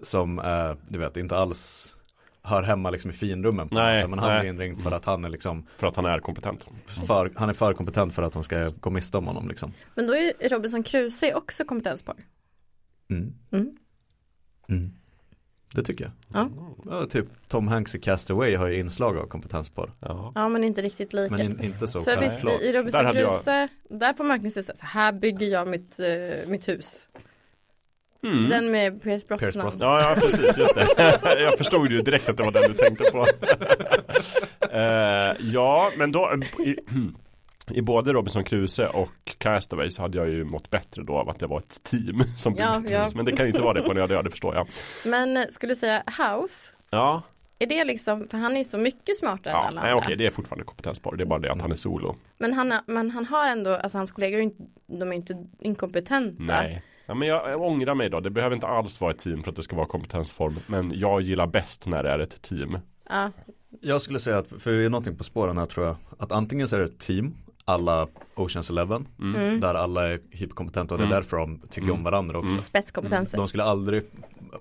som 0.01 0.39
eh, 0.39 0.73
du 0.89 0.99
vet 0.99 1.17
inte 1.17 1.37
alls 1.37 1.93
hör 2.41 2.63
hemma 2.63 2.89
liksom 2.89 3.11
i 3.11 3.13
finrummen 3.13 3.69
på 3.69 3.75
Nej, 3.75 3.95
NASA, 3.95 4.07
men 4.07 4.19
han 4.19 4.29
nej. 4.29 4.39
blir 4.39 4.49
inringd 4.49 4.81
för 4.83 4.91
att 4.91 5.05
han 5.05 5.25
är 5.25 5.29
liksom 5.29 5.65
För 5.77 5.87
att 5.87 5.95
han 5.95 6.05
är 6.05 6.19
kompetent. 6.19 6.67
för, 7.07 7.31
han 7.35 7.49
är 7.49 7.53
för 7.53 7.73
kompetent 7.73 8.13
för 8.13 8.23
att 8.23 8.33
de 8.33 8.43
ska 8.43 8.69
gå 8.69 8.89
miste 8.89 9.17
om 9.17 9.27
honom 9.27 9.47
liksom. 9.47 9.73
Men 9.95 10.07
då 10.07 10.13
är 10.15 10.49
Robinson 10.49 10.83
Crusoe 10.83 11.33
också 11.33 11.63
kompetenspar. 11.65 12.15
Mm. 13.09 13.33
Mm. 13.51 14.91
Det 15.75 15.83
tycker 15.83 16.03
jag. 16.03 16.13
Ja. 16.33 16.49
Ja, 16.89 17.05
typ 17.05 17.25
Tom 17.47 17.67
Hanks 17.67 17.95
i 17.95 17.99
Castaway 17.99 18.55
har 18.55 18.67
ju 18.67 18.77
inslag 18.79 19.17
av 19.17 19.27
kompetenspar. 19.27 19.91
Ja. 19.99 20.31
ja, 20.35 20.49
men 20.49 20.63
inte 20.63 20.81
riktigt 20.81 21.13
lika. 21.13 21.31
Men 21.31 21.41
in, 21.45 21.63
inte 21.63 21.87
så 21.87 22.01
För 22.01 22.19
visst, 22.21 22.61
i, 22.63 22.71
Robinson 22.71 23.05
hade 23.05 23.19
jag- 23.19 23.31
Crusoe, 23.33 23.67
där 23.89 24.13
på 24.13 24.23
marknaden 24.23 24.63
så 24.63 24.73
här 24.79 25.11
bygger 25.11 25.47
jag 25.47 25.67
mitt, 25.67 25.99
eh, 25.99 26.49
mitt 26.49 26.67
hus. 26.67 27.07
Mm. 28.23 28.49
Den 28.49 28.71
med 28.71 29.01
Pierce 29.03 29.27
Brosnan. 29.27 29.39
Pierce 29.39 29.61
Brosnan. 29.61 29.89
Ja, 29.89 30.09
ja, 30.09 30.15
precis, 30.21 30.57
just 30.57 30.75
det. 30.75 30.87
jag 31.39 31.57
förstod 31.57 31.91
ju 31.91 32.01
direkt 32.01 32.29
att 32.29 32.37
det 32.37 32.43
var 32.43 32.51
den 32.51 32.71
du 32.71 32.73
tänkte 32.73 33.03
på. 33.11 33.27
Eh, 34.71 35.35
ja, 35.39 35.91
men 35.97 36.11
då 36.11 36.29
i, 37.71 37.81
både 37.81 38.13
Robinson 38.13 38.43
Crusoe 38.43 38.87
och 38.87 39.09
Castaway 39.37 39.91
så 39.91 40.01
hade 40.01 40.17
jag 40.17 40.29
ju 40.29 40.43
mått 40.43 40.69
bättre 40.69 41.03
då 41.03 41.13
av 41.17 41.29
att 41.29 41.39
det 41.39 41.47
var 41.47 41.57
ett 41.57 41.83
team 41.83 42.23
som 42.37 42.55
Ja, 42.57 42.79
ett 42.85 42.89
ja. 42.91 43.07
Men 43.15 43.25
det 43.25 43.31
kan 43.31 43.45
ju 43.45 43.51
inte 43.51 43.61
vara 43.61 43.73
det 43.73 43.81
på 43.81 43.91
en 43.91 43.97
öde 43.97 44.15
ö, 44.15 44.21
det 44.21 44.29
förstår 44.31 44.55
jag. 44.55 44.67
Men 45.05 45.37
eh, 45.37 45.43
skulle 45.49 45.71
du 45.71 45.77
säga 45.77 46.03
House, 46.05 46.73
Ja, 46.89 47.21
är 47.59 47.67
det 47.67 47.83
liksom, 47.85 48.27
för 48.27 48.37
han 48.37 48.53
är 48.53 48.57
ju 48.57 48.63
så 48.63 48.77
mycket 48.77 49.17
smartare 49.17 49.53
än 49.53 49.59
ja 49.59 49.67
alla 49.67 49.81
nej, 49.81 49.91
andra. 49.91 50.05
okej, 50.05 50.15
det 50.15 50.25
är 50.25 50.29
fortfarande 50.29 50.65
kompetenspar. 50.65 51.15
Det 51.15 51.23
är 51.23 51.25
bara 51.25 51.39
det 51.39 51.51
att 51.51 51.61
han 51.61 51.71
är 51.71 51.75
solo. 51.75 52.15
Men 52.37 52.53
han, 52.53 52.71
har- 52.71 52.81
men 52.87 53.11
han 53.11 53.25
har 53.25 53.47
ändå, 53.49 53.73
alltså 53.75 53.97
hans 53.97 54.11
kollegor, 54.11 54.37
är 54.37 54.41
inte, 54.43 54.63
de 54.87 55.11
är 55.11 55.15
inte 55.15 55.45
inkompetenta. 55.59 56.43
Nej. 56.43 56.83
Ja, 57.05 57.13
men 57.13 57.27
jag, 57.27 57.51
jag 57.51 57.61
ångrar 57.61 57.95
mig 57.95 58.09
då. 58.09 58.19
Det 58.19 58.29
behöver 58.29 58.55
inte 58.55 58.67
alls 58.67 59.01
vara 59.01 59.11
ett 59.11 59.19
team 59.19 59.43
för 59.43 59.49
att 59.51 59.55
det 59.55 59.63
ska 59.63 59.75
vara 59.75 59.87
kompetensform. 59.87 60.55
Men 60.67 60.91
jag 60.99 61.21
gillar 61.21 61.47
bäst 61.47 61.85
när 61.87 62.03
det 62.03 62.09
är 62.09 62.19
ett 62.19 62.41
team. 62.41 62.79
Ja, 63.09 63.31
Jag 63.81 64.01
skulle 64.01 64.19
säga 64.19 64.37
att, 64.37 64.47
för 64.47 64.71
det 64.71 64.85
är 64.85 64.89
någonting 64.89 65.17
på 65.17 65.23
spåren 65.23 65.57
här 65.57 65.65
tror 65.65 65.85
jag, 65.85 65.95
att 66.19 66.31
antingen 66.31 66.67
så 66.67 66.75
är 66.75 66.79
det 66.79 66.85
ett 66.85 66.99
team, 66.99 67.35
alla 67.67 68.07
Oceans 68.35 68.69
Eleven, 68.69 69.07
mm. 69.19 69.59
där 69.59 69.75
alla 69.75 70.07
är 70.07 70.19
hyperkompetenta 70.31 70.93
och 70.95 70.97
det 70.99 71.03
är 71.03 71.07
Mm. 71.07 71.15
därför 71.15 71.37
de 71.37 71.59
tycker 71.69 71.87
Mm. 71.87 71.95
om 71.99 72.03
varandra 72.03 72.39
också. 72.39 72.57
spetskompetenser. 72.57 73.37
De 73.37 73.47
skulle 73.47 73.63
aldrig 73.63 74.03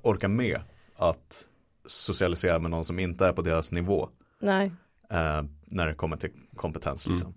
orka 0.03 0.29
med 0.29 0.61
att 0.97 1.47
socialisera 1.87 2.59
med 2.59 2.71
någon 2.71 2.85
som 2.85 2.99
inte 2.99 3.27
är 3.27 3.33
på 3.33 3.43
deras 3.43 3.73
nivå 3.73 4.09
Nej. 4.41 4.73
eh, 5.11 5.43
när 5.65 5.87
det 5.87 5.95
kommer 5.95 6.17
till 6.17 6.31
kompetens. 6.57 7.07
Mm. 7.07 7.17
Liksom. 7.17 7.35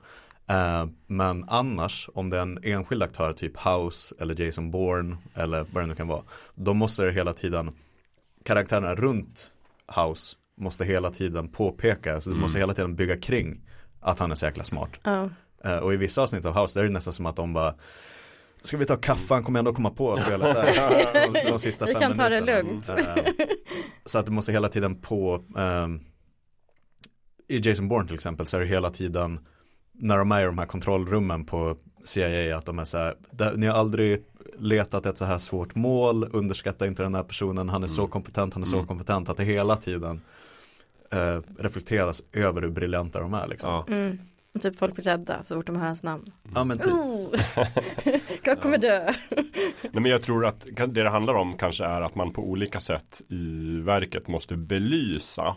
Eh, 0.48 0.86
men 1.08 1.46
annars, 1.50 2.10
om 2.14 2.30
det 2.30 2.38
är 2.38 2.42
en 2.42 2.60
enskild 2.64 3.04
aktör, 3.04 3.34
typ 3.34 3.58
House 3.58 4.16
eller 4.20 4.42
Jason 4.42 4.72
Bourne 4.72 5.18
eller 5.34 5.66
vad 5.74 5.84
det 5.84 5.88
nu 5.88 5.96
kan 5.96 6.08
vara, 6.08 6.24
då 6.56 6.74
måste 6.74 7.04
det 7.04 7.12
hela 7.12 7.34
tiden, 7.34 7.72
karaktärerna 8.46 8.96
runt 8.96 9.52
House 9.96 10.36
måste 10.58 10.86
hela 10.86 11.12
tiden 11.12 11.48
påpeka, 11.50 12.22
så 12.22 12.30
det 12.30 12.34
Mm. 12.34 12.42
måste 12.42 12.60
hela 12.60 12.74
tiden 12.74 12.96
bygga 12.96 13.18
kring 13.18 13.62
att 14.00 14.20
han 14.20 14.32
är 14.32 14.36
så 14.36 14.46
jäkla 14.46 14.64
smart. 14.64 15.00
Ja. 15.04 15.30
Eh, 15.64 15.78
och 15.78 15.94
i 15.94 15.98
vissa 15.98 16.22
avsnitt 16.22 16.46
av 16.46 16.62
House, 16.62 16.80
där 16.80 16.84
är 16.84 16.88
det 16.88 16.94
nästan 16.94 17.14
som 17.14 17.26
att 17.26 17.36
de 17.36 17.54
bara 17.54 17.76
Ska 18.62 18.78
vi 18.78 18.86
ta 18.86 18.96
kaffe? 18.96 19.34
Han 19.34 19.44
kommer 19.44 19.60
ändå 19.60 19.74
komma 19.74 19.90
på 19.90 20.18
spelet 20.18 20.56
där. 20.56 21.34
de, 21.44 21.50
de 21.52 21.60
sista 21.60 21.86
Vi 21.86 21.94
fem 21.94 22.02
kan 22.02 22.14
ta 22.18 22.30
det 22.30 22.42
lugnt. 22.42 22.90
Eh, 22.90 23.16
så 24.06 24.20
att 24.20 24.26
det 24.26 24.32
måste 24.32 24.52
hela 24.52 24.70
tiden 24.70 24.96
på 25.02 25.44
ehm, 25.58 26.00
I 27.48 27.68
Jason 27.70 27.88
Bourne 27.88 28.06
till 28.08 28.16
exempel 28.16 28.46
så 28.48 28.58
är 28.58 28.62
det 28.62 28.68
hela 28.68 28.90
tiden 28.90 29.40
När 29.92 30.18
de 30.18 30.32
är 30.32 30.42
i 30.42 30.46
de 30.46 30.58
här 30.58 30.66
kontrollrummen 30.66 31.46
på 31.46 31.78
CIA 32.04 32.58
att 32.58 32.66
de 32.66 32.80
är 32.80 32.86
så 32.86 32.98
här 32.98 33.16
"Där- 33.32 33.54
Ni 33.56 33.68
har 33.68 33.74
aldrig 33.78 34.24
letat 34.58 35.06
ett 35.06 35.18
så 35.18 35.26
här 35.26 35.38
svårt 35.38 35.76
mål 35.76 36.30
Underskatta 36.34 36.88
inte 36.88 37.04
den 37.04 37.16
här 37.16 37.24
personen 37.24 37.70
Han 37.70 37.84
är 37.84 37.88
så 37.88 38.02
Mm. 38.02 38.12
kompetent, 38.12 38.54
han 38.54 38.64
är 38.64 38.68
så 38.68 38.76
Mm. 38.76 38.88
kompetent 38.88 39.30
Att 39.30 39.38
det 39.38 39.44
hela 39.44 39.76
tiden 39.76 40.22
eh, 41.12 41.40
reflekteras 41.60 42.22
över 42.34 42.62
hur 42.62 42.70
briljanta 42.70 43.20
de 43.20 43.34
är 43.34 43.48
liksom. 43.48 43.70
Ja. 43.70 43.86
Mm. 43.88 44.18
Och 44.56 44.62
Typ 44.62 44.76
folk 44.76 44.96
blir 44.96 45.04
rädda 45.06 45.44
så 45.44 45.56
fort 45.56 45.66
de 45.68 45.76
hör 45.76 45.88
hans 45.88 46.04
namn. 46.04 46.32
Ja 46.56 46.64
men 46.64 46.78
typ. 46.78 46.88
Oh! 46.88 47.34
jag 48.44 48.62
kommer 48.62 48.78
dö. 48.78 49.14
Nej, 49.82 49.92
men 49.94 50.06
jag 50.06 50.22
tror 50.22 50.46
att 50.46 50.68
det 50.76 50.86
det 50.88 51.10
handlar 51.10 51.34
om 51.34 51.58
kanske 51.58 51.86
är 51.86 52.02
att 52.02 52.16
man 52.16 52.34
på 52.34 52.42
olika 52.50 52.80
sätt 52.80 53.22
i 53.30 53.80
verket 53.82 54.28
måste 54.28 54.56
belysa 54.58 55.56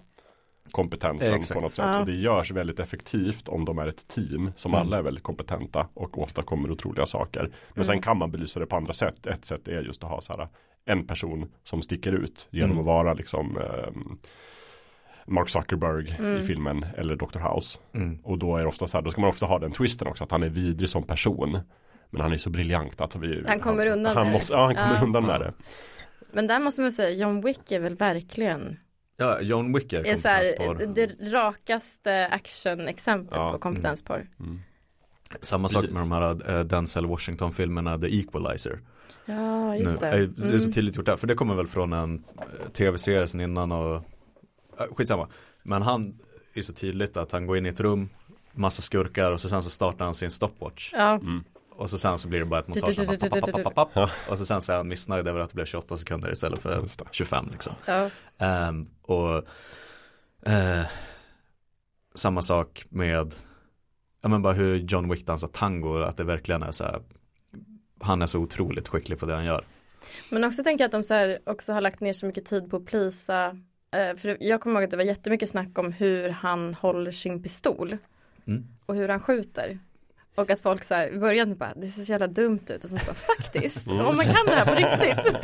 kompetensen 0.73 1.35
Exakt. 1.35 1.55
på 1.55 1.61
något 1.61 1.73
sätt. 1.73 1.85
Ja. 1.89 2.01
Och 2.01 2.07
det 2.07 2.13
görs 2.15 2.51
väldigt 2.51 2.81
effektivt 2.81 3.49
om 3.49 3.65
de 3.65 3.79
är 3.79 3.87
ett 3.87 4.09
team 4.09 4.53
som 4.57 4.75
Mm. 4.75 4.81
alla 4.87 4.99
är 4.99 5.03
väldigt 5.03 5.23
kompetenta 5.25 5.89
och 5.95 6.19
åstadkommer 6.19 6.71
otroliga 6.71 7.07
saker. 7.07 7.51
Men 7.75 7.85
sen 7.85 7.93
Mm. 7.93 8.03
kan 8.03 8.19
man 8.19 8.31
belysa 8.31 8.61
det 8.61 8.67
på 8.67 8.77
andra 8.77 8.93
sätt. 8.93 9.27
Ett 9.27 9.45
sätt 9.45 9.69
är 9.69 9.83
just 9.83 10.05
att 10.05 10.11
ha 10.11 10.21
så 10.21 10.33
här, 10.37 10.49
en 10.85 11.07
person 11.07 11.51
som 11.65 11.83
sticker 11.83 12.13
ut 12.13 12.49
genom 12.51 12.71
Mm. 12.71 12.81
att 12.81 12.87
vara 12.87 13.15
liksom 13.15 13.57
ehm, 13.59 14.19
Mark 15.27 15.49
Zuckerberg 15.49 16.09
i 16.09 16.15
Mm. 16.19 16.43
filmen 16.47 16.87
eller 16.97 17.17
Dr. 17.17 17.39
House. 17.39 17.79
Mm. 17.95 18.19
Och 18.25 18.39
då 18.39 18.57
är 18.57 18.61
det 18.63 18.67
ofta 18.69 18.87
så 18.87 18.97
här, 18.97 19.03
då 19.05 19.11
ska 19.11 19.21
man 19.21 19.31
ofta 19.31 19.47
ha 19.47 19.59
den 19.59 19.73
twisten 19.73 20.09
också 20.09 20.25
att 20.25 20.31
han 20.31 20.43
är 20.43 20.49
vidrig 20.49 20.89
som 20.89 21.03
person. 21.03 21.59
Men 22.11 22.21
han 22.21 22.33
är 22.33 22.39
så 22.39 22.51
briljant 22.51 23.01
att 23.01 23.17
vi 23.17 23.45
Han 23.47 23.61
kommer 23.61 23.87
undan 23.87 24.17
han 24.17 24.27
med 24.27 24.33
måste, 24.35 24.55
det. 24.55 24.59
Ja, 24.61 24.65
han 24.67 24.75
kommer 24.75 24.95
Ja. 24.97 25.03
undan 25.03 25.27
med 25.27 25.41
det. 25.41 25.53
Men 26.33 26.47
där 26.47 26.61
måste 26.61 26.81
man 26.81 26.93
säga, 26.93 27.11
John 27.11 27.41
Wick 27.41 27.73
är 27.73 27.81
väl 27.81 27.95
verkligen 27.97 28.77
Ja, 29.17 29.41
John 29.41 29.73
Wick 29.73 29.93
är 29.93 30.07
är 30.07 30.15
så 30.15 30.29
här, 30.29 30.57
kompetenspar. 30.67 30.95
det 30.95 31.33
rakaste 31.33 32.27
actionexemplet 32.29 33.39
Ja. 33.41 33.53
på 33.53 33.59
kompetenspar. 33.59 34.27
Mm. 34.41 34.61
Samma 35.41 35.69
sak 35.69 35.81
Precis. 35.83 35.95
med 35.99 36.03
de 36.03 36.13
här 36.13 36.59
eh, 36.59 36.65
Denzel 36.65 37.07
Washington-filmerna 37.07 37.99
The 37.99 38.19
Equalizer. 38.21 38.79
Ja, 39.27 39.77
just 39.77 40.01
nu, 40.01 40.07
det. 40.11 40.17
eh, 40.17 40.29
Det 40.29 40.47
är 40.55 40.59
så 40.59 40.65
Mm. 40.65 40.73
tydligt 40.73 40.97
gjort 40.97 41.07
där, 41.07 41.17
för 41.17 41.27
det 41.27 41.35
kommer 41.35 41.55
väl 41.55 41.67
från 41.67 41.93
en 41.93 42.15
eh, 42.39 42.71
tv-serie 42.73 43.27
sen 43.27 43.41
innan 43.41 43.73
och 43.73 44.03
skitsamma. 44.91 45.29
Men 45.63 45.83
han 45.83 46.19
är 46.55 46.63
så 46.63 46.73
tydligt 46.73 47.17
att 47.17 47.33
han 47.33 47.47
går 47.47 47.59
in 47.59 47.67
i 47.67 47.69
ett 47.69 47.81
rum, 47.81 48.09
massa 48.53 48.83
skurkar 48.83 49.33
och 49.33 49.41
så 49.41 49.49
sen 49.49 49.63
så 49.63 49.71
startar 49.71 50.05
han 50.05 50.15
sin 50.15 50.31
stopwatch. 50.31 50.93
Ja, 50.93 51.15
Mm. 51.15 51.45
Och 51.75 51.91
så 51.91 51.99
sen 51.99 52.19
så 52.19 52.29
blir 52.29 52.39
det 52.39 52.45
bara 52.47 52.61
ett 52.61 52.69
montage. 52.69 52.97
Du, 52.97 53.07
du, 53.07 53.17
du. 53.95 54.09
Och 54.29 54.39
så 54.39 54.45
sen 54.45 54.61
så 54.61 54.73
är 54.73 54.77
han 54.77 54.89
missnöjd 54.89 55.29
över 55.29 55.41
att 55.41 55.49
det 55.49 55.55
blev 55.55 55.65
28 55.65 55.97
sekunder 55.97 56.33
istället 56.33 56.59
för 56.59 56.81
Just 56.81 56.99
det. 56.99 57.05
25 57.11 57.49
liksom. 57.53 57.75
ja. 57.87 58.11
Ehm, 58.39 58.89
och 59.03 59.37
eh, 60.51 60.85
samma 62.15 62.43
sak 62.43 62.87
med 62.89 63.35
ja 64.21 64.29
men 64.29 64.43
bara 64.43 64.53
hur 64.53 64.77
John 64.77 65.11
Wick 65.11 65.27
dansar 65.27 65.49
tango, 65.49 66.03
att 66.03 66.17
det 66.17 66.25
verkligen 66.25 66.63
är 66.63 66.73
så 66.73 66.85
här 66.85 67.03
han 68.01 68.23
är 68.23 68.27
så 68.27 68.39
otroligt 68.39 68.89
skicklig 68.89 69.19
på 69.19 69.27
det 69.27 69.35
han 69.35 69.45
gör. 69.45 69.67
Men 70.31 70.45
också 70.45 70.65
tänker 70.65 70.85
jag 70.85 70.87
att 70.87 70.93
de 70.93 71.05
så 71.05 71.15
här 71.15 71.39
också 71.47 71.73
har 71.73 71.81
lagt 71.81 72.01
ner 72.01 72.13
så 72.13 72.27
mycket 72.27 72.45
tid 72.45 72.71
på 72.71 72.77
att 72.77 72.85
plisa 72.87 73.57
För 73.93 74.37
jag 74.41 74.61
kommer 74.61 74.75
ihåg 74.75 74.85
att 74.85 74.91
det 74.91 74.97
var 74.97 75.05
jättemycket 75.05 75.51
snack 75.51 75.79
om 75.79 75.93
hur 75.93 76.29
han 76.29 76.75
håller 76.75 77.13
sin 77.13 77.43
pistol 77.43 77.99
Mm. 78.47 78.67
Och 78.87 78.95
hur 78.95 79.09
han 79.09 79.21
skjuter 79.21 79.79
Och 80.35 80.51
att 80.51 80.61
folk 80.61 80.85
så 80.85 80.95
här, 80.95 81.09
i 81.09 81.19
början 81.19 81.57
bara, 81.57 81.75
det 81.77 81.87
ser 81.87 82.03
så 82.03 82.13
jävla 82.13 82.27
dumt 82.27 82.61
ut 82.71 82.85
och 82.85 82.91
sen 82.91 82.99
bara, 83.07 83.15
faktiskt, 83.15 83.93
om 83.93 84.17
man 84.17 84.27
kan 84.27 84.47
det 84.47 84.55
här 84.55 84.67
på 84.67 84.75
riktigt. 84.75 85.37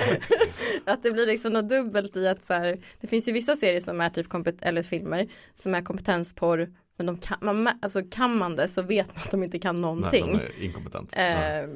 att 0.84 1.02
det 1.02 1.10
blir 1.10 1.26
liksom 1.26 1.52
något 1.52 1.68
dubbelt 1.68 2.16
i 2.16 2.28
att 2.28 2.42
så 2.42 2.54
här, 2.54 2.78
det 3.00 3.06
finns 3.06 3.28
ju 3.28 3.32
vissa 3.32 3.56
serier 3.56 3.80
som 3.80 4.00
är 4.00 4.10
typ, 4.10 4.62
eller 4.62 4.82
filmer, 4.82 5.28
som 5.54 5.74
är 5.74 5.82
kompetensporr, 5.82 6.72
men 6.96 7.06
de 7.06 7.18
kan, 7.18 7.38
man, 7.40 7.68
alltså 7.82 8.02
kan 8.10 8.38
man 8.38 8.56
det 8.56 8.68
så 8.68 8.82
vet 8.82 9.16
man 9.16 9.24
att 9.24 9.30
de 9.30 9.42
inte 9.42 9.58
kan 9.58 9.74
Nej, 9.74 9.82
någonting. 9.82 10.26
de 10.32 10.38
är 10.38 10.64
inkompetent. 10.64 11.12
Eh, 11.16 11.68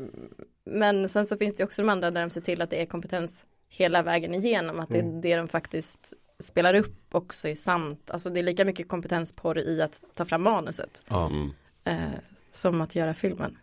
men 0.64 1.08
sen 1.08 1.26
så 1.26 1.36
finns 1.36 1.56
det 1.56 1.64
också 1.64 1.82
de 1.82 1.88
andra 1.88 2.10
där 2.10 2.20
de 2.20 2.30
ser 2.30 2.40
till 2.40 2.62
att 2.62 2.70
det 2.70 2.82
är 2.82 2.86
kompetens 2.86 3.46
hela 3.68 4.02
vägen 4.02 4.34
igenom, 4.34 4.80
att 4.80 4.88
det 4.88 4.98
är 4.98 5.20
det 5.22 5.36
de 5.36 5.48
faktiskt 5.48 6.12
spelar 6.42 6.74
upp 6.74 6.96
också 7.14 7.48
är 7.48 7.54
sant. 7.54 8.10
Alltså 8.10 8.30
det 8.30 8.40
är 8.40 8.44
lika 8.44 8.64
mycket 8.64 8.88
kompetensporr 8.88 9.58
i 9.58 9.82
att 9.82 10.00
ta 10.14 10.24
fram 10.24 10.42
manuset 10.42 11.02
Ja. 11.08 11.26
Mm. 11.26 11.50
eh, 11.84 12.18
som 12.50 12.80
att 12.80 12.94
göra 12.94 13.14
filmen. 13.14 13.56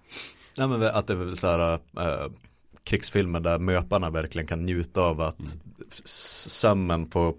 Ja, 0.56 0.68
men 0.68 0.84
att 0.84 1.08
det 1.08 1.14
är 1.14 1.18
väl 1.18 1.38
så 1.38 1.48
här 1.48 1.74
äh, 1.98 2.32
krigsfilmer 2.84 3.40
där 3.40 3.60
möparna 3.60 4.10
verkligen 4.10 4.48
kan 4.48 4.66
njuta 4.66 5.02
av 5.02 5.22
att 5.22 5.42
s- 6.04 6.50
sömmen 6.60 7.10
på 7.10 7.36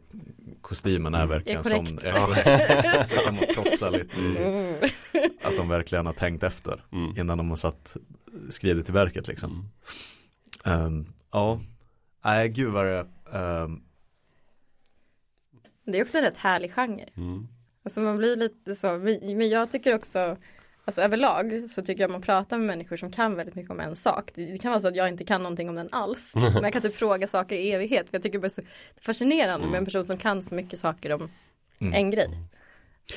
kostymen 0.61 1.15
är 1.15 1.27
verkligen 1.27 1.61
Är 1.61 1.65
är 2.07 2.27
korrekt. 2.27 3.09
så, 3.11 3.17
kan 3.17 3.35
man 3.35 3.45
frossa 3.55 3.91
lite 3.91 4.21
i, 4.21 4.37
Mm. 4.37 4.75
att 5.43 5.57
de 5.57 5.69
verkligen 5.69 6.07
har 6.07 6.13
tänkt 6.13 6.43
efter 6.43 6.85
Mm. 6.93 7.19
innan 7.19 7.39
de 7.39 7.49
har 7.51 7.57
satt 7.57 7.97
skridit 8.51 8.85
till 8.85 8.95
verket 8.95 9.29
liksom. 9.29 9.69
Ehm, 10.65 11.07
ja, 11.33 11.61
nej 12.25 12.49
gud 12.49 12.73
vad 12.73 12.87
det 12.87 13.07
ehm, 13.33 13.83
Det 15.85 15.99
är 15.99 16.03
också 16.03 16.19
en 16.19 16.25
rätt 16.25 16.37
härlig 16.37 16.73
genre. 16.73 17.09
Mm. 17.17 17.49
Alltså 17.83 18.01
man 18.01 18.17
blir 18.17 18.37
lite 18.37 18.75
så, 18.75 18.87
men 19.37 19.49
jag 19.49 19.71
tycker 19.71 19.95
också 19.95 20.37
Alltså 20.85 21.03
överlag 21.03 21.71
så 21.71 21.83
tycker 21.83 22.03
jag 22.03 22.11
man 22.11 22.23
pratar 22.23 22.59
med 22.59 22.67
människor 22.67 22.97
som 22.97 23.11
kan 23.13 23.35
väldigt 23.37 23.55
mycket 23.55 23.71
om 23.71 23.81
en 23.81 23.97
sak. 23.97 24.31
Det 24.35 24.47
det 24.47 24.59
kan 24.59 24.71
vara 24.71 24.81
så 24.81 24.89
att 24.89 24.97
jag 24.97 25.09
inte 25.09 25.25
kan 25.25 25.43
någonting 25.43 25.69
om 25.69 25.75
den 25.75 25.89
alls. 25.93 26.33
Men 26.37 26.63
jag 26.63 26.73
kan 26.73 26.83
typ 26.83 26.95
fråga 26.95 27.27
saker 27.27 27.57
i 27.57 27.73
evighet. 27.73 28.11
För 28.11 28.15
jag 28.15 28.23
tycker 28.23 28.39
det 28.39 28.47
är 28.47 28.49
så 28.49 28.63
fascinerande 29.01 29.67
med 29.67 29.79
en 29.79 29.85
person 29.85 30.05
som 30.05 30.17
kan 30.19 30.43
så 30.43 30.55
mycket 30.55 30.79
saker 30.79 31.13
om 31.13 31.31
Mm. 31.81 31.95
en 31.95 32.11
grej. 32.11 32.29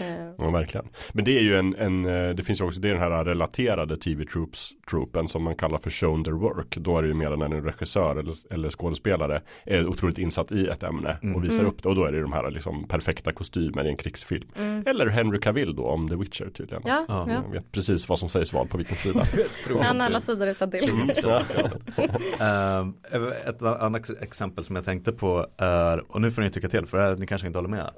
Eh, 0.02 0.32
Ja, 0.38 0.50
verkligen. 0.50 0.88
Men 1.14 1.26
det 1.26 1.38
är 1.38 1.42
ju 1.42 1.56
en, 1.58 1.76
en 1.76 2.06
eh, 2.06 2.30
det 2.36 2.44
finns 2.44 2.62
ju 2.62 2.66
också, 2.66 2.80
det 2.80 2.90
är 2.90 2.94
den 2.94 3.02
här 3.02 3.26
relaterade 3.26 3.98
tv-troopen 3.98 5.28
som 5.28 5.44
man 5.44 5.56
kallar 5.56 5.78
för 5.78 5.90
shown 5.90 6.24
their 6.24 6.34
work. 6.34 6.78
Då 6.78 6.98
är 6.98 7.02
det 7.02 7.08
ju 7.08 7.14
mer 7.14 7.36
när 7.38 7.46
en 7.46 7.64
regissör 7.64 8.16
eller, 8.16 8.34
eller 8.54 8.70
skådespelare 8.70 9.42
är 9.66 9.88
otroligt 9.88 10.18
insatt 10.18 10.52
i 10.52 10.68
ett 10.68 10.84
ämne 10.84 11.18
och 11.36 11.44
visar 11.44 11.64
upp 11.66 11.84
det. 11.84 11.90
Och 11.90 11.96
då 11.96 12.06
är 12.06 12.12
det 12.12 12.22
de 12.22 12.34
här 12.34 12.52
liksom 12.52 12.88
perfekta 12.88 13.32
kostymer 13.32 13.86
i 13.86 13.90
en 13.90 13.98
krigsfilm. 13.98 14.48
Eller 14.86 15.08
Henry 15.08 15.40
Cavill 15.40 15.76
då 15.76 15.84
om 15.86 16.10
The 16.10 16.16
Witcher 16.16 16.50
tydligen. 16.50 16.84
ja, 16.86 17.06
Ja. 17.08 17.26
ja. 17.30 17.34
Jag 17.46 17.52
vet 17.52 17.72
precis 17.72 18.10
vad 18.10 18.20
som 18.20 18.30
sägs 18.30 18.54
vad 18.54 18.70
på 18.70 18.78
vilken 18.78 18.98
sida. 18.98 19.24
Kan 19.82 20.02
alla 20.02 20.22
sidor 20.22 20.48
utan 20.48 20.72
till. 20.72 20.84
Ehm, 22.40 22.94
ett 23.48 23.62
annat 23.62 24.10
exempel 24.22 24.64
som 24.64 24.76
jag 24.76 24.86
tänkte 24.86 25.12
på 25.12 25.48
är, 25.58 26.12
och 26.12 26.22
nu 26.22 26.32
får 26.32 26.42
ni 26.42 26.50
tycka 26.50 26.68
till 26.68 26.86
för 26.86 26.98
det 26.98 27.04
här, 27.04 27.16
ni 27.16 27.28
kanske 27.28 27.48
inte 27.48 27.58
håller 27.60 27.70
med. 27.70 27.90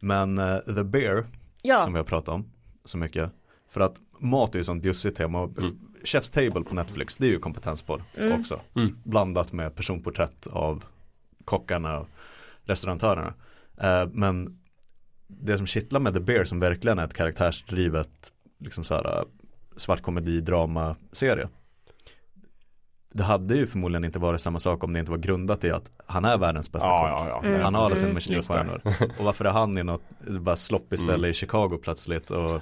Men 0.00 0.38
eh, 0.38 0.58
The 0.58 0.84
Bear 0.84 1.26
Ja, 1.62 1.80
som 1.80 1.92
vi 1.92 1.98
har 1.98 2.04
pratat 2.04 2.28
om 2.28 2.50
så 2.84 2.98
mycket. 2.98 3.30
För 3.68 3.80
att 3.80 3.96
mat 4.18 4.54
är 4.54 4.58
ju 4.58 4.64
sånt 4.64 4.82
bjussigt 4.82 5.16
tema. 5.16 5.40
Och 5.40 5.50
Chef's 6.04 6.34
Table 6.34 6.64
på 6.64 6.74
Netflix, 6.74 7.16
det 7.16 7.26
är 7.26 7.30
ju 7.30 7.38
kompetenspodd 7.38 8.02
också. 8.40 8.60
Mm. 8.76 8.98
Blandat 9.04 9.52
med 9.52 9.74
personporträtt 9.74 10.46
av 10.46 10.84
kockarna 11.44 12.00
och 12.00 12.08
restaurantörerna. 12.64 13.34
Eh, 13.80 14.08
men 14.12 14.58
det 15.26 15.56
som 15.56 15.66
kittlar 15.66 16.00
med 16.00 16.14
The 16.14 16.20
Bear 16.20 16.44
som 16.44 16.60
verkligen 16.60 16.98
är 16.98 17.04
ett 17.04 17.14
karaktärsdrivet 17.14 18.32
liksom 18.58 18.84
så 18.84 18.94
här, 18.94 19.24
svart 19.76 20.02
komedi 20.02 20.40
drama 20.40 20.96
serie. 21.12 21.48
Det 23.16 23.22
hade 23.22 23.54
ju 23.56 23.66
förmodligen 23.66 24.04
inte 24.04 24.18
varit 24.18 24.40
samma 24.40 24.58
sak 24.58 24.84
om 24.84 24.92
det 24.92 24.98
inte 24.98 25.10
var 25.10 25.18
grundat 25.18 25.64
i 25.64 25.70
att 25.70 25.90
han 26.06 26.24
är 26.24 26.38
världens 26.38 26.72
bästa 26.72 26.88
Ja, 26.88 27.16
kock. 27.18 27.28
ja, 27.28 27.40
ja. 27.42 27.48
Mm. 27.48 27.60
Han 27.60 27.74
har 27.74 27.84
alla 27.84 27.96
sina 27.96 28.12
Michelinstjärnor. 28.14 28.80
Och 29.18 29.24
varför 29.24 29.44
är 29.44 29.50
han 29.50 29.78
i 29.78 29.82
något 29.82 30.02
bara 30.40 30.56
sloppy 30.56 30.96
ställe 30.96 31.14
Mm. 31.14 31.30
i 31.30 31.32
Chicago 31.32 31.78
plötsligt 31.82 32.30
och 32.30 32.60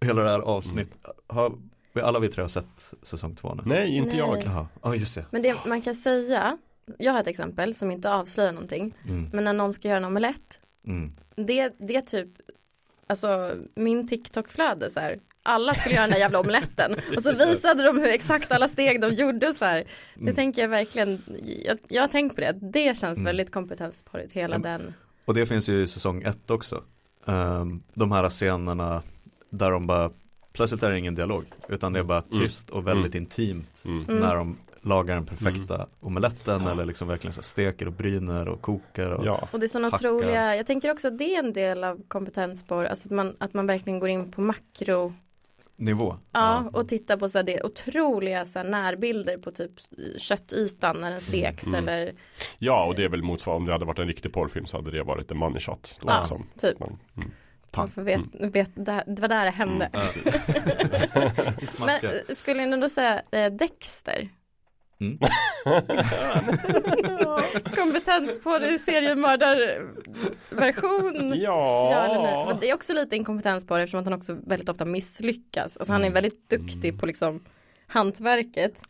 hela 0.00 0.22
det 0.22 0.30
här 0.30 0.40
avsnitt. 0.40 0.90
Har, 1.26 1.52
vi- 1.92 2.00
alla 2.00 2.18
vi 2.18 2.28
tre 2.28 2.42
har 2.42 2.48
sett 2.48 2.94
säsong 3.02 3.34
två 3.34 3.54
nu. 3.54 3.62
Nej, 3.66 3.96
inte 3.96 4.08
Nej. 4.10 4.18
jag. 4.18 4.66
Ja 4.82 4.94
just 4.94 5.14
det. 5.14 5.24
men 5.30 5.42
det 5.42 5.56
man 5.66 5.82
kan 5.82 5.94
säga, 5.94 6.58
jag 6.98 7.12
har 7.12 7.20
ett 7.20 7.26
exempel 7.26 7.74
som 7.74 7.90
inte 7.90 8.12
avslöjar 8.12 8.52
någonting. 8.52 8.94
Mm. 9.08 9.30
Men 9.32 9.44
när 9.44 9.52
någon 9.52 9.72
ska 9.72 9.88
göra 9.88 9.98
en 9.98 10.04
omelett, 10.04 10.60
Mm. 10.86 11.12
det, 11.36 11.72
det 11.78 11.96
är 11.96 12.00
typ, 12.02 12.28
alltså 13.06 13.52
min 13.74 14.08
TikTok-flöde 14.08 14.90
så 14.90 15.00
här. 15.00 15.18
Alla 15.48 15.74
skulle 15.74 15.94
göra 15.94 16.02
den 16.06 16.10
där 16.12 16.18
jävla 16.18 16.40
omeletten 16.40 16.96
och 17.16 17.22
så 17.22 17.32
visade 17.32 17.82
de 17.82 17.98
hur 17.98 18.08
exakt 18.08 18.52
alla 18.52 18.68
steg 18.68 19.00
de 19.00 19.10
gjorde 19.14 19.54
så 19.54 19.64
här. 19.64 19.84
Det 20.14 20.32
tänker 20.32 20.62
jag 20.62 20.68
verkligen, 20.68 21.22
jag, 21.64 21.78
jag 21.88 22.02
har 22.02 22.08
tänkt 22.08 22.34
på 22.34 22.40
det, 22.40 22.52
det 22.72 22.98
känns 22.98 23.22
väldigt 23.22 23.52
kompetensporrigt 23.52 24.32
hela 24.32 24.54
Ja. 24.56 24.58
den. 24.62 24.94
Och 25.24 25.34
det 25.34 25.46
finns 25.46 25.68
ju 25.68 25.82
i 25.82 25.86
säsong 25.86 26.22
ett 26.22 26.50
också. 26.50 26.82
Ehm, 27.26 27.82
de 27.94 28.12
här 28.12 28.28
scenerna 28.28 29.02
där 29.50 29.70
de 29.70 29.86
bara, 29.86 30.10
plötsligt 30.52 30.82
är 30.82 30.90
det 30.90 30.98
ingen 30.98 31.14
dialog. 31.14 31.44
Utan 31.68 31.92
det 31.92 31.98
är 31.98 32.04
bara 32.04 32.22
tyst 32.22 32.70
och 32.70 32.86
väldigt 32.86 33.14
intimt. 33.14 33.82
Mm. 33.84 34.02
När 34.20 34.36
de 34.36 34.58
lagar 34.82 35.14
den 35.14 35.26
perfekta 35.26 35.86
omeletten 36.00 36.66
eller 36.66 36.84
liksom 36.84 37.08
verkligen 37.08 37.32
så 37.32 37.42
steker 37.42 37.86
och 37.86 37.92
bryner 37.92 38.48
och 38.48 38.60
kokar. 38.62 39.12
Och, 39.12 39.26
Ja. 39.26 39.48
Och 39.52 39.60
det 39.60 39.66
är 39.66 39.68
sådana 39.68 39.88
otroliga, 39.88 40.56
jag 40.56 40.66
tänker 40.66 40.90
också 40.90 41.08
att 41.08 41.18
det 41.18 41.34
är 41.34 41.38
en 41.38 41.52
del 41.52 41.84
av 41.84 42.00
kompetensspår, 42.08 42.84
alltså 42.84 43.08
att 43.08 43.12
man, 43.12 43.36
att 43.38 43.54
man 43.54 43.66
verkligen 43.66 43.98
går 44.00 44.08
in 44.08 44.30
på 44.32 44.40
makro, 44.40 45.12
Nivå. 45.80 46.16
ja, 46.32 46.64
och 46.72 46.88
tittar 46.88 47.16
på 47.16 47.28
så 47.28 47.38
här, 47.38 47.42
det 47.42 47.62
otroliga 47.62 48.44
så 48.44 48.58
här, 48.58 48.66
närbilder 48.68 49.38
på 49.38 49.50
typ 49.50 49.70
köttytan 50.18 51.00
när 51.00 51.10
den 51.10 51.20
steks 51.20 51.66
Mm. 51.66 51.78
eller 51.88 52.14
ja, 52.58 52.84
och 52.84 52.94
det 52.94 53.04
är 53.04 53.08
väl 53.08 53.22
motsvarande, 53.22 53.60
om 53.62 53.66
det 53.66 53.72
hade 53.72 53.84
varit 53.84 53.98
en 53.98 54.06
riktig 54.08 54.32
porrfilm 54.32 54.66
så 54.66 54.76
hade 54.76 54.90
det 54.90 55.02
varit 55.02 55.30
en 55.30 55.36
money 55.36 55.60
shot. 55.60 55.96
Då, 56.00 56.08
Ja, 56.08 56.20
liksom. 56.20 56.46
typ. 56.58 56.80
Men, 56.80 56.88
mm. 56.88 57.30
man 57.76 57.90
får 57.90 58.02
vet, 58.02 58.20
vet, 58.32 58.70
det, 58.74 59.04
det 59.06 59.22
var 59.22 59.28
där 59.28 59.44
det 59.44 59.50
hände. 59.50 59.90
Men 61.58 61.66
Smaska. 61.66 62.06
eh, 62.06 62.34
skulle 62.34 62.66
ni 62.66 62.72
ändå 62.72 62.88
säga 62.88 63.22
eh, 63.32 63.52
Dexter? 63.52 64.28
Mm. 65.00 65.18
Kompetens 67.76 68.40
på 68.40 68.58
det 68.58 68.78
seriemördarversion. 68.78 71.32
Ja, 71.36 71.88
Ja. 71.90 72.44
Men 72.48 72.56
det 72.60 72.70
är 72.70 72.74
också 72.74 72.92
lite 72.92 73.16
inkompetens 73.16 73.66
på 73.66 73.76
det 73.76 73.82
eftersom 73.82 74.00
att 74.00 74.06
han 74.06 74.14
också 74.14 74.36
väldigt 74.46 74.68
ofta 74.68 74.84
misslyckas. 74.84 75.76
Alltså 75.76 75.92
han 75.92 76.04
är 76.04 76.10
väldigt 76.10 76.50
duktig 76.50 77.00
på 77.00 77.06
liksom 77.06 77.40
hantverket. 77.86 78.82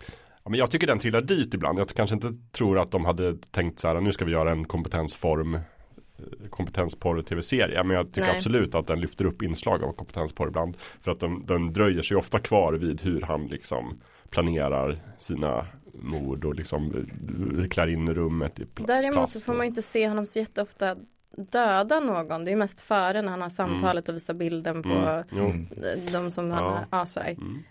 Ja, 0.44 0.51
men 0.51 0.59
jag 0.59 0.70
tycker 0.70 0.86
den 0.86 0.98
trillar 0.98 1.20
dit 1.20 1.55
ibland. 1.55 1.78
Jag 1.78 1.89
kanske 1.89 2.14
inte 2.14 2.28
tror 2.52 2.78
att 2.78 2.90
de 2.90 3.05
hade 3.05 3.36
tänkt 3.36 3.78
så 3.78 3.89
här, 3.89 4.01
nu 4.01 4.12
ska 4.12 4.24
vi 4.24 4.32
göra 4.32 4.51
en 4.51 4.64
kompetensform 4.64 5.55
eh, 5.55 5.60
kompetensporr 6.51 7.22
tv-serie. 7.22 7.85
Men 7.85 7.97
jag 7.97 8.06
tycker 8.06 8.20
Nej. 8.20 8.36
absolut 8.36 8.74
att 8.74 8.86
den 8.86 9.01
lyfter 9.01 9.24
upp 9.24 9.43
inslag 9.43 9.85
av 9.85 9.93
kompetensporr 9.93 10.48
ibland. 10.48 10.76
För 11.02 11.10
att 11.10 11.20
den, 11.20 11.47
den 11.47 11.72
dröjer 11.72 12.02
sig 12.02 12.16
ofta 12.16 12.39
kvar 12.39 12.72
vid 12.72 13.02
hur 13.02 13.20
han 13.20 13.47
liksom 13.47 14.01
planerar 14.30 14.98
sina 15.18 15.66
mord 15.94 16.44
och 16.44 16.55
liksom 16.55 17.06
eh, 17.62 17.69
klär 17.69 17.86
in 17.86 18.15
rummet 18.15 18.59
i 18.60 18.65
pl- 18.65 18.86
Däremot 18.86 19.15
plast 19.16 19.32
så 19.32 19.40
får 19.40 19.55
man 19.55 19.66
inte 19.66 19.82
se 19.82 20.09
honom 20.09 20.27
så 20.27 20.39
jätteofta 20.39 20.97
döda 21.36 22.01
någon. 22.01 22.44
Det 22.44 22.52
är 22.52 22.56
mest 22.56 22.81
före 22.81 23.23
när 23.23 23.31
han 23.31 23.43
har 23.43 23.48
samtalet 23.48 24.09
och 24.09 24.15
visar 24.15 24.35
bilden 24.35 24.82
på 24.82 24.89
Mm. 24.89 25.24
Mm. 25.32 25.66
de 26.12 26.31
som 26.31 26.51
han 26.51 26.65
Ja. 26.65 26.85
ja, 26.90 27.06
sådär. 27.06 27.31
Mm. 27.31 27.62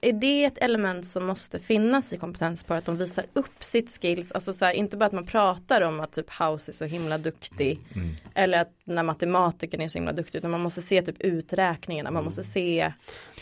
Är 0.00 0.12
det 0.12 0.44
ett 0.44 0.58
element 0.58 1.06
som 1.06 1.26
måste 1.26 1.58
finnas 1.58 2.12
i 2.12 2.16
kompetenspar 2.16 2.76
att 2.76 2.84
de 2.84 2.96
visar 2.96 3.26
upp 3.32 3.64
sitt 3.64 3.90
skills, 4.00 4.32
alltså 4.32 4.52
så 4.52 4.64
här, 4.64 4.72
inte 4.72 4.96
bara 4.96 5.04
att 5.06 5.12
man 5.12 5.26
pratar 5.26 5.80
om 5.80 6.00
att 6.00 6.12
typ 6.12 6.30
House 6.40 6.70
är 6.70 6.72
så 6.72 6.84
himla 6.84 7.18
duktig 7.18 7.80
Mm. 7.94 8.10
eller 8.34 8.60
att 8.60 8.72
när 8.84 9.02
matematikern 9.02 9.80
är 9.80 9.88
så 9.88 9.98
himla 9.98 10.12
duktig 10.12 10.38
utan 10.38 10.50
man 10.50 10.60
måste 10.60 10.82
se 10.82 11.02
typ 11.02 11.20
uträkningarna, 11.20 12.10
man 12.10 12.24
måste 12.24 12.42
se 12.42 12.92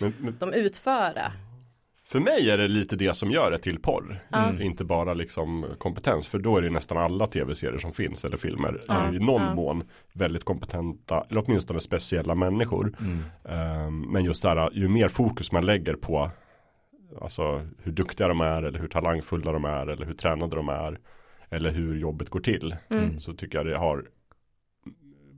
Men, 0.01 0.15
men 0.19 0.39
dem 0.39 0.53
utföra. 0.53 1.33
För 2.11 2.21
mig 2.21 2.51
är 2.51 2.59
det 2.59 2.69
lite 2.69 2.97
det 2.97 3.15
som 3.15 3.31
gör 3.31 3.51
det 3.51 3.59
till 3.59 3.79
porr. 3.83 4.25
Mm. 4.33 4.63
Inte 4.63 4.85
bara 4.85 5.15
liksom 5.15 5.67
kompetens. 5.79 6.29
För 6.29 6.39
då 6.39 6.57
är 6.57 6.63
det 6.63 6.71
nästan 6.71 6.99
alla 6.99 7.27
tv-serier 7.27 7.79
som 7.79 7.93
finns 7.93 8.25
eller 8.25 8.37
filmer. 8.37 8.81
Är 8.89 9.15
I 9.15 9.19
någon 9.19 9.43
Ja. 9.43 9.55
mån 9.55 9.85
väldigt 10.13 10.45
kompetenta. 10.45 11.25
Eller 11.31 11.45
åtminstone 11.47 11.81
speciella 11.81 12.35
människor. 12.35 12.97
Mm. 13.01 13.19
Ehm, 13.45 14.01
men 14.01 14.25
just 14.25 14.43
det 14.43 14.49
här, 14.49 14.71
ju 14.73 14.89
mer 14.89 15.09
fokus 15.09 15.53
man 15.53 15.67
lägger 15.67 15.95
på 15.95 16.31
Alltså 17.23 17.63
hur 17.83 17.93
duktiga 17.93 18.29
de 18.29 18.41
är 18.41 18.63
eller 18.63 18.79
hur 18.79 18.89
talangfulla 18.89 19.53
de 19.53 19.65
är 19.65 19.87
eller 19.87 20.07
hur 20.07 20.15
tränade 20.15 20.57
de 20.57 20.69
är. 20.69 20.99
Eller 21.51 21.71
hur 21.71 21.99
jobbet 21.99 22.29
går 22.31 22.41
till. 22.41 22.77
Mm. 22.91 23.21
Så 23.21 23.35
tycker 23.35 23.59
jag 23.59 23.67
det 23.67 23.79
har 23.79 24.05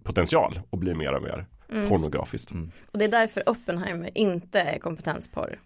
potential 0.05 0.60
att 0.72 0.78
bli 0.78 0.94
mer 0.94 1.12
och 1.14 1.22
mer 1.22 1.47
Mm. 1.72 1.88
pornografiskt. 1.88 2.51
Mm. 2.51 2.70
Och 2.92 2.98
det 2.98 3.05
är 3.05 3.09
därför 3.09 3.48
Oppenheimer 3.48 4.10
inte 4.18 4.60
är 4.60 4.78
kompetensporr. 4.78 5.59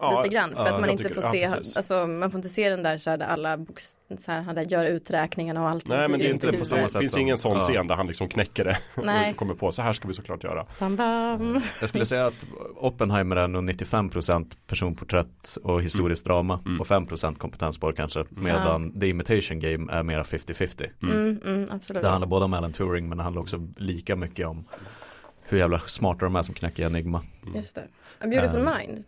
Ja, 0.00 0.22
lite 0.22 0.34
grann 0.34 0.50
för 0.56 0.66
ja, 0.66 0.74
att 0.74 0.80
man 0.80 0.90
inte 0.90 1.08
får 1.08 1.22
ja, 1.24 1.30
se, 1.32 1.50
precis. 1.50 1.76
alltså 1.76 2.06
man 2.06 2.30
får 2.30 2.38
inte 2.38 2.48
se 2.48 2.70
den 2.70 2.82
där 2.82 2.98
så 2.98 3.10
här 3.10 3.16
där 3.16 3.26
alla 3.26 3.56
box, 3.56 3.98
så 4.18 4.32
här, 4.32 4.54
där 4.54 4.62
gör 4.62 4.84
uträkningarna 4.84 5.62
och 5.62 5.68
allt. 5.68 5.88
Nej 5.88 6.08
men 6.08 6.20
det 6.20 6.26
är 6.26 6.32
inte 6.32 6.52
på 6.52 6.64
samma 6.64 6.82
sätt. 6.82 6.92
Det 6.92 6.98
finns 6.98 7.16
ingen 7.16 7.38
sån 7.38 7.52
ja. 7.52 7.60
scen 7.60 7.86
där 7.86 7.94
han 7.94 8.06
liksom 8.06 8.28
knäcker 8.28 8.64
det. 8.64 8.78
Nej. 9.04 9.30
och 9.30 9.36
kommer 9.36 9.54
på 9.54 9.72
så 9.72 9.82
här 9.82 9.92
ska 9.92 10.08
vi 10.08 10.14
såklart 10.14 10.44
göra. 10.44 10.66
Bam, 10.78 10.96
bam. 10.96 11.60
Jag 11.80 11.88
skulle 11.88 12.06
säga 12.06 12.26
att 12.26 12.46
Oppenheimer 12.76 13.36
är 13.36 13.48
nog 13.48 13.70
95% 13.70 14.46
personporträtt 14.66 15.56
och 15.62 15.82
historiskt 15.82 16.24
drama 16.24 16.60
Mm. 16.66 16.80
och 16.80 16.86
5% 16.86 17.38
kompetensspår 17.38 17.92
kanske. 17.92 18.24
Medan 18.28 19.00
The 19.00 19.08
Imitation 19.08 19.60
Game 19.60 19.92
är 19.92 20.02
mera 20.02 20.22
50-50. 20.22 20.86
Mm, 21.02 21.40
mm, 21.44 21.66
absolut. 21.70 22.02
Det 22.02 22.08
handlar 22.08 22.28
både 22.28 22.44
om 22.44 22.54
Alan 22.54 22.72
Turing 22.72 23.08
men 23.08 23.18
det 23.18 23.24
handlar 23.24 23.42
också 23.42 23.68
lika 23.76 24.16
mycket 24.16 24.46
om 24.46 24.64
hur 25.42 25.58
jävla 25.58 25.78
smarta 25.78 26.24
de 26.24 26.36
är 26.36 26.42
som 26.42 26.54
knäcker 26.54 26.86
Enigma. 26.86 27.22
Just 27.54 27.74
det. 27.74 27.80
A 28.20 28.26
beautiful 28.26 28.60
Ehm, 28.60 28.70
mind. 28.78 29.04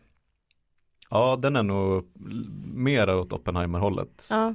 Ja, 1.12 1.36
den 1.40 1.56
är 1.56 1.62
nog 1.62 2.04
mer 2.74 3.14
åt 3.14 3.32
Oppenheimer-hållet. 3.32 4.26
Ja, 4.30 4.54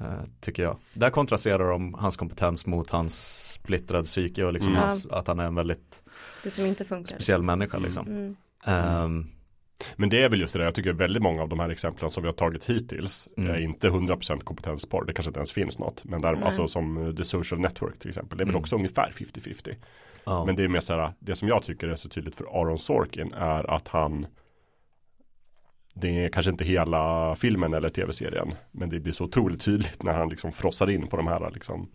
eh, 0.00 0.06
tycker 0.40 0.62
jag. 0.62 0.76
Där 0.94 1.10
kontrasterar 1.10 1.70
de 1.70 1.94
hans 1.94 2.16
kompetens 2.16 2.66
mot 2.66 2.90
hans 2.90 3.42
splittrad 3.52 4.04
psyke 4.04 4.44
och 4.44 4.52
liksom 4.52 4.72
Mm. 4.72 4.82
hans, 4.82 5.06
att 5.06 5.26
han 5.26 5.40
är 5.40 5.44
en 5.44 5.54
väldigt 5.54 6.02
det 6.42 6.50
som 6.50 6.66
inte 6.66 6.84
funkar. 6.84 7.14
speciell 7.14 7.42
människa 7.42 7.76
Mm. 7.76 7.84
liksom. 7.86 8.06
Mm. 8.06 8.36
Ehm, 8.64 9.26
Men 9.96 10.08
det 10.08 10.22
är 10.22 10.28
väl 10.28 10.40
just 10.40 10.52
det 10.52 10.58
där, 10.58 10.64
jag 10.66 10.74
tycker 10.74 10.92
väldigt 10.92 11.22
många 11.22 11.42
av 11.42 11.48
de 11.48 11.60
här 11.60 11.68
exemplen 11.68 12.10
som 12.10 12.22
vi 12.22 12.28
har 12.28 12.34
tagit 12.34 12.64
hittills 12.70 13.28
Mm. 13.36 13.50
är 13.54 13.58
inte 13.58 13.88
100% 13.90 14.44
kompetenspar. 14.44 15.04
Det 15.04 15.12
kanske 15.12 15.28
inte 15.30 15.38
ens 15.40 15.52
finns 15.52 15.78
något. 15.78 16.04
Men 16.04 16.20
där, 16.20 16.32
Nej. 16.34 16.44
alltså 16.44 16.68
som 16.68 17.06
eh, 17.06 17.14
The 17.14 17.24
Social 17.24 17.60
Network 17.60 17.98
till 17.98 18.08
exempel. 18.08 18.38
Det 18.38 18.42
är 18.42 18.46
väl 18.46 18.54
Mm. 18.54 18.60
också 18.60 18.76
ungefär 18.76 19.10
50-50. 19.12 19.76
ja. 20.24 20.44
Men 20.44 20.56
det 20.56 20.64
är 20.64 20.68
mer 20.68 20.80
så 20.80 20.94
här, 20.94 21.12
det 21.18 21.36
som 21.36 21.48
jag 21.48 21.62
tycker 21.62 21.88
är 21.88 21.96
så 21.96 22.08
tydligt 22.08 22.36
för 22.36 22.44
Aaron 22.44 22.78
Sorkin 22.78 23.32
är 23.32 23.70
att 23.70 23.88
han 23.88 24.26
det 25.94 26.24
är 26.24 26.28
kanske 26.28 26.50
inte 26.50 26.64
hela 26.64 27.34
filmen 27.36 27.74
eller 27.74 27.88
tv-serien. 27.88 28.54
Men 28.70 28.88
det 28.90 29.00
blir 29.00 29.12
så 29.12 29.24
otroligt 29.24 29.64
tydligt 29.64 30.02
när 30.02 30.12
han 30.12 30.28
liksom 30.28 30.52
frossar 30.52 30.90
in 30.90 31.06
på 31.06 31.16
de 31.16 31.26
här 31.26 31.50
liksom 31.54 31.88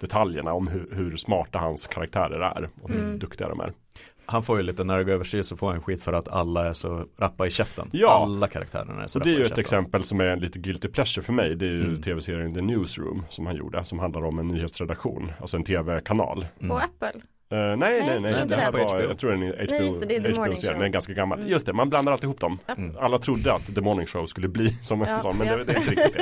detaljerna 0.00 0.52
om 0.52 0.68
hur, 0.68 0.88
hur 0.94 1.16
smarta 1.16 1.58
hans 1.58 1.86
karaktärer 1.86 2.40
är 2.40 2.68
och 2.82 2.90
hur 2.90 3.00
Mm. 3.04 3.18
duktiga 3.18 3.48
de 3.48 3.60
är. 3.60 3.72
Han 4.26 4.42
får 4.42 4.56
ju 4.56 4.62
lite, 4.62 4.84
när 4.84 4.98
det 4.98 5.04
går 5.04 5.12
överstyr 5.12 5.42
så 5.42 5.56
får 5.56 5.70
han 5.70 5.82
skit 5.82 6.02
för 6.02 6.12
att 6.12 6.28
alla 6.28 6.68
är 6.68 6.72
så 6.72 7.06
rappa 7.18 7.46
i 7.46 7.50
käften. 7.50 7.88
Ja. 7.92 8.22
Alla 8.24 8.48
karaktärerna 8.48 9.02
är 9.02 9.06
så 9.06 9.18
Och 9.18 9.24
det 9.24 9.30
är 9.30 9.38
ju 9.38 9.42
ett 9.44 9.58
exempel 9.58 10.04
som 10.04 10.20
är 10.20 10.36
lite 10.36 10.58
guilty 10.58 10.88
pleasure 10.88 11.22
för 11.24 11.32
mig. 11.32 11.56
Det 11.56 11.66
är 11.66 11.70
ju 11.70 11.84
Mm. 11.84 12.02
tv-serien 12.02 12.54
The 12.54 12.60
Newsroom 12.60 13.22
som 13.28 13.46
han 13.46 13.56
gjorde. 13.56 13.84
Som 13.84 13.98
handlar 13.98 14.24
om 14.24 14.38
en 14.38 14.48
nyhetsredaktion. 14.48 15.32
Alltså 15.40 15.56
en 15.56 15.64
tv-kanal. 15.64 16.46
Mm. 16.60 16.70
Och 16.70 16.82
Apple. 16.82 17.20
Eh, 17.52 17.56
nej, 17.58 17.76
nej, 17.76 18.20
nej. 18.20 18.42
inte 18.42 18.44
det 18.56 18.56
här 18.62 18.72
den. 18.72 18.86
var, 18.86 19.00
jag 19.00 19.18
tror 19.18 19.30
den 19.30 19.42
är 19.42 19.52
HBO, 19.52 19.66
Nej, 19.70 19.86
just 19.86 20.00
det, 20.02 20.06
det 20.08 20.16
är 20.28 20.32
The 20.32 20.38
Morning. 20.40 20.56
Show. 20.56 20.72
Den 20.72 20.82
är 20.82 20.88
ganska 20.88 21.12
gammal. 21.12 21.38
Mm. 21.38 21.50
Just 21.50 21.66
det, 21.66 21.72
man 21.72 21.90
blandar 21.90 22.12
alltid 22.12 22.24
ihop 22.24 22.40
dem. 22.40 22.58
Mm. 22.76 22.96
Alla 23.00 23.18
trodde 23.18 23.52
att 23.54 23.74
The 23.74 23.80
Morning 23.80 24.06
Show 24.06 24.26
skulle 24.26 24.48
bli 24.48 24.68
som 24.68 25.02
en 25.02 25.08
Ja, 25.08 25.20
sån, 25.20 25.38
men 25.38 25.46
ja. 25.46 25.56
det, 25.56 25.64
det 25.64 25.72
är 25.72 25.76
inte 25.78 25.90
riktigt 25.90 26.12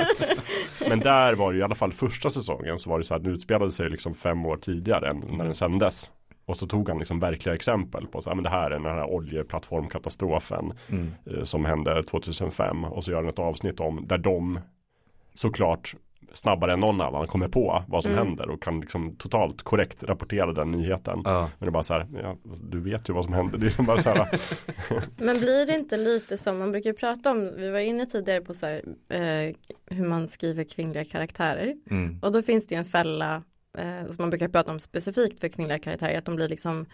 det. 0.79 0.89
Men 0.89 0.99
där 0.99 1.33
var 1.35 1.51
det 1.51 1.55
ju 1.55 1.61
i 1.61 1.63
alla 1.63 1.75
fall 1.75 1.91
första 1.93 2.29
säsongen 2.29 2.79
så 2.79 2.89
var 2.89 2.97
det 2.97 3.03
så 3.03 3.13
här, 3.13 3.21
den 3.21 3.33
utspelade 3.33 3.71
sig 3.71 3.89
liksom 3.89 4.15
fem 4.15 4.45
år 4.45 4.57
tidigare 4.57 5.09
än 5.09 5.23
när 5.37 5.45
den 5.45 5.55
sändes. 5.55 6.11
Och 6.45 6.57
så 6.57 6.67
tog 6.67 6.89
han 6.89 6.99
liksom 6.99 7.19
verkliga 7.19 7.55
exempel 7.55 8.07
på 8.07 8.21
så 8.21 8.29
här, 8.29 8.35
men 8.35 8.43
det 8.43 8.49
här 8.49 8.65
är 8.71 8.79
den 8.79 8.85
här 8.85 9.03
oljeplattformkatastrofen 9.09 10.73
Mm. 10.89 11.11
eh, 11.25 11.43
som 11.43 11.65
hände 11.65 12.03
2005 12.03 12.83
och 12.85 13.03
så 13.03 13.11
gör 13.11 13.21
den 13.21 13.29
ett 13.29 13.39
avsnitt 13.39 13.79
om 13.79 14.07
där 14.07 14.17
de 14.17 14.59
såklart 15.35 15.95
snabbare 16.33 16.73
än 16.73 16.79
någon 16.79 17.01
annan 17.01 17.27
kommer 17.27 17.47
på 17.47 17.83
vad 17.87 18.03
som 18.03 18.11
Mm. 18.11 18.27
händer 18.27 18.49
och 18.49 18.61
kan 18.61 18.79
liksom 18.81 19.15
totalt 19.15 19.61
korrekt 19.61 20.03
rapportera 20.03 20.53
den 20.53 20.69
nyheten. 20.69 21.21
Ja. 21.25 21.39
Men 21.41 21.49
det 21.59 21.65
är 21.65 21.71
bara 21.71 21.83
så 21.83 21.93
här, 21.93 22.07
ja, 22.23 22.37
du 22.69 22.79
vet 22.79 23.09
ju 23.09 23.13
vad 23.13 23.25
som 23.25 23.33
händer. 23.33 23.57
Det 23.57 23.79
är 23.79 23.83
bara 23.83 24.01
så 24.01 24.09
här, 24.09 24.27
Men 25.17 25.39
blir 25.39 25.65
det 25.65 25.75
inte 25.75 25.97
lite 25.97 26.37
som 26.37 26.59
man 26.59 26.71
brukar 26.71 26.93
prata 26.93 27.31
om, 27.31 27.51
vi 27.57 27.69
var 27.69 27.79
inne 27.79 28.05
tidigare 28.05 28.41
på 28.41 28.53
så 28.53 28.65
här, 28.65 28.81
eh, 29.09 29.55
hur 29.97 30.05
man 30.05 30.27
skriver 30.27 30.63
kvinnliga 30.63 31.05
karaktärer. 31.05 31.75
Mm. 31.91 32.19
Och 32.21 32.31
då 32.31 32.41
finns 32.41 32.67
det 32.67 32.75
ju 32.75 32.79
en 32.79 32.85
fälla 32.85 33.43
eh, 33.77 34.05
som 34.05 34.15
man 34.19 34.29
brukar 34.29 34.47
prata 34.47 34.71
om 34.71 34.79
specifikt 34.79 35.39
för 35.39 35.47
kvinnliga 35.49 35.79
karaktärer, 35.79 36.17
att 36.17 36.25
de 36.25 36.35
blir 36.35 36.49
liksom 36.49 36.85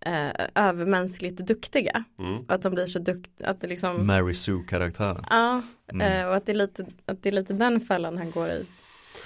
eh, 0.00 0.30
övermänskligt 0.54 1.36
duktiga. 1.46 2.04
mm. 2.18 2.44
Att 2.48 2.62
de 2.62 2.74
blir 2.74 2.86
så 2.86 2.98
duktiga, 2.98 3.48
att 3.48 3.60
det 3.60 3.66
liksom, 3.66 4.06
Mary 4.06 4.34
Sue-karaktären. 4.34 5.24
ja, 5.30 5.62
Mm. 5.92 6.20
eh, 6.20 6.26
och 6.28 6.36
att 6.36 6.46
det, 6.46 6.52
är 6.52 6.56
lite, 6.56 6.86
att 7.06 7.22
det 7.22 7.28
är 7.28 7.32
lite 7.32 7.52
den 7.52 7.80
fällan 7.80 8.18
han 8.18 8.30
går 8.30 8.48
i. 8.48 8.66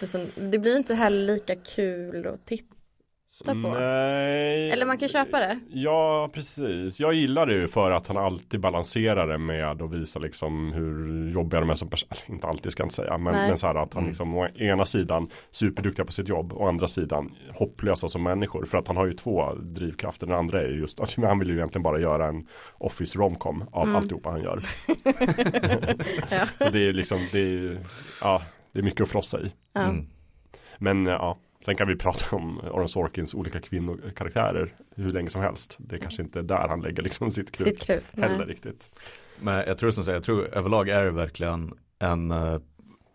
Liksom, 0.01 0.26
det 0.51 0.59
blir 0.59 0.76
inte 0.76 0.94
heller 0.94 1.34
lika 1.34 1.55
kul 1.56 2.26
att 2.26 2.47
titta 2.47 2.74
på. 3.49 3.55
Nej. 3.55 4.71
Eller 4.71 4.87
man 4.87 4.99
kan 4.99 5.09
köpa 5.09 5.39
det. 5.39 5.61
Ja, 5.71 6.31
precis. 6.33 7.01
Jag 7.01 7.15
gillar 7.15 7.47
det 7.47 7.55
ju 7.55 7.69
för 7.69 7.91
att 7.91 8.07
han 8.07 8.17
alltid 8.17 8.61
balanserar 8.61 9.27
det 9.29 9.39
med 9.39 9.83
att 9.83 9.93
visa 9.95 10.19
liksom 10.19 10.73
hur 10.73 11.31
jobbiga 11.31 11.61
de 11.61 11.71
är 11.71 11.75
som 11.75 11.91
person. 11.91 12.09
Inte 12.27 12.47
alltid 12.47 12.73
ska 12.73 12.81
jag 12.83 12.87
inte 12.87 12.95
säga. 12.95 13.19
Men, 13.19 13.35
men 13.35 13.59
så 13.59 13.67
här 13.67 13.75
att 13.75 13.95
han 13.95 14.01
Mm. 14.03 14.09
liksom 14.11 14.37
å 14.37 14.49
ena 14.49 14.85
sidan 14.85 15.31
superduktiga 15.51 16.05
på 16.07 16.12
sitt 16.12 16.29
jobb. 16.29 16.53
Å 16.53 16.69
andra 16.69 16.89
sidan 16.89 17.35
hopplösa 17.55 18.09
som 18.09 18.23
människor. 18.23 18.65
För 18.65 18.79
att 18.79 18.87
han 18.89 18.97
har 18.97 19.07
ju 19.07 19.12
två 19.15 19.55
drivkrafter. 19.55 20.27
Den 20.27 20.37
andra 20.37 20.62
är 20.62 20.69
ju 20.69 20.79
just 20.81 21.01
att 21.01 21.15
han 21.25 21.39
vill 21.39 21.49
ju 21.49 21.57
egentligen 21.57 21.83
bara 21.83 22.01
göra 22.01 22.27
en 22.27 22.47
office 22.79 23.19
romcom 23.19 23.65
av 23.73 23.83
Mm. 23.83 23.97
alltihopa 23.97 24.31
han 24.31 24.43
gör. 24.43 24.61
Ja. 26.31 26.47
Så 26.59 26.71
det 26.73 26.89
är 26.89 26.93
liksom, 26.93 27.19
det 27.33 27.39
är, 27.41 27.79
ja, 28.23 28.43
det 28.73 28.79
är 28.79 28.83
mycket 28.83 29.01
att 29.01 29.09
frossa 29.09 29.41
i. 29.41 29.53
Ja. 29.73 29.81
Mm. 29.81 30.07
Men 30.79 31.07
ja, 31.07 31.39
sen 31.65 31.77
kan 31.77 31.89
vi 31.89 31.97
prata 31.97 32.37
om 32.37 32.59
Aaron 32.61 32.89
Sorkins 32.89 33.35
olika 33.35 33.61
kvinnokaraktärer 33.61 34.74
hur 34.97 35.11
länge 35.12 35.31
som 35.31 35.43
helst. 35.43 35.77
Det 35.78 35.97
är 35.97 36.01
kanske 36.01 36.23
inte 36.23 36.43
där 36.43 36.69
han 36.69 36.81
lägger 36.81 37.03
liksom 37.03 37.31
sitt 37.31 37.51
krut 37.53 37.69
Sitt 37.69 37.87
krut. 37.87 38.05
nej. 38.12 38.28
heller 38.31 38.47
riktigt. 38.47 38.91
Men 39.41 39.55
jag 39.66 39.78
tror 39.78 39.91
som 39.91 40.05
sagt, 40.05 40.15
jag 40.15 40.23
tror 40.24 40.55
överlag 40.55 40.89
är 40.89 41.05
det 41.05 41.11
verkligen 41.11 41.73
en 41.99 42.31
eh, 42.31 42.59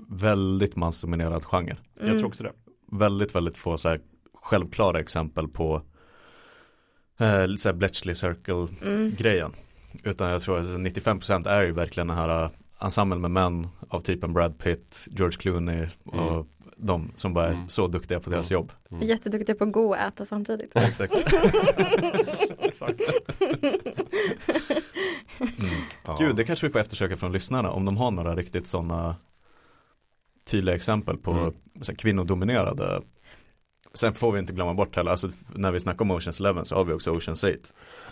väldigt 0.09 0.75
mansdominerad 0.75 1.43
genre. 1.45 1.77
Jag 1.95 2.03
Mm. 2.07 2.17
tror 2.17 2.27
också 2.27 2.43
det. 2.43 2.51
Väldigt, 2.91 3.35
väldigt 3.35 3.57
få 3.57 3.77
så 3.77 3.89
här, 3.89 3.99
självklara 4.33 4.99
exempel 4.99 5.47
på 5.47 5.75
eh, 7.19 7.55
så 7.57 7.69
här 7.69 7.73
Bletchley 7.73 8.15
Circle 8.15 8.67
Mm. 8.83 9.51
Utan 10.03 10.29
jag 10.31 10.41
tror 10.41 10.57
att 10.59 10.65
95% 10.65 11.47
är 11.49 11.61
ju 11.63 11.71
verkligen 11.71 12.07
den 12.07 12.17
här 12.17 12.43
uh, 12.43 12.49
ensemblen 12.81 13.21
med 13.21 13.31
män 13.31 13.67
av 13.89 13.99
typen 13.99 14.33
Brad 14.33 14.59
Pitt, 14.59 15.07
George 15.11 15.37
Clooney 15.37 15.87
och 16.05 16.13
Mm. 16.35 16.45
De 16.85 17.11
som 17.15 17.33
bara 17.33 17.47
är 17.47 17.53
Mm. 17.53 17.69
så 17.69 17.87
duktiga 17.87 18.19
på 18.19 18.29
deras 18.29 18.51
Mm. 18.51 18.59
jobb. 18.61 18.71
Jätteduktiga 19.03 19.55
på 19.55 19.63
att 19.63 19.71
gå 19.71 19.87
och 19.89 19.97
äta 19.97 20.25
samtidigt. 20.25 20.75
Exakt. 20.75 21.13
Exakt. 22.59 23.01
Mm. 25.39 25.69
Ja. 26.05 26.15
Gud, 26.19 26.35
det 26.35 26.43
kanske 26.43 26.67
vi 26.67 26.71
får 26.73 26.79
eftersöka 26.79 27.17
från 27.17 27.31
lyssnarna 27.31 27.71
om 27.71 27.85
de 27.85 27.97
har 27.97 28.11
några 28.11 28.35
riktigt 28.35 28.67
sådana 28.67 29.15
tydliga 30.45 30.75
exempel 30.75 31.17
på 31.17 31.31
Mm. 31.31 31.53
så 31.81 31.91
här, 31.91 31.97
kvinnodominerade 31.97 33.01
Sen 33.93 34.13
får 34.13 34.31
vi 34.31 34.39
inte 34.39 34.53
glömma 34.53 34.73
bort 34.73 34.95
heller, 34.95 35.11
alltså 35.11 35.29
när 35.55 35.71
vi 35.71 35.79
snackar 35.79 36.01
om 36.01 36.11
Oceans 36.11 36.39
Eleven 36.39 36.65
så 36.65 36.75
har 36.75 36.83
vi 36.85 36.93
också 36.93 37.11
Oceans 37.11 37.43
8 37.43 37.53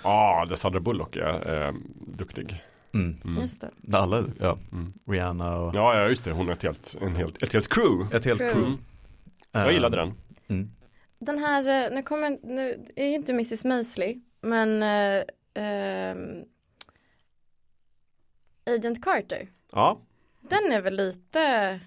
Ja, 0.04 0.46
där 0.50 0.56
Sandra 0.56 0.80
Bullock 0.80 1.16
är 1.16 1.66
eh, 1.68 1.74
duktig. 2.18 2.64
Mm. 2.94 3.18
Mm. 3.26 3.42
Just 3.42 3.62
det. 3.62 3.98
Alla, 3.98 4.24
ja, 4.40 4.58
Mm. 4.72 4.94
Rihanna 5.08 5.56
och 5.58 5.76
Ja, 5.76 6.00
ja, 6.00 6.10
just 6.10 6.24
det. 6.24 6.32
Hon 6.32 6.50
är 6.50 6.54
ett 6.54 6.64
helt, 6.64 6.96
en 7.02 7.16
helt, 7.16 7.44
ett 7.44 7.54
helt 7.54 7.68
crew. 7.74 8.18
ett 8.18 8.26
helt 8.26 8.40
Crew. 8.40 8.54
crew 8.54 8.68
Mm. 8.68 9.66
Jag 9.66 9.74
gillade 9.74 9.98
den. 9.98 10.14
Mm. 10.48 10.72
Den 11.20 11.38
här, 11.40 11.86
eh, 11.86 11.96
nu 11.96 12.04
kommer, 12.04 12.40
nu 12.44 12.86
är 12.96 13.08
ju 13.08 13.16
inte 13.16 13.32
Mrs 13.32 13.66
Maisley, 13.66 14.20
men 14.42 14.84
eh, 14.84 15.24
ehm, 15.54 16.44
Agent 18.66 19.04
Carter, 19.04 19.48
Ja, 19.72 20.00
den 20.42 20.72
är 20.72 20.82
väl 20.82 20.96
lite, 20.96 21.80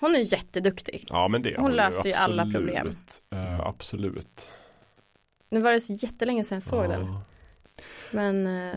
hon 0.00 0.14
är 0.14 0.18
ju 0.18 0.24
jätteduktig. 0.24 1.06
ja 1.08 1.28
men 1.28 1.42
det 1.42 1.54
Hon 1.58 1.70
är 1.70 1.74
löser 1.74 2.06
ju 2.08 2.12
alla 2.14 2.42
absolut. 2.42 2.66
problem. 2.66 2.90
Eh, 3.30 3.60
absolut. 3.60 4.48
Nu 5.50 5.60
var 5.60 5.72
det 5.72 5.80
så 5.80 5.92
jättelänge 5.92 6.44
sedan 6.44 6.56
jag 6.56 6.62
såg 6.62 6.88
den, 6.88 7.06
Ja. 7.06 7.22
men 8.12 8.46
eh, 8.46 8.76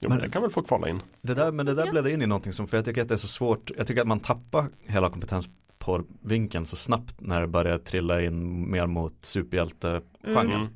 Jo, 0.00 0.08
men 0.08 0.18
det 0.18 0.30
kan 0.30 0.42
väl 0.42 0.50
folk 0.50 0.66
kvala 0.66 0.88
in. 0.88 1.02
Det 1.20 1.34
där, 1.34 1.52
men 1.52 1.66
det 1.66 1.74
där 1.74 1.84
Ja. 1.86 1.90
blev 1.90 2.04
det 2.04 2.10
in 2.12 2.22
i 2.22 2.26
någonting 2.26 2.52
som, 2.52 2.68
för 2.68 2.76
jag 2.76 2.84
tycker 2.84 3.02
att 3.02 3.08
det 3.08 3.14
är 3.14 3.16
så 3.18 3.28
svårt, 3.28 3.70
jag 3.76 3.86
tycker 3.86 4.00
att 4.00 4.06
man 4.08 4.20
tappar 4.20 4.68
hela 4.86 5.10
kompetens 5.10 5.48
på 5.78 6.04
vinkeln 6.22 6.66
så 6.66 6.76
snabbt 6.76 7.14
när 7.20 7.40
det 7.40 7.46
börjar 7.46 7.78
trilla 7.78 8.22
in 8.22 8.70
mer 8.70 8.86
mot 8.86 9.14
superhjälte-genren. 9.22 10.50
Mm. 10.60 10.68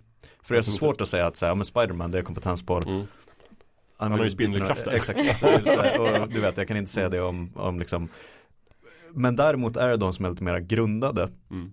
För 0.42 0.54
det 0.54 0.60
är 0.60 0.62
så 0.62 0.72
svårt 0.72 1.00
att 1.00 1.08
säga 1.08 1.26
att 1.26 1.36
säga, 1.36 1.50
ja 1.50 1.54
men 1.54 1.64
Spiderman 1.64 2.10
det 2.10 2.18
är 2.18 2.22
kompetensporr. 2.22 2.88
Mm. 2.88 3.06
Han 3.96 4.12
har 4.12 4.24
ju 4.24 4.30
spindelkrafter. 4.30 4.90
Exakt, 4.96 5.18
alltså, 5.18 5.46
så 5.64 5.80
här, 5.82 6.22
och 6.22 6.28
du 6.28 6.40
vet 6.40 6.56
jag 6.56 6.68
kan 6.68 6.76
inte 6.76 6.90
säga 6.90 7.08
det 7.08 7.20
om, 7.20 7.52
om 7.56 7.78
liksom 7.78 8.08
Men 9.10 9.36
däremot 9.36 9.76
är 9.76 9.88
det 9.88 9.96
de 9.96 10.12
som 10.12 10.24
är 10.24 10.30
lite 10.30 10.44
mer 10.44 10.58
grundade 10.58 11.30
Mm. 11.50 11.72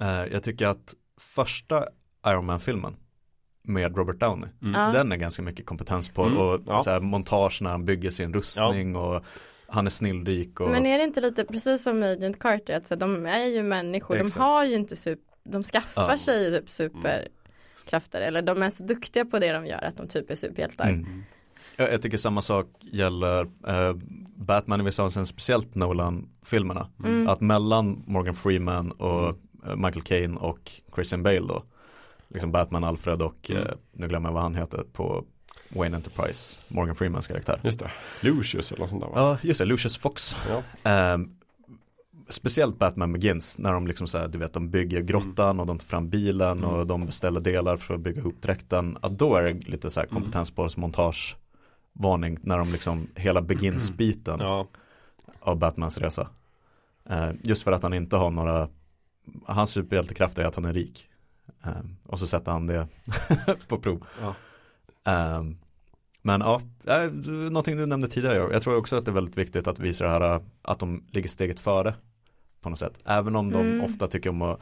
eh, 0.00 0.32
Jag 0.32 0.42
tycker 0.42 0.66
att 0.66 0.94
första 1.20 1.84
Iron 2.26 2.46
Man-filmen 2.46 2.96
Med 3.66 3.96
Robert 3.96 4.20
Downey 4.20 4.48
Mm. 4.62 4.80
Ja. 4.80 4.92
Den 4.92 5.12
är 5.12 5.16
ganska 5.16 5.42
mycket 5.42 5.66
kompetensporr 5.66 6.26
Mm, 6.26 6.38
och 6.38 6.60
ja. 6.66 6.80
så 6.80 6.90
här, 6.90 7.00
montage 7.00 7.62
när 7.62 7.70
han 7.70 7.84
bygger 7.84 8.10
sin 8.10 8.34
rustning 8.34 8.96
och 8.96 9.24
Han 9.68 9.86
är 9.86 9.90
snillrik 9.90 10.60
och 10.60 10.70
Men 10.70 10.86
är 10.86 10.98
det 10.98 11.04
inte 11.04 11.20
lite 11.20 11.44
precis 11.44 11.82
som 11.82 12.02
Agent 12.02 12.38
Carter, 12.38 12.76
att 12.76 12.86
så, 12.86 12.94
de 12.94 13.26
är 13.26 13.44
ju 13.46 13.62
människor, 13.62 14.16
Exakt. 14.16 14.34
de 14.34 14.40
har 14.40 14.64
ju 14.64 14.74
inte 14.74 14.96
super, 14.96 15.24
de 15.44 15.62
skaffar 15.62 16.10
Ja. 16.10 16.18
sig 16.18 16.60
typ 16.60 16.70
superkrafter, 16.70 18.20
eller 18.20 18.42
de 18.42 18.62
är 18.62 18.70
så 18.70 18.84
duktiga 18.84 19.24
på 19.24 19.38
det 19.38 19.52
de 19.52 19.66
gör 19.66 19.82
att 19.84 19.96
de 19.96 20.08
typ 20.08 20.30
är 20.30 20.34
superhjältar. 20.34 20.88
Mm. 20.88 21.24
Ja, 21.76 21.88
jag 21.88 22.02
tycker 22.02 22.18
samma 22.18 22.42
sak 22.42 22.66
gäller 22.80 23.42
eh, 23.68 23.94
Batman 24.36 24.80
i 24.80 24.84
vissa 24.84 25.02
avseenden, 25.02 25.26
speciellt 25.26 25.74
Nolan-filmerna. 25.74 26.88
Mm. 27.04 27.28
Att 27.28 27.40
mellan 27.40 28.02
Morgan 28.06 28.34
Freeman 28.34 28.90
och 28.92 29.28
eh, 29.66 29.76
Michael 29.76 30.02
Caine 30.02 30.36
och 30.36 30.70
Christian 30.94 31.22
Bale 31.22 31.40
då, 31.48 31.64
liksom 32.34 32.52
Batman, 32.52 32.84
Alfred 32.84 33.22
och, 33.22 33.50
Mm. 33.50 33.62
eh, 33.62 33.68
nu 33.92 34.08
glömmer 34.08 34.28
jag 34.28 34.34
vad 34.34 34.42
han 34.42 34.54
heter 34.54 34.84
på 34.92 35.24
Wayne 35.68 35.96
Enterprise, 35.96 36.62
Morgan 36.68 36.94
Freemans 36.94 37.26
karaktär. 37.26 37.60
Just 37.64 37.80
det, 37.80 37.90
Lucius 38.20 38.72
eller 38.72 38.80
något 38.80 38.90
sånt 38.90 39.02
där 39.02 39.08
va? 39.08 39.14
Ja, 39.16 39.38
just 39.48 39.58
det, 39.60 39.64
Lucius 39.64 39.96
Fox. 39.98 40.36
Ja. 40.48 40.62
Ehm, 40.90 41.36
speciellt 42.28 42.78
Batman 42.78 43.12
Begins 43.12 43.58
när 43.58 43.72
de 43.72 43.86
liksom 43.86 44.06
så 44.06 44.18
här, 44.18 44.28
du 44.28 44.38
vet 44.38 44.52
de 44.52 44.70
bygger 44.70 45.00
grottan 45.00 45.60
och 45.60 45.66
de 45.66 45.78
tar 45.78 45.86
fram 45.86 46.08
bilen 46.10 46.58
Mm. 46.58 46.70
och 46.70 46.86
de 46.86 47.06
beställer 47.06 47.40
delar 47.40 47.76
för 47.76 47.94
att 47.94 48.00
bygga 48.00 48.20
ihop 48.20 48.42
dräkten. 48.42 48.98
Att 49.02 49.18
då 49.18 49.36
är 49.36 49.42
det 49.42 49.52
lite 49.70 49.90
så 49.90 50.00
här 50.00 50.06
Mm. 50.06 50.14
kompetensspårsmontage 50.22 51.36
varning 51.92 52.38
när 52.42 52.58
de 52.58 52.72
liksom 52.72 53.06
hela 53.14 53.42
Begins-biten 53.42 54.40
Ja, 54.40 54.66
av 55.40 55.56
Batmans 55.58 55.98
resa. 55.98 56.28
Eh, 57.10 57.30
just 57.42 57.62
för 57.62 57.72
att 57.72 57.82
han 57.82 57.94
inte 57.94 58.16
har 58.16 58.30
några, 58.30 58.68
hans 59.46 59.70
superhjältekraft 59.70 60.38
är 60.38 60.44
att 60.44 60.54
han 60.54 60.64
är 60.64 60.72
rik. 60.72 61.08
Eh, 61.66 61.72
och 62.06 62.18
så 62.20 62.26
sätter 62.26 62.52
han 62.52 62.66
det 62.66 62.88
på 63.68 63.78
prov. 63.78 64.06
Ja. 64.22 64.34
Eh, 65.12 65.42
men 66.22 66.40
ja, 66.40 66.60
eh, 66.86 67.10
någonting 67.50 67.76
du 67.76 67.86
nämnde 67.86 68.08
tidigare. 68.08 68.52
Jag 68.52 68.62
tror 68.62 68.76
också 68.76 68.96
att 68.96 69.04
det 69.04 69.10
är 69.10 69.12
väldigt 69.14 69.38
viktigt 69.38 69.66
att 69.66 69.78
visa 69.78 70.04
det 70.04 70.10
här 70.10 70.40
att 70.62 70.78
de 70.78 71.04
ligger 71.10 71.28
steget 71.28 71.60
före. 71.60 71.94
På 72.60 72.70
något 72.70 72.78
sätt. 72.78 72.98
Även 73.04 73.36
om 73.36 73.50
de 73.50 73.60
Mm. 73.60 73.80
ofta 73.84 74.08
tycker 74.08 74.30
om 74.30 74.42
att 74.42 74.60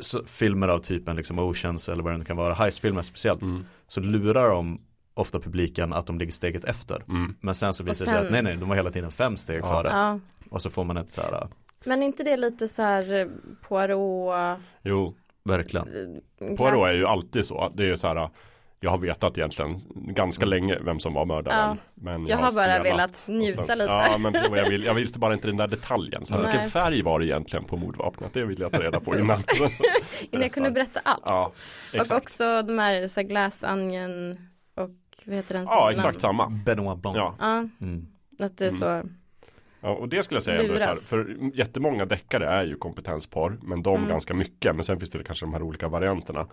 så, 0.00 0.24
filmer 0.24 0.68
av 0.68 0.78
typen 0.78 1.16
liksom 1.16 1.38
Oceans 1.38 1.88
eller 1.88 2.02
vad 2.02 2.12
det 2.12 2.18
nu 2.18 2.24
kan 2.24 2.36
vara, 2.36 2.54
heistfilmer 2.54 3.02
speciellt, 3.02 3.42
mm. 3.42 3.64
så 3.88 4.00
lurar 4.00 4.50
de 4.50 4.78
ofta 5.14 5.40
publiken 5.40 5.92
att 5.92 6.06
de 6.06 6.18
ligger 6.18 6.32
steget 6.32 6.64
efter. 6.64 7.04
Mm. 7.08 7.34
Men 7.40 7.54
sen 7.54 7.74
så 7.74 7.84
visar 7.84 8.04
det 8.04 8.10
sig 8.10 8.18
sen- 8.18 8.26
att 8.26 8.32
nej 8.32 8.42
nej, 8.42 8.56
de 8.56 8.68
var 8.68 8.76
hela 8.76 8.90
tiden 8.90 9.10
fem 9.12 9.36
steg 9.36 9.60
Ja. 9.60 9.66
före. 9.68 9.88
Ja. 9.88 10.20
Och 10.50 10.62
så 10.62 10.70
får 10.70 10.84
man 10.84 10.96
ett 10.96 11.10
så 11.10 11.20
här, 11.20 11.48
Men 11.84 12.02
är 12.02 12.06
inte 12.06 12.22
det 12.24 12.36
lite 12.36 12.68
så 12.68 12.82
här 12.82 13.14
eh, 13.14 13.26
Poirot 13.68 14.58
Jo, 14.82 15.14
verkligen. 15.46 16.20
eh, 16.40 16.56
Poirot 16.56 16.86
är 16.88 16.92
ju 16.94 17.06
alltid 17.06 17.44
så. 17.46 17.72
Det 17.74 17.82
är 17.82 17.86
ju 17.86 17.96
så 17.96 18.08
här 18.08 18.30
jag 18.80 18.90
har 18.90 18.98
vetat 18.98 19.38
egentligen 19.38 19.78
ganska 19.94 20.46
länge 20.46 20.78
vem 20.84 21.00
som 21.00 21.14
var 21.14 21.24
mördaren. 21.26 21.58
Ja. 21.58 21.76
Men 21.94 22.26
Jag 22.26 22.36
har 22.36 22.52
bara 22.52 22.82
velat 22.82 23.26
njuta 23.28 23.66
sen- 23.66 23.78
lite. 23.78 23.90
Ja 23.92 24.18
men 24.18 24.34
jag, 24.34 24.68
vill, 24.68 24.84
jag 24.84 24.94
visste 24.94 25.18
bara 25.18 25.34
inte 25.34 25.46
den 25.46 25.56
där 25.56 25.66
detaljen. 25.66 26.26
Så 26.26 26.34
här, 26.34 26.42
vilken 26.50 26.70
färg 26.70 27.02
var 27.02 27.18
det 27.20 27.26
egentligen 27.26 27.64
på 27.64 27.76
mordvapnet? 27.76 28.30
Det 28.34 28.44
vill 28.44 28.60
jag 28.60 28.72
ta 28.72 28.82
reda 28.82 29.00
på 29.00 29.18
innan. 29.18 29.40
Innan 30.30 30.42
jag 30.42 30.52
kunde 30.52 30.70
berätta 30.70 31.00
allt. 31.04 31.22
ja, 31.26 31.52
och 32.00 32.16
också 32.16 32.62
de 32.62 32.78
här, 32.78 33.06
så 33.06 33.20
här 33.20 33.28
Glass 33.28 33.64
Onion 33.64 34.30
och 34.74 34.90
vad 35.26 35.36
heter 35.36 35.54
den? 35.54 35.64
Ja 35.68 35.90
exakt 35.92 36.20
samma. 36.20 36.48
Benoit 36.66 36.98
Blanc. 36.98 37.16
Ja. 37.16 37.34
Ja, 37.38 37.64
Mm. 37.80 38.06
att 38.38 38.58
det 38.58 38.66
är 38.66 38.70
så. 38.70 39.02
Ja, 39.86 39.92
och 39.92 40.08
det 40.08 40.22
skulle 40.22 40.36
jag 40.36 40.42
säga 40.42 40.60
ändå 40.62 40.74
är 40.74 40.78
så 40.78 40.84
här, 40.84 40.94
för 40.94 41.50
jättemånga 41.58 42.04
deckare 42.06 42.46
är 42.48 42.64
ju 42.64 42.76
kompetensporr, 42.76 43.58
men 43.62 43.82
de 43.82 43.96
Mm. 43.96 44.08
ganska 44.08 44.34
mycket, 44.34 44.74
men 44.74 44.84
sen 44.84 44.98
finns 44.98 45.10
det 45.10 45.24
kanske 45.24 45.46
de 45.46 45.52
här 45.52 45.62
olika 45.62 45.88
varianterna. 45.88 46.46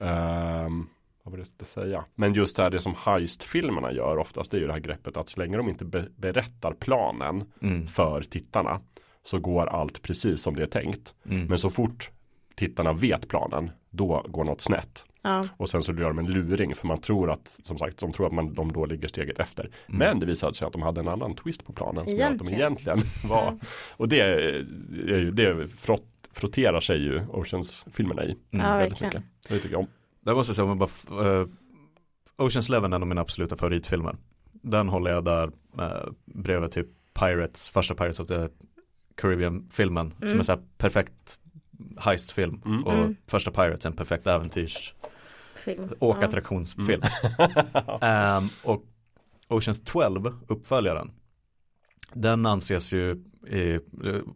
Ehm, 0.00 0.86
vad 1.22 1.32
var 1.32 1.38
det 1.38 1.46
jag 1.58 1.66
säga? 1.66 2.04
Men 2.14 2.34
just 2.34 2.56
det 2.56 2.62
här 2.62 2.70
det 2.70 2.80
som 2.80 2.94
heist-filmerna 2.94 3.92
gör 3.92 4.16
oftast, 4.18 4.50
det 4.50 4.56
är 4.56 4.60
ju 4.60 4.66
det 4.66 4.72
här 4.72 4.80
greppet 4.80 5.16
att 5.16 5.28
så 5.28 5.40
länge 5.40 5.56
de 5.56 5.68
inte 5.68 5.84
be- 5.84 6.08
berättar 6.16 6.72
planen 6.72 7.44
Mm. 7.62 7.86
för 7.86 8.22
tittarna 8.22 8.80
så 9.24 9.38
går 9.38 9.66
allt 9.66 10.02
precis 10.02 10.42
som 10.42 10.56
det 10.56 10.62
är 10.62 10.66
tänkt. 10.66 11.14
Mm. 11.30 11.46
Men 11.46 11.58
så 11.58 11.70
fort 11.70 12.10
tittarna 12.54 12.92
vet 12.92 13.28
planen, 13.28 13.70
då 13.90 14.24
går 14.28 14.44
något 14.44 14.60
snett. 14.60 15.04
Ja, 15.28 15.48
Och 15.56 15.68
sen 15.70 15.82
så 15.82 15.92
gör 15.92 16.08
de 16.08 16.18
en 16.18 16.30
luring 16.30 16.74
för 16.74 16.86
man 16.86 17.00
tror 17.00 17.30
att, 17.30 17.58
som 17.62 17.78
sagt, 17.78 17.98
de 17.98 18.12
tror 18.12 18.26
att 18.26 18.32
man, 18.32 18.54
de 18.54 18.72
då 18.72 18.86
ligger 18.86 19.08
steget 19.08 19.38
efter. 19.38 19.64
Mm. 19.64 19.98
Men 19.98 20.18
det 20.20 20.26
visade 20.26 20.54
sig 20.54 20.66
att 20.66 20.72
de 20.72 20.82
hade 20.82 21.00
en 21.00 21.08
annan 21.08 21.34
twist 21.34 21.64
på 21.66 21.72
planen. 21.72 22.04
Som 22.06 22.14
gör 22.14 22.26
att 22.30 22.38
de 22.38 22.48
Egentligen. 22.48 22.60
egentligen 22.60 23.00
var, 23.30 23.58
och 23.90 24.08
det, 24.08 24.20
är 24.20 25.18
ju, 25.18 25.30
det 25.30 25.68
frott, 25.68 26.04
frotterar 26.32 26.80
sig 26.80 26.98
ju 27.02 27.26
Oceans-filmerna 27.28 28.24
i. 28.24 28.36
Mm. 28.50 28.66
ja 28.66 28.76
väldigt 28.76 29.02
verkligen. 29.02 29.22
mycket. 29.22 29.48
Det 29.48 29.54
tycker 29.58 29.70
jag 29.74 29.80
om. 29.80 29.86
Det 30.20 30.34
måste 30.34 30.50
jag 30.50 30.56
säga, 30.80 30.88
bara, 31.14 31.40
uh, 31.40 31.48
Oceans 32.36 32.68
Eleven 32.68 32.92
är 32.92 32.96
en 32.96 33.02
av 33.02 33.08
mina 33.08 33.20
absoluta 33.20 33.56
favoritfilmer. 33.56 34.16
Den 34.52 34.88
håller 34.88 35.10
jag 35.10 35.24
där 35.24 35.46
uh, 35.78 36.12
bredvid 36.24 36.70
typ 36.70 36.86
Pirates, 37.14 37.70
första 37.70 37.94
Pirates 37.94 38.20
of 38.20 38.28
the 38.28 38.48
Caribbean-filmen. 39.14 40.10
Som 40.18 40.26
Mm. 40.26 40.38
är 40.38 40.42
så 40.42 40.52
här 40.52 40.60
perfekt 40.78 41.38
heistfilm. 41.96 42.62
Mm. 42.64 42.84
Och 42.84 42.92
Mm. 42.92 43.16
första 43.30 43.50
Pirates 43.50 43.84
är 43.86 43.90
en 43.90 43.96
perfekt 43.96 44.26
äventyrs 44.26 44.94
Film. 45.58 45.88
åkattraktionsfilm. 45.98 47.02
Mm. 47.38 47.58
Ehm, 48.00 48.48
och 48.64 48.82
Oceans 49.48 49.82
12, 49.84 50.32
uppföljaren, 50.48 51.10
den 52.12 52.46
anses 52.46 52.92
ju 52.92 53.24
i, 53.48 53.78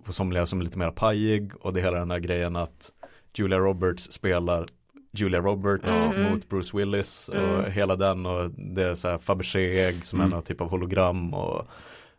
på 0.04 0.12
somliga 0.12 0.46
som 0.46 0.62
lite 0.62 0.78
mer 0.78 0.90
pajig 0.90 1.52
och 1.60 1.72
det 1.72 1.80
är 1.80 1.84
hela 1.84 1.98
den 1.98 2.10
här 2.10 2.18
grejen 2.18 2.56
att 2.56 2.90
Julia 3.34 3.58
Roberts 3.58 4.12
spelar 4.12 4.66
Julia 5.12 5.40
Roberts 5.40 6.06
Mm. 6.08 6.32
mot 6.32 6.48
Bruce 6.48 6.76
Willis 6.76 7.28
och 7.28 7.58
Mm. 7.58 7.72
hela 7.72 7.96
den 7.96 8.26
och 8.26 8.50
det 8.50 8.82
är 8.84 8.94
så 8.94 9.08
här 9.08 9.18
Fabergé-ägg 9.18 10.04
som 10.04 10.20
är 10.20 10.24
Mm. 10.24 10.34
någon 10.34 10.42
typ 10.42 10.60
av 10.60 10.70
hologram 10.70 11.34
och 11.34 11.66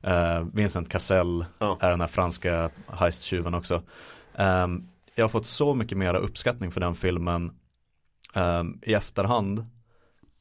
eh, 0.01 0.45
Vincent 0.53 0.89
Cassel 0.89 1.45
Ja. 1.59 1.77
är 1.81 1.89
den 1.89 2.01
här 2.01 2.07
franska 2.07 2.69
heisttjuven 2.87 3.53
också. 3.53 3.81
Ehm, 4.35 4.87
jag 5.15 5.23
har 5.23 5.29
fått 5.29 5.45
så 5.45 5.73
mycket 5.73 5.97
mera 5.97 6.17
uppskattning 6.17 6.71
för 6.71 6.81
den 6.81 6.95
filmen 6.95 7.51
ehm, 8.33 8.79
i 8.81 8.93
efterhand 8.93 9.65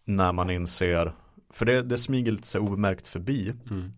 när 0.05 0.33
man 0.33 0.51
inser, 0.51 1.13
för 1.51 1.67
det, 1.67 1.83
det 1.83 1.99
smyger 1.99 2.33
lite 2.33 2.47
så 2.47 2.59
obemärkt 2.59 3.07
förbi. 3.07 3.55
Mm. 3.71 3.93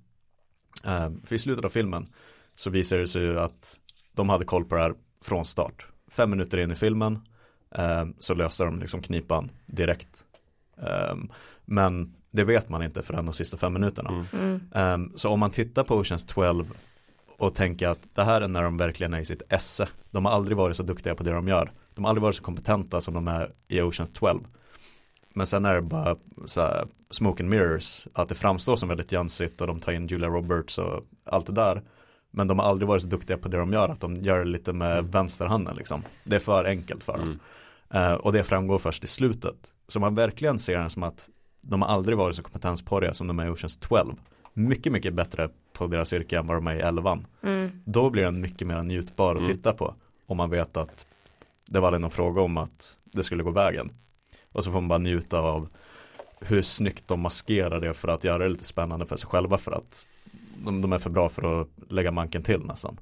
Ehm, 0.84 1.22
för 1.22 1.34
i 1.34 1.38
slutet 1.38 1.64
av 1.64 1.68
filmen 1.68 2.08
så 2.54 2.70
visar 2.70 2.98
det 2.98 3.06
sig 3.06 3.22
ju 3.22 3.40
att 3.40 3.80
de 4.12 4.28
hade 4.28 4.44
koll 4.44 4.64
på 4.64 4.74
det 4.74 4.80
här 4.80 4.94
från 5.24 5.44
start. 5.44 5.86
Fem 6.10 6.30
minuter 6.30 6.58
in 6.58 6.72
i 6.72 6.74
filmen 6.74 7.18
ehm, 7.74 8.14
så 8.18 8.34
löste 8.34 8.64
de 8.64 8.78
liksom 8.78 9.02
knipan 9.02 9.50
direkt. 9.66 10.26
Men 11.64 12.14
det 12.30 12.44
vet 12.44 12.68
man 12.68 12.82
inte 12.82 13.02
förrän 13.02 13.26
de 13.26 13.34
sista 13.34 13.56
fem 13.56 13.72
minuterna. 13.72 14.26
Mm. 14.32 14.60
Mm. 14.74 15.12
Så 15.16 15.28
om 15.28 15.40
man 15.40 15.50
tittar 15.50 15.84
på 15.84 15.96
Oceans 15.96 16.26
12 16.26 16.72
och 17.38 17.54
tänker 17.54 17.88
att 17.88 18.08
det 18.14 18.24
här 18.24 18.40
är 18.40 18.48
när 18.48 18.62
de 18.62 18.76
verkligen 18.76 19.14
är 19.14 19.20
i 19.20 19.24
sitt 19.24 19.42
esse. 19.48 19.88
De 20.10 20.24
har 20.24 20.32
aldrig 20.32 20.56
varit 20.56 20.76
så 20.76 20.82
duktiga 20.82 21.14
på 21.14 21.22
det 21.22 21.32
de 21.32 21.48
gör. 21.48 21.72
De 21.94 22.04
har 22.04 22.08
aldrig 22.08 22.22
varit 22.22 22.36
så 22.36 22.42
kompetenta 22.42 23.00
som 23.00 23.14
de 23.14 23.28
är 23.28 23.52
i 23.68 23.80
Oceans 23.80 24.10
12. 24.14 24.40
Men 25.34 25.46
sen 25.46 25.64
är 25.64 25.74
det 25.74 25.82
bara 25.82 26.16
så 26.46 26.60
här, 26.60 26.86
smoke 27.10 27.42
and 27.42 27.50
mirrors. 27.50 28.06
Att 28.12 28.28
det 28.28 28.34
framstår 28.34 28.76
som 28.76 28.88
väldigt 28.88 29.12
jansigt 29.12 29.60
och 29.60 29.66
de 29.66 29.80
tar 29.80 29.92
in 29.92 30.06
Julia 30.06 30.28
Roberts 30.28 30.78
och 30.78 31.04
allt 31.24 31.46
det 31.46 31.52
där. 31.52 31.82
Men 32.30 32.46
de 32.48 32.58
har 32.58 32.66
aldrig 32.66 32.88
varit 32.88 33.02
så 33.02 33.08
duktiga 33.08 33.38
på 33.38 33.48
det 33.48 33.56
de 33.56 33.72
gör 33.72 33.88
att 33.88 34.00
de 34.00 34.14
gör 34.14 34.38
det 34.38 34.44
lite 34.44 34.72
med 34.72 34.98
Mm. 34.98 35.10
vänsterhanden 35.10 35.76
liksom. 35.76 36.02
Det 36.24 36.36
är 36.36 36.40
för 36.40 36.64
enkelt 36.64 37.02
för 37.04 37.18
dem. 37.18 37.38
Mm. 37.90 38.12
Eh, 38.12 38.14
och 38.18 38.32
det 38.32 38.44
framgår 38.44 38.78
först 38.78 39.04
i 39.04 39.06
slutet. 39.06 39.56
Så 39.88 40.00
man 40.00 40.14
verkligen 40.14 40.58
ser 40.58 40.78
den 40.78 40.90
som 40.90 41.02
att 41.02 41.28
de 41.62 41.82
har 41.82 41.88
aldrig 41.88 42.18
varit 42.18 42.36
så 42.36 42.42
kompetensporriga 42.42 43.14
som 43.14 43.26
de 43.26 43.38
är 43.38 43.46
i 43.46 43.48
Oceans 43.50 43.76
12. 43.76 44.14
Mycket, 44.54 44.92
mycket 44.92 45.14
bättre 45.14 45.48
på 45.72 45.86
deras 45.86 46.12
yrke 46.12 46.38
än 46.38 46.46
vad 46.46 46.56
de 46.56 46.66
är 46.66 46.74
i 46.76 46.80
11. 46.80 47.18
Mm. 47.42 47.70
Då 47.84 48.10
blir 48.10 48.22
den 48.22 48.40
mycket 48.40 48.66
mer 48.68 48.82
njutbar 48.82 49.34
att 49.36 49.42
Mm. 49.42 49.56
titta 49.56 49.72
på. 49.72 49.94
Om 50.26 50.36
man 50.36 50.50
vet 50.50 50.76
att 50.76 51.06
det 51.66 51.80
var 51.80 51.88
aldrig 51.88 52.00
någon 52.00 52.10
fråga 52.10 52.40
om 52.40 52.56
att 52.56 52.98
det 53.04 53.24
skulle 53.24 53.42
gå 53.42 53.50
vägen. 53.50 53.92
Och 54.52 54.64
så 54.64 54.72
får 54.72 54.80
man 54.80 54.88
bara 54.88 54.98
njuta 54.98 55.38
av 55.38 55.68
hur 56.40 56.62
snyggt 56.62 57.08
de 57.08 57.20
maskerar 57.20 57.80
det 57.80 57.94
för 57.94 58.08
att 58.08 58.24
göra 58.24 58.38
det 58.38 58.48
lite 58.48 58.64
spännande 58.64 59.06
för 59.06 59.16
sig 59.16 59.28
själva 59.28 59.58
för 59.58 59.72
att 59.72 60.06
de, 60.64 60.80
de 60.80 60.92
är 60.92 60.98
för 60.98 61.10
bra 61.10 61.28
för 61.28 61.60
att 61.60 61.68
lägga 61.92 62.10
manken 62.10 62.42
till 62.42 62.60
nästan. 62.60 62.98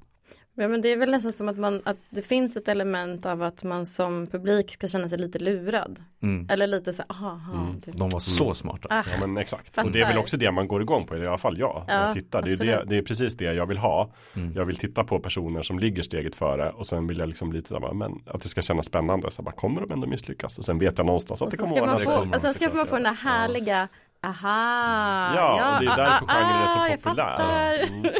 Ja 0.54 0.68
men 0.68 0.80
det 0.82 0.92
är 0.92 0.96
väl 0.96 1.10
nästan 1.10 1.32
som 1.32 1.48
att 1.48 1.58
man, 1.58 1.82
att 1.84 1.96
det 2.10 2.22
finns 2.22 2.56
ett 2.56 2.68
element 2.68 3.26
av 3.26 3.42
att 3.42 3.64
man 3.64 3.86
som 3.86 4.26
publik 4.26 4.70
ska 4.70 4.88
känna 4.88 5.08
sig 5.08 5.18
lite 5.18 5.38
lurad. 5.38 6.00
Mm. 6.22 6.46
Eller 6.50 6.66
lite 6.66 6.92
så 6.92 7.02
aha, 7.08 7.26
aha, 7.28 7.62
Mm. 7.68 7.80
typ. 7.80 7.96
De 7.96 8.10
var 8.10 8.20
så 8.20 8.44
Mm. 8.44 8.54
smarta. 8.54 8.88
Ah, 8.90 9.04
Ja 9.20 9.26
men 9.26 9.36
exakt. 9.38 9.74
Fattar. 9.74 9.84
Och 9.84 9.92
det 9.92 10.00
är 10.00 10.08
väl 10.08 10.18
också 10.18 10.36
det 10.36 10.50
man 10.50 10.68
går 10.68 10.82
igång 10.82 11.06
på, 11.06 11.16
i 11.16 11.26
alla 11.26 11.38
fall 11.38 11.58
jag. 11.58 11.84
Ja, 11.88 12.06
jag 12.06 12.14
tittar. 12.14 12.42
Det 12.42 12.52
är, 12.52 12.56
det, 12.56 12.84
det 12.88 12.96
är 12.96 13.02
precis 13.02 13.36
det 13.36 13.44
jag 13.54 13.66
vill 13.66 13.78
ha. 13.78 14.10
Mm. 14.36 14.52
Jag 14.54 14.64
vill 14.64 14.76
titta 14.76 15.04
på 15.04 15.18
personer 15.20 15.62
som 15.62 15.78
ligger 15.78 16.02
steget 16.02 16.34
före 16.34 16.70
och 16.70 16.86
sen 16.86 17.06
vill 17.06 17.18
jag 17.18 17.28
liksom 17.28 17.52
lite 17.52 17.68
så 17.68 17.80
här, 17.80 17.92
men 17.94 18.12
att 18.26 18.42
det 18.42 18.48
ska 18.48 18.62
kännas 18.62 18.86
spännande. 18.86 19.30
Så 19.30 19.42
bara, 19.42 19.54
kommer 19.54 19.80
de 19.80 19.90
ändå 19.92 20.06
misslyckas? 20.06 20.58
Och 20.58 20.64
sen 20.64 20.78
vet 20.78 20.98
jag 20.98 21.06
någonstans 21.06 21.42
att 21.42 21.50
det 21.50 21.56
så 21.56 21.62
kommer 21.62 21.76
ska 21.76 21.86
vara 22.10 22.26
få, 22.28 22.34
och 22.36 22.40
sen 22.40 22.54
ska 22.54 22.74
man 22.74 22.86
få 22.86 22.94
den 22.94 23.04
där 23.04 23.14
härliga 23.24 23.88
Aha, 24.24 25.32
Ja, 25.36 25.74
och 25.78 25.84
det 25.84 25.90
är 25.90 25.92
ah, 25.92 25.96
därför 25.96 26.24
ah, 26.28 26.34
genren 26.34 26.62
är 26.62 26.66
så 26.66 26.78
ah, 26.78 26.88
jag 26.88 27.02
populär. 27.02 27.82
Mm. 27.88 28.02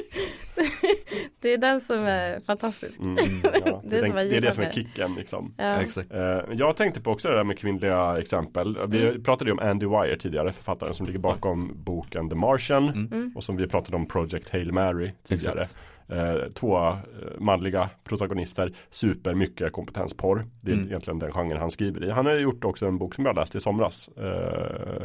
det 1.40 1.52
är 1.54 1.58
den 1.58 1.80
som 1.80 1.98
är 2.06 2.40
fantastisk. 2.40 3.00
Mm, 3.00 3.16
ja. 3.66 3.82
det, 3.84 3.98
är 3.98 4.02
den, 4.02 4.14
det 4.16 4.36
är 4.36 4.40
det 4.40 4.52
som 4.52 4.62
är 4.64 4.72
kicken 4.72 5.14
liksom. 5.14 5.54
Ja. 5.56 5.64
Exakt. 5.80 6.12
Eh, 6.12 6.38
Jag 6.52 6.76
tänkte 6.76 7.00
på 7.00 7.10
också 7.10 7.28
det 7.28 7.34
där 7.36 7.44
med 7.44 7.58
kvinnliga 7.58 8.18
exempel. 8.18 8.78
Vi 8.88 9.08
Mm. 9.08 9.22
pratade 9.22 9.50
ju 9.50 9.52
om 9.52 9.68
Andy 9.68 9.86
Wire 9.86 10.16
tidigare, 10.18 10.52
författaren 10.52 10.94
som 10.94 11.06
ligger 11.06 11.18
bakom 11.18 11.72
boken 11.74 12.28
The 12.28 12.34
Martian. 12.34 12.88
Mm. 12.88 13.32
Och 13.36 13.44
som 13.44 13.56
vi 13.56 13.66
pratade 13.68 13.96
om 13.96 14.06
Project 14.06 14.50
Hail 14.50 14.72
Mary 14.72 15.12
tidigare. 15.28 15.60
Exakt. 15.60 15.76
Eh, 16.12 16.48
två 16.54 16.78
eh, 16.88 16.94
manliga 17.38 17.90
protagonister, 18.04 18.72
super 18.90 19.34
mycket 19.34 19.72
kompetensporr. 19.72 20.46
Det 20.60 20.70
är 20.70 20.74
Mm. 20.76 20.86
egentligen 20.88 21.18
den 21.18 21.32
genren 21.32 21.60
han 21.60 21.70
skriver 21.70 22.04
i. 22.04 22.10
Han 22.10 22.26
har 22.26 22.32
gjort 22.34 22.64
också 22.64 22.86
en 22.86 22.98
bok 22.98 23.14
som 23.14 23.24
jag 23.26 23.36
läste 23.36 23.58
i 23.58 23.60
somras. 23.60 24.08
Eh, 24.16 24.22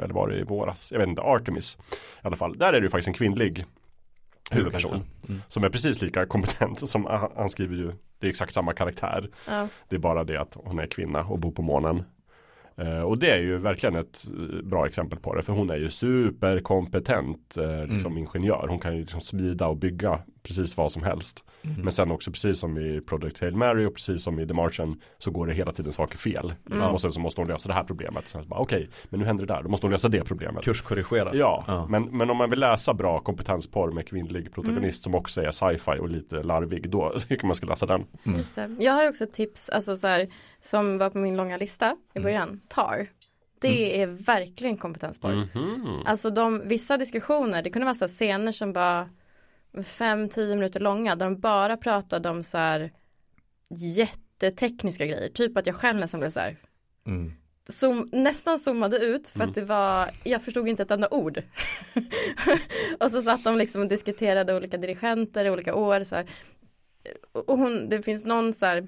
eller 0.04 0.14
var 0.14 0.28
det 0.30 0.40
i 0.40 0.44
våras? 0.44 0.92
Jag 0.92 1.00
vet 1.00 1.08
inte, 1.08 1.22
Artemis. 1.22 1.78
I 2.24 2.28
alla 2.28 2.36
fall, 2.36 2.58
där 2.58 2.68
är 2.74 2.80
det 2.82 2.86
ju 2.86 2.90
faktiskt 2.90 3.08
en 3.08 3.14
kvinnlig 3.14 3.66
huvudperson. 4.52 5.04
Mm. 5.30 5.42
Som 5.50 5.64
är 5.64 5.70
precis 5.70 6.02
lika 6.02 6.26
kompetent 6.26 6.90
som 6.90 7.06
han, 7.36 7.50
skriver 7.50 7.76
ju, 7.76 7.92
det 8.20 8.28
är 8.28 8.30
exakt 8.30 8.54
samma 8.54 8.74
karaktär. 8.74 9.30
Ja. 9.48 9.68
Det 9.90 9.96
är 9.96 10.00
bara 10.00 10.24
det 10.24 10.42
att 10.42 10.58
hon 10.64 10.80
är 10.80 10.88
kvinna 10.88 11.24
och 11.26 11.40
bor 11.40 11.52
på 11.52 11.62
månen. 11.62 12.04
Eh, 12.78 13.02
och 13.02 13.18
det 13.18 13.32
är 13.32 13.40
ju 13.40 13.58
verkligen 13.58 13.96
ett 13.96 14.24
eh, 14.28 14.64
bra 14.64 14.88
exempel 14.88 15.20
på 15.20 15.36
det. 15.36 15.42
För 15.42 15.54
hon 15.54 15.70
är 15.70 15.76
ju 15.78 15.90
superkompetent 15.90 17.58
eh, 17.58 17.86
liksom 17.86 18.12
Mm. 18.12 18.18
ingenjör. 18.18 18.68
Hon 18.70 18.80
kan 18.80 18.94
ju 18.96 19.00
liksom 19.02 19.22
smida 19.22 19.68
och 19.68 19.78
bygga 19.78 20.20
precis 20.48 20.78
vad 20.78 20.92
som 20.92 21.04
helst. 21.04 21.44
Mm. 21.62 21.82
Men 21.82 21.92
sen 21.92 22.12
också 22.12 22.32
precis 22.32 22.60
som 22.60 22.78
i 22.78 23.02
Project 23.02 23.40
Hail 23.42 23.56
Mary 23.56 23.86
och 23.86 23.94
precis 23.94 24.24
som 24.24 24.40
i 24.40 24.48
The 24.48 24.54
Martian 24.54 25.02
så 25.18 25.32
går 25.32 25.48
det 25.48 25.54
hela 25.54 25.72
tiden 25.72 25.92
saker 25.94 26.18
fel. 26.18 26.54
Mm. 26.72 26.86
Och 26.88 27.02
sen 27.02 27.12
så 27.12 27.20
måste 27.20 27.42
hon 27.42 27.48
lösa 27.48 27.68
det 27.70 27.74
här 27.74 27.84
problemet. 27.84 28.36
Okej, 28.50 28.90
men 29.10 29.20
nu 29.20 29.26
händer 29.26 29.46
det 29.46 29.54
där. 29.54 29.64
Då 29.64 29.70
måste 29.70 29.86
hon 29.86 29.92
lösa 29.92 30.10
det 30.10 30.24
problemet. 30.24 30.64
Kurskorrigera. 30.64 31.36
Ja, 31.36 31.64
Ja. 31.68 31.88
Men, 31.90 32.04
men 32.18 32.30
om 32.30 32.38
man 32.38 32.50
vill 32.50 32.60
läsa 32.60 32.94
bra 32.94 33.20
kompetensporr 33.20 33.92
med 33.92 34.08
kvinnlig 34.08 34.54
protagonist 34.54 35.06
Mm. 35.08 35.14
som 35.14 35.16
också 35.16 35.42
är 35.42 35.52
sci-fi 35.52 36.00
och 36.00 36.10
lite 36.10 36.44
larvig, 36.44 36.90
då 36.90 37.20
tycker 37.28 37.46
man 37.48 37.56
ska 37.56 37.66
läsa 37.66 37.86
den. 37.86 38.06
Mm. 38.24 38.38
Just 38.38 38.56
det. 38.56 38.76
Jag 38.80 38.94
har 38.94 39.04
ju 39.04 39.10
också 39.10 39.24
ett 39.24 39.34
tips, 39.34 39.70
alltså 39.70 39.96
så 39.98 40.08
här, 40.08 40.28
som 40.62 40.98
var 40.98 41.10
på 41.10 41.18
min 41.18 41.38
långa 41.38 41.58
lista 41.58 41.96
i 42.14 42.20
början, 42.20 42.60
TAR. 42.68 43.08
Det 43.62 44.02
är 44.02 44.08
verkligen 44.08 44.78
kompetensporr. 44.78 45.34
Mhm. 45.56 46.02
Alltså 46.06 46.30
de, 46.30 46.62
vissa 46.68 46.98
diskussioner, 46.98 47.64
det 47.64 47.70
kunde 47.70 47.86
vara 47.86 47.96
så 47.96 48.04
här 48.06 48.10
scener 48.10 48.52
som 48.52 48.74
bara 48.74 49.10
fem, 49.84 50.30
tio 50.30 50.56
minuter 50.56 50.80
långa, 50.80 51.16
där 51.16 51.26
de 51.26 51.40
bara 51.40 51.78
pratade 51.78 52.30
om 52.30 52.44
så 52.44 52.58
här 52.58 52.92
jättetekniska 53.70 55.06
grejer. 55.06 55.30
Typ 55.30 55.58
att 55.58 55.68
jag 55.68 55.76
själv 55.76 56.00
nästan 56.00 56.20
blev 56.20 56.30
så 56.30 56.40
här, 56.40 56.56
Mm. 57.08 57.34
zoom, 57.70 58.10
nästan 58.12 58.60
zoomade 58.60 58.98
ut 58.98 59.30
för 59.30 59.40
Mm. 59.40 59.50
att 59.50 59.56
det 59.56 59.62
var, 59.62 60.10
jag 60.24 60.42
förstod 60.44 60.68
inte 60.68 60.84
ett 60.84 60.92
enda 60.92 61.08
ord. 61.12 61.44
och 63.00 63.12
så 63.12 63.22
satt 63.22 63.44
de 63.44 63.58
liksom 63.58 63.82
och 63.82 63.88
diskuterade 63.88 64.56
olika 64.56 64.78
dirigenter 64.78 65.46
i 65.46 65.50
olika 65.50 65.76
år 65.76 66.04
så 66.04 66.16
här. 66.16 66.26
Och 67.32 67.58
hon, 67.58 67.90
det 67.90 68.02
finns 68.02 68.26
någon 68.26 68.54
så 68.54 68.66
här 68.66 68.88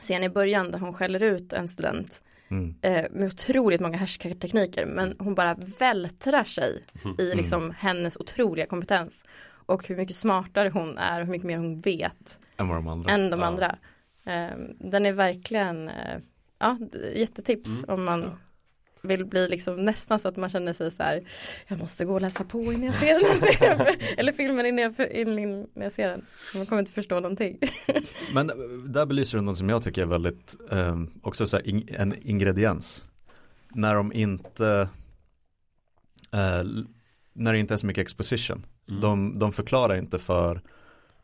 scen 0.00 0.24
i 0.24 0.28
början 0.28 0.70
där 0.70 0.78
hon 0.78 0.92
skäller 0.94 1.22
ut 1.22 1.52
en 1.52 1.68
student 1.68 2.22
Mm. 2.50 2.74
eh, 2.82 3.06
med 3.10 3.26
otroligt 3.26 3.80
många 3.80 3.96
härskartekniker 3.96 4.86
men 4.86 5.16
hon 5.18 5.34
bara 5.34 5.54
vältrar 5.78 6.44
sig 6.44 6.84
i 7.18 7.34
liksom 7.34 7.70
hennes 7.70 8.16
otroliga 8.16 8.66
kompetens 8.66 9.26
och 9.66 9.88
hur 9.88 9.96
mycket 9.96 10.16
smartare 10.16 10.68
hon 10.68 10.98
är 10.98 11.20
och 11.20 11.26
hur 11.26 11.32
mycket 11.32 11.46
mer 11.46 11.56
hon 11.58 11.80
vet 11.80 12.40
Än 12.56 12.68
de 12.68 12.88
andra. 12.88 13.10
än 13.12 13.30
de 13.30 13.40
Ja. 13.40 13.46
andra. 13.46 13.76
Eh, 14.24 14.56
den 14.78 15.06
är 15.06 15.12
verkligen, 15.12 15.88
eh, 15.88 16.18
ja, 16.58 16.78
jättetips 17.14 17.84
om 17.88 18.04
man 18.04 18.30
vill 19.04 19.24
bli 19.24 19.48
liksom 19.48 19.84
nästan 19.84 20.18
så 20.18 20.28
att 20.28 20.36
man 20.36 20.50
känner 20.50 20.72
sig 20.72 20.90
så 20.90 21.02
här, 21.02 21.22
jag 21.68 21.78
måste 21.78 22.04
gå 22.04 22.14
och 22.14 22.20
läsa 22.20 22.44
på 22.44 22.62
innan 22.62 22.82
jag 22.82 22.94
ser 22.94 23.20
den 23.20 23.38
serien. 23.38 23.96
Eller 24.16 24.32
filmen 24.32 24.66
innan 24.66 24.94
jag, 24.96 25.10
innan 25.12 25.66
jag 25.74 25.92
ser 25.92 26.08
den. 26.08 26.24
Man 26.56 26.66
kommer 26.66 26.80
inte 26.80 26.92
förstå 26.92 27.14
någonting. 27.20 27.58
Men 28.34 28.50
eh, 28.50 28.56
där 28.86 29.06
belyser 29.06 29.38
du 29.38 29.44
något 29.44 29.58
som 29.58 29.68
jag 29.68 29.82
tycker 29.82 30.02
är 30.02 30.06
väldigt, 30.06 30.56
eh, 30.70 31.02
också 31.22 31.46
så 31.46 31.58
in, 31.60 31.88
en 31.90 32.14
ingrediens. 32.22 33.04
När 33.74 33.94
de 33.94 34.12
inte, 34.12 34.88
eh, 36.32 36.64
när 37.32 37.52
det 37.52 37.58
inte 37.58 37.74
är 37.74 37.78
så 37.78 37.86
mycket 37.86 38.02
exposition. 38.02 38.66
Mm. 38.92 39.00
De, 39.00 39.38
de 39.38 39.52
förklarar 39.52 39.94
inte 39.96 40.18
för 40.18 40.60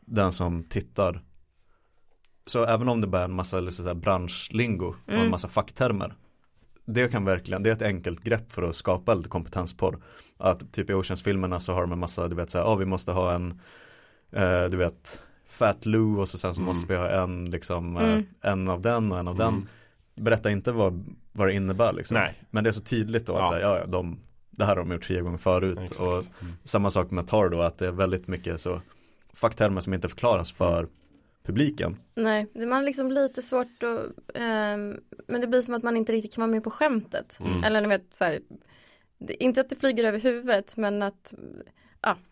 den 0.01 0.31
som 0.31 0.63
tittar. 0.63 1.21
Så 2.45 2.63
även 2.65 2.89
om 2.89 3.01
det 3.01 3.07
bara 3.07 3.21
är 3.21 3.25
en 3.25 3.33
massa 3.33 3.59
liksom, 3.59 3.85
här, 3.87 3.93
branschlingo 3.93 4.85
och 4.87 4.95
en 5.13 5.15
Mm. 5.19 5.31
massa 5.31 5.47
facktermer. 5.47 6.13
Det 6.85 7.07
kan 7.11 7.25
verkligen, 7.25 7.63
det 7.63 7.69
är 7.69 7.73
ett 7.73 7.81
enkelt 7.81 8.23
grepp 8.23 8.51
för 8.51 8.63
att 8.69 8.75
skapa 8.75 9.13
lite 9.13 9.29
kompetensporr. 9.29 9.97
Att 10.37 10.71
typ 10.73 10.89
i 10.89 10.93
Oceans-filmerna 10.93 11.59
så 11.59 11.73
har 11.73 11.81
de 11.81 11.91
en 11.91 11.99
massa, 11.99 12.27
du 12.27 12.35
vet 12.35 12.49
så 12.49 12.57
här, 12.57 12.65
ja 12.65 12.75
vi 12.75 12.85
måste 12.85 13.11
ha 13.11 13.33
en, 13.33 13.61
eh, 14.31 14.63
du 14.65 14.77
vet, 14.77 15.21
Fat 15.47 15.85
Lou 15.85 16.17
och 16.19 16.27
så 16.29 16.37
sen 16.37 16.53
så 16.53 16.61
Mm. 16.61 16.67
måste 16.67 16.87
vi 16.87 16.95
ha 16.99 17.09
en 17.09 17.45
liksom, 17.51 17.97
eh, 17.97 18.03
Mm. 18.13 18.23
en 18.41 18.69
av 18.69 18.81
den 18.81 19.11
och 19.11 19.19
en 19.19 19.27
av 19.27 19.35
den. 19.35 19.47
Mm. 19.53 19.67
Berätta 20.15 20.51
inte 20.51 20.71
vad, 20.71 21.15
vad 21.31 21.47
det 21.47 21.53
innebär 21.53 21.93
liksom. 21.93 22.17
Nej. 22.17 22.43
Men 22.51 22.63
det 22.63 22.69
är 22.69 22.71
så 22.71 22.81
tydligt 22.83 23.25
då 23.25 23.35
att 23.35 23.51
Ja. 23.51 23.59
ja, 23.59 23.79
ja, 23.79 23.85
de, 23.85 24.19
det 24.59 24.65
här 24.65 24.75
har 24.75 24.83
de 24.83 24.91
gjort 24.91 25.03
tre 25.03 25.21
gånger 25.21 25.37
förut. 25.37 25.77
Exakt. 25.81 25.99
Och 25.99 26.13
Mm. 26.41 26.53
samma 26.63 26.89
sak 26.89 27.11
med 27.11 27.27
Tar 27.27 27.49
då, 27.49 27.61
att 27.61 27.77
det 27.77 27.87
är 27.87 27.91
väldigt 27.91 28.27
mycket 28.27 28.61
så 28.61 28.81
facktermer 29.33 29.81
som 29.81 29.93
inte 29.93 30.09
förklaras 30.09 30.51
för 30.51 30.87
publiken. 31.45 31.97
Nej, 32.15 32.47
det 32.53 32.65
man 32.65 32.85
liksom 32.85 33.11
lite 33.11 33.41
svårt 33.41 33.83
att, 33.83 34.37
ehm, 34.37 34.95
men 35.27 35.41
det 35.41 35.47
blir 35.47 35.61
som 35.61 35.73
att 35.73 35.83
man 35.83 35.97
inte 35.97 36.11
riktigt 36.11 36.35
kan 36.35 36.41
vara 36.41 36.51
med 36.51 36.63
på 36.63 36.69
skämtet. 36.69 37.37
Mm. 37.39 37.63
Eller 37.63 37.81
ni 37.81 37.87
vet 37.87 38.13
så 38.13 38.23
här, 38.25 38.39
det, 39.19 39.43
inte 39.43 39.61
att 39.61 39.69
det 39.69 39.75
flyger 39.75 40.03
över 40.03 40.19
huvudet 40.19 40.77
men 40.77 41.01
att, 41.01 41.33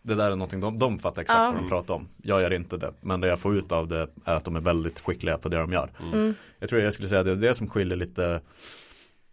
Det 0.02 0.14
där 0.14 0.26
är 0.30 0.30
någonting 0.36 0.60
de, 0.60 0.78
de 0.78 0.98
fattar 0.98 1.22
exakt 1.22 1.38
Ja. 1.38 1.52
vad 1.52 1.62
de 1.62 1.68
pratar 1.68 1.94
om. 1.94 2.08
Jag 2.22 2.42
gör 2.42 2.52
inte 2.52 2.76
det, 2.76 2.92
men 3.00 3.20
det 3.20 3.28
jag 3.28 3.40
får 3.40 3.56
ut 3.56 3.72
av 3.72 3.88
det 3.88 4.08
är 4.24 4.34
att 4.34 4.44
de 4.44 4.56
är 4.56 4.60
väldigt 4.60 5.00
skickliga 5.00 5.38
på 5.38 5.48
det 5.48 5.56
de 5.56 5.72
gör. 5.72 5.90
mm, 6.12 6.34
Jag 6.58 6.68
tror 6.68 6.82
jag 6.82 6.94
skulle 6.94 7.08
säga 7.08 7.20
att 7.20 7.26
det 7.26 7.32
är 7.32 7.36
det 7.36 7.54
som 7.54 7.68
skiljer 7.68 7.96
lite 7.96 8.40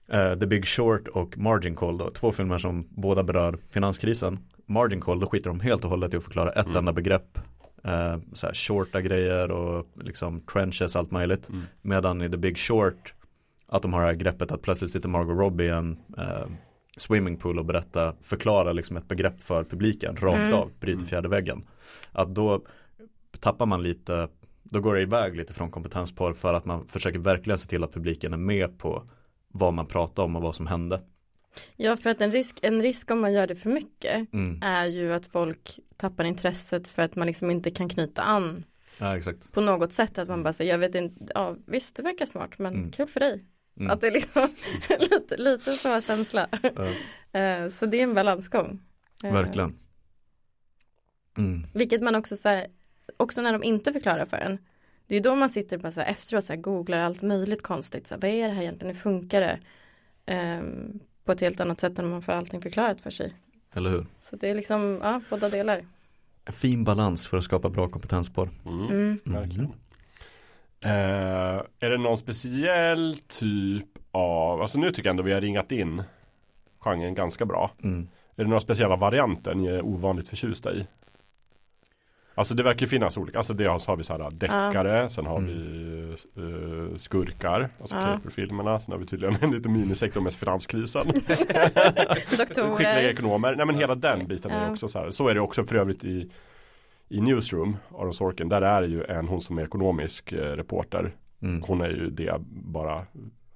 eh, 0.07 0.33
The 0.39 0.45
Big 0.47 0.65
Short 0.67 1.07
och 1.07 1.37
Margin 1.37 1.75
Call 1.75 1.97
då. 1.97 2.09
Två 2.09 2.31
filmer 2.31 2.57
som 2.57 2.87
båda 2.89 3.23
berör 3.23 3.57
finanskrisen. 3.69 4.39
Margin 4.65 5.01
Call, 5.01 5.19
då 5.19 5.27
skiter 5.27 5.49
de 5.49 5.59
helt 5.59 5.83
och 5.83 5.89
hållet 5.89 6.13
i 6.13 6.17
att 6.17 6.23
förklara 6.23 6.51
ett 6.51 6.65
Mm. 6.65 6.77
enda 6.77 6.93
begrepp. 6.93 7.37
Eh, 7.83 8.17
så 8.33 8.47
här 8.47 8.53
shorta 8.53 9.01
grejer 9.01 9.51
och 9.51 9.87
liksom 10.03 10.41
trenches, 10.41 10.95
allt 10.95 11.11
möjligt. 11.11 11.49
Mm. 11.49 11.61
Medan 11.81 12.21
i 12.21 12.29
The 12.29 12.37
Big 12.37 12.57
Short, 12.57 13.13
att 13.67 13.81
de 13.81 13.93
har 13.93 13.99
det 14.01 14.05
här 14.07 14.13
greppet 14.13 14.51
att 14.51 14.61
plötsligt 14.61 14.91
sitter 14.91 15.09
Margot 15.09 15.37
Robbie 15.37 15.63
i 15.65 15.69
en 15.69 15.97
eh, 16.17 16.47
swimmingpool 16.97 17.59
och 17.59 17.65
berätta, 17.65 18.13
förklara 18.21 18.73
liksom 18.73 18.97
ett 18.97 19.07
begrepp 19.07 19.43
för 19.43 19.63
publiken 19.63 20.15
rakt 20.15 20.37
Mm. 20.37 20.53
av, 20.53 20.71
bryter 20.79 21.05
fjärde 21.05 21.29
väggen. 21.29 21.63
Att 22.11 22.35
då 22.35 22.61
tappar 23.39 23.65
man 23.65 23.83
lite, 23.83 24.27
då 24.63 24.79
går 24.79 24.95
det 24.95 25.01
iväg 25.01 25.35
lite 25.35 25.53
från 25.53 25.71
kompetensporr 25.71 26.33
för 26.33 26.53
att 26.53 26.65
man 26.65 26.87
försöker 26.87 27.19
verkligen 27.19 27.57
se 27.57 27.69
till 27.69 27.83
att 27.83 27.93
publiken 27.93 28.33
är 28.33 28.37
med 28.37 28.77
på 28.77 29.03
vad 29.57 29.73
man 29.73 29.85
pratar 29.87 30.23
om 30.23 30.35
och 30.35 30.41
vad 30.41 30.55
som 30.55 30.67
hände. 30.67 31.01
ja 31.75 31.95
för 31.97 32.09
att 32.09 32.21
en 32.21 32.31
risk, 32.31 32.59
en 32.61 32.81
risk 32.81 33.11
om 33.11 33.19
man 33.21 33.33
gör 33.33 33.47
det 33.47 33.55
för 33.55 33.69
mycket 33.69 34.33
Mm. 34.33 34.59
är 34.63 34.85
ju 34.85 35.13
att 35.13 35.25
folk 35.25 35.79
tappar 35.97 36.23
intresset 36.23 36.87
för 36.87 37.01
att 37.01 37.15
man 37.15 37.27
liksom 37.27 37.51
inte 37.51 37.71
kan 37.71 37.89
knyta 37.89 38.21
an 38.21 38.63
Ja, 38.97 39.19
på 39.53 39.61
något 39.61 39.91
sätt 39.91 40.17
att 40.17 40.27
man 40.27 40.43
bara 40.43 40.53
säger 40.53 40.71
jag 40.71 40.79
vet 40.79 40.95
inte, 40.95 41.25
ja 41.35 41.55
visst 41.67 41.95
det 41.95 42.03
verkar 42.03 42.25
smart 42.25 42.59
men 42.59 42.73
Mm. 42.75 42.91
kul 42.91 43.07
för 43.07 43.19
dig. 43.19 43.45
Mm. 43.79 43.91
Att 43.91 44.01
det 44.01 44.07
är 44.07 44.11
liksom 44.11 44.47
lite, 44.99 45.37
lite 45.37 45.71
så 45.71 46.01
känsla. 46.01 46.47
Ja, 46.51 46.87
Eh, 47.39 47.67
så 47.69 47.85
det 47.85 47.97
är 47.99 48.03
en 48.03 48.13
balansgång. 48.13 48.79
Eh, 49.23 49.33
verkligen. 49.33 49.77
Mm. 51.37 51.67
Vilket 51.73 52.01
man 52.01 52.15
också 52.15 52.35
så 52.35 52.49
här, 52.49 52.67
också 53.17 53.41
när 53.41 53.51
de 53.53 53.63
inte 53.63 53.93
förklarar 53.93 54.25
för 54.25 54.37
en. 54.37 54.57
Det 55.07 55.15
är 55.15 55.21
då 55.21 55.35
man 55.35 55.49
sitter 55.49 55.77
bara 55.77 55.91
så 55.91 56.01
här 56.01 56.11
efteråt 56.11 56.45
så 56.45 56.53
här 56.53 56.61
googlar 56.61 56.99
allt 56.99 57.21
möjligt 57.21 57.63
konstigt. 57.63 58.07
Så 58.07 58.13
här, 58.13 58.21
vad 58.21 58.31
är 58.31 58.47
det 58.47 58.53
här 58.53 58.61
egentligen, 58.61 58.95
hur 58.95 59.01
funkar 59.01 59.41
det? 59.41 59.59
Ehm, 60.25 60.99
på 61.25 61.31
ett 61.31 61.41
helt 61.41 61.59
annat 61.59 61.79
sätt 61.79 61.99
än 61.99 62.09
man 62.09 62.21
får 62.21 62.31
allting 62.31 62.61
förklarat 62.61 63.01
för 63.01 63.09
sig. 63.09 63.33
Eller 63.73 63.89
hur? 63.89 64.05
Så 64.19 64.35
det 64.35 64.49
är 64.49 64.55
liksom, 64.55 64.99
ja, 65.03 65.21
båda 65.29 65.49
delar. 65.49 65.85
En 66.45 66.53
fin 66.53 66.83
balans 66.83 67.27
för 67.27 67.37
att 67.37 67.43
skapa 67.43 67.69
bra 67.69 67.87
kompetensporr. 67.87 68.49
Mm. 68.65 68.85
Mm. 68.85 69.19
Verkligen. 69.23 69.71
Eh, 70.79 71.61
är 71.79 71.89
det 71.89 71.97
någon 71.97 72.17
speciell 72.17 73.15
typ 73.27 73.85
av, 74.11 74.61
alltså 74.61 74.79
nu 74.79 74.91
tycker 74.91 75.09
jag 75.09 75.13
ändå 75.13 75.23
vi 75.23 75.33
har 75.33 75.41
ringat 75.41 75.71
in 75.71 76.03
genren 76.79 77.15
ganska 77.15 77.45
bra. 77.45 77.71
Mm. 77.83 78.07
Är 78.35 78.43
det 78.43 78.49
några 78.49 78.59
speciella 78.59 78.95
varianter 78.95 79.55
ni 79.55 79.67
är 79.67 79.85
ovanligt 79.85 80.27
förtjusta 80.27 80.73
i? 80.73 80.87
Alltså 82.37 82.53
det 82.55 82.63
verkar 82.63 82.85
finnas 82.85 83.17
olika, 83.17 83.37
alltså 83.37 83.53
det 83.53 83.65
har, 83.65 83.95
vi 83.95 84.03
så 84.03 84.13
här 84.13 84.31
deckare, 84.31 85.09
sen 85.09 85.25
har 85.25 85.37
Mm. 85.37 85.49
vi 85.49 86.09
eh, 86.91 86.97
skurkar, 86.97 87.69
alltså 87.79 87.95
Ja. 87.95 88.05
caperfilmerna, 88.05 88.79
sen 88.79 88.91
har 88.91 88.99
vi 88.99 89.05
tydligen 89.05 89.35
en 89.41 89.51
liten 89.51 89.73
minisektor 89.73 90.21
med 90.21 90.33
finanskrisen. 90.33 91.05
Doktorer. 92.37 92.75
Skickliga 92.75 93.11
ekonomer, 93.11 93.55
nej 93.55 93.65
men 93.65 93.75
hela 93.75 93.95
den 93.95 94.27
biten 94.27 94.51
är 94.51 94.65
Ja. 94.65 94.71
också 94.71 94.87
så 94.87 94.99
här. 94.99 95.11
Så 95.11 95.27
är 95.27 95.33
det 95.33 95.41
också 95.41 95.63
för 95.63 95.75
övrigt 95.75 96.03
i 96.03 96.31
i 97.09 97.21
Newsroom, 97.21 97.77
Aron 97.99 98.13
Sorkin, 98.13 98.49
där 98.49 98.61
är 98.61 98.81
det 98.81 98.87
ju 98.87 99.03
en 99.03 99.27
hon 99.27 99.41
som 99.41 99.57
är 99.57 99.63
ekonomisk 99.63 100.31
eh, 100.31 100.37
reporter. 100.37 101.11
Mm. 101.41 101.63
Hon 101.67 101.81
är 101.81 101.89
ju 101.89 102.09
det 102.09 102.35
bara 102.49 103.05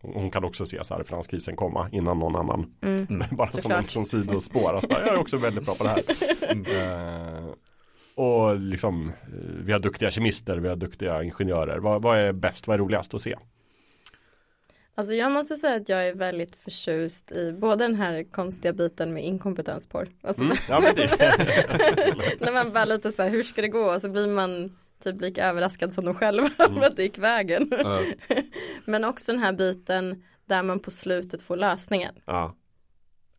hon 0.02 0.32
kan 0.32 0.44
också 0.44 0.66
se 0.66 0.84
så 0.84 0.96
här 0.96 1.04
finanskrisen 1.04 1.56
komma 1.56 1.90
innan 1.92 2.20
någon 2.20 2.36
annan. 2.36 2.74
Mm. 2.82 3.08
Bara 3.32 3.48
som 3.50 3.58
en 3.58 3.62
Såklart. 3.62 3.90
som 3.90 4.06
sidospår. 4.06 4.74
Att 4.78 4.90
bara, 4.90 5.00
jag 5.06 5.16
är 5.16 5.20
också 5.20 5.38
väldigt 5.38 5.66
bra 5.66 5.76
på 5.76 5.84
det 5.84 5.90
här. 5.90 6.02
Mm. 6.52 6.66
och 8.20 8.60
liksom 8.60 9.08
eh, 9.10 9.14
vi 9.64 9.72
har 9.72 9.80
duktiga 9.80 10.12
kemister, 10.12 10.58
vi 10.58 10.68
har 10.68 10.76
duktiga 10.76 11.24
ingenjörer. 11.24 11.78
Vad, 11.78 12.02
vad 12.02 12.18
är 12.20 12.32
bäst, 12.32 12.68
vad 12.68 12.74
är 12.74 12.78
roligast 12.80 13.14
att 13.14 13.22
se? 13.22 13.36
Alltså 14.96 15.14
jag 15.14 15.32
måste 15.32 15.56
säga 15.56 15.76
att 15.76 15.90
jag 15.90 16.08
är 16.08 16.16
väldigt 16.16 16.56
förtjust 16.56 17.32
i 17.32 17.54
både 17.54 17.84
den 17.84 17.96
här 17.96 18.24
konstiga 18.32 18.74
biten 18.74 19.14
med 19.14 19.26
inkompetensporr. 19.26 20.08
Alltså 20.24 20.44
Mm. 20.44 20.58
Ja, 20.70 20.80
när 22.40 22.54
man 22.54 22.74
bara 22.74 22.86
lite 22.86 23.12
så 23.12 23.24
här, 23.24 23.30
hur 23.30 23.44
ska 23.44 23.62
det 23.62 23.68
gå? 23.68 23.94
Och 23.94 24.02
så 24.02 24.10
blir 24.10 24.28
man 24.28 24.78
typ 25.04 25.22
lika 25.22 25.46
överraskad 25.46 25.94
som 25.94 26.06
de 26.06 26.16
själva 26.16 26.50
Mm. 26.70 26.84
att 26.84 26.96
det 26.96 27.04
gick 27.04 27.18
vägen. 27.18 27.72
Ja. 27.84 28.02
Men 28.86 29.06
också 29.06 29.32
den 29.32 29.42
här 29.42 29.54
biten 29.54 30.24
där 30.46 30.64
man 30.64 30.80
på 30.80 30.92
slutet 30.92 31.42
får 31.42 31.58
lösningen. 31.58 32.14
ja, 32.26 32.56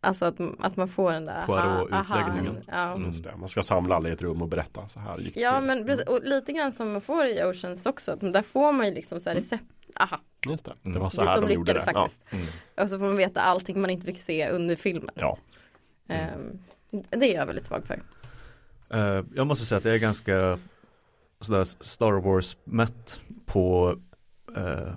Alltså 0.02 0.24
att, 0.24 0.36
att 0.60 0.76
man 0.76 0.88
får 0.88 1.12
den 1.12 1.24
där 1.24 1.46
Poirot-utläggningen. 1.46 2.56
Ja. 2.66 2.92
Mm. 2.94 3.12
Man 3.40 3.48
ska 3.48 3.62
samla 3.62 3.96
alla 3.96 4.08
i 4.08 4.12
ett 4.12 4.22
rum 4.22 4.42
och 4.42 4.48
berätta 4.48 4.88
så 4.88 5.00
här 5.00 5.18
gick 5.18 5.34
det 5.34 5.40
ja 5.40 5.58
till. 5.58 5.66
men 5.66 5.84
precis, 5.86 6.04
och 6.06 6.20
lite 6.22 6.52
grann 6.52 6.72
som 6.72 6.92
man 6.92 7.00
får 7.00 7.24
i 7.26 7.44
Oceans 7.44 7.86
också. 7.86 8.12
Att 8.12 8.20
där 8.32 8.42
får 8.42 8.72
man 8.72 8.86
ju 8.86 8.94
liksom 8.94 9.20
så 9.20 9.28
här 9.30 9.36
recept. 9.36 9.64
Aha, 10.00 10.20
Just 10.48 10.64
det, 10.64 10.72
det 10.82 10.88
Mm. 10.90 11.02
var 11.02 11.10
så 11.10 11.24
här 11.24 11.34
de, 11.36 11.40
de, 11.40 11.46
de 11.48 11.54
gjorde 11.54 11.72
det. 11.72 11.82
Ja. 11.86 12.08
Mm. 12.30 12.46
Och 12.80 12.88
så 12.90 12.98
får 12.98 13.06
man 13.06 13.16
veta 13.16 13.40
allting 13.40 13.80
man 13.80 13.90
inte 13.90 14.06
fick 14.06 14.20
se 14.20 14.48
under 14.50 14.76
filmen. 14.76 15.10
ja. 15.14 15.38
Ehm, 16.08 16.58
det 17.10 17.34
är 17.34 17.38
jag 17.38 17.46
väldigt 17.46 17.64
svag 17.64 17.82
för. 17.86 18.02
Eh, 18.90 19.24
jag 19.34 19.46
måste 19.46 19.66
säga 19.66 19.78
att 19.78 19.84
jag 19.84 19.94
är 19.94 19.98
ganska 19.98 20.58
sådär 21.40 21.64
Star 21.64 22.12
Wars 22.20 22.56
mätt 22.64 23.20
på 23.46 23.96
uh, 24.56 24.92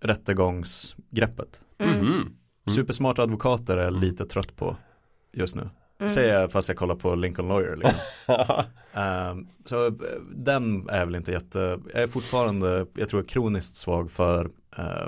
rättegångsgreppet. 0.00 1.62
Mm. 1.78 2.32
Mhm. 2.68 2.74
Supersmarta 2.74 3.22
advokater 3.22 3.76
är 3.76 3.84
jag 3.84 3.92
lite 4.00 4.24
trött 4.26 4.56
på 4.56 4.76
just 5.32 5.56
nu. 5.56 5.70
Mm. 6.00 6.10
Säger 6.10 6.40
jag 6.40 6.52
fast 6.52 6.68
jag 6.68 6.76
kollar 6.78 6.94
på 6.94 7.14
Lincoln 7.14 7.48
Lawyer. 7.48 7.76
Liksom. 7.76 7.98
Ehm, 8.92 9.46
så 9.64 9.86
eh, 9.86 9.92
den 10.36 10.88
är 10.88 11.04
väl 11.06 11.14
inte 11.14 11.32
jätte, 11.32 11.78
jag 11.94 12.02
är 12.02 12.06
fortfarande, 12.06 12.86
jag 12.94 13.08
tror 13.08 13.22
kroniskt 13.22 13.76
svag 13.76 14.10
för 14.10 14.50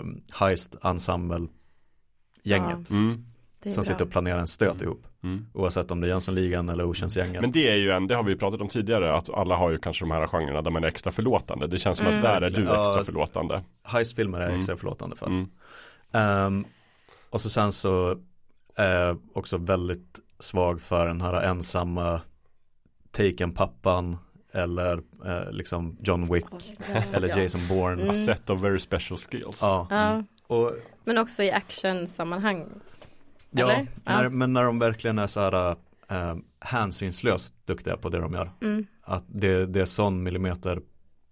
um, 0.00 0.22
Heist 0.40 0.76
Ensemble 0.84 1.47
gänget. 2.42 2.90
Mm. 2.90 3.24
Det 3.62 3.68
är 3.68 3.72
Som 3.72 3.80
bra. 3.82 3.86
sitter 3.89 4.05
och 4.05 4.10
planerar 4.10 4.39
en 4.39 4.47
stöt 4.47 4.72
Mm. 4.74 4.84
ihop. 4.84 5.06
Mm. 5.22 5.47
Oavsett 5.55 5.90
om 5.90 6.00
det 6.00 6.06
är 6.06 6.08
Jönssonligan 6.08 6.68
eller 6.68 6.84
Oceansgänget. 6.84 7.40
Men 7.42 7.52
det 7.52 7.68
är 7.68 7.76
ju 7.76 7.90
en, 7.90 8.06
det 8.06 8.14
har 8.14 8.22
vi 8.22 8.32
ju 8.32 8.39
pratat 8.39 8.60
om 8.60 8.68
tidigare, 8.68 9.14
att 9.16 9.30
alla 9.34 9.56
har 9.56 9.70
ju 9.70 9.78
kanske 9.78 10.05
de 10.05 10.10
här 10.10 10.26
genrerna 10.26 10.62
där 10.62 10.70
man 10.70 10.84
är 10.84 10.89
extra 10.89 11.12
förlåtande. 11.12 11.66
Det 11.66 11.78
känns 11.78 11.98
som 11.98 12.06
Mm. 12.06 12.18
att 12.18 12.22
där 12.22 12.40
är 12.40 12.50
du 12.50 12.62
extra 12.62 12.97
Ja. 12.97 13.05
förlåtande. 13.05 13.62
Heistfilmer 13.82 14.39
är 14.39 14.42
jag 14.42 14.48
Mm. 14.48 14.58
extra 14.60 14.76
förlåtande 14.76 15.16
för. 15.16 15.26
Mm. 15.26 16.64
Och 17.31 17.41
så 17.41 17.50
sen 17.50 17.73
så 17.73 18.18
är 18.76 19.00
jag 19.00 19.20
också 19.34 19.57
väldigt 19.59 20.20
svag 20.39 20.81
för 20.81 21.07
den 21.07 21.20
här 21.20 21.42
ensamma 21.42 22.20
Taken-pappan 23.10 24.17
eller 24.52 25.02
eh, 25.26 25.50
liksom 25.52 25.97
John 26.02 26.33
Wick 26.34 26.44
eller 27.12 27.28
Ja. 27.28 27.39
Jason 27.42 27.60
Bourne. 27.68 28.02
Mm. 28.02 28.10
A 28.10 28.15
set 28.26 28.50
of 28.50 28.60
very 28.60 28.78
special 28.78 29.18
skills. 29.18 29.59
Ja. 29.62 29.86
Ja, 29.91 30.23
Och, 30.47 30.73
men 31.05 31.18
också 31.18 31.42
i 31.42 31.50
actionsammanhang. 31.50 32.67
ja? 33.50 33.67
När, 33.67 33.86
Ja. 34.05 34.28
men 34.31 34.52
när 34.52 34.65
de 34.65 34.78
verkligen 34.78 35.18
är 35.18 35.26
så 35.26 35.41
här 35.41 35.76
eh, 36.09 36.36
hänsynslöst 36.60 37.55
duktiga 37.67 37.97
på 37.97 38.09
det 38.09 38.18
de 38.18 38.33
gör. 38.33 38.50
Mm, 38.62 38.86
Att 39.02 39.25
det, 39.28 39.67
det 39.67 39.81
är 39.81 39.84
sån 39.84 40.23
millimeter 40.23 40.81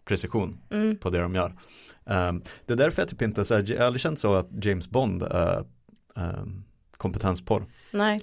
precision 0.05 0.59
mm, 0.71 0.97
på 0.97 1.11
det 1.11 1.19
de 1.19 1.35
gör. 1.35 1.55
Ehm, 2.07 2.43
det 2.67 2.73
är 2.73 2.77
därför 2.77 3.03
jag 3.03 3.09
typ 3.09 3.23
inte, 3.23 3.45
så 3.45 3.55
här, 3.55 3.65
jag 3.67 3.79
har 3.79 3.87
aldrig 3.87 4.01
känt 4.01 4.19
så 4.19 4.35
att 4.35 4.65
James 4.65 4.89
Bond 4.91 5.23
är 5.23 5.65
um, 6.15 6.65
kompetensporr. 6.97 7.67
nej. 7.93 8.21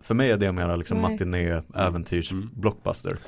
För 0.00 0.14
mig 0.14 0.30
är 0.30 0.36
det 0.36 0.52
mer 0.52 0.76
liksom 0.76 1.02
Nej. 1.02 1.12
matiné, 1.12 1.62
äventyrs, 1.74 2.32
Mm. 2.32 2.50
blockbuster. 2.54 3.18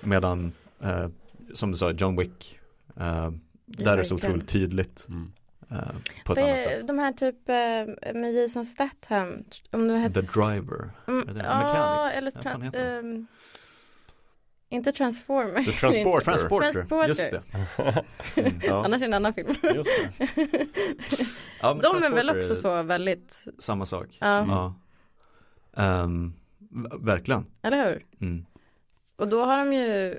Medan, 0.00 0.52
eh, 0.82 1.08
som 1.54 1.70
du 1.70 1.76
sa, 1.76 1.90
John 1.90 2.16
Wick, 2.16 2.58
eh, 2.96 3.30
där 3.66 3.92
är 3.92 3.96
det 3.96 4.04
så 4.04 4.14
otroligt 4.14 4.48
tydligt 4.48 5.06
Mm. 5.08 5.32
eh, 5.70 5.76
på 6.24 6.32
ett 6.32 6.38
annat 6.38 6.50
är 6.50 6.62
sätt. 6.62 6.86
De 6.86 6.98
här 6.98 7.12
typ 7.12 7.48
eh, 7.48 8.14
med 8.20 8.32
Jason 8.34 8.64
Statham. 8.66 9.44
Om 9.70 9.88
du 9.88 9.94
hette 9.94 10.22
The 10.22 10.40
Driver, 10.40 10.90
Mm, 11.08 11.28
Är 11.28 11.34
det 11.34 11.44
ja, 11.44 11.58
Mechanic? 11.58 12.16
eller 12.16 12.32
Vad 12.34 12.44
fan 12.44 12.60
tra- 12.60 12.64
heter 12.64 12.84
det? 12.84 12.98
ehm, 12.98 13.26
inte 14.68 14.92
Transformer. 14.92 15.62
The 15.62 15.72
Transporter. 15.72 16.24
Transporter, 16.24 16.72
Transporter. 16.72 17.08
just 17.08 17.30
det. 17.30 17.42
Mm. 18.36 18.54
Ja, 18.62 18.84
Annars 18.84 18.96
är 18.96 18.98
det 18.98 19.06
en 19.06 19.14
annan 19.14 19.34
film. 19.34 19.48
just 19.74 19.90
det. 20.18 20.26
Ja, 21.60 21.74
De 21.74 22.02
är 22.04 22.10
väl 22.10 22.30
också 22.30 22.54
så 22.54 22.82
väldigt, 22.82 23.44
Samma 23.58 23.86
sak. 23.86 24.16
ja, 24.20 24.46
Ja. 24.46 24.74
Ehm, 25.82 26.32
v- 26.58 26.88
verkligen. 27.00 27.46
eller 27.62 27.86
hur? 27.88 28.06
Mm. 28.20 28.44
Och 29.16 29.28
då 29.28 29.44
har 29.44 29.58
de 29.58 29.72
ju, 29.72 30.18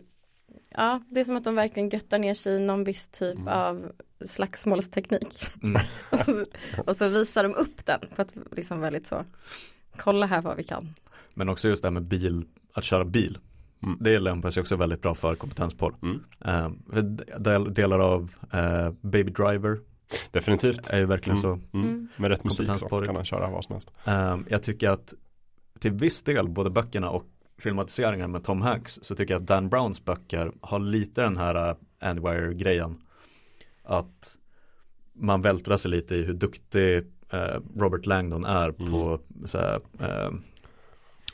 ja, 0.69 1.02
det 1.10 1.19
är 1.19 1.26
som 1.26 1.36
att 1.38 1.44
de 1.44 1.56
verkligen 1.56 1.90
göttar 1.90 2.19
ner 2.19 2.34
sig 2.34 2.56
i 2.56 2.60
någon 2.60 2.84
viss 2.84 3.08
typ 3.08 3.36
Mm. 3.36 3.48
av 3.48 3.92
slagsmålsteknik. 4.26 5.48
Mm. 5.64 5.82
och, 6.11 6.19
så, 6.19 6.45
och 6.88 6.95
så 6.95 7.08
visar 7.10 7.44
de 7.44 7.56
upp 7.56 7.86
den 7.86 8.00
på 8.16 8.22
ett 8.22 8.36
liksom 8.52 8.80
väldigt 8.82 9.06
så, 9.08 9.26
kolla 9.98 10.26
här 10.26 10.42
vad 10.42 10.58
vi 10.58 10.64
kan. 10.64 10.94
Men 11.34 11.50
också 11.50 11.68
just 11.69 11.82
det 11.82 11.86
här 11.88 11.92
med 11.94 12.03
bil, 12.03 12.45
att 12.74 12.84
köra 12.84 13.06
bil. 13.06 13.38
Mm. 13.83 13.98
Det 14.01 14.19
lämpar 14.19 14.49
sig 14.49 14.61
också 14.61 14.75
väldigt 14.75 15.01
bra 15.01 15.16
för 15.16 15.35
kompetensporr. 15.35 15.95
Mm. 16.01 16.80
Del, 17.38 17.74
delar 17.74 17.99
av 17.99 18.32
eh, 18.53 18.91
Baby 19.01 19.32
Driver 19.32 19.77
Definitivt. 20.32 20.90
är 20.90 20.99
ju 20.99 21.06
verkligen 21.06 21.40
Mm. 21.40 21.59
så. 21.72 21.77
Mm. 21.77 21.90
Mm. 21.90 22.08
Med 22.17 22.32
rätt 22.32 22.43
musik 22.43 22.69
så 22.77 22.88
kan 23.01 23.16
han 23.16 23.25
köra 23.25 23.49
vad 23.49 23.64
som 23.64 23.74
helst. 23.74 23.91
Ehm, 24.06 24.45
jag 24.49 24.64
tycker 24.64 24.90
att 24.90 25.14
till 25.80 25.91
viss 25.91 26.24
del, 26.24 26.49
både 26.49 26.69
böckerna 26.69 27.09
och 27.09 27.25
filmatiseringen 27.58 28.32
med 28.32 28.43
Tom 28.43 28.61
Hanks, 28.61 28.99
så 29.01 29.16
tycker 29.16 29.33
jag 29.33 29.41
att 29.41 29.48
Dan 29.48 29.69
Browns 29.69 30.06
böcker 30.06 30.51
har 30.61 30.80
lite 30.80 31.22
den 31.22 31.38
här 31.38 31.69
uh, 31.69 31.75
Andwire-grejen. 32.01 32.98
Att 33.83 34.38
man 35.14 35.41
vältrar 35.41 35.77
sig 35.77 35.91
lite 35.91 36.16
i 36.16 36.24
hur 36.24 36.33
duktig 36.33 36.98
eh, 37.30 37.59
Robert 37.77 38.06
Langdon 38.06 38.45
är 38.45 38.72
på 38.72 39.19
så 39.45 39.58
här, 39.58 39.80
eh, 39.99 40.32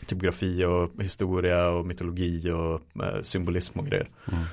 typografi 0.05 0.65
och 0.65 1.03
historia 1.03 1.69
och 1.69 1.85
mytologi 1.85 2.51
och 2.51 3.03
eh, 3.03 3.21
symbolism 3.21 3.79
och 3.79 3.85
grejer. 3.87 4.09
Mm. 4.31 4.43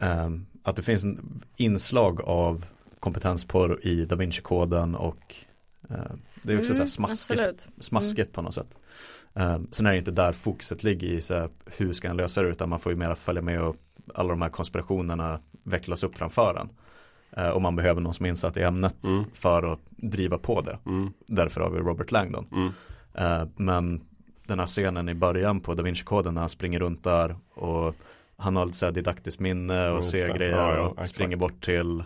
Ehm, 0.00 0.46
att 0.62 0.76
det 0.76 0.82
finns 0.82 1.04
en 1.04 1.42
inslag 1.56 2.20
av 2.20 2.66
kompetensporr 3.00 3.78
i 3.86 4.04
Da 4.04 4.16
Vinci-koden 4.16 4.94
och 4.94 5.34
eh, 5.90 5.96
det 6.42 6.52
är 6.52 6.58
också 6.58 6.74
så 6.74 6.78
här 6.80 6.86
smaskigt 6.86 7.30
Mm, 7.30 7.50
absolut. 7.50 7.84
smaskigt 7.84 8.32
på 8.32 8.42
något 8.42 8.54
sätt. 8.54 8.78
Um, 9.32 9.68
sen 9.70 9.86
är 9.86 9.90
det 9.92 9.98
inte 9.98 10.10
där 10.10 10.32
fokuset 10.32 10.84
ligger 10.84 11.06
i 11.06 11.22
så 11.22 11.34
här, 11.34 11.50
hur 11.76 11.92
ska 11.92 12.08
han 12.08 12.16
lösa 12.16 12.42
det 12.42 12.48
utan 12.48 12.68
man 12.68 12.80
får 12.80 12.92
ju 12.92 12.98
mera 12.98 13.16
följa 13.16 13.42
med 13.42 13.62
och 13.62 13.76
alla 14.14 14.28
de 14.28 14.42
här 14.42 14.48
konspirationerna 14.48 15.40
vecklas 15.62 16.02
upp 16.02 16.18
framför 16.18 16.54
en. 16.60 16.68
Uh, 17.44 17.50
och 17.50 17.62
man 17.62 17.76
behöver 17.76 18.00
någon 18.00 18.14
som 18.14 18.26
är 18.26 18.30
insatt 18.30 18.56
i 18.56 18.62
ämnet 18.62 19.04
Mm. 19.04 19.24
för 19.32 19.72
att 19.72 19.80
driva 19.90 20.38
på 20.38 20.60
det. 20.60 20.78
Mm. 20.86 21.12
Därför 21.26 21.60
har 21.60 21.70
vi 21.70 21.78
Robert 21.78 22.10
Langdon. 22.10 22.46
Mm. 22.52 22.66
Uh, 23.42 23.48
men 23.56 24.00
den 24.48 24.58
här 24.58 24.66
scenen 24.66 25.08
i 25.08 25.14
början 25.14 25.60
på 25.60 25.74
Da 25.74 25.82
Vinci-koden 25.82 26.34
när 26.34 26.40
han 26.40 26.50
springer 26.50 26.78
runt 26.78 27.04
där 27.04 27.36
och 27.54 27.94
han 28.36 28.56
har 28.56 28.66
lite 28.66 28.78
så 28.78 28.86
här 28.86 28.92
didaktiskt 28.92 29.40
minne 29.40 29.88
och 29.88 29.96
Just 29.96 30.10
ser 30.10 30.28
det. 30.28 30.38
grejer 30.38 30.56
Ja, 30.56 30.74
ja, 30.76 30.94
och 31.02 31.08
springer 31.08 31.36
bort 31.36 31.64
till 31.64 32.04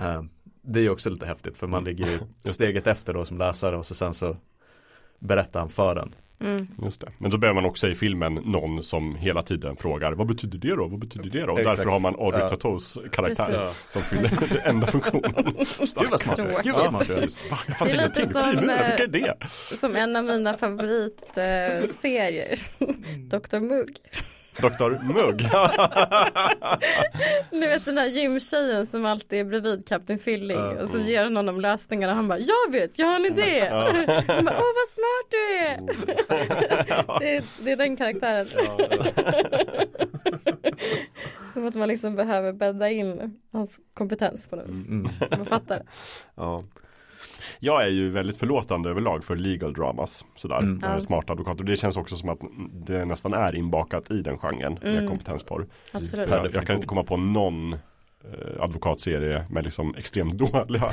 uh, 0.00 0.22
Det 0.62 0.78
är 0.80 0.82
ju 0.82 0.90
också 0.90 1.10
lite 1.10 1.26
häftigt 1.26 1.56
för 1.56 1.66
man 1.66 1.84
ligger 1.84 2.06
ju 2.06 2.18
steget 2.50 2.86
efter 2.86 3.14
då 3.14 3.24
som 3.24 3.38
läsare 3.38 3.76
och 3.76 3.86
så 3.86 3.94
sen 3.94 4.14
så 4.14 4.36
berättar 5.18 5.60
han 5.60 5.68
för 5.68 5.96
en. 5.96 6.14
Mm. 6.40 6.66
Just 6.82 7.00
det. 7.00 7.08
Men 7.18 7.30
då 7.30 7.38
behöver 7.38 7.60
man 7.60 7.70
också 7.70 7.88
i 7.88 7.94
filmen 7.94 8.34
någon 8.34 8.82
som 8.82 9.16
hela 9.16 9.42
tiden 9.42 9.76
frågar 9.76 10.12
Vad 10.12 10.26
betyder 10.26 10.58
det 10.58 10.76
då? 10.76 10.86
Vad 10.86 10.98
betyder 10.98 11.30
det 11.30 11.46
då? 11.46 11.52
Och 11.52 11.58
Exakt. 11.60 11.76
Därför 11.76 11.90
har 11.90 11.98
man 12.00 12.14
Audrey 12.14 12.40
Ja. 12.40 12.48
Tautos 12.48 12.98
karaktär 13.12 13.46
Precis. 13.46 13.82
som 13.90 14.02
fyller 14.02 14.30
den 14.48 14.58
enda 14.64 14.86
funktionen. 14.86 15.32
Gud 15.78 16.10
vad 16.10 16.20
smart. 16.20 16.36
Gud 16.62 16.74
vad 16.74 17.06
smart 17.06 17.64
Det 17.78 17.90
är 17.90 18.08
lite 18.08 18.28
som, 18.28 18.68
eh, 18.68 18.96
det? 19.08 19.34
Som 19.76 19.96
en 19.96 20.16
av 20.16 20.24
mina 20.24 20.54
favoritserier. 20.54 22.58
Dr. 23.28 23.60
Mugg. 23.60 23.96
Dr. 24.60 25.04
Mugg. 25.12 25.42
Ni 27.50 27.66
vet 27.66 27.84
den 27.84 27.98
här 27.98 28.06
gymtjejen 28.06 28.86
som 28.86 29.04
alltid 29.06 29.38
är 29.40 29.44
bredvid 29.44 29.88
Kapten 29.88 30.18
Filling 30.18 30.58
Ja. 30.58 30.80
och 30.80 30.86
så 30.88 30.98
ger 30.98 31.24
hon 31.24 31.36
honom 31.36 31.60
lösningarna 31.60 32.12
och 32.12 32.16
han 32.16 32.28
bara 32.28 32.38
Jag 32.38 32.72
vet, 32.72 32.98
jag 32.98 33.06
har 33.06 33.16
en 33.16 33.26
idé. 33.26 33.68
Åh 33.72 33.84
vad 34.48 34.88
smart 34.88 35.26
du 35.30 35.56
är. 35.56 35.78
det, 37.20 37.36
är 37.36 37.42
det 37.58 37.72
är 37.72 37.76
den 37.76 37.96
karaktären. 37.96 38.46
Som 41.54 41.68
att 41.68 41.74
man 41.74 41.88
liksom 41.88 42.16
behöver 42.16 42.52
bädda 42.52 42.90
in 42.90 43.40
hans 43.52 43.80
kompetens 43.94 44.48
på 44.48 44.56
något 44.56 44.68
vis. 44.68 44.88
Mm. 44.88 45.10
Man 45.36 45.46
fattar. 45.46 45.82
Ja. 46.34 46.62
Jag 47.58 47.82
är 47.84 47.88
ju 47.88 48.10
väldigt 48.10 48.36
förlåtande 48.38 48.90
överlag 48.90 49.24
för 49.24 49.36
legal 49.36 49.72
dramas. 49.72 50.24
Sådär, 50.36 50.58
Mm. 50.62 50.84
eh, 50.84 50.98
smarta 50.98 51.32
advokater. 51.32 51.64
Det 51.64 51.76
känns 51.76 51.96
också 51.96 52.16
som 52.16 52.28
att 52.28 52.38
det 52.72 53.04
nästan 53.04 53.34
är 53.34 53.54
inbakat 53.56 54.10
i 54.10 54.22
den 54.22 54.38
genren 54.38 54.78
med 54.82 54.94
Mm. 54.98 55.08
kompetensporr. 55.08 55.66
Absolut. 55.92 56.28
Per 56.28 56.36
Jag, 56.36 56.54
jag 56.54 56.66
kan 56.66 56.76
inte 56.76 56.86
komma 56.88 57.04
på 57.04 57.16
någon 57.16 57.76
advokatserie 58.60 59.44
med 59.50 59.64
liksom 59.64 59.94
extremt 59.98 60.34
dåliga 60.38 60.90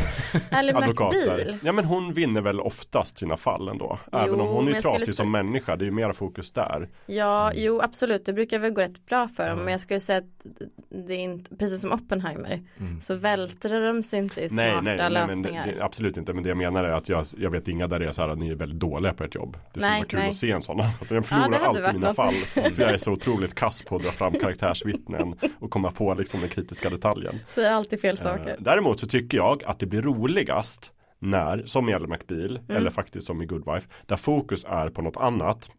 Ally 0.51 0.71
advokater. 0.73 1.17
McBeal. 1.37 1.57
Ja 1.63 1.71
men 1.71 1.85
hon 1.85 2.13
vinner 2.13 2.41
väl 2.41 2.59
oftast 2.59 3.17
sina 3.17 3.37
fall 3.37 3.67
ändå. 3.67 3.99
Jo, 4.11 4.17
Även 4.19 4.41
om 4.41 4.47
hon 4.47 4.67
är 4.67 4.71
jag 4.71 4.83
skulle 4.83 4.93
trasig 4.97 5.15
som 5.15 5.31
människa. 5.31 5.75
Det 5.75 5.83
är 5.83 5.85
ju 5.85 5.91
mera 5.91 6.13
fokus 6.13 6.51
där. 6.51 6.89
Ja, 7.05 7.51
Mm. 7.51 7.63
jo 7.65 7.81
absolut, 7.81 8.25
det 8.25 8.33
brukar 8.33 8.59
väl 8.59 8.71
gå 8.71 8.81
rätt 8.81 9.05
bra 9.05 9.27
för 9.27 9.49
dem, 9.49 9.59
men 9.59 9.71
jag 9.71 9.81
skulle 9.81 9.99
säga 9.99 10.17
att 10.19 10.45
det 10.89 11.13
är 11.13 11.17
inte, 11.19 11.55
precis 11.55 11.81
som 11.81 11.91
Oppenheimer, 11.91 12.61
Mm. 12.79 13.01
så 13.01 13.15
vältrar 13.15 13.81
de 13.87 14.03
sig 14.03 14.19
inte 14.19 14.41
i 14.41 14.49
smarta 14.49 14.81
Nej, 14.81 14.97
nej, 14.97 14.97
nej 14.97 15.09
men 15.11 15.13
det, 15.13 15.27
lösningar. 15.49 15.67
det, 15.77 15.83
absolut 15.83 16.17
inte. 16.17 16.33
Men 16.33 16.43
det 16.43 16.49
jag 16.49 16.57
menar 16.57 16.83
är 16.83 16.91
att 16.91 17.09
jag, 17.09 17.25
jag 17.37 17.49
vet 17.49 17.67
inga 17.67 17.87
där 17.87 17.99
det 17.99 18.07
är 18.07 18.11
så 18.11 18.21
här 18.21 18.29
att 18.29 18.37
ni 18.39 18.49
är 18.49 18.55
väldigt 18.55 18.79
dåliga 18.79 19.13
på 19.13 19.23
ert 19.23 19.35
jobb. 19.35 19.57
Det 19.73 19.79
skulle 19.79 19.93
vara 19.95 20.05
kul 20.05 20.19
nej. 20.19 20.29
att 20.29 20.35
se 20.35 20.51
en 20.51 20.61
sån. 20.61 20.77
För 21.01 21.15
jag 21.15 21.23
Ja, 21.23 21.27
förlorar 21.27 21.43
hade 21.51 21.65
alltid 21.67 21.83
mina 21.93 22.07
något. 22.07 22.15
fall. 22.15 22.33
För 22.33 22.81
jag 22.81 22.91
är 22.91 22.97
så 22.97 23.11
otroligt 23.11 23.55
kass 23.55 23.81
på 23.83 23.95
att 23.95 24.03
dra 24.03 24.11
fram 24.11 24.33
karaktärsvittnen 24.33 25.35
och 25.59 25.69
komma 25.71 25.91
på 25.91 26.13
liksom 26.13 26.39
den 26.39 26.49
kritiska 26.49 26.89
detaljen. 26.89 27.22
Säger 27.47 27.71
alltid 27.71 28.01
fel 28.01 28.15
Eh, 28.15 28.21
saker. 28.23 28.55
Däremot 28.59 28.99
så 28.99 29.07
tycker 29.07 29.37
jag 29.37 29.63
att 29.63 29.79
det 29.79 29.85
blir 29.85 30.01
roligast 30.01 30.91
när, 31.19 31.63
som 31.65 31.89
i 31.89 31.93
Ally 31.93 32.07
McBeal, 32.07 32.49
Mm. 32.57 32.75
eller 32.77 32.89
faktiskt 32.91 33.27
som 33.27 33.41
i 33.41 33.45
Good 33.45 33.73
Wife, 33.73 33.87
där 34.05 34.15
fokus 34.15 34.65
är 34.69 34.89
på 34.89 35.01
något 35.01 35.17
annat. 35.17 35.71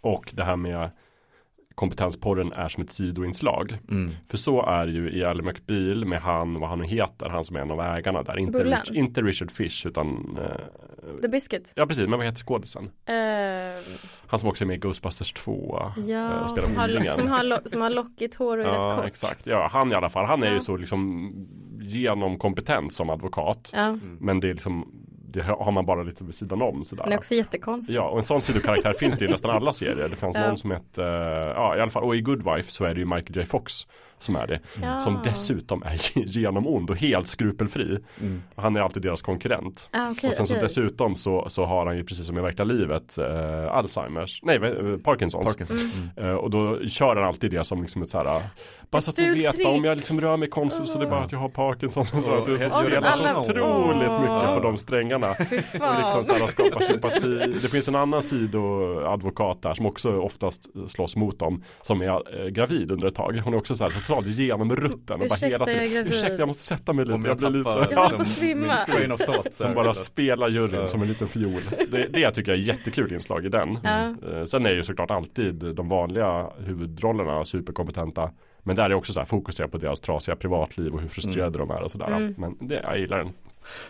Och 0.00 0.30
det 0.34 0.44
här 0.44 0.56
med 0.56 0.90
kompetensporren 1.78 2.52
är 2.52 2.68
som 2.68 2.82
ett 2.82 2.90
sidoinslag. 2.90 3.78
Mm. 3.90 4.10
För 4.30 4.36
så 4.36 4.62
är 4.66 4.86
ju 4.86 5.10
i 5.10 5.24
Ally 5.24 5.42
McBeal 5.42 6.04
med 6.04 6.20
han, 6.20 6.60
vad 6.60 6.68
han 6.68 6.78
nu 6.78 6.84
heter, 6.84 7.28
han 7.28 7.44
som 7.44 7.56
är 7.56 7.60
en 7.60 7.70
av 7.70 7.80
ägarna 7.80 8.22
där. 8.22 8.38
Inte. 8.38 8.64
Rich, 8.64 8.90
inte 8.90 9.22
Richard 9.22 9.50
Fish 9.50 9.86
utan 9.86 10.38
eh, 10.42 11.20
The 11.22 11.28
Biscuit. 11.28 11.72
Ja 11.76 11.86
precis, 11.86 12.08
men 12.08 12.18
vad 12.18 12.26
heter 12.26 12.38
skådisen? 12.38 12.84
Eh, 13.06 13.14
Han 14.26 14.40
som 14.40 14.48
också 14.48 14.64
är 14.64 14.66
med 14.66 14.76
i 14.76 14.78
Ghostbusters 14.78 15.32
2 15.32 15.78
eh, 15.96 16.04
ja, 16.10 16.48
Spelar 16.48 16.68
som 16.68 16.76
har, 16.76 17.10
som, 17.10 17.28
har, 17.28 17.44
lo- 17.44 17.56
som 17.64 17.80
har 17.82 17.90
lockigt 17.90 18.34
hår 18.34 18.58
och 18.58 18.64
är 18.64 18.68
rätt 18.68 18.76
Ja 18.82 18.96
kort. 18.96 19.04
exakt, 19.06 19.46
ja 19.46 19.68
han 19.72 19.92
i 19.92 19.94
alla 19.94 20.08
fall, 20.08 20.24
han 20.26 20.42
är 20.42 20.48
ju 20.48 20.54
Ja. 20.54 20.60
så 20.60 20.76
liksom 20.76 21.32
genomkompetent 21.80 22.92
som 22.92 23.10
advokat 23.10 23.70
Ja, 23.72 23.98
Men 24.20 24.40
det 24.40 24.48
är 24.48 24.54
liksom 24.54 24.92
Det 25.30 25.42
har 25.42 25.72
man 25.72 25.86
bara 25.86 26.02
lite 26.02 26.24
vid 26.24 26.34
sidan 26.34 26.62
om 26.62 26.84
sådär 26.84 27.02
han 27.02 27.12
är 27.12 27.16
också 27.16 27.34
jättekonstig. 27.34 27.94
Ja, 27.94 28.08
och 28.08 28.18
en 28.18 28.24
sån 28.24 28.42
sidokaraktär 28.42 28.92
finns 28.92 29.18
det 29.18 29.24
i 29.24 29.28
nästan 29.28 29.50
alla 29.50 29.72
serier. 29.72 30.08
Det 30.08 30.16
fanns 30.16 30.36
Ja. 30.36 30.46
någon 30.46 30.58
som 30.58 30.70
hette, 30.70 31.02
ja 31.56 31.76
i 31.76 31.80
alla 31.80 31.90
fall, 31.90 32.04
och 32.04 32.16
i 32.16 32.20
Good 32.20 32.44
Wife 32.54 32.70
så 32.72 32.84
är 32.84 32.94
det 32.94 33.00
ju 33.00 33.06
Michael 33.06 33.36
J 33.36 33.44
Fox 33.44 33.72
som 34.20 34.36
är 34.36 34.46
det. 34.46 34.60
Ja. 34.82 35.00
Som 35.00 35.18
dessutom 35.24 35.82
är 35.82 36.18
genomond 36.28 36.90
och 36.90 36.96
helt 36.96 37.28
skrupelfri. 37.28 37.98
Mm. 38.20 38.42
Han 38.56 38.76
är 38.76 38.80
alltid 38.80 39.02
deras 39.02 39.22
konkurrent. 39.22 39.88
Ah, 39.92 40.10
okej, 40.10 40.28
och 40.28 40.34
sen 40.34 40.46
så 40.46 40.54
okej. 40.54 40.62
dessutom 40.62 41.16
så, 41.16 41.44
så 41.48 41.64
har 41.64 41.86
han 41.86 41.96
ju 41.96 42.04
precis 42.04 42.26
som 42.26 42.38
i 42.38 42.40
verkliga 42.40 42.64
livet 42.64 43.18
eh, 43.18 43.74
Alzheimers, 43.74 44.40
nej 44.42 44.56
eh, 44.56 44.96
Parkinsons. 45.04 45.44
Parkinson. 45.46 45.76
Mm. 46.16 46.28
Eh, 46.30 46.36
och 46.36 46.50
då 46.50 46.86
kör 46.86 47.16
han 47.16 47.24
alltid 47.24 47.50
det 47.50 47.64
som 47.64 47.82
liksom 47.82 48.02
ett 48.02 48.10
såhär 48.10 48.42
Bara 48.90 49.02
så 49.02 49.10
att 49.10 49.16
ni 49.16 49.34
vet, 49.34 49.66
om 49.66 49.84
jag 49.84 49.96
liksom 49.96 50.20
rör 50.20 50.36
mig 50.36 50.48
konstigt 50.48 50.88
så 50.88 50.98
det 50.98 51.04
är 51.04 51.10
bara 51.10 51.20
att 51.20 51.32
jag 51.32 51.38
har. 51.38 51.48
Och 51.48 51.76
det 51.80 51.86
är 51.92 52.58
helt 52.58 52.62
så 52.62 52.80
så 52.80 52.86
spelar 52.86 53.12
så 53.12 53.22
alla- 53.24 53.40
otroligt 53.40 54.08
Åh. 54.10 54.20
mycket 54.20 54.54
på 54.54 54.60
de 54.62 54.76
strängarna. 54.78 55.30
Och 55.30 55.38
liksom 56.00 56.24
så 56.24 56.32
här 56.32 56.46
skapar 56.46 56.80
sympati. 56.80 57.58
Det 57.62 57.68
finns 57.68 57.88
en 57.88 57.94
annan 57.94 58.22
sidoadvokat 58.22 59.62
där 59.62 59.74
som 59.74 59.86
också 59.86 60.12
oftast 60.20 60.68
slåss 60.90 61.16
mot 61.16 61.38
dem. 61.38 61.62
Som 61.82 62.02
är 62.02 62.40
eh, 62.44 62.46
gravid 62.46 62.90
under 62.92 63.06
ett 63.06 63.14
tag. 63.14 63.40
Hon 63.44 63.54
är 63.54 63.58
också 63.58 63.74
så 63.74 63.84
här 63.84 63.90
totalt 63.90 64.26
genom 64.26 64.76
rutten. 64.76 65.20
Och 65.20 65.28
bara 65.28 65.34
Ursäkta, 65.34 65.46
hela 65.46 65.64
tiden, 65.66 65.82
jag 65.82 65.90
är 65.90 65.94
gravid. 65.94 66.12
Ursäkta 66.12 66.38
jag 66.38 66.48
måste 66.48 66.62
sätta 66.62 66.92
mig 66.92 67.04
lite. 67.04 67.14
Om 67.14 67.24
jag 67.24 67.36
blir 67.36 67.50
lite. 67.50 67.68
Jag 67.70 67.76
håller 67.96 68.08
på 68.16 68.16
att 68.16 68.26
svimma. 68.26 68.76
så 69.16 69.42
Som 69.50 69.74
bara 69.74 69.94
spelar 69.94 70.48
juryn 70.48 70.88
som 70.88 71.02
en 71.02 71.08
liten 71.08 71.28
fiol. 71.28 71.60
Det, 71.90 72.06
det 72.12 72.30
tycker 72.30 72.52
jag 72.52 72.58
är 72.58 72.62
jättekul 72.64 73.12
inslag 73.12 73.46
i 73.46 73.48
den. 73.48 73.76
Eh, 73.76 74.44
Sen 74.44 74.66
är 74.66 74.70
ju 74.70 74.82
såklart 74.82 75.10
alltid 75.10 75.54
de 75.74 75.88
vanliga 75.88 76.46
huvudrollerna 76.58 77.44
superkompetenta. 77.44 78.30
Men 78.68 78.76
där 78.76 78.90
är 78.90 78.94
också 78.94 79.12
så 79.12 79.18
här 79.20 79.26
fokuserat 79.26 79.70
på 79.70 79.78
deras 79.78 80.00
trasiga 80.00 80.36
privatliv 80.36 80.92
och 80.94 81.00
hur 81.00 81.08
frustrerade 81.08 81.58
de 81.58 81.70
är 81.70 81.82
och 81.82 81.90
sådär. 81.90 82.06
Mm. 82.06 82.34
Men 82.38 82.68
det, 82.68 82.74
jag 82.74 82.98
gillar 82.98 83.18
den. 83.18 83.32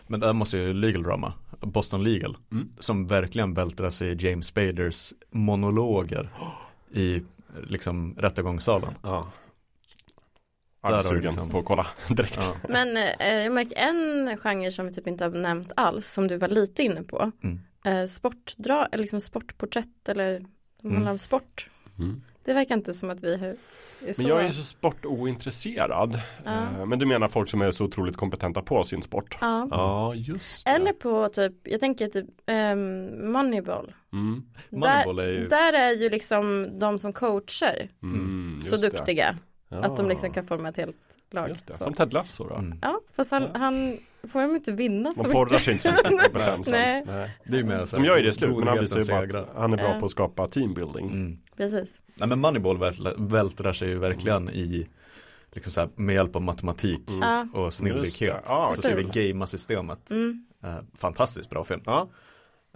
Men 0.07 0.21
där 0.21 0.33
måste 0.33 0.59
ju 0.59 0.73
legal 0.73 1.03
drama, 1.03 1.33
Boston 1.61 2.05
Legal, 2.05 2.37
Mm. 2.53 2.69
som 2.79 3.07
verkligen 3.07 3.55
vältrar 3.55 3.91
sig 3.91 4.09
i 4.13 4.27
James 4.29 4.47
Spaders 4.47 5.13
monologer 5.31 6.29
i 6.95 7.23
liksom 7.67 8.15
rättegångssalen. 8.19 8.95
Ja. 9.03 9.31
Jag 10.83 10.93
är 10.93 11.01
sugen 11.01 11.23
liksom- 11.23 11.51
på 11.51 11.59
att 11.59 11.65
kolla 11.65 11.87
direkt. 12.09 12.39
Ja. 12.41 12.55
Men 12.69 12.97
eh, 12.97 13.35
jag 13.35 13.53
märker 13.53 13.77
en 13.77 14.37
genre 14.37 14.71
som 14.71 14.87
vi 14.87 14.93
typ 14.95 15.07
inte 15.07 15.25
har 15.25 15.31
nämnt 15.31 15.73
alls, 15.77 16.13
som 16.13 16.29
du 16.29 16.37
var 16.37 16.49
lite 16.49 16.83
inne 16.83 17.03
på. 17.03 17.33
Mm. 17.43 17.61
Eh, 17.85 18.07
sportdra, 18.07 18.87
eller 18.93 19.03
liksom 19.03 19.21
sportporträtt 19.21 20.09
eller 20.09 20.39
som 20.39 20.47
Mm. 20.91 20.95
handlar 20.95 21.13
om 21.13 21.19
sport. 21.19 21.71
Mm. 21.99 22.23
Det 22.45 22.53
verkar 22.55 22.75
inte 22.75 22.93
som 22.93 23.11
att 23.11 23.23
vi 23.23 23.37
har- 23.37 23.57
så. 24.13 24.23
Men 24.23 24.29
jag 24.31 24.41
är 24.43 24.47
ju 24.47 24.53
så 24.53 24.63
sportointresserad. 24.63 26.21
Ja. 26.45 26.53
Eh, 26.53 26.87
Men 26.87 26.99
du 26.99 27.07
menar 27.07 27.29
folk 27.29 27.51
som 27.51 27.63
är 27.63 27.71
så 27.71 27.85
otroligt 27.85 28.17
kompetenta 28.17 28.63
på 28.63 28.85
sin 28.85 29.03
sport? 29.03 29.39
Ja. 29.41 29.69
Ja, 29.71 30.15
just 30.15 30.65
det. 30.67 30.71
Eller 30.71 30.93
på 30.93 31.29
typ, 31.29 31.53
jag 31.65 31.81
tänker 31.81 32.07
typ 32.09 32.27
um, 32.73 33.33
Moneyball. 33.33 33.95
Mm. 34.13 34.43
Moneyball 34.71 35.19
är 35.19 35.29
ju, 35.29 35.49
Där 35.49 35.73
är 35.73 35.91
ju 35.93 36.11
liksom 36.11 36.69
de 36.79 36.99
som 36.99 37.13
coachar 37.13 37.89
Mm, 38.03 38.61
så 38.61 38.77
duktiga. 38.77 39.37
Ja. 39.69 39.77
Att 39.79 39.97
de 39.97 40.09
liksom 40.09 40.33
kan 40.33 40.47
forma 40.47 40.69
ett 40.69 40.77
helt 40.77 41.08
lag. 41.35 41.49
Just 41.49 41.67
det. 41.67 41.77
Så. 41.77 41.85
Som 41.85 41.95
Ted 41.95 42.13
Lasso 42.13 42.45
då. 42.49 42.55
mm. 42.55 42.79
Ja, 42.83 43.01
fast 43.17 43.31
han, 43.31 43.49
han 43.55 43.99
får 44.29 44.43
de 44.43 44.55
inte 44.57 44.73
vinna 44.73 45.13
så 45.13 45.23
Man 45.23 45.29
mycket. 45.29 45.33
porrar 45.49 45.59
sig 45.59 45.73
inte 45.73 45.83
så 45.83 45.95
mycket 45.95 46.05
på 46.33 46.39
kompetensen. 46.39 46.73
Nej. 47.07 47.31
det 47.45 47.59
är 47.59 47.81
ju 47.81 47.87
så 47.87 47.97
De 47.97 48.05
gör 48.05 48.17
ju 48.17 48.23
det 48.23 48.29
i 48.29 48.33
slut, 48.33 48.59
men 48.59 48.69
han 48.69 48.81
visar 48.81 49.01
ju 49.01 49.07
bara 49.07 49.41
att 49.41 49.49
han 49.57 49.73
är 49.73 49.77
bra 49.77 49.93
Ja. 49.95 50.01
på 50.01 50.07
att 50.07 50.11
skapa 50.13 50.49
teambuilding. 50.49 51.07
Mm. 51.11 51.39
Precis. 51.57 52.01
Nej 52.15 52.29
men 52.29 52.41
Moneyball 52.41 52.79
vältrar, 53.19 53.73
sig 53.73 53.89
ju 53.89 53.99
verkligen 53.99 54.49
i 54.51 54.89
liksom 55.53 55.73
så 55.73 55.81
här, 55.81 55.91
med 55.97 56.15
hjälp 56.15 56.37
av 56.37 56.43
matematik 56.43 57.11
Mm. 57.11 57.21
Ja. 57.55 57.61
och 57.61 57.75
snillrikhet. 57.75 58.43
Ja, 58.49 58.71
så 58.75 58.81
ska 58.81 58.89
vi 58.89 58.95
precis. 58.95 59.15
gamea 59.15 59.47
systemet. 59.47 60.11
Mm. 60.11 60.47
Eh, 60.65 60.77
fantastiskt 60.95 61.51
bra 61.51 61.65
film. 61.65 61.81
Ja, 61.85 62.09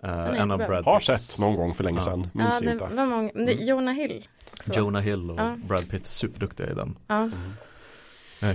Eh, 0.05 0.41
en 0.41 0.51
av. 0.51 0.59
Brad 0.59 0.85
har 0.85 1.01
sett 1.01 1.41
någon 1.41 1.57
gång 1.57 1.75
för 1.75 1.85
länge 1.85 1.99
Ja. 1.99 2.05
sedan. 2.05 2.29
Ja, 2.35 2.41
Minns 2.41 2.59
det 2.61 2.71
inte. 2.73 2.89
var 2.95 3.07
många. 3.07 3.31
Det, 3.35 3.53
Jonah 3.53 3.95
Hill. 3.95 4.27
Också. 4.53 4.73
Jonah 4.79 5.03
Hill 5.03 5.31
och 5.31 5.39
Ja. 5.39 5.57
Brad 5.69 5.91
Pitt 5.91 6.07
superduktiga 6.07 6.71
i 6.71 6.75
den. 6.75 6.97
Ja. 7.07 7.31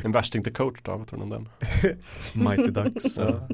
En 0.05 0.11
värsting 0.11 0.43
till 0.43 0.53
coach 0.53 0.79
då, 0.83 0.97
vad 0.97 1.07
tror 1.07 1.19
ni 1.19 1.23
om 1.23 1.29
den? 1.29 1.49
Mighty 2.33 2.67
Ducks. 2.71 3.17
Ja. 3.17 3.47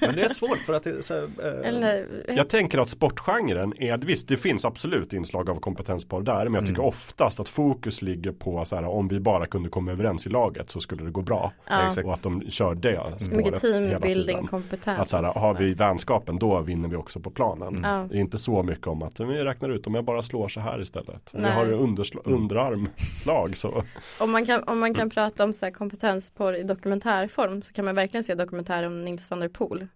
Men 0.00 0.14
det 0.14 0.22
är 0.24 0.28
svårt 0.28 0.58
för 0.58 0.72
att 0.74 0.86
är 0.86 1.00
så 1.00 1.14
eh, 1.14 1.68
Eller, 1.68 2.06
Jag 2.28 2.48
tänker 2.48 2.78
att 2.78 2.88
sportgenren 2.88 3.72
är, 3.82 3.98
visst 3.98 4.28
det 4.28 4.36
finns 4.36 4.64
absolut 4.64 5.12
inslag 5.12 5.50
av 5.50 5.60
kompetensporr 5.60 6.22
där 6.22 6.44
men 6.44 6.54
jag 6.54 6.62
tycker 6.66 6.74
Mm. 6.80 6.88
oftast 6.88 7.40
att 7.40 7.48
fokus 7.48 8.02
ligger 8.02 8.32
på 8.32 8.64
så 8.64 8.76
här, 8.76 8.84
om 8.84 9.08
vi 9.08 9.20
bara 9.20 9.46
kunde 9.46 9.68
komma 9.68 9.92
överens 9.92 10.26
i 10.26 10.30
laget 10.30 10.70
så 10.70 10.80
skulle 10.80 11.04
det 11.04 11.10
gå 11.10 11.22
bra. 11.22 11.52
ja. 11.68 11.90
Och 12.04 12.12
att 12.12 12.22
de 12.22 12.50
kör 12.50 12.74
det 12.74 13.00
spåret 13.18 13.36
mycket 13.44 13.60
teambuilding, 13.60 14.46
kompetens. 14.46 15.00
Att 15.00 15.08
så 15.08 15.16
här, 15.16 15.40
har 15.40 15.54
vi 15.54 15.74
vänskapen 15.74 16.38
då 16.38 16.60
vinner 16.60 16.88
vi 16.88 16.96
också 16.96 17.20
på 17.20 17.30
planen. 17.30 17.68
Mm. 17.68 17.90
Ja. 17.90 18.06
Det 18.10 18.16
är 18.16 18.20
inte 18.20 18.38
så 18.38 18.62
mycket 18.62 18.86
om 18.86 19.02
att 19.02 19.20
vi 19.20 19.24
räknar 19.44 19.68
ut 19.68 19.86
om 19.86 19.94
jag 19.94 20.04
bara 20.04 20.22
slår 20.22 20.48
så 20.48 20.60
här 20.60 20.82
istället. 20.82 21.34
Om 21.34 21.40
Nej. 21.40 21.50
jag 21.50 21.56
har 21.58 21.64
Mm. 21.64 21.96
underarmslag 22.24 23.56
så. 23.56 23.82
Om 24.20 24.30
man 24.30 24.46
kan, 24.46 24.62
om 24.62 24.78
man 24.80 24.94
kan 24.94 25.10
prata 25.10 25.44
om 25.44 25.52
så 25.52 25.63
här 25.64 25.72
kompetensporr 25.72 26.54
i 26.54 26.62
dokumentärform 26.62 27.62
så 27.62 27.72
kan 27.72 27.84
man 27.84 27.94
verkligen 27.94 28.24
se 28.24 28.34
dokumentär 28.34 28.86
om 28.86 29.04
Nils 29.04 29.30
van 29.30 29.40
der 29.40 29.48
Poel. 29.48 29.86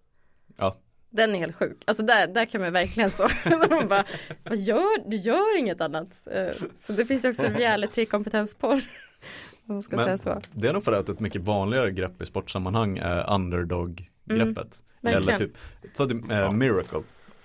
Ja. 0.58 0.76
Den 1.10 1.34
är 1.34 1.38
helt 1.38 1.56
sjuk. 1.56 1.76
Alltså 1.84 2.02
där, 2.02 2.26
där 2.26 2.44
kan 2.44 2.60
man 2.60 2.72
verkligen 2.72 3.10
så. 3.10 3.28
man 3.70 3.88
bara, 3.88 4.04
vad 4.44 4.58
gör, 4.58 5.10
du 5.10 5.16
gör 5.16 5.58
inget 5.58 5.80
annat. 5.80 6.26
Eh, 6.30 6.48
Så 6.78 6.92
det 6.92 7.04
finns 7.04 7.24
ju 7.24 7.28
också 7.28 7.42
reality 7.42 8.06
kompetensporr. 8.06 8.72
Om 9.66 9.74
man 9.74 9.82
ska 9.82 9.96
Men- 9.96 10.04
säga 10.04 10.18
så. 10.18 10.42
Det 10.52 10.68
är 10.68 10.72
nog 10.72 10.82
för 10.84 10.92
att 10.92 11.08
ett 11.08 11.20
mycket 11.20 11.42
vanligare 11.42 11.90
grepp 11.90 12.22
i 12.22 12.26
sportsammanhang 12.26 12.98
är 12.98 13.30
underdog-greppet. 13.34 14.82
Mm, 15.02 15.16
Eller 15.16 15.36
typ, 15.36 15.52
ta 15.96 16.06
typ, 16.06 16.30
eh, 16.30 16.52
Miracle 16.52 17.02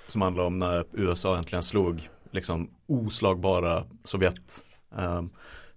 som 0.07 0.21
handlar 0.21 0.43
om 0.43 0.59
när 0.59 0.85
USA 0.91 1.37
äntligen 1.37 1.63
slog 1.63 2.09
liksom 2.31 2.69
oslagbara 2.87 3.85
Sovjet. 4.03 4.65
Um, 4.97 5.29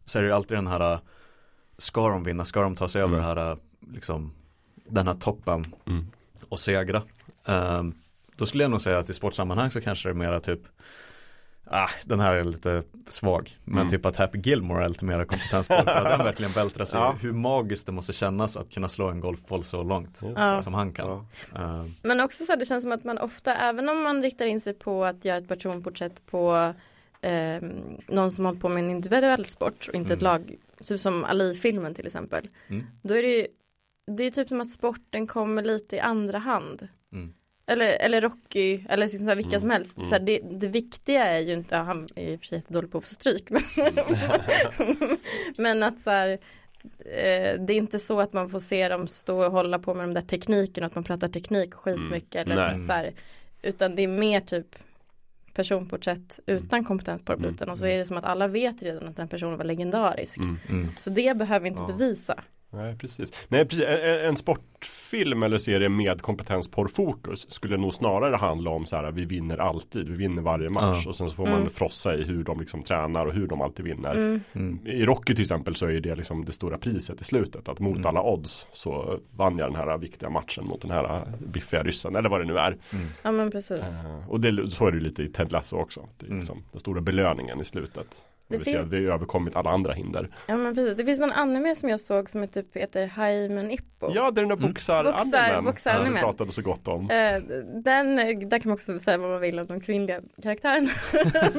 så 0.04 0.18
är 0.18 0.22
det 0.22 0.28
ju 0.28 0.34
alltid 0.34 0.56
den 0.56 0.66
här, 0.66 0.98
ska 1.78 2.08
de 2.08 2.24
vinna, 2.24 2.44
ska 2.44 2.62
de 2.62 2.76
ta 2.76 2.88
sig 2.88 3.02
över 3.02 3.18
Mm. 3.18 3.34
det 3.36 3.40
här, 3.42 3.56
liksom, 3.92 4.32
den 4.88 5.06
här 5.06 5.14
toppen 5.14 5.74
Mm. 5.86 6.06
och 6.48 6.60
segra. 6.60 7.02
Um, 7.44 7.94
då 8.36 8.46
skulle 8.46 8.64
jag 8.64 8.70
nog 8.70 8.80
säga 8.80 8.98
att 8.98 9.10
i 9.10 9.14
sportsammanhang 9.14 9.70
så 9.70 9.80
kanske 9.80 10.08
det 10.08 10.12
är 10.12 10.14
mera 10.14 10.40
typ 10.40 10.60
Ah, 11.70 11.88
den 12.04 12.20
här 12.20 12.34
är 12.34 12.44
lite 12.44 12.82
svag. 13.08 13.56
Men 13.64 13.78
Mm. 13.78 13.88
typ 13.88 14.06
att 14.06 14.16
Happy 14.16 14.38
Gilmore 14.38 14.84
är 14.84 14.88
lite 14.88 15.04
mer 15.04 15.24
kompetensboll 15.24 15.84
för 15.84 15.90
att 15.94 16.18
den 16.18 16.18
verkligen 16.26 16.52
vältrar 16.52 16.84
sig. 16.84 17.00
Ja. 17.00 17.16
Hur 17.20 17.32
magiskt 17.32 17.86
det 17.86 17.92
måste 17.92 18.12
kännas 18.12 18.56
att 18.56 18.70
kunna 18.70 18.88
slå 18.88 19.08
en 19.08 19.20
golfboll 19.20 19.64
så 19.64 19.82
långt 19.82 20.20
Ja. 20.36 20.60
som 20.60 20.74
han 20.74 20.92
kan. 20.92 21.26
Ja. 21.54 21.60
Uh, 21.60 21.84
Men 22.02 22.20
också 22.20 22.44
så 22.44 22.52
här, 22.52 22.56
det 22.58 22.66
känns 22.66 22.82
som 22.84 22.92
att 22.92 23.04
man 23.04 23.18
ofta, 23.18 23.54
även 23.56 23.88
om 23.88 24.02
man 24.02 24.22
riktar 24.22 24.46
in 24.46 24.60
sig 24.60 24.74
på 24.74 25.04
att 25.04 25.24
göra 25.24 25.36
ett 25.38 25.48
personporträtt 25.48 26.26
på 26.26 26.72
eh, 27.20 27.62
någon 28.08 28.30
som 28.30 28.44
hållit 28.44 28.60
på 28.60 28.68
med 28.68 28.84
en 28.84 28.90
individuell 28.90 29.44
sport 29.44 29.86
och 29.88 29.94
inte 29.94 30.14
ett 30.14 30.22
Mm. 30.22 30.32
lag, 30.32 30.56
typ 30.84 31.00
som 31.00 31.24
Ali-filmen 31.24 31.94
till 31.94 32.06
exempel. 32.06 32.48
Mm. 32.68 32.86
Då 33.02 33.14
är 33.14 33.22
det 33.22 33.28
ju, 33.36 33.46
det 34.16 34.24
är 34.24 34.30
typ 34.30 34.48
som 34.48 34.60
att 34.60 34.70
sporten 34.70 35.26
kommer 35.26 35.64
lite 35.64 35.96
i 35.96 36.00
andra 36.00 36.38
hand. 36.38 36.88
Mm. 37.12 37.32
Eller, 37.66 37.96
eller 37.98 38.20
Rocky, 38.20 38.84
eller 38.88 39.04
liksom 39.04 39.18
så 39.20 39.24
här, 39.28 39.36
vilka 39.36 39.48
Mm. 39.50 39.60
som 39.60 39.70
helst. 39.70 39.96
Mm. 39.96 40.08
Så 40.08 40.14
här, 40.14 40.22
det, 40.22 40.38
det 40.38 40.66
viktiga 40.66 41.24
är 41.24 41.40
ju 41.40 41.52
inte, 41.52 41.74
ja, 41.74 41.82
han 41.82 42.08
är 42.16 42.32
i 42.32 42.36
och 42.36 42.40
för 42.40 42.46
sig 42.46 42.58
jättedålig 42.58 42.90
på 42.92 42.98
att 42.98 43.04
få 43.04 43.14
stryk. 43.14 43.50
Men, 43.50 43.62
men 45.56 45.82
att 45.82 46.00
så 46.00 46.10
här, 46.10 46.28
eh, 46.98 47.60
det 47.60 47.72
är 47.72 47.76
inte 47.76 47.98
så 47.98 48.20
att 48.20 48.32
man 48.32 48.50
får 48.50 48.58
se 48.60 48.88
dem 48.88 49.08
stå 49.08 49.44
och 49.46 49.52
hålla 49.52 49.78
på 49.78 49.94
med 49.94 50.04
de 50.08 50.14
där 50.14 50.20
teknikerna, 50.20 50.86
att 50.86 50.94
man 50.94 51.04
pratar 51.04 51.28
teknik 51.28 51.74
skitmycket 51.74 52.46
Mm. 52.46 52.58
eller 52.58 52.74
så 52.74 52.92
här, 52.92 53.12
utan 53.62 53.94
det 53.96 54.02
är 54.02 54.08
mer 54.08 54.40
typ 54.40 54.76
personporträtt 55.56 56.40
Mm. 56.46 56.64
utan 56.64 56.84
kompetensporrbiten 56.84 57.70
och 57.70 57.78
så 57.78 57.86
är 57.86 57.98
det 57.98 58.04
som 58.04 58.16
att 58.16 58.24
alla 58.24 58.48
vet 58.48 58.82
redan 58.82 59.08
att 59.08 59.16
den 59.16 59.28
personen 59.28 59.56
var 59.58 59.64
legendarisk. 59.64 60.38
Mm. 60.38 60.56
Mm. 60.68 60.88
Så 60.98 61.10
det 61.10 61.36
behöver 61.36 61.60
vi 61.62 61.68
inte 61.68 61.82
Ja. 61.82 61.86
bevisa. 61.86 62.42
Nej 62.76 62.96
precis. 62.98 63.32
Nej 63.48 63.64
precis. 63.64 63.84
En, 63.86 64.20
en- 64.28 64.36
sportfilm 64.36 65.42
eller 65.42 65.58
serie 65.58 65.88
med 65.88 66.22
kompetensporrfokus 66.22 67.46
skulle 67.50 67.76
nog 67.76 67.94
snarare 67.94 68.36
handla 68.36 68.70
om 68.70 68.86
så 68.86 68.96
här 68.96 69.10
vi 69.12 69.24
vinner 69.24 69.58
alltid, 69.58 70.08
vi 70.08 70.16
vinner 70.16 70.42
varje 70.42 70.68
match 70.70 71.02
Ja. 71.04 71.08
och 71.08 71.16
sen 71.16 71.28
så 71.28 71.34
får 71.34 71.46
Mm. 71.46 71.60
man 71.60 71.70
frossa 71.70 72.14
i 72.14 72.22
hur 72.22 72.44
de 72.44 72.60
liksom 72.60 72.82
tränar 72.82 73.26
och 73.26 73.32
hur 73.32 73.46
de 73.46 73.60
alltid 73.60 73.84
vinner. 73.84 74.14
Mm. 74.14 74.40
Mm. 74.52 74.86
I 74.86 75.04
Rocky 75.06 75.34
till 75.34 75.42
exempel 75.42 75.76
så 75.76 75.86
är 75.86 76.00
det 76.00 76.14
liksom 76.14 76.44
det 76.44 76.52
stora 76.52 76.78
priset 76.78 77.20
i 77.20 77.24
slutet 77.24 77.68
att 77.68 77.78
mot 77.80 77.96
Mm. 77.96 78.06
alla 78.06 78.22
odds 78.22 78.66
så 78.72 79.18
vann 79.36 79.58
jag 79.58 79.68
den 79.72 79.76
här 79.76 79.98
viktiga 79.98 80.30
matchen 80.30 80.64
mot 80.64 80.80
den 80.82 80.90
här 80.90 81.22
biffiga 81.46 81.82
ryssen 81.82 82.16
eller 82.16 82.28
vad 82.28 82.40
det 82.40 82.44
nu 82.46 82.58
är. 82.58 82.76
Ja 83.22 83.32
men 83.32 83.50
precis. 83.50 83.80
Eh, 84.04 84.28
och 84.30 84.40
det, 84.40 84.70
så 84.70 84.86
är 84.86 84.92
det 84.92 85.00
lite 85.00 85.22
i 85.22 85.28
Ted 85.28 85.52
Lasso 85.52 85.76
också. 85.76 86.08
Det 86.18 86.26
är 86.26 86.28
Mm. 86.28 86.40
liksom 86.40 86.62
den 86.72 86.80
stora 86.80 87.00
belöningen 87.00 87.60
i 87.60 87.64
slutet. 87.64 88.24
Det 88.48 88.54
Det 88.54 88.58
vill 88.58 88.64
säga 88.64 88.80
fin- 88.80 88.88
vi 88.90 89.06
har 89.06 89.14
överkommit 89.14 89.56
alla 89.56 89.70
andra 89.70 89.92
hinder. 89.92 90.30
Ja 90.46 90.56
men 90.56 90.74
precis. 90.74 90.96
Det 90.96 91.04
finns 91.04 91.20
någon 91.20 91.32
anime 91.32 91.74
som 91.74 91.88
jag 91.88 92.00
såg 92.00 92.30
som 92.30 92.42
är 92.42 92.46
typ 92.46 92.76
heter 92.76 93.06
Haimen 93.06 93.70
Ippo. 93.70 94.10
Ja, 94.14 94.30
det 94.30 94.40
är 94.40 94.42
den 94.42 94.48
där 94.48 94.56
Mm. 94.56 94.68
boxar 94.68 95.04
Boxar- 95.04 95.62
boxar-animen. 95.62 96.14
vi 96.14 96.20
pratade 96.20 96.52
så 96.52 96.62
gott 96.62 96.88
om. 96.88 97.10
Eh, 97.10 97.38
den, 97.82 98.16
där 98.16 98.58
kan 98.58 98.68
man 98.68 98.74
också 98.74 98.98
säga 98.98 99.18
vad 99.18 99.30
man 99.30 99.40
vill 99.40 99.58
om 99.58 99.66
de 99.66 99.80
kvinnliga 99.80 100.20
karaktärerna. 100.42 100.90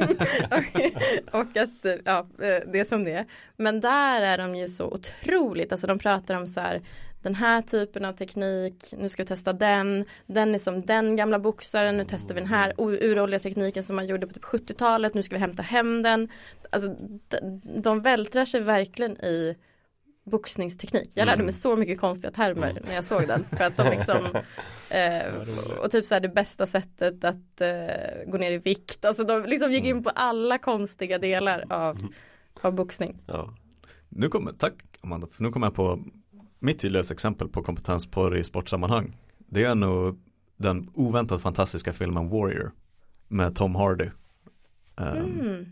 och, 0.52 1.40
och 1.40 1.58
att, 1.58 2.02
ja, 2.06 2.20
eh, 2.20 2.70
det 2.72 2.80
är 2.80 2.84
som 2.86 3.04
det 3.04 3.12
är. 3.12 3.26
Men 3.58 3.80
där 3.80 4.22
är 4.22 4.38
de 4.38 4.56
ju 4.56 4.68
så 4.68 4.86
otroligt, 4.94 5.72
alltså 5.72 5.88
de 5.88 6.00
pratar 6.00 6.36
om 6.36 6.48
så 6.48 6.60
här 6.62 6.82
den 7.22 7.36
här 7.36 7.62
typen 7.62 8.06
av 8.06 8.14
teknik, 8.14 8.94
nu 8.98 9.10
ska 9.10 9.24
vi 9.24 9.28
testa 9.28 9.54
den, 9.54 10.06
den 10.26 10.56
är 10.56 10.60
som 10.60 10.82
den 10.82 11.16
gamla 11.16 11.40
boxaren, 11.40 11.98
nu 11.98 12.06
testar 12.08 12.36
vi 12.36 12.42
den 12.42 12.50
här 12.50 12.74
uråldriga 12.78 13.40
tekniken 13.40 13.84
som 13.84 13.96
man 13.96 14.08
gjorde 14.08 14.28
på 14.28 14.34
typ 14.34 14.44
70-talet, 14.44 15.14
nu 15.14 15.24
ska 15.24 15.36
vi 15.36 15.40
hämta 15.40 15.64
hem 15.64 16.02
den. 16.04 16.30
Alltså 16.70 16.96
de, 17.30 17.62
de 17.82 18.02
vältrar 18.02 18.46
sig 18.46 18.62
verkligen 18.62 19.12
i 19.22 19.56
boxningsteknik. 20.26 21.10
Jag 21.14 21.26
lärde 21.26 21.34
Mm. 21.36 21.46
mig 21.46 21.54
så 21.54 21.76
mycket 21.76 22.00
konstiga 22.00 22.32
termer 22.32 22.70
Mm. 22.70 22.84
när 22.88 22.96
jag 22.96 23.06
såg 23.06 23.28
den. 23.28 23.44
För 23.44 23.64
att 23.64 23.78
de 23.78 23.90
liksom 23.90 24.18
eh, 24.90 25.82
och 25.84 25.92
typ 25.92 26.06
så 26.06 26.14
här 26.16 26.22
det 26.22 26.30
bästa 26.30 26.66
sättet 26.66 27.24
att 27.24 27.62
eh, 27.62 28.26
gå 28.32 28.38
ner 28.38 28.52
i 28.52 28.58
vikt. 28.58 29.06
Alltså 29.06 29.24
de 29.24 29.44
liksom 29.46 29.72
gick 29.72 29.84
Mm. 29.86 29.98
in 29.98 30.04
på 30.04 30.10
alla 30.10 30.58
konstiga 30.58 31.18
delar 31.18 31.66
av, 31.70 32.08
av 32.62 32.74
boxning. 32.76 33.18
Ja. 33.28 33.54
Nu 34.10 34.30
kommer, 34.30 34.52
tack 34.54 34.74
Amanda, 35.02 35.28
för 35.32 35.44
nu 35.44 35.50
kommer 35.52 35.68
jag 35.68 35.76
på 35.76 36.00
mitt 36.60 36.80
tydligaste 36.80 37.14
exempel 37.14 37.48
på 37.48 37.64
kompetensporr 37.64 38.38
i 38.38 38.44
sportsammanhang. 38.44 39.18
Det 39.38 39.64
är 39.64 39.76
nog 39.76 40.20
den 40.58 40.90
oväntat 40.94 41.42
fantastiska 41.42 41.94
filmen 41.94 42.30
Warrior 42.30 42.72
med 43.28 43.56
Tom 43.56 43.76
Hardy. 43.76 44.10
Ehm, 44.98 45.18
Mm. 45.40 45.66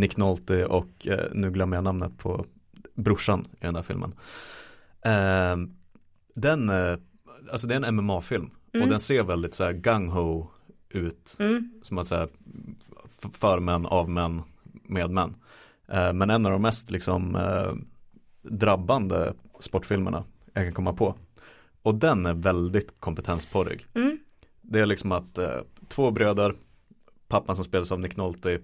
Nick 0.00 0.16
Nolte 0.16 0.66
och 0.66 1.06
eh, 1.06 1.24
nu 1.32 1.48
glömmer 1.50 1.76
jag 1.76 1.84
namnet 1.84 2.18
på 2.18 2.44
brorsan 2.94 3.46
i 3.60 3.64
den 3.64 3.74
där 3.74 3.82
filmen. 3.82 4.14
Ehm, 5.02 5.76
den, 6.34 6.70
eh, 6.70 6.96
alltså 7.52 7.66
det 7.66 7.74
är 7.74 7.84
en 7.84 7.94
MMA-film 7.96 8.50
Mm. 8.74 8.84
och 8.84 8.90
den 8.90 9.00
ser 9.00 9.22
väldigt 9.22 9.54
så 9.54 9.64
här 9.64 9.72
gung-ho 9.72 10.46
ut. 10.88 11.36
Mm, 11.40 11.70
Som 11.82 11.98
att 11.98 12.06
säga 12.06 12.28
för 13.32 13.60
män, 13.60 13.86
av 13.86 14.10
män, 14.10 14.42
med 14.82 15.10
män. 15.10 15.34
Eh, 15.88 16.12
men 16.12 16.30
en 16.30 16.46
av 16.46 16.52
de 16.52 16.62
mest 16.62 16.90
liksom 16.90 17.36
eh, 17.36 17.72
drabbande 18.42 19.32
sportfilmerna 19.58 20.24
jag 20.52 20.64
kan 20.64 20.72
komma 20.74 20.92
på. 20.92 21.14
Och 21.82 21.94
den 21.94 22.26
är 22.26 22.34
väldigt 22.34 23.00
kompetensporrig. 23.00 23.86
mm, 23.94 24.18
Det 24.62 24.80
är 24.80 24.86
liksom 24.86 25.12
att 25.12 25.38
eh, 25.38 25.58
två 25.88 26.10
bröder, 26.10 26.54
pappan 27.28 27.56
som 27.56 27.64
spelas 27.64 27.92
av 27.92 28.00
Nick 28.00 28.16
Nolte 28.16 28.60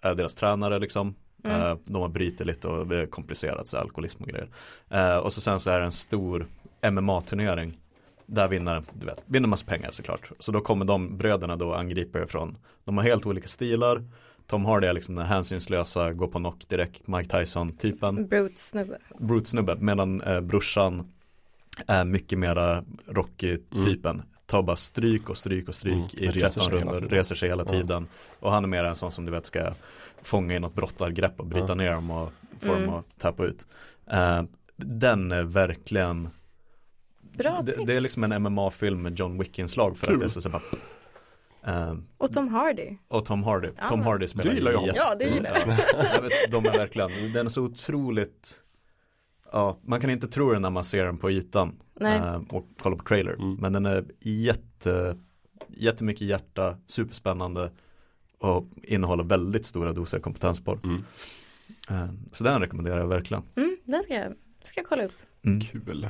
är 0.00 0.14
deras 0.14 0.34
tränare 0.34 0.78
liksom. 0.78 1.14
Mm. 1.44 1.60
Eh, 1.60 1.78
de 1.84 2.02
har 2.02 2.08
brutit 2.08 2.46
lite 2.46 2.68
och 2.68 2.86
det 2.86 2.96
är 2.96 3.06
komplicerat, 3.06 3.68
så 3.68 3.78
alkoholism 3.78 4.22
och 4.22 4.28
grejer. 4.28 4.48
Eh, 4.88 5.16
och 5.16 5.32
så 5.32 5.40
sen 5.40 5.60
så 5.60 5.70
är 5.70 5.78
det 5.78 5.84
en 5.84 5.92
stor 5.92 6.46
MMA-turnering. 6.82 7.78
Där 8.26 8.48
vinner, 8.48 8.82
du 8.92 9.06
vet, 9.06 9.22
vinner 9.26 9.48
massa 9.48 9.66
pengar 9.66 9.90
såklart. 9.92 10.30
Så 10.38 10.52
då 10.52 10.60
kommer 10.60 10.84
de 10.84 11.18
bröderna 11.18 11.56
då 11.56 11.74
angriper 11.74 12.26
från, 12.26 12.56
de 12.84 12.96
har 12.96 13.04
helt 13.04 13.26
olika 13.26 13.48
stilar. 13.48 14.04
Tom 14.50 14.64
Hardy 14.64 14.86
är 14.86 14.92
liksom 14.92 15.14
den 15.14 15.26
hänsynslösa, 15.26 16.12
går 16.12 16.26
på 16.26 16.38
knock 16.38 16.68
direkt, 16.68 17.06
Mike 17.06 17.38
Tyson-typen. 17.38 18.26
brute 18.28 18.60
snubbe. 18.60 18.98
Brute-snubbe, 19.18 19.76
medan 19.80 20.20
eh, 20.20 20.40
brorsan 20.40 21.12
är 21.86 22.04
mycket 22.04 22.38
mera 22.38 22.84
Rocky-typen. 23.06 24.22
Tar 24.46 24.62
bara 24.62 24.76
stryk 24.76 25.28
och 25.28 25.38
stryk 25.38 25.68
och 25.68 25.74
stryk 25.74 25.94
Mm, 25.94 26.06
i 26.24 26.28
reser 26.28 26.40
13 26.60 26.64
sig 26.64 26.78
hela 26.78 26.92
rundor, 26.92 27.08
reser 27.08 27.34
sig 27.34 27.48
hela 27.48 27.64
tiden. 27.64 28.06
Och 28.40 28.50
han 28.52 28.64
är 28.64 28.68
mer 28.68 28.84
en 28.84 28.96
sån 28.96 29.10
som 29.12 29.24
du 29.24 29.32
vet 29.32 29.46
ska 29.46 29.72
fånga 30.22 30.54
in 30.56 30.62
något 30.62 30.74
brottargrepp 30.74 31.40
och 31.40 31.46
bryta 31.46 31.74
ner 31.74 31.92
dem 31.92 32.10
och 32.10 32.32
få 32.58 32.72
Mm. 32.72 32.86
dem 32.86 32.94
att 32.94 33.18
tappa 33.18 33.44
ut. 33.44 33.66
Eh, 34.10 34.42
den 34.76 35.32
är 35.32 35.42
verkligen 35.42 36.28
Bra 37.20 37.60
det, 37.62 37.72
tips. 37.72 37.86
det 37.86 37.94
är 37.96 38.00
liksom 38.00 38.24
en 38.24 38.42
MMA-film 38.42 39.02
med 39.02 39.18
John 39.18 39.38
Wick-inslag 39.38 39.98
för 39.98 40.06
Kul. 40.06 40.14
att 40.14 40.20
det 40.20 40.26
är 40.26 40.28
så, 40.28 40.40
så 40.40 40.48
bara 40.50 40.62
eh, 41.66 41.94
Och 42.18 42.32
Tom 42.32 42.48
Hardy. 42.48 42.96
och 43.08 43.24
Tom 43.24 43.42
Hardy. 43.42 43.68
Ja, 43.76 43.88
Tom 43.88 44.02
Hardy 44.02 44.26
spelar 44.28 44.50
Det 44.50 44.54
gillar 44.56 44.72
jag. 44.72 44.86
jätte- 44.86 44.98
Ja, 44.98 45.14
det 45.14 45.24
gillar 45.24 45.50
jag. 45.58 45.68
Ja, 45.68 46.04
jag 46.14 46.22
vet, 46.22 46.32
de 46.50 46.66
är 46.66 46.72
verkligen, 46.78 47.32
den 47.32 47.46
är 47.46 47.50
så 47.50 47.62
otroligt 47.62 48.62
Ja, 49.52 49.78
man 49.82 50.00
kan 50.00 50.10
inte 50.10 50.28
tro 50.28 50.52
det 50.52 50.58
när 50.58 50.70
man 50.70 50.84
ser 50.84 51.04
den 51.04 51.18
på 51.18 51.30
ytan 51.30 51.78
Nej. 52.00 52.18
eh, 52.18 52.42
och 52.50 52.66
kollar 52.82 52.96
på 52.96 53.04
trailer. 53.04 53.32
Mm. 53.32 53.54
Men 53.54 53.72
den 53.72 53.86
är 53.86 54.04
jätte, 54.20 55.18
jättemycket 55.68 56.22
hjärta, 56.26 56.76
superspännande 56.86 57.70
och 58.38 58.64
innehåller 58.82 59.24
väldigt 59.24 59.66
stora 59.66 59.92
doser 59.92 60.18
kompetensporr. 60.20 60.78
Mm. 60.84 61.04
Eh, 61.90 62.08
så 62.32 62.44
den 62.44 62.60
rekommenderar 62.60 62.98
jag 62.98 63.06
verkligen. 63.08 63.42
Mm, 63.56 63.76
den 63.84 64.02
ska 64.02 64.14
jag, 64.14 64.32
ska 64.62 64.80
jag 64.80 64.86
kolla 64.88 65.04
upp. 65.04 65.12
Mm. 65.44 65.60
Kul. 65.60 66.08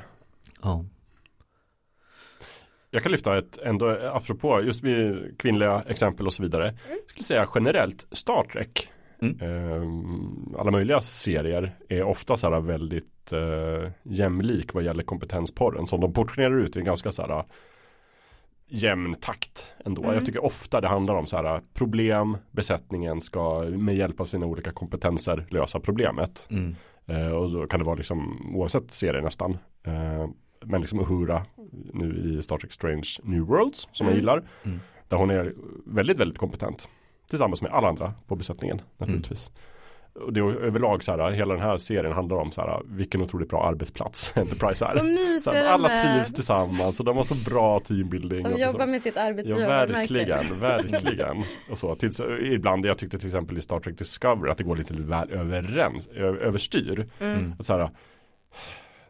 Ja. 0.62 0.84
Jag 2.90 3.02
kan 3.02 3.12
lyfta 3.12 3.38
ett 3.38 3.58
ändå 3.58 3.88
apropå 4.12 4.62
just 4.62 4.82
vid 4.84 5.34
kvinnliga 5.38 5.82
exempel 5.88 6.26
och 6.26 6.32
så 6.32 6.42
vidare. 6.42 6.64
Jag 6.64 6.98
skulle 7.06 7.24
säga 7.24 7.46
generellt 7.54 8.06
Star 8.10 8.42
Trek. 8.42 8.88
Mm. 9.22 9.38
Ehm, 9.40 10.54
alla 10.58 10.70
möjliga 10.70 11.00
serier 11.00 11.76
är 11.88 12.02
ofta 12.02 12.36
så 12.36 12.50
här 12.50 12.60
väldigt 12.60 13.32
eh, 13.32 13.92
jämlik 14.02 14.74
vad 14.74 14.84
gäller 14.84 15.02
kompetensporren 15.02 15.86
som 15.86 16.00
de 16.00 16.12
portionerar 16.12 16.58
ut 16.58 16.76
i 16.76 16.78
en 16.78 16.84
ganska 16.84 17.12
så 17.12 17.22
här 17.22 17.44
jämn 18.66 19.14
takt 19.14 19.72
ändå. 19.84 20.02
Mm. 20.02 20.14
Jag 20.14 20.26
tycker 20.26 20.44
ofta 20.44 20.80
det 20.80 20.88
handlar 20.88 21.14
om 21.14 21.26
så 21.26 21.36
här 21.36 21.60
problem, 21.74 22.36
besättningen 22.50 23.20
ska 23.20 23.62
med 23.62 23.96
hjälp 23.96 24.20
av 24.20 24.24
sina 24.24 24.46
olika 24.46 24.72
kompetenser 24.72 25.46
lösa 25.50 25.80
problemet. 25.80 26.48
Mm. 26.50 26.76
Eh, 27.06 27.30
och 27.30 27.50
då 27.50 27.66
kan 27.66 27.80
det 27.80 27.86
vara 27.86 27.96
liksom 27.96 28.50
oavsett 28.54 28.90
serie 28.90 29.22
nästan. 29.22 29.58
Eh, 29.82 30.28
men 30.64 30.80
liksom 30.80 31.00
Uhura 31.00 31.46
nu 31.92 32.38
i 32.38 32.42
Star 32.42 32.58
Trek 32.58 32.72
Strange 32.72 33.08
New 33.22 33.40
Worlds 33.42 33.88
som 33.92 34.06
jag 34.06 34.12
Mm. 34.12 34.16
gillar. 34.20 34.42
Mm. 34.64 34.80
Där 35.08 35.16
hon 35.16 35.30
är 35.30 35.52
väldigt, 35.86 36.18
väldigt 36.18 36.38
kompetent. 36.38 36.88
Tillsammans 37.30 37.62
med 37.62 37.72
alla 37.72 37.88
andra 37.88 38.14
på 38.26 38.36
besättningen 38.36 38.80
naturligtvis. 38.98 39.50
Och 40.14 40.32
det 40.32 40.40
är 40.40 40.44
överlag 40.44 41.04
så 41.04 41.12
här, 41.16 41.30
hela 41.30 41.54
den 41.54 41.62
här 41.62 41.78
serien 41.78 42.12
handlar 42.12 42.36
om 42.36 42.50
så 42.50 42.60
här, 42.60 42.80
vilken 42.84 43.22
otroligt 43.22 43.48
bra 43.48 43.64
arbetsplats 43.68 44.32
Enterprise 44.36 44.84
är. 44.84 44.96
Så 44.96 45.04
mysiga 45.04 45.68
alla 45.70 45.88
trivs 45.88 46.32
tillsammans 46.32 47.00
och 47.00 47.06
de 47.06 47.16
har 47.16 47.24
så 47.24 47.50
bra 47.50 47.80
teambuilding. 47.80 48.42
De 48.42 48.60
jobbar 48.62 48.86
med 48.86 49.02
sitt 49.02 49.16
Ja 49.16 49.22
arbetsgivarmärke. 49.22 49.92
verkligen, 49.92 50.60
verkligen. 50.60 51.42
Och 51.70 51.78
så, 51.78 51.94
tills, 51.94 52.20
ibland, 52.42 52.86
jag 52.86 52.98
tyckte 52.98 53.18
till 53.18 53.28
exempel 53.28 53.58
i 53.58 53.60
Star 53.62 53.80
Trek 53.80 53.98
Discovery 53.98 54.50
att 54.50 54.58
det 54.58 54.64
går 54.64 54.76
lite 54.76 54.94
väl 54.94 55.30
överens, 55.30 56.06
överstyr. 56.18 57.06
Mm. 57.20 57.54
Att 57.58 57.66
så 57.66 57.72
här, 57.78 57.90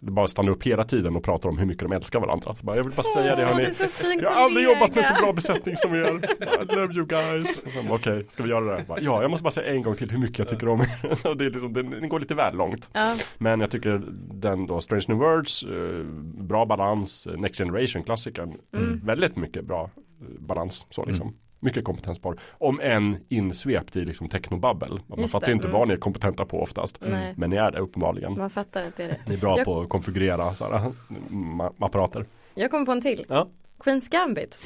bara 0.01 0.27
stannar 0.27 0.53
upp 0.53 0.63
hela 0.63 0.85
tiden 0.85 1.17
och 1.17 1.25
pratar 1.25 1.49
om 1.49 1.59
hur 1.59 1.67
mycket 1.67 1.83
de 1.89 1.93
älskar 1.93 2.21
varandra. 2.21 2.55
Så 2.55 2.65
bara, 2.67 2.77
jag 2.77 2.85
vill 2.85 2.93
bara 2.93 3.03
säga 3.03 3.37
det 3.37 3.45
hörni. 3.45 3.63
det 3.65 3.71
fin 3.89 4.21
Jag 4.23 4.31
har 4.31 4.43
aldrig 4.43 4.67
kollega. 4.67 4.81
jobbat 4.81 4.95
med 4.95 5.05
så 5.05 5.15
bra 5.25 5.33
besättning 5.33 5.77
som 5.77 5.95
er. 5.95 6.21
I 6.63 6.75
love 6.77 6.95
you 6.95 7.07
guys. 7.07 7.63
Okej, 7.91 8.27
ska 8.29 8.43
vi 8.43 8.49
göra 8.49 8.77
det? 8.77 8.85
Bara, 8.89 9.01
Ja, 9.01 9.23
jag 9.23 9.31
måste 9.31 9.43
bara 9.43 9.51
säga 9.51 9.73
en 9.73 9.83
gång 9.83 9.95
till 9.95 10.11
hur 10.11 10.19
mycket 10.19 10.39
jag 10.39 10.49
tycker 10.49 10.69
om 10.69 10.81
er. 10.81 11.15
Så 11.17 11.35
det 11.35 11.45
är 11.45 11.51
liksom, 11.51 11.73
den, 11.73 12.09
går 12.09 12.21
lite 12.21 12.35
väl 12.35 12.57
långt. 12.57 12.91
Ja, 12.93 13.17
Men 13.39 13.61
jag 13.61 13.71
tycker 13.71 14.03
den 14.35 14.67
då, 14.67 14.81
Strange 14.81 15.05
New 15.09 15.19
Words, 15.19 15.63
eh, 15.63 16.05
bra 16.45 16.67
balans, 16.67 17.29
Next 17.37 17.59
Generation 17.61 18.03
klassikern, 18.03 18.55
Mm. 18.77 19.01
väldigt 19.05 19.37
mycket 19.37 19.65
bra 19.65 19.91
eh, 20.21 20.41
balans. 20.41 20.87
Så 20.91 21.05
liksom. 21.05 21.35
Mycket 21.61 21.85
kompetenspar. 21.85 22.39
Om 22.51 22.81
en 22.81 23.17
insvept 23.29 23.97
i 23.97 24.05
liksom 24.05 24.29
technobabbel. 24.29 25.01
Man 25.07 25.21
Just 25.21 25.33
fattar 25.33 25.47
det, 25.47 25.53
inte 25.53 25.67
mm. 25.69 25.79
vad 25.79 25.89
ni 25.89 25.95
är 25.95 25.99
kompetenta 25.99 26.45
på 26.47 26.63
oftast. 26.63 26.99
nej. 27.01 27.35
Men 27.37 27.51
ni 27.51 27.57
är 27.57 27.71
det 27.71 27.79
uppenbarligen. 27.79 28.39
Man 28.39 28.51
fattar 28.51 28.87
att 28.87 28.97
det 28.97 29.05
är 29.05 29.09
det. 29.09 29.19
Ni 29.29 29.35
är 29.35 29.39
bra 29.41 29.57
Jag- 29.57 29.65
på 29.65 29.81
att 29.81 29.89
konfigurera 29.89 30.55
så 30.55 30.65
här, 30.73 30.93
ma- 31.31 31.75
apparater. 31.79 32.27
Jag 32.55 32.71
kom 32.71 32.87
på 32.87 32.93
en 32.93 33.03
till. 33.03 33.25
Ja. 33.29 33.49
Queens 33.81 34.09
Gambit. 34.09 34.61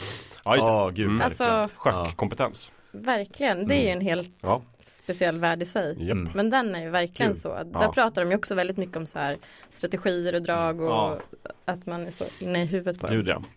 Ja, 0.44 0.54
just 0.54 0.66
det. 0.66 0.72
Ja, 0.72 0.90
gud. 0.94 1.06
Mm. 1.08 1.20
Alltså, 1.20 1.44
verkligen. 1.44 1.68
Schackkompetens. 2.06 2.72
verkligen. 2.92 3.66
Det 3.66 3.74
är 3.74 3.82
ju 3.82 3.88
en 3.88 4.00
helt 4.00 4.30
Ja. 4.40 4.62
speciell 4.78 5.38
värld 5.38 5.62
i 5.62 5.64
sig. 5.64 5.88
Japp. 6.06 6.16
Mm. 6.16 6.32
Men 6.34 6.50
den 6.50 6.74
är 6.74 6.82
ju 6.82 6.90
verkligen 6.90 7.32
Kul. 7.32 7.40
så. 7.40 7.48
Där 7.48 7.66
Ja. 7.72 7.92
pratar 7.92 8.22
de 8.24 8.30
ju 8.30 8.36
också 8.36 8.54
väldigt 8.54 8.76
mycket 8.76 8.96
om 8.96 9.06
så 9.06 9.18
här 9.18 9.38
strategier 9.70 10.34
och 10.34 10.42
drag 10.42 10.80
och 10.80 10.86
Ja. 10.90 11.18
att 11.64 11.86
man 11.86 12.06
är 12.06 12.10
så 12.10 12.24
inne 12.40 12.62
i 12.62 12.66
huvudet 12.66 13.00
på 13.00 13.06
Gud 13.06 13.24
dem. 13.24 13.44
ja. 13.48 13.50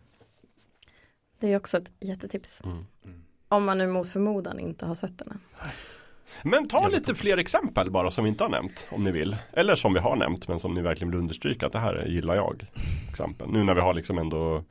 Det 1.39 1.53
är 1.53 1.57
också 1.57 1.77
ett 1.77 1.91
jättetips. 1.99 2.61
Mm. 2.65 2.85
Om 3.49 3.65
man 3.65 3.77
nu 3.77 3.87
mot 3.87 4.09
förmodan 4.09 4.59
inte 4.59 4.85
har 4.85 4.95
sett 4.95 5.17
den. 5.17 5.39
Men 6.43 6.67
ta 6.67 6.87
lite 6.87 7.15
fler 7.15 7.37
exempel 7.37 7.91
bara 7.91 8.11
som 8.11 8.23
vi 8.23 8.29
inte 8.29 8.43
har 8.43 8.49
nämnt 8.51 8.87
om 8.89 9.03
ni 9.03 9.11
vill. 9.11 9.35
Eller 9.53 9.75
som 9.75 9.93
vi 9.93 9.99
har 9.99 10.15
nämnt 10.15 10.47
men 10.47 10.59
som 10.59 10.73
ni 10.73 10.81
verkligen 10.81 11.11
vill 11.11 11.19
understryka 11.19 11.65
att 11.65 11.71
det 11.71 11.79
här 11.79 12.05
gillar 12.05 12.35
jag. 12.35 12.65
Exempel. 13.09 13.47
Nu 13.49 13.63
när 13.63 13.73
vi 13.75 13.81
har 13.81 13.93
liksom 13.93 14.17
ändå 14.17 14.63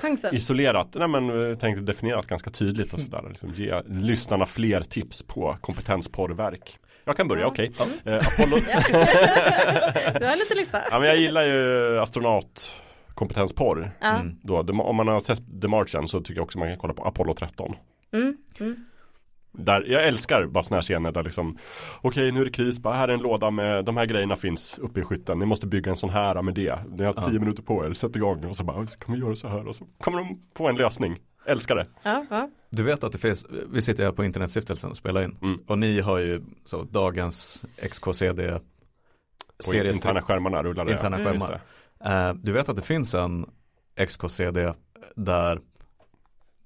Chansen. 0.00 0.34
isolerat, 0.34 0.88
nej 0.94 1.08
men 1.08 1.50
eh, 1.50 1.56
tänkte 1.58 1.82
definierat 1.82 2.26
ganska 2.26 2.50
tydligt 2.50 2.92
och 2.92 3.00
sådär. 3.00 3.24
Liksom 3.28 3.50
ge 3.54 3.82
lyssnarna 3.86 4.46
fler 4.46 4.80
tips 4.80 5.22
på 5.22 5.56
kompetensporrverk. 5.60 6.78
Jag 7.04 7.16
kan 7.16 7.28
börja, 7.28 7.42
Ja. 7.42 7.48
okej. 7.48 7.72
Eh, 8.04 8.14
Apollo, 8.14 8.56
Ja. 8.70 8.80
du 10.18 10.26
har 10.26 10.36
lite 10.36 10.54
lista. 10.54 10.80
ja, 10.90 10.98
men 10.98 11.08
jag 11.08 11.16
gillar 11.16 11.42
ju 11.42 11.98
astronaut 12.00 12.72
kompetensporr. 13.18 13.90
Ja. 14.00 14.18
Mm. 14.18 14.36
Då, 14.42 14.58
om 14.82 14.96
man 14.96 15.08
har 15.08 15.20
sett 15.20 15.60
The 15.62 15.68
Martian 15.68 16.08
så 16.08 16.20
tycker 16.20 16.34
jag 16.34 16.44
också 16.44 16.58
man 16.58 16.68
kan 16.68 16.78
kolla 16.78 16.94
på 16.94 17.04
Apollo 17.04 17.34
13. 17.34 17.74
Mm. 18.12 18.36
Mm. 18.60 18.84
Där, 19.52 19.84
jag 19.88 20.06
älskar 20.06 20.46
bara 20.46 20.64
sådana 20.64 20.76
här 20.76 20.82
scener 20.82 21.12
där 21.12 21.22
liksom 21.22 21.58
Okej 22.00 22.32
nu 22.32 22.40
är 22.40 22.44
det 22.44 22.50
kris, 22.50 22.80
bara 22.80 22.94
här 22.94 23.08
är 23.08 23.12
en 23.12 23.20
låda 23.20 23.50
med 23.50 23.84
de 23.84 23.96
här 23.96 24.06
grejerna 24.06 24.36
finns 24.36 24.78
uppe 24.78 25.00
i 25.00 25.02
skytten 25.02 25.38
Ni 25.38 25.46
måste 25.46 25.66
bygga 25.66 25.90
en 25.90 25.96
sån 25.96 26.10
här 26.10 26.42
med 26.42 26.54
det 26.54 26.78
Ni 26.88 27.04
har 27.04 27.14
Ja. 27.16 27.22
tio 27.22 27.38
minuter 27.38 27.62
på 27.62 27.86
er, 27.86 27.94
sätt 27.94 28.16
igång 28.16 28.44
och 28.44 28.56
så 28.56 28.64
bara 28.64 28.86
Kan 28.86 29.14
vi 29.14 29.20
göra 29.20 29.36
så 29.36 29.48
här 29.48 29.68
och 29.68 29.76
så 29.76 29.84
kommer 30.00 30.18
de 30.18 30.40
på 30.54 30.68
en 30.68 30.76
lösning 30.76 31.18
Älskar 31.46 31.76
det 31.76 31.86
Ja, 32.02 32.26
ja. 32.30 32.50
Du 32.70 32.82
vet 32.82 33.04
att 33.04 33.12
det 33.12 33.18
finns, 33.18 33.46
vi 33.72 33.82
sitter 33.82 34.04
här 34.04 34.12
på 34.12 34.24
internetstiftelsen 34.24 34.90
och 34.90 34.96
spelar 34.96 35.22
in. 35.22 35.36
Mm. 35.42 35.60
Och 35.66 35.78
ni 35.78 36.00
har 36.00 36.18
ju 36.18 36.42
så 36.64 36.82
dagens 36.82 37.64
XKCD 37.90 38.40
På 39.70 39.76
interna 39.76 40.22
skärmarna 40.22 40.62
rullar 40.62 40.84
det 40.84 40.92
Interna 40.92 41.20
ja. 41.20 41.32
Just 41.32 41.46
skärmar. 41.46 41.60
Eh, 42.04 42.34
Du 42.34 42.52
vet 42.52 42.68
att 42.68 42.76
det 42.76 42.82
finns 42.82 43.14
en 43.14 43.46
XKCD 44.06 44.58
där 45.16 45.60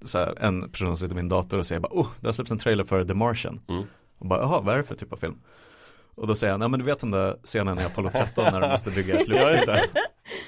så 0.05 0.17
här, 0.17 0.35
en 0.39 0.69
person 0.71 0.97
sitter 0.97 1.07
vid 1.15 1.23
min 1.23 1.29
dator 1.29 1.59
och 1.59 1.65
säger 1.67 1.79
bara 1.81 1.91
oh, 1.93 2.07
det 2.19 2.27
har 2.27 2.33
släppts 2.33 2.51
en 2.51 2.57
trailer 2.57 2.83
för 2.83 3.05
The 3.05 3.13
Martian. 3.13 3.61
Mm. 3.69 3.83
Och 4.17 4.27
bara, 4.27 4.39
jaha, 4.39 4.61
vad 4.61 4.73
är 4.73 4.77
det 4.77 4.83
för 4.83 4.95
typ 4.95 5.13
av 5.13 5.17
film? 5.17 5.35
Och 6.15 6.27
då 6.27 6.35
säger 6.35 6.51
han, 6.51 6.61
ja 6.61 6.67
men 6.67 6.79
du 6.79 6.85
vet 6.85 6.99
den 6.99 7.11
där 7.11 7.37
scenen 7.43 7.79
i 7.79 7.83
Apollo 7.83 8.09
13 8.09 8.43
när 8.53 8.61
de 8.61 8.69
måste 8.69 8.91
bygga 8.91 9.19
ett 9.19 9.27
luftfilter. 9.27 9.81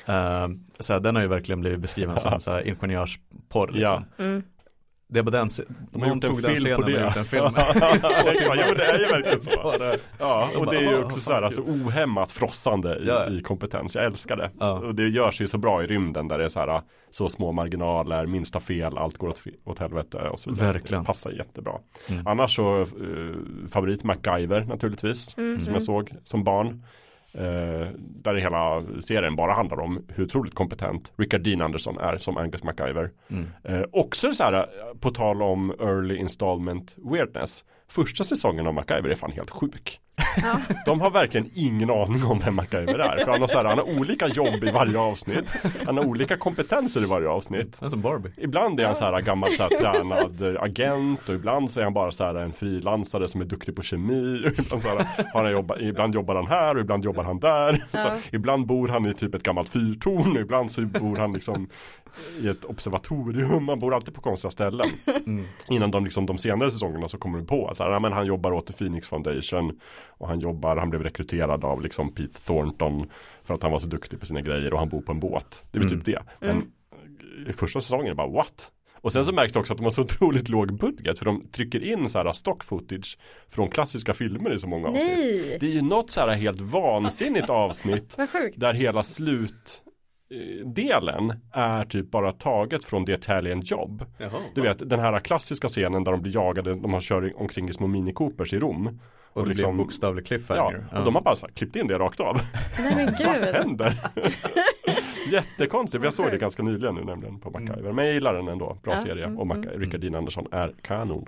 Eh, 0.06 0.48
så 0.80 0.94
här, 0.94 1.00
den 1.00 1.16
har 1.16 1.22
ju 1.22 1.28
verkligen 1.28 1.62
blivit 1.62 1.80
beskriven 1.80 2.20
som 2.20 2.40
så 2.40 2.52
här 2.52 2.68
ingenjörsporr 2.68 3.68
liksom. 3.72 4.06
Ja. 4.18 4.24
Mm. 4.24 4.44
Det 5.08 5.20
är 5.20 5.24
bara 5.24 5.32
den, 5.32 5.48
De 5.92 6.02
har 6.02 6.10
gjort 6.10 6.24
en 6.24 6.36
film 6.38 6.76
på 6.76 6.82
det. 6.84 6.92
gjort 7.04 7.16
en 7.18 7.26
film. 7.36 7.44
ja, 7.56 8.74
det 8.76 8.86
är 8.86 9.00
ju 9.00 9.06
verkligen 9.06 9.42
så. 9.42 9.52
Ja, 10.20 10.50
och 10.58 10.66
det 10.66 10.78
är 10.78 10.82
ju 10.82 10.96
"Ah, 10.98 11.04
också 11.04 11.20
så 11.20 11.34
här, 11.34 11.42
alltså 11.42 11.62
ohämmat 11.62 12.32
frossande 12.32 12.96
i, 13.00 13.08
Ja. 13.08 13.28
i 13.30 13.42
kompetens. 13.42 13.96
Jag 13.96 14.06
älskar 14.06 14.36
det. 14.36 14.52
Ja. 14.60 14.72
Och 14.72 14.96
det 14.96 15.08
görs 15.10 15.42
ju 15.42 15.48
så 15.48 15.58
bra 15.58 15.84
i 15.84 15.88
rymden 15.88 16.28
där 16.28 16.38
det 16.38 16.44
är 16.46 16.50
så 16.50 16.60
här 16.60 16.82
så 17.12 17.30
små 17.30 17.52
marginaler, 17.52 18.26
minsta 18.26 18.60
fel, 18.60 18.98
allt 18.98 19.18
går 19.18 19.28
åt, 19.28 19.44
åt 19.64 19.80
helvete 19.80 20.18
och 20.18 20.40
så 20.40 20.50
vidare. 20.52 20.74
Verkligen. 20.74 21.04
Det 21.04 21.08
passar 21.08 21.32
jättebra. 21.32 21.74
Mm. 22.10 22.28
Annars 22.28 22.56
så 22.56 22.82
eh, 22.82 22.88
favorit 23.72 24.04
MacGyver 24.04 24.62
naturligtvis. 24.64 25.38
Mm, 25.38 25.60
Som 25.60 25.64
mm. 25.68 25.74
jag 25.74 25.84
såg 25.84 26.12
som 26.24 26.44
barn. 26.44 26.84
Eh, 27.38 27.88
där 27.98 28.36
hela 28.36 28.84
serien 29.02 29.36
bara 29.36 29.54
handlar 29.54 29.80
om 29.80 30.06
hur 30.08 30.24
otroligt 30.24 30.56
kompetent 30.56 31.12
Richard 31.18 31.42
Dean 31.42 31.62
Anderson 31.62 31.98
är 31.98 32.18
som 32.18 32.38
Angus 32.38 32.64
MacGyver. 32.64 33.12
Mm. 33.28 33.46
Eh, 33.64 33.84
också 33.92 34.34
så 34.34 34.44
här, 34.44 34.66
på 35.00 35.12
tal 35.12 35.42
om 35.42 35.72
early 35.80 36.16
installment 36.16 36.96
weirdness. 36.98 37.64
Första 37.88 38.24
säsongen 38.24 38.68
av 38.68 38.74
MacGyver 38.74 39.10
är 39.10 39.16
fan 39.16 39.32
helt 39.32 39.50
sjuk. 39.50 40.00
Ja. 40.42 40.60
De 40.86 41.02
har 41.02 41.12
verkligen 41.12 41.50
ingen 41.54 41.90
aning 41.92 42.24
om 42.26 42.40
vem 42.40 42.56
MacGyver 42.56 43.00
är. 43.00 43.18
För 43.26 43.32
han 43.32 43.42
har, 43.42 43.48
så 43.48 43.58
här, 43.58 43.66
han 43.66 43.78
har 43.78 44.00
olika 44.00 44.28
jobb 44.28 44.64
i 44.64 44.72
varje 44.72 44.98
avsnitt. 45.00 45.46
Han 45.86 45.98
har 45.98 46.06
olika 46.06 46.38
kompetenser 46.38 47.02
i 47.04 47.06
varje 47.06 47.30
avsnitt. 47.30 47.82
Är 47.82 47.90
som 47.90 48.02
Barbie. 48.02 48.32
Ibland 48.38 48.80
är 48.80 48.86
han 48.86 48.96
så 48.96 49.04
här 49.06 49.22
gammal 49.22 49.52
så 49.52 49.64
här, 49.64 49.70
tränad 49.82 50.58
agent 50.60 51.30
och 51.30 51.36
ibland 51.36 51.72
så 51.72 51.80
är 51.80 51.84
han 51.84 51.94
bara 51.94 52.12
så 52.12 52.24
här 52.24 52.36
en 52.36 52.54
frilansare 52.54 53.28
som 53.28 53.42
är 53.42 53.46
duktig 53.46 53.76
på 53.76 53.82
kemi. 53.82 54.44
Och 54.46 54.52
ibland, 54.60 54.82
så 54.82 54.88
här, 54.90 55.06
har 55.34 55.44
han 55.44 55.52
jobbat, 55.52 55.78
ibland 55.82 56.16
jobbar 56.16 56.36
han 56.36 56.48
här 56.48 56.76
och 56.76 56.82
ibland 56.82 57.06
jobbar 57.06 57.24
han 57.24 57.40
där. 57.40 57.74
Så, 57.92 57.98
Ja. 57.98 58.16
ibland 58.32 58.66
bor 58.66 58.88
han 58.88 59.06
i 59.06 59.14
typ 59.14 59.36
ett 59.36 59.44
gammalt 59.44 59.70
fyrtorn 59.70 60.32
och 60.32 60.42
ibland 60.42 60.72
så 60.72 60.82
bor 60.82 61.16
han 61.16 61.34
liksom 61.34 61.68
i 62.42 62.48
ett 62.48 62.66
observatorium. 62.66 63.68
Han 63.68 63.80
bor 63.80 63.94
alltid 63.96 64.14
på 64.14 64.22
konstiga 64.22 64.52
ställen. 64.52 64.88
Mm. 65.26 65.46
Innan 65.70 65.92
de, 65.92 66.04
liksom, 66.04 66.26
de 66.26 66.38
senare 66.38 66.72
säsongerna 66.72 67.10
så 67.10 67.18
kommer 67.18 67.40
du 67.40 67.46
på 67.46 67.68
att 67.68 67.78
så 67.78 67.84
här, 67.84 67.92
ja, 67.92 68.00
men 68.00 68.14
han 68.14 68.26
jobbar 68.26 68.52
åt 68.52 68.68
The 68.68 68.74
Phoenix 68.74 69.08
Foundation 69.08 69.80
och 70.18 70.28
han 70.28 70.40
jobbar, 70.40 70.78
han 70.78 70.90
blev 70.90 71.04
rekryterad 71.04 71.66
av 71.66 71.82
liksom 71.82 72.14
Pete 72.14 72.40
Thornton 72.46 73.10
för 73.44 73.54
att 73.54 73.64
han 73.64 73.72
var 73.72 73.80
så 73.80 73.88
duktig 73.88 74.20
på 74.20 74.26
sina 74.26 74.42
grejer 74.42 74.74
och 74.74 74.80
han 74.80 74.90
bor 74.90 75.02
på 75.02 75.12
en 75.12 75.20
båt. 75.20 75.66
Det 75.72 75.78
är 75.78 75.80
väl 75.80 75.92
Mm. 75.92 76.00
typ 76.04 76.16
det. 76.16 76.24
Men 76.48 76.50
Mm. 76.52 77.50
i 77.50 77.54
första 77.54 77.82
säsongen 77.82 78.06
är 78.06 78.10
det 78.10 78.16
bara 78.16 78.28
what? 78.32 78.72
Och 78.96 79.14
sen 79.14 79.26
så 79.26 79.34
märks 79.34 79.54
det 79.54 79.60
också 79.60 79.74
att 79.74 79.78
de 79.78 79.84
har 79.84 79.92
så 79.92 80.02
otroligt 80.02 80.50
låg 80.50 80.74
budget 80.80 81.18
för 81.20 81.26
de 81.26 81.48
trycker 81.48 81.84
in 81.84 82.10
så 82.10 82.18
här 82.18 82.34
stock 82.34 82.64
footage 82.64 83.18
från 83.50 83.70
klassiska 83.70 84.14
filmer 84.14 84.54
i 84.54 84.60
så 84.60 84.68
många 84.68 84.88
avsnitt. 84.88 85.04
Nej, 85.18 85.58
Det 85.60 85.66
är 85.66 85.72
ju 85.72 85.82
något 85.82 86.12
så 86.12 86.20
här 86.20 86.36
helt 86.36 86.62
vansinnigt 86.62 87.50
avsnitt 87.50 88.18
där 88.56 88.74
hela 88.74 89.04
slut 89.04 89.82
delen 90.66 91.34
är 91.52 91.86
typ 91.86 92.12
bara 92.12 92.32
taget 92.32 92.86
från 92.86 93.06
The 93.06 93.14
Italian 93.14 93.62
Job. 93.62 94.06
Du 94.56 94.62
vet 94.62 94.90
den 94.90 95.00
här 95.00 95.20
klassiska 95.20 95.68
scenen 95.68 96.04
där 96.04 96.12
de 96.12 96.22
blir 96.22 96.36
jagade, 96.36 96.74
de 96.74 96.94
har 96.94 97.00
kör 97.02 97.32
omkring 97.42 97.70
i 97.70 97.74
små 97.74 97.88
Mini 97.88 98.14
Coopers 98.14 98.54
i 98.54 98.60
Rom. 98.60 99.00
Och 99.34 99.44
det 99.44 99.50
liksom- 99.50 99.64
blir 99.72 99.72
en 99.72 99.78
bokstavlig 99.78 100.22
Ja, 100.24 100.26
cliffhanger. 100.28 100.86
och 100.94 101.06
de 101.06 101.16
har 101.16 101.22
bara 101.22 101.36
så 101.36 101.46
här, 101.46 101.54
klippt 101.54 101.76
in 101.76 101.88
det 101.88 101.98
rakt 102.00 102.20
av. 102.20 102.38
Nej 102.80 102.96
men 102.96 103.06
Vad 103.26 103.44
gud. 103.44 103.56
händer? 103.56 103.94
Jättekonstigt, 105.32 106.02
för 106.02 106.08
jag 106.08 106.14
såg 106.14 106.32
det 106.32 106.38
ganska 106.38 106.64
nyligen 106.64 106.96
nu 106.96 107.04
nämligen 107.04 107.40
på 107.40 107.50
MacGyver. 107.50 107.92
Men 107.92 108.06
jag 108.06 108.14
gillar 108.14 108.34
den 108.34 108.48
ändå, 108.48 108.78
bra 108.84 108.94
Ja, 108.94 109.02
serie. 109.02 109.26
mm, 109.26 109.38
Och 109.40 109.48
Mac- 109.48 109.56
mm. 109.68 109.80
Rickard 109.80 110.02
Dean 110.02 110.16
Andersson 110.16 110.48
är 110.52 110.74
kanon. 110.82 111.26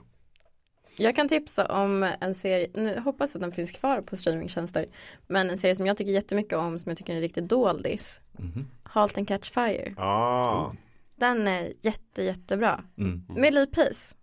Jag 0.99 1.15
kan 1.15 1.29
tipsa 1.29 1.65
om 1.65 2.09
en 2.21 2.35
serie, 2.35 2.69
nu 2.73 2.99
hoppas 2.99 3.35
att 3.35 3.41
den 3.41 3.51
finns 3.51 3.71
kvar 3.71 4.01
på 4.01 4.15
streamingtjänster. 4.15 4.85
Men 5.27 5.49
en 5.49 5.57
serie 5.57 5.75
som 5.75 5.85
jag 5.85 5.97
tycker 5.97 6.11
jättemycket 6.11 6.53
om, 6.53 6.79
som 6.79 6.89
jag 6.89 6.97
tycker 6.97 7.15
är 7.15 7.21
riktigt 7.21 7.49
doldis. 7.49 8.21
Mhm. 8.31 8.65
Halt 8.83 9.17
and 9.17 9.27
Catch 9.27 9.51
Fire. 9.51 9.93
Ah. 9.97 10.71
Den 11.15 11.47
är 11.47 11.73
jätte 11.81 12.23
jättebra. 12.23 12.83
Mm. 12.97 13.23
Med 13.29 13.53
Lee 13.53 13.65
Pace. 13.65 14.15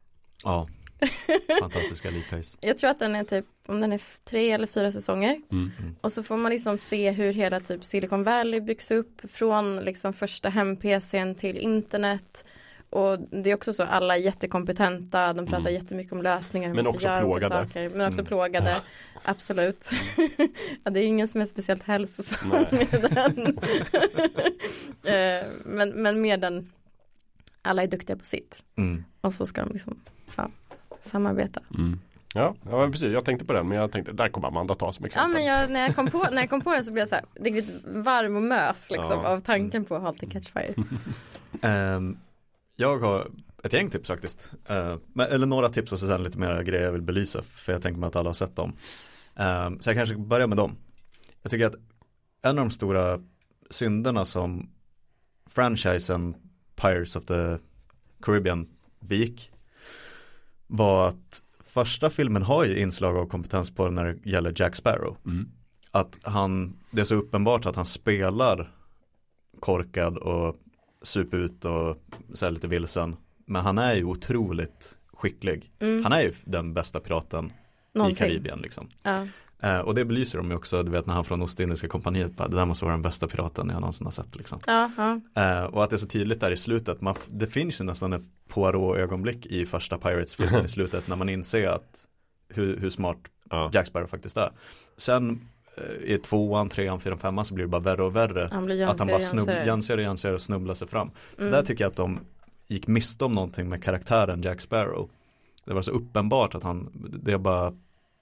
Ja, 0.44 0.68
fantastiska 1.60 2.10
Lee 2.10 2.24
Pace. 2.30 2.58
Jag 2.66 2.78
tror 2.78 2.90
att 2.90 2.98
den 2.98 3.14
är 3.14 3.24
typ, 3.24 3.46
om 3.66 3.80
den 3.80 3.92
är 3.92 4.00
tre 4.24 4.50
eller 4.50 4.66
fyra 4.66 4.92
säsonger. 4.92 5.40
Mm. 5.52 5.70
Och 6.00 6.12
så 6.12 6.22
får 6.22 6.36
man 6.36 6.52
liksom 6.52 6.78
se 6.78 7.10
hur 7.10 7.32
hela 7.32 7.60
typ 7.60 7.84
Silicon 7.84 8.22
Valley 8.22 8.60
byggs 8.60 8.90
upp 8.90 9.20
från 9.30 9.76
liksom 9.76 10.12
första 10.12 10.48
hem-PCn 10.48 11.34
till 11.34 11.58
internet. 11.58 12.44
Och 12.94 13.18
det 13.31 13.50
är 13.50 13.55
också 13.55 13.73
så, 13.73 13.82
alla 13.82 14.16
är 14.16 14.20
jättekompetenta, 14.20 15.32
de 15.32 15.47
pratar 15.47 15.60
Mm. 15.60 15.74
jättemycket 15.74 16.12
om 16.12 16.23
lösningar. 16.23 16.74
Men 16.74 16.86
också 16.86 17.08
plågade. 17.20 17.55
Saker, 17.55 17.89
men 17.89 18.00
också 18.00 18.12
Mm. 18.20 18.24
plågade, 18.26 18.76
absolut. 19.24 19.90
ja, 20.84 20.90
det 20.90 21.00
är 21.00 21.06
ingen 21.06 21.28
som 21.28 21.40
är 21.40 21.47
speciellt 21.47 21.82
hälsosam 21.82 22.48
med 22.48 22.66
den. 22.70 23.58
Eh, 25.05 25.47
men, 25.64 25.89
men 26.02 26.20
mer 26.20 26.36
den, 26.36 26.73
alla 27.62 27.82
är 27.82 27.86
duktiga 27.86 28.16
på 28.16 28.24
sitt. 28.24 28.62
Mm. 28.76 29.05
Och 29.20 29.32
så 29.32 29.47
ska 29.47 29.64
de 29.64 29.73
liksom, 29.73 30.00
ja, 30.36 30.50
samarbeta. 31.00 31.60
Mm. 31.78 32.00
Ja, 32.34 32.55
ja 32.70 32.78
men 32.78 32.92
precis. 32.92 33.12
Jag 33.12 33.24
tänkte 33.24 33.44
på 33.47 33.52
den 33.52 33.68
men 33.68 33.78
jag 33.78 33.92
tänkte 33.92 34.12
där 34.12 34.28
kommer 34.28 34.48
Amanda 34.48 34.74
ta 34.74 34.92
som 34.92 35.02
Ja 35.02 35.06
exempel. 35.06 35.32
men 35.32 35.44
jag, 35.44 35.70
när, 35.70 35.81
jag 35.81 35.97
kom 35.97 36.06
på, 36.06 36.26
när 36.32 36.42
jag 36.42 36.50
kom 36.50 36.60
på 36.60 36.73
den 36.73 36.84
så 36.84 36.92
blev 36.92 37.00
jag 37.02 37.08
så 37.08 37.14
här 37.14 37.24
riktigt 37.34 37.74
varm 37.84 38.36
och 38.36 38.42
mös 38.42 38.90
liksom 38.90 39.20
Ja. 39.24 39.28
av 39.28 39.40
tanken 39.40 39.84
på 39.84 39.98
Halt 39.98 40.23
and 40.23 40.32
Catch 40.32 40.52
Fire. 40.52 40.74
Ehm, 41.62 42.16
jag 42.76 42.98
har 42.98 43.30
ett 43.62 43.72
gäng 43.72 43.90
tips 43.90 44.08
faktiskt. 44.08 44.52
Men, 45.12 45.28
eller 45.30 45.46
några 45.46 45.68
tips 45.68 45.92
och 45.92 45.98
sen 45.98 46.22
lite 46.22 46.38
mer 46.38 46.62
grejer 46.62 46.84
jag 46.84 46.92
vill 46.92 47.02
belysa. 47.02 47.42
För 47.42 47.72
jag 47.72 47.82
tänker 47.82 48.00
mig 48.00 48.06
att 48.06 48.16
alla 48.16 48.28
har 48.28 48.34
sett 48.34 48.56
dem. 48.56 48.76
Ehm, 49.36 49.80
så 49.80 49.90
jag 49.90 49.96
kanske 49.96 50.16
börjar 50.16 50.46
med 50.46 50.56
dem. 50.56 50.76
Jag 51.42 51.50
tycker 51.50 51.66
att 51.66 51.74
en 52.42 52.58
av 52.58 52.64
de 52.64 52.70
stora 52.70 53.20
synderna 53.70 54.24
som 54.24 54.70
franchisen 55.46 56.34
Pirates 56.76 57.16
of 57.16 57.24
the 57.24 57.58
Caribbean 58.22 58.68
begick 59.00 59.50
var 60.66 61.08
att 61.08 61.42
första 61.64 62.10
filmen 62.10 62.42
har 62.42 62.64
ju 62.64 62.78
inslag 62.78 63.16
av 63.16 63.26
kompetens 63.26 63.74
på 63.74 63.90
när 63.90 64.04
det 64.04 64.30
gäller 64.30 64.52
Jack 64.56 64.76
Sparrow. 64.76 65.16
Mm. 65.24 65.48
Att 65.90 66.18
han, 66.22 66.76
det 66.90 67.00
är 67.00 67.04
så 67.04 67.14
uppenbart 67.14 67.66
att 67.66 67.76
han 67.76 67.84
spelar 67.84 68.70
korkad 69.60 70.16
och 70.16 70.56
super 71.07 71.39
ut 71.39 71.65
och 71.65 71.97
så 72.33 72.50
lite 72.50 72.68
vilsen. 72.68 73.16
Men 73.47 73.65
han 73.65 73.78
är 73.78 73.94
ju 73.94 74.05
otroligt 74.05 74.97
skicklig. 75.12 75.73
Mm. 75.81 76.02
Han 76.02 76.12
är 76.12 76.20
ju 76.23 76.33
den 76.44 76.74
bästa 76.74 77.00
piraten 77.00 77.47
i 77.47 77.99
Någonsin. 77.99 78.26
Karibien 78.26 78.58
liksom. 78.58 78.89
Ja. 79.02 79.26
Eh, 79.62 79.78
och 79.78 79.94
det 79.94 80.05
belyser 80.05 80.39
de 80.39 80.50
ju 80.50 80.57
också, 80.57 80.83
du 80.83 80.92
vet 80.92 81.07
när 81.07 81.15
han 81.15 81.24
från 81.24 81.42
Ostindiska 81.42 81.89
kompaniet 81.89 82.36
bara, 82.36 82.49
det 82.49 82.57
där 82.57 82.65
måste 82.65 82.84
vara 82.84 82.94
den 82.94 83.02
bästa 83.02 83.28
piraten 83.28 83.68
jag 83.68 83.81
någonsin 83.81 84.07
har 84.07 84.12
sett 84.12 84.36
liksom. 84.36 84.58
Ja, 84.66 84.91
ja. 84.97 85.20
Eh, 85.42 85.65
och 85.65 85.84
att 85.84 85.91
det 85.91 85.97
är 85.97 85.99
så 85.99 86.07
tydligt 86.07 86.41
där 86.41 86.50
i 86.50 86.57
slutet, 86.57 87.00
man, 87.00 87.15
det 87.28 87.47
finns 87.47 87.81
ju 87.81 87.84
nästan 87.84 88.12
ett 88.12 88.24
Poirot-ögonblick 88.49 89.47
i 89.47 89.66
första 89.66 89.99
Pirates-filmen 89.99 90.65
i 90.65 90.68
slutet 90.78 91.08
när 91.08 91.16
man 91.16 91.28
inser 91.28 91.68
att 91.68 92.05
hur, 92.49 92.76
hur 92.76 92.91
smart 92.91 93.18
Ja. 93.50 93.70
Jack 93.73 93.86
Sparrow 93.86 94.07
faktiskt 94.07 94.36
är. 94.36 94.50
Sen 94.97 95.49
i 96.04 96.18
tvåan, 96.18 96.68
trean, 96.68 97.00
fyran, 97.00 97.18
femman 97.18 97.44
så 97.44 97.54
blir 97.54 97.64
det 97.64 97.68
bara 97.68 97.82
värre 97.82 98.02
och 98.02 98.16
värre. 98.16 98.48
Han 98.52 98.64
blir 98.64 98.86
att 98.86 98.98
han 98.98 99.08
bara 99.08 99.18
jönsigare 99.66 100.00
och 100.00 100.06
jönsigare 100.06 100.34
och 100.34 100.40
snubblar 100.42 100.74
sig 100.74 100.88
fram. 100.88 101.10
Så 101.36 101.40
Mm. 101.40 101.52
där 101.52 101.62
tycker 101.62 101.84
jag 101.84 101.90
att 101.90 101.96
de 101.96 102.20
gick 102.66 102.86
miste 102.86 103.24
om 103.24 103.32
någonting 103.32 103.68
med 103.68 103.84
karaktären 103.84 104.42
Jack 104.42 104.60
Sparrow. 104.60 105.10
Det 105.64 105.74
var 105.74 105.82
så 105.82 105.90
uppenbart 105.90 106.54
att 106.54 106.62
han, 106.62 106.90
det 107.22 107.32
är 107.32 107.38
bara 107.38 107.72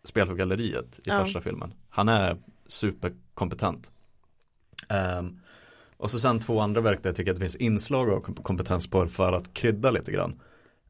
spel 0.05 0.27
för 0.27 0.35
galleriet 0.35 0.99
i 0.99 1.03
Ja. 1.05 1.25
första 1.25 1.41
filmen. 1.41 1.75
Han 1.89 2.09
är 2.09 2.37
superkompetent. 2.67 3.91
Ehm, 4.89 5.39
och 5.97 6.11
så 6.11 6.19
sen 6.19 6.39
två 6.41 6.61
andra 6.61 6.81
verk 6.81 7.03
där 7.03 7.11
jag 7.11 7.17
tycker 7.17 7.31
att 7.31 7.37
det 7.37 7.41
finns 7.41 7.57
inslag 7.57 8.11
av 8.11 8.21
kom- 8.21 8.35
kompetens 8.35 8.87
på 8.91 9.07
för 9.09 9.33
att 9.33 9.55
krydda 9.55 9.91
lite 9.91 10.13
grann. 10.13 10.41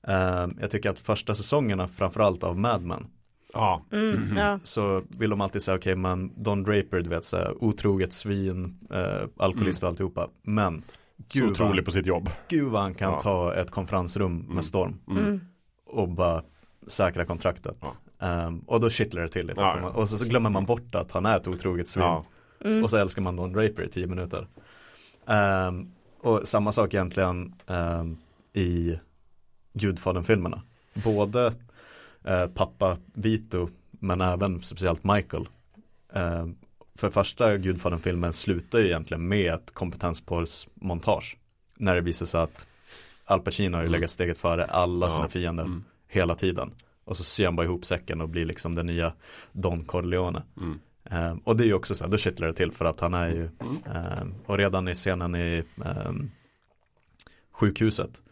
Ehm, 0.07 0.59
jag 0.61 0.71
tycker 0.71 0.91
att 0.91 0.99
första 1.01 1.35
säsongerna 1.35 1.89
framförallt 1.89 2.45
av 2.45 2.59
Mad 2.59 2.83
Men 2.83 3.07
Ja. 3.53 3.83
Mm, 3.93 4.37
ja. 4.37 4.59
så 4.65 5.03
vill 5.09 5.31
de 5.31 5.41
alltid 5.41 5.63
säga 5.63 5.77
okej 5.77 5.97
men 5.97 6.43
Don 6.43 6.63
Draper 6.63 7.01
du 7.01 7.09
vet 7.09 7.25
så 7.25 7.37
här, 7.37 7.65
otroget 7.65 8.13
svin, 8.13 8.79
eh, 8.93 9.29
alkoholist 9.37 9.83
och 9.83 9.89
alltihopa. 9.89 10.29
Men 10.43 10.83
Så 10.83 11.25
gud 11.33 11.43
vad, 11.43 11.51
otrolig 11.53 11.85
på 11.85 11.91
sitt 11.91 12.07
jobb. 12.07 12.31
gud 12.49 12.71
vad 12.73 12.83
han 12.83 12.95
kan 12.95 13.13
Ja. 13.13 13.21
ta 13.21 13.55
ett 13.55 13.71
konferensrum 13.71 14.39
med 14.39 14.51
Mm. 14.51 14.63
storm 14.63 14.99
Mm. 15.11 15.41
och 15.87 16.09
bara 16.09 16.43
säkra 16.87 17.25
kontraktet. 17.25 17.77
Ja. 17.81 18.27
Ehm, 18.27 18.59
och 18.59 18.81
då 18.81 18.91
kittlar 18.91 19.23
det 19.23 19.29
till 19.29 19.47
lite. 19.47 19.61
Man- 19.61 19.85
Och 19.85 20.09
så, 20.09 20.19
så 20.19 20.25
glömmer 20.27 20.51
man 20.51 20.65
bort 20.67 20.95
att 20.95 21.13
han 21.13 21.27
är 21.27 21.37
ett 21.37 21.49
otroget 21.49 21.89
svin. 21.89 22.05
Mm. 22.65 22.85
Och 22.85 22.91
så 22.91 22.97
älskar 22.97 23.23
man 23.23 23.37
Don 23.37 23.53
Draper 23.53 23.83
i 23.83 23.89
tio 23.89 24.07
minuter. 24.07 24.47
Ehm, 25.27 25.93
och 26.21 26.49
samma 26.49 26.73
sak 26.73 26.95
egentligen 26.95 27.55
ehm, 27.67 28.17
i 28.53 28.99
Gudfadern-filmerna. 29.75 30.63
Både 31.05 31.53
eh, 32.25 32.47
pappa 32.47 32.99
Vito 33.15 33.69
men 33.91 34.21
även 34.21 34.63
speciellt 34.63 35.05
Michael. 35.05 35.49
Ehm, 36.13 36.57
för 36.95 37.11
första 37.11 37.57
Gudfadern-filmen 37.59 38.33
slutar 38.33 38.79
ju 38.79 38.87
egentligen 38.87 39.29
med 39.29 39.55
ett 39.55 39.75
kompetensporrsmontage. 39.75 41.37
När 41.77 41.95
det 41.95 42.01
visar 42.01 42.27
sig 42.27 42.41
att 42.41 42.67
Al 43.25 43.41
Pacino 43.41 43.77
har 43.77 43.83
ju 43.83 43.87
Mm. 43.89 43.93
legat 44.01 44.11
steget 44.11 44.39
före 44.39 44.65
alla 44.65 45.11
sina 45.11 45.25
Ja. 45.25 45.29
fiender 45.29 45.65
Mm. 45.65 45.85
hela 46.09 46.35
tiden. 46.35 46.71
Och 47.05 47.17
så 47.17 47.25
syr 47.25 47.45
han 47.45 47.57
bara 47.57 47.67
ihop 47.67 47.85
säcken 47.85 48.21
och 48.21 48.29
blir 48.29 48.47
liksom 48.47 48.75
den 48.75 48.87
nya 48.87 49.13
Don 49.53 49.85
Corleone. 49.85 50.43
Mm. 50.57 50.79
Ehm, 51.05 51.39
och 51.39 51.57
det 51.57 51.65
är 51.65 51.67
ju 51.67 51.75
också 51.75 51.95
så 51.95 52.05
här, 52.05 52.11
då 52.11 52.17
kittlar 52.17 52.47
det 52.47 52.55
till 52.55 52.73
för 52.73 52.85
att 52.85 53.01
han 53.01 53.15
är 53.15 53.29
ju, 53.29 53.49
Mm. 53.61 53.77
ehm, 53.95 54.35
och 54.47 54.59
redan 54.59 54.89
i 54.89 54.95
scenen 54.95 55.35
i 55.35 55.65
ehm, 55.85 56.31
sjukhuset, 57.53 58.23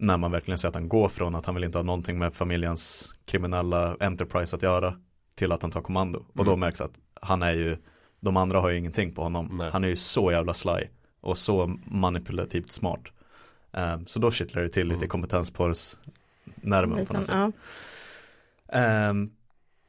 när 0.00 0.16
man 0.16 0.30
verkligen 0.30 0.58
ser 0.58 0.68
att 0.68 0.74
han 0.74 0.88
går 0.88 1.08
från 1.08 1.34
att 1.34 1.46
han 1.46 1.54
vill 1.54 1.64
inte 1.64 1.78
ha 1.78 1.82
någonting 1.82 2.18
med 2.18 2.34
familjens 2.34 3.12
kriminella 3.24 3.96
enterprise 4.00 4.56
att 4.56 4.62
göra, 4.62 4.94
till 5.34 5.52
att 5.52 5.62
han 5.62 5.70
tar 5.70 5.80
kommando. 5.80 6.18
Och 6.34 6.44
då 6.44 6.50
Mm. 6.50 6.60
märks 6.60 6.80
att 6.80 6.98
han 7.22 7.42
är 7.42 7.52
ju, 7.52 7.76
de 8.20 8.36
andra 8.36 8.60
har 8.60 8.68
ju 8.70 8.78
ingenting 8.78 9.14
på 9.14 9.22
honom. 9.22 9.50
Nej. 9.58 9.70
Han 9.70 9.84
är 9.84 9.88
ju 9.88 9.96
så 9.96 10.32
jävla 10.32 10.54
sly 10.54 10.88
och 11.20 11.38
så 11.38 11.66
manipulativt 11.86 12.72
smart. 12.72 13.00
Ehm, 13.72 14.06
så 14.06 14.18
då 14.20 14.30
kittlar 14.30 14.62
det 14.62 14.68
till 14.68 14.86
lite 14.86 14.98
Mm. 14.98 15.08
kompetensporrs 15.08 15.96
nerven 16.44 17.06
på 17.06 17.12
något 17.12 17.24
sätt. 17.26 17.34
ja. 17.34 17.52
Ehm, 18.78 19.30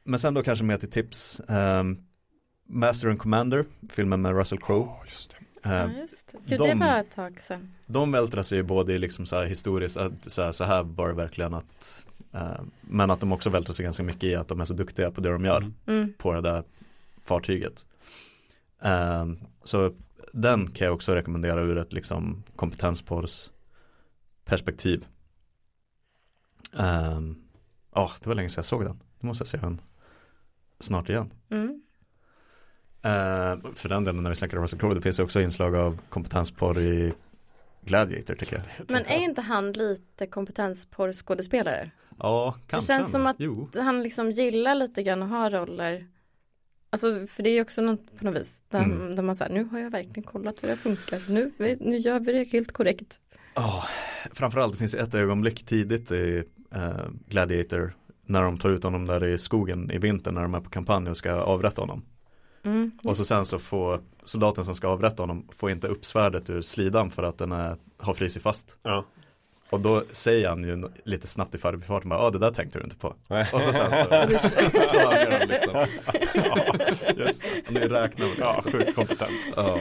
men 0.04 0.18
sen 0.18 0.34
då 0.34 0.42
kanske 0.42 0.64
mer 0.64 0.76
till 0.76 0.90
tips. 0.90 1.40
Ehm, 1.48 1.98
Master 2.68 3.08
and 3.08 3.18
Commander, 3.18 3.64
filmen 3.90 4.22
med 4.22 4.36
Russell 4.36 4.58
Crowe. 4.58 4.84
Ja, 4.86 5.02
just 5.04 5.30
det. 5.30 5.36
Ehm, 5.36 5.44
ja, 5.62 5.90
just 6.00 6.32
det. 6.32 6.38
Gud, 6.46 6.58
de- 6.58 6.68
det 6.68 6.74
var 6.86 6.98
ett 7.00 7.10
tag 7.10 7.40
sedan. 7.40 7.72
de 7.86 8.12
vältrar 8.12 8.42
sig 8.42 8.58
ju 8.58 8.62
både 8.64 8.92
i 8.92 8.98
liksom 8.98 9.26
så 9.26 9.36
här 9.36 9.44
historiskt, 9.46 9.96
att 9.96 10.32
så 10.32 10.42
här, 10.42 10.52
så 10.52 10.64
här 10.64 10.82
var 10.82 11.08
det 11.08 11.14
verkligen 11.14 11.54
att 11.54 12.06
ehm, 12.32 12.70
Men 12.80 13.10
att 13.10 13.20
de 13.20 13.32
också 13.32 13.50
vältrar 13.50 13.72
sig 13.72 13.84
ganska 13.84 14.02
mycket 14.02 14.24
i 14.24 14.34
att 14.34 14.48
de 14.48 14.60
är 14.60 14.64
så 14.64 14.74
duktiga 14.74 15.10
på 15.10 15.20
det 15.20 15.32
de 15.32 15.44
gör 15.44 15.58
Mm. 15.58 15.74
Mm. 15.86 16.12
på 16.18 16.32
det 16.34 16.40
där 16.40 16.64
fartyget. 17.22 17.86
Ehm, 18.82 19.38
så 19.64 19.92
den 20.32 20.70
kan 20.70 20.84
jag 20.84 20.94
också 20.94 21.14
rekommendera 21.14 21.60
ur 21.60 21.78
ett 21.78 21.92
liksom 21.92 22.42
kompetensporrs 22.56 23.50
perspektiv. 24.44 25.06
Ja, 27.94 28.10
det 28.20 28.26
var 28.26 28.34
länge 28.34 28.48
sedan 28.48 28.58
jag 28.58 28.64
såg 28.64 28.84
den. 28.84 29.00
Nu 29.20 29.26
måste 29.26 29.42
jag 29.42 29.48
se 29.48 29.58
den 29.58 29.80
snart 30.80 31.08
igen. 31.08 31.30
Mm. 31.50 31.81
Eh, 33.04 33.72
för 33.74 33.88
den 33.88 34.04
delen 34.04 34.22
när 34.22 34.30
vi 34.30 34.36
snackar 34.36 34.56
Russell 34.58 34.78
Crowe, 34.78 34.94
det 34.94 35.00
finns 35.00 35.18
också 35.18 35.40
inslag 35.40 35.76
av 35.76 35.98
kompetensporr 36.08 36.78
i 36.78 37.12
Gladiator 37.84 38.34
tycker 38.34 38.56
jag. 38.56 38.90
Men 38.90 39.04
är 39.06 39.18
inte 39.24 39.40
han 39.40 39.72
lite 39.72 40.26
kompetensporrskådespelare? 40.26 41.90
Ja, 42.18 42.54
kanske. 42.66 42.86
känns 42.92 43.10
som 43.12 43.26
att- 43.26 43.36
Jo. 43.38 43.68
Han 43.74 44.02
liksom 44.02 44.30
gillar 44.30 44.74
lite 44.74 45.02
grann 45.02 45.22
att 45.22 45.28
ha 45.30 45.50
roller. 45.50 46.06
Alltså 46.90 47.26
för 47.26 47.42
det 47.42 47.50
är 47.50 47.54
ju 47.54 47.62
också 47.62 47.82
något 47.82 48.18
på 48.18 48.24
något 48.24 48.40
vis. 48.40 48.64
Där, 48.68 48.82
Mm. 48.84 49.16
där 49.16 49.22
man 49.22 49.36
säger 49.36 49.52
nu 49.54 49.64
har 49.64 49.78
jag 49.78 49.90
verkligen 49.90 50.22
kollat 50.22 50.62
hur 50.64 50.68
det 50.68 50.76
funkar. 50.76 51.22
Nu, 51.28 51.52
nu 51.80 51.96
gör 51.96 52.20
vi 52.20 52.32
det 52.32 52.44
helt 52.44 52.72
korrekt. 52.72 53.20
Ja, 53.54 53.84
framförallt 54.32 54.72
det 54.72 54.78
finns 54.78 54.94
ett 54.94 55.14
ögonblick 55.14 55.66
tidigt 55.66 56.12
i 56.12 56.44
eh, 56.74 56.92
Gladiator 57.28 57.94
när 58.26 58.42
de 58.42 58.58
tar 58.58 58.70
ut 58.70 58.82
honom 58.84 59.06
där 59.06 59.24
i 59.24 59.38
skogen 59.38 59.90
i 59.90 59.98
vinter 59.98 60.32
när 60.32 60.42
de 60.42 60.54
är 60.54 60.60
på 60.60 60.70
kampanj 60.70 61.08
och 61.10 61.16
ska 61.16 61.32
avrätta 61.32 61.82
honom. 61.82 62.02
Mm. 62.64 62.90
Och 63.04 63.16
så 63.16 63.24
sen 63.24 63.44
så 63.44 63.58
får 63.58 64.00
soldaten 64.24 64.64
som 64.64 64.74
ska 64.74 64.88
avrätta 64.88 65.22
honom 65.22 65.48
får 65.52 65.70
inte 65.70 65.88
upp 65.88 66.04
svärdet 66.04 66.50
ur 66.50 66.62
slidan 66.62 67.10
för 67.10 67.22
att 67.22 67.38
den 67.38 67.52
är, 67.52 67.76
har 67.98 68.14
frusit 68.14 68.42
fast. 68.42 68.76
Ja. 68.82 69.04
Och 69.70 69.80
då 69.80 70.04
säger 70.10 70.48
han 70.48 70.64
ju 70.64 70.88
lite 71.04 71.26
snabbt 71.26 71.54
i 71.54 71.58
förbifarten 71.58 72.08
bara, 72.08 72.20
ja 72.24 72.30
det 72.30 72.38
där 72.38 72.50
tänkte 72.50 72.78
du 72.78 72.84
inte 72.84 72.96
på. 72.96 73.14
Nej. 73.30 73.48
Och 73.52 73.62
så 73.62 73.72
sen 73.72 73.90
så 73.90 74.04
svarar 74.88 75.40
de 75.40 75.46
liksom. 75.46 75.86
ja, 76.34 76.66
just 77.16 77.42
det. 77.42 77.70
Nu 77.70 77.80
räknar 77.88 78.26
vi 78.26 78.32
Ja, 78.38 78.52
liksom. 78.54 78.72
sjukt 78.72 78.94
kompetent. 78.94 79.32
Ja. 79.56 79.78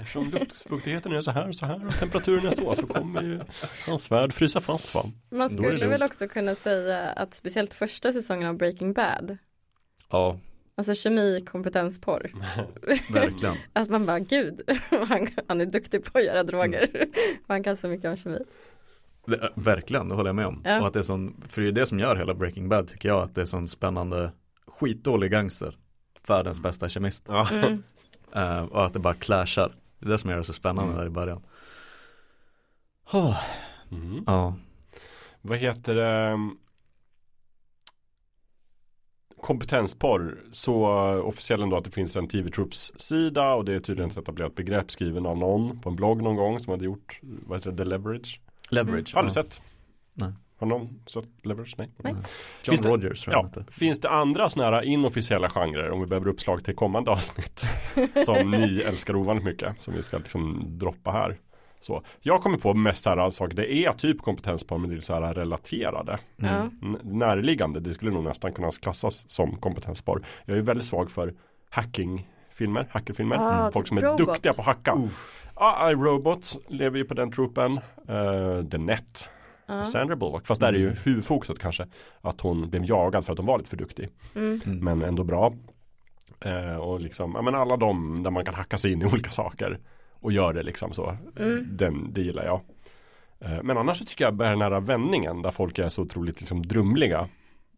Eftersom 0.00 0.30
luftfuktigheten 0.30 1.12
är 1.12 1.20
så 1.20 1.30
här 1.30 1.48
och 1.48 1.54
så 1.56 1.66
här 1.66 1.86
och 1.86 1.94
temperaturen 1.94 2.46
är 2.46 2.56
så 2.56 2.74
så 2.74 2.86
kommer 2.86 3.22
ju 3.22 3.40
hans 3.86 4.10
värld 4.10 4.32
frysa 4.32 4.60
fast 4.60 4.94
va? 4.94 5.04
Man 5.30 5.50
skulle 5.50 5.86
väl 5.86 6.02
också 6.02 6.28
kunna 6.28 6.54
säga 6.54 7.10
att 7.10 7.34
speciellt 7.34 7.74
första 7.74 8.12
säsongen 8.12 8.48
av 8.48 8.56
Breaking 8.56 8.92
Bad. 8.92 9.36
ja, 10.10 10.38
Alltså 10.78 10.94
kemi, 10.94 11.40
kompetensporr. 11.50 12.30
verkligen. 13.12 13.54
Att 13.72 13.88
man 13.90 14.06
bara, 14.06 14.18
gud, 14.18 14.60
han, 15.08 15.28
han 15.48 15.60
är 15.60 15.66
duktig 15.66 16.04
på 16.04 16.18
att 16.18 16.24
göra 16.24 16.42
droger. 16.42 16.88
Mm. 16.94 17.08
Han 17.48 17.62
kan 17.62 17.76
så 17.76 17.88
mycket 17.88 18.10
om 18.10 18.16
kemi. 18.16 18.38
Det, 19.26 19.52
verkligen, 19.54 20.08
det 20.08 20.14
håller 20.14 20.28
jag 20.28 20.34
med 20.36 20.46
om. 20.46 20.62
Ja. 20.64 20.80
Och 20.80 20.86
att 20.86 20.92
det 20.92 20.98
är 20.98 21.02
sån, 21.02 21.42
för 21.48 21.62
det 21.62 21.68
är 21.68 21.72
det 21.72 21.86
som 21.86 21.98
gör 21.98 22.16
hela 22.16 22.34
Breaking 22.34 22.68
Bad 22.68 22.88
tycker 22.88 23.08
jag, 23.08 23.22
att 23.22 23.34
det 23.34 23.40
är 23.40 23.44
sån 23.44 23.68
spännande 23.68 24.32
skitdålig 24.66 25.30
gangster. 25.30 25.76
Världens 26.28 26.60
bästa 26.62 26.88
kemist. 26.88 27.28
Mm. 27.28 27.82
Eh, 28.34 28.64
och 28.64 28.84
att 28.86 28.92
det 28.92 28.98
bara 28.98 29.14
clashar. 29.14 29.74
Det 29.98 30.06
är 30.06 30.10
det 30.10 30.18
som 30.18 30.30
gör 30.30 30.36
det 30.36 30.44
så 30.44 30.52
spännande 30.52 30.90
Mm. 30.92 30.96
där 31.00 31.06
i 31.06 31.10
början. 31.10 31.42
Oh, 33.12 33.40
Mm. 33.92 34.24
ja, 34.26 34.56
Vad 35.40 35.58
heter 35.58 35.94
det? 35.94 36.38
Kompetensporr 39.46 40.38
så 40.50 40.86
officiellt 41.24 41.62
ändå 41.62 41.76
att 41.76 41.84
det 41.84 41.90
finns 41.90 42.16
en 42.16 42.28
TV 42.28 42.50
Troops 42.50 42.92
sida 42.96 43.54
och 43.54 43.64
det 43.64 43.74
är 43.74 43.80
tydligen 43.80 44.10
ett 44.10 44.16
etablerat 44.16 44.54
begrepp 44.54 44.90
skriven 44.90 45.26
av 45.26 45.38
någon 45.38 45.80
på 45.80 45.88
en 45.88 45.96
blogg 45.96 46.22
någon 46.22 46.36
gång 46.36 46.58
som 46.60 46.70
hade 46.70 46.84
gjort 46.84 47.20
vad 47.22 47.58
heter 47.58 47.70
det, 47.70 47.76
The 47.76 47.84
Leverage. 47.84 48.40
Leverage. 48.70 49.16
Aldrig 49.16 49.30
ja. 49.36 49.42
sett. 49.42 49.60
Nej. 50.14 50.32
Har 50.58 50.66
någon 50.66 51.00
sett 51.06 51.24
Leverage? 51.42 51.74
Nej. 51.78 51.90
Nej. 51.96 52.12
John 52.12 52.22
Finns 52.62 52.80
det- 52.80 52.88
Rogers 52.88 53.26
Ja, 53.26 53.50
finns 53.70 54.00
det 54.00 54.08
andra 54.10 54.48
sådana 54.48 54.76
här 54.76 54.82
inofficiella 54.82 55.50
genrer 55.50 55.90
om 55.90 56.00
vi 56.00 56.06
behöver 56.06 56.28
uppslag 56.28 56.64
till 56.64 56.74
kommande 56.74 57.10
avsnitt 57.10 57.68
som 58.24 58.50
ni 58.50 58.80
älskar 58.80 59.16
ovanligt 59.16 59.44
mycket 59.44 59.82
som 59.82 59.94
vi 59.94 60.02
ska 60.02 60.18
liksom 60.18 60.64
droppa 60.78 61.10
här. 61.10 61.36
Så. 61.86 62.02
Jag 62.20 62.42
kommer 62.42 62.58
på 62.58 62.74
mest 62.74 63.04
så 63.04 63.10
här 63.10 63.30
saker, 63.30 63.54
det 63.56 63.74
är 63.74 63.92
typ 63.92 64.22
kompetensporr 64.22 64.78
men 64.78 64.90
det 64.90 64.96
är 64.96 65.00
så 65.00 65.14
här 65.14 65.34
relaterade. 65.34 66.18
Mm. 66.42 66.70
N- 66.82 66.98
närliggande, 67.02 67.80
det 67.80 67.94
skulle 67.94 68.10
nog 68.10 68.24
nästan 68.24 68.52
kunna 68.52 68.70
klassas 68.70 69.30
som 69.30 69.56
kompetensporr. 69.56 70.24
Jag 70.44 70.58
är 70.58 70.62
väldigt 70.62 70.86
svag 70.86 71.10
för 71.10 71.34
hackingfilmer, 71.70 72.86
hackerfilmer. 72.90 73.36
Ah, 73.36 73.70
Folk 73.72 73.84
typ 73.84 73.88
som 73.88 73.98
är 73.98 74.02
Robot. 74.02 74.18
duktiga 74.18 74.52
på 74.52 74.60
att 74.60 74.66
hacka. 74.66 74.94
Uh, 74.94 76.02
Robot 76.02 76.56
lever 76.68 76.98
ju 76.98 77.04
på 77.04 77.14
den 77.14 77.32
tropen. 77.32 77.72
Uh, 78.10 78.68
The 78.70 78.78
Net, 78.78 79.28
Ja. 79.68 79.84
Sandra 79.84 80.16
Bullock. 80.16 80.46
Fast 80.46 80.60
där 80.60 80.72
är 80.72 80.78
ju 80.78 80.94
huvudfokuset 81.04 81.58
kanske 81.58 81.86
att 82.20 82.40
hon 82.40 82.70
blev 82.70 82.84
jagad 82.84 83.24
för 83.24 83.32
att 83.32 83.38
hon 83.38 83.46
var 83.46 83.58
lite 83.58 83.70
för 83.70 83.76
duktig. 83.76 84.08
Mm. 84.34 84.60
Mm. 84.66 84.78
Men 84.84 85.02
ändå 85.02 85.24
bra. 85.24 85.52
Eh, 86.44 86.76
och 86.76 87.00
liksom, 87.00 87.32
ja 87.34 87.42
men 87.42 87.54
alla 87.54 87.76
de 87.76 88.22
där 88.22 88.30
man 88.30 88.44
kan 88.44 88.54
hacka 88.54 88.78
sig 88.78 88.92
in 88.92 89.02
i 89.02 89.04
olika 89.04 89.30
saker. 89.30 89.78
Och 90.20 90.32
gör 90.32 90.52
det 90.52 90.62
liksom 90.62 90.92
så. 90.92 91.16
Mm. 91.38 91.76
Den, 91.76 92.12
det 92.12 92.22
gillar 92.22 92.44
jag. 92.44 92.60
Eh, 93.40 93.62
men 93.62 93.78
annars 93.78 93.98
så 93.98 94.04
tycker 94.04 94.24
jag 94.24 94.34
bara 94.34 94.50
den 94.50 94.60
här 94.60 94.80
vändningen 94.80 95.42
där 95.42 95.50
folk 95.50 95.78
är 95.78 95.88
så 95.88 96.02
otroligt 96.02 96.40
liksom 96.40 96.62
drumliga. 96.62 97.28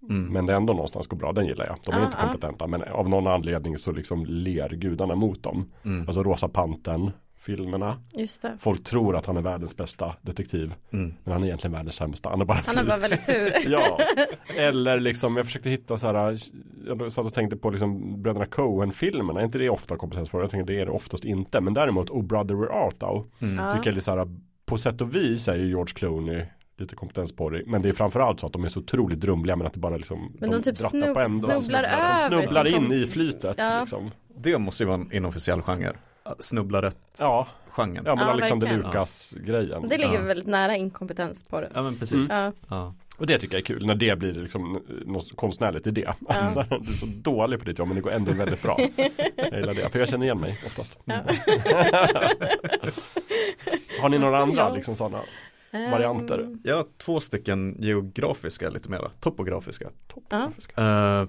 Mm. 0.08 0.32
Men 0.32 0.46
det 0.46 0.54
ändå 0.54 0.72
någonstans 0.72 1.06
går 1.06 1.16
bra, 1.16 1.32
den 1.32 1.46
gillar 1.46 1.66
jag. 1.66 1.76
De 1.84 1.94
är 1.94 1.98
Ja, 1.98 2.04
inte 2.04 2.16
kompetenta 2.16 2.66
men 2.66 2.82
av 2.82 3.08
någon 3.08 3.26
anledning 3.26 3.78
så 3.78 3.92
liksom 3.92 4.26
ler 4.26 4.68
gudarna 4.68 5.14
mot 5.14 5.42
dem. 5.42 5.70
Mm. 5.84 6.06
Alltså 6.06 6.22
Rosa 6.22 6.48
Pantern 6.48 7.10
filmerna. 7.40 7.96
Just 8.14 8.42
det. 8.42 8.56
Folk 8.60 8.84
tror 8.84 9.16
att 9.16 9.26
han 9.26 9.36
är 9.36 9.40
världens 9.42 9.76
bästa 9.76 10.14
detektiv. 10.22 10.74
Mm. 10.92 11.14
Men 11.24 11.32
han 11.32 11.42
är 11.42 11.46
egentligen 11.46 11.72
världens 11.72 11.94
sämsta. 11.96 12.28
Han 12.30 12.40
är 12.40 12.44
bara 12.44 12.60
Han 12.66 12.76
har 12.76 12.82
ful. 12.82 12.88
bara 12.90 12.98
väldigt 12.98 13.26
tur. 13.26 13.52
Ja, 13.72 13.98
eller 14.56 15.00
liksom 15.00 15.36
jag 15.36 15.46
försökte 15.46 15.70
hitta 15.70 15.98
så 15.98 16.06
här 16.06 16.38
Jag 16.86 17.12
satt 17.12 17.26
och 17.26 17.34
tänkte 17.34 17.56
på 17.56 17.70
liksom 17.70 18.22
Bröderna 18.22 18.46
Coen-filmerna 18.46 19.40
Är 19.40 19.44
inte 19.44 19.58
det 19.58 19.70
ofta 19.70 19.96
kompetens 19.96 20.30
på 20.30 20.38
det? 20.38 20.42
Jag 20.44 20.50
tänkte 20.50 20.72
det 20.72 20.80
är 20.80 20.86
det 20.86 20.92
oftast 20.92 21.24
inte 21.24 21.60
Men 21.60 21.74
däremot 21.74 22.10
Oh 22.10 22.22
Brother 22.24 22.54
Where 22.54 22.70
Art 22.72 22.98
Thou 22.98 23.24
Mm. 23.40 23.76
Tycker 23.76 23.86
jag 23.90 23.94
lite 23.94 24.04
så 24.04 24.16
här 24.16 24.28
På 24.66 24.78
sätt 24.78 25.00
och 25.00 25.14
vis 25.14 25.48
är 25.48 25.54
ju 25.56 25.68
George 25.68 25.92
Clooney 25.94 26.44
Lite 26.78 26.96
kompetens 26.96 27.36
på 27.36 27.50
det 27.50 27.62
Men 27.66 27.82
det 27.82 27.88
är 27.88 27.92
framförallt 27.92 28.40
så 28.40 28.46
att 28.46 28.52
de 28.52 28.64
är 28.64 28.68
så 28.68 28.80
otroligt 28.80 29.20
drumliga 29.20 29.56
Men 29.56 29.66
att 29.66 29.72
det 29.72 29.78
bara 29.80 29.96
liksom 29.96 30.36
Men 30.40 30.50
de 30.50 30.62
typ 30.62 30.78
drattar 30.78 30.98
snubb- 30.98 31.14
på 31.14 31.20
en- 31.20 31.28
snubblar 31.28 31.82
de 31.82 31.88
över 31.88 32.28
Snubblar 32.28 32.64
sin 32.64 32.74
in 32.74 32.82
kom- 32.82 32.92
i 32.92 33.06
flytet 33.06 33.54
Ja. 33.58 33.80
liksom. 33.80 34.10
Det 34.40 34.58
måste 34.58 34.82
ju 34.82 34.86
vara 34.86 35.00
en 35.00 35.12
inofficiell 35.12 35.62
genre. 35.62 35.92
Snubbla 36.38 36.82
rätt 36.82 36.98
Ja, 37.20 37.46
genren. 37.70 38.02
ja 38.06 38.14
men 38.14 38.24
Ja, 38.26 38.32
Alexander 38.32 38.66
verkligen. 38.66 38.86
Lukas 38.90 39.34
grejen 39.40 39.88
Det 39.88 39.98
ligger 39.98 40.14
Ja. 40.14 40.22
väldigt 40.22 40.46
nära 40.46 40.76
inkompetens 40.76 41.44
på 41.44 41.60
det. 41.60 41.70
Ja 41.74 41.82
men 41.82 41.98
precis. 41.98 42.28
Ja. 42.30 42.52
Ja. 42.68 42.94
Och 43.18 43.26
det 43.26 43.38
tycker 43.38 43.54
jag 43.54 43.60
är 43.60 43.64
kul 43.64 43.86
när 43.86 43.94
det 43.94 44.18
blir 44.18 44.32
liksom 44.32 44.82
något 45.06 45.36
konstnärligt 45.36 45.86
i 45.86 45.90
det. 45.90 46.14
Ja. 46.28 46.64
du 46.80 46.90
är 46.90 46.94
så 46.96 47.06
dålig 47.06 47.58
på 47.58 47.64
ditt 47.64 47.78
jobb 47.78 47.88
men 47.88 47.96
det 47.96 48.02
går 48.02 48.10
ändå 48.10 48.32
väldigt 48.32 48.62
bra. 48.62 48.78
Jag 49.36 49.60
gillar 49.60 49.74
det, 49.74 49.90
för 49.90 49.98
jag 49.98 50.08
känner 50.08 50.24
igen 50.24 50.40
mig 50.40 50.58
oftast. 50.66 50.98
Ja. 51.04 51.14
Har 54.00 54.08
ni 54.08 54.18
några 54.18 54.36
Alltså, 54.36 54.42
andra 54.50 54.62
jag- 54.68 54.74
liksom 54.74 54.94
sådana 54.94 55.20
varianter? 55.72 56.38
Ehm, 56.38 56.60
Jag 56.64 56.76
har 56.76 56.86
två 56.98 57.20
stycken 57.20 57.76
geografiska 57.78 58.70
lite 58.70 58.90
mera, 58.90 59.08
topografiska. 59.20 59.90
Ja. 60.28 60.50
Uh, 60.78 61.28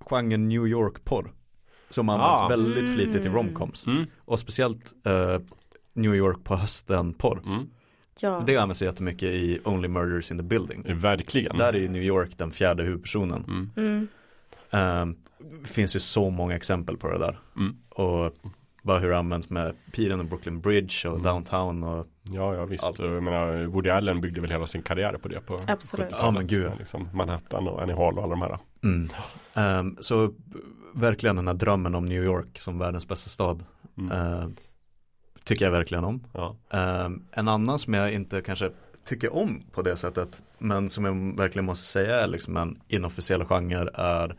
genren 0.00 0.48
New 0.48 0.66
York-porr. 0.66 1.32
Som 1.88 2.08
används 2.08 2.40
Ah. 2.40 2.48
väldigt 2.48 2.84
Mm. 2.84 2.94
flitigt 2.94 3.26
i 3.26 3.28
romcoms. 3.28 3.86
Mm, 3.86 4.06
Och 4.24 4.38
speciellt 4.38 4.92
eh, 5.06 5.38
New 5.94 6.14
York 6.14 6.44
på 6.44 6.56
hösten-porr. 6.56 7.42
mm. 7.46 7.66
Ja. 8.20 8.42
Det 8.46 8.56
används 8.56 8.82
jättemycket 8.82 9.22
i 9.34 9.60
Only 9.64 9.88
Murders 9.88 10.30
in 10.30 10.36
the 10.36 10.42
Building. 10.42 10.84
Verkligen. 11.00 11.56
Där 11.56 11.72
är 11.72 11.78
ju 11.78 11.88
New 11.88 12.02
York 12.02 12.30
den 12.38 12.50
fjärde 12.50 12.82
huvudpersonen. 12.82 13.44
Mm. 13.48 13.70
Mm. 13.76 14.08
Ehm, 14.70 15.16
finns 15.64 15.96
ju 15.96 16.00
så 16.00 16.30
många 16.30 16.56
exempel 16.56 16.96
på 16.96 17.08
det 17.12 17.18
där. 17.18 17.38
Mm. 17.56 17.76
Och 17.88 18.32
bara 18.82 18.98
hur 18.98 19.08
det 19.08 19.18
används 19.18 19.50
med 19.50 19.74
piren 19.92 20.20
och 20.20 20.26
Brooklyn 20.26 20.60
Bridge 20.60 21.08
och 21.08 21.12
Mm. 21.18 21.22
downtown 21.22 21.82
och 21.82 22.06
Ja, 22.22 22.54
ja 22.54 22.64
visst. 22.64 22.84
Allt. 22.84 22.98
Jag 22.98 23.22
menar, 23.22 23.64
Woody 23.66 23.90
Allen 23.90 24.20
byggde 24.20 24.40
väl 24.40 24.50
hela 24.50 24.66
sin 24.66 24.82
karriär 24.82 25.12
på 25.12 25.28
det. 25.28 25.40
På 25.40 25.54
Absolut. 25.66 26.06
70-talet. 26.06 26.22
Ja, 26.24 26.30
men 26.30 26.46
gud. 26.46 26.72
Liksom 26.78 27.08
Manhattan 27.14 27.68
och 27.68 27.82
Annie 27.82 27.94
Hall 27.94 28.18
och 28.18 28.24
alla 28.24 28.30
de 28.34 28.42
här. 28.42 28.58
mm. 28.84 29.08
Ehm, 29.54 29.96
Så 30.00 30.32
verkligen 31.00 31.36
den 31.36 31.46
här 31.48 31.54
drömmen 31.54 31.94
om 31.94 32.04
New 32.04 32.22
York 32.24 32.58
som 32.58 32.78
världens 32.78 33.08
bästa 33.08 33.30
stad 33.30 33.64
Mm. 33.98 34.12
ehm, 34.12 34.56
Tycker 35.44 35.64
jag 35.64 35.72
verkligen 35.72 36.04
om 36.04 36.24
Ja. 36.32 36.56
Ehm, 36.70 37.24
En 37.32 37.48
annan 37.48 37.78
som 37.78 37.94
jag 37.94 38.12
inte 38.12 38.40
kanske 38.42 38.70
tycker 39.04 39.34
om 39.36 39.62
på 39.72 39.82
det 39.82 39.96
sättet 39.96 40.42
Men 40.58 40.88
som 40.88 41.04
jag 41.04 41.36
verkligen 41.36 41.66
måste 41.66 41.86
säga 41.86 42.20
är 42.22 42.26
liksom 42.26 42.56
en 42.56 42.80
inofficiell 42.88 43.44
genre 43.44 43.88
är 43.94 44.36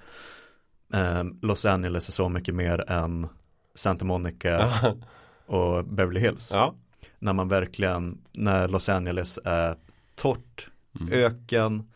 ehm, 0.94 1.40
Los 1.42 1.66
Angeles 1.66 2.08
är 2.08 2.12
så 2.12 2.30
mycket 2.30 2.56
mer 2.56 2.92
än 2.92 3.28
Santa 3.76 4.06
Monica 4.06 4.74
och 5.46 5.86
Beverly 5.86 6.20
Hills 6.20 6.52
ja. 6.54 6.76
När 7.20 7.34
man 7.34 7.48
verkligen, 7.48 8.18
när 8.32 8.68
Los 8.68 8.90
Angeles 8.90 9.40
är 9.46 9.76
torrt, 10.16 10.70
Mm. 11.00 11.14
öken, 11.14 11.92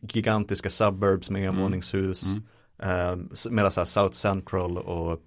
gigantiska 0.00 0.70
suburbs 0.70 1.30
med 1.30 1.48
envåningshus 1.48 2.32
Mm. 2.32 2.42
Eh, 2.78 3.16
så 3.32 3.50
här 3.50 3.84
South 3.84 4.14
Central 4.14 4.78
och 4.78 5.20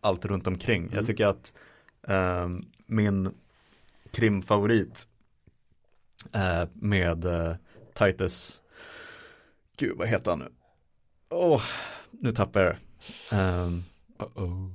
allt 0.00 0.24
runt 0.24 0.46
omkring. 0.46 0.82
Mm. 0.82 0.94
Jag 0.94 1.06
tycker 1.06 1.26
att 1.26 1.54
eh, 2.08 2.48
min 2.86 3.34
krimfavorit 4.10 5.06
eh, 6.32 6.64
med 6.74 7.24
eh, 7.24 7.54
Titus, 7.94 8.62
gud 9.76 9.98
vad 9.98 10.08
heter 10.08 10.30
han 10.30 10.38
nu? 10.38 10.48
Åh, 11.30 11.62
nu 12.10 12.32
tappar 12.32 12.60
jag 12.60 12.74
det. 12.74 13.36
Um, 13.36 13.84
Uh-oh. 14.18 14.70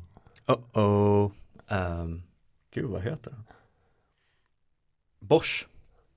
oh 0.47 0.77
oh, 0.83 1.31
um, 1.67 2.23
gud 2.73 2.85
vad 2.85 3.01
heter 3.01 3.31
han? 3.31 3.43
Bosch. 5.19 5.67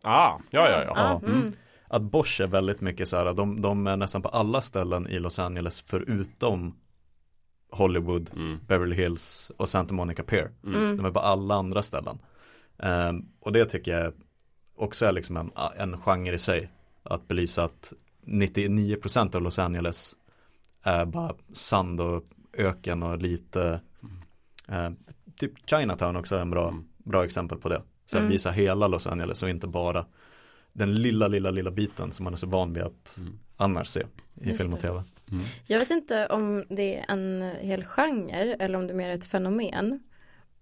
Ah, 0.03 0.39
ja, 0.51 0.69
ja, 0.69 0.85
ja. 0.85 0.93
Ja, 0.97 1.21
mm. 1.27 1.53
Att 1.93 2.03
Bosch 2.03 2.41
är 2.41 2.47
väldigt 2.47 2.81
mycket 2.81 3.09
så 3.09 3.17
här, 3.17 3.35
de, 3.35 3.61
de 3.63 3.87
är 3.87 3.97
nästan 3.97 4.23
på 4.23 4.29
alla 4.29 4.61
ställen 4.61 5.09
i 5.09 5.19
Los 5.19 5.39
Angeles 5.39 5.81
förutom 5.87 6.75
Hollywood, 7.71 8.31
Mm. 8.37 8.59
Beverly 8.67 8.97
Hills 8.97 9.53
och 9.57 9.69
Santa 9.69 9.95
Monica 9.95 10.23
Pier. 10.23 10.51
Mm. 10.65 10.97
De 10.97 11.07
är 11.07 11.11
på 11.11 11.21
alla 11.21 11.55
andra 11.55 11.83
ställen. 11.83 12.19
Ehm, 12.79 13.27
och 13.41 13.53
det 13.53 13.65
tycker 13.65 13.99
jag 13.99 14.13
också 14.77 15.07
är 15.07 15.13
liksom 15.13 15.37
en, 15.37 15.51
en 15.77 15.99
genre 16.01 16.35
i 16.35 16.39
sig. 16.39 16.71
Att 17.03 17.29
belysa 17.29 17.65
att 17.65 17.93
99% 18.27 19.37
av 19.37 19.43
Los 19.43 19.59
Angeles 19.59 20.15
är 20.83 21.05
bara 21.05 21.35
sand 21.53 22.01
och 22.01 22.25
öken 22.53 23.03
och 23.03 23.19
lite 23.23 23.81
eh, 24.69 24.91
Typ 25.37 25.53
Chinatown 25.71 26.17
också 26.17 26.37
är 26.37 26.41
en 26.41 26.51
bra, 26.51 26.69
Mm. 26.69 26.85
bra 26.99 27.25
exempel 27.25 27.59
på 27.59 27.69
det. 27.69 27.83
Så 28.07 28.17
Mm. 28.19 28.29
visa 28.31 28.51
hela 28.51 28.89
Los 28.89 29.07
Angeles 29.07 29.43
och 29.43 29.51
inte 29.51 29.67
bara 29.67 30.07
den 30.73 30.95
lilla, 30.95 31.29
lilla, 31.29 31.51
lilla 31.51 31.71
biten 31.71 32.13
som 32.13 32.25
man 32.25 32.33
är 32.33 32.37
så 32.37 32.47
van 32.47 32.73
vid 32.73 32.83
att 32.83 33.17
Mm. 33.21 33.39
annars 33.57 33.87
se 33.89 34.01
i 34.01 34.49
Just 34.49 34.61
film 34.61 34.73
och 34.75 34.81
tv. 34.81 35.05
Mm. 35.31 35.43
Jag 35.67 35.79
vet 35.79 35.91
inte 35.91 36.27
om 36.27 36.65
det 36.69 36.97
är 36.99 37.05
en 37.09 37.51
hel 37.61 37.85
genre 37.85 38.57
eller 38.59 38.79
om 38.79 38.87
det 38.87 38.93
är 38.93 38.97
mer 38.97 39.11
ett 39.11 39.25
fenomen. 39.25 39.93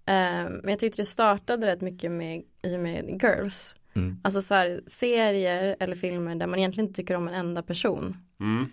Eh, 0.06 0.14
men 0.62 0.68
jag 0.68 0.78
tyckte 0.78 1.02
det 1.02 1.06
startade 1.06 1.66
rätt 1.66 1.80
mycket 1.80 2.10
med, 2.10 2.42
i 2.62 2.76
och 2.76 2.80
med 2.80 3.22
Girls. 3.22 3.74
Mm. 3.94 4.20
Alltså 4.24 4.42
så 4.42 4.54
här, 4.54 4.80
serier 4.86 5.76
eller 5.80 5.96
filmer 5.96 6.34
där 6.34 6.46
man 6.46 6.58
egentligen 6.58 6.88
inte 6.88 6.96
tycker 6.96 7.14
om 7.14 7.28
en 7.28 7.34
enda 7.34 7.62
person. 7.62 8.16
Mm. 8.40 8.66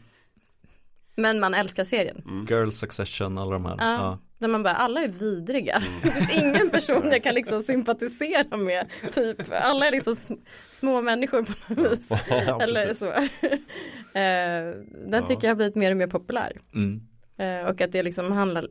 Men 1.15 1.39
man 1.39 1.53
älskar 1.53 1.83
serien. 1.83 2.21
Mm. 2.25 2.45
Girl 2.49 2.69
Succession, 2.71 3.37
alla 3.37 3.51
de 3.51 3.65
här. 3.65 3.75
Ja. 3.79 3.93
Ja. 3.93 4.19
Där 4.37 4.47
man 4.47 4.63
bara, 4.63 4.73
alla 4.73 5.03
är 5.03 5.07
vidriga. 5.07 5.81
Det 6.03 6.11
finns 6.11 6.33
ingen 6.43 6.69
person 6.69 7.01
jag 7.11 7.23
kan 7.23 7.35
liksom 7.35 7.61
sympatisera 7.61 8.57
med. 8.57 8.87
Typ, 9.13 9.37
alla 9.51 9.87
är 9.87 9.91
liksom 9.91 10.13
sm- 10.13 10.39
små 10.71 11.01
människor 11.01 11.43
på 11.43 11.81
något 11.81 11.91
vis. 11.91 12.09
Ja, 12.47 12.61
Eller 12.61 12.93
så. 12.93 13.07
Eh, 14.19 14.75
den 15.07 15.21
Ja. 15.21 15.21
tycker 15.27 15.47
jag 15.47 15.49
har 15.49 15.55
blivit 15.55 15.75
mer 15.75 15.91
och 15.91 15.97
mer 15.97 16.07
populär. 16.07 16.51
Mm. 16.73 17.01
Eh, 17.37 17.69
och 17.69 17.81
att 17.81 17.91
det 17.91 18.03
liksom 18.03 18.31
handlar, 18.31 18.65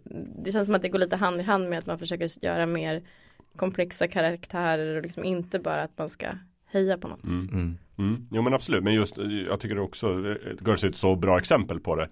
det 0.45 0.53
känns 0.53 0.67
som 0.67 0.75
att 0.75 0.83
det 0.83 0.89
går 0.89 0.99
lite 0.99 1.17
hand 1.17 1.41
i 1.41 1.43
hand 1.43 1.69
med 1.71 1.79
att 1.79 1.87
man 1.87 1.99
försöker 1.99 2.45
göra 2.45 2.67
mer 2.67 3.03
komplexa 3.57 4.09
karaktärer 4.09 4.97
och 4.97 5.03
liksom 5.03 5.25
inte 5.25 5.59
bara 5.59 5.83
att 5.83 5.99
man 5.99 6.09
ska 6.09 6.27
heja 6.73 6.99
på 6.99 7.09
någon. 7.09 7.21
Mm. 7.25 7.49
Mm. 7.53 7.79
Mm. 7.99 8.29
Jo 8.31 8.43
men 8.43 8.55
absolut, 8.55 8.85
men 8.85 8.95
just 8.95 9.17
jag 9.49 9.61
tycker 9.61 9.79
också 9.79 10.09
Girls 10.67 10.85
är 10.85 10.89
ett 10.89 10.97
så 10.97 11.17
bra 11.17 11.39
exempel 11.39 11.81
på 11.81 11.97
det. 11.97 12.09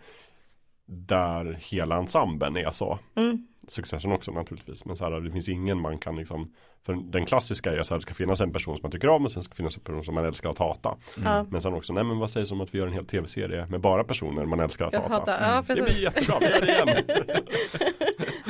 Där 0.92 1.58
hela 1.60 1.96
ensemblen 1.96 2.56
är 2.56 2.70
så. 2.70 2.98
Mm. 3.14 3.46
Succession 3.68 4.12
också 4.12 4.30
naturligtvis. 4.32 4.84
Men 4.84 4.96
så 4.96 5.04
här, 5.04 5.20
det 5.20 5.30
finns 5.30 5.48
ingen 5.48 5.80
man 5.80 5.98
kan 5.98 6.16
liksom 6.16 6.52
För 6.86 6.94
den 6.94 7.26
klassiska 7.26 7.72
är 7.72 7.82
så 7.82 7.94
här, 7.94 7.98
det 7.98 8.02
ska 8.02 8.14
finnas 8.14 8.40
en 8.40 8.52
person 8.52 8.74
som 8.76 8.82
man 8.82 8.90
tycker 8.92 9.08
om 9.08 9.24
och 9.24 9.30
sen 9.32 9.42
ska 9.42 9.54
finnas 9.54 9.76
en 9.76 9.82
person 9.82 10.04
som 10.04 10.14
man 10.14 10.24
älskar 10.24 10.50
att 10.50 10.58
hata. 10.58 10.96
Ja, 11.24 11.46
Men 11.50 11.60
sen 11.60 11.74
också, 11.74 11.92
nej 11.92 12.04
men 12.04 12.18
vad 12.18 12.30
sägs 12.30 12.50
om 12.52 12.60
att 12.60 12.74
vi 12.74 12.78
gör 12.78 12.86
en 12.86 12.92
hel 12.92 13.06
tv-serie 13.06 13.66
med 13.66 13.80
bara 13.80 14.04
personer 14.04 14.44
man 14.46 14.60
älskar 14.60 14.84
att 14.86 14.92
jag 14.92 15.00
hata. 15.00 15.14
hatar, 15.14 15.64
ja 15.68 15.74
Det 15.74 15.82
blir 15.82 16.02
jättebra, 16.02 16.36
vi 16.40 16.46
gör 16.46 16.60
det 16.60 16.72
igen. 16.72 17.04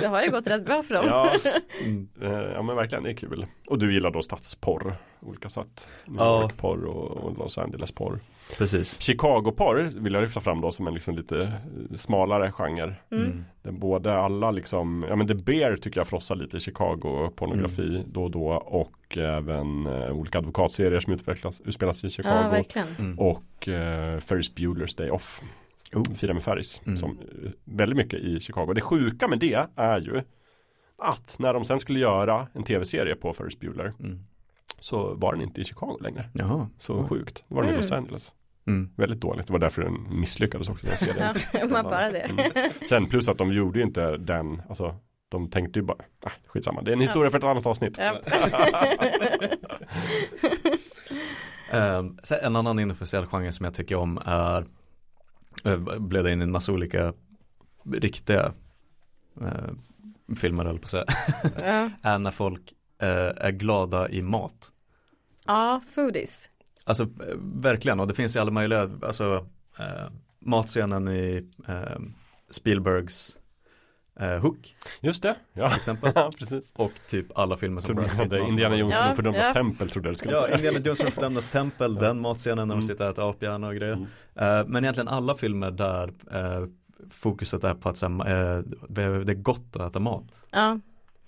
Det 0.01 0.07
har 0.09 0.23
ju 0.23 0.31
gått 0.31 0.47
rätt 0.47 0.65
bra 0.67 0.83
för 0.83 0.95
dem. 0.95 1.05
ja, 1.09 1.33
Mm. 1.85 2.09
eh, 2.23 2.31
ja 2.33 2.63
men 2.63 2.77
verkligen, 2.77 3.05
det 3.05 3.11
är 3.11 3.15
kul. 3.15 3.47
Och 3.69 3.79
du 3.79 3.95
gillar 3.95 4.11
då 4.11 4.23
stadsporr, 4.23 4.95
olika 5.21 5.49
sätt. 5.49 5.89
New 6.07 6.17
Ja. 6.19 6.43
York-porr 6.43 6.85
och, 6.85 7.39
Los 7.39 7.59
Angeles-porr. 7.59 8.21
Precis. 8.59 9.01
Chicago-porr 9.01 9.93
vill 10.01 10.13
jag 10.15 10.23
lyfta 10.23 10.41
fram 10.41 10.61
då 10.61 10.73
som 10.73 10.87
en 10.87 10.95
liksom 10.95 11.17
lite 11.17 11.41
eh, 11.43 11.97
smalare 11.97 12.53
genre. 12.53 12.95
Mm. 13.13 13.45
Den 13.63 13.79
både 13.79 14.15
alla 14.19 14.51
liksom, 14.51 15.05
ja 15.09 15.17
men 15.17 15.27
The 15.29 15.35
Bear 15.35 15.77
tycker 15.77 16.01
jag 16.01 16.07
frossar 16.07 16.35
lite 16.37 16.57
i 16.57 16.61
Chicago 16.61 17.31
pornografi 17.37 17.89
Mm. 17.97 18.03
då 18.13 18.23
och 18.25 18.31
då 18.31 18.47
och 18.53 19.19
även 19.19 19.87
eh, 19.87 20.11
olika 20.13 20.39
advokatserier 20.39 21.01
som 21.01 21.13
utvecklas, 21.13 21.61
utspelas 21.61 22.05
i 22.05 22.11
Chicago. 22.11 22.41
Ja, 22.43 22.51
verkligen. 22.51 22.89
Mm. 22.99 23.19
och 23.19 23.69
eh, 23.69 24.21
Ferris 24.21 24.55
Bueller's 24.55 24.99
Day 24.99 25.11
Off. 25.11 25.43
Oh. 25.95 26.15
Fira 26.15 26.35
med 26.35 26.43
Ferris. 26.43 26.83
Mm. 26.85 26.97
Som, 26.97 27.11
eh, 27.45 27.51
väldigt 27.65 27.97
mycket 27.97 28.21
i 28.21 28.41
Chicago. 28.41 28.73
Det 28.75 28.81
sjuka 28.81 29.29
med 29.29 29.39
det 29.39 29.67
är 29.77 30.01
ju 30.01 30.23
att 30.99 31.37
när 31.39 31.55
de 31.55 31.65
sen 31.65 31.79
skulle 31.81 31.99
göra 32.01 32.47
en 32.53 32.63
tv-serie 32.63 33.15
på 33.15 33.33
Ferris 33.33 33.59
Bueller 33.61 33.93
Mm. 34.01 34.19
så 34.81 35.15
var 35.15 35.33
den 35.33 35.43
inte 35.43 35.61
i 35.61 35.65
Chicago 35.65 35.99
längre. 36.01 36.25
Jaha. 36.35 36.69
Så 36.79 37.05
sjukt. 37.09 37.45
Det 37.49 37.55
var 37.55 37.63
den 37.63 37.71
i 37.71 37.73
Mm. 37.75 37.81
Los 37.83 37.93
Angeles. 37.93 38.33
Mm. 38.67 38.91
Väldigt 38.97 39.21
dåligt. 39.21 39.47
Det 39.47 39.53
var 39.53 39.61
därför 39.61 39.83
den 39.83 40.21
misslyckades 40.21 40.69
också 40.69 40.87
den 40.87 40.97
serien. 40.97 41.35
Ja, 41.53 41.67
man 41.67 41.85
bara 41.85 42.11
det. 42.11 42.21
Mm. 42.21 42.53
Sen 42.89 43.07
plus 43.07 43.29
att 43.29 43.39
de 43.39 43.53
gjorde 43.53 43.79
ju 43.79 43.85
inte 43.85 44.17
den, 44.17 44.63
alltså 44.69 44.97
de 45.29 45.51
tänkte 45.51 45.79
ju 45.79 45.85
bara, 45.85 45.99
ah, 46.25 46.31
skitsamma, 46.47 46.83
det 46.83 46.91
är 46.91 46.93
en 46.93 47.01
historia 47.01 47.31
för 47.31 47.39
ett 47.39 47.45
annat 47.45 47.67
avsnitt. 47.67 47.99
Ja. 47.99 48.21
Så 52.23 52.35
en 52.43 52.57
annan 52.57 52.79
inofficiell 52.79 53.27
genre 53.27 53.53
som 53.53 53.65
jag 53.65 53.75
tycker 53.75 53.97
om 53.97 54.19
är 54.25 54.67
eh, 55.65 55.77
blev 55.99 56.25
det 56.25 56.33
in 56.33 56.41
i 56.41 56.43
en 56.43 56.51
massa 56.51 56.73
olika 56.73 57.13
riktiga 57.93 58.53
eh, 59.41 59.71
filmer 60.41 60.65
eller 60.65 60.79
på 60.79 60.85
att 60.85 60.91
säga, 60.91 61.05
Ja, 61.57 61.91
är 62.03 62.19
när 62.19 62.31
folk 62.31 62.73
eh, 63.03 63.47
är 63.47 63.51
glada 63.51 64.09
i 64.09 64.23
mat. 64.23 64.69
ja 65.47 65.81
foodies. 65.95 66.51
Alltså 66.85 67.03
eh, 67.03 67.09
verkligen, 67.55 68.01
och 68.01 68.09
det 68.09 68.15
finns 68.15 68.37
i 68.37 68.39
alla 68.39 68.51
möjliga, 68.51 68.91
alltså 69.03 69.47
eh, 69.79 70.11
matscenen 70.39 71.09
i 71.09 71.47
eh, 71.69 71.99
Spielbergs 72.51 73.37
eh, 74.21 74.39
Hook 74.39 74.77
Just 75.01 75.23
det, 75.23 75.37
ja. 75.53 75.69
till 75.69 75.77
exempel. 75.79 76.13
Ja, 76.15 76.33
precis. 76.39 76.73
och 76.77 76.93
typ 77.09 77.27
alla 77.39 77.57
filmer 77.57 77.81
som 77.81 77.95
Brad 77.95 78.11
Pitt 78.11 78.33
Indiana. 78.49 78.77
Jones 78.77 78.95
Ja, 78.99 79.11
och 79.11 79.17
fördömdas 79.17 79.43
ja. 79.47 79.53
tempel 79.53 79.91
trodde 79.91 80.09
jag 80.09 80.13
du 80.13 80.17
skulle 80.17 80.33
Ja, 80.35 80.43
säga. 80.43 80.57
Indiana 80.57 80.79
Jones 80.79 81.01
och 81.01 81.09
fördömdas 81.13 81.49
tempel, 81.49 81.95
den 81.95 82.21
matscenen 82.21 82.69
när 82.69 82.75
de 82.75 82.79
Mm. 82.79 82.89
sitter 82.89 83.05
och 83.05 83.11
äter 83.11 83.31
aphjärna 83.31 83.69
och 83.69 83.75
grejer. 83.75 83.93
Mm. 83.93 84.07
Eh, 84.61 84.67
men 84.69 84.85
egentligen 84.85 85.09
alla 85.09 85.35
filmer 85.35 85.71
där 85.71 86.13
eh, 86.33 86.67
fokuset 87.11 87.65
är 87.65 87.75
på 87.75 87.89
att 87.89 87.97
så 87.97 88.07
här, 88.09 88.57
eh, 88.59 88.63
det 88.89 89.03
är 89.03 89.35
gott 89.35 89.77
att 89.77 89.91
äta 89.91 90.01
mat 90.01 90.45
Ja, 90.51 90.81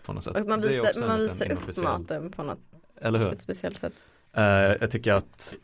på 0.04 0.12
något 0.12 0.24
sätt. 0.24 0.36
och 0.36 0.48
man 0.48 0.60
visar, 0.60 1.08
man 1.08 1.20
visar 1.20 1.52
upp 1.52 1.76
maten 1.82 2.30
på 2.32 2.42
något 2.42 2.58
Eller 3.00 3.18
hur? 3.18 3.32
ett 3.32 3.42
speciellt 3.42 3.78
sätt. 3.78 3.92
Eh, 4.36 4.76
jag 4.80 4.90
tycker 4.90 5.12
att 5.12 5.54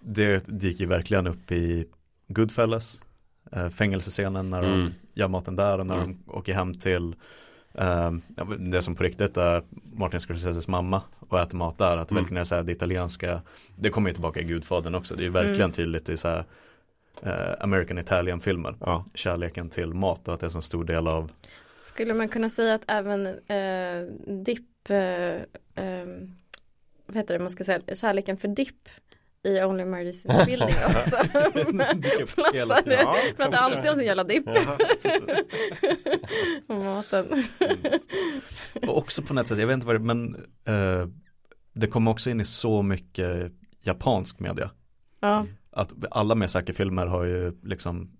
det 0.00 0.44
dyker 0.46 0.80
ju 0.80 0.86
verkligen 0.86 1.26
upp 1.26 1.52
i 1.52 1.86
Goodfellas 2.28 3.00
uh, 3.56 3.68
Fängelsescenen 3.68 4.50
när 4.50 4.62
Mm. 4.62 4.78
de 5.14 5.20
gör 5.20 5.28
maten 5.28 5.56
där 5.56 5.78
och 5.78 5.86
när 5.86 5.96
Mm. 5.96 6.18
de 6.26 6.32
åker 6.32 6.54
hem 6.54 6.74
till 6.74 7.14
eh, 7.74 8.10
men 8.36 8.70
det 8.70 8.82
som 8.82 8.94
på 8.94 9.02
riktigt 9.04 9.36
är 9.36 9.62
Martin 9.92 10.20
Scorseses 10.20 10.68
mamma 10.68 11.02
och 11.18 11.40
äter 11.40 11.56
mat 11.58 11.78
där. 11.78 11.96
Att 11.96 12.10
Mm. 12.10 12.22
verkligen 12.22 12.40
är 12.40 12.44
så 12.44 12.54
här 12.54 12.62
det 12.62 12.72
italienska 12.72 13.42
Det 13.76 13.90
kommer 13.90 14.08
ju 14.10 14.14
tillbaka 14.14 14.40
i 14.40 14.44
Gudfadern 14.44 14.94
också. 14.94 15.16
Det 15.16 15.22
är 15.22 15.24
ju 15.24 15.30
verkligen 15.30 15.60
Mm. 15.60 15.72
tydligt 15.72 16.08
i 16.08 16.16
så 16.16 16.28
här 16.28 16.44
eh, 17.22 17.54
American 17.64 17.98
Italian 17.98 18.40
filmer. 18.40 18.74
Ja. 18.80 19.04
Kärleken 19.14 19.70
till 19.70 19.94
mat 19.94 20.28
och 20.28 20.34
att 20.34 20.40
det 20.40 20.44
är 20.44 20.48
en 20.48 20.52
så 20.52 20.62
stor 20.62 20.84
del 20.84 21.08
av 21.08 21.32
Skulle 21.80 22.14
man 22.14 22.28
kunna 22.28 22.48
säga 22.48 22.74
att 22.74 22.84
även 22.86 23.26
eh, 23.26 24.02
dipp, 24.44 24.90
eh, 24.90 25.40
ehm, 25.74 26.34
vad 27.08 27.16
heter 27.16 27.34
det, 27.34 27.40
man 27.44 27.50
ska 27.50 27.64
säga 27.64 27.80
kärleken 27.96 28.36
för 28.36 28.48
dipp 28.48 28.88
i 29.42 29.60
Only 29.62 29.84
Murders 29.84 30.24
in 30.24 30.30
the 30.38 30.44
Building 30.44 30.68
också. 30.86 31.16
Tiden. 31.52 31.82
Ja, 32.54 32.80
det, 32.84 33.32
pratar 33.36 33.58
alltid 33.58 33.90
om 33.90 33.96
sin 33.96 34.06
jävla 34.06 34.24
dipp 34.24 34.44
Ja, 34.46 34.76
och 36.66 36.74
maten. 36.84 37.44
Och 38.82 38.98
också 38.98 39.22
på 39.22 39.34
något 39.34 39.48
sätt, 39.48 39.58
jag 39.58 39.66
vet 39.66 39.74
inte 39.74 39.86
vad 39.86 39.96
det 39.96 40.00
men 40.00 40.34
eh, 40.64 41.08
det 41.72 41.86
kommer 41.86 42.10
också 42.10 42.30
in 42.30 42.40
i 42.40 42.44
så 42.44 42.82
mycket 42.82 43.52
japansk 43.82 44.40
media. 44.40 44.70
Ja, 45.20 45.46
Att 45.70 45.92
alla 46.10 46.34
Miyazaki-filmer 46.34 47.06
har 47.06 47.24
ju 47.24 47.52
liksom 47.62 48.10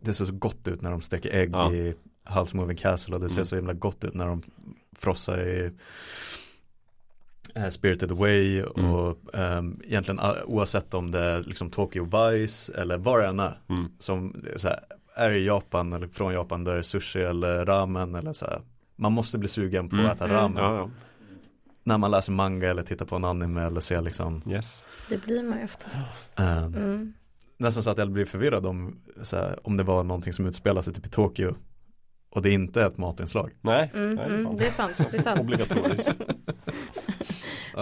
Det 0.00 0.14
ser 0.14 0.24
så 0.24 0.32
gott 0.32 0.68
ut 0.68 0.82
när 0.82 0.90
de 0.90 1.02
steker 1.02 1.30
ägg 1.34 1.50
Ja. 1.52 1.72
i 1.72 1.94
House 2.24 2.56
Moving 2.56 2.76
Castle 2.76 3.14
och 3.14 3.20
det 3.20 3.28
ser 3.28 3.36
Mm. 3.36 3.44
så 3.46 3.56
himla 3.56 3.72
gott 3.72 4.04
ut 4.04 4.14
när 4.14 4.26
de 4.26 4.42
frossar 4.98 5.48
i 5.48 5.72
Spirited 7.70 8.10
Away 8.12 8.60
Mm. 8.76 8.90
och 8.90 9.34
ehm, 9.34 9.80
egentligen 9.84 10.20
ah, 10.20 10.34
oavsett 10.46 10.94
om 10.94 11.10
det 11.10 11.18
är 11.20 11.42
liksom 11.42 11.70
Tokyo 11.70 12.04
Vice 12.04 12.72
eller 12.80 12.98
vad 12.98 13.20
det 13.22 13.26
än 13.26 13.40
är 13.40 13.60
Mm. 13.68 13.88
som 13.98 14.44
så 14.56 14.68
här, 14.68 14.78
är 15.16 15.30
i 15.30 15.46
Japan 15.46 15.92
eller 15.92 16.06
från 16.08 16.32
Japan 16.32 16.64
där 16.64 16.72
det 16.72 16.78
är 16.78 16.82
sushi 16.82 17.20
eller 17.22 17.66
ramen 17.66 18.14
eller 18.14 18.32
så 18.32 18.46
här 18.46 18.62
man 18.96 19.12
måste 19.12 19.38
bli 19.38 19.48
sugen 19.48 19.88
på 19.88 19.96
Mm. 19.96 20.06
att 20.06 20.14
äta 20.16 20.24
Mm. 20.24 20.36
ramen 20.36 20.62
Ja, 20.64 20.76
ja. 20.76 20.90
när 21.84 21.98
man 21.98 22.10
läser 22.10 22.32
manga 22.32 22.70
eller 22.70 22.82
tittar 22.82 23.06
på 23.06 23.16
en 23.16 23.24
anime 23.24 23.62
eller 23.62 23.80
ser 23.80 24.00
liksom 24.02 24.42
Yes. 24.46 24.84
det 25.08 25.24
blir 25.24 25.42
man 25.42 25.58
ju 25.58 25.64
oftast. 25.64 25.96
Mm. 26.36 27.12
nästan 27.56 27.82
så 27.82 27.90
att 27.90 27.98
jag 27.98 28.10
blir 28.10 28.24
förvirrad 28.24 28.66
om, 28.66 28.98
så 29.22 29.36
här, 29.36 29.58
om 29.66 29.76
det 29.76 29.82
var 29.82 30.02
någonting 30.04 30.32
som 30.32 30.46
utspelar 30.46 30.82
sig 30.82 30.94
typ 30.94 31.06
i 31.06 31.08
Tokyo 31.08 31.54
och 32.30 32.42
det 32.42 32.50
inte 32.50 32.82
är 32.82 32.86
ett 32.86 32.98
matinslag. 32.98 33.50
Nej, 33.60 33.90
Mm, 33.94 34.14
nej 34.14 34.26
mm, 34.26 34.56
det 34.56 34.66
är 34.66 34.70
sant. 34.70 34.94
Det, 34.96 35.18
är 35.18 35.22
sant. 35.22 35.40
Obligatoriskt. 35.40 36.20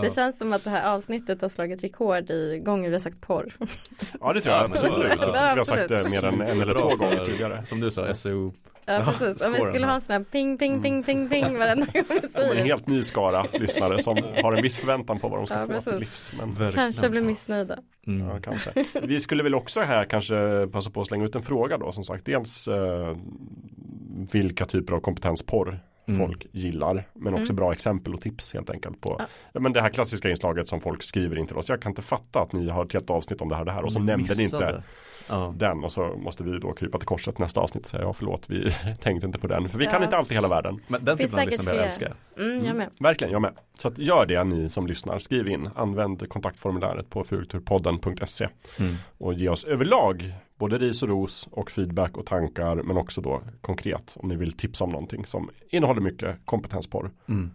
Det 0.03 0.15
känns 0.15 0.39
som 0.39 0.53
att 0.53 0.65
det 0.65 0.71
här 0.71 0.95
avsnittet 0.97 1.43
har 1.43 1.49
slagit 1.49 1.85
rekord 1.85 2.31
i 2.31 2.59
gånger 2.65 2.89
vi 2.89 2.95
har 2.95 3.01
sagt 3.01 3.21
porr. 3.21 3.53
Ja 4.21 4.33
det 4.33 4.41
tror 4.41 4.55
jag 4.55 4.65
absolut. 4.71 5.09
Jag 5.09 5.23
tror 5.23 5.37
Ja, 5.37 5.51
vi 5.55 5.59
har 5.59 5.65
sagt 5.65 5.89
det 5.89 6.11
mer 6.11 6.25
än 6.25 6.41
en 6.41 6.63
eller 6.63 6.75
två 6.75 6.97
gånger 6.97 7.25
tidigare. 7.25 7.67
Som 7.67 7.81
du 7.81 7.91
sa, 7.91 8.15
SEO. 8.15 8.53
Ja, 8.89 9.03
precis. 9.19 9.45
Om 9.45 9.53
vi 9.53 9.59
skulle 9.59 9.87
ha 9.87 9.95
en 9.95 10.01
sån 10.01 10.13
här 10.13 10.25
ping, 10.25 10.59
ping, 10.59 10.83
ping, 10.83 11.03
ping, 11.03 11.29
ping 11.29 11.59
varenda 11.59 11.87
gång 11.95 12.05
vi 12.23 12.29
säger 12.29 12.51
en 12.51 12.57
det. 12.57 12.63
helt 12.63 12.87
ny 12.87 13.03
skara 13.03 13.47
lyssnare 13.53 14.03
som 14.03 14.17
har 14.43 14.53
en 14.53 14.63
viss 14.63 14.77
förväntan 14.77 15.19
på 15.19 15.29
vad 15.29 15.39
de 15.39 15.47
ska 15.47 15.55
Ja, 15.55 15.81
få 15.81 15.91
till 15.91 15.99
livs. 16.01 16.33
Men. 16.59 16.73
Kanske 16.73 17.09
blir 17.09 17.23
missnöjda. 17.23 17.79
Mm. 18.07 18.29
ja, 18.29 18.39
kanske. 18.43 18.71
Vi 19.03 19.21
skulle 19.21 19.43
väl 19.43 19.55
också 19.55 19.81
här 19.81 20.05
kanske 20.05 20.67
passa 20.73 20.91
på 20.91 21.01
att 21.01 21.07
slänga 21.07 21.25
ut 21.25 21.35
en 21.35 21.43
fråga 21.43 21.79
då 21.79 21.93
som 21.93 22.05
sagt. 22.05 22.25
Dels 22.27 22.69
eh, 22.69 23.17
vilka 24.33 24.65
typer 24.65 24.93
av 24.95 25.01
kompetensporr 25.01 25.81
Mm. 26.09 26.21
folk 26.27 26.47
gillar. 26.53 27.05
Men 27.13 27.33
också 27.35 27.45
Mm. 27.45 27.57
bra 27.57 27.73
exempel 27.73 28.15
och 28.15 28.21
tips 28.21 28.55
helt 28.55 28.71
enkelt 28.71 29.01
på 29.01 29.17
Ja. 29.19 29.27
ja. 29.53 29.61
men 29.61 29.73
det 29.73 29.81
här 29.81 29.89
klassiska 29.91 30.31
inslaget 30.31 30.69
som 30.69 30.81
folk 30.81 31.03
skriver 31.03 31.39
in 31.39 31.47
till 31.47 31.57
oss. 31.57 31.69
Jag 31.69 31.83
kan 31.83 31.91
inte 31.93 32.03
fatta 32.03 32.41
att 32.41 32.53
ni 32.53 32.69
har 32.69 32.85
ett 32.85 32.93
helt 32.93 33.11
avsnitt 33.11 33.41
om 33.41 33.49
det 33.49 33.55
här 33.55 33.63
och 33.63 33.67
det 33.67 33.73
här 33.73 33.85
och 33.85 33.93
så 33.93 33.99
Ni 33.99 34.05
nämnde 34.07 34.35
ni 34.37 34.43
inte 34.45 34.83
Ja. 35.29 35.55
den 35.57 35.85
och 35.85 35.93
så 35.93 36.17
måste 36.17 36.45
vi 36.45 36.59
då 36.59 36.73
krypa 36.73 36.99
till 36.99 37.07
korset 37.07 37.39
nästa 37.39 37.61
avsnitt 37.61 37.85
och 37.85 37.91
säga 37.91 38.03
ja 38.03 38.13
förlåt 38.13 38.51
vi 38.51 38.71
tänkte 39.01 39.27
inte 39.27 39.39
på 39.39 39.47
den 39.47 39.69
för 39.69 39.79
vi 39.79 39.85
Ja. 39.85 39.91
kan 39.91 40.03
inte 40.03 40.17
alltid 40.17 40.35
hela 40.37 40.49
världen. 40.49 40.81
Men 40.89 41.05
den 41.05 41.19
typen 41.19 41.39
av 41.39 41.47
lyssnare 41.47 41.77
jag 41.77 41.85
älskar. 41.85 42.13
Mm, 42.39 42.65
jag 42.67 42.77
med. 42.77 42.91
Verkligen, 43.01 43.33
jag 43.33 43.43
med. 43.43 43.53
Så 43.79 43.89
att 43.89 43.99
gör 43.99 44.27
det 44.27 44.45
ni 44.45 44.69
som 44.71 44.87
lyssnar. 44.87 45.19
Skriv 45.19 45.49
in, 45.49 45.69
använd 45.75 46.29
kontaktformuläret 46.29 47.11
på 47.11 47.25
furkulturpodden.se 47.25 48.49
Mm. 48.79 48.95
och 49.19 49.35
ge 49.35 49.49
oss 49.49 49.65
överlag 49.65 50.35
både 50.59 50.79
ris 50.79 51.03
och 51.03 51.09
ros 51.09 51.49
och 51.51 51.71
feedback 51.71 52.17
och 52.17 52.27
tankar 52.27 52.77
men 52.77 52.97
också 52.97 53.21
då 53.21 53.43
konkret 53.61 54.17
om 54.21 54.29
ni 54.29 54.37
vill 54.37 54.53
tipsa 54.53 54.85
om 54.85 54.91
någonting 54.91 55.27
som 55.27 55.51
innehåller 55.71 56.01
mycket 56.01 56.37
kompetensporr. 56.45 57.11
Mm. 57.29 57.51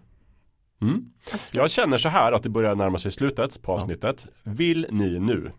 Mm. 0.82 1.12
Jag 1.54 1.72
känner 1.72 1.98
så 1.98 2.10
här 2.10 2.32
att 2.32 2.44
det 2.44 2.50
börjar 2.50 2.76
närma 2.76 2.98
sig 3.00 3.12
slutet 3.12 3.62
på 3.62 3.72
Ja. 3.72 3.76
avsnittet. 3.76 4.28
Vill 4.44 4.88
ni 4.92 5.20
nu 5.20 5.52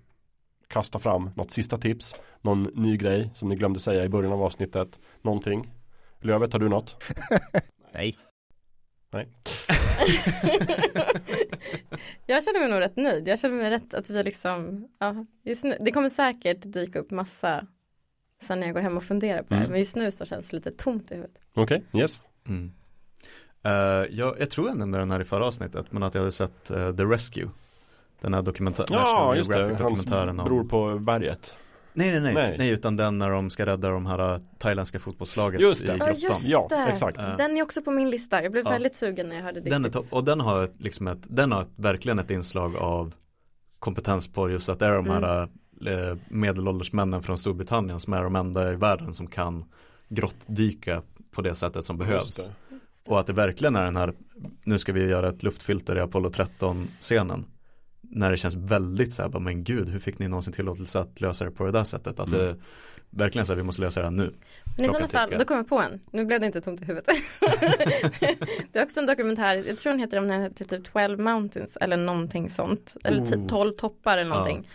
kasta 0.69 0.99
fram 0.99 1.31
något 1.37 1.51
sista 1.51 1.79
tips, 1.79 2.15
någon 2.41 2.63
ny 2.63 2.97
grej 2.97 3.31
som 3.35 3.49
ni 3.49 3.57
glömde 3.57 3.81
säga 3.81 4.05
i 4.05 4.09
början 4.09 4.33
av 4.33 4.43
avsnittet, 4.43 5.01
någonting? 5.23 5.73
Lövet, 6.21 6.53
har 6.53 6.61
du 6.61 6.69
något? 6.69 7.05
Nej. 7.95 8.17
jag 12.27 12.45
känner 12.45 12.61
mig 12.61 12.71
nog 12.71 12.81
rätt 12.81 12.97
nöjd. 12.97 13.29
Jag 13.29 13.39
känner 13.39 13.57
mig 13.57 13.71
rätt 13.71 13.95
att 13.95 14.11
vi 14.11 14.23
liksom, 14.23 14.89
ja, 14.99 15.27
just 15.43 15.65
nu, 15.65 15.77
det 15.81 15.91
kommer 15.91 16.09
säkert 16.09 16.59
dyka 16.63 16.99
upp 16.99 17.11
massa 17.11 17.67
sen 18.43 18.61
när 18.61 18.67
jag 18.67 18.75
går 18.75 18.81
hem 18.81 18.97
och 18.97 19.05
funderar 19.05 19.43
på 19.43 19.49
det 19.49 19.55
här. 19.55 19.63
Mm. 19.63 19.71
Men 19.71 19.81
just 19.81 19.97
nu 19.97 20.11
så 20.11 20.25
känns 20.25 20.51
det 20.51 20.57
lite 20.57 20.71
tomt 20.71 21.11
i 21.11 21.15
huvudet. 21.15 21.39
Okej, 21.55 21.85
yes. 21.93 22.23
Mm. 22.49 22.73
Eh, 23.65 23.73
jag, 24.11 24.37
jag 24.41 24.51
tror 24.51 24.69
jag 24.69 24.79
nämnde 24.79 24.99
den 24.99 25.11
här 25.11 25.21
i 25.21 25.25
förra 25.25 25.47
avsnittet 25.47 25.93
men 25.93 26.03
att 26.03 26.15
jag 26.15 26.21
hade 26.21 26.33
sett 26.33 26.71
eh, 26.71 26.97
The 26.97 27.05
Rescue. 27.05 27.49
Den 28.21 28.35
här 28.35 28.43
dokumentär, 28.43 28.87
Ja, 28.91 29.37
just 29.37 29.51
det. 29.51 29.65
Hans 29.65 29.79
dokumentären 29.79 30.41
om 30.41 30.47
bror 30.47 30.65
på 30.65 30.99
berget. 30.99 31.57
Nej 31.95 32.11
nej 32.11 32.21
nej, 32.21 32.35
Nej. 32.35 32.55
nej 32.59 32.71
utan 32.71 32.97
den 32.97 33.19
när 33.19 33.31
de 33.31 33.51
ska 33.51 33.67
rädda 33.67 33.89
de 33.89 34.07
här 34.07 34.35
äh, 34.35 34.41
thailändska 34.59 34.99
fotbollslaget 34.99 35.61
Just 35.61 35.87
det. 35.87 35.95
i 35.95 35.99
Ja 35.99 36.09
just 36.11 36.49
Ja, 36.49 36.67
det. 36.71 36.77
exakt. 36.93 37.17
Ja. 37.21 37.35
Den 37.37 37.57
är 37.57 37.63
också 37.63 37.83
på 37.83 37.91
min 37.91 38.11
lista. 38.11 38.43
Jag 38.43 38.53
blev 38.53 38.65
Ja. 38.65 38.71
väldigt 38.71 38.95
sugen 38.97 39.29
när 39.29 39.37
jag 39.37 39.43
hörde 39.43 39.61
Den 39.61 39.91
topp, 39.91 40.05
och 40.13 40.25
den 40.25 40.41
har 40.41 40.65
ett, 40.65 40.75
liksom 40.79 41.07
ett, 41.09 41.19
den 41.23 41.53
har 41.53 41.67
verkligen 41.77 42.19
ett 42.19 42.31
inslag 42.31 42.77
av 42.77 43.15
kompetens 43.79 44.29
på 44.33 44.51
just 44.51 44.69
att 44.69 44.79
det 44.79 44.87
är 44.87 44.95
de 44.95 45.07
här 45.11 45.43
eh, 45.87 46.17
medelålders 46.29 46.93
männen 46.93 47.23
från 47.23 47.39
Storbritannien 47.39 48.01
som 48.01 48.13
är 48.13 48.23
de 48.25 48.37
enda 48.37 48.73
i 48.73 48.77
världen 48.77 49.15
som 49.15 49.27
kan 49.27 49.65
grottdyka 50.09 51.03
på 51.31 51.43
det 51.43 51.55
sättet 51.55 51.85
som 51.85 51.99
behövs. 51.99 52.27
Just 52.27 52.47
det. 52.47 53.11
Och 53.11 53.21
att 53.21 53.27
det 53.27 53.33
verkligen 53.33 53.77
är 53.77 53.85
den 53.85 53.97
här, 53.97 54.15
nu 54.65 54.79
ska 54.79 54.93
vi 54.93 55.05
göra 55.09 55.29
ett 55.29 55.43
luftfilter 55.43 55.97
i 55.97 56.01
Apollo 56.01 56.31
13 56.31 56.89
scenen. 57.01 57.45
När 58.15 58.31
det 58.31 58.37
känns 58.37 58.55
väldigt 58.55 59.13
så 59.13 59.23
här, 59.23 59.29
bara, 59.29 59.39
men 59.39 59.65
gud, 59.65 59.89
hur 59.89 59.99
fick 60.01 60.19
ni 60.19 60.29
någonsin 60.29 60.53
tillåtelse 60.53 60.99
att 61.01 61.21
lösa 61.21 61.45
det 61.45 61.51
på 61.51 61.65
det 61.65 61.73
där 61.73 61.85
sättet? 61.85 62.21
Att 62.21 62.29
Mm. 62.29 62.39
det 62.41 62.57
verkligen 63.11 63.47
så 63.47 63.53
här, 63.53 63.57
vi 63.57 63.63
måste 63.63 63.83
lösa 63.83 64.01
det 64.01 64.07
här 64.07 64.11
nu. 64.11 64.35
Men 64.77 64.85
i 64.85 64.89
sådana 64.89 65.09
fall, 65.09 65.31
då 65.39 65.45
kommer 65.45 65.61
jag 65.61 65.69
på 65.69 65.79
en. 65.81 66.01
Nu 66.11 66.25
blev 66.25 66.41
det 66.41 66.47
inte 66.47 66.61
tomt 66.61 66.83
i 66.83 66.85
huvudet. 66.85 67.09
det 68.73 68.79
är 68.79 68.83
också 68.85 69.01
en 69.01 69.07
dokumentär, 69.07 69.65
jag 69.69 69.79
tror 69.79 69.91
den 69.93 70.01
heter, 70.01 70.19
om 70.19 70.29
den 70.29 70.43
heter 70.43 70.65
typ 70.65 70.93
12 70.93 71.19
Mountains 71.21 71.77
eller 71.81 71.97
någonting 71.97 72.51
sånt. 72.51 72.97
Eller 73.05 73.27
t- 73.27 73.37
Oh. 73.37 73.47
12 73.49 73.73
toppar 73.73 74.19
eller 74.19 74.31
någonting. 74.31 74.69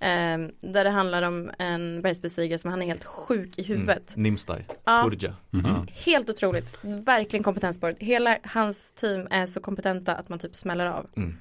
Ehm, 0.00 0.50
där 0.60 0.84
det 0.84 0.90
handlar 0.90 1.22
om 1.22 1.50
en 1.58 2.02
bergsbestigare 2.02 2.58
som 2.58 2.70
han 2.70 2.82
är 2.82 2.86
helt 2.86 3.04
sjuk 3.04 3.58
i 3.58 3.62
huvudet. 3.62 4.16
Mm. 4.16 4.22
Nimstai, 4.22 4.64
Ja, 4.84 5.02
Purja. 5.10 5.36
Mhm. 5.50 5.66
Ja. 5.66 5.86
helt 6.04 6.30
otroligt. 6.30 6.72
Verkligen 6.82 7.42
kompetensborg. 7.44 7.94
Hela 7.98 8.38
hans 8.44 8.92
team 8.92 9.26
är 9.30 9.46
så 9.46 9.60
kompetenta 9.60 10.14
att 10.14 10.28
man 10.28 10.38
typ 10.38 10.54
smäller 10.56 10.86
av. 10.86 11.06
Mm. 11.16 11.36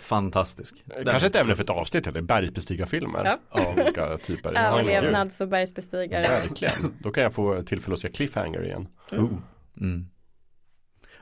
Fantastisk. 0.00 0.74
Den- 0.84 1.04
Kanske 1.04 1.26
ett 1.26 1.36
ämne 1.36 1.56
för 1.56 1.62
ett 1.62 1.70
avsnitt, 1.70 2.06
eller 2.06 2.20
bergsbestigarfilmer. 2.20 3.24
Ja. 3.24 3.60
Av 3.60 3.78
olika 3.78 4.18
typer. 4.18 4.52
Överlevnads 4.52 5.40
och 5.40 5.48
bergsbestigare. 5.48 6.22
Verkligen. 6.22 6.94
Då 6.98 7.10
kan 7.10 7.22
jag 7.22 7.34
få 7.34 7.62
tillfälle 7.62 7.94
att 7.94 8.00
se 8.00 8.10
Cliffhanger 8.10 8.64
igen. 8.64 8.88
Mm. 9.12 9.24
Oh. 9.24 9.30
Mm. 9.80 10.06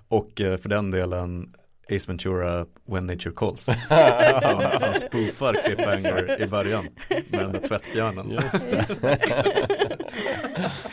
Och 0.09 0.41
eh, 0.41 0.57
för 0.59 0.69
den 0.69 0.91
delen 0.91 1.55
Ace 1.97 2.09
Ventura 2.09 2.67
When 2.85 3.07
Nature 3.07 3.33
Calls 3.37 3.65
som, 4.43 4.71
som 4.81 4.95
spoofar 4.95 5.55
cliffhanger 5.67 6.41
i 6.43 6.47
början 6.47 6.89
med 7.09 7.41
den 7.41 7.53
där 7.53 7.61
tvättbjörnen 7.69 8.31
Just 8.31 8.67
Just 8.73 9.03
det. 9.03 9.19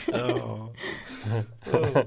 Ja, 0.08 0.74
oh. 1.72 2.02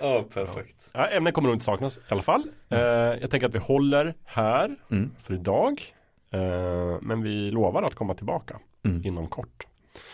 oh, 0.00 0.22
perfekt 0.22 0.83
Ja, 0.96 1.06
ämnen 1.06 1.32
kommer 1.32 1.48
nog 1.48 1.54
inte 1.56 1.64
saknas 1.64 1.98
i 1.98 2.00
alla 2.08 2.22
fall. 2.22 2.46
Eh, 2.70 2.78
jag 2.78 3.30
tänker 3.30 3.46
att 3.46 3.54
vi 3.54 3.58
håller 3.58 4.14
här 4.24 4.76
mm. 4.90 5.10
för 5.22 5.34
idag. 5.34 5.82
Eh, 6.30 6.98
men 7.02 7.22
vi 7.22 7.50
lovar 7.50 7.82
att 7.82 7.94
komma 7.94 8.14
tillbaka 8.14 8.58
Mm. 8.84 9.04
inom 9.04 9.26
kort. 9.28 9.66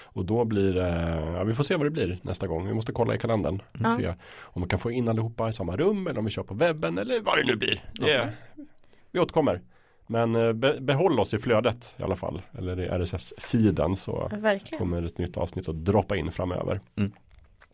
Och 0.05 0.25
då 0.25 0.45
blir 0.45 0.75
det, 0.75 1.23
ja, 1.37 1.45
vi 1.45 1.53
får 1.55 1.65
se 1.65 1.77
vad 1.77 1.87
det 1.87 1.91
blir 1.91 2.19
nästa 2.23 2.47
gång. 2.47 2.67
Vi 2.69 2.75
måste 2.75 2.93
kolla 2.93 3.15
i 3.15 3.19
kalendern. 3.19 3.63
Ja. 3.81 3.97
Se 3.97 4.15
om 4.41 4.63
vi 4.63 4.69
kan 4.69 4.79
få 4.79 4.91
in 4.91 5.09
allihopa 5.09 5.49
i 5.49 5.53
samma 5.53 5.77
rum 5.77 6.07
eller 6.07 6.19
om 6.19 6.25
vi 6.25 6.31
kör 6.31 6.43
på 6.43 6.55
webben 6.55 6.99
eller 6.99 7.21
vad 7.21 7.39
det 7.39 7.45
nu 7.47 7.57
blir. 7.57 7.85
Det, 7.93 8.33
Vi 9.11 9.21
återkommer. 9.21 9.61
Men 10.07 10.35
eh, 10.35 10.53
be, 10.53 10.81
behåll 10.81 11.21
oss 11.21 11.35
i 11.35 11.39
flödet 11.39 11.95
i 11.99 12.03
alla 12.03 12.17
fall. 12.17 12.43
Eller 12.59 12.81
i 12.81 12.89
RSS-feeden 12.89 13.97
så 13.97 14.29
Verkligen. 14.33 14.79
kommer 14.79 15.03
ett 15.03 15.19
nytt 15.19 15.37
avsnitt 15.37 15.69
att 15.69 15.85
droppa 15.85 16.17
in 16.17 16.33
framöver. 16.33 16.81
Mm. 16.97 17.13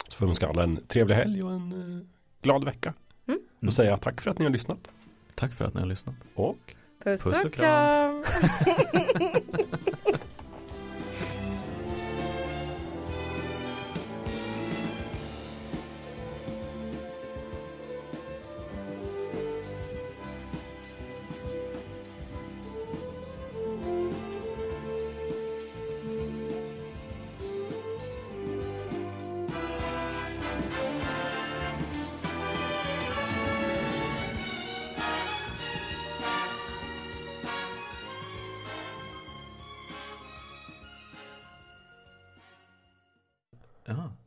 Så 0.08 0.16
får 0.18 0.26
vi 0.26 0.30
önska 0.30 0.48
alla 0.48 0.62
en 0.62 0.86
trevlig 0.88 1.14
helg 1.14 1.42
och 1.42 1.50
en 1.52 1.72
eh, 1.72 2.06
glad 2.42 2.64
vecka. 2.64 2.94
Mm. 3.28 3.40
Och 3.66 3.72
säga 3.72 3.96
tack 3.96 4.20
för 4.20 4.30
att 4.30 4.38
ni 4.38 4.44
har 4.44 4.52
lyssnat. 4.52 4.88
Tack 5.34 5.52
för 5.52 5.64
att 5.64 5.74
ni 5.74 5.80
har 5.80 5.88
lyssnat 5.88 6.14
Och 6.34 6.74
Puss, 7.04 7.22
Puss 7.22 7.44
och 7.44 7.46
och 7.46 7.52
kram. 7.52 8.24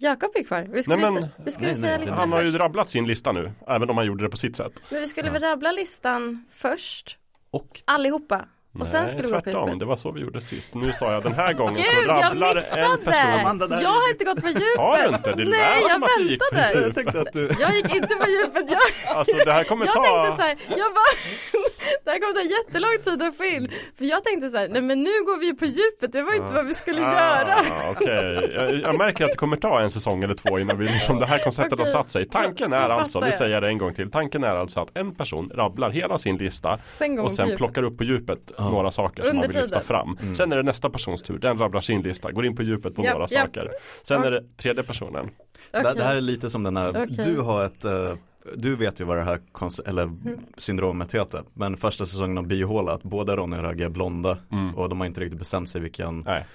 Jakob 0.10 0.32
är 0.36 0.44
kvar. 0.44 0.68
Vi 0.70 0.84
skulle, 0.84 0.98
Nej, 0.98 1.12
men- 1.12 1.30
vi 1.46 1.52
skulle 1.52 1.68
nej, 1.68 1.78
säga 1.78 1.92
nej, 1.92 2.00
listan 2.00 2.18
han 2.18 2.32
har 2.32 2.42
ju 2.44 2.52
rabblat 2.52 2.90
sin 2.90 3.08
lista 3.08 3.32
nu. 3.32 3.52
Även 3.68 3.90
om 3.90 3.98
han 3.98 4.06
gjorde 4.06 4.24
det 4.24 4.30
på 4.30 4.38
sitt 4.38 4.56
sätt. 4.56 4.72
Men 4.90 5.02
vi 5.02 5.08
skulle 5.08 5.30
väl 5.30 5.42
rabbla 5.44 5.72
listan 5.72 6.46
först. 6.52 7.18
Och 7.52 7.82
Allihopa. 7.86 8.46
Och 8.80 8.88
sen 8.88 9.02
Nej, 9.04 9.12
skulle 9.12 9.28
vi 9.28 9.34
gå 9.34 9.38
på 9.40 9.44
tvärtom. 9.44 9.66
djupet. 9.66 9.80
Det 9.80 9.86
var 9.86 9.96
så 9.96 10.12
vi 10.12 10.22
gjorde 10.22 10.42
sist. 10.42 10.76
Nu 10.76 10.92
sa 10.92 11.14
jag 11.14 11.24
den 11.24 11.34
här 11.34 11.54
gången 11.54 11.74
Gud, 11.74 11.86
så 11.86 11.92
jag 12.08 12.24
rabblar 12.26 12.50
en 12.50 12.56
missade! 12.56 12.98
person. 13.06 13.32
Amanda, 13.40 13.68
där 13.68 13.82
Jag 13.82 13.90
har 13.90 14.10
inte 14.10 14.26
gått 14.26 14.42
på 14.42 14.48
djupet. 14.48 14.78
Har 14.78 14.98
du 14.98 15.16
inte? 15.16 15.32
Det 15.32 15.46
Nej, 15.46 15.82
jag 15.82 15.92
som 15.92 16.04
att 16.04 16.10
du 16.18 16.24
gick 16.30 16.40
på 16.50 16.56
väntade. 16.56 16.82
jag 16.86 16.96
tänkte 16.96 17.20
att 17.22 17.34
du 17.34 17.44
Jag 17.60 17.76
gick 17.76 17.96
inte 17.96 18.16
på 18.16 18.28
djupet. 18.36 18.66
Jag, 18.76 19.16
Alltså 19.18 19.38
det 19.46 19.52
här 19.52 19.64
kommer 19.64 19.86
jag 19.86 19.96
ta... 19.96 20.04
tänkte 20.04 20.36
så 20.42 20.48
här, 20.48 20.56
jag 20.82 20.90
bara, 21.00 21.12
det 22.04 22.10
här 22.12 22.20
kommer 22.20 22.34
ta 22.34 22.46
jättelång 22.58 22.98
tid 23.04 23.24
att 23.28 23.36
få 23.38 23.44
in. 23.46 23.72
För 23.98 24.06
jag 24.06 24.24
tänkte 24.24 24.50
så 24.50 24.58
här, 24.58 24.68
nej 24.70 24.82
men 24.82 25.04
nu 25.04 25.10
går 25.28 25.40
vi 25.40 25.54
på 25.54 25.66
djupet, 25.66 26.12
det 26.12 26.22
var 26.22 26.34
inte 26.34 26.54
vad 26.54 26.66
vi 26.66 26.74
skulle 26.74 27.02
göra. 27.02 27.56
Ah, 27.56 27.92
Okej, 27.92 28.52
jag, 28.56 28.76
jag 28.82 28.98
märker 28.98 29.24
att 29.26 29.32
det 29.32 29.38
kommer 29.38 29.58
ta 29.58 29.80
en 29.82 29.90
säsong 29.90 30.24
eller 30.24 30.36
två 30.36 30.60
innan 30.60 30.78
vi 30.78 30.86
liksom, 30.86 31.20
det 31.20 31.26
här 31.26 31.38
konceptet 31.40 31.74
Okej. 31.74 31.86
har 31.86 31.92
satt 32.04 32.12
sig. 32.12 32.30
Tanken 32.30 32.74
är 32.74 32.90
alltså, 32.90 33.20
fattar 33.20 33.26
vi 33.28 33.32
jag. 33.32 33.38
säger 33.38 33.62
det 33.62 33.68
en 33.68 33.78
gång 33.78 33.94
till. 33.94 34.12
Tanken 34.12 34.44
är 34.44 34.56
alltså 34.56 34.80
att 34.80 34.90
en 34.98 35.16
person 35.16 35.52
rabblar 35.56 35.90
hela 35.90 36.18
sin 36.18 36.38
lista 36.38 36.78
och 37.24 37.32
sen 37.32 37.58
plockar 37.58 37.84
upp 37.84 37.98
på 37.98 38.04
djupet 38.04 38.40
Ja. 38.60 38.70
några 38.70 38.92
saker 38.92 39.24
som 39.24 39.36
man 39.38 39.46
Under 39.46 39.48
vill 39.48 39.56
lyfta 39.64 39.80
tiden. 39.80 39.88
fram. 39.88 40.18
Mm. 40.22 40.36
Sen 40.36 40.52
är 40.52 40.56
det 40.58 40.64
nästa 40.64 40.90
persons 40.90 41.22
tur, 41.22 41.38
den 41.40 41.58
rabblar 41.58 41.82
sin 41.82 42.02
lista, 42.02 42.32
går 42.32 42.46
in 42.46 42.56
på 42.56 42.64
djupet 42.64 42.96
på 42.96 43.04
Japp, 43.04 43.14
några 43.14 43.28
japp. 43.32 43.48
saker. 43.56 43.70
Sen 44.04 44.24
är 44.24 44.32
det 44.32 44.44
tredje 44.58 44.84
personen. 44.84 45.30
Så 45.74 45.82
det, 45.94 46.04
här 46.04 46.16
är 46.16 46.22
lite 46.22 46.50
som 46.50 46.64
den 46.64 46.78
här, 46.78 46.90
Okej. 46.90 47.08
du 47.26 47.40
har 47.40 47.66
ett, 47.66 47.86
eh, 47.86 48.14
du 48.56 48.76
vet 48.76 49.02
ju 49.02 49.06
vad 49.06 49.18
det 49.18 49.24
här 49.24 49.40
eller 49.88 50.10
syndromet 50.58 51.16
heter. 51.16 51.44
Men 51.54 51.78
första 51.78 52.06
säsongen 52.06 52.38
av 52.38 52.48
Bihåla, 52.48 52.92
att 52.92 53.04
båda 53.04 53.36
Ronny 53.38 53.58
och 53.58 53.64
Ragge 53.64 53.86
är 53.86 53.90
blonda 53.90 54.38
Mm. 54.52 54.76
och 54.76 54.90
de 54.90 55.00
har 55.00 55.08
inte 55.08 55.22
riktigt 55.22 55.40
bestämt 55.40 55.70
sig 55.70 55.82
vilken 55.82 56.20
Nej. 56.22 56.46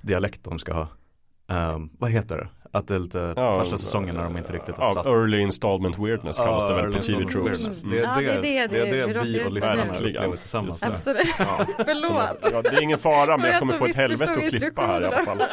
dialekt 0.00 0.44
de 0.44 0.58
ska 0.58 0.72
ha. 0.72 0.88
Ehm, 1.48 1.90
vad 1.98 2.10
heter 2.10 2.36
det? 2.36 2.48
Att 2.74 2.88
det 2.88 2.94
är 2.94 2.98
lite 2.98 3.32
Ja, 3.36 3.58
första 3.60 3.78
säsongen 3.78 4.14
när 4.14 4.24
de 4.24 4.36
inte 4.38 4.52
riktigt 4.52 4.76
har 4.76 4.84
Ja, 4.84 4.94
satt. 4.94 5.06
early 5.06 5.38
installment 5.40 5.98
weirdness 5.98 6.36
kallas 6.36 6.64
det 6.68 6.74
väl 6.74 6.92
på 6.92 6.98
TV 7.02 7.24
weirdness. 7.24 7.84
Mm. 7.84 7.96
Det 7.96 8.02
är 8.02 8.02
Ja, 8.02 8.14
det, 8.16 8.22
det 8.42 8.58
är 8.58 8.68
det, 8.68 8.84
det, 8.84 9.00
är 9.00 9.06
det- 9.14 9.20
vi 9.24 9.44
och 9.46 9.52
lyssnarna 9.52 9.82
upplever 9.94 10.36
tillsammans. 10.36 10.82
Absolut. 10.82 11.22
Ja. 11.38 11.44
Förlåt. 11.84 12.52
Ja, 12.52 12.62
det 12.62 12.68
är 12.68 12.82
ingen 12.82 12.98
fara 12.98 13.36
men 13.36 13.50
jag 13.50 13.58
kommer 13.60 13.72
få 13.74 13.86
ett 13.86 13.96
helvete 13.96 14.32
att 14.32 14.48
klippa 14.50 14.86
här 14.86 15.00
i 15.00 15.04
alla 15.06 15.24
fall. 15.24 15.42